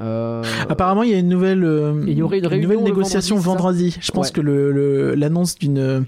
Euh, 0.00 0.44
Apparemment, 0.68 1.02
il 1.02 1.10
y 1.10 1.14
a 1.14 1.18
une 1.18 1.28
nouvelle, 1.28 1.64
euh, 1.64 2.04
Il 2.06 2.16
y 2.16 2.22
aurait 2.22 2.38
une 2.38 2.44
nouvelle 2.62 2.78
le 2.78 2.84
négociation 2.84 3.36
vendredi, 3.36 3.90
vendredi. 3.90 3.98
Je 4.00 4.12
pense 4.12 4.26
Ouais. 4.28 4.32
que 4.34 4.40
le- 4.40 5.14
l'annonce 5.16 5.56
d'une 5.56 6.04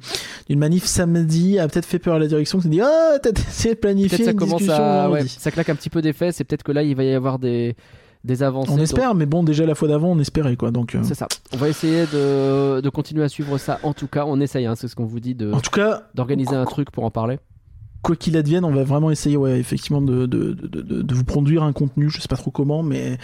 d'une 0.48 0.59
manif 0.60 0.84
samedi 0.84 1.59
a 1.59 1.66
peut-être 1.66 1.84
fait 1.86 1.98
peur 1.98 2.14
à 2.14 2.18
la 2.20 2.28
direction 2.28 2.59
qui 2.59 2.64
s'est 2.64 2.68
dit 2.68 2.80
Ah, 2.80 3.18
t'as 3.20 3.30
essayé 3.48 3.74
de 3.74 3.80
planifier 3.80 4.10
Peut-être 4.18 4.24
ça 4.26 4.30
une 4.30 4.39
commence 4.39 4.59
discussion 4.60 4.84
à. 4.84 5.10
ouais, 5.10 5.26
ça 5.26 5.51
claque 5.51 5.68
un 5.68 5.74
petit 5.74 5.90
peu 5.90 6.01
d'effet. 6.01 6.30
C'est 6.30 6.44
peut-être 6.44 6.62
que 6.62 6.70
là, 6.70 6.84
il 6.84 6.94
va 6.94 7.02
y 7.02 7.12
avoir 7.12 7.40
des, 7.40 7.74
des 8.24 8.42
avancées. 8.42 8.70
On 8.70 8.76
Donc, 8.76 8.84
espère, 8.84 9.14
mais 9.14 9.26
bon, 9.26 9.42
déjà 9.42 9.66
la 9.66 9.74
fois 9.74 9.88
d'avant, 9.88 10.08
on 10.08 10.18
espérait 10.18 10.56
quoi. 10.56 10.70
Donc, 10.70 10.94
euh, 10.94 11.00
C'est 11.02 11.14
ça. 11.14 11.26
On 11.52 11.56
va 11.56 11.68
essayer 11.68 12.06
de, 12.06 12.80
de 12.80 12.88
continuer 12.88 13.24
à 13.24 13.28
suivre 13.28 13.58
ça. 13.58 13.78
En 13.82 13.92
tout 13.94 14.06
cas, 14.06 14.24
on 14.26 14.40
essaye. 14.40 14.66
hein, 14.66 14.74
c'est 14.76 14.88
ce 14.88 14.94
qu'on 14.96 15.04
vous 15.06 15.20
dit 15.20 15.34
de- 15.34 15.52
en 15.52 15.60
tout 15.60 15.70
cas, 15.70 16.04
d'organiser 16.14 16.54
un 16.54 16.64
truc 16.64 16.90
pour 16.90 17.04
en 17.04 17.10
parler. 17.10 17.38
quoi 18.02 18.16
qu'il 18.16 18.36
advienne, 18.36 18.64
on 18.64 18.72
va 18.72 18.84
vraiment 18.84 19.10
essayer, 19.10 19.36
ouais, 19.36 19.58
effectivement, 19.60 20.00
de, 20.02 20.26
de, 20.26 20.52
de, 20.52 20.80
de- 20.82 21.02
de 21.02 21.14
vous 21.14 21.24
produire 21.24 21.62
un 21.62 21.72
contenu. 21.72 22.10
Je 22.10 22.20
sais 22.20 22.28
pas 22.28 22.36
trop 22.36 22.50
comment, 22.50 22.82
mais 22.82 23.18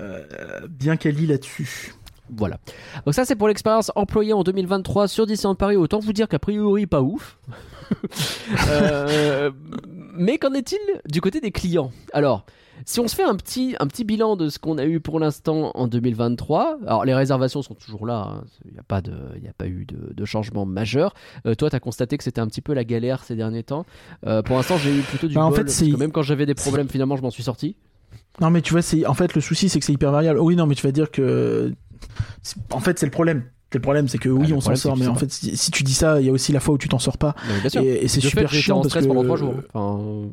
euh, 0.00 0.22
bien 0.68 0.96
quali 0.96 1.26
là-dessus. 1.26 1.94
Voilà. 2.34 2.58
Donc 3.04 3.14
ça, 3.14 3.26
c'est 3.26 3.36
pour 3.36 3.48
l'expérience 3.48 3.92
employée 3.96 4.32
en 4.32 4.42
2023 4.42 5.08
sur 5.08 5.26
Disneyland 5.26 5.54
Paris. 5.56 5.76
Autant 5.76 5.98
vous 6.00 6.14
dire 6.14 6.26
qu'a 6.26 6.38
priori, 6.38 6.86
pas 6.86 7.02
ouf. 7.02 7.38
Euh, 8.70 9.50
mais 10.16 10.38
qu'en 10.38 10.52
est-il 10.54 10.78
du 11.10 11.20
côté 11.20 11.40
des 11.40 11.50
clients? 11.50 11.90
Alors, 12.12 12.44
si 12.84 13.00
on 13.00 13.08
se 13.08 13.14
fait 13.14 13.22
un 13.24 13.34
petit, 13.36 13.74
un 13.80 13.86
petit 13.86 14.04
bilan 14.04 14.36
de 14.36 14.48
ce 14.48 14.58
qu'on 14.58 14.78
a 14.78 14.84
eu 14.84 15.00
pour 15.00 15.18
l'instant 15.20 15.70
en 15.74 15.86
2023, 15.88 16.78
alors 16.86 17.04
les 17.04 17.14
réservations 17.14 17.62
sont 17.62 17.74
toujours 17.74 18.06
là, 18.06 18.28
hein. 18.40 18.44
il 18.66 18.72
n'y 18.72 18.78
a, 18.78 18.82
pas 18.82 19.00
de- 19.00 19.12
a 19.12 19.52
pas 19.56 19.66
eu 19.66 19.86
de, 19.86 20.12
de 20.14 20.24
changement 20.24 20.66
majeur. 20.66 21.14
Euh, 21.46 21.54
toi, 21.54 21.70
tu 21.70 21.76
as 21.76 21.80
constaté 21.80 22.16
que 22.18 22.24
c'était 22.24 22.40
un 22.40 22.46
petit 22.46 22.60
peu 22.60 22.74
la 22.74 22.84
galère 22.84 23.24
ces 23.24 23.36
derniers 23.36 23.62
temps. 23.62 23.86
Euh, 24.26 24.42
pour 24.42 24.56
l'instant, 24.56 24.76
j'ai 24.76 24.94
eu 24.96 25.00
plutôt 25.00 25.28
du 25.28 25.34
Bah, 25.34 25.44
en 25.44 25.48
bol, 25.48 25.56
fait, 25.58 25.64
parce 25.64 25.74
c'est- 25.76 25.90
que 25.90 25.96
même 25.96 26.12
quand 26.12 26.22
j'avais 26.22 26.46
des 26.46 26.54
problèmes, 26.54 26.88
finalement, 26.88 27.16
je 27.16 27.22
m'en 27.22 27.30
suis 27.30 27.42
sorti. 27.42 27.76
Non, 28.40 28.50
mais 28.50 28.62
tu 28.62 28.72
vois, 28.72 28.82
c'est 28.82 29.06
en 29.06 29.14
fait 29.14 29.34
le 29.34 29.40
souci, 29.40 29.68
c'est 29.68 29.78
que 29.78 29.84
c'est 29.84 29.92
hyper 29.92 30.10
variable. 30.12 30.38
Oui, 30.40 30.56
non, 30.56 30.66
mais 30.66 30.74
tu 30.74 30.82
vas 30.86 30.92
dire 30.92 31.10
que 31.10 31.72
en 32.72 32.80
fait, 32.80 32.98
c'est 32.98 33.06
le 33.06 33.12
problème. 33.12 33.44
C'est 33.72 33.78
le 33.78 33.82
problème, 33.82 34.06
c'est 34.06 34.18
que 34.18 34.28
oui, 34.28 34.46
Ah, 34.50 34.54
on 34.54 34.60
s'en 34.60 34.76
sort, 34.76 34.96
mais 34.96 35.08
en 35.08 35.16
fait, 35.16 35.32
si, 35.32 35.56
si 35.56 35.72
tu 35.72 35.82
dis 35.82 35.94
ça, 35.94 36.20
il 36.20 36.26
y 36.26 36.30
a 36.30 36.32
aussi 36.32 36.52
la 36.52 36.60
fois 36.60 36.74
où 36.74 36.78
tu 36.78 36.88
t'en 36.88 37.00
sors 37.00 37.18
pas, 37.18 37.34
Mais 37.48 37.60
bien 37.60 37.70
sûr. 37.70 37.80
et, 37.82 38.04
et 38.04 38.08
c'est 38.08 38.20
fait, 38.20 38.28
super 38.28 38.48
j'étais 38.48 38.62
chiant 38.62 38.76
en 38.76 38.80
parce 38.82 38.90
stress 38.90 39.02
que 39.04 39.08
pendant 39.08 39.24
trois 39.24 39.36
jours. 39.36 39.54
Enfin, 39.72 40.28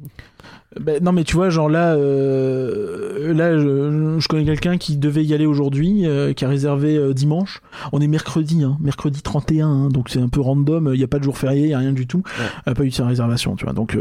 Ben, 0.79 1.03
non, 1.03 1.11
mais 1.11 1.25
tu 1.25 1.35
vois, 1.35 1.49
genre 1.49 1.67
là, 1.69 1.95
euh, 1.95 3.33
là, 3.33 3.57
je, 3.57 4.17
je 4.19 4.27
connais 4.29 4.45
quelqu'un 4.45 4.77
qui 4.77 4.95
devait 4.95 5.25
y 5.25 5.33
aller 5.33 5.45
aujourd'hui, 5.45 6.05
euh, 6.05 6.31
qui 6.31 6.45
a 6.45 6.47
réservé 6.47 6.95
euh, 6.95 7.13
dimanche. 7.13 7.61
On 7.91 7.99
est 7.99 8.07
mercredi, 8.07 8.63
hein, 8.63 8.77
mercredi 8.79 9.21
31, 9.21 9.67
hein, 9.67 9.89
donc 9.89 10.07
c'est 10.09 10.21
un 10.21 10.29
peu 10.29 10.39
random. 10.39 10.91
Il 10.93 10.97
n'y 10.97 11.03
a 11.03 11.07
pas 11.09 11.19
de 11.19 11.25
jour 11.25 11.37
férié, 11.37 11.63
il 11.63 11.67
n'y 11.67 11.73
a 11.73 11.79
rien 11.79 11.91
du 11.91 12.07
tout. 12.07 12.23
Ouais. 12.65 12.73
Pas 12.73 12.83
eu 12.85 12.89
de 12.89 12.93
sa 12.93 13.05
réservation, 13.05 13.55
tu 13.57 13.65
vois. 13.65 13.73
Donc 13.73 13.97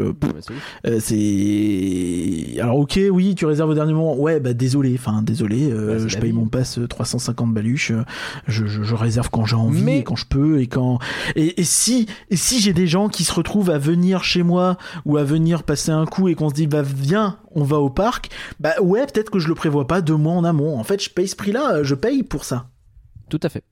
c'est 1.00 2.60
alors 2.60 2.78
ok, 2.78 2.98
oui, 3.10 3.34
tu 3.34 3.46
réserves 3.46 3.70
au 3.70 3.74
dernier 3.74 3.92
moment. 3.92 4.16
Ouais, 4.16 4.40
bah 4.40 4.52
désolé, 4.52 4.94
enfin 4.98 5.22
désolé, 5.22 5.70
je 5.70 6.18
paye 6.18 6.30
vie. 6.30 6.36
mon 6.36 6.46
pass 6.46 6.78
euh, 6.78 6.86
350 6.86 7.52
baluches. 7.52 7.92
Je, 8.46 8.66
je, 8.66 8.82
je 8.82 8.94
réserve 8.94 9.28
quand 9.30 9.44
j'ai 9.44 9.56
envie 9.56 9.82
Mais- 9.82 9.98
et 9.98 10.04
quand 10.04 10.16
je 10.16 10.26
peux 10.26 10.60
et 10.60 10.66
quand 10.66 10.98
et, 11.36 11.60
et 11.60 11.64
si 11.64 12.06
et 12.30 12.36
si 12.36 12.60
j'ai 12.60 12.72
des 12.72 12.86
gens 12.86 13.08
qui 13.08 13.24
se 13.24 13.32
retrouvent 13.32 13.70
à 13.70 13.78
venir 13.78 14.24
chez 14.24 14.42
moi 14.42 14.76
ou 15.04 15.16
à 15.16 15.24
venir 15.24 15.62
passer 15.62 15.90
un 15.90 16.06
coup 16.06 16.28
et 16.30 16.34
qu'on 16.34 16.48
se 16.48 16.54
dit 16.54 16.66
bah 16.66 16.82
viens, 16.82 17.38
on 17.52 17.62
va 17.64 17.78
au 17.78 17.90
parc, 17.90 18.30
bah 18.58 18.74
ouais, 18.80 19.04
peut-être 19.06 19.30
que 19.30 19.38
je 19.38 19.48
le 19.48 19.54
prévois 19.54 19.86
pas 19.86 20.00
deux 20.00 20.16
mois 20.16 20.34
en 20.34 20.44
amont. 20.44 20.78
En 20.78 20.84
fait, 20.84 21.02
je 21.02 21.10
paye 21.10 21.28
ce 21.28 21.36
prix-là, 21.36 21.76
euh, 21.76 21.84
je 21.84 21.94
paye 21.94 22.22
pour 22.22 22.44
ça. 22.44 22.66
Tout 23.28 23.40
à 23.42 23.48
fait. 23.48 23.62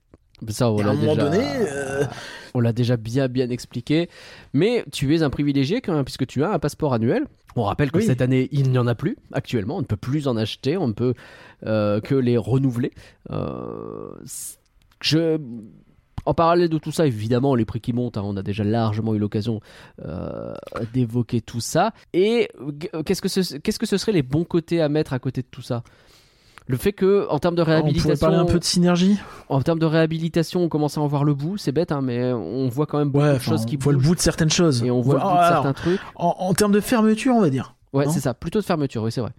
Ça, 0.47 0.71
on 0.71 0.77
l'a 0.81 0.95
déjà, 0.95 1.15
donné, 1.15 1.43
euh, 1.43 2.05
on 2.53 2.61
l'a 2.61 2.71
déjà 2.71 2.95
bien 2.95 3.27
bien 3.27 3.49
expliqué. 3.49 4.09
Mais 4.53 4.85
tu 4.91 5.13
es 5.13 5.21
un 5.21 5.29
privilégié 5.29 5.81
quand 5.81 5.93
même, 5.93 6.05
puisque 6.05 6.25
tu 6.27 6.43
as 6.43 6.51
un 6.51 6.59
passeport 6.59 6.93
annuel. 6.93 7.25
On 7.55 7.63
rappelle 7.63 7.91
que 7.91 7.97
Oui. 7.97 8.05
cette 8.05 8.21
année, 8.21 8.47
il 8.51 8.71
n'y 8.71 8.77
en 8.77 8.87
a 8.87 8.95
plus 8.95 9.17
actuellement. 9.33 9.77
On 9.77 9.81
ne 9.81 9.85
peut 9.85 9.97
plus 9.97 10.27
en 10.27 10.37
acheter. 10.37 10.77
On 10.77 10.87
ne 10.87 10.93
peut 10.93 11.13
euh, 11.65 11.99
que 11.99 12.15
les 12.15 12.37
renouveler. 12.37 12.91
Euh, 13.31 14.11
je 15.01 15.37
en 16.25 16.33
parallèle 16.33 16.69
de 16.69 16.77
tout 16.77 16.91
ça, 16.91 17.05
évidemment, 17.07 17.55
les 17.55 17.65
prix 17.65 17.81
qui 17.81 17.93
montent, 17.93 18.17
hein, 18.17 18.23
on 18.25 18.37
a 18.37 18.43
déjà 18.43 18.63
largement 18.63 19.13
eu 19.15 19.19
l'occasion 19.19 19.59
euh, 20.05 20.53
d'évoquer 20.93 21.41
tout 21.41 21.61
ça. 21.61 21.91
Et 22.13 22.49
euh, 22.93 23.03
qu'est-ce 23.03 23.21
que 23.21 23.27
ce, 23.29 23.57
qu'est-ce 23.57 23.79
que 23.79 23.85
ce 23.85 23.97
serait 23.97 24.11
les 24.11 24.23
bons 24.23 24.43
côtés 24.43 24.81
à 24.81 24.89
mettre 24.89 25.13
à 25.13 25.19
côté 25.19 25.41
de 25.41 25.47
tout 25.49 25.61
ça? 25.61 25.83
Le 26.67 26.77
fait 26.77 26.93
que, 26.93 27.27
en 27.31 27.39
termes 27.39 27.55
de 27.55 27.61
on 27.61 27.65
pourrait 27.65 27.77
réhabilitation, 27.77 28.27
parler 28.27 28.37
un 28.37 28.45
peu 28.45 28.59
de 28.59 28.63
synergie. 28.63 29.17
en 29.49 29.59
termes 29.61 29.79
de 29.79 29.87
réhabilitation, 29.87 30.61
on 30.61 30.69
commence 30.69 30.99
à 30.99 31.01
en 31.01 31.07
voir 31.07 31.23
le 31.23 31.33
bout. 31.33 31.57
C'est 31.57 31.71
bête, 31.71 31.91
hein, 31.91 32.01
mais 32.03 32.31
on 32.31 32.67
voit 32.69 32.85
quand 32.85 32.99
même 32.99 33.09
beaucoup 33.09 33.25
Ouais, 33.25 33.33
de 33.33 33.39
choses 33.39 33.65
qui 33.65 33.75
on 33.77 33.83
voit 33.83 33.93
le 33.93 33.97
bout 33.97 34.13
de 34.13 34.19
certaines 34.19 34.51
choses. 34.51 34.83
Et 34.83 34.91
on 34.91 35.01
voit 35.01 35.15
le 35.15 35.21
bout 35.21 35.27
de 35.29 35.47
certains 35.47 35.73
trucs. 35.73 35.99
en, 36.15 36.35
en 36.37 36.53
termes 36.53 36.71
de 36.71 36.79
fermeture, 36.79 37.33
on 37.33 37.41
va 37.41 37.49
dire. 37.49 37.73
Ouais, 37.91 38.05
c'est 38.09 38.19
ça. 38.19 38.35
Plutôt 38.35 38.59
de 38.59 38.65
fermeture, 38.65 39.01
oui, 39.01 39.11
c'est 39.11 39.21
vrai. 39.21 39.31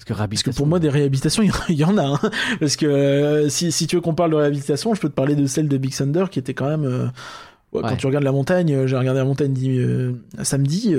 Parce 0.00 0.04
que 0.06 0.08
Parce 0.08 0.18
réhabilitation. 0.20 0.52
que 0.52 0.56
pour 0.56 0.66
moi, 0.66 0.78
des 0.78 0.88
réhabilitations, 0.88 1.42
il 1.68 1.74
y 1.76 1.84
en- 1.84 1.98
a. 1.98 2.04
hein. 2.06 2.18
Parce 2.58 2.76
que 2.76 2.86
euh, 2.86 3.48
si, 3.50 3.70
si 3.70 3.86
tu 3.86 3.96
veux 3.96 4.02
qu'on 4.02 4.14
parle 4.14 4.30
de 4.30 4.36
réhabilitation, 4.36 4.94
je 4.94 5.00
peux 5.00 5.08
te 5.10 5.14
parler 5.14 5.34
de 5.36 5.46
celle 5.46 5.68
de 5.68 5.76
Big 5.76 5.94
Thunder 5.94 6.24
qui 6.30 6.38
était 6.38 6.54
quand 6.54 6.68
même. 6.68 6.84
euh, 6.84 7.06
ouais, 7.72 7.82
Quand 7.82 7.96
tu 7.96 8.06
regardes 8.06 8.24
la 8.24 8.32
montagne, 8.32 8.72
euh, 8.74 8.86
j'ai 8.86 8.96
regardé 8.96 9.18
la 9.18 9.26
montagne 9.26 9.54
euh, 9.68 10.14
samedi, 10.42 10.94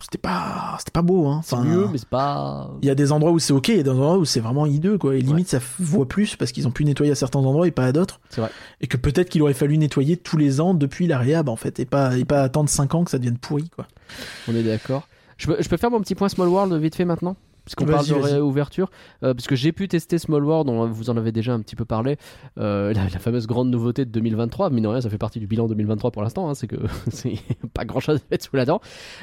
c'était 0.00 0.18
pas, 0.18 0.76
c'était 0.78 0.90
pas 0.92 1.02
beau. 1.02 1.26
Hein. 1.28 1.40
c'est 1.44 1.56
mieux, 1.58 1.86
mais 1.90 1.98
c'est 1.98 2.08
pas. 2.08 2.70
Il 2.82 2.86
y 2.88 2.90
a 2.90 2.94
des 2.94 3.10
endroits 3.12 3.32
où 3.32 3.38
c'est 3.38 3.52
ok, 3.52 3.68
et 3.70 3.82
des 3.82 3.90
endroits 3.90 4.16
où 4.18 4.24
c'est 4.24 4.40
vraiment 4.40 4.66
hideux, 4.66 4.96
quoi. 4.98 5.14
Et 5.16 5.20
limite, 5.20 5.48
ça 5.48 5.58
voit 5.78 6.06
plus 6.08 6.36
parce 6.36 6.50
qu'ils 6.52 6.66
ont 6.68 6.70
pu 6.72 6.84
nettoyer 6.84 7.12
à 7.12 7.14
certains 7.16 7.38
endroits 7.40 7.66
et 7.66 7.72
pas 7.72 7.84
à 7.84 7.92
d'autres. 7.92 8.20
C'est 8.30 8.40
vrai. 8.40 8.50
Et 8.80 8.86
que 8.88 8.96
peut-être 8.96 9.28
qu'il 9.28 9.42
aurait 9.42 9.54
fallu 9.54 9.76
nettoyer 9.78 10.16
tous 10.16 10.36
les 10.36 10.60
ans 10.60 10.74
depuis 10.74 11.06
la 11.06 11.18
réhab, 11.18 11.48
en 11.48 11.56
fait, 11.56 11.78
et 11.80 11.84
pas, 11.84 12.16
et 12.16 12.24
pas 12.24 12.42
attendre 12.42 12.68
5 12.68 12.94
ans 12.94 13.04
que 13.04 13.10
ça 13.10 13.18
devienne 13.18 13.38
pourri, 13.38 13.68
quoi. 13.74 13.86
On 14.48 14.54
est 14.56 14.62
d'accord. 14.62 15.06
Je 15.36 15.46
peux, 15.46 15.56
je 15.60 15.68
peux 15.68 15.76
faire 15.76 15.90
mon 15.90 16.00
petit 16.00 16.14
point 16.16 16.28
Small 16.28 16.48
World 16.48 16.72
vite 16.74 16.94
fait 16.96 17.04
maintenant? 17.04 17.36
Puisqu'on 17.68 17.84
parle 17.84 18.06
Vas-y, 18.06 18.18
de 18.18 18.22
réouverture. 18.34 18.90
Euh, 19.22 19.34
parce 19.34 19.46
que 19.46 19.54
j'ai 19.54 19.72
pu 19.72 19.88
tester 19.88 20.16
Small 20.16 20.42
World, 20.42 20.70
on- 20.70 20.86
vous 20.86 21.10
en 21.10 21.18
avez 21.18 21.32
déjà 21.32 21.52
un 21.52 21.60
petit 21.60 21.76
peu 21.76 21.84
parlé. 21.84 22.16
Euh, 22.56 22.92
la, 22.94 23.02
la 23.04 23.18
fameuse 23.18 23.46
grande 23.46 23.68
nouveauté 23.70 24.06
de 24.06 24.10
2023. 24.10 24.70
Mine 24.70 24.84
de 24.84 24.88
rien, 24.88 25.00
ça 25.02 25.10
fait 25.10 25.18
partie 25.18 25.38
du 25.38 25.46
bilan 25.46 25.68
2023 25.68 26.10
pour 26.10 26.22
l'instant. 26.22 26.48
hein, 26.48 26.54
c'est 26.54 26.66
que 26.66 26.76
c'est 27.10 27.34
pas 27.74 27.84
grand 27.84 28.00
chose 28.00 28.16
à 28.16 28.20
mettre 28.30 28.44
sous 28.46 28.56
la 28.56 28.64
dent. 28.64 28.80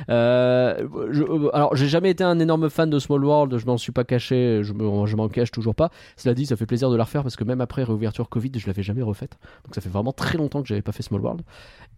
Euh, 0.09 0.87
je- 1.11 1.23
alors, 1.53 1.75
j'ai 1.75 1.87
jamais 1.87 2.11
été 2.11 2.23
un 2.23 2.39
énorme 2.39 2.69
fan 2.69 2.89
de 2.89 2.99
Small 2.99 3.23
World. 3.25 3.57
Je 3.57 3.65
m'en 3.65 3.77
suis 3.77 3.91
pas 3.91 4.03
caché. 4.03 4.59
Je 4.61 4.73
je 5.05 5.15
m'en 5.15 5.27
cache 5.29 5.51
toujours 5.51 5.75
pas. 5.75 5.89
Cela 6.15 6.35
dit, 6.35 6.45
ça 6.45 6.55
fait 6.55 6.65
plaisir 6.65 6.89
de 6.91 6.95
la 6.95 7.03
refaire 7.03 7.23
parce 7.23 7.35
que 7.35 7.43
même 7.43 7.61
après 7.61 7.83
réouverture 7.83 8.29
Covid, 8.29 8.51
je 8.57 8.67
l'avais 8.67 8.83
jamais 8.83 9.01
refaite. 9.01 9.37
Donc 9.65 9.73
ça 9.75 9.81
fait 9.81 9.89
vraiment 9.89 10.11
très 10.13 10.37
longtemps 10.37 10.61
que 10.61 10.67
j'avais 10.67 10.81
pas 10.81 10.91
fait 10.91 11.03
Small 11.03 11.21
World. 11.21 11.41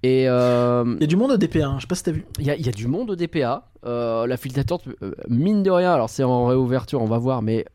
Et. 0.03 0.27
euh, 0.29 0.95
Il 0.97 1.01
y 1.01 1.03
a 1.03 1.07
du 1.07 1.15
monde 1.15 1.31
au 1.31 1.37
DP1, 1.37 1.75
je 1.77 1.81
sais 1.81 1.87
pas 1.87 1.95
si 1.95 2.03
t'as 2.03 2.11
vu. 2.11 2.25
il 2.39 2.45
y, 2.45 2.51
a- 2.51 2.55
il 2.55 2.65
y 2.65 2.69
a 2.69 2.71
du 2.71 2.87
monde 2.87 3.09
au 3.11 3.15
DPA. 3.15 3.69
Euh, 3.85 4.27
la 4.27 4.37
file 4.37 4.53
d'attente, 4.53 4.83
euh, 5.01 5.11
mine 5.29 5.63
de 5.63 5.71
rien, 5.71 5.93
alors 5.93 6.09
c'est 6.09 6.23
en 6.23 6.45
réouverture, 6.47 7.01
on 7.01 7.05
va 7.07 7.17
voir, 7.17 7.41
mais 7.41 7.65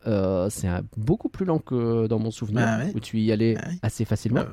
c'est 0.49 0.67
beaucoup 0.97 1.29
plus 1.29 1.45
lent 1.45 1.59
que 1.59 2.07
dans 2.07 2.19
mon 2.19 2.31
souvenir, 2.31 2.63
Ah 2.67 2.77
ouais. 2.79 2.91
où 2.95 2.99
tu 2.99 3.19
y 3.19 3.31
allais 3.31 3.55
Ah 3.61 3.67
ouais. 3.69 3.75
assez 3.81 4.05
facilement. 4.05 4.43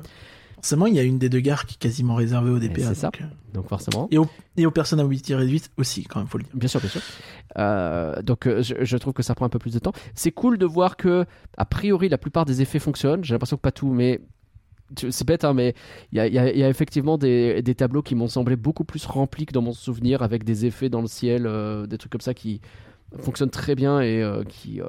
Forcément, 0.55 0.85
il 0.85 0.93
y 0.95 0.99
a 0.99 1.03
une 1.03 1.17
des 1.17 1.27
deux 1.29 1.39
gares 1.39 1.65
qui 1.65 1.73
est 1.73 1.79
quasiment 1.79 2.13
réservée 2.13 2.51
au 2.51 2.59
DPA. 2.59 2.89
c'est 2.89 2.93
ça. 2.95 3.11
donc, 3.53 3.67
forcément. 3.67 4.07
Et, 4.11 4.17
au, 4.19 4.27
et 4.57 4.65
aux 4.67 4.71
personnes 4.71 4.99
à 4.99 5.03
mobilité 5.03 5.33
réduite 5.33 5.71
aussi, 5.77 6.03
quand 6.03 6.19
même, 6.19 6.27
faut 6.27 6.37
le 6.37 6.43
dire. 6.43 6.53
Bien 6.55 6.67
sûr, 6.67 6.79
bien 6.79 6.89
sûr. 6.89 7.01
Donc 8.23 8.47
je, 8.47 8.75
je 8.79 8.97
trouve 8.97 9.13
que 9.13 9.23
ça 9.23 9.33
prend 9.35 9.45
un 9.45 9.49
peu 9.49 9.59
plus 9.59 9.73
de 9.73 9.79
temps. 9.79 9.93
C'est 10.13 10.31
cool 10.31 10.57
de 10.57 10.65
voir 10.65 10.97
que, 10.97 11.25
a 11.57 11.65
priori, 11.65 12.09
la 12.09 12.17
plupart 12.17 12.45
des 12.45 12.61
effets 12.61 12.79
fonctionnent. 12.79 13.23
J'ai 13.23 13.33
l'impression 13.33 13.57
que 13.57 13.61
pas 13.61 13.71
tout, 13.71 13.91
mais 13.91 14.21
c'est 14.97 15.25
bête, 15.25 15.43
hein, 15.43 15.53
mais 15.53 15.73
il 16.11 16.17
y 16.17 16.19
a, 16.21 16.27
y 16.27 16.59
y 16.59 16.63
effectivement 16.63 17.17
des, 17.17 17.61
des 17.61 17.75
tableaux 17.75 18.01
qui 18.01 18.15
m'ont 18.15 18.27
semblé 18.27 18.55
beaucoup 18.55 18.83
plus 18.83 19.05
remplis 19.05 19.45
que 19.45 19.53
dans 19.53 19.61
mon 19.61 19.73
souvenir, 19.73 20.21
avec 20.21 20.43
des 20.43 20.65
effets 20.65 20.89
dans 20.89 21.01
le 21.01 21.07
ciel, 21.07 21.45
euh, 21.45 21.85
des 21.87 21.97
trucs 21.97 22.11
comme 22.11 22.21
ça 22.21 22.33
qui, 22.33 22.61
fonctionne 23.19 23.49
très 23.49 23.75
bien 23.75 23.99
et 23.99 24.23
euh, 24.23 24.43
qui, 24.45 24.79
euh, 24.79 24.85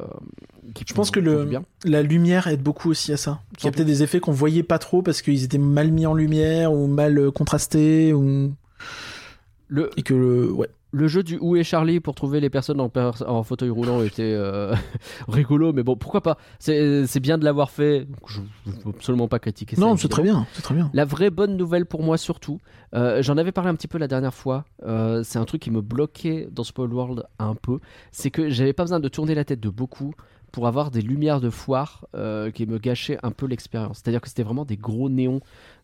qui 0.74 0.84
Je 0.86 0.94
pense 0.94 1.10
que 1.10 1.18
le- 1.18 1.44
bien. 1.44 1.64
La 1.84 2.02
lumière 2.02 2.46
aide 2.46 2.62
beaucoup 2.62 2.88
aussi 2.90 3.12
à 3.12 3.16
ça. 3.16 3.40
Il 3.58 3.64
y 3.64 3.68
a 3.68 3.72
peut-être 3.72 3.86
des 3.86 4.04
effets 4.04 4.20
qu'on 4.20 4.30
voyait 4.30 4.62
pas 4.62 4.78
trop 4.78 5.02
parce 5.02 5.22
qu'ils 5.22 5.42
étaient 5.42 5.58
mal 5.58 5.90
mis 5.90 6.06
en 6.06 6.14
lumière 6.14 6.72
ou 6.72 6.86
mal 6.86 7.32
contrastés 7.32 8.12
ou 8.12 8.52
Le, 9.66 9.90
et 9.96 10.02
que 10.02 10.14
le 10.14 10.52
ouais. 10.52 10.68
Le 10.92 11.08
jeu 11.08 11.22
du 11.22 11.38
Où 11.38 11.56
est 11.56 11.64
Charlie 11.64 12.00
pour 12.00 12.14
trouver 12.14 12.38
les 12.40 12.50
personnes 12.50 12.80
en, 12.80 13.42
fauteuil 13.42 13.70
roulant 13.70 14.02
était 14.02 14.22
euh, 14.22 14.74
rigolo, 15.28 15.72
mais 15.72 15.82
bon, 15.82 15.96
pourquoi 15.96 16.20
pas? 16.20 16.36
C'est 16.58 17.20
bien 17.20 17.38
de 17.38 17.44
l'avoir 17.44 17.70
fait. 17.70 18.06
Je 18.28 18.40
ne 18.40 18.72
veux 18.72 18.90
absolument 18.90 19.26
pas 19.26 19.38
critiquer 19.38 19.76
ça. 19.76 19.82
Non, 19.82 19.96
c'est 19.96 20.08
très 20.08 20.22
bien, 20.22 20.46
c'est 20.52 20.62
très 20.62 20.74
bien. 20.74 20.90
La 20.92 21.04
vraie 21.04 21.30
bonne 21.30 21.56
nouvelle 21.56 21.86
pour 21.86 22.02
moi 22.02 22.18
surtout, 22.18 22.60
euh, 22.94 23.22
j'en 23.22 23.38
avais 23.38 23.52
parlé 23.52 23.70
un 23.70 23.74
petit 23.74 23.88
peu 23.88 23.98
la 23.98 24.08
dernière 24.08 24.34
fois, 24.34 24.64
euh, 24.84 25.22
c'est 25.24 25.38
un 25.38 25.44
truc 25.46 25.62
qui 25.62 25.70
me 25.70 25.80
bloquait 25.80 26.48
dans 26.52 26.62
Spoil 26.64 26.92
World 26.92 27.24
un 27.38 27.54
peu, 27.54 27.78
c'est 28.10 28.30
que 28.30 28.50
j'avais 28.50 28.74
pas 28.74 28.84
besoin 28.84 29.00
de 29.00 29.08
tourner 29.08 29.34
la 29.34 29.44
tête 29.44 29.60
de 29.60 29.70
beaucoup 29.70 30.14
pour 30.52 30.66
avoir 30.66 30.90
des 30.90 31.00
lumières 31.02 31.40
de 31.40 31.50
foire 31.50 32.06
euh, 32.14 32.50
qui 32.50 32.66
me 32.66 32.78
gâchaient 32.78 33.18
un 33.22 33.30
peu 33.30 33.46
l'expérience. 33.46 34.00
C'est-à-dire 34.02 34.20
que 34.20 34.28
c'était 34.28 34.42
vraiment 34.42 34.64
des 34.64 34.76
gros 34.76 35.08
néons 35.08 35.40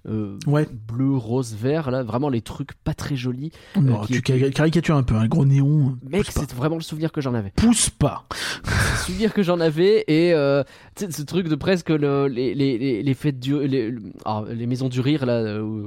euh, 0.09 0.39
Ouais. 0.47 0.67
bleu, 0.87 1.17
rose, 1.17 1.55
vert, 1.57 1.91
là, 1.91 2.03
vraiment 2.05 2.29
les 2.29 2.41
trucs 2.41 2.73
pas 2.85 2.95
très 2.95 3.17
jolis. 3.17 3.51
Non, 3.81 4.03
Euh, 4.03 4.05
qui 4.07 4.23
tu 4.23 4.51
caricatures 4.53 4.97
un 4.97 5.03
peu, 5.03 5.17
un 5.17 5.27
gros 5.27 5.45
néon. 5.45 5.99
Mec, 6.09 6.25
pousse 6.27 6.35
pas. 6.35 6.41
c'est 6.43 6.55
vraiment 6.55 6.77
le 6.77 6.83
souvenir 6.83 7.11
que 7.11 7.21
j'en 7.21 7.35
avais. 7.35 7.51
Pousse 7.57 7.91
pas. 7.91 8.25
Le 8.65 8.97
souvenir 9.07 9.35
que 9.35 9.43
j'en 9.43 9.59
avais 9.59 10.05
et 10.07 10.33
euh, 10.35 10.63
ce 10.97 11.23
truc 11.23 11.49
de 11.49 11.55
presque 11.57 11.89
le- 11.91 12.29
les, 12.29 12.55
les, 12.55 13.03
les, 13.03 13.15
fêtes 13.15 13.41
du 13.41 13.59
les, 13.67 13.91
le- 13.91 14.03
ah, 14.25 14.45
les 14.49 14.67
maisons 14.67 14.89
du 14.89 15.01
rire 15.01 15.27
là 15.27 15.33
euh, 15.41 15.87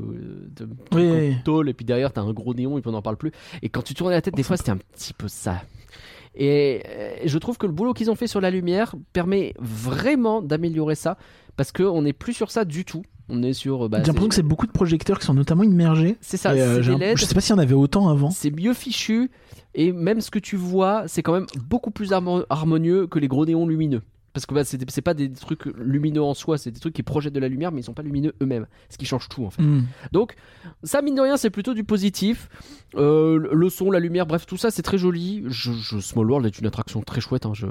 de, 0.55 0.67
Oui. 0.93 1.35
tôle, 1.45 1.69
et 1.69 1.73
puis 1.73 1.85
derrière 1.85 2.11
t'as 2.11 2.21
un 2.21 2.33
gros 2.33 2.53
néon 2.53 2.77
et 2.77 2.81
puis 2.81 2.89
on 2.89 2.93
n'en 2.93 3.01
parle 3.01 3.17
plus 3.17 3.31
et 3.61 3.69
quand 3.69 3.81
tu 3.83 3.93
tournais 3.93 4.15
la 4.15 4.21
tête 4.21 4.35
des 4.35 4.43
fois 4.43 4.57
c'était 4.57 4.71
un 4.71 4.77
petit 4.77 5.13
peu 5.13 5.27
ça 5.27 5.61
et 6.35 6.81
euh, 6.87 7.11
je 7.25 7.37
trouve 7.37 7.57
que 7.57 7.65
le 7.67 7.73
boulot 7.73 7.93
qu'ils 7.93 8.09
ont 8.09 8.15
fait 8.15 8.27
sur 8.27 8.39
la 8.41 8.49
lumière 8.51 8.95
permet 9.13 9.53
vraiment 9.59 10.41
d'améliorer 10.41 10.95
ça 10.95 11.17
parce 11.57 11.71
qu'on 11.71 12.01
n'est 12.03 12.13
plus 12.13 12.33
sur 12.33 12.51
ça 12.51 12.63
du 12.65 12.85
tout 12.85 13.03
on 13.33 13.43
est 13.43 13.53
sur 13.53 13.87
bah, 13.87 13.99
J'ai 14.01 14.07
l'impression 14.07 14.29
que 14.29 14.35
c'est 14.35 14.41
beaucoup 14.43 14.67
de 14.67 14.71
projecteurs 14.71 15.17
qui 15.19 15.25
sont 15.25 15.33
notamment 15.33 15.63
immergés. 15.63 16.17
c'est 16.21 16.37
ça 16.37 16.55
Et, 16.55 16.61
euh, 16.61 16.81
LED 16.97 17.17
je 17.17 17.25
sais 17.25 17.33
pas 17.35 17.39
s'il 17.41 17.55
y 17.55 17.59
en 17.59 17.61
avait 17.61 17.73
autant 17.75 18.09
avant. 18.09 18.29
c'est 18.29 18.51
mieux 18.51 18.73
fichu 18.73 19.29
et 19.75 19.91
même 19.91 20.19
ce 20.21 20.31
que 20.31 20.39
tu 20.39 20.55
vois 20.57 21.03
c'est 21.07 21.21
quand 21.21 21.33
même 21.33 21.47
beaucoup 21.67 21.91
plus 21.91 22.11
harmo- 22.11 22.45
harmonieux 22.49 23.07
que 23.07 23.19
les 23.19 23.27
gros 23.27 23.45
néons 23.45 23.65
lumineux 23.67 24.01
parce 24.33 24.45
que 24.45 24.53
bah, 24.53 24.63
c'est 24.63 25.01
pas 25.01 25.13
des 25.13 25.31
trucs 25.31 25.65
lumineux 25.77 26.21
en 26.21 26.33
soi 26.33 26.57
c'est 26.57 26.71
des 26.71 26.79
trucs 26.79 26.93
qui 26.93 27.03
projettent 27.03 27.33
de 27.33 27.39
la 27.39 27.47
lumière 27.49 27.71
mais 27.71 27.81
ils 27.81 27.83
sont 27.83 27.93
pas 27.93 28.01
lumineux 28.03 28.33
eux-mêmes. 28.41 28.65
Ce 28.89 28.97
qui 28.97 29.05
change 29.05 29.27
tout 29.29 29.43
en 29.45 29.49
fait. 29.49 29.61
Hmm. 29.61 29.83
donc 30.11 30.35
ça 30.83 31.01
mine 31.01 31.15
de 31.15 31.21
rien 31.21 31.37
c'est 31.37 31.49
plutôt 31.49 31.73
du 31.73 31.83
positif. 31.83 32.49
Euh, 32.95 33.49
le 33.53 33.69
son 33.69 33.89
la 33.91 33.99
lumière 33.99 34.25
bref 34.25 34.45
tout 34.45 34.57
ça 34.57 34.71
c'est 34.71 34.81
très 34.81 34.97
joli. 34.97 35.43
Je, 35.47 35.71
je- 35.73 35.99
Small 35.99 36.29
World 36.29 36.45
est 36.45 36.59
une 36.59 36.67
attraction 36.67 37.01
très 37.01 37.21
chouette 37.21 37.45
hein, 37.45 37.53
je, 37.53 37.67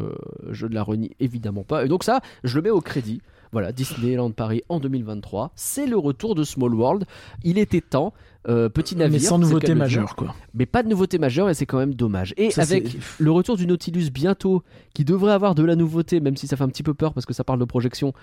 je 0.51 0.67
ne 0.67 0.75
la 0.75 0.83
renie 0.83 1.11
évidemment 1.21 1.65
pas. 1.65 1.85
Et 1.85 1.89
donc 1.89 2.05
ça 2.05 2.21
je 2.45 2.57
le 2.57 2.63
mets 2.63 2.71
au 2.71 2.81
crédit. 2.81 3.21
Voilà 3.53 3.73
Disneyland 3.73 4.31
Paris 4.31 4.63
en 4.69 4.79
2023 4.81 5.53
c'est 5.57 5.87
le 5.87 5.97
retour 5.99 6.35
de 6.35 6.45
Small 6.45 6.75
World. 6.75 7.05
Il 7.43 7.59
était 7.59 7.81
temps 7.81 8.13
Euh, 8.49 8.71
petit 8.71 8.97
navire 8.97 9.13
Mais 9.13 9.19
sans 9.19 9.39
nouveauté 9.39 9.75
majeure, 9.75 10.17
quoi. 10.17 10.35
mais 10.55 10.65
pas 10.65 10.83
de 10.83 10.89
nouveauté 10.89 11.19
majeure 11.19 11.51
et 11.51 11.55
c'est 11.55 11.67
quand 11.67 11.77
même 11.77 11.93
dommage. 11.93 12.33
Et 12.39 12.51
Ça, 12.51 12.63
avec 12.63 12.97
le 13.19 13.31
retour 13.31 13.59
du 13.59 13.67
Nautilus 13.67 14.09
bientôt, 14.11 14.63
qui 14.95 15.05
devrait 15.05 15.33
avoir 15.33 15.55
de 15.55 15.63
la 15.63 15.77
nouveauté, 15.77 16.21
même 16.21 16.37
si 16.39 16.47
ça 16.47 16.57
fait 16.57 16.65
un 16.65 16.69
petit 16.69 16.83
peu 16.83 16.95
peur 16.95 17.13
parce 17.13 17.27
que 17.27 17.35
ça 17.35 17.45
parle 17.45 17.59
de 17.59 17.67
projection. 17.67 18.15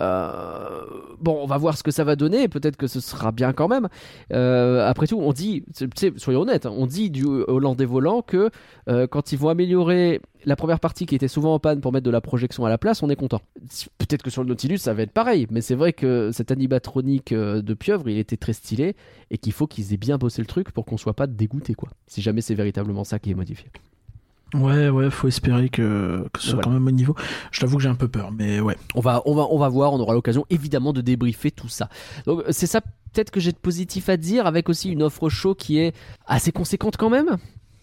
euh, 0.00 0.80
Bon, 1.20 1.38
on 1.42 1.46
va 1.46 1.58
voir 1.58 1.76
ce 1.76 1.82
que 1.82 1.90
ça 1.90 2.04
va 2.04 2.16
donner. 2.16 2.48
Peut-être 2.48 2.76
que 2.76 2.86
ce 2.86 3.00
sera 3.00 3.32
bien 3.32 3.52
quand 3.52 3.68
même. 3.68 3.88
Euh, 4.32 4.88
après 4.88 5.06
tout, 5.06 5.18
on 5.20 5.32
dit, 5.32 5.64
soyons 6.16 6.40
honnêtes, 6.40 6.64
hein, 6.64 6.72
on 6.74 6.86
dit 6.86 7.10
du 7.10 7.26
Hollandais 7.26 7.84
volant 7.84 8.22
que 8.22 8.50
quand 9.10 9.32
ils 9.32 9.38
vont 9.38 9.50
améliorer 9.50 10.20
la 10.46 10.56
première 10.56 10.80
partie 10.80 11.04
qui 11.06 11.14
était 11.14 11.28
souvent 11.28 11.54
en 11.54 11.58
panne 11.58 11.80
pour 11.80 11.92
mettre 11.92 12.04
de 12.06 12.10
la 12.10 12.20
projection 12.20 12.64
à 12.64 12.68
la 12.70 12.78
place, 12.78 13.02
on 13.02 13.10
est 13.10 13.16
content. 13.16 13.42
Peut-être 13.98 14.22
que 14.22 14.30
sur 14.30 14.42
le 14.42 14.48
Nautilus 14.48 14.78
ça 14.78 14.94
va 14.94 15.02
être 15.02 15.10
pareil, 15.10 15.46
mais 15.50 15.60
c'est 15.60 15.74
vrai 15.74 15.92
que 15.92 16.30
cet 16.32 16.50
animatronique 16.52 17.32
euh, 17.32 17.60
de 17.62 17.74
pieuvre, 17.74 18.08
il 18.08 18.16
était 18.18 18.36
très 18.36 18.52
stylé 18.52 18.96
et 19.30 19.38
qu'il 19.38 19.52
faut 19.52 19.66
qu'ils 19.66 19.92
aient 19.92 19.96
bien 19.98 20.16
bossé 20.16 20.40
le 20.40 20.46
truc 20.46 20.70
pour 20.70 20.84
qu'on 20.86 20.96
soit 20.96 21.14
pas 21.14 21.26
dégoûté 21.26 21.74
quoi. 21.74 21.90
Si 22.06 22.22
jamais 22.22 22.40
c'est 22.40 22.54
véritablement 22.54 23.04
ça 23.04 23.18
qui 23.18 23.30
est 23.32 23.34
modifié. 23.34 23.66
Ouais, 24.54 24.88
ouais, 24.88 25.10
faut 25.10 25.26
espérer 25.26 25.68
que, 25.68 26.24
que 26.32 26.40
ce 26.40 26.46
soit 26.50 26.54
Voilà. 26.54 26.64
quand 26.64 26.70
même 26.70 26.86
au 26.86 26.92
niveau. 26.92 27.16
Je 27.50 27.58
t'avoue 27.60 27.78
que 27.78 27.82
j'ai 27.82 27.88
un 27.88 27.96
peu 27.96 28.06
peur, 28.06 28.30
mais 28.30 28.60
ouais. 28.60 28.76
On 28.94 29.00
va, 29.00 29.20
on 29.26 29.34
va, 29.34 29.48
on 29.50 29.58
va 29.58 29.68
voir, 29.68 29.92
on 29.92 29.98
aura 29.98 30.14
l'occasion 30.14 30.46
évidemment 30.50 30.92
de 30.92 31.00
débriefer 31.00 31.50
tout 31.50 31.68
ça. 31.68 31.88
Donc 32.26 32.44
c'est 32.50 32.68
ça 32.68 32.80
peut-être 32.80 33.32
que 33.32 33.40
j'ai 33.40 33.50
de 33.50 33.56
positif 33.56 34.08
à 34.08 34.16
dire, 34.16 34.46
avec 34.46 34.68
aussi 34.68 34.90
une 34.92 35.02
offre 35.02 35.28
show 35.28 35.56
qui 35.56 35.78
est 35.78 35.94
assez 36.26 36.52
conséquente 36.52 36.96
quand 36.96 37.10
même? 37.10 37.36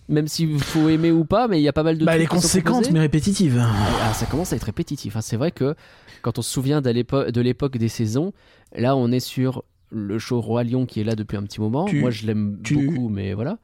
Même 0.10 0.28
s'il 0.28 0.60
faut 0.60 0.90
aimer 0.90 1.12
ou 1.12 1.24
pas, 1.26 1.48
mais 1.48 1.60
il 1.60 1.64
y 1.64 1.68
a 1.70 1.74
pas 1.74 1.84
mal 1.84 1.98
de 1.98 2.04
Bah, 2.06 2.16
elle 2.16 2.22
est 2.22 2.26
conséquente, 2.26 2.92
mais 2.92 3.00
répétitive. 3.00 3.58
Ah, 3.64 4.14
ça 4.14 4.26
commence 4.26 4.52
à 4.54 4.56
être 4.58 4.64
répétitif. 4.64 5.16
hein. 5.16 5.22
C'est 5.22 5.38
vrai 5.38 5.52
que 5.52 5.76
quand 6.22 6.38
on 6.40 6.42
se 6.42 6.50
souvient 6.52 6.82
de 6.82 6.90
l'épo- 6.90 7.32
de 7.32 7.42
l'époque 7.42 7.78
des 7.78 7.88
saisons, 7.90 8.34
là 8.76 8.96
on 8.98 9.12
est 9.12 9.20
sur 9.22 9.64
le 9.90 10.20
show 10.20 10.42
Roi 10.42 10.64
Lion 10.66 10.86
qui 10.86 11.00
est 11.00 11.04
là 11.04 11.16
depuis 11.16 11.38
un 11.38 11.44
petit 11.44 11.62
moment. 11.62 11.86
Tu- 11.86 12.02
Moi 12.02 12.10
je 12.12 12.26
l'aime 12.26 12.58
beaucoup, 12.58 13.10
mais 13.10 13.34
voilà. 13.34 13.60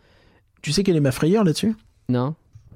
Tu 0.61 0.71
sais 0.71 0.83
quelle 0.83 0.95
est 0.95 0.99
ma 1.01 1.11
frayeur 1.11 1.43
là-dessus? 1.43 1.75
Non. 2.07 2.35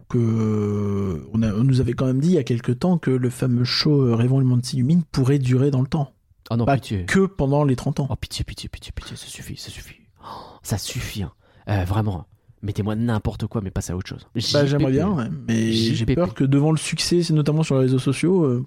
que 0.09 1.25
on, 1.33 1.41
a- 1.41 1.53
on 1.53 1.63
nous 1.63 1.81
avait 1.81 1.93
quand 1.93 2.05
même 2.05 2.19
dit 2.19 2.29
il 2.29 2.33
y 2.33 2.37
a 2.37 2.43
quelque 2.43 2.71
temps 2.71 2.97
que 2.97 3.09
le 3.11 3.29
fameux 3.29 3.63
show 3.63 4.15
Rêvons 4.15 4.39
le 4.39 4.45
monde 4.45 4.63
s'illumine 4.63 5.03
pourrait 5.11 5.39
durer 5.39 5.71
dans 5.71 5.81
le 5.81 5.87
temps. 5.87 6.11
Oh 6.51 6.55
non, 6.55 6.65
Pas 6.65 6.75
pitié. 6.75 7.05
que 7.05 7.25
pendant 7.25 7.63
les 7.63 7.75
30 7.75 7.99
ans. 7.99 8.07
Oh 8.09 8.15
pitié, 8.15 8.43
pitié, 8.43 8.69
pitié, 8.69 8.91
pitié, 8.93 9.15
ça 9.15 9.25
suffit, 9.27 9.55
ça 9.57 9.69
suffit. 9.69 9.95
Oh, 10.21 10.25
ça 10.61 10.77
suffit, 10.77 11.23
hein. 11.23 11.31
Euh, 11.69 11.83
vraiment. 11.85 12.25
Mettez-moi 12.63 12.95
n'importe 12.95 13.45
quoi, 13.47 13.61
mais 13.61 13.69
passez 13.71 13.91
à 13.91 13.95
autre 13.97 14.07
chose. 14.07 14.25
Bah, 14.53 14.65
j'aimerais 14.65 14.91
bien, 14.91 15.09
ouais, 15.09 15.25
mais 15.47 15.71
j'ai 15.73 16.05
peur 16.05 16.33
que 16.33 16.43
devant 16.45 16.71
le 16.71 16.77
succès, 16.77 17.21
c'est 17.21 17.33
notamment 17.33 17.61
sur 17.63 17.75
les 17.75 17.81
réseaux 17.81 17.99
sociaux. 17.99 18.43
euh, 18.45 18.65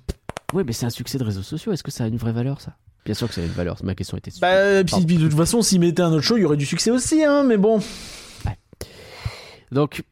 Ouais, 0.53 0.63
mais 0.65 0.73
c'est 0.73 0.87
un 0.87 0.91
succès 0.91 1.19
de 1.19 1.25
réseaux 1.25 1.43
sociaux. 1.43 1.73
Est-ce 1.73 1.83
que 1.83 1.91
ça 1.91 2.05
a 2.05 2.07
une 2.07 2.19
vraie 2.19 2.33
valeur, 2.33 2.61
ça? 2.61 2.77
Bien 3.05 3.15
sûr 3.15 3.27
que 3.27 3.35
ça 3.35 3.41
a 3.41 3.45
une 3.45 3.51
valeur. 3.51 3.77
Ma 3.83 3.95
question 3.97 4.17
était. 4.17 4.31
Bah, 4.41 4.83
puis, 4.85 4.91
Pardon. 4.93 5.07
puis 5.07 5.17
de 5.17 5.29
toute 5.29 5.37
façon, 5.37 5.61
s'ils 5.63 5.81
mettaient 5.81 6.03
un 6.03 6.13
autre 6.13 6.23
show, 6.23 6.37
il 6.37 6.43
y 6.43 6.45
aurait 6.45 6.57
du 6.57 6.67
succès 6.67 6.91
aussi, 6.91 7.25
hein, 7.25 7.43
mais 7.43 7.57
bon. 7.57 7.81
Donc, 9.73 10.03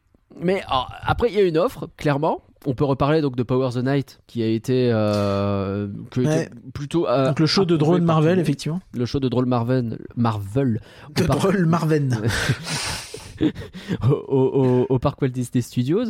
mais 0.41 0.61
ah, 0.67 0.87
après, 1.03 1.29
il 1.29 1.35
y 1.35 1.39
a 1.39 1.43
une 1.43 1.57
offre, 1.57 1.87
clairement. 1.97 2.41
On 2.65 2.73
peut 2.73 2.83
reparler 2.83 3.21
donc 3.21 3.35
de 3.35 3.43
Power 3.43 3.69
the 3.73 3.83
Night, 3.85 4.19
qui 4.27 4.41
a 4.41 4.47
été, 4.47 4.89
euh, 4.91 5.87
qui 6.11 6.19
a 6.21 6.23
été 6.23 6.29
Ouais. 6.31 6.49
plutôt. 6.73 7.07
euh, 7.07 7.27
Donc 7.27 7.39
le 7.39 7.45
show 7.45 7.63
de 7.63 7.75
approuvé 7.75 7.99
drone 7.99 8.05
par 8.07 8.15
tout 8.17 8.21
le 8.21 8.25
Marvel, 8.27 8.39
effectivement. 8.39 8.79
Le 8.93 9.05
show 9.05 9.19
de 9.19 9.29
drone 9.29 9.45
Marvel, 9.47 9.99
Marvel 10.15 10.81
De 11.15 11.23
drone 11.25 11.65
Marvel. 11.65 12.09
au, 14.27 14.85
au- 14.89 15.27
Disney 15.29 15.61
Studios. 15.61 16.05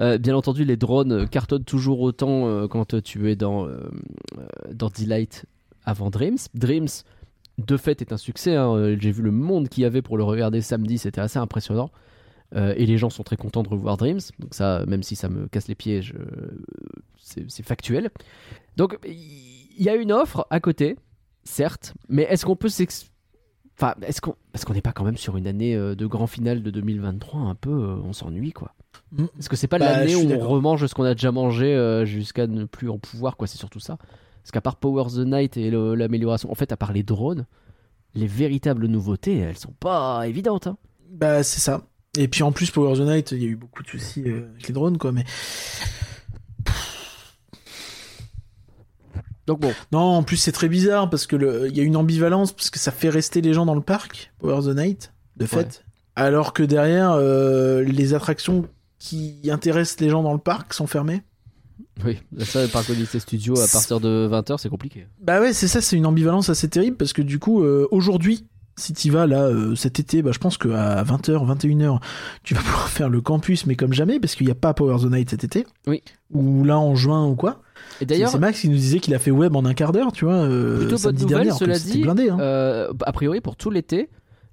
Euh, 0.00 0.18
bien 0.18 0.34
entendu, 0.36 0.64
les 0.64 0.76
drones 0.76 1.28
cartonnent 1.28 1.64
toujours 1.64 2.00
autant 2.00 2.46
euh, 2.46 2.68
quand 2.68 3.00
tu 3.02 3.30
es 3.30 3.36
dans, 3.36 3.66
euh, 3.66 3.80
dans 4.72 4.88
Delight 4.88 5.44
avant 5.84 6.10
Dreams. 6.10 6.38
Dreams, 6.54 6.88
de 7.58 7.76
fait, 7.76 8.00
est 8.02 8.12
un 8.12 8.16
succès. 8.16 8.56
hein. 8.56 8.96
J'ai 8.98 9.10
vu 9.10 9.22
le 9.22 9.30
monde 9.32 9.68
qu'il 9.68 9.82
y 9.82 9.86
avait 9.86 10.02
pour 10.02 10.16
le 10.16 10.24
regarder 10.24 10.60
samedi, 10.60 10.98
c'était 10.98 11.20
assez 11.20 11.38
impressionnant. 11.38 11.90
Et 12.56 12.84
les 12.84 12.98
gens 12.98 13.10
sont 13.10 13.22
très 13.22 13.36
contents 13.36 13.62
de 13.62 13.68
revoir 13.68 13.96
Dreams. 13.96 14.18
Donc 14.40 14.54
ça, 14.54 14.84
même 14.86 15.04
si 15.04 15.14
ça 15.14 15.28
me 15.28 15.46
casse 15.46 15.68
les 15.68 15.76
pieds, 15.76 16.00
c'est 17.18 17.62
factuel. 17.62 18.10
Donc 18.76 18.98
il 19.06 19.82
y 19.82 19.88
a 19.88 19.94
une 19.94 20.10
offre 20.10 20.46
à 20.50 20.58
côté, 20.58 20.96
certes, 21.44 21.94
mais 22.08 22.22
est-ce 22.22 22.44
qu'on 22.44 22.56
peut 22.56 22.68
s'ex... 22.68 23.09
Enfin, 23.80 23.94
est-ce 24.02 24.20
qu'on 24.20 24.34
est 24.54 24.64
qu'on 24.64 24.74
n'est 24.74 24.82
pas 24.82 24.92
quand 24.92 25.04
même 25.04 25.16
sur 25.16 25.38
une 25.38 25.46
année 25.46 25.74
euh, 25.74 25.94
de 25.94 26.04
grand 26.04 26.26
final 26.26 26.62
de 26.62 26.70
2023 26.70 27.40
un 27.40 27.54
peu 27.54 27.70
euh, 27.70 27.96
on 28.04 28.12
s'ennuie 28.12 28.52
quoi. 28.52 28.74
Mm. 29.12 29.24
Est-ce 29.38 29.48
que 29.48 29.56
c'est 29.56 29.68
pas 29.68 29.78
Bah, 29.78 29.96
l'année 29.96 30.14
où 30.14 30.30
on 30.30 30.38
remange 30.38 30.86
ce 30.86 30.94
qu'on 30.94 31.04
a 31.04 31.14
déjà 31.14 31.32
mangé 31.32 31.74
euh, 31.74 32.04
jusqu'à 32.04 32.46
ne 32.46 32.66
plus 32.66 32.90
en 32.90 32.98
pouvoir 32.98 33.38
quoi, 33.38 33.46
c'est 33.46 33.56
surtout 33.56 33.80
ça. 33.80 33.96
Parce 33.96 34.50
qu'à 34.52 34.60
part 34.60 34.76
Power 34.76 35.04
the 35.04 35.26
Night 35.26 35.56
et 35.56 35.70
l'amélioration, 35.70 36.50
en 36.50 36.54
fait 36.54 36.72
à 36.72 36.76
part 36.76 36.92
les 36.92 37.02
drones, 37.02 37.46
les 38.14 38.26
véritables 38.26 38.86
nouveautés, 38.86 39.38
elles 39.38 39.56
sont 39.56 39.72
pas 39.72 40.26
évidentes 40.26 40.66
hein. 40.66 40.76
Bah, 41.10 41.42
c'est 41.42 41.60
ça. 41.60 41.82
Et 42.18 42.28
puis 42.28 42.42
en 42.42 42.52
plus, 42.52 42.70
Power 42.70 42.98
the 42.98 43.02
Night, 43.02 43.32
il 43.32 43.42
y 43.42 43.46
a 43.46 43.48
eu 43.48 43.56
beaucoup 43.56 43.82
de 43.82 43.88
soucis 43.88 44.20
avec 44.26 44.66
les 44.66 44.74
drones, 44.74 44.98
quoi. 44.98 45.12
Mais 45.12 45.24
Donc 49.46 49.60
bon, 49.60 49.72
non, 49.92 49.98
en 50.00 50.22
plus, 50.22 50.36
c'est 50.36 50.52
très 50.52 50.68
bizarre 50.68 51.10
parce 51.10 51.26
que 51.26 51.36
le- 51.36 51.68
il 51.68 51.76
y 51.76 51.80
a 51.80 51.82
une 51.82 51.96
ambivalence 51.96 52.52
parce 52.52 52.70
que 52.70 52.78
ça 52.78 52.92
fait 52.92 53.08
rester 53.08 53.40
les 53.40 53.52
gens 53.52 53.66
dans 53.66 53.74
le 53.74 53.80
parc, 53.80 54.32
Power 54.38 54.62
the 54.62 54.76
Night, 54.76 55.12
de 55.36 55.46
fait. 55.46 55.56
Ouais. 55.56 55.66
Alors 56.16 56.52
que 56.52 56.62
derrière, 56.62 57.12
euh, 57.12 57.82
les 57.82 58.14
attractions 58.14 58.66
qui 58.98 59.40
intéressent 59.50 60.00
les 60.00 60.10
gens 60.10 60.22
dans 60.22 60.32
le 60.34 60.38
parc 60.38 60.74
sont 60.74 60.86
fermées. 60.86 61.22
oui, 62.04 62.18
ça 62.40 62.66
par 62.68 62.84
contre 62.84 62.98
Disney 62.98 63.20
Studio 63.20 63.58
à 63.58 63.66
partir 63.66 64.00
de 64.00 64.28
20h, 64.30 64.58
c'est 64.58 64.68
compliqué. 64.68 65.06
Bah 65.22 65.40
ouais, 65.40 65.52
c'est 65.52 65.68
ça, 65.68 65.80
c'est 65.80 65.96
une 65.96 66.06
ambivalence 66.06 66.48
assez 66.50 66.68
terrible 66.68 66.96
parce 66.96 67.12
que 67.12 67.22
du 67.22 67.38
coup, 67.38 67.62
euh, 67.62 67.86
aujourd'hui, 67.90 68.46
si 68.76 68.92
tu 68.94 69.10
vas 69.10 69.26
là 69.26 69.42
euh, 69.44 69.74
cet 69.74 70.00
été, 70.00 70.22
bah, 70.22 70.30
je 70.32 70.38
pense 70.38 70.56
qu'à 70.58 71.02
20h, 71.02 71.44
21h, 71.46 72.00
tu 72.42 72.54
vas 72.54 72.60
pouvoir 72.60 72.88
faire 72.88 73.08
le 73.08 73.20
campus, 73.20 73.66
mais 73.66 73.74
comme 73.76 73.92
jamais, 73.92 74.18
parce 74.20 74.34
qu'il 74.34 74.46
n'y 74.46 74.52
a 74.52 74.54
pas 74.54 74.72
Power 74.74 74.96
the 75.02 75.10
Night 75.10 75.30
cet 75.30 75.44
été. 75.44 75.66
Oui. 75.86 76.02
Ou 76.30 76.64
là 76.64 76.78
en 76.78 76.94
juin 76.94 77.26
ou 77.26 77.34
quoi. 77.34 77.60
Et 78.00 78.06
d'ailleurs, 78.06 78.30
c'est 78.30 78.38
Max 78.38 78.60
qui 78.60 78.68
nous 78.68 78.76
disait 78.76 78.98
qu'il 78.98 79.14
a 79.14 79.18
fait 79.18 79.30
web 79.30 79.54
en 79.56 79.64
un 79.64 79.74
quart 79.74 79.92
d'heure, 79.92 80.12
tu 80.12 80.24
vois. 80.24 80.34
Euh, 80.34 80.78
plutôt 80.78 80.96
bonne 81.02 81.14
nouvelle, 81.16 81.28
dernier, 81.28 81.50
cela 81.52 81.78
dit, 81.78 82.02
blindé. 82.02 82.30
Hein. 82.30 82.38
euh, 82.40 82.92
a 83.04 83.12
priori 83.12 83.40
pour 83.40 83.56
tout 83.56 83.70
l'été, 83.70 84.08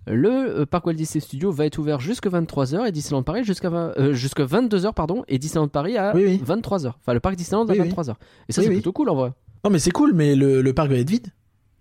Le 0.06 0.30
euh, 0.62 0.66
parc 0.66 0.86
Walt 0.86 0.94
Disney 0.94 1.22
Studio 1.22 1.52
va 1.52 1.66
être 1.66 1.78
ouvert 1.78 2.00
jusqu'à 2.00 2.30
23h 2.30 2.88
et 2.88 2.92
Disneyland 2.92 3.24
Paris 3.24 3.44
jusqu'à 3.44 3.70
20 3.70 3.94
euh, 3.98 4.14
jusqu'à 4.14 4.46
22h 4.46 4.94
pardon 4.94 5.24
et 5.28 5.38
Disneyland 5.40 5.68
Paris 5.70 5.98
à 5.98 6.14
Oui, 6.16 6.24
oui. 6.26 6.42
23h. 6.46 6.94
Enfin 7.00 7.14
le 7.14 7.20
parc 7.20 7.36
Disneyland 7.36 7.66
à 7.68 7.72
Oui, 7.74 7.80
oui. 7.82 7.90
23h. 7.90 8.16
Et 8.50 8.54
ça 8.54 8.62
c'est 8.62 8.70
plutôt 8.70 8.92
cool 8.94 9.10
en 9.10 9.16
vrai. 9.16 9.32
Non, 9.64 9.72
mais 9.72 9.80
c'est 9.80 9.92
cool, 9.92 10.14
mais 10.14 10.36
le, 10.36 10.62
le 10.62 10.74
parc 10.74 10.90
va 10.90 10.98
être 10.98 11.10
vide. 11.10 11.28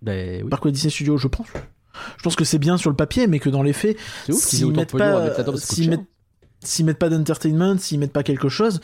Ben 0.01 0.41
Le 0.43 0.49
parc 0.49 0.63
Walt 0.65 0.71
Disney 0.71 0.91
Studio, 0.91 1.17
je 1.17 1.27
pense. 1.27 1.47
Je 2.17 2.23
pense 2.23 2.35
que 2.35 2.43
c'est 2.43 2.59
bien 2.59 2.77
sur 2.77 2.89
le 2.89 2.95
papier, 2.95 3.27
mais 3.27 3.39
que 3.39 3.49
dans 3.49 3.63
les 3.63 3.73
faits, 3.73 3.97
s'ils 4.29 4.71
mettent 4.71 4.93
à 4.95 4.97
pas, 4.97 5.53
s'ils 6.63 6.85
mettent 6.85 6.97
pas 6.99 7.09
d'entertainment, 7.09 7.77
s'ils 7.77 7.99
mettent 7.99 8.13
pas 8.13 8.23
quelque 8.23 8.49
chose, 8.49 8.81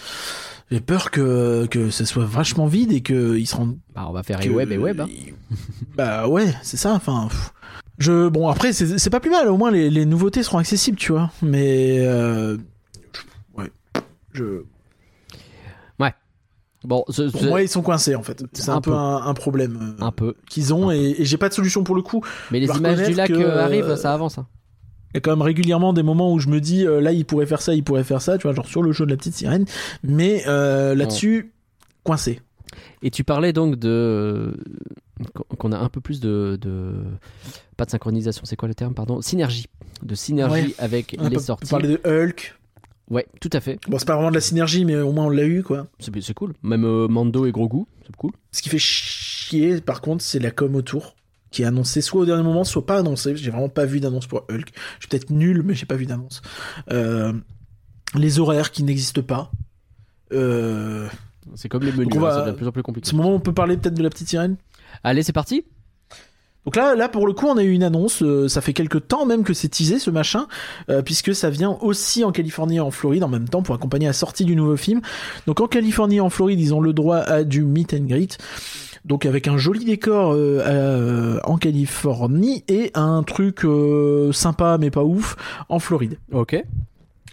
j'ai 0.72 0.80
peur 0.82 1.12
que 1.12 1.66
que 1.68 1.90
ça 1.90 2.06
soit 2.06 2.26
vachement 2.26 2.66
vide 2.68 2.92
et 2.92 3.02
que 3.02 3.38
ils 3.38 3.46
se 3.48 3.56
rendent. 3.56 3.78
Bah, 3.96 4.06
on 4.10 4.12
va 4.14 4.24
faire 4.24 4.40
que- 4.40 4.46
et 4.46 4.50
web 4.50 4.72
et 4.72 4.78
web. 4.78 5.02
hein. 5.02 5.08
Bah 5.96 6.28
ouais, 6.28 6.54
c'est 6.64 6.78
ça. 6.78 6.94
Enfin, 6.94 7.28
pff. 7.30 7.54
je 8.00 8.28
bon 8.30 8.48
après 8.48 8.74
c'est 8.74 9.10
pas 9.10 9.20
plus 9.20 9.30
mal. 9.32 9.48
Au 9.50 9.58
moins 9.58 9.72
les, 9.72 9.90
les 9.90 10.06
nouveautés 10.06 10.42
seront 10.44 10.58
accessibles, 10.58 10.98
tu 10.98 11.12
vois. 11.12 11.32
Mais 11.42 12.00
euh, 12.00 12.58
je- 13.14 13.62
ouais, 13.62 13.72
je 14.34 14.64
Bon, 16.86 17.06
ce- 17.08 17.32
pour 17.32 17.40
ce- 17.40 17.46
moi 17.48 17.62
ils 17.62 17.70
sont 17.70 17.82
coincés 17.82 18.14
en 18.14 18.24
fait. 18.24 18.44
C'est 18.52 18.70
Un 18.70 18.76
un, 18.76 18.82
peu 18.82 18.92
un, 18.92 19.22
un 19.26 19.34
problème 19.34 19.96
euh, 20.02 20.04
un 20.04 20.12
peu. 20.12 20.34
qu'ils 20.50 20.74
ont 20.74 20.92
et, 20.92 21.16
et 21.18 21.24
j'ai 21.24 21.38
pas 21.38 21.48
de 21.48 21.54
solution 21.54 21.86
pour 21.86 21.96
le 21.96 22.02
coup. 22.02 22.22
Mais 22.52 22.60
les 22.60 22.68
images 22.68 23.08
du 23.08 23.14
lac 23.14 23.30
que, 23.30 23.36
euh, 23.36 23.64
arrivent, 23.64 23.96
ça 23.96 24.14
avance. 24.14 24.38
hein. 24.38 24.48
Il 25.14 25.18
y 25.18 25.18
a 25.18 25.22
quand 25.22 25.32
même 25.32 25.42
régulièrement 25.44 25.94
des 25.94 26.04
moments 26.04 26.34
où 26.34 26.40
je 26.40 26.50
me 26.50 26.60
dis 26.60 26.86
euh, 26.86 27.00
là 27.02 27.12
il 27.12 27.24
pourrait 27.26 27.46
faire 27.46 27.62
ça, 27.62 27.74
il 27.76 27.84
pourrait 27.84 28.04
faire 28.04 28.22
ça, 28.22 28.38
tu 28.38 28.44
vois, 28.44 28.54
genre 28.56 28.66
sur 28.68 28.82
le 28.82 28.92
show 28.94 29.06
de 29.06 29.12
la 29.12 29.18
petite 29.18 29.36
sirène. 29.36 29.66
Mais 30.04 30.44
euh, 30.48 30.96
là-dessus, 30.96 31.52
coincé. 32.04 32.42
Et 33.04 33.12
tu 33.12 33.24
parlais 33.24 33.54
donc 33.54 33.76
de 33.78 34.58
qu'on- 35.58 35.72
a 35.72 35.78
un 35.78 35.90
peu 35.90 36.02
plus 36.02 36.20
de, 36.20 36.58
de 36.60 36.96
pas 37.78 37.86
de 37.86 37.92
synchronisation, 37.92 38.42
c'est 38.46 38.56
quoi 38.56 38.68
le 38.68 38.74
terme 38.74 38.94
pardon? 38.96 39.22
Synergie, 39.22 39.68
de 40.02 40.16
synergie 40.16 40.54
Ouais. 40.70 40.76
avec 40.80 41.16
On 41.20 41.30
les 41.30 41.38
sorties. 41.40 41.70
parlé 41.70 41.88
de 41.90 42.02
Hulk. 42.04 42.56
Ouais, 43.12 43.28
tout 43.42 43.50
à 43.54 43.60
fait. 43.60 43.78
Bon, 43.88 44.00
c'est 44.00 44.08
pas 44.08 44.16
vraiment 44.16 44.30
de 44.32 44.36
la 44.36 44.42
synergie, 44.42 44.86
mais 44.86 44.96
au 44.96 45.12
moins 45.12 45.26
on 45.26 45.30
l'a 45.30 45.46
eu 45.46 45.62
quoi. 45.62 45.86
C'est 46.00 46.12
c'est 46.22 46.34
cool. 46.34 46.54
Même 46.64 46.86
euh, 46.86 47.08
Mando 47.08 47.46
et 47.46 47.52
Grogu, 47.52 47.84
c'est 48.08 48.16
cool. 48.16 48.32
Ce 48.52 48.62
qui 48.64 48.70
fait 48.70 48.80
chier, 48.80 49.80
par 49.82 50.02
contre, 50.02 50.24
c'est 50.24 50.40
la 50.40 50.50
com 50.52 50.74
autour, 50.76 51.16
qui 51.54 51.62
est 51.62 51.66
annoncée 51.66 52.02
soit 52.02 52.22
au 52.22 52.26
dernier 52.26 52.44
moment, 52.44 52.66
soit 52.66 52.86
pas 52.86 52.98
annoncée. 52.98 53.36
J'ai 53.38 53.52
vraiment 53.52 53.70
pas 53.70 53.86
vu 53.86 54.02
d'annonce 54.02 54.28
pour 54.28 54.46
Hulk. 54.50 54.74
Je 55.00 55.06
suis 55.06 55.08
peut-être 55.10 55.30
nul, 55.30 55.62
mais 55.64 55.74
j'ai 55.76 55.86
pas 55.86 55.96
vu 55.96 56.06
d'annonce. 56.06 56.42
Euh, 56.92 57.32
les 58.16 58.40
horaires 58.40 58.72
qui 58.72 58.84
n'existent 58.84 59.22
pas. 59.22 59.52
Euh, 60.34 61.08
C'est 61.56 61.70
comme 61.70 61.84
les 61.84 61.92
menus, 61.92 62.10
on 62.14 62.18
hein, 62.18 62.22
va- 62.22 62.32
ça 62.34 62.40
devient 62.42 62.52
de 62.52 62.58
plus 62.58 62.68
en 62.68 62.72
plus 62.72 62.80
à 62.80 62.84
compliqué. 62.84 63.10
ce 63.10 63.16
moment, 63.16 63.34
on 63.34 63.40
peut 63.40 63.54
parler 63.54 63.78
peut-être 63.78 63.94
de 63.96 64.04
la 64.04 64.10
petite 64.10 64.28
sirène? 64.30 64.58
Allez, 65.04 65.24
c'est 65.24 65.32
parti. 65.34 65.64
Donc 66.66 66.78
là, 66.78 66.96
là 66.96 67.10
pour 67.10 67.28
le 67.28 67.34
coup, 67.34 67.48
on 67.48 67.58
a 67.58 67.64
eu 67.64 67.72
une 67.72 67.84
annonce. 67.84 68.24
euh, 68.24 68.48
ça 68.48 68.62
fait 68.62 68.72
quelques 68.74 69.08
temps 69.10 69.26
même 69.26 69.44
que 69.44 69.54
c'est 69.54 69.68
teasé 69.68 70.00
ce 70.00 70.10
machin, 70.10 70.48
euh, 70.90 71.02
puisque 71.02 71.36
ça 71.36 71.50
vient 71.50 71.72
aussi 71.82 72.24
en 72.24 72.32
Californie 72.32 72.78
et 72.78 72.80
en 72.80 72.90
Floride 72.90 73.24
en 73.24 73.28
même 73.28 73.50
temps 73.50 73.62
pour 73.64 73.76
accompagner 73.76 74.08
la 74.08 74.14
sortie 74.14 74.46
du 74.46 74.56
nouveau 74.56 74.78
film. 74.78 75.02
Donc 75.46 75.60
en 75.60 75.68
Californie 75.68 76.16
et 76.18 76.22
en 76.22 76.30
Floride, 76.30 76.60
ils 76.62 76.74
ont 76.74 76.80
le 76.82 76.94
droit 76.94 77.18
à 77.18 77.44
du 77.44 77.64
meet 77.64 77.94
and 77.94 78.06
greet. 78.06 78.38
Donc 79.06 79.26
avec 79.26 79.48
un 79.48 79.58
joli 79.58 79.84
décor 79.86 80.32
euh, 80.34 80.62
euh, 80.66 81.40
en 81.44 81.58
Californie 81.58 82.64
et 82.68 82.92
un 82.94 83.24
truc 83.24 83.66
euh, 83.66 84.32
sympa 84.32 84.78
mais 84.80 84.92
pas 84.92 85.04
ouf 85.04 85.36
en 85.70 85.80
Floride. 85.80 86.18
Ok. 86.32 86.56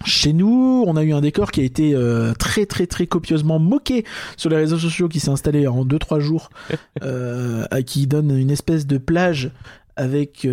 Chez 0.05 0.33
nous, 0.33 0.83
on 0.87 0.97
a 0.97 1.03
eu 1.05 1.13
un 1.13 1.21
décor 1.21 1.51
qui 1.53 1.61
a 1.61 1.65
été 1.65 1.95
euh, 1.95 2.33
très 2.33 2.65
très 2.67 2.87
très 2.87 3.07
copieusement 3.07 3.59
moqué 3.59 4.05
sur 4.39 4.49
les 4.51 4.57
réseaux 4.57 4.79
sociaux, 4.79 5.09
qui 5.09 5.21
s'est 5.21 5.29
installé 5.31 5.67
en 5.69 5.85
2-3 5.85 6.21
jours, 6.21 6.49
à- 7.03 7.83
qui 7.83 8.07
donne 8.07 8.37
une 8.37 8.51
espèce 8.51 8.87
de 8.87 8.97
plage 8.99 9.51
avec... 9.97 10.47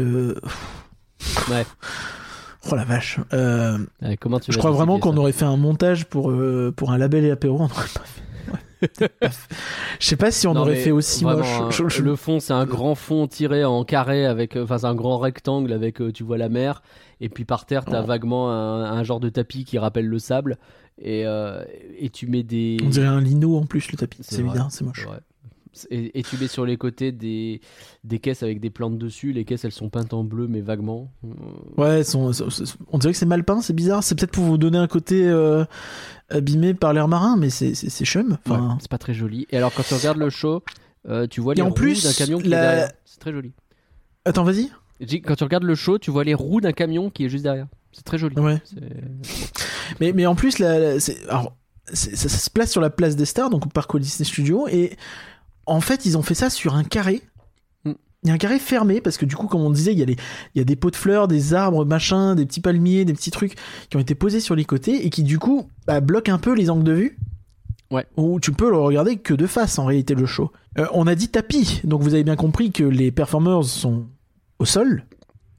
Ouais. 1.49 1.65
Oh 2.69 2.76
la 2.76 2.84
vache. 2.84 3.19
Euh, 3.34 3.77
Allez, 4.02 4.18
comment 4.18 4.39
tu 4.41 4.52
je 4.52 4.57
crois 4.57 4.72
vraiment 4.72 4.99
qu'on 4.99 5.15
aurait 5.15 5.31
fait 5.31 5.45
un 5.45 5.56
montage 5.56 6.06
pour, 6.06 6.30
euh, 6.31 6.73
pour 6.76 6.91
un 6.91 6.98
label 6.98 7.23
et 7.23 7.31
apéro, 7.31 7.56
on 7.60 7.64
aurait 7.65 7.73
pas 7.76 8.02
fait. 8.03 8.22
Je 9.99 10.06
sais 10.06 10.16
pas 10.16 10.32
si 10.32 10.48
on 10.48 10.54
Non, 10.54 10.62
aurait 10.62 10.76
fait 10.76 10.91
aussi 10.91 11.24
vraiment, 11.24 11.40
moche. 11.40 11.80
hein, 11.82 11.88
Je- 11.90 12.02
Le 12.04 12.16
fond, 12.16 12.40
c'est 12.40 12.54
un 12.54 12.66
grand 12.66 12.95
fond 12.95 13.28
tiré 13.28 13.64
en 13.66 13.84
carré 13.84 14.26
avec, 14.26 14.56
euh, 14.56 14.64
enfin, 14.64 14.78
c'est 14.80 14.86
un 14.86 14.95
grand 14.95 15.18
rectangle 15.18 15.72
avec, 15.74 16.02
euh, 16.02 16.12
tu 16.12 16.24
vois 16.24 16.38
la 16.38 16.49
mer, 16.49 16.82
et 17.22 17.30
puis 17.30 17.45
par 17.45 17.66
terre, 17.66 17.86
t'as 17.86 18.04
Oh. 18.04 18.06
vaguement 18.06 18.52
un, 18.52 18.84
un 18.84 19.04
genre 19.04 19.20
de 19.20 19.30
tapis 19.30 19.66
qui 19.66 19.78
rappelle 19.78 20.08
le 20.08 20.20
sable, 20.20 20.58
et, 20.99 21.26
euh, 21.26 21.64
et 21.98 22.10
tu 22.10 22.28
mets 22.28 22.44
des. 22.44 22.78
On 22.84 22.90
dirait 22.90 23.08
un 23.08 23.22
lino 23.22 23.58
en 23.58 23.66
plus 23.66 23.91
le 23.91 23.98
tapis. 23.98 24.20
C'est 24.22 24.44
bien, 24.44 24.70
c'est 24.70 24.84
moche. 24.84 25.08
Mets 25.91 26.48
sur 26.48 26.65
les 26.65 26.77
côtés 26.77 27.11
des, 27.11 27.61
des 28.03 28.19
caisses 28.19 28.44
avec 28.44 28.60
des 28.60 28.69
plantes 28.69 28.98
dessus. 28.98 29.31
Les 29.34 29.45
caisses, 29.45 29.65
elles 29.65 29.72
sont 29.72 29.89
peintes 29.89 30.14
en 30.14 30.23
bleu, 30.23 30.48
mais 30.48 30.61
vaguement. 30.61 31.11
Euh, 31.26 31.27
Ouais, 31.77 32.03
sont- 32.03 32.31
on 32.91 32.98
dirait 32.98 33.14
que 33.14 33.19
c'est 33.19 33.26
mal 33.26 33.44
peint, 33.44 33.61
c'est 33.61 33.73
bizarre. 33.73 34.03
C'est 34.03 34.15
peut-être 34.15 34.31
pour 34.31 34.44
vous 34.45 34.57
donner 34.57 34.77
un 34.77 34.88
côté 34.88 35.27
euh, 35.27 35.65
abîmé 36.30 36.73
par 36.73 36.94
l'air 36.94 37.07
marin, 37.07 37.38
mais 37.38 37.49
c'est 37.49 37.73
chum. 38.06 38.38
Enfin, 38.45 38.61
ouais, 38.69 38.76
c'est 38.80 38.89
pas 38.91 38.98
très 38.98 39.14
joli. 39.14 39.48
Et 39.52 39.57
alors, 39.57 39.73
quand 39.73 39.84
tu 39.84 39.94
regardes 39.94 40.18
le 40.18 40.30
show, 40.30 40.64
euh, 41.07 41.27
tu 41.27 41.41
vois 41.41 41.53
Et 41.53 41.57
les 41.57 41.61
en 41.61 41.68
roues 41.69 41.73
plus, 41.73 42.03
d'un 42.03 42.14
camion 42.14 42.39
qui 42.39 42.49
la- 42.49 42.57
est 42.57 42.61
derrière. 42.76 42.91
C'est 43.06 43.19
très 43.19 43.31
joli. 43.31 43.52
Attends, 44.26 44.44
vas-y. 44.44 44.69
Quand 45.22 45.35
tu 45.35 45.44
regardes 45.44 45.64
le 45.64 45.76
show, 45.76 45.99
tu 45.99 46.10
vois 46.11 46.23
les 46.23 46.34
roues 46.34 46.60
d'un 46.60 46.72
camion 46.73 47.10
qui 47.10 47.26
est 47.26 47.30
juste 47.30 47.44
derrière. 47.44 47.68
C'est 47.91 48.03
très 48.03 48.18
joli. 48.18 48.35
Ouais. 48.39 48.61
Mais, 49.99 50.11
mais 50.14 50.26
en 50.26 50.35
plus, 50.35 50.60
la, 50.60 50.80
la- 50.80 50.99
c'est- 50.99 51.27
alors, 51.30 51.56
ça, 51.94 52.15
ça 52.15 52.30
se 52.30 52.49
place 52.49 52.72
sur 52.72 52.81
la 52.81 52.89
place 52.89 53.15
des 53.15 53.26
stars, 53.26 53.49
donc 53.49 53.65
au 53.65 53.69
parc 53.69 53.94
Walt 53.94 54.02
Disney 54.02 54.26
Studios, 54.27 54.68
et 54.68 54.98
en 55.68 55.81
fait, 55.81 56.06
ils 56.06 56.18
ont 56.18 56.22
fait 56.22 56.34
ça 56.34 56.49
sur 56.49 56.76
un 56.76 56.84
carré. 56.84 57.22
Mm. 57.85 57.91
Il 58.23 58.27
y 58.30 58.31
a 58.31 58.34
un 58.34 58.38
carré 58.38 58.60
fermé 58.60 58.99
parce 59.02 59.18
que 59.18 59.26
du 59.26 59.35
coup, 59.35 59.48
comme 59.48 59.61
on 59.61 59.69
disait, 59.69 59.91
il 59.94 59.99
y 59.99 60.02
a, 60.02 60.06
les, 60.06 60.15
il 60.56 60.57
y 60.57 60.61
a 60.61 60.64
des 60.65 60.76
pots 60.76 60.89
de 60.91 60.95
fleurs, 60.95 61.27
des 61.27 61.53
arbres, 61.53 61.85
machin, 61.85 62.35
des 62.35 62.45
petits 62.45 62.61
palmiers, 62.61 63.06
des 63.06 63.14
petits 63.14 63.31
trucs 63.31 63.56
qui 63.89 63.98
ont 63.98 63.99
été 63.99 64.15
posés 64.15 64.39
sur 64.39 64.56
les 64.56 64.65
côtés 64.65 65.06
et 65.06 65.10
qui 65.10 65.23
du 65.23 65.38
coup 65.39 65.69
bah, 65.85 65.99
bloquent 66.02 66.34
un 66.34 66.39
peu 66.39 66.53
les 66.56 66.69
angles 66.69 66.84
de 66.84 66.94
vue. 66.94 67.19
Ouais. 67.89 68.06
Où 68.18 68.39
tu 68.41 68.52
peux 68.52 68.69
le 68.69 68.77
regarder 68.77 69.15
que 69.15 69.34
de 69.34 69.48
face 69.48 69.80
en 69.80 69.85
réalité 69.85 70.14
le 70.14 70.26
show. 70.26 70.52
Euh, 70.77 70.88
on 70.91 71.07
a 71.07 71.15
dit 71.15 71.30
tapis, 71.30 71.80
donc 71.85 72.02
vous 72.02 72.14
avez 72.15 72.26
bien 72.26 72.35
compris 72.35 72.72
que 72.72 72.84
les 72.84 73.11
performers 73.11 73.64
sont 73.64 74.07
au 74.60 74.65
sol, 74.65 75.06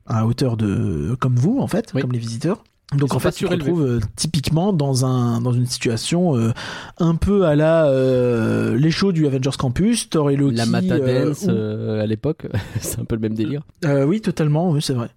à 0.05 0.27
hauteur 0.27 0.57
de 0.59 1.17
comme 1.21 1.37
vous 1.37 1.59
en 1.59 1.69
fait, 1.69 1.91
Oui. 1.95 2.03
comme 2.03 2.13
les 2.13 2.19
visiteurs. 2.19 2.65
Donc 2.97 3.13
en 3.15 3.19
fait, 3.19 3.33
tu 3.33 3.45
te 3.45 3.51
retrouves 3.51 3.83
euh, 3.85 4.01
typiquement 4.17 4.73
dans 4.73 5.05
un 5.05 5.43
dans 5.43 5.53
une 5.53 5.67
situation 5.67 6.37
euh, 6.39 6.53
un 6.99 7.17
peu 7.17 7.45
à 7.45 7.55
la 7.55 7.87
euh, 7.89 8.79
les 8.79 8.91
shows 8.91 9.13
du 9.13 9.27
Avengers 9.27 9.57
Campus, 9.59 10.09
Thor 10.09 10.31
et 10.31 10.37
Loki. 10.37 10.57
La 10.57 10.65
Mata 10.65 10.95
euh, 10.95 11.27
Dance 11.27 11.43
où- 11.43 11.51
euh, 11.51 12.03
à 12.03 12.07
l'époque, 12.07 12.47
c'est 12.81 12.99
un 12.99 13.05
peu 13.05 13.15
le 13.17 13.21
même 13.21 13.35
délire. 13.35 13.61
euh, 13.85 14.05
oui, 14.05 14.23
totalement, 14.23 14.71
oui, 14.71 14.81
c'est 14.81 14.95
vrai. 14.95 15.11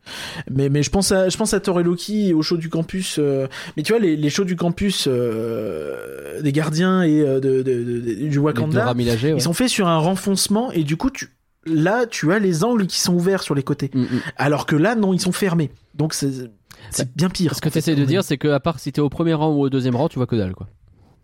Mais, 0.54 0.68
mais 0.68 0.84
je 0.84 0.90
pense 0.90 1.14
à, 1.14 1.30
je 1.30 1.38
pense 1.38 1.54
à 1.54 1.62
Thor 1.62 1.80
et 1.80 1.84
Loki 1.84 2.34
aux 2.34 2.42
shows 2.42 2.58
du 2.58 2.68
campus. 2.68 3.16
euh, 3.20 3.48
mais 3.78 3.84
tu 3.84 3.94
vois, 3.94 4.02
les, 4.02 4.18
les 4.18 4.30
shows 4.30 4.44
du 4.44 4.58
campus 4.58 5.08
euh, 5.08 6.42
des 6.42 6.52
gardiens 6.52 7.04
et 7.04 7.22
euh, 7.22 7.40
de, 7.40 7.62
de- 7.62 7.74
de- 7.74 8.28
du 8.28 8.38
Wakanda, 8.38 8.80
ouais. 9.32 9.38
ils 9.38 9.42
sont 9.42 9.54
faits 9.54 9.70
sur 9.70 9.88
un 9.88 9.98
renfoncement 9.98 10.72
et 10.72 10.84
du 10.84 10.98
coup, 10.98 11.10
tu, 11.10 11.30
là, 11.66 12.06
tu 12.06 12.32
as 12.34 12.40
les 12.40 12.64
angles 12.64 12.88
qui 12.88 13.00
sont 13.00 13.14
ouverts 13.14 13.44
sur 13.44 13.56
les 13.56 13.64
côtés. 13.64 13.92
Mm, 13.94 14.02
mm. 14.02 14.08
Alors 14.36 14.66
que 14.66 14.76
là, 14.76 14.96
non, 14.96 15.14
ils 15.14 15.22
sont 15.22 15.32
fermés. 15.32 15.72
Donc 15.96 16.14
c'est, 16.14 16.32
c'est 16.90 17.16
bien 17.16 17.30
pire. 17.30 17.56
Ce 17.56 17.62
que 17.62 17.70
tu 17.70 17.78
essaies 17.78 17.96
de 17.96 18.06
dire, 18.06 18.24
c'est 18.24 18.38
que 18.38 18.48
à 18.48 18.60
part 18.60 18.80
si 18.80 18.92
t'es 18.92 19.02
au 19.02 19.10
premier 19.10 19.34
rang 19.34 19.50
ou 19.54 19.62
au 19.62 19.70
deuxième 19.70 19.96
rang, 19.96 20.10
tu 20.10 20.18
vois 20.20 20.28
que 20.28 20.36
dalle, 20.36 20.54
quoi. 20.56 20.68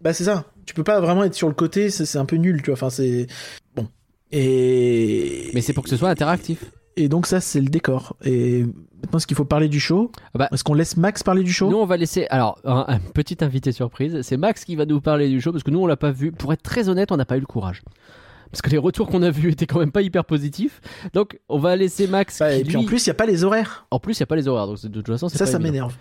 Bah 0.01 0.13
c'est 0.13 0.23
ça. 0.25 0.45
Tu 0.65 0.73
peux 0.75 0.83
pas 0.83 0.99
vraiment 1.01 1.23
être 1.23 1.33
sur 1.33 1.47
le 1.47 1.53
côté, 1.55 1.89
c'est, 1.89 2.05
c'est 2.05 2.19
un 2.19 2.25
peu 2.25 2.35
nul, 2.35 2.61
tu 2.61 2.67
vois. 2.67 2.73
Enfin, 2.73 2.89
c'est 2.89 3.27
bon. 3.75 3.87
Et 4.31 5.49
Mais 5.53 5.61
c'est 5.61 5.73
pour 5.73 5.83
que 5.83 5.89
ce 5.89 5.97
soit 5.97 6.09
interactif. 6.09 6.71
Et 6.95 7.09
donc 7.09 7.27
ça, 7.27 7.39
c'est 7.39 7.61
le 7.61 7.67
décor. 7.67 8.15
Et 8.23 8.63
maintenant, 9.01 9.17
est-ce 9.19 9.27
qu'il 9.27 9.37
faut 9.37 9.45
parler 9.45 9.67
du 9.69 9.79
show? 9.79 10.11
Ah 10.33 10.37
bah- 10.39 10.49
Est-ce 10.51 10.63
qu'on 10.63 10.73
laisse 10.73 10.97
Max 10.97 11.21
parler 11.23 11.43
du 11.43 11.51
show? 11.53 11.69
Nous, 11.69 11.77
on 11.77 11.85
va 11.85 11.95
laisser. 11.97 12.25
Alors, 12.29 12.59
un, 12.63 12.85
un 12.87 12.99
petit 12.99 13.37
invité 13.41 13.71
surprise. 13.71 14.19
C'est 14.23 14.37
Max 14.37 14.65
qui 14.65 14.75
va 14.75 14.85
nous 14.85 14.99
parler 14.99 15.29
du 15.29 15.39
show 15.39 15.51
parce 15.51 15.63
que 15.63 15.69
nous, 15.71 15.79
on 15.79 15.85
l'a 15.87 15.97
pas 15.97 16.11
vu. 16.11 16.31
Pour 16.31 16.53
être 16.53 16.63
très 16.63 16.89
honnête, 16.89 17.11
on 17.11 17.17
n'a 17.17 17.25
pas 17.25 17.37
eu 17.37 17.39
le 17.41 17.45
courage. 17.45 17.83
Parce 18.51 18.61
que 18.61 18.69
les 18.69 18.77
retours 18.77 19.07
qu'on 19.09 19.21
a 19.23 19.29
vus 19.31 19.51
étaient 19.51 19.65
quand 19.67 19.79
même 19.79 19.91
pas 19.91 20.01
hyper 20.01 20.25
positifs. 20.25 20.81
Donc, 21.13 21.39
on 21.49 21.59
va 21.59 21.75
laisser 21.75 22.07
Max. 22.07 22.39
Bah, 22.39 22.53
qui, 22.53 22.59
Et 22.61 22.63
puis 22.63 22.73
lui- 22.73 22.77
en 22.77 22.85
plus, 22.85 23.05
il 23.05 23.07
y 23.07 23.11
a 23.11 23.15
pas 23.15 23.25
les 23.25 23.43
horaires. 23.43 23.85
en 23.91 23.99
plus, 23.99 24.17
il 24.17 24.21
n'y 24.21 24.23
a 24.23 24.27
pas 24.27 24.35
les 24.35 24.47
horaires. 24.47 24.67
Donc, 24.67 24.77
c'est- 24.79 24.87
de 24.89 24.93
toute 25.01 25.07
façon, 25.07 25.29
Ça, 25.29 25.39
pas 25.39 25.45
ça 25.51 25.59
m'énerve. 25.59 25.95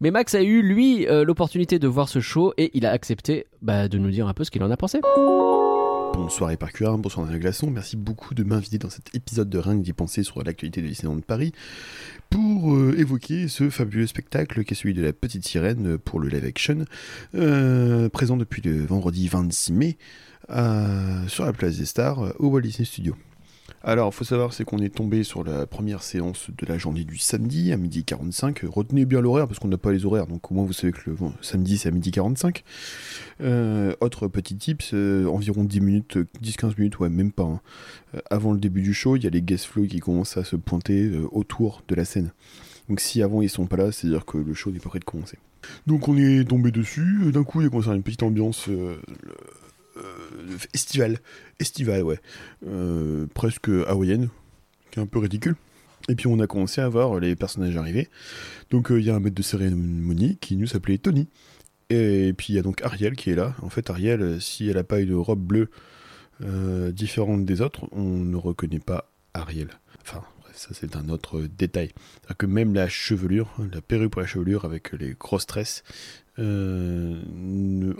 Mais 0.00 0.10
Max 0.10 0.34
a 0.34 0.42
eu, 0.42 0.62
lui, 0.62 1.06
euh, 1.08 1.24
l'opportunité 1.24 1.78
de 1.78 1.88
voir 1.88 2.08
ce 2.08 2.20
show 2.20 2.52
et 2.56 2.70
il 2.74 2.86
a 2.86 2.90
accepté 2.92 3.46
bah, 3.62 3.88
de 3.88 3.98
nous 3.98 4.10
dire 4.10 4.28
un 4.28 4.34
peu 4.34 4.44
ce 4.44 4.50
qu'il 4.50 4.62
en 4.62 4.70
a 4.70 4.76
pensé. 4.76 5.00
Bonsoir 6.14 6.50
Éparcure, 6.50 6.96
bonsoir 6.98 7.26
Daniel 7.26 7.40
Glaçon, 7.42 7.70
merci 7.70 7.96
beaucoup 7.96 8.34
de 8.34 8.42
m'inviter 8.42 8.78
dans 8.78 8.90
cet 8.90 9.14
épisode 9.14 9.48
de 9.48 9.58
Rien 9.58 9.76
que 9.78 9.82
d'y 9.84 9.92
penser 9.92 10.24
sur 10.24 10.42
l'actualité 10.42 10.82
de 10.82 10.88
Disneyland 10.88 11.16
de 11.16 11.22
Paris 11.24 11.52
pour 12.28 12.74
euh, 12.74 12.94
évoquer 12.98 13.46
ce 13.46 13.70
fabuleux 13.70 14.06
spectacle 14.06 14.64
qui 14.64 14.74
est 14.74 14.76
celui 14.76 14.94
de 14.94 15.02
la 15.02 15.12
Petite 15.12 15.46
Sirène 15.46 15.96
pour 15.98 16.18
le 16.18 16.28
live 16.28 16.44
action, 16.44 16.84
euh, 17.36 18.08
présent 18.08 18.36
depuis 18.36 18.62
le 18.62 18.84
vendredi 18.84 19.28
26 19.28 19.72
mai 19.72 19.96
euh, 19.96 20.27
sur 20.48 21.44
la 21.44 21.52
place 21.52 21.76
des 21.78 21.86
stars 21.86 22.20
euh, 22.22 22.32
au 22.38 22.48
Walt 22.48 22.62
Disney 22.62 22.84
Studio. 22.86 23.16
Alors, 23.82 24.12
faut 24.12 24.24
savoir, 24.24 24.52
c'est 24.52 24.64
qu'on 24.64 24.78
est 24.78 24.92
tombé 24.94 25.22
sur 25.22 25.44
la 25.44 25.64
première 25.66 26.02
séance 26.02 26.50
de 26.56 26.66
la 26.66 26.78
journée 26.78 27.04
du 27.04 27.16
samedi 27.16 27.72
à 27.72 27.76
midi 27.76 28.02
45. 28.02 28.62
Retenez 28.64 29.04
bien 29.04 29.20
l'horaire 29.20 29.46
parce 29.46 29.60
qu'on 29.60 29.68
n'a 29.68 29.78
pas 29.78 29.92
les 29.92 30.04
horaires, 30.04 30.26
donc 30.26 30.50
au 30.50 30.54
moins 30.54 30.64
vous 30.64 30.72
savez 30.72 30.92
que 30.92 31.08
le 31.10 31.16
samedi 31.42 31.78
c'est 31.78 31.88
à 31.88 31.92
midi 31.92 32.10
45. 32.10 32.64
Euh, 33.40 33.94
autre 34.00 34.26
petit 34.26 34.56
tips, 34.56 34.90
euh, 34.94 35.26
environ 35.26 35.62
10 35.64 35.80
minutes, 35.80 36.16
euh, 36.16 36.26
10-15 36.42 36.74
minutes, 36.76 36.98
ouais, 36.98 37.08
même 37.08 37.30
pas. 37.30 37.44
hein. 37.44 37.60
Euh, 38.16 38.20
avant 38.30 38.52
le 38.52 38.58
début 38.58 38.82
du 38.82 38.94
show, 38.94 39.14
il 39.16 39.22
y 39.22 39.26
a 39.26 39.30
les 39.30 39.42
guest 39.42 39.66
flow 39.66 39.84
qui 39.84 40.00
commencent 40.00 40.36
à 40.36 40.44
se 40.44 40.56
pointer 40.56 41.04
euh, 41.04 41.28
autour 41.30 41.82
de 41.88 41.94
la 41.94 42.04
scène. 42.04 42.32
Donc 42.88 43.00
si 43.00 43.22
avant 43.22 43.42
ils 43.42 43.50
sont 43.50 43.66
pas 43.66 43.76
là, 43.76 43.92
c'est-à-dire 43.92 44.24
que 44.24 44.38
le 44.38 44.54
show 44.54 44.70
n'est 44.72 44.80
pas 44.80 44.88
prêt 44.88 44.98
de 44.98 45.04
commencer. 45.04 45.38
Donc 45.86 46.08
on 46.08 46.16
est 46.16 46.48
tombé 46.48 46.72
dessus, 46.72 47.30
d'un 47.32 47.44
coup 47.44 47.60
il 47.60 47.64
y 47.64 47.66
a 47.66 47.70
commencé 47.70 47.90
une 47.90 48.02
petite 48.02 48.22
ambiance 48.22 48.68
euh, 48.68 48.96
euh, 49.26 49.32
estivale, 50.74 51.18
estivale 51.60 52.02
ouais, 52.02 52.20
Euh, 52.66 53.26
presque 53.34 53.68
hawaïenne, 53.86 54.28
qui 54.90 54.98
est 54.98 55.02
un 55.02 55.06
peu 55.06 55.18
ridicule. 55.18 55.56
Et 56.08 56.14
puis 56.14 56.26
on 56.26 56.40
a 56.40 56.46
commencé 56.46 56.80
à 56.80 56.88
voir 56.88 57.20
les 57.20 57.36
personnages 57.36 57.76
arriver. 57.76 58.08
Donc 58.70 58.90
euh, 58.90 59.00
il 59.00 59.06
y 59.06 59.10
a 59.10 59.14
un 59.14 59.20
maître 59.20 59.36
de 59.36 59.42
cérémonie 59.42 60.38
qui 60.40 60.56
nous 60.56 60.66
s'appelait 60.66 60.98
Tony. 60.98 61.28
Et 61.90 62.34
puis 62.36 62.52
il 62.52 62.56
y 62.56 62.58
a 62.58 62.62
donc 62.62 62.82
Ariel 62.82 63.14
qui 63.14 63.30
est 63.30 63.34
là. 63.34 63.54
En 63.62 63.68
fait 63.68 63.90
Ariel, 63.90 64.22
euh, 64.22 64.40
si 64.40 64.68
elle 64.68 64.78
a 64.78 64.84
pas 64.84 65.00
une 65.00 65.14
robe 65.14 65.40
bleue 65.40 65.70
euh, 66.42 66.92
différente 66.92 67.44
des 67.44 67.60
autres, 67.60 67.88
on 67.92 68.02
ne 68.02 68.36
reconnaît 68.36 68.78
pas 68.78 69.10
Ariel. 69.34 69.68
Enfin, 70.02 70.22
ça 70.58 70.70
c'est 70.72 70.96
un 70.96 71.08
autre 71.08 71.42
détail. 71.42 71.90
Que 72.36 72.46
même 72.46 72.74
la 72.74 72.88
chevelure, 72.88 73.54
la 73.72 73.80
perruque 73.80 74.12
pour 74.12 74.20
la 74.20 74.26
chevelure 74.26 74.64
avec 74.64 74.92
les 74.92 75.14
grosses 75.18 75.46
tresses, 75.46 75.84
euh, 76.38 77.14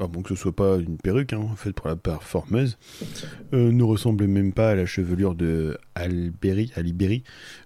à 0.01 0.07
moins 0.09 0.23
que 0.23 0.31
ce 0.31 0.35
soit 0.35 0.55
pas 0.55 0.77
une 0.77 0.99
perruque 0.99 1.33
hein, 1.33 1.49
faite 1.57 1.75
pour 1.75 1.89
la 1.89 1.97
performeuse, 1.97 2.79
euh, 3.53 3.73
ne 3.73 3.83
ressemble 3.83 4.27
même 4.27 4.53
pas 4.53 4.71
à 4.71 4.75
la 4.75 4.87
chevelure 4.87 5.35
de 5.35 5.79
Alberi, 5.95 6.73
Aliberi 6.75 7.23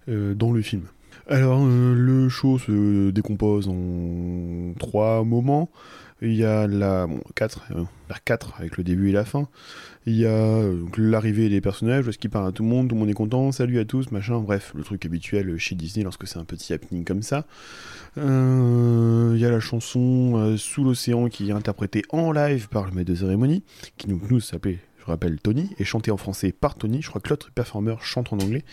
euh, 0.08 0.34
dans 0.34 0.52
le 0.52 0.62
film. 0.62 0.84
Alors, 1.28 1.60
euh, 1.62 1.94
le 1.94 2.28
show 2.28 2.58
se 2.58 3.10
décompose 3.10 3.68
en 3.68 4.74
trois 4.78 5.24
moments. 5.24 5.70
Il 6.22 6.34
y 6.34 6.44
a 6.44 6.66
la. 6.66 7.06
Bon, 7.06 7.20
quatre, 7.34 7.66
euh, 7.72 7.82
vers 8.08 8.22
quatre, 8.24 8.54
avec 8.58 8.76
le 8.76 8.84
début 8.84 9.10
et 9.10 9.12
la 9.12 9.24
fin. 9.24 9.48
Il 10.06 10.16
y 10.16 10.26
a 10.26 10.30
euh, 10.30 10.84
l'arrivée 10.96 11.48
des 11.48 11.60
personnages, 11.60 12.04
parce 12.04 12.16
qu'ils 12.16 12.30
parlent 12.30 12.48
à 12.48 12.52
tout 12.52 12.62
le 12.62 12.68
monde, 12.68 12.88
tout 12.88 12.94
le 12.94 13.00
monde 13.00 13.10
est 13.10 13.14
content, 13.14 13.52
salut 13.52 13.78
à 13.78 13.84
tous, 13.84 14.10
machin, 14.10 14.40
bref, 14.40 14.72
le 14.74 14.82
truc 14.82 15.04
habituel 15.06 15.56
chez 15.58 15.74
Disney 15.74 16.02
lorsque 16.02 16.26
c'est 16.26 16.38
un 16.38 16.44
petit 16.44 16.72
happening 16.72 17.04
comme 17.04 17.22
ça. 17.22 17.46
Euh, 18.18 19.32
Il 19.34 19.40
y 19.40 19.44
a 19.44 19.50
la 19.50 19.60
chanson 19.60 20.34
euh, 20.36 20.56
Sous 20.56 20.84
l'océan 20.84 21.28
qui 21.28 21.50
est 21.50 21.52
interprétée 21.52 22.02
en 22.10 22.32
live 22.32 22.68
par 22.68 22.84
le 22.84 22.92
maître 22.92 23.10
de 23.10 23.16
cérémonie, 23.16 23.62
qui 23.96 24.08
nous, 24.08 24.20
nous 24.28 24.40
s'appelait, 24.40 24.78
je 25.00 25.04
rappelle, 25.06 25.40
Tony, 25.40 25.70
et 25.78 25.84
chantée 25.84 26.10
en 26.10 26.16
français 26.16 26.52
par 26.52 26.74
Tony. 26.74 27.00
Je 27.00 27.08
crois 27.08 27.20
que 27.20 27.30
l'autre 27.30 27.50
performeur 27.52 28.02
chante 28.04 28.32
en 28.32 28.38
anglais. 28.38 28.64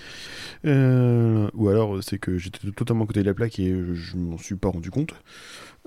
Ou 0.63 1.69
alors 1.69 2.03
c'est 2.03 2.17
que 2.17 2.37
j'étais 2.37 2.71
totalement 2.71 3.03
à 3.03 3.07
côté 3.07 3.21
de 3.21 3.27
la 3.27 3.33
plaque 3.33 3.59
et 3.59 3.75
je 3.93 4.17
m'en 4.17 4.37
suis 4.37 4.55
pas 4.55 4.69
rendu 4.69 4.91
compte. 4.91 5.13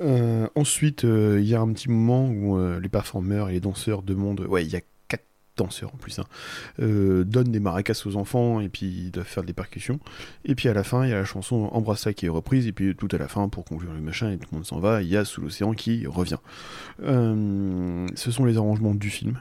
Euh, 0.01 0.49
ensuite, 0.55 1.05
euh, 1.05 1.39
il 1.41 1.47
y 1.47 1.55
a 1.55 1.61
un 1.61 1.73
petit 1.73 1.91
moment 1.91 2.29
où 2.29 2.57
euh, 2.57 2.81
les 2.81 2.89
performeurs 2.89 3.49
et 3.49 3.53
les 3.53 3.61
danseurs 3.61 4.03
demandent. 4.03 4.41
Ouais, 4.41 4.65
il 4.65 4.71
y 4.71 4.77
a 4.77 4.81
quatre 5.09 5.25
danseurs 5.57 5.93
en 5.95 5.97
plus. 5.97 6.19
Hein, 6.19 6.25
donnent 6.79 7.53
des 7.53 7.61
maracas 7.61 8.03
aux 8.07 8.17
enfants 8.17 8.61
et 8.61 8.69
puis 8.69 8.87
ils 8.87 9.11
doivent 9.11 9.27
faire 9.27 9.45
des 9.45 9.53
percussions. 9.53 10.01
Et 10.45 10.55
puis 10.55 10.69
à 10.69 10.75
la 10.75 10.85
fin, 10.85 11.05
il 11.05 11.11
y 11.11 11.13
a 11.13 11.17
la 11.17 11.25
chanson 11.25 11.69
Embrasse-la 11.73 12.15
qui 12.15 12.27
est 12.27 12.31
reprise. 12.31 12.67
Et 12.67 12.73
puis 12.73 12.95
tout 12.97 13.09
à 13.13 13.19
la 13.19 13.29
fin, 13.29 13.49
pour 13.49 13.65
conclure 13.65 13.93
le 13.93 14.01
machin 14.01 14.31
et 14.31 14.39
tout 14.39 14.49
le 14.51 14.57
monde 14.57 14.67
s'en 14.67 14.81
va, 14.81 15.03
il 15.03 15.09
y 15.09 15.17
a 15.17 15.25
Sous 15.25 15.41
l'océan 15.41 15.73
qui 15.73 16.07
revient. 16.07 16.39
Ce 17.01 18.31
sont 18.31 18.45
les 18.45 18.57
arrangements 18.57 18.95
du 18.95 19.11
film 19.11 19.39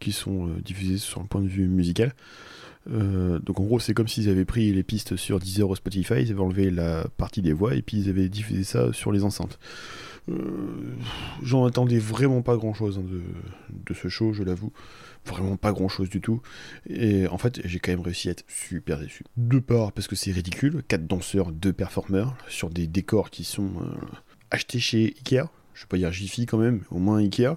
qui 0.00 0.12
sont 0.12 0.48
diffusés 0.62 0.98
sur 0.98 1.20
le 1.20 1.26
point 1.26 1.40
de 1.40 1.48
vue 1.48 1.66
musical. 1.66 2.12
Euh, 2.90 3.38
donc 3.38 3.60
en 3.60 3.64
gros, 3.64 3.80
c'est 3.80 3.94
comme 3.94 4.08
s'ils 4.08 4.28
avaient 4.28 4.44
pris 4.44 4.72
les 4.72 4.82
pistes 4.82 5.16
sur 5.16 5.38
Deezer 5.38 5.68
ou 5.68 5.74
Spotify, 5.74 6.14
ils 6.20 6.30
avaient 6.30 6.40
enlevé 6.40 6.70
la 6.70 7.06
partie 7.16 7.42
des 7.42 7.52
voix 7.52 7.74
et 7.74 7.82
puis 7.82 7.98
ils 7.98 8.08
avaient 8.08 8.28
diffusé 8.28 8.64
ça 8.64 8.92
sur 8.92 9.12
les 9.12 9.24
enceintes. 9.24 9.58
Euh, 10.30 10.94
J'en 11.42 11.66
attendais 11.66 11.98
vraiment 11.98 12.42
pas 12.42 12.56
grand 12.56 12.72
chose 12.74 12.98
de, 12.98 13.22
de 13.70 13.94
ce 13.94 14.08
show, 14.08 14.32
je 14.32 14.42
l'avoue. 14.42 14.72
Vraiment 15.26 15.56
pas 15.56 15.72
grand 15.72 15.88
chose 15.88 16.10
du 16.10 16.20
tout. 16.20 16.42
Et 16.88 17.26
en 17.28 17.38
fait, 17.38 17.60
j'ai 17.64 17.78
quand 17.78 17.92
même 17.92 18.00
réussi 18.00 18.28
à 18.28 18.32
être 18.32 18.44
super 18.46 18.98
déçu. 18.98 19.24
De 19.36 19.58
part 19.58 19.92
parce 19.92 20.06
que 20.06 20.16
c'est 20.16 20.32
ridicule, 20.32 20.82
quatre 20.86 21.06
danseurs, 21.06 21.50
deux 21.52 21.72
performeurs, 21.72 22.36
sur 22.48 22.68
des 22.68 22.86
décors 22.86 23.30
qui 23.30 23.44
sont 23.44 23.70
euh, 23.80 24.06
achetés 24.50 24.80
chez 24.80 25.14
Ikea. 25.18 25.48
Je 25.72 25.82
vais 25.82 25.88
pas 25.88 25.96
dire 25.96 26.12
Jiffy 26.12 26.46
quand 26.46 26.58
même, 26.58 26.82
au 26.90 26.98
moins 26.98 27.18
Ikea 27.18 27.56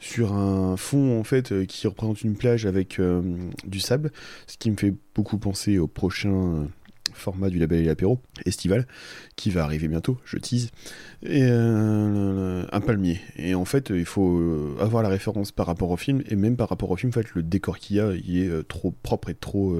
sur 0.00 0.32
un 0.32 0.76
fond 0.76 1.20
en 1.20 1.24
fait 1.24 1.52
euh, 1.52 1.64
qui 1.66 1.86
représente 1.86 2.22
une 2.22 2.34
plage 2.34 2.66
avec 2.66 2.98
euh, 2.98 3.20
du 3.66 3.78
sable, 3.80 4.10
ce 4.46 4.56
qui 4.56 4.70
me 4.70 4.76
fait 4.76 4.94
beaucoup 5.14 5.38
penser 5.38 5.78
au 5.78 5.86
prochain 5.86 6.32
euh, 6.32 6.64
format 7.12 7.50
du 7.50 7.58
label 7.58 7.82
et 7.82 7.84
l'apéro 7.84 8.18
estival 8.46 8.86
qui 9.36 9.50
va 9.50 9.62
arriver 9.64 9.88
bientôt, 9.88 10.18
je 10.24 10.38
tease, 10.38 10.70
et 11.22 11.42
un 11.42 12.80
palmier. 12.80 13.20
Et 13.36 13.54
en 13.54 13.64
fait, 13.64 13.90
il 13.90 14.04
faut 14.04 14.76
avoir 14.80 15.02
la 15.02 15.08
référence 15.08 15.50
par 15.52 15.66
rapport 15.66 15.90
au 15.90 15.96
film 15.96 16.22
et 16.28 16.36
même 16.36 16.56
par 16.56 16.68
rapport 16.68 16.90
au 16.90 16.96
film, 16.96 17.12
fait, 17.12 17.34
le 17.34 17.42
décor 17.42 17.78
qu'il 17.78 17.96
y 17.96 18.00
a, 18.00 18.12
il 18.14 18.38
est 18.38 18.68
trop 18.68 18.92
propre 19.02 19.28
et 19.28 19.34
trop 19.34 19.76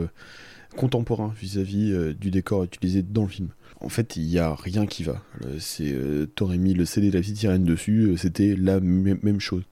contemporain 0.77 1.33
vis-à-vis 1.41 2.15
du 2.19 2.31
décor 2.31 2.65
utilisé 2.65 3.03
dans 3.03 3.23
le 3.23 3.29
film. 3.29 3.49
En 3.81 3.89
fait, 3.89 4.17
il 4.17 4.27
n'y 4.27 4.39
a 4.39 4.55
rien 4.55 4.87
qui 4.87 5.05
va. 5.05 5.23
C'est, 5.61 5.95
t'aurais 6.35 6.59
mis 6.59 6.75
le 6.75 6.85
CD 6.85 7.11
de 7.11 7.15
la 7.15 7.21
petite 7.21 7.37
sirène 7.37 7.65
dessus, 7.65 8.15
c'était 8.19 8.57
la 8.59 8.81
mê- 8.81 9.19
même 9.23 9.41
chose. 9.41 9.63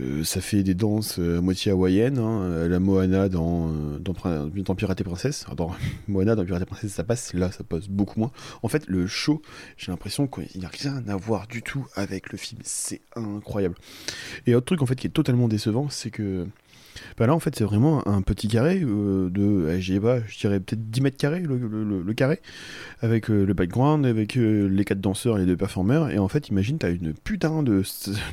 Euh, 0.00 0.24
ça 0.24 0.40
fait 0.40 0.62
des 0.64 0.74
danses 0.74 1.18
euh, 1.20 1.38
à 1.38 1.40
moitié 1.40 1.70
hawaïennes, 1.70 2.18
hein, 2.18 2.42
euh, 2.42 2.68
la 2.68 2.80
Moana 2.80 3.28
dans, 3.28 3.70
Pirate 4.76 5.00
et 5.00 5.04
Princesse. 5.04 5.46
Ah, 5.48 5.54
dans 5.54 5.70
Moana 6.08 6.34
dans 6.34 6.44
Pirate 6.44 6.62
et 6.62 6.66
Princesse, 6.66 6.92
ça 6.92 7.04
passe, 7.04 7.32
là 7.32 7.52
ça 7.52 7.62
passe 7.62 7.88
beaucoup 7.88 8.18
moins. 8.18 8.32
En 8.62 8.68
fait, 8.68 8.84
le 8.88 9.06
show, 9.06 9.40
j'ai 9.76 9.92
l'impression 9.92 10.26
qu'il 10.26 10.60
n'y 10.60 10.66
a 10.66 10.70
rien 10.70 11.02
à 11.06 11.16
voir 11.16 11.46
du 11.46 11.62
tout 11.62 11.86
avec 11.94 12.32
le 12.32 12.38
film, 12.38 12.60
c'est 12.64 13.02
incroyable. 13.14 13.76
Et 14.46 14.54
autre 14.54 14.66
truc 14.66 14.82
en 14.82 14.86
fait 14.86 14.96
qui 14.96 15.06
est 15.06 15.10
totalement 15.10 15.46
décevant, 15.46 15.88
c'est 15.88 16.10
que 16.10 16.46
bah 17.16 17.26
là 17.26 17.34
en 17.34 17.38
fait 17.38 17.54
c'est 17.54 17.64
vraiment 17.64 18.06
un 18.08 18.22
petit 18.22 18.48
carré 18.48 18.80
euh, 18.82 19.30
de, 19.30 19.42
euh, 19.42 19.80
je 19.80 20.38
dirais 20.38 20.60
peut-être 20.60 20.90
10 20.90 21.00
mètres 21.00 21.16
carrés 21.16 21.40
le, 21.40 22.14
carré, 22.14 22.40
avec 23.00 23.30
euh, 23.30 23.44
le 23.44 23.54
background, 23.54 24.06
avec 24.06 24.36
euh, 24.36 24.68
les 24.68 24.84
quatre 24.84 25.00
danseurs 25.00 25.36
et 25.36 25.40
les 25.40 25.46
deux 25.46 25.56
performeurs, 25.56 26.10
et 26.10 26.18
en 26.18 26.28
fait 26.28 26.48
imagine 26.48 26.78
t'as 26.78 26.90
une 26.90 27.12
putain 27.12 27.62
de, 27.62 27.82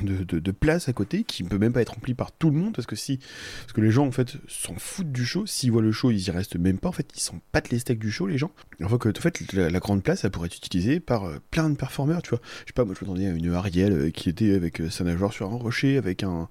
de, 0.02 0.50
place 0.50 0.88
à 0.88 0.92
côté 0.92 1.24
qui 1.24 1.44
ne 1.44 1.48
peut 1.48 1.58
même 1.58 1.72
pas 1.72 1.82
être 1.82 1.94
remplie 1.94 2.14
par 2.14 2.32
tout 2.32 2.50
le 2.50 2.56
monde, 2.56 2.74
parce 2.74 2.86
que 2.86 2.96
si, 2.96 3.18
parce 3.18 3.72
que 3.72 3.80
les 3.80 3.90
gens 3.90 4.06
en 4.06 4.10
fait 4.10 4.36
s'en 4.48 4.74
foutent 4.76 5.12
du 5.12 5.24
show, 5.24 5.46
s'ils 5.46 5.72
voient 5.72 5.82
le 5.82 5.92
show 5.92 6.10
ils 6.10 6.26
y 6.26 6.30
restent 6.30 6.56
même 6.56 6.78
pas, 6.78 6.88
en 6.88 6.92
fait 6.92 7.08
ils 7.16 7.20
s'en 7.20 7.40
battent 7.52 7.70
les 7.70 7.78
steaks 7.78 7.98
du 7.98 8.10
show 8.10 8.26
les 8.26 8.38
gens, 8.38 8.52
alors 8.80 8.98
que 8.98 9.08
en 9.08 9.20
fait 9.20 9.52
la, 9.52 9.80
grande 9.80 10.02
place 10.02 10.24
elle 10.24 10.30
pourrait 10.30 10.46
être 10.46 10.56
utilisée 10.56 11.00
par 11.00 11.28
plein 11.50 11.70
de 11.70 11.76
performeurs, 11.76 12.22
tu 12.22 12.30
vois, 12.30 12.40
je 12.60 12.68
sais 12.68 12.72
pas, 12.74 12.84
moi 12.84 12.94
je 12.98 13.04
m'attendais 13.04 13.26
à 13.26 13.30
une 13.30 13.52
Ariel 13.52 14.12
qui 14.12 14.28
était 14.28 14.54
avec 14.54 14.82
sa 14.90 15.04
nageoire 15.04 15.32
sur 15.32 15.50
un 15.50 15.56
rocher, 15.56 15.96
avec 15.96 16.22
un, 16.22 16.48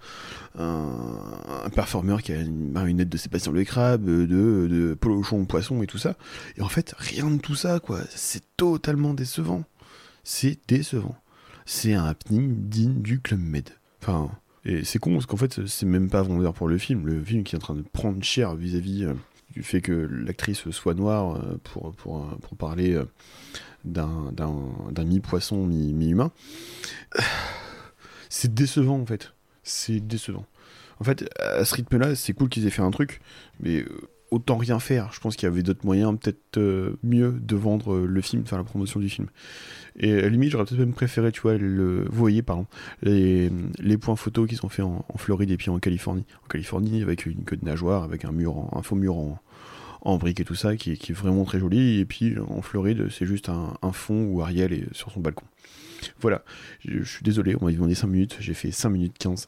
un, 0.57 0.89
un 1.65 1.69
performeur 1.69 2.20
qui 2.21 2.31
a 2.31 2.39
une 2.41 2.71
marionnette 2.71 3.09
de 3.09 3.17
Sébastien 3.17 3.51
Le 3.51 3.63
Crabe, 3.63 4.05
de, 4.05 4.25
de 4.25 4.93
Polochon 4.99 5.45
Poisson 5.45 5.81
et 5.83 5.87
tout 5.87 5.97
ça. 5.97 6.15
Et 6.57 6.61
en 6.61 6.67
fait, 6.69 6.93
rien 6.97 7.29
de 7.29 7.39
tout 7.39 7.55
ça, 7.55 7.79
quoi. 7.79 7.99
C'est 8.09 8.43
totalement 8.57 9.13
décevant. 9.13 9.63
C'est 10.23 10.59
décevant. 10.67 11.15
C'est 11.65 11.93
un 11.93 12.05
happening 12.05 12.67
digne 12.69 13.01
du 13.01 13.19
Club 13.21 13.39
Med. 13.39 13.69
Et 14.65 14.83
c'est 14.83 14.99
con 14.99 15.13
parce 15.13 15.25
qu'en 15.25 15.37
fait, 15.37 15.65
c'est 15.67 15.85
même 15.85 16.09
pas 16.09 16.21
vendeur 16.21 16.53
pour 16.53 16.67
le 16.67 16.77
film. 16.77 17.05
Le 17.07 17.23
film 17.23 17.43
qui 17.43 17.55
est 17.55 17.57
en 17.57 17.61
train 17.61 17.75
de 17.75 17.81
prendre 17.81 18.21
cher 18.23 18.55
vis-à-vis 18.55 19.05
euh, 19.05 19.13
du 19.53 19.63
fait 19.63 19.81
que 19.81 19.91
l'actrice 19.91 20.69
soit 20.71 20.93
noire 20.93 21.35
euh, 21.35 21.57
pour, 21.63 21.93
pour, 21.95 22.23
euh, 22.23 22.35
pour 22.41 22.57
parler 22.57 22.93
euh, 22.93 23.05
d'un 23.85 25.03
mi-poisson, 25.05 25.65
mi- 25.65 25.93
mi-humain. 25.93 26.31
C'est 28.29 28.53
décevant 28.53 28.99
en 28.99 29.05
fait. 29.05 29.33
C'est 29.63 29.99
décevant. 29.99 30.45
En 31.01 31.03
fait, 31.03 31.27
à 31.39 31.65
ce 31.65 31.73
rythme-là, 31.73 32.13
c'est 32.13 32.33
cool 32.33 32.47
qu'ils 32.47 32.67
aient 32.67 32.69
fait 32.69 32.83
un 32.83 32.91
truc, 32.91 33.21
mais 33.59 33.77
euh, 33.79 33.85
autant 34.29 34.55
rien 34.55 34.77
faire. 34.77 35.09
Je 35.11 35.19
pense 35.19 35.35
qu'il 35.35 35.49
y 35.49 35.51
avait 35.51 35.63
d'autres 35.63 35.83
moyens, 35.83 36.15
peut-être 36.19 36.57
euh, 36.57 36.95
mieux, 37.01 37.31
de 37.31 37.55
vendre 37.55 37.95
euh, 37.95 38.05
le 38.05 38.21
film, 38.21 38.45
faire 38.45 38.59
la 38.59 38.63
promotion 38.63 38.99
du 38.99 39.09
film. 39.09 39.27
Et 39.97 40.13
à 40.13 40.21
la 40.21 40.29
limite, 40.29 40.51
j'aurais 40.51 40.65
peut-être 40.65 40.77
même 40.79 40.93
préféré, 40.93 41.31
tu 41.31 41.41
vois, 41.41 41.57
le, 41.57 42.05
vous 42.07 42.19
voyez, 42.19 42.43
pardon, 42.43 42.67
les, 43.01 43.49
points 43.99 44.15
photos 44.15 44.47
qui 44.47 44.55
sont 44.55 44.69
faits 44.69 44.85
en, 44.85 45.03
Floride 45.17 45.49
et 45.49 45.57
puis 45.57 45.71
en 45.71 45.79
Californie. 45.79 46.23
En 46.45 46.47
Californie, 46.47 47.01
avec 47.01 47.25
une 47.25 47.45
queue 47.45 47.57
de 47.57 47.65
nageoire, 47.65 48.03
avec 48.03 48.23
un 48.23 48.31
mur, 48.31 48.69
un 48.71 48.83
faux 48.83 48.95
mur 48.95 49.17
en, 49.17 49.39
en 50.03 50.17
briques 50.17 50.39
et 50.39 50.45
tout 50.45 50.53
ça, 50.53 50.75
qui, 50.75 50.91
est- 50.91 50.97
qui 50.97 51.13
est 51.13 51.15
vraiment 51.15 51.45
très 51.45 51.57
joli. 51.59 51.99
Et 51.99 52.05
puis 52.05 52.35
en 52.47 52.61
Floride, 52.61 53.07
c'est 53.09 53.25
juste 53.25 53.49
un, 53.49 53.73
un 53.81 53.91
fond 53.91 54.23
où 54.25 54.41
Ariel 54.43 54.71
est 54.71 54.85
sur 54.93 55.11
son 55.11 55.19
balcon. 55.19 55.45
Voilà, 56.19 56.43
je, 56.85 57.03
suis 57.03 57.23
désolé, 57.23 57.55
on 57.59 57.65
m'a 57.65 57.71
demandé 57.71 57.95
5 57.95 58.07
minutes, 58.07 58.37
j'ai 58.39 58.53
fait 58.53 58.71
5 58.71 58.89
minutes 58.89 59.17
15. 59.17 59.47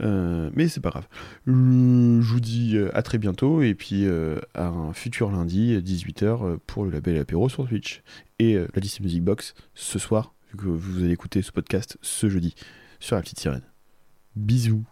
Euh, 0.00 0.50
mais 0.54 0.68
c'est 0.68 0.80
pas 0.80 0.90
grave. 0.90 1.08
Euh, 1.48 2.20
je 2.20 2.32
vous 2.32 2.40
dis 2.40 2.76
euh, 2.76 2.90
à 2.96 3.02
très 3.02 3.18
bientôt 3.18 3.62
et 3.62 3.74
puis 3.74 4.06
à 4.54 4.66
un 4.66 4.92
futur 4.92 5.30
lundi, 5.30 5.76
18h, 5.78 6.58
pour 6.66 6.84
le 6.84 6.90
label 6.90 7.18
apéro 7.18 7.48
sur 7.48 7.66
Twitch. 7.66 8.02
Et 8.38 8.54
la 8.54 8.80
Disney 8.80 9.06
Music 9.06 9.24
Box 9.24 9.54
ce 9.74 9.98
soir, 9.98 10.34
vu 10.52 10.58
que 10.58 10.66
vous 10.66 11.02
allez 11.02 11.12
écouter 11.12 11.42
ce 11.42 11.50
podcast 11.50 11.98
ce 12.02 12.28
jeudi, 12.28 12.54
sur 13.00 13.16
la 13.16 13.22
petite 13.22 13.40
sirène. 13.40 13.64
Bisous. 14.36 14.84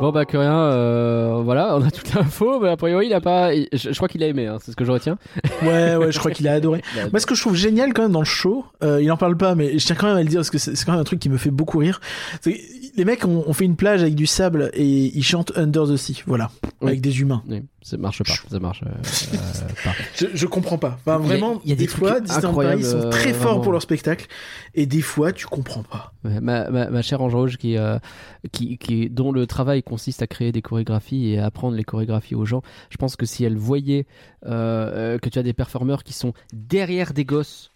Bon 0.00 0.10
bah 0.12 0.24
que 0.24 0.36
rien, 0.36 0.58
euh, 0.58 1.40
voilà, 1.44 1.76
on 1.76 1.82
a 1.82 1.90
toute 1.90 2.12
l'info, 2.14 2.58
mais 2.60 2.70
a 2.70 2.76
priori 2.76 3.06
il 3.06 3.12
a 3.14 3.20
pas, 3.20 3.54
je, 3.54 3.66
je 3.72 3.94
crois 3.96 4.08
qu'il 4.08 4.22
a 4.22 4.26
aimé, 4.28 4.46
hein, 4.46 4.56
c'est 4.60 4.70
ce 4.72 4.76
que 4.76 4.84
je 4.84 4.92
retiens. 4.92 5.18
Ouais, 5.62 5.94
ouais, 5.96 6.10
je 6.10 6.18
crois 6.18 6.30
qu'il 6.30 6.48
a 6.48 6.52
adoré. 6.52 6.80
Moi, 7.12 7.20
ce 7.20 7.26
que 7.26 7.34
je 7.34 7.40
trouve 7.42 7.54
génial 7.54 7.92
quand 7.92 8.02
même 8.02 8.12
dans 8.12 8.20
le 8.20 8.24
show, 8.24 8.64
euh, 8.82 9.02
il 9.02 9.12
en 9.12 9.18
parle 9.18 9.36
pas, 9.36 9.54
mais 9.54 9.78
je 9.78 9.84
tiens 9.84 9.94
quand 9.94 10.06
même 10.06 10.16
à 10.16 10.22
le 10.22 10.28
dire 10.28 10.38
parce 10.38 10.48
que 10.50 10.56
c'est 10.58 10.72
quand 10.86 10.92
même 10.92 11.00
un 11.00 11.04
truc 11.04 11.20
qui 11.20 11.28
me 11.28 11.36
fait 11.36 11.50
beaucoup 11.50 11.78
rire. 11.78 12.00
Les 12.96 13.04
mecs 13.04 13.24
ont, 13.26 13.44
ont 13.46 13.52
fait 13.52 13.64
une 13.66 13.76
plage 13.76 14.00
avec 14.02 14.14
du 14.14 14.26
sable 14.26 14.70
et 14.74 14.84
ils 14.84 15.22
chantent 15.22 15.52
Under 15.56 15.84
the 15.86 15.96
Sea, 15.96 16.22
voilà, 16.26 16.50
Oui. 16.80 16.88
avec 16.88 17.00
des 17.02 17.20
humains. 17.20 17.42
Oui, 17.48 17.62
ça 17.82 17.96
marche 17.96 18.22
pas. 18.22 18.34
Ça 18.50 18.58
marche 18.60 18.82
euh, 18.82 18.88
euh, 18.90 19.68
pas. 19.84 19.92
Je, 20.16 20.26
je 20.34 20.46
comprends 20.46 20.76
pas. 20.78 20.98
Enfin, 21.00 21.18
Il 21.22 21.28
y 21.28 21.32
a- 21.32 21.36
vraiment, 21.38 21.60
il 21.64 21.70
y 21.70 21.72
a 21.72 21.76
des 21.76 21.86
des, 21.86 21.88
fois, 21.88 22.20
Disneyland 22.20 22.54
Paris 22.54 22.84
sont 22.84 23.08
très 23.10 23.30
euh, 23.30 23.34
forts 23.34 23.42
vraiment. 23.48 23.60
pour 23.62 23.72
leur 23.72 23.82
spectacle, 23.82 24.26
et 24.74 24.86
des 24.86 25.00
fois, 25.00 25.32
tu 25.32 25.46
comprends 25.46 25.82
pas. 25.82 26.12
Ouais, 26.24 26.40
ma, 26.40 26.68
ma, 26.70 26.90
ma 26.90 27.02
chère 27.02 27.20
Ange 27.22 27.34
Rouge 27.34 27.56
qui, 27.56 27.76
euh, 27.78 27.98
qui, 28.52 28.76
qui, 28.78 29.08
dont 29.08 29.32
le 29.32 29.46
travail 29.46 29.82
consiste 29.82 30.20
à 30.22 30.26
créer 30.26 30.52
des 30.52 30.62
chorégraphies 30.62 31.30
et 31.30 31.38
à 31.38 31.46
apprendre 31.46 31.76
les 31.76 31.84
chorégraphies 31.84 32.34
aux 32.34 32.44
gens, 32.44 32.62
je 32.90 32.96
pense 32.98 33.16
que 33.16 33.24
si 33.26 33.44
elle 33.44 33.56
voyait 33.56 34.06
euh, 34.46 35.18
que 35.18 35.28
tu 35.28 35.38
as 35.38 35.42
des 35.42 35.52
performeurs 35.54 36.04
qui 36.04 36.12
sont 36.12 36.32
derrière 36.52 37.12
des 37.12 37.24
gosses 37.24 37.70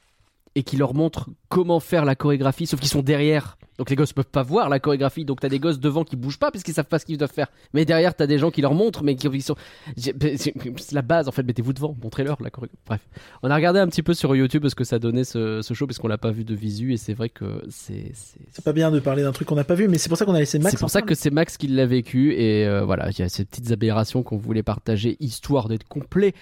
et 0.54 0.62
qui 0.62 0.76
leur 0.76 0.94
montrent 0.94 1.30
comment 1.48 1.80
faire 1.80 2.04
la 2.04 2.14
chorégraphie, 2.14 2.66
sauf 2.66 2.78
qu'ils 2.80 2.88
sont 2.90 3.02
derrière. 3.02 3.56
Donc 3.78 3.90
les 3.90 3.96
gosses 3.96 4.12
peuvent 4.12 4.24
pas 4.24 4.42
voir 4.42 4.68
la 4.68 4.78
chorégraphie, 4.78 5.24
donc 5.24 5.40
t'as 5.40 5.48
des 5.48 5.58
gosses 5.58 5.80
devant 5.80 6.04
qui 6.04 6.16
bougent 6.16 6.38
pas 6.38 6.50
parce 6.50 6.62
qu'ils 6.62 6.74
savent 6.74 6.86
pas 6.86 6.98
ce 6.98 7.04
qu'ils 7.06 7.18
doivent 7.18 7.32
faire. 7.32 7.48
Mais 7.72 7.84
derrière 7.84 8.14
t'as 8.14 8.26
des 8.26 8.38
gens 8.38 8.50
qui 8.50 8.60
leur 8.60 8.74
montrent, 8.74 9.02
mais 9.02 9.16
qui, 9.16 9.40
sont. 9.40 9.56
C'est 9.96 10.92
la 10.92 11.02
base 11.02 11.28
en 11.28 11.32
fait, 11.32 11.42
mettez-vous 11.42 11.72
devant, 11.72 11.96
montrez-leur 12.02 12.40
la 12.42 12.50
chorégraphie. 12.50 12.78
Bref, 12.86 13.00
on 13.42 13.50
a 13.50 13.54
regardé 13.54 13.80
un 13.80 13.88
petit 13.88 14.02
peu 14.02 14.14
sur 14.14 14.34
YouTube 14.36 14.66
ce 14.68 14.74
que 14.74 14.84
ça 14.84 14.98
donnait 14.98 15.24
ce, 15.24 15.60
ce 15.62 15.74
show 15.74 15.86
parce 15.86 15.98
qu'on 15.98 16.08
l'a 16.08 16.18
pas 16.18 16.30
vu 16.30 16.44
de 16.44 16.54
visu 16.54 16.92
et 16.92 16.96
c'est 16.96 17.14
vrai 17.14 17.28
que 17.28 17.62
c'est 17.68 18.12
c'est- 18.14 18.62
pas 18.64 18.72
bien 18.72 18.90
de 18.90 19.00
parler 19.00 19.22
d'un 19.22 19.32
truc 19.32 19.48
qu'on 19.48 19.56
n'a 19.56 19.64
pas 19.64 19.74
vu, 19.74 19.88
mais 19.88 19.98
c'est 19.98 20.08
pour 20.08 20.16
ça 20.18 20.24
qu'on 20.24 20.34
a 20.34 20.38
laissé 20.38 20.58
Max. 20.58 20.70
c'est 20.72 20.80
pour 20.80 20.90
ça 20.90 21.02
que 21.02 21.14
c'est 21.14 21.30
Max 21.30 21.56
qui 21.56 21.66
l'a 21.66 21.84
vécu 21.86 22.32
et 22.34 22.66
euh, 22.66 22.84
voilà, 22.84 23.10
il 23.10 23.18
y 23.18 23.22
a 23.22 23.28
ces 23.28 23.44
petites 23.44 23.70
aberrations 23.72 24.22
qu'on 24.22 24.36
voulait 24.38 24.62
partager 24.62 25.16
histoire 25.20 25.68
d'être 25.68 25.86
complet. 25.86 26.32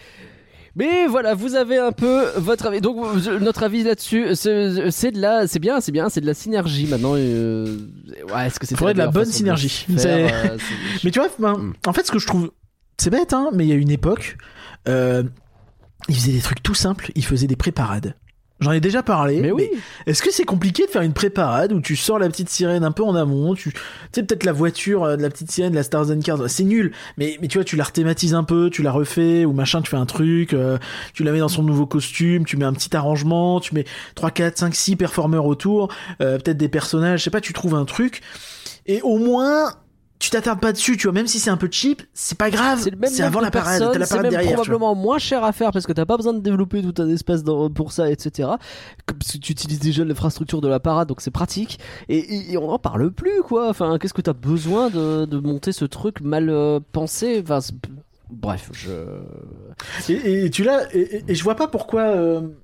Mais 0.74 1.07
voilà, 1.07 1.35
vous 1.35 1.55
avez 1.55 1.77
un 1.78 1.93
peu 1.93 2.24
votre 2.36 2.66
avis. 2.66 2.81
Donc 2.81 2.97
euh, 3.27 3.39
notre 3.40 3.62
avis 3.62 3.82
là-dessus, 3.82 4.35
c'est 4.35 5.11
de 5.12 5.20
la, 5.20 5.47
c'est 5.47 5.59
bien, 5.59 5.81
c'est 5.81 5.93
bien, 5.93 6.09
c'est 6.09 6.20
de 6.23 6.27
la 6.27 6.35
synergie 6.35 6.86
maintenant. 6.86 7.15
euh, 7.15 7.77
ouais, 8.32 8.47
est-ce 8.47 8.59
que 8.59 8.66
c'est 8.66 8.77
Faudrait 8.77 8.94
de 8.94 8.99
la 8.99 9.09
bonne 9.09 9.27
synergie. 9.27 9.69
faire, 9.99 10.51
euh, 10.53 10.59
Mais 11.05 11.11
tu 11.11 11.19
vois, 11.19 11.28
ben, 11.39 11.53
Mm. 11.59 11.73
en 11.86 11.93
fait, 11.93 12.07
ce 12.07 12.12
que 12.12 12.19
je 12.19 12.27
trouve, 12.27 12.51
c'est 12.99 13.11
bête, 13.11 13.32
hein, 13.35 13.51
mais 13.53 13.65
il 13.66 13.69
y 13.69 13.73
a 13.73 13.77
une 13.77 13.90
époque, 13.90 14.36
euh, 14.89 15.23
ils 16.09 16.15
faisaient 16.15 16.32
des 16.32 16.40
trucs 16.40 16.62
tout 16.62 16.74
simples. 16.74 17.11
Ils 17.15 17.24
faisaient 17.24 17.47
des 17.47 17.57
préparades. 17.57 18.15
J'en 18.63 18.73
ai 18.73 18.81
déjà 18.81 19.03
parlé. 19.03 19.41
Mais 19.41 19.51
oui, 19.51 19.69
Est-ce 20.07 20.23
que 20.23 20.33
c'est 20.33 20.45
compliqué 20.45 20.87
de 20.87 20.91
faire 20.91 21.03
une 21.03 21.13
préparade 21.13 21.73
où 21.73 21.81
tu 21.81 21.97
sors 21.97 22.19
la 22.19 22.29
petite 22.29 22.49
sirène 22.49 22.85
un 22.85 22.93
peu 22.93 23.03
en 23.03 23.15
amont, 23.15 23.55
tu, 23.55 23.73
tu 23.73 23.81
sais 24.13 24.23
peut-être 24.23 24.45
la 24.45 24.53
voiture 24.53 25.05
euh, 25.05 25.17
de 25.17 25.23
la 25.23 25.31
petite 25.31 25.51
sirène, 25.51 25.75
la 25.75 25.83
Stars 25.83 26.11
and 26.11 26.21
Cars, 26.21 26.49
c'est 26.49 26.65
nul, 26.65 26.93
mais 27.19 27.39
mais 27.41 27.49
tu 27.49 27.59
vois 27.59 27.65
tu 27.65 27.77
la 27.77 27.85
rethématises 27.85 28.35
un 28.35 28.45
peu, 28.45 28.71
tu 28.71 28.83
la 28.83 28.93
refais 28.93 29.45
ou 29.45 29.53
machin, 29.53 29.83
tu 29.83 29.91
fais 29.91 29.97
un 29.97 30.07
truc, 30.07 30.55
euh, 30.55 30.79
tu 31.13 31.25
la 31.25 31.33
mets 31.33 31.41
dans 31.41 31.49
son 31.49 31.63
nouveau 31.63 31.87
costume, 31.87 32.45
tu 32.45 32.57
mets 32.57 32.65
un 32.65 32.73
petit 32.73 32.95
arrangement, 32.97 33.61
tu 33.61 33.75
mets 33.75 33.85
3 34.15 34.31
4 34.31 34.59
5 34.59 34.75
6 34.75 34.97
performeurs 34.97 35.47
autour, 35.47 35.93
euh, 36.21 36.39
peut-être 36.39 36.57
des 36.59 36.69
personnages, 36.69 37.21
je 37.21 37.25
sais 37.25 37.31
pas, 37.31 37.41
tu 37.41 37.53
trouves 37.53 37.75
un 37.75 37.85
truc 37.85 38.23
et 38.87 39.01
au 39.03 39.19
moins 39.19 39.73
tu 40.23 40.31
t'attardes 40.31 40.61
pas 40.61 40.73
dessus, 40.73 40.97
tu 40.97 41.09
vois, 41.09 41.12
même 41.12 41.27
si 41.27 41.40
c'est 41.40 41.51
un 41.51 41.57
peu 41.57 41.69
cheap, 41.69 42.01
c'est 42.15 42.39
pas 42.39 42.49
grave. 42.49 42.78
c'est 42.81 42.90
le 42.90 42.97
même 42.97 43.11
C'est 43.11 43.23
nombre 43.24 43.39
avant 43.39 43.40
la 43.40 43.51
parade, 43.51 43.81
t'as 43.93 43.99
la 43.99 44.07
c'est 44.07 44.11
parade 44.11 44.23
même 44.27 44.31
derrière. 44.31 44.53
probablement 44.55 44.94
moins 44.94 45.19
cher 45.19 45.43
à 45.43 45.51
faire 45.51 45.73
parce 45.73 45.85
que 45.85 45.93
t'as 45.93 46.05
pas 46.07 46.16
besoin 46.16 46.32
de 46.32 46.39
développer 46.39 46.81
tout 46.81 47.03
un 47.03 47.09
espace 47.09 47.43
dans- 47.43 47.69
pour 47.69 47.90
ça, 47.90 48.09
etc. 48.09 48.51
Comme 49.05 49.19
si 49.20 49.40
tu 49.40 49.51
utilises 49.51 49.81
déjà 49.81 50.05
l'infrastructure 50.05 50.61
de 50.61 50.69
la 50.69 50.78
parade, 50.78 51.09
donc 51.09 51.20
c'est 51.23 51.32
pratique. 51.32 51.81
Et, 52.09 52.19
et- 52.19 52.53
et 52.53 52.57
on 52.57 52.69
n'en 52.69 52.78
parle 52.78 53.11
plus, 53.11 53.43
quoi. 53.43 53.69
Enfin, 53.69 53.99
qu'est-ce 53.99 54.15
que 54.15 54.23
t'as 54.23 54.32
besoin 54.32 54.90
de, 54.90 55.24
de 55.24 55.39
monter 55.40 55.73
ce 55.73 55.85
truc 55.85 56.20
mal 56.20 56.51
euh, 56.51 56.78
pensé? 56.93 57.43
Enfin, 57.43 57.59
bref, 58.33 58.71
je. 58.73 58.91
Et, 60.09 60.45
et 60.47 60.51
tu 60.51 60.65
l'as, 60.65 60.87
et, 60.95 61.23
je 61.35 61.43
vois 61.45 61.55
pas 61.55 61.69
pourquoi 61.69 62.15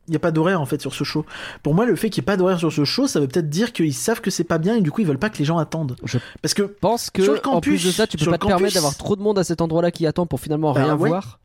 il 0.09 0.13
y 0.13 0.17
a 0.17 0.21
pas 0.21 0.31
d'horaire 0.31 0.61
en 0.61 0.67
fait 0.67 0.81
sur 0.81 0.95
ce 0.95 1.05
show. 1.05 1.25
Pour 1.63 1.75
moi, 1.75 1.87
le 1.87 1.95
fait 1.97 2.11
qu'il 2.11 2.23
y 2.23 2.25
ait 2.25 2.27
pas 2.27 2.37
d'horaire 2.37 2.59
sur 2.59 2.73
ce 2.73 2.85
show, 2.85 3.07
ça 3.07 3.21
veut 3.21 3.29
peut-être 3.29 3.49
dire 3.51 3.73
qu'ils 3.73 3.95
savent 3.95 4.21
que 4.21 4.31
c'est 4.31 4.45
pas 4.45 4.59
bien 4.59 4.77
et 4.77 4.81
du 4.81 4.91
coup 4.91 5.01
ils 5.03 5.07
veulent 5.07 5.19
pas 5.19 5.31
que 5.31 5.39
les 5.39 5.45
gens 5.45 5.59
attendent. 5.59 5.97
Je- 6.05 6.19
Parce 6.43 6.55
que 6.55 6.63
pense 6.63 7.11
que 7.11 7.47
en 7.47 7.61
plus 7.61 7.85
de 7.85 7.91
ça, 7.91 8.07
tu 8.07 8.17
peux 8.17 8.31
pas 8.31 8.39
te 8.39 8.47
permettre 8.47 8.75
d'avoir 8.75 8.97
trop 8.97 9.17
de 9.17 9.23
monde 9.23 9.39
à 9.39 9.45
cet 9.45 9.61
endroit-là 9.61 9.91
qui 9.91 10.07
attend 10.07 10.27
pour 10.27 10.41
finalement 10.41 10.73
Bah 10.73 10.83
rien 10.85 10.97
ouais. 10.97 11.09
voir. 11.09 11.39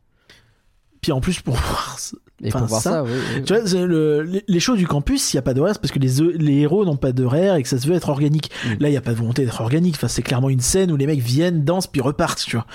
Puis 1.04 1.12
en 1.12 1.20
plus 1.20 1.40
pour 1.42 1.54
voir, 1.54 1.98
ce- 1.98 2.16
Et 2.42 2.48
Enfin, 2.48 2.60
pour 2.60 2.68
voir 2.68 2.80
ça, 2.80 2.90
ça, 2.90 3.04
oui, 3.04 3.10
oui. 3.36 3.42
tu 3.44 3.54
vois, 3.54 3.86
le- 3.86 4.40
les, 4.48 4.60
shows 4.60 4.74
du 4.74 4.86
campus, 4.86 5.22
s'il 5.22 5.36
y 5.36 5.38
a 5.38 5.42
pas 5.42 5.52
d'horaire, 5.52 5.78
parce 5.78 5.92
que 5.92 5.98
les, 5.98 6.08
les 6.38 6.60
héros 6.60 6.86
n'ont 6.86 6.96
pas 6.96 7.12
d'horaire 7.12 7.56
et 7.56 7.62
que 7.62 7.68
ça 7.68 7.78
se 7.78 7.86
veut 7.86 7.94
être 7.94 8.08
organique. 8.08 8.50
Mm. 8.64 8.68
Là, 8.80 8.88
il 8.88 8.92
y 8.92 8.96
a 8.96 9.02
pas 9.02 9.12
de 9.12 9.18
volonté 9.18 9.44
d'être 9.44 9.60
organique. 9.60 9.96
Enfin, 9.96 10.08
c'est 10.08 10.22
clairement 10.22 10.48
une 10.48 10.60
scène 10.60 10.90
où 10.90 10.96
les 10.96 11.06
mecs 11.06 11.20
viennent, 11.20 11.62
dansent 11.62 11.86
puis 11.86 12.00
repartent, 12.00 12.42
tu 12.46 12.56
vois. 12.56 12.66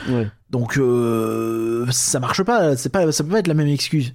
Donc 0.52 0.78
euh, 0.78 1.88
ça 1.90 2.20
marche 2.20 2.44
pas. 2.44 2.76
C'est 2.78 2.90
pas, 2.90 3.12
ça 3.12 3.24
peut 3.24 3.32
pas 3.32 3.40
être 3.40 3.48
la 3.48 3.56
même 3.56 3.68
excuse. 3.68 4.14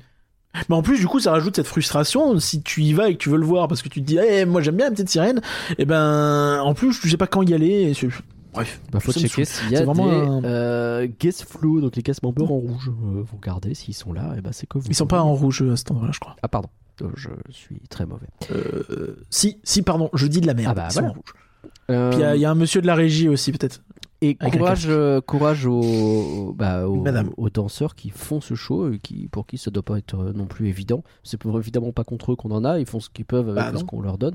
Mais 0.69 0.77
en 0.77 0.83
plus, 0.83 0.99
du 1.01 1.09
coup, 1.09 1.19
ça 1.19 1.33
rajoute 1.33 1.57
cette 1.57 1.67
frustration. 1.67 2.39
Si 2.39 2.63
tu 2.63 2.83
y 2.83 2.93
vas 2.93 3.09
et 3.09 3.15
que 3.15 3.19
tu 3.19 3.29
veux 3.29 3.39
le 3.39 3.45
voir 3.47 3.67
parce 3.67 3.83
que 3.83 3.89
tu 3.89 4.01
te 4.01 4.07
dis, 4.07 4.19
eh, 4.19 4.45
moi 4.45 4.63
j'aime 4.63 4.77
bien 4.77 4.87
la 4.87 4.93
petite 4.93 5.09
sirène, 5.11 5.41
et 5.79 5.85
ben, 5.85 6.61
en 6.63 6.75
plus, 6.75 7.01
tu 7.01 7.11
sais 7.11 7.17
pas 7.17 7.27
quand 7.27 7.43
y 7.43 7.53
aller. 7.53 7.91
et 7.91 7.95
Bref. 8.55 8.81
Bah, 8.93 9.01
faut 9.01 9.13
checker 9.13 9.45
s'il 9.45 9.71
y 9.71 9.77
a 9.77 9.81
des 9.85 9.87
un- 9.91 10.45
euh, 10.45 11.07
guest 11.21 11.45
flow, 11.45 11.81
donc 11.81 11.97
les 11.97 12.03
casse 12.03 12.23
members 12.23 12.51
en 12.51 12.57
rouge. 12.57 12.89
Euh, 12.91 13.23
vous 13.23 13.37
regardez 13.37 13.75
s'ils 13.75 13.95
sont 13.95 14.13
là, 14.13 14.35
et 14.39 14.41
ben 14.41 14.53
c'est 14.53 14.67
que 14.67 14.79
vous. 14.79 14.87
Ils 14.89 14.95
sont 14.95 15.07
pas 15.07 15.23
en 15.23 15.35
rouge 15.35 15.63
à 15.63 15.77
cet 15.77 15.91
endroit-là, 15.91 16.13
je 16.15 16.21
crois. 16.21 16.37
Ah 16.43 16.49
pardon, 16.49 16.69
Euh, 17.03 17.09
je 17.17 17.29
suis 17.51 17.81
très 17.91 18.07
mauvais. 18.07 18.29
Euh, 18.53 19.17
si, 19.31 19.59
si, 19.65 19.83
pardon, 19.83 20.11
je 20.15 20.27
dis 20.29 20.41
de 20.41 20.47
la 20.47 20.55
merde. 20.55 20.71
Ah 20.79 20.83
bah, 20.83 20.89
Ils 20.91 20.93
sont 20.95 21.05
en 21.05 21.13
rouge. 21.13 21.35
Euh, 21.91 22.11
Puis 22.11 22.19
il 22.21 22.23
y 22.23 22.25
a- 22.25 22.37
il 22.37 22.41
y, 22.41 22.45
a 22.45 22.51
un 22.51 22.55
monsieur 22.55 22.81
de 22.81 22.87
la 22.87 22.95
régie 22.95 23.29
aussi, 23.29 23.53
peut-être. 23.53 23.83
Et 24.31 24.37
avec 24.41 24.59
courage, 24.59 24.87
euh, 24.89 25.21
courage 25.21 25.67
aux, 25.67 26.55
bah, 26.57 26.87
aux, 26.89 27.51
danseurs 27.51 27.95
qui 27.95 28.11
font 28.11 28.41
ce 28.41 28.55
show, 28.55 28.93
et 28.93 28.99
qui, 28.99 29.29
pour 29.29 29.47
qui 29.47 29.59
ça 29.59 29.71
doit 29.71 29.83
pas 29.83 29.99
être 29.99 30.17
euh, 30.19 30.33
non 30.33 30.47
plus 30.47 30.69
évident. 30.69 31.03
C'est 31.23 31.39
évidemment 31.45 31.93
pas 31.93 32.05
contre 32.05 32.33
eux 32.33 32.37
qu'on 32.37 32.51
en 32.51 32.65
a, 32.65 32.79
ils 32.79 32.87
font 32.87 33.01
ce 33.01 33.11
qu'ils 33.11 33.25
peuvent 33.25 33.49
avec 33.51 33.73
Bah, 33.73 33.79
ce 33.79 33.85
qu'on 33.85 34.01
leur 34.01 34.19
donne. 34.19 34.35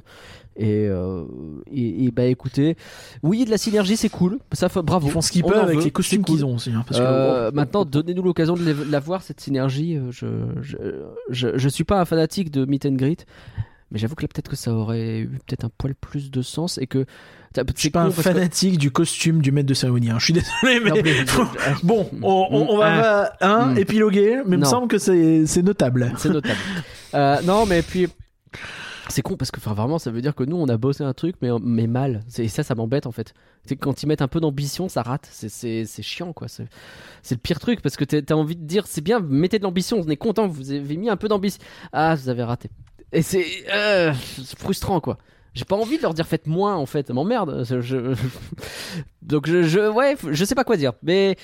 Et, 0.58 0.88
euh, 0.88 1.24
et, 1.72 2.06
et 2.06 2.12
bah 2.12 2.26
écoutez, 2.26 2.76
oui, 3.24 3.46
de 3.46 3.50
la 3.50 3.58
synergie 3.58 3.96
c'est 3.96 4.10
cool, 4.10 4.40
ça 4.52 4.68
bravo. 4.68 5.08
Ils 5.08 5.12
font 5.12 5.22
ce 5.22 5.32
qu'ils 5.32 5.44
peuvent 5.44 5.58
en 5.58 5.64
avec 5.64 5.78
veut, 5.78 5.84
les 5.86 5.92
costumes 5.92 6.24
qu'ils 6.24 6.44
ont 6.46 6.56
aussi. 6.56 6.72
hein, 6.72 6.84
parce 6.86 7.00
que, 7.00 7.06
Euh, 7.06 7.50
bon, 7.52 7.56
maintenant, 7.56 7.86
donnez-nous 7.86 8.22
l'occasion 8.24 8.56
de 8.56 8.92
la- 8.92 9.00
voir 9.00 9.22
cette 9.24 9.40
synergie. 9.40 9.98
Je, 10.12 10.28
je, 10.62 10.78
je, 11.30 11.58
je 11.58 11.70
suis 11.70 11.86
pas 11.86 12.02
un 12.02 12.06
fanatique 12.06 12.52
de 12.52 12.66
meet 12.66 12.86
and 12.86 12.94
greet, 12.96 13.26
mais 13.92 14.00
j'avoue 14.00 14.16
que 14.16 14.22
là 14.24 14.28
peut-être 14.28 14.50
que 14.50 14.56
ça 14.56 14.74
aurait 14.74 15.20
eu 15.20 15.40
peut-être 15.48 15.66
un 15.66 15.72
poil 15.78 15.96
plus 15.96 16.32
de 16.32 16.42
sens 16.42 16.78
et 16.78 16.88
que 16.88 17.06
je 17.56 17.62
suis 17.76 17.90
pas 17.90 18.02
un 18.04 18.12
fanatique 18.12 18.78
du 18.78 18.92
costume 18.92 19.42
du 19.42 19.52
maître 19.52 19.68
de 19.68 19.74
cérémonie. 19.74 20.10
hein. 20.12 20.20
Je 20.20 20.26
suis 20.26 20.34
désolé, 20.34 20.80
mais 20.84 21.02
bon, 21.84 22.08
on, 22.22 22.48
on- 22.52 22.68
on 22.70 22.78
va 22.78 23.32
Ah. 23.42 23.48
hein, 23.48 23.66
Mm. 23.74 23.78
épiloguer, 23.80 24.42
mais 24.46 24.56
il 24.56 24.60
me 24.60 24.66
semble 24.66 24.88
que 24.88 24.98
c'est 25.00 25.64
notable. 25.64 26.14
C'est 26.18 26.30
notable. 26.30 26.56
Euh, 27.16 27.42
non, 27.42 27.66
mais 27.66 27.82
puis. 27.82 28.08
C'est 29.12 29.24
con 29.24 29.36
parce 29.36 29.50
que 29.50 29.58
enfin, 29.60 29.74
vraiment 29.74 29.98
ça 29.98 30.12
veut 30.12 30.22
dire 30.22 30.36
que 30.36 30.44
nous 30.44 30.56
on 30.56 30.68
a 30.68 30.78
bossé 30.78 31.04
un 31.04 31.14
truc 31.14 31.36
mais, 31.42 31.50
mais 31.64 31.88
mal. 31.88 32.22
Et 32.38 32.48
ça 32.48 32.62
ça 32.62 32.76
m'embête 32.76 33.08
en 33.08 33.12
fait. 33.12 33.34
C'est 33.66 33.76
quand 33.76 34.04
ils 34.04 34.06
mettent 34.06 34.22
un 34.22 34.28
peu 34.28 34.40
d'ambition 34.40 34.88
ça 34.88 35.02
rate. 35.02 35.28
C'est- 35.32 35.86
chiant 36.04 36.32
quoi. 36.34 36.48
C'est 36.48 36.68
le 37.32 37.38
pire 37.38 37.60
truc 37.60 37.82
parce 37.82 37.96
que 37.98 38.04
t'as 38.06 38.36
envie 38.36 38.56
de 38.56 38.64
dire 38.64 38.86
c'est 38.86 39.02
bien 39.02 39.20
mettez 39.20 39.58
de 39.58 39.64
l'ambition. 39.64 40.00
On 40.06 40.08
est 40.10 40.16
content 40.18 40.48
vous 40.48 40.70
avez 40.72 40.96
mis 40.98 41.10
un 41.10 41.18
peu 41.18 41.28
d'ambition. 41.28 41.60
Ah 41.92 42.14
vous 42.14 42.30
avez 42.30 42.44
raté. 42.44 42.70
Et 43.14 43.22
c'est 43.22 43.46
euh, 43.74 44.14
c'est 44.44 44.58
frustrant 44.58 45.00
quoi. 45.00 45.18
J'ai 45.56 45.66
pas 45.66 45.76
envie 45.76 45.98
de 45.98 46.04
leur 46.04 46.14
dire 46.14 46.28
faites 46.28 46.46
moins 46.48 46.76
en 46.76 46.86
fait, 46.86 47.10
m'emmerde. 47.10 47.66
Je, 47.68 48.14
Donc 49.22 49.48
je, 49.48 49.64
je 49.64 49.90
ouais, 49.90 50.16
je 50.32 50.46
sais 50.46 50.56
pas 50.56 50.64
quoi 50.64 50.78
dire. 50.78 50.94
Mais 51.04 51.36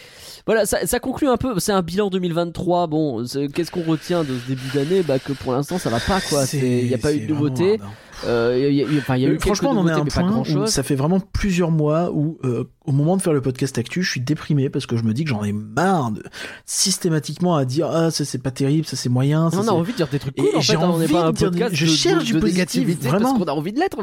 voilà, 0.45 0.65
ça, 0.65 0.85
ça 0.85 0.99
conclut 0.99 1.27
un 1.27 1.37
peu. 1.37 1.59
C'est 1.59 1.71
un 1.71 1.81
bilan 1.81 2.09
2023. 2.09 2.87
Bon, 2.87 3.23
qu'est-ce 3.53 3.71
qu'on 3.71 3.83
retient 3.83 4.23
de 4.23 4.37
ce 4.37 4.47
début 4.47 4.69
d'année? 4.73 5.01
Bah 5.01 5.19
que 5.19 5.33
pour 5.33 5.53
l'instant 5.53 5.77
ça 5.79 5.89
va 5.89 5.99
pas 5.99 6.21
quoi. 6.21 6.45
Il 6.53 6.87
y 6.87 6.93
a 6.93 6.97
pas 6.99 7.13
eu 7.13 7.21
de 7.21 7.33
nouveauté. 7.33 7.79
Euh, 8.25 8.55
y 8.59 8.65
a- 8.65 8.69
y 8.69 8.81
a- 8.81 9.17
y 9.17 9.25
a 9.25 9.29
eu 9.29 9.35
Euh, 9.35 9.39
Franchement, 9.39 9.71
on 9.71 9.77
en 9.79 9.87
est 9.87 9.91
à 9.91 9.97
un 9.97 10.05
point 10.05 10.43
où 10.47 10.67
ça 10.67 10.83
fait 10.83 10.95
vraiment 10.95 11.19
plusieurs 11.19 11.71
mois 11.71 12.11
où, 12.13 12.37
euh, 12.45 12.63
au 12.85 12.91
moment 12.91 13.17
de 13.17 13.21
faire 13.21 13.33
le 13.33 13.41
podcast 13.41 13.77
actu, 13.77 14.03
je 14.03 14.09
suis 14.11 14.21
déprimé 14.21 14.69
parce 14.69 14.85
que 14.85 14.95
je 14.97 15.03
me 15.03 15.13
dis 15.13 15.23
que 15.23 15.29
j'en 15.31 15.43
ai 15.43 15.51
marre 15.51 16.11
de 16.11 16.23
systématiquement 16.65 17.55
à 17.55 17.65
dire 17.65 17.87
ah 17.89 18.11
ça 18.11 18.25
c'est 18.25 18.37
pas 18.41 18.51
terrible, 18.51 18.85
ça 18.85 18.95
c'est 18.95 19.09
moyen. 19.09 19.49
ça, 19.51 19.59
on 19.61 19.67
a 19.67 19.71
envie 19.71 19.91
de 19.93 19.97
dire 19.97 20.07
des 20.07 20.19
trucs 20.19 20.37
Et 20.37 20.41
cool 20.41 20.55
en 20.57 20.61
j'ai 20.61 20.73
fait, 20.73 20.79
hein, 20.79 20.87
on 20.89 20.93
envie 20.93 21.11
pas 21.11 21.25
un 21.27 21.31
de 21.31 21.37
dire 21.37 21.51
des- 21.51 21.59
podcast 21.59 21.75
je 21.75 21.85
de, 21.85 21.91
cherche 21.91 22.23
de- 22.29 22.33
du 22.33 22.39
positif, 22.39 22.99
vraiment. 22.99 23.19
parce 23.33 23.39
qu'on 23.39 23.45
a 23.45 23.51
envie 23.53 23.73
de 23.73 23.79
l'être. 23.79 23.97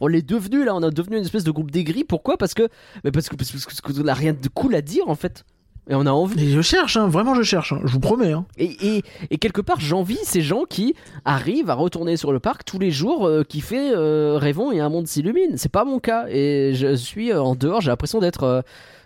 On 0.00 0.06
l'est 0.06 0.22
devenu 0.26 0.64
là, 0.64 0.74
on 0.74 0.82
est 0.82 0.90
devenu 0.90 1.16
une 1.18 1.24
espèce 1.24 1.44
de 1.44 1.50
groupe 1.50 1.70
d'aigris. 1.70 2.04
Pourquoi 2.04 2.36
Parce 2.36 2.54
que, 2.54 2.68
mais 3.04 3.10
parce 3.12 3.28
que 3.28 3.36
parce 3.36 3.50
que- 3.50 3.56
parce 3.58 3.80
qu'on 3.80 4.06
a 4.08 4.14
rien 4.14 4.32
de 4.32 4.48
cool 4.48 4.74
à 4.74 4.82
dire 4.82 5.08
en 5.08 5.14
fait. 5.14 5.44
Et 5.88 5.94
on 5.94 6.04
a 6.06 6.10
envie. 6.10 6.44
Et 6.44 6.50
je 6.50 6.60
cherche, 6.62 6.96
hein, 6.96 7.06
vraiment 7.08 7.34
je 7.34 7.42
cherche, 7.42 7.72
hein, 7.72 7.80
je 7.84 7.92
vous 7.92 8.00
promets. 8.00 8.32
Hein. 8.32 8.44
Et, 8.58 8.96
et, 8.96 9.02
et 9.30 9.38
quelque 9.38 9.60
part, 9.60 9.78
j'envie 9.78 10.18
ces 10.24 10.40
gens 10.42 10.64
qui 10.68 10.94
arrivent 11.24 11.70
à 11.70 11.74
retourner 11.74 12.16
sur 12.16 12.32
le 12.32 12.40
parc 12.40 12.64
tous 12.64 12.78
les 12.80 12.90
jours, 12.90 13.26
euh, 13.26 13.44
qui 13.44 13.60
fait 13.60 13.92
euh, 13.94 14.36
rêvons 14.36 14.72
et 14.72 14.80
un 14.80 14.88
monde 14.88 15.06
s'illumine. 15.06 15.56
C'est 15.56 15.70
pas 15.70 15.84
mon 15.84 16.00
cas. 16.00 16.26
Et 16.28 16.72
je 16.74 16.94
suis 16.96 17.30
euh, 17.30 17.40
en 17.40 17.54
dehors, 17.54 17.80
j'ai 17.82 17.90
l'impression 17.90 18.18
d'être 18.18 18.42
euh, 18.42 18.62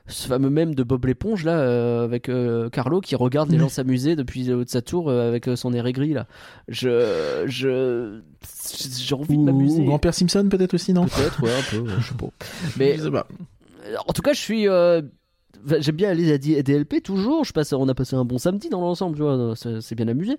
ce 0.06 0.26
fameux 0.26 0.48
même 0.48 0.74
de 0.74 0.82
Bob 0.82 1.04
l'éponge 1.04 1.44
là, 1.44 1.58
euh, 1.60 2.02
avec 2.04 2.28
euh, 2.30 2.70
Carlo 2.70 3.00
qui 3.02 3.14
regarde 3.14 3.50
les 3.50 3.58
gens 3.58 3.68
s'amuser 3.68 4.16
depuis 4.16 4.42
le 4.44 4.56
haut 4.56 4.64
de 4.64 4.68
sa 4.70 4.80
tour 4.82 5.10
euh, 5.10 5.28
avec 5.28 5.48
son 5.56 5.74
air 5.74 5.86
aigri 5.86 6.14
là. 6.14 6.26
Je. 6.66 7.44
je 7.46 8.20
j'ai 9.04 9.14
envie 9.14 9.34
de 9.36 9.42
Ou, 9.42 9.44
m'amuser. 9.44 9.82
ou 9.82 9.84
Grand-Père 9.84 10.14
Simpson 10.14 10.48
peut-être 10.50 10.72
aussi, 10.74 10.94
non? 10.94 11.04
Peut-être, 11.04 11.42
ouais, 11.42 11.50
un 11.50 11.62
peu, 11.70 11.78
ouais, 11.80 11.92
je 12.00 12.06
sais 12.08 12.14
pas. 12.14 12.26
Mais 12.78 12.96
Je 12.96 13.02
sais 13.02 13.10
pas. 13.10 13.26
en 14.08 14.12
tout 14.14 14.22
cas, 14.22 14.32
je 14.32 14.40
suis. 14.40 14.66
J'aime 15.78 15.96
bien 15.96 16.10
aller 16.10 16.32
à 16.32 16.38
DLP 16.62 17.02
toujours. 17.02 17.44
Je 17.44 17.52
passe, 17.52 17.72
on 17.72 17.88
a 17.88 17.94
passé 17.94 18.16
un 18.16 18.24
bon 18.24 18.38
samedi 18.38 18.68
dans 18.68 18.80
l'ensemble, 18.80 19.16
tu 19.16 19.22
vois, 19.22 19.54
c'est 19.56 19.94
bien 19.94 20.08
amusé. 20.08 20.36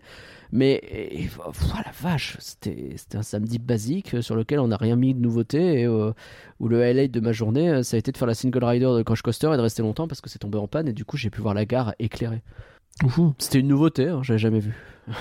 Mais 0.52 0.81
et, 0.84 1.30
voilà, 1.53 1.84
la 1.85 1.91
vache, 1.91 2.35
c'était 2.39 2.98
un 3.14 3.23
samedi 3.23 3.57
basique 3.57 4.15
euh, 4.15 4.22
sur 4.22 4.35
lequel 4.35 4.60
on 4.60 4.68
n'a 4.68 4.77
rien 4.77 4.98
mis 4.98 5.14
de 5.14 5.19
nouveauté 5.19 5.81
et 5.81 5.85
euh, 5.85 6.11
où 6.60 6.68
le 6.68 6.84
highlight 6.84 7.11
de 7.11 7.22
ma 7.22 7.31
journée, 7.31 7.69
euh, 7.69 7.84
ça 7.84 7.95
a 7.95 7.99
été 7.99 8.11
de 8.11 8.18
faire 8.18 8.27
la 8.27 8.34
single 8.34 8.64
rider 8.64 8.85
de 8.85 9.02
Crash 9.03 9.22
Coaster 9.22 9.52
et 9.53 9.57
de 9.57 9.61
rester 9.61 9.81
longtemps 9.81 10.10
parce 10.10 10.19
que 10.19 10.30
c'est 10.30 10.39
tombé 10.39 10.57
en 10.57 10.68
panne 10.68 10.89
et 10.89 10.93
du 10.93 11.06
coup 11.06 11.15
j'ai 11.15 11.30
pu 11.30 11.39
voir 11.39 11.53
la 11.53 11.65
gare 11.65 11.93
éclairée. 11.99 12.41
C'était 13.38 13.60
une 13.60 13.69
nouveauté, 13.69 14.10
hein, 14.10 14.19
j'avais 14.23 14.39
jamais 14.39 14.60
vu. 14.60 14.76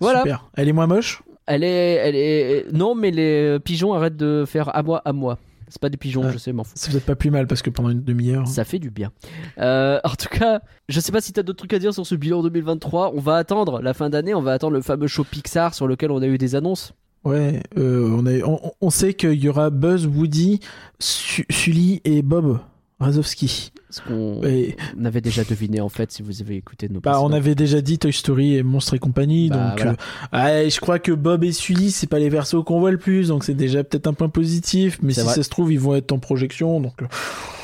voilà. 0.00 0.20
Super. 0.20 0.50
Elle 0.54 0.68
est 0.68 0.72
moins 0.72 0.86
moche? 0.86 1.22
Elle 1.46 1.64
est, 1.64 1.94
elle 1.94 2.16
est. 2.16 2.72
Non, 2.72 2.94
mais 2.94 3.10
les 3.10 3.58
pigeons 3.60 3.94
arrêtent 3.94 4.16
de 4.16 4.44
faire 4.46 4.74
à 4.76 4.82
moi, 4.82 5.00
à 5.04 5.12
moi. 5.12 5.38
C'est 5.68 5.80
pas 5.80 5.88
des 5.88 5.96
pigeons, 5.96 6.22
Ah. 6.24 6.30
je 6.32 6.38
sais, 6.38 6.52
m'en 6.52 6.64
fous. 6.64 6.72
C'est 6.76 6.90
peut-être 6.92 7.06
pas 7.06 7.16
plus 7.16 7.30
mal 7.30 7.46
parce 7.46 7.60
que 7.62 7.70
pendant 7.70 7.90
une 7.90 8.02
demi-heure. 8.04 8.46
Ça 8.46 8.64
fait 8.64 8.78
du 8.78 8.90
bien. 8.90 9.10
Euh, 9.58 9.98
en 10.04 10.14
tout 10.14 10.28
cas, 10.28 10.60
je 10.88 11.00
sais 11.00 11.10
pas 11.12 11.20
si 11.20 11.32
t'as 11.32 11.42
d'autres 11.42 11.58
trucs 11.58 11.72
à 11.74 11.78
dire 11.78 11.92
sur 11.92 12.06
ce 12.06 12.14
bilan 12.14 12.42
2023. 12.42 13.12
On 13.14 13.20
va 13.20 13.36
attendre 13.36 13.80
la 13.82 13.92
fin 13.94 14.08
d'année, 14.10 14.34
on 14.34 14.42
va 14.42 14.52
attendre 14.52 14.74
le 14.74 14.82
fameux 14.82 15.06
show 15.08 15.24
Pixar 15.24 15.74
sur 15.74 15.86
lequel 15.88 16.10
on 16.10 16.22
a 16.22 16.26
eu 16.26 16.38
des 16.38 16.54
annonces. 16.54 16.92
Ouais, 17.24 17.60
euh, 17.76 18.08
on, 18.16 18.24
a, 18.26 18.38
on, 18.46 18.60
on 18.80 18.90
sait 18.90 19.14
qu'il 19.14 19.34
y 19.42 19.48
aura 19.48 19.70
Buzz, 19.70 20.06
Woody, 20.06 20.60
Su- 21.00 21.46
Sully 21.50 22.00
et 22.04 22.22
Bob 22.22 22.60
Razowski. 22.98 23.72
Ce 23.90 24.00
qu'on 24.00 24.42
Et, 24.42 24.76
avait 25.04 25.20
déjà 25.20 25.44
deviné 25.44 25.80
en 25.80 25.88
fait 25.88 26.10
si 26.10 26.22
vous 26.22 26.40
avez 26.42 26.56
écouté 26.56 26.88
nos 26.88 27.00
bah, 27.00 27.20
on 27.22 27.32
avait 27.32 27.54
déjà 27.54 27.80
dit 27.80 27.98
Toy 27.98 28.12
Story 28.12 28.56
et 28.56 28.62
Monstres 28.62 28.94
et 28.94 28.98
compagnie, 28.98 29.48
Bah, 29.48 29.70
donc 29.70 29.76
voilà. 29.80 29.96
euh, 30.34 30.62
ouais, 30.64 30.70
je 30.70 30.80
crois 30.80 30.98
que 30.98 31.12
Bob 31.12 31.44
et 31.44 31.52
Sully 31.52 31.92
c'est 31.92 32.08
pas 32.08 32.18
les 32.18 32.28
versos 32.28 32.64
qu'on 32.64 32.80
voit 32.80 32.90
le 32.90 32.98
plus, 32.98 33.28
donc 33.28 33.44
c'est 33.44 33.54
déjà 33.54 33.84
peut-être 33.84 34.06
un 34.08 34.12
point 34.14 34.28
positif. 34.28 34.98
Mais 35.02 35.12
si 35.12 35.20
vrai. 35.20 35.34
ça 35.34 35.42
se 35.42 35.48
trouve 35.50 35.72
ils 35.72 35.78
vont 35.80 35.94
être 35.94 36.10
en 36.12 36.18
projection, 36.18 36.80
donc 36.80 37.00
euh, 37.02 37.06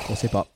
On 0.09 0.15
sait 0.15 0.29
pas. 0.29 0.47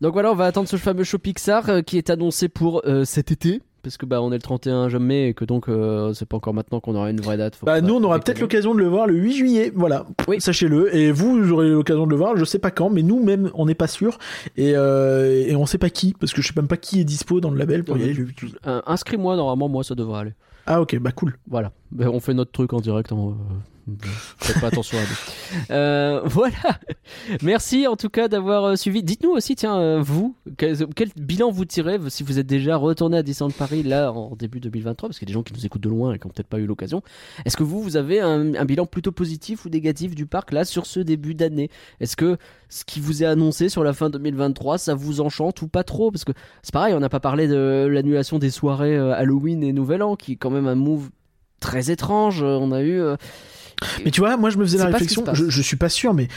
Donc 0.00 0.12
voilà, 0.12 0.30
on 0.30 0.34
va 0.36 0.46
attendre 0.46 0.68
ce 0.68 0.76
fameux 0.76 1.02
show 1.04 1.18
Pixar 1.18 1.68
euh, 1.70 1.80
qui 1.82 1.98
est 1.98 2.10
annoncé 2.10 2.48
pour 2.48 2.82
euh, 2.86 3.04
cet 3.04 3.32
été. 3.32 3.62
Parce 3.82 3.96
que 3.96 4.06
bah 4.06 4.20
on 4.20 4.30
est 4.32 4.36
le 4.36 4.42
31 4.42 4.88
mai 4.98 5.28
et 5.28 5.34
que 5.34 5.44
donc 5.44 5.68
euh, 5.68 6.12
c'est 6.12 6.26
pas 6.26 6.36
encore 6.36 6.52
maintenant 6.54 6.80
qu'on 6.80 6.94
aura 6.94 7.10
une 7.10 7.20
vraie 7.20 7.36
date. 7.36 7.54
Faut 7.56 7.66
bah, 7.66 7.80
nous 7.80 7.94
on 7.94 8.02
aura 8.04 8.18
peut-être 8.18 8.40
l'occasion 8.40 8.74
de 8.74 8.80
le 8.80 8.86
voir 8.86 9.06
le 9.06 9.14
8 9.14 9.32
juillet, 9.32 9.72
voilà. 9.74 10.06
Oui. 10.26 10.40
Sachez-le. 10.40 10.94
Et 10.94 11.12
vous, 11.12 11.42
vous 11.42 11.52
aurez 11.52 11.70
l'occasion 11.70 12.04
de 12.06 12.10
le 12.10 12.16
voir, 12.16 12.36
je 12.36 12.44
sais 12.44 12.58
pas 12.58 12.70
quand, 12.70 12.90
mais 12.90 13.02
nous 13.02 13.22
même 13.22 13.50
on 13.54 13.66
n'est 13.66 13.74
pas 13.74 13.86
sûr 13.86 14.18
et, 14.56 14.72
euh, 14.76 15.44
et 15.46 15.54
on 15.56 15.64
sait 15.66 15.78
pas 15.78 15.90
qui, 15.90 16.14
parce 16.18 16.32
que 16.32 16.42
je 16.42 16.48
sais 16.48 16.54
même 16.56 16.68
pas 16.68 16.76
qui 16.76 17.00
est 17.00 17.04
dispo 17.04 17.40
dans 17.40 17.50
le 17.50 17.58
label 17.58 17.84
pour 17.84 17.96
y 17.98 18.02
aller. 18.02 18.14
le 18.14 18.24
8 18.24 18.38
juillet. 18.38 18.54
Euh, 18.66 18.80
Inscris-moi, 18.86 19.36
normalement, 19.36 19.68
moi 19.68 19.84
ça 19.84 19.94
devrait 19.94 20.20
aller. 20.20 20.34
Ah 20.66 20.80
ok, 20.82 20.98
bah 20.98 21.12
cool. 21.12 21.34
Voilà, 21.48 21.72
Ben, 21.92 22.08
on 22.08 22.20
fait 22.20 22.34
notre 22.34 22.52
truc 22.52 22.72
en 22.72 22.80
direct. 22.80 23.10
Faites 24.38 24.60
pas 24.60 24.66
attention 24.68 24.98
à 24.98 25.02
nous. 25.02 25.74
Euh, 25.74 26.20
voilà. 26.24 26.78
Merci 27.42 27.86
en 27.86 27.96
tout 27.96 28.08
cas 28.08 28.28
d'avoir 28.28 28.64
euh, 28.64 28.76
suivi. 28.76 29.02
Dites-nous 29.02 29.30
aussi, 29.30 29.56
tiens, 29.56 29.78
euh, 29.78 30.00
vous, 30.00 30.36
quel, 30.56 30.76
bilan 31.16 31.50
vous 31.50 31.64
tirez 31.64 31.98
si 32.08 32.22
vous 32.22 32.38
êtes 32.38 32.46
déjà 32.46 32.76
retourné 32.76 33.18
à 33.18 33.22
Disneyland 33.22 33.52
Paris 33.56 33.82
là 33.82 34.12
en 34.12 34.36
début 34.36 34.60
2023 34.60 35.08
Parce 35.08 35.18
qu'il 35.18 35.26
y 35.26 35.30
a 35.30 35.32
des 35.32 35.34
gens 35.34 35.42
qui 35.42 35.54
nous 35.54 35.64
écoutent 35.64 35.82
de 35.82 35.88
loin 35.88 36.12
et 36.12 36.18
qui 36.18 36.26
n'ont 36.26 36.32
peut-être 36.32 36.48
pas 36.48 36.58
eu 36.58 36.66
l'occasion. 36.66 37.02
Est-ce 37.44 37.56
que 37.56 37.62
vous, 37.62 37.82
vous 37.82 37.96
avez 37.96 38.20
un, 38.20 38.64
bilan 38.64 38.86
plutôt 38.86 39.12
positif 39.12 39.64
ou 39.64 39.68
négatif 39.68 40.14
du 40.14 40.26
parc 40.26 40.52
là 40.52 40.64
sur 40.64 40.86
ce 40.86 41.00
début 41.00 41.34
d'année? 41.34 41.70
Est-ce 42.00 42.16
que 42.16 42.36
ce 42.68 42.84
qui 42.84 43.00
vous 43.00 43.22
est 43.22 43.26
annoncé 43.26 43.68
sur 43.68 43.84
la 43.84 43.94
fin 43.94 44.10
2023, 44.10 44.78
ça 44.78 44.94
vous 44.94 45.20
enchante 45.20 45.62
ou 45.62 45.68
pas 45.68 45.84
trop? 45.84 46.10
Parce 46.10 46.24
que 46.24 46.32
c'est 46.62 46.72
pareil, 46.72 46.94
on 46.94 47.00
n'a 47.00 47.08
pas 47.08 47.20
parlé 47.20 47.48
de 47.48 47.88
l'annulation 47.90 48.38
des 48.38 48.50
soirées 48.50 48.96
euh, 48.96 49.14
Halloween 49.14 49.62
et 49.62 49.72
Nouvel 49.72 50.02
An, 50.02 50.16
qui 50.16 50.32
est 50.32 50.36
quand 50.36 50.50
même 50.50 50.66
un 50.66 50.74
move 50.74 51.08
très 51.60 51.90
étrange. 51.90 52.42
On 52.42 52.72
a 52.72 52.82
eu. 52.82 53.02
Mais 54.04 54.10
tu 54.10 54.20
vois, 54.20 54.36
moi 54.36 54.50
je 54.50 54.58
me 54.58 54.64
faisais 54.64 54.78
la 54.78 54.84
réflexion, 54.86 55.24
je, 55.34 55.48
je 55.50 55.62
suis 55.62 55.76
pas 55.76 55.88
sûr, 55.88 56.14
mais 56.14 56.28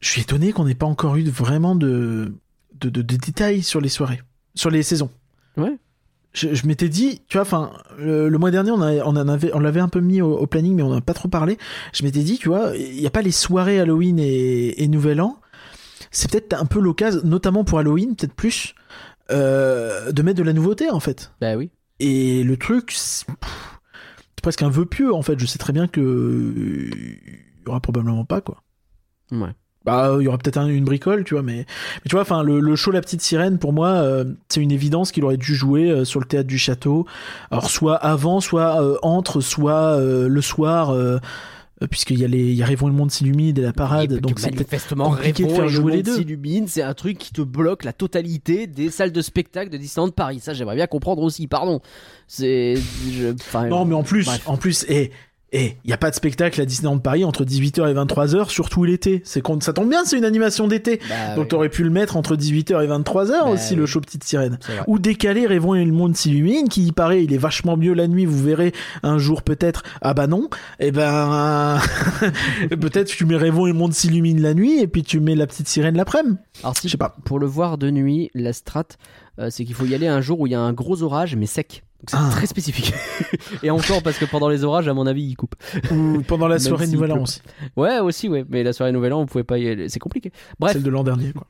je 0.00 0.08
suis 0.10 0.20
étonné 0.22 0.52
qu'on 0.52 0.64
n'ait 0.64 0.74
pas 0.74 0.86
encore 0.86 1.16
eu 1.16 1.24
vraiment 1.28 1.74
de, 1.74 2.34
de, 2.80 2.88
de- 2.90 3.02
de 3.02 3.16
détails 3.16 3.62
sur 3.62 3.80
les 3.80 3.88
soirées, 3.88 4.20
sur 4.54 4.70
les 4.70 4.82
saisons. 4.82 5.10
Ouais. 5.56 5.76
Je, 6.34 6.54
je 6.54 6.66
m'étais 6.66 6.90
dit, 6.90 7.22
tu 7.28 7.38
vois, 7.38 7.42
enfin, 7.46 7.72
le, 7.98 8.28
le 8.28 8.38
mois 8.38 8.50
dernier, 8.50 8.70
on, 8.70 8.82
a- 8.82 9.02
on 9.04 9.16
en 9.16 9.28
avait, 9.28 9.50
on 9.54 9.58
l'avait 9.58 9.80
un 9.80 9.88
peu 9.88 10.00
mis 10.00 10.20
au, 10.20 10.36
au 10.36 10.46
planning, 10.46 10.74
mais 10.74 10.82
on 10.82 10.92
n'a 10.94 11.00
pas 11.00 11.14
trop 11.14 11.28
parlé. 11.28 11.56
Je 11.94 12.02
m'étais 12.04 12.22
dit, 12.22 12.36
tu 12.36 12.48
vois, 12.50 12.72
il 12.76 12.96
n'y 13.00 13.06
a 13.06 13.10
pas 13.10 13.22
les 13.22 13.30
soirées 13.32 13.80
Halloween 13.80 14.18
et, 14.18 14.82
et 14.82 14.88
Nouvel 14.88 15.22
An. 15.22 15.38
C'est 16.10 16.30
peut-être 16.30 16.52
un 16.60 16.66
peu 16.66 16.78
l'occasion, 16.80 17.22
notamment 17.24 17.64
pour 17.64 17.78
Halloween, 17.78 18.14
peut-être 18.16 18.34
plus, 18.34 18.74
euh, 19.30 20.12
de 20.12 20.22
mettre 20.22 20.36
de 20.38 20.42
la 20.44 20.52
nouveauté 20.52 20.90
en 20.90 21.00
fait. 21.00 21.32
Bah 21.40 21.56
oui. 21.56 21.70
Et 22.00 22.42
le 22.44 22.56
truc, 22.58 22.88
pff, 22.88 23.24
presque 24.46 24.62
un 24.62 24.68
vœu 24.70 24.86
pieux 24.86 25.12
en 25.12 25.22
fait. 25.22 25.40
Je 25.40 25.44
sais 25.46 25.58
très 25.58 25.72
bien 25.72 25.88
que 25.88 26.00
il 26.00 27.66
y 27.66 27.68
aura 27.68 27.80
probablement 27.80 28.24
pas 28.24 28.40
quoi. 28.40 28.62
Ouais. 29.32 29.50
Bah, 29.84 30.16
il 30.20 30.22
y 30.24 30.28
aura 30.28 30.38
peut-être 30.38 30.56
un- 30.58 30.68
une 30.68 30.84
bricole, 30.84 31.24
tu 31.24 31.34
vois, 31.34 31.42
mais, 31.42 31.58
mais 31.58 32.08
tu 32.08 32.14
vois, 32.16 32.22
enfin, 32.22 32.42
le, 32.44 32.58
le 32.60 32.74
show 32.76 32.90
La 32.92 33.00
Petite 33.00 33.22
Sirène, 33.22 33.58
pour 33.58 33.72
moi, 33.72 33.88
euh, 33.88 34.24
c'est 34.48 34.60
une 34.60 34.72
évidence 34.72 35.10
qu'il 35.12 35.24
aurait 35.24 35.36
dû 35.36 35.54
jouer 35.54 35.90
euh, 35.90 36.04
sur 36.04 36.18
le 36.20 36.26
théâtre 36.26 36.46
du 36.48 36.58
château. 36.58 37.06
Alors, 37.52 37.70
soit 37.70 37.94
avant, 37.96 38.40
soit 38.40 38.82
euh, 38.82 38.96
entre, 39.02 39.40
soit 39.40 39.98
le 40.00 40.40
soir, 40.40 40.92
puisqu'il 41.90 42.18
y 42.18 42.24
a 42.24 42.28
les, 42.28 42.38
il 42.42 42.54
y 42.54 42.62
a 42.62 42.66
Rêvons 42.66 42.86
le 42.86 42.94
monde 42.94 43.10
s'illumine 43.10 43.56
et 43.58 43.60
la 43.60 43.72
parade, 43.72 44.12
Et 44.12 44.20
donc 44.20 44.38
c'est 44.40 44.50
manifestement 44.50 45.10
compliqué 45.10 45.44
de 45.44 45.48
faire 45.50 45.62
le 45.64 45.68
jouer 45.68 45.90
les 45.92 45.96
monde 45.98 46.06
deux. 46.06 46.16
s'illumine, 46.16 46.68
c'est 46.68 46.82
un 46.82 46.94
truc 46.94 47.18
qui 47.18 47.32
te 47.32 47.42
bloque 47.42 47.84
la 47.84 47.92
totalité 47.92 48.66
des 48.66 48.90
salles 48.90 49.12
de 49.12 49.20
spectacle 49.20 49.70
de 49.70 49.76
Disneyland 49.76 50.10
Paris. 50.10 50.40
Ça, 50.40 50.54
j'aimerais 50.54 50.76
bien 50.76 50.86
comprendre 50.86 51.22
aussi. 51.22 51.46
Pardon. 51.46 51.80
C'est. 52.26 52.76
je- 53.10 53.34
enfin, 53.34 53.66
Non, 53.68 53.84
mais 53.84 53.94
en 53.94 54.02
plus, 54.02 54.24
Bref. 54.24 54.42
en 54.48 54.56
plus, 54.56 54.84
et 54.88 55.10
et 55.52 55.76
il 55.84 55.90
y 55.90 55.92
a 55.92 55.96
pas 55.96 56.10
de 56.10 56.14
spectacle 56.16 56.60
à 56.60 56.64
Disneyland 56.64 56.98
Paris 56.98 57.24
entre 57.24 57.44
18h 57.44 57.88
et 57.90 57.94
23h, 57.94 58.48
surtout 58.50 58.84
l'été. 58.84 59.22
C'est 59.24 59.40
con- 59.40 59.60
ça 59.60 59.72
tombe 59.72 59.88
bien, 59.88 60.04
c'est 60.04 60.18
une 60.18 60.24
animation 60.24 60.66
d'été. 60.68 61.00
bah, 61.08 61.36
Donc 61.36 61.48
t'aurais 61.48 61.68
pu 61.68 61.84
le 61.84 61.90
mettre 61.90 62.16
entre 62.16 62.36
18h 62.36 62.82
et 62.84 62.88
23h 62.88 63.28
Bah 63.44 63.44
aussi 63.50 63.74
le 63.76 63.86
show 63.86 64.00
Petite 64.00 64.24
Sirène. 64.24 64.58
Ou 64.88 64.98
décaler 64.98 65.46
Rêvons 65.46 65.74
et 65.74 65.84
le 65.84 65.92
monde 65.92 66.16
s'illumine, 66.16 66.68
qui 66.68 66.84
il 66.84 66.92
paraît 66.92 67.22
il 67.24 67.32
est 67.32 67.38
vachement 67.38 67.76
mieux 67.76 67.94
la 67.94 68.08
nuit, 68.08 68.26
vous 68.26 68.42
verrez 68.42 68.72
un 69.02 69.18
jour 69.18 69.42
peut-être. 69.42 69.82
Ah 70.02 70.14
bah 70.14 70.26
non, 70.26 70.48
et 70.80 70.90
ben 70.90 71.78
peut-être 72.80 73.06
tu 73.08 73.24
mets 73.24 73.36
Rêvons 73.36 73.66
et 73.66 73.72
le 73.72 73.78
monde 73.78 73.92
s'illumine 73.94 74.40
la 74.42 74.54
nuit 74.54 74.80
et 74.80 74.86
puis 74.88 75.02
tu 75.02 75.20
mets 75.20 75.34
la 75.34 75.46
petite 75.46 75.68
sirène 75.68 75.96
l'après-midi. 75.96 76.36
Alors, 76.62 76.76
si 76.76 76.88
Je 76.88 76.92
sais 76.92 76.98
pas. 76.98 77.16
pour 77.24 77.38
le 77.38 77.46
voir 77.46 77.78
de 77.78 77.90
nuit, 77.90 78.30
la 78.34 78.52
strat, 78.52 78.84
euh, 79.38 79.48
c'est 79.50 79.64
qu'il 79.64 79.74
faut 79.74 79.84
y 79.86 79.94
aller 79.94 80.06
un 80.08 80.20
jour 80.20 80.40
où 80.40 80.46
il 80.46 80.50
y 80.50 80.54
a 80.56 80.60
un 80.60 80.72
gros 80.72 81.02
orage 81.02 81.36
mais 81.36 81.46
sec. 81.46 81.82
C'est 82.08 82.16
Ah. 82.18 82.28
très 82.30 82.46
spécifique. 82.46 82.92
Et 83.62 83.70
encore 83.70 84.02
parce 84.02 84.18
que 84.18 84.24
pendant 84.26 84.48
les 84.48 84.64
orages, 84.64 84.86
à 84.88 84.94
mon 84.94 85.06
avis, 85.06 85.22
ils 85.24 85.34
coupent. 85.36 85.54
Ou 85.90 86.22
pendant 86.26 86.46
la 86.48 86.58
soirée 86.58 86.86
Nouvel 86.86 87.12
An 87.12 87.22
aussi, 87.22 87.40
Ouais, 87.76 87.98
aussi, 88.00 88.28
ouais. 88.28 88.44
Mais 88.48 88.62
la 88.62 88.72
soirée 88.72 88.92
Nouvel 88.92 89.12
An, 89.12 89.20
vous 89.20 89.26
pouvez 89.26 89.44
pas 89.44 89.58
y 89.58 89.68
aller. 89.68 89.88
C'est 89.88 89.98
compliqué. 89.98 90.30
Bref. 90.60 90.74
celle 90.74 90.82
de 90.82 90.90
l'an 90.90 91.02
dernier. 91.04 91.32
Quoi. 91.32 91.46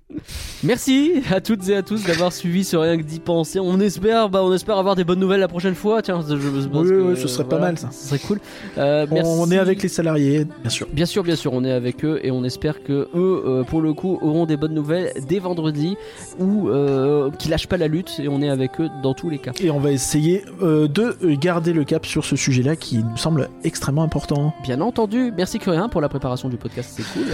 Merci 0.64 1.23
à 1.31 1.40
toutes 1.40 1.68
et 1.68 1.77
à 1.77 1.82
tous 1.82 2.05
d'avoir 2.05 2.32
suivi 2.32 2.64
ce 2.64 2.77
rien 2.77 2.97
que 2.97 3.02
d'y 3.02 3.20
penser. 3.20 3.59
On 3.60 3.78
espère, 3.81 4.28
bah, 4.31 4.43
on 4.43 4.52
espère 4.52 4.78
avoir 4.78 4.97
des 4.97 5.05
bonnes 5.05 5.18
nouvelles 5.20 5.40
la 5.40 5.48
prochaine 5.48 5.74
fois. 5.74 6.01
Tiens, 6.02 6.20
je, 6.27 6.36
je 6.36 6.68
pense 6.68 6.85
Oui, 6.85 6.90
que, 6.90 7.02
oui, 7.12 7.16
ce 7.20 7.28
serait 7.28 7.48
pas 7.48 7.59
mal, 7.59 7.77
ça. 7.78 7.90
Ce 7.90 8.09
serait 8.09 8.18
cool. 8.18 8.40
Euh, 8.78 9.06
merci. 9.10 9.31
On 9.35 9.51
est 9.51 9.59
avec 9.59 9.82
les 9.82 9.89
salariés, 9.89 10.47
bien 10.62 10.70
sûr. 10.70 10.86
Bien 10.93 11.06
sûr, 11.06 11.23
bien 11.23 11.36
sûr, 11.36 11.52
on 11.52 11.64
est 11.64 11.73
avec 11.73 12.05
eux 12.05 12.20
et 12.23 12.31
on 12.31 12.44
espère 12.44 12.82
que 12.82 13.09
eux, 13.14 13.43
euh, 13.47 13.62
pour 13.64 13.81
le 13.82 13.93
coup, 13.93 14.18
auront 14.23 14.47
des 14.47 14.56
bonnes 14.56 14.74
nouvelles 14.74 15.12
dès 15.28 15.39
vendredi 15.39 15.97
ou 16.39 16.68
euh, 16.68 17.31
qu'ils 17.32 17.51
lâchent 17.51 17.66
pas 17.68 17.77
la 17.77 17.89
lutte 17.89 18.18
et 18.23 18.28
on 18.28 18.40
est 18.40 18.48
avec 18.48 18.81
eux 18.81 18.89
dans 19.02 19.14
tous 19.14 19.28
les 19.28 19.39
cas. 19.39 19.52
Et 19.60 19.70
on 19.70 19.81
va 19.81 19.90
essayer 19.93 20.35
euh, 20.62 20.88
de 20.88 21.16
garder 21.34 21.72
le 21.72 21.84
cap 21.84 22.06
sur 22.06 22.24
ce 22.24 22.36
sujet-là 22.36 22.76
qui 22.76 22.98
nous 22.98 23.16
semble 23.16 23.48
extrêmement 23.64 24.02
important. 24.02 24.54
Bien 24.62 24.80
entendu, 24.80 25.32
merci 25.36 25.58
Curien 25.58 25.88
pour 25.88 26.00
la 26.00 26.08
préparation 26.08 26.48
du 26.48 26.56
podcast, 26.56 26.92
c'est 26.96 27.04
cool. 27.12 27.26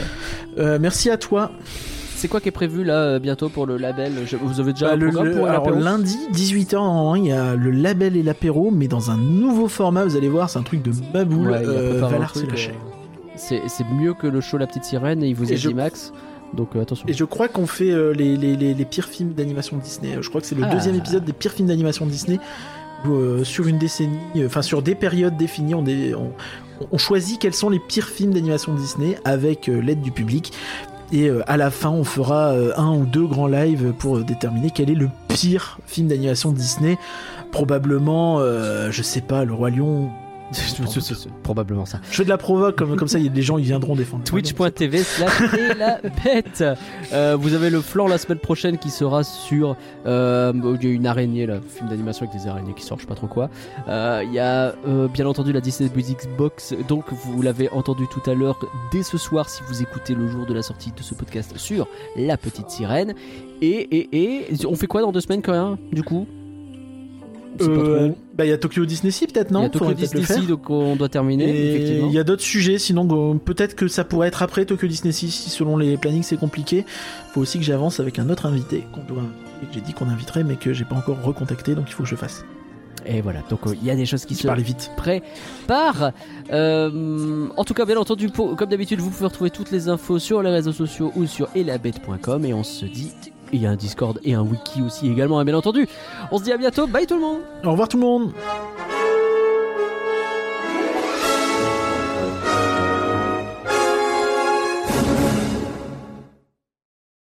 Euh, 0.58 0.78
merci 0.80 1.10
à 1.10 1.16
toi. 1.16 1.50
C'est 2.14 2.28
quoi 2.28 2.40
qui 2.40 2.48
est 2.48 2.52
prévu 2.52 2.84
là 2.84 2.98
euh, 2.98 3.18
bientôt 3.18 3.48
pour 3.48 3.66
le 3.66 3.76
label? 3.76 4.12
Je- 4.26 4.36
Vous 4.36 4.60
avez 4.60 4.72
déjà 4.72 4.86
Bah, 4.86 4.92
un 4.92 4.96
le- 4.96 5.10
programme 5.10 5.34
pour 5.34 5.46
alors, 5.48 5.70
lundi 5.70 6.16
18h 6.32 6.76
en 6.76 7.14
il 7.16 7.26
y 7.26 7.32
a 7.32 7.56
le 7.56 7.70
label 7.72 8.16
et 8.16 8.22
l'apéro 8.22 8.70
mais 8.70 8.86
dans 8.86 9.10
un 9.10 9.16
nouveau 9.16 9.66
format 9.66 10.04
vous 10.04 10.16
allez 10.16 10.28
voir 10.28 10.48
c'est 10.48 10.58
un 10.60 10.62
truc 10.62 10.82
de 10.82 10.92
baboule 11.12 11.50
Ouais, 11.50 11.62
euh, 11.66 12.28
s'est 12.32 12.46
lâché. 12.46 12.74
C'est 13.34 13.62
c'est 13.66 13.84
mieux 13.92 14.14
que 14.14 14.28
le 14.28 14.40
show 14.40 14.56
La 14.56 14.68
Petite 14.68 14.84
Sirène 14.84 15.22
et 15.24 15.28
il 15.28 15.34
vous 15.34 15.50
Et 15.50 15.54
a 15.54 15.56
je- 15.56 15.68
dit 15.68 15.74
Max. 15.74 16.12
Donc 16.54 16.76
euh, 16.76 16.82
attention. 16.82 17.08
et 17.08 17.12
je 17.14 17.24
crois 17.24 17.48
qu'on 17.48 17.66
fait 17.66 17.90
euh, 17.90 18.12
les, 18.12 18.36
les, 18.36 18.56
les, 18.56 18.74
les 18.74 18.84
pires 18.84 19.08
films 19.08 19.32
d'animation 19.32 19.78
Disney 19.78 20.18
je 20.20 20.28
crois 20.28 20.40
que 20.42 20.46
c'est 20.46 20.54
le 20.54 20.62
Ah. 20.64 20.72
deuxième 20.72 20.94
épisode 20.96 21.24
des 21.24 21.32
pires 21.32 21.50
films 21.52 21.68
d'animation 21.68 22.04
Disney 22.06 22.38
euh, 23.06 23.44
sur 23.44 23.66
une 23.66 23.78
décennie 23.78 24.18
euh, 24.36 24.46
enfin 24.46 24.62
sur 24.62 24.82
des 24.82 24.94
périodes 24.94 25.36
définies 25.36 25.74
on, 25.74 26.98
choisit 26.98 27.40
quels 27.40 27.54
sont 27.54 27.68
les 27.68 27.78
pires 27.78 28.08
films 28.08 28.32
d'animation 28.32 28.74
Disney 28.74 29.18
avec 29.24 29.68
euh, 29.68 29.80
l'aide 29.80 30.00
du 30.00 30.12
public 30.12 30.52
et 31.14 31.28
à 31.46 31.58
la 31.58 31.70
fin, 31.70 31.90
on 31.90 32.04
fera 32.04 32.54
un 32.78 32.96
ou 32.96 33.04
deux 33.04 33.26
grands 33.26 33.46
lives 33.46 33.92
pour 33.98 34.20
déterminer 34.20 34.70
quel 34.74 34.88
est 34.88 34.94
le 34.94 35.10
pire 35.28 35.78
film 35.84 36.08
d'animation 36.08 36.52
Disney. 36.52 36.96
Probablement, 37.50 38.38
je 38.38 39.02
sais 39.02 39.20
pas, 39.20 39.44
Le 39.44 39.52
Roi 39.52 39.68
Lion 39.68 40.08
Probablement 41.42 41.86
ça. 41.86 42.00
Je 42.10 42.16
fais 42.16 42.24
de 42.24 42.28
la 42.28 42.38
provoque, 42.38 42.76
comme, 42.76 42.96
comme 42.96 43.08
ça, 43.08 43.18
il 43.18 43.24
y 43.24 43.28
a 43.28 43.32
des 43.32 43.42
gens 43.42 43.58
ils 43.58 43.64
viendront 43.64 43.96
défendre. 43.96 44.24
Twitch.tv 44.24 44.98
slash 45.02 45.54
et 45.58 45.74
la 45.74 45.98
bête. 46.24 46.64
Euh, 47.12 47.36
vous 47.38 47.54
avez 47.54 47.70
le 47.70 47.80
flanc 47.80 48.06
la 48.08 48.18
semaine 48.18 48.38
prochaine 48.38 48.78
qui 48.78 48.90
sera 48.90 49.24
sur. 49.24 49.76
Euh, 50.06 50.52
il 50.80 50.88
y 50.88 50.90
a 50.90 50.94
une 50.94 51.06
araignée 51.06 51.46
là, 51.46 51.60
film 51.66 51.88
d'animation 51.88 52.26
avec 52.26 52.40
des 52.40 52.48
araignées 52.48 52.74
qui 52.74 52.84
sort, 52.84 52.98
je 52.98 53.02
sais 53.02 53.08
pas 53.08 53.14
trop 53.14 53.26
quoi. 53.26 53.50
Euh, 53.88 54.22
Il 54.24 54.32
y 54.32 54.38
a 54.38 54.74
euh, 54.86 55.08
bien 55.08 55.26
entendu 55.26 55.52
la 55.52 55.60
Disney 55.60 55.90
Music 55.94 56.18
Box, 56.36 56.74
donc 56.88 57.04
vous 57.12 57.42
l'avez 57.42 57.68
entendu 57.70 58.04
tout 58.08 58.30
à 58.30 58.34
l'heure 58.34 58.58
dès 58.92 59.02
ce 59.02 59.18
soir 59.18 59.48
si 59.48 59.62
vous 59.68 59.82
écoutez 59.82 60.14
le 60.14 60.28
jour 60.28 60.46
de 60.46 60.54
la 60.54 60.62
sortie 60.62 60.92
de 60.92 61.02
ce 61.02 61.14
podcast 61.14 61.56
sur 61.56 61.86
La 62.16 62.36
Petite 62.36 62.70
Sirène. 62.70 63.14
Et, 63.60 63.68
et, 63.96 64.08
et 64.12 64.66
on 64.66 64.74
fait 64.74 64.86
quoi 64.88 65.02
dans 65.02 65.12
deux 65.12 65.20
semaines 65.20 65.42
quand 65.42 65.52
même 65.52 65.76
du 65.92 66.02
coup? 66.02 66.26
Euh, 67.60 68.08
bah, 68.34 68.44
il 68.46 68.48
y 68.48 68.52
a 68.52 68.58
Tokyo 68.58 68.84
Disney 68.86 69.10
Sea, 69.10 69.26
peut-être, 69.26 69.50
non? 69.50 69.60
Il 69.60 69.62
y 69.64 69.66
a 69.66 69.70
Tokyo 69.70 69.92
Disney. 69.94 70.24
Sea, 70.24 70.40
donc 70.46 70.68
on 70.70 70.96
doit 70.96 71.08
terminer. 71.08 71.76
Il 72.06 72.12
y 72.12 72.18
a 72.18 72.24
d'autres 72.24 72.42
sujets, 72.42 72.78
sinon 72.78 73.38
peut-être 73.38 73.74
que 73.76 73.88
ça 73.88 74.04
pourrait 74.04 74.28
être 74.28 74.42
après 74.42 74.64
Tokyo 74.64 74.86
Disney 74.86 75.12
Sea, 75.12 75.30
si 75.30 75.50
selon 75.50 75.76
les 75.76 75.96
plannings 75.96 76.22
c'est 76.22 76.36
compliqué. 76.38 76.84
Faut 77.34 77.40
aussi 77.40 77.58
que 77.58 77.64
j'avance 77.64 78.00
avec 78.00 78.18
un 78.18 78.30
autre 78.30 78.46
invité 78.46 78.84
qu'on 78.92 79.02
doit 79.04 79.22
que 79.62 79.66
j'ai 79.74 79.80
dit 79.80 79.92
qu'on 79.92 80.08
inviterait, 80.08 80.42
mais 80.42 80.56
que 80.56 80.72
j'ai 80.72 80.84
pas 80.84 80.96
encore 80.96 81.22
recontacté, 81.22 81.74
donc 81.76 81.84
il 81.88 81.92
faut 81.92 82.02
que 82.02 82.08
je 82.08 82.16
fasse. 82.16 82.44
Et 83.06 83.20
voilà, 83.20 83.40
donc 83.50 83.60
euh, 83.66 83.74
il 83.80 83.86
y 83.86 83.90
a 83.90 83.96
des 83.96 84.06
choses 84.06 84.24
qui 84.24 84.34
Je 84.34 84.40
se 84.42 84.60
vite. 84.60 84.90
préparent. 84.96 86.12
Euh, 86.52 87.48
en 87.56 87.64
tout 87.64 87.74
cas, 87.74 87.84
bien 87.84 87.96
entendu, 87.96 88.28
pour- 88.28 88.54
comme 88.56 88.68
d'habitude, 88.68 89.00
vous 89.00 89.10
pouvez 89.10 89.26
retrouver 89.26 89.50
toutes 89.50 89.70
les 89.70 89.88
infos 89.88 90.18
sur 90.18 90.42
les 90.42 90.50
réseaux 90.50 90.72
sociaux 90.72 91.12
ou 91.16 91.26
sur 91.26 91.48
elabette.com. 91.54 92.44
Et 92.44 92.54
on 92.54 92.62
se 92.62 92.84
dit, 92.86 93.10
il 93.52 93.62
y 93.62 93.66
a 93.66 93.70
un 93.70 93.76
Discord 93.76 94.18
et 94.24 94.34
un 94.34 94.42
wiki 94.42 94.82
aussi 94.82 95.10
également, 95.10 95.38
hein, 95.38 95.44
bien 95.44 95.56
entendu. 95.56 95.86
On 96.30 96.38
se 96.38 96.44
dit 96.44 96.52
à 96.52 96.56
bientôt, 96.56 96.86
bye 96.86 97.06
tout 97.06 97.14
le 97.14 97.20
monde. 97.20 97.40
Au 97.64 97.70
revoir 97.70 97.88
tout 97.88 97.98
le 97.98 98.02
monde 98.02 98.32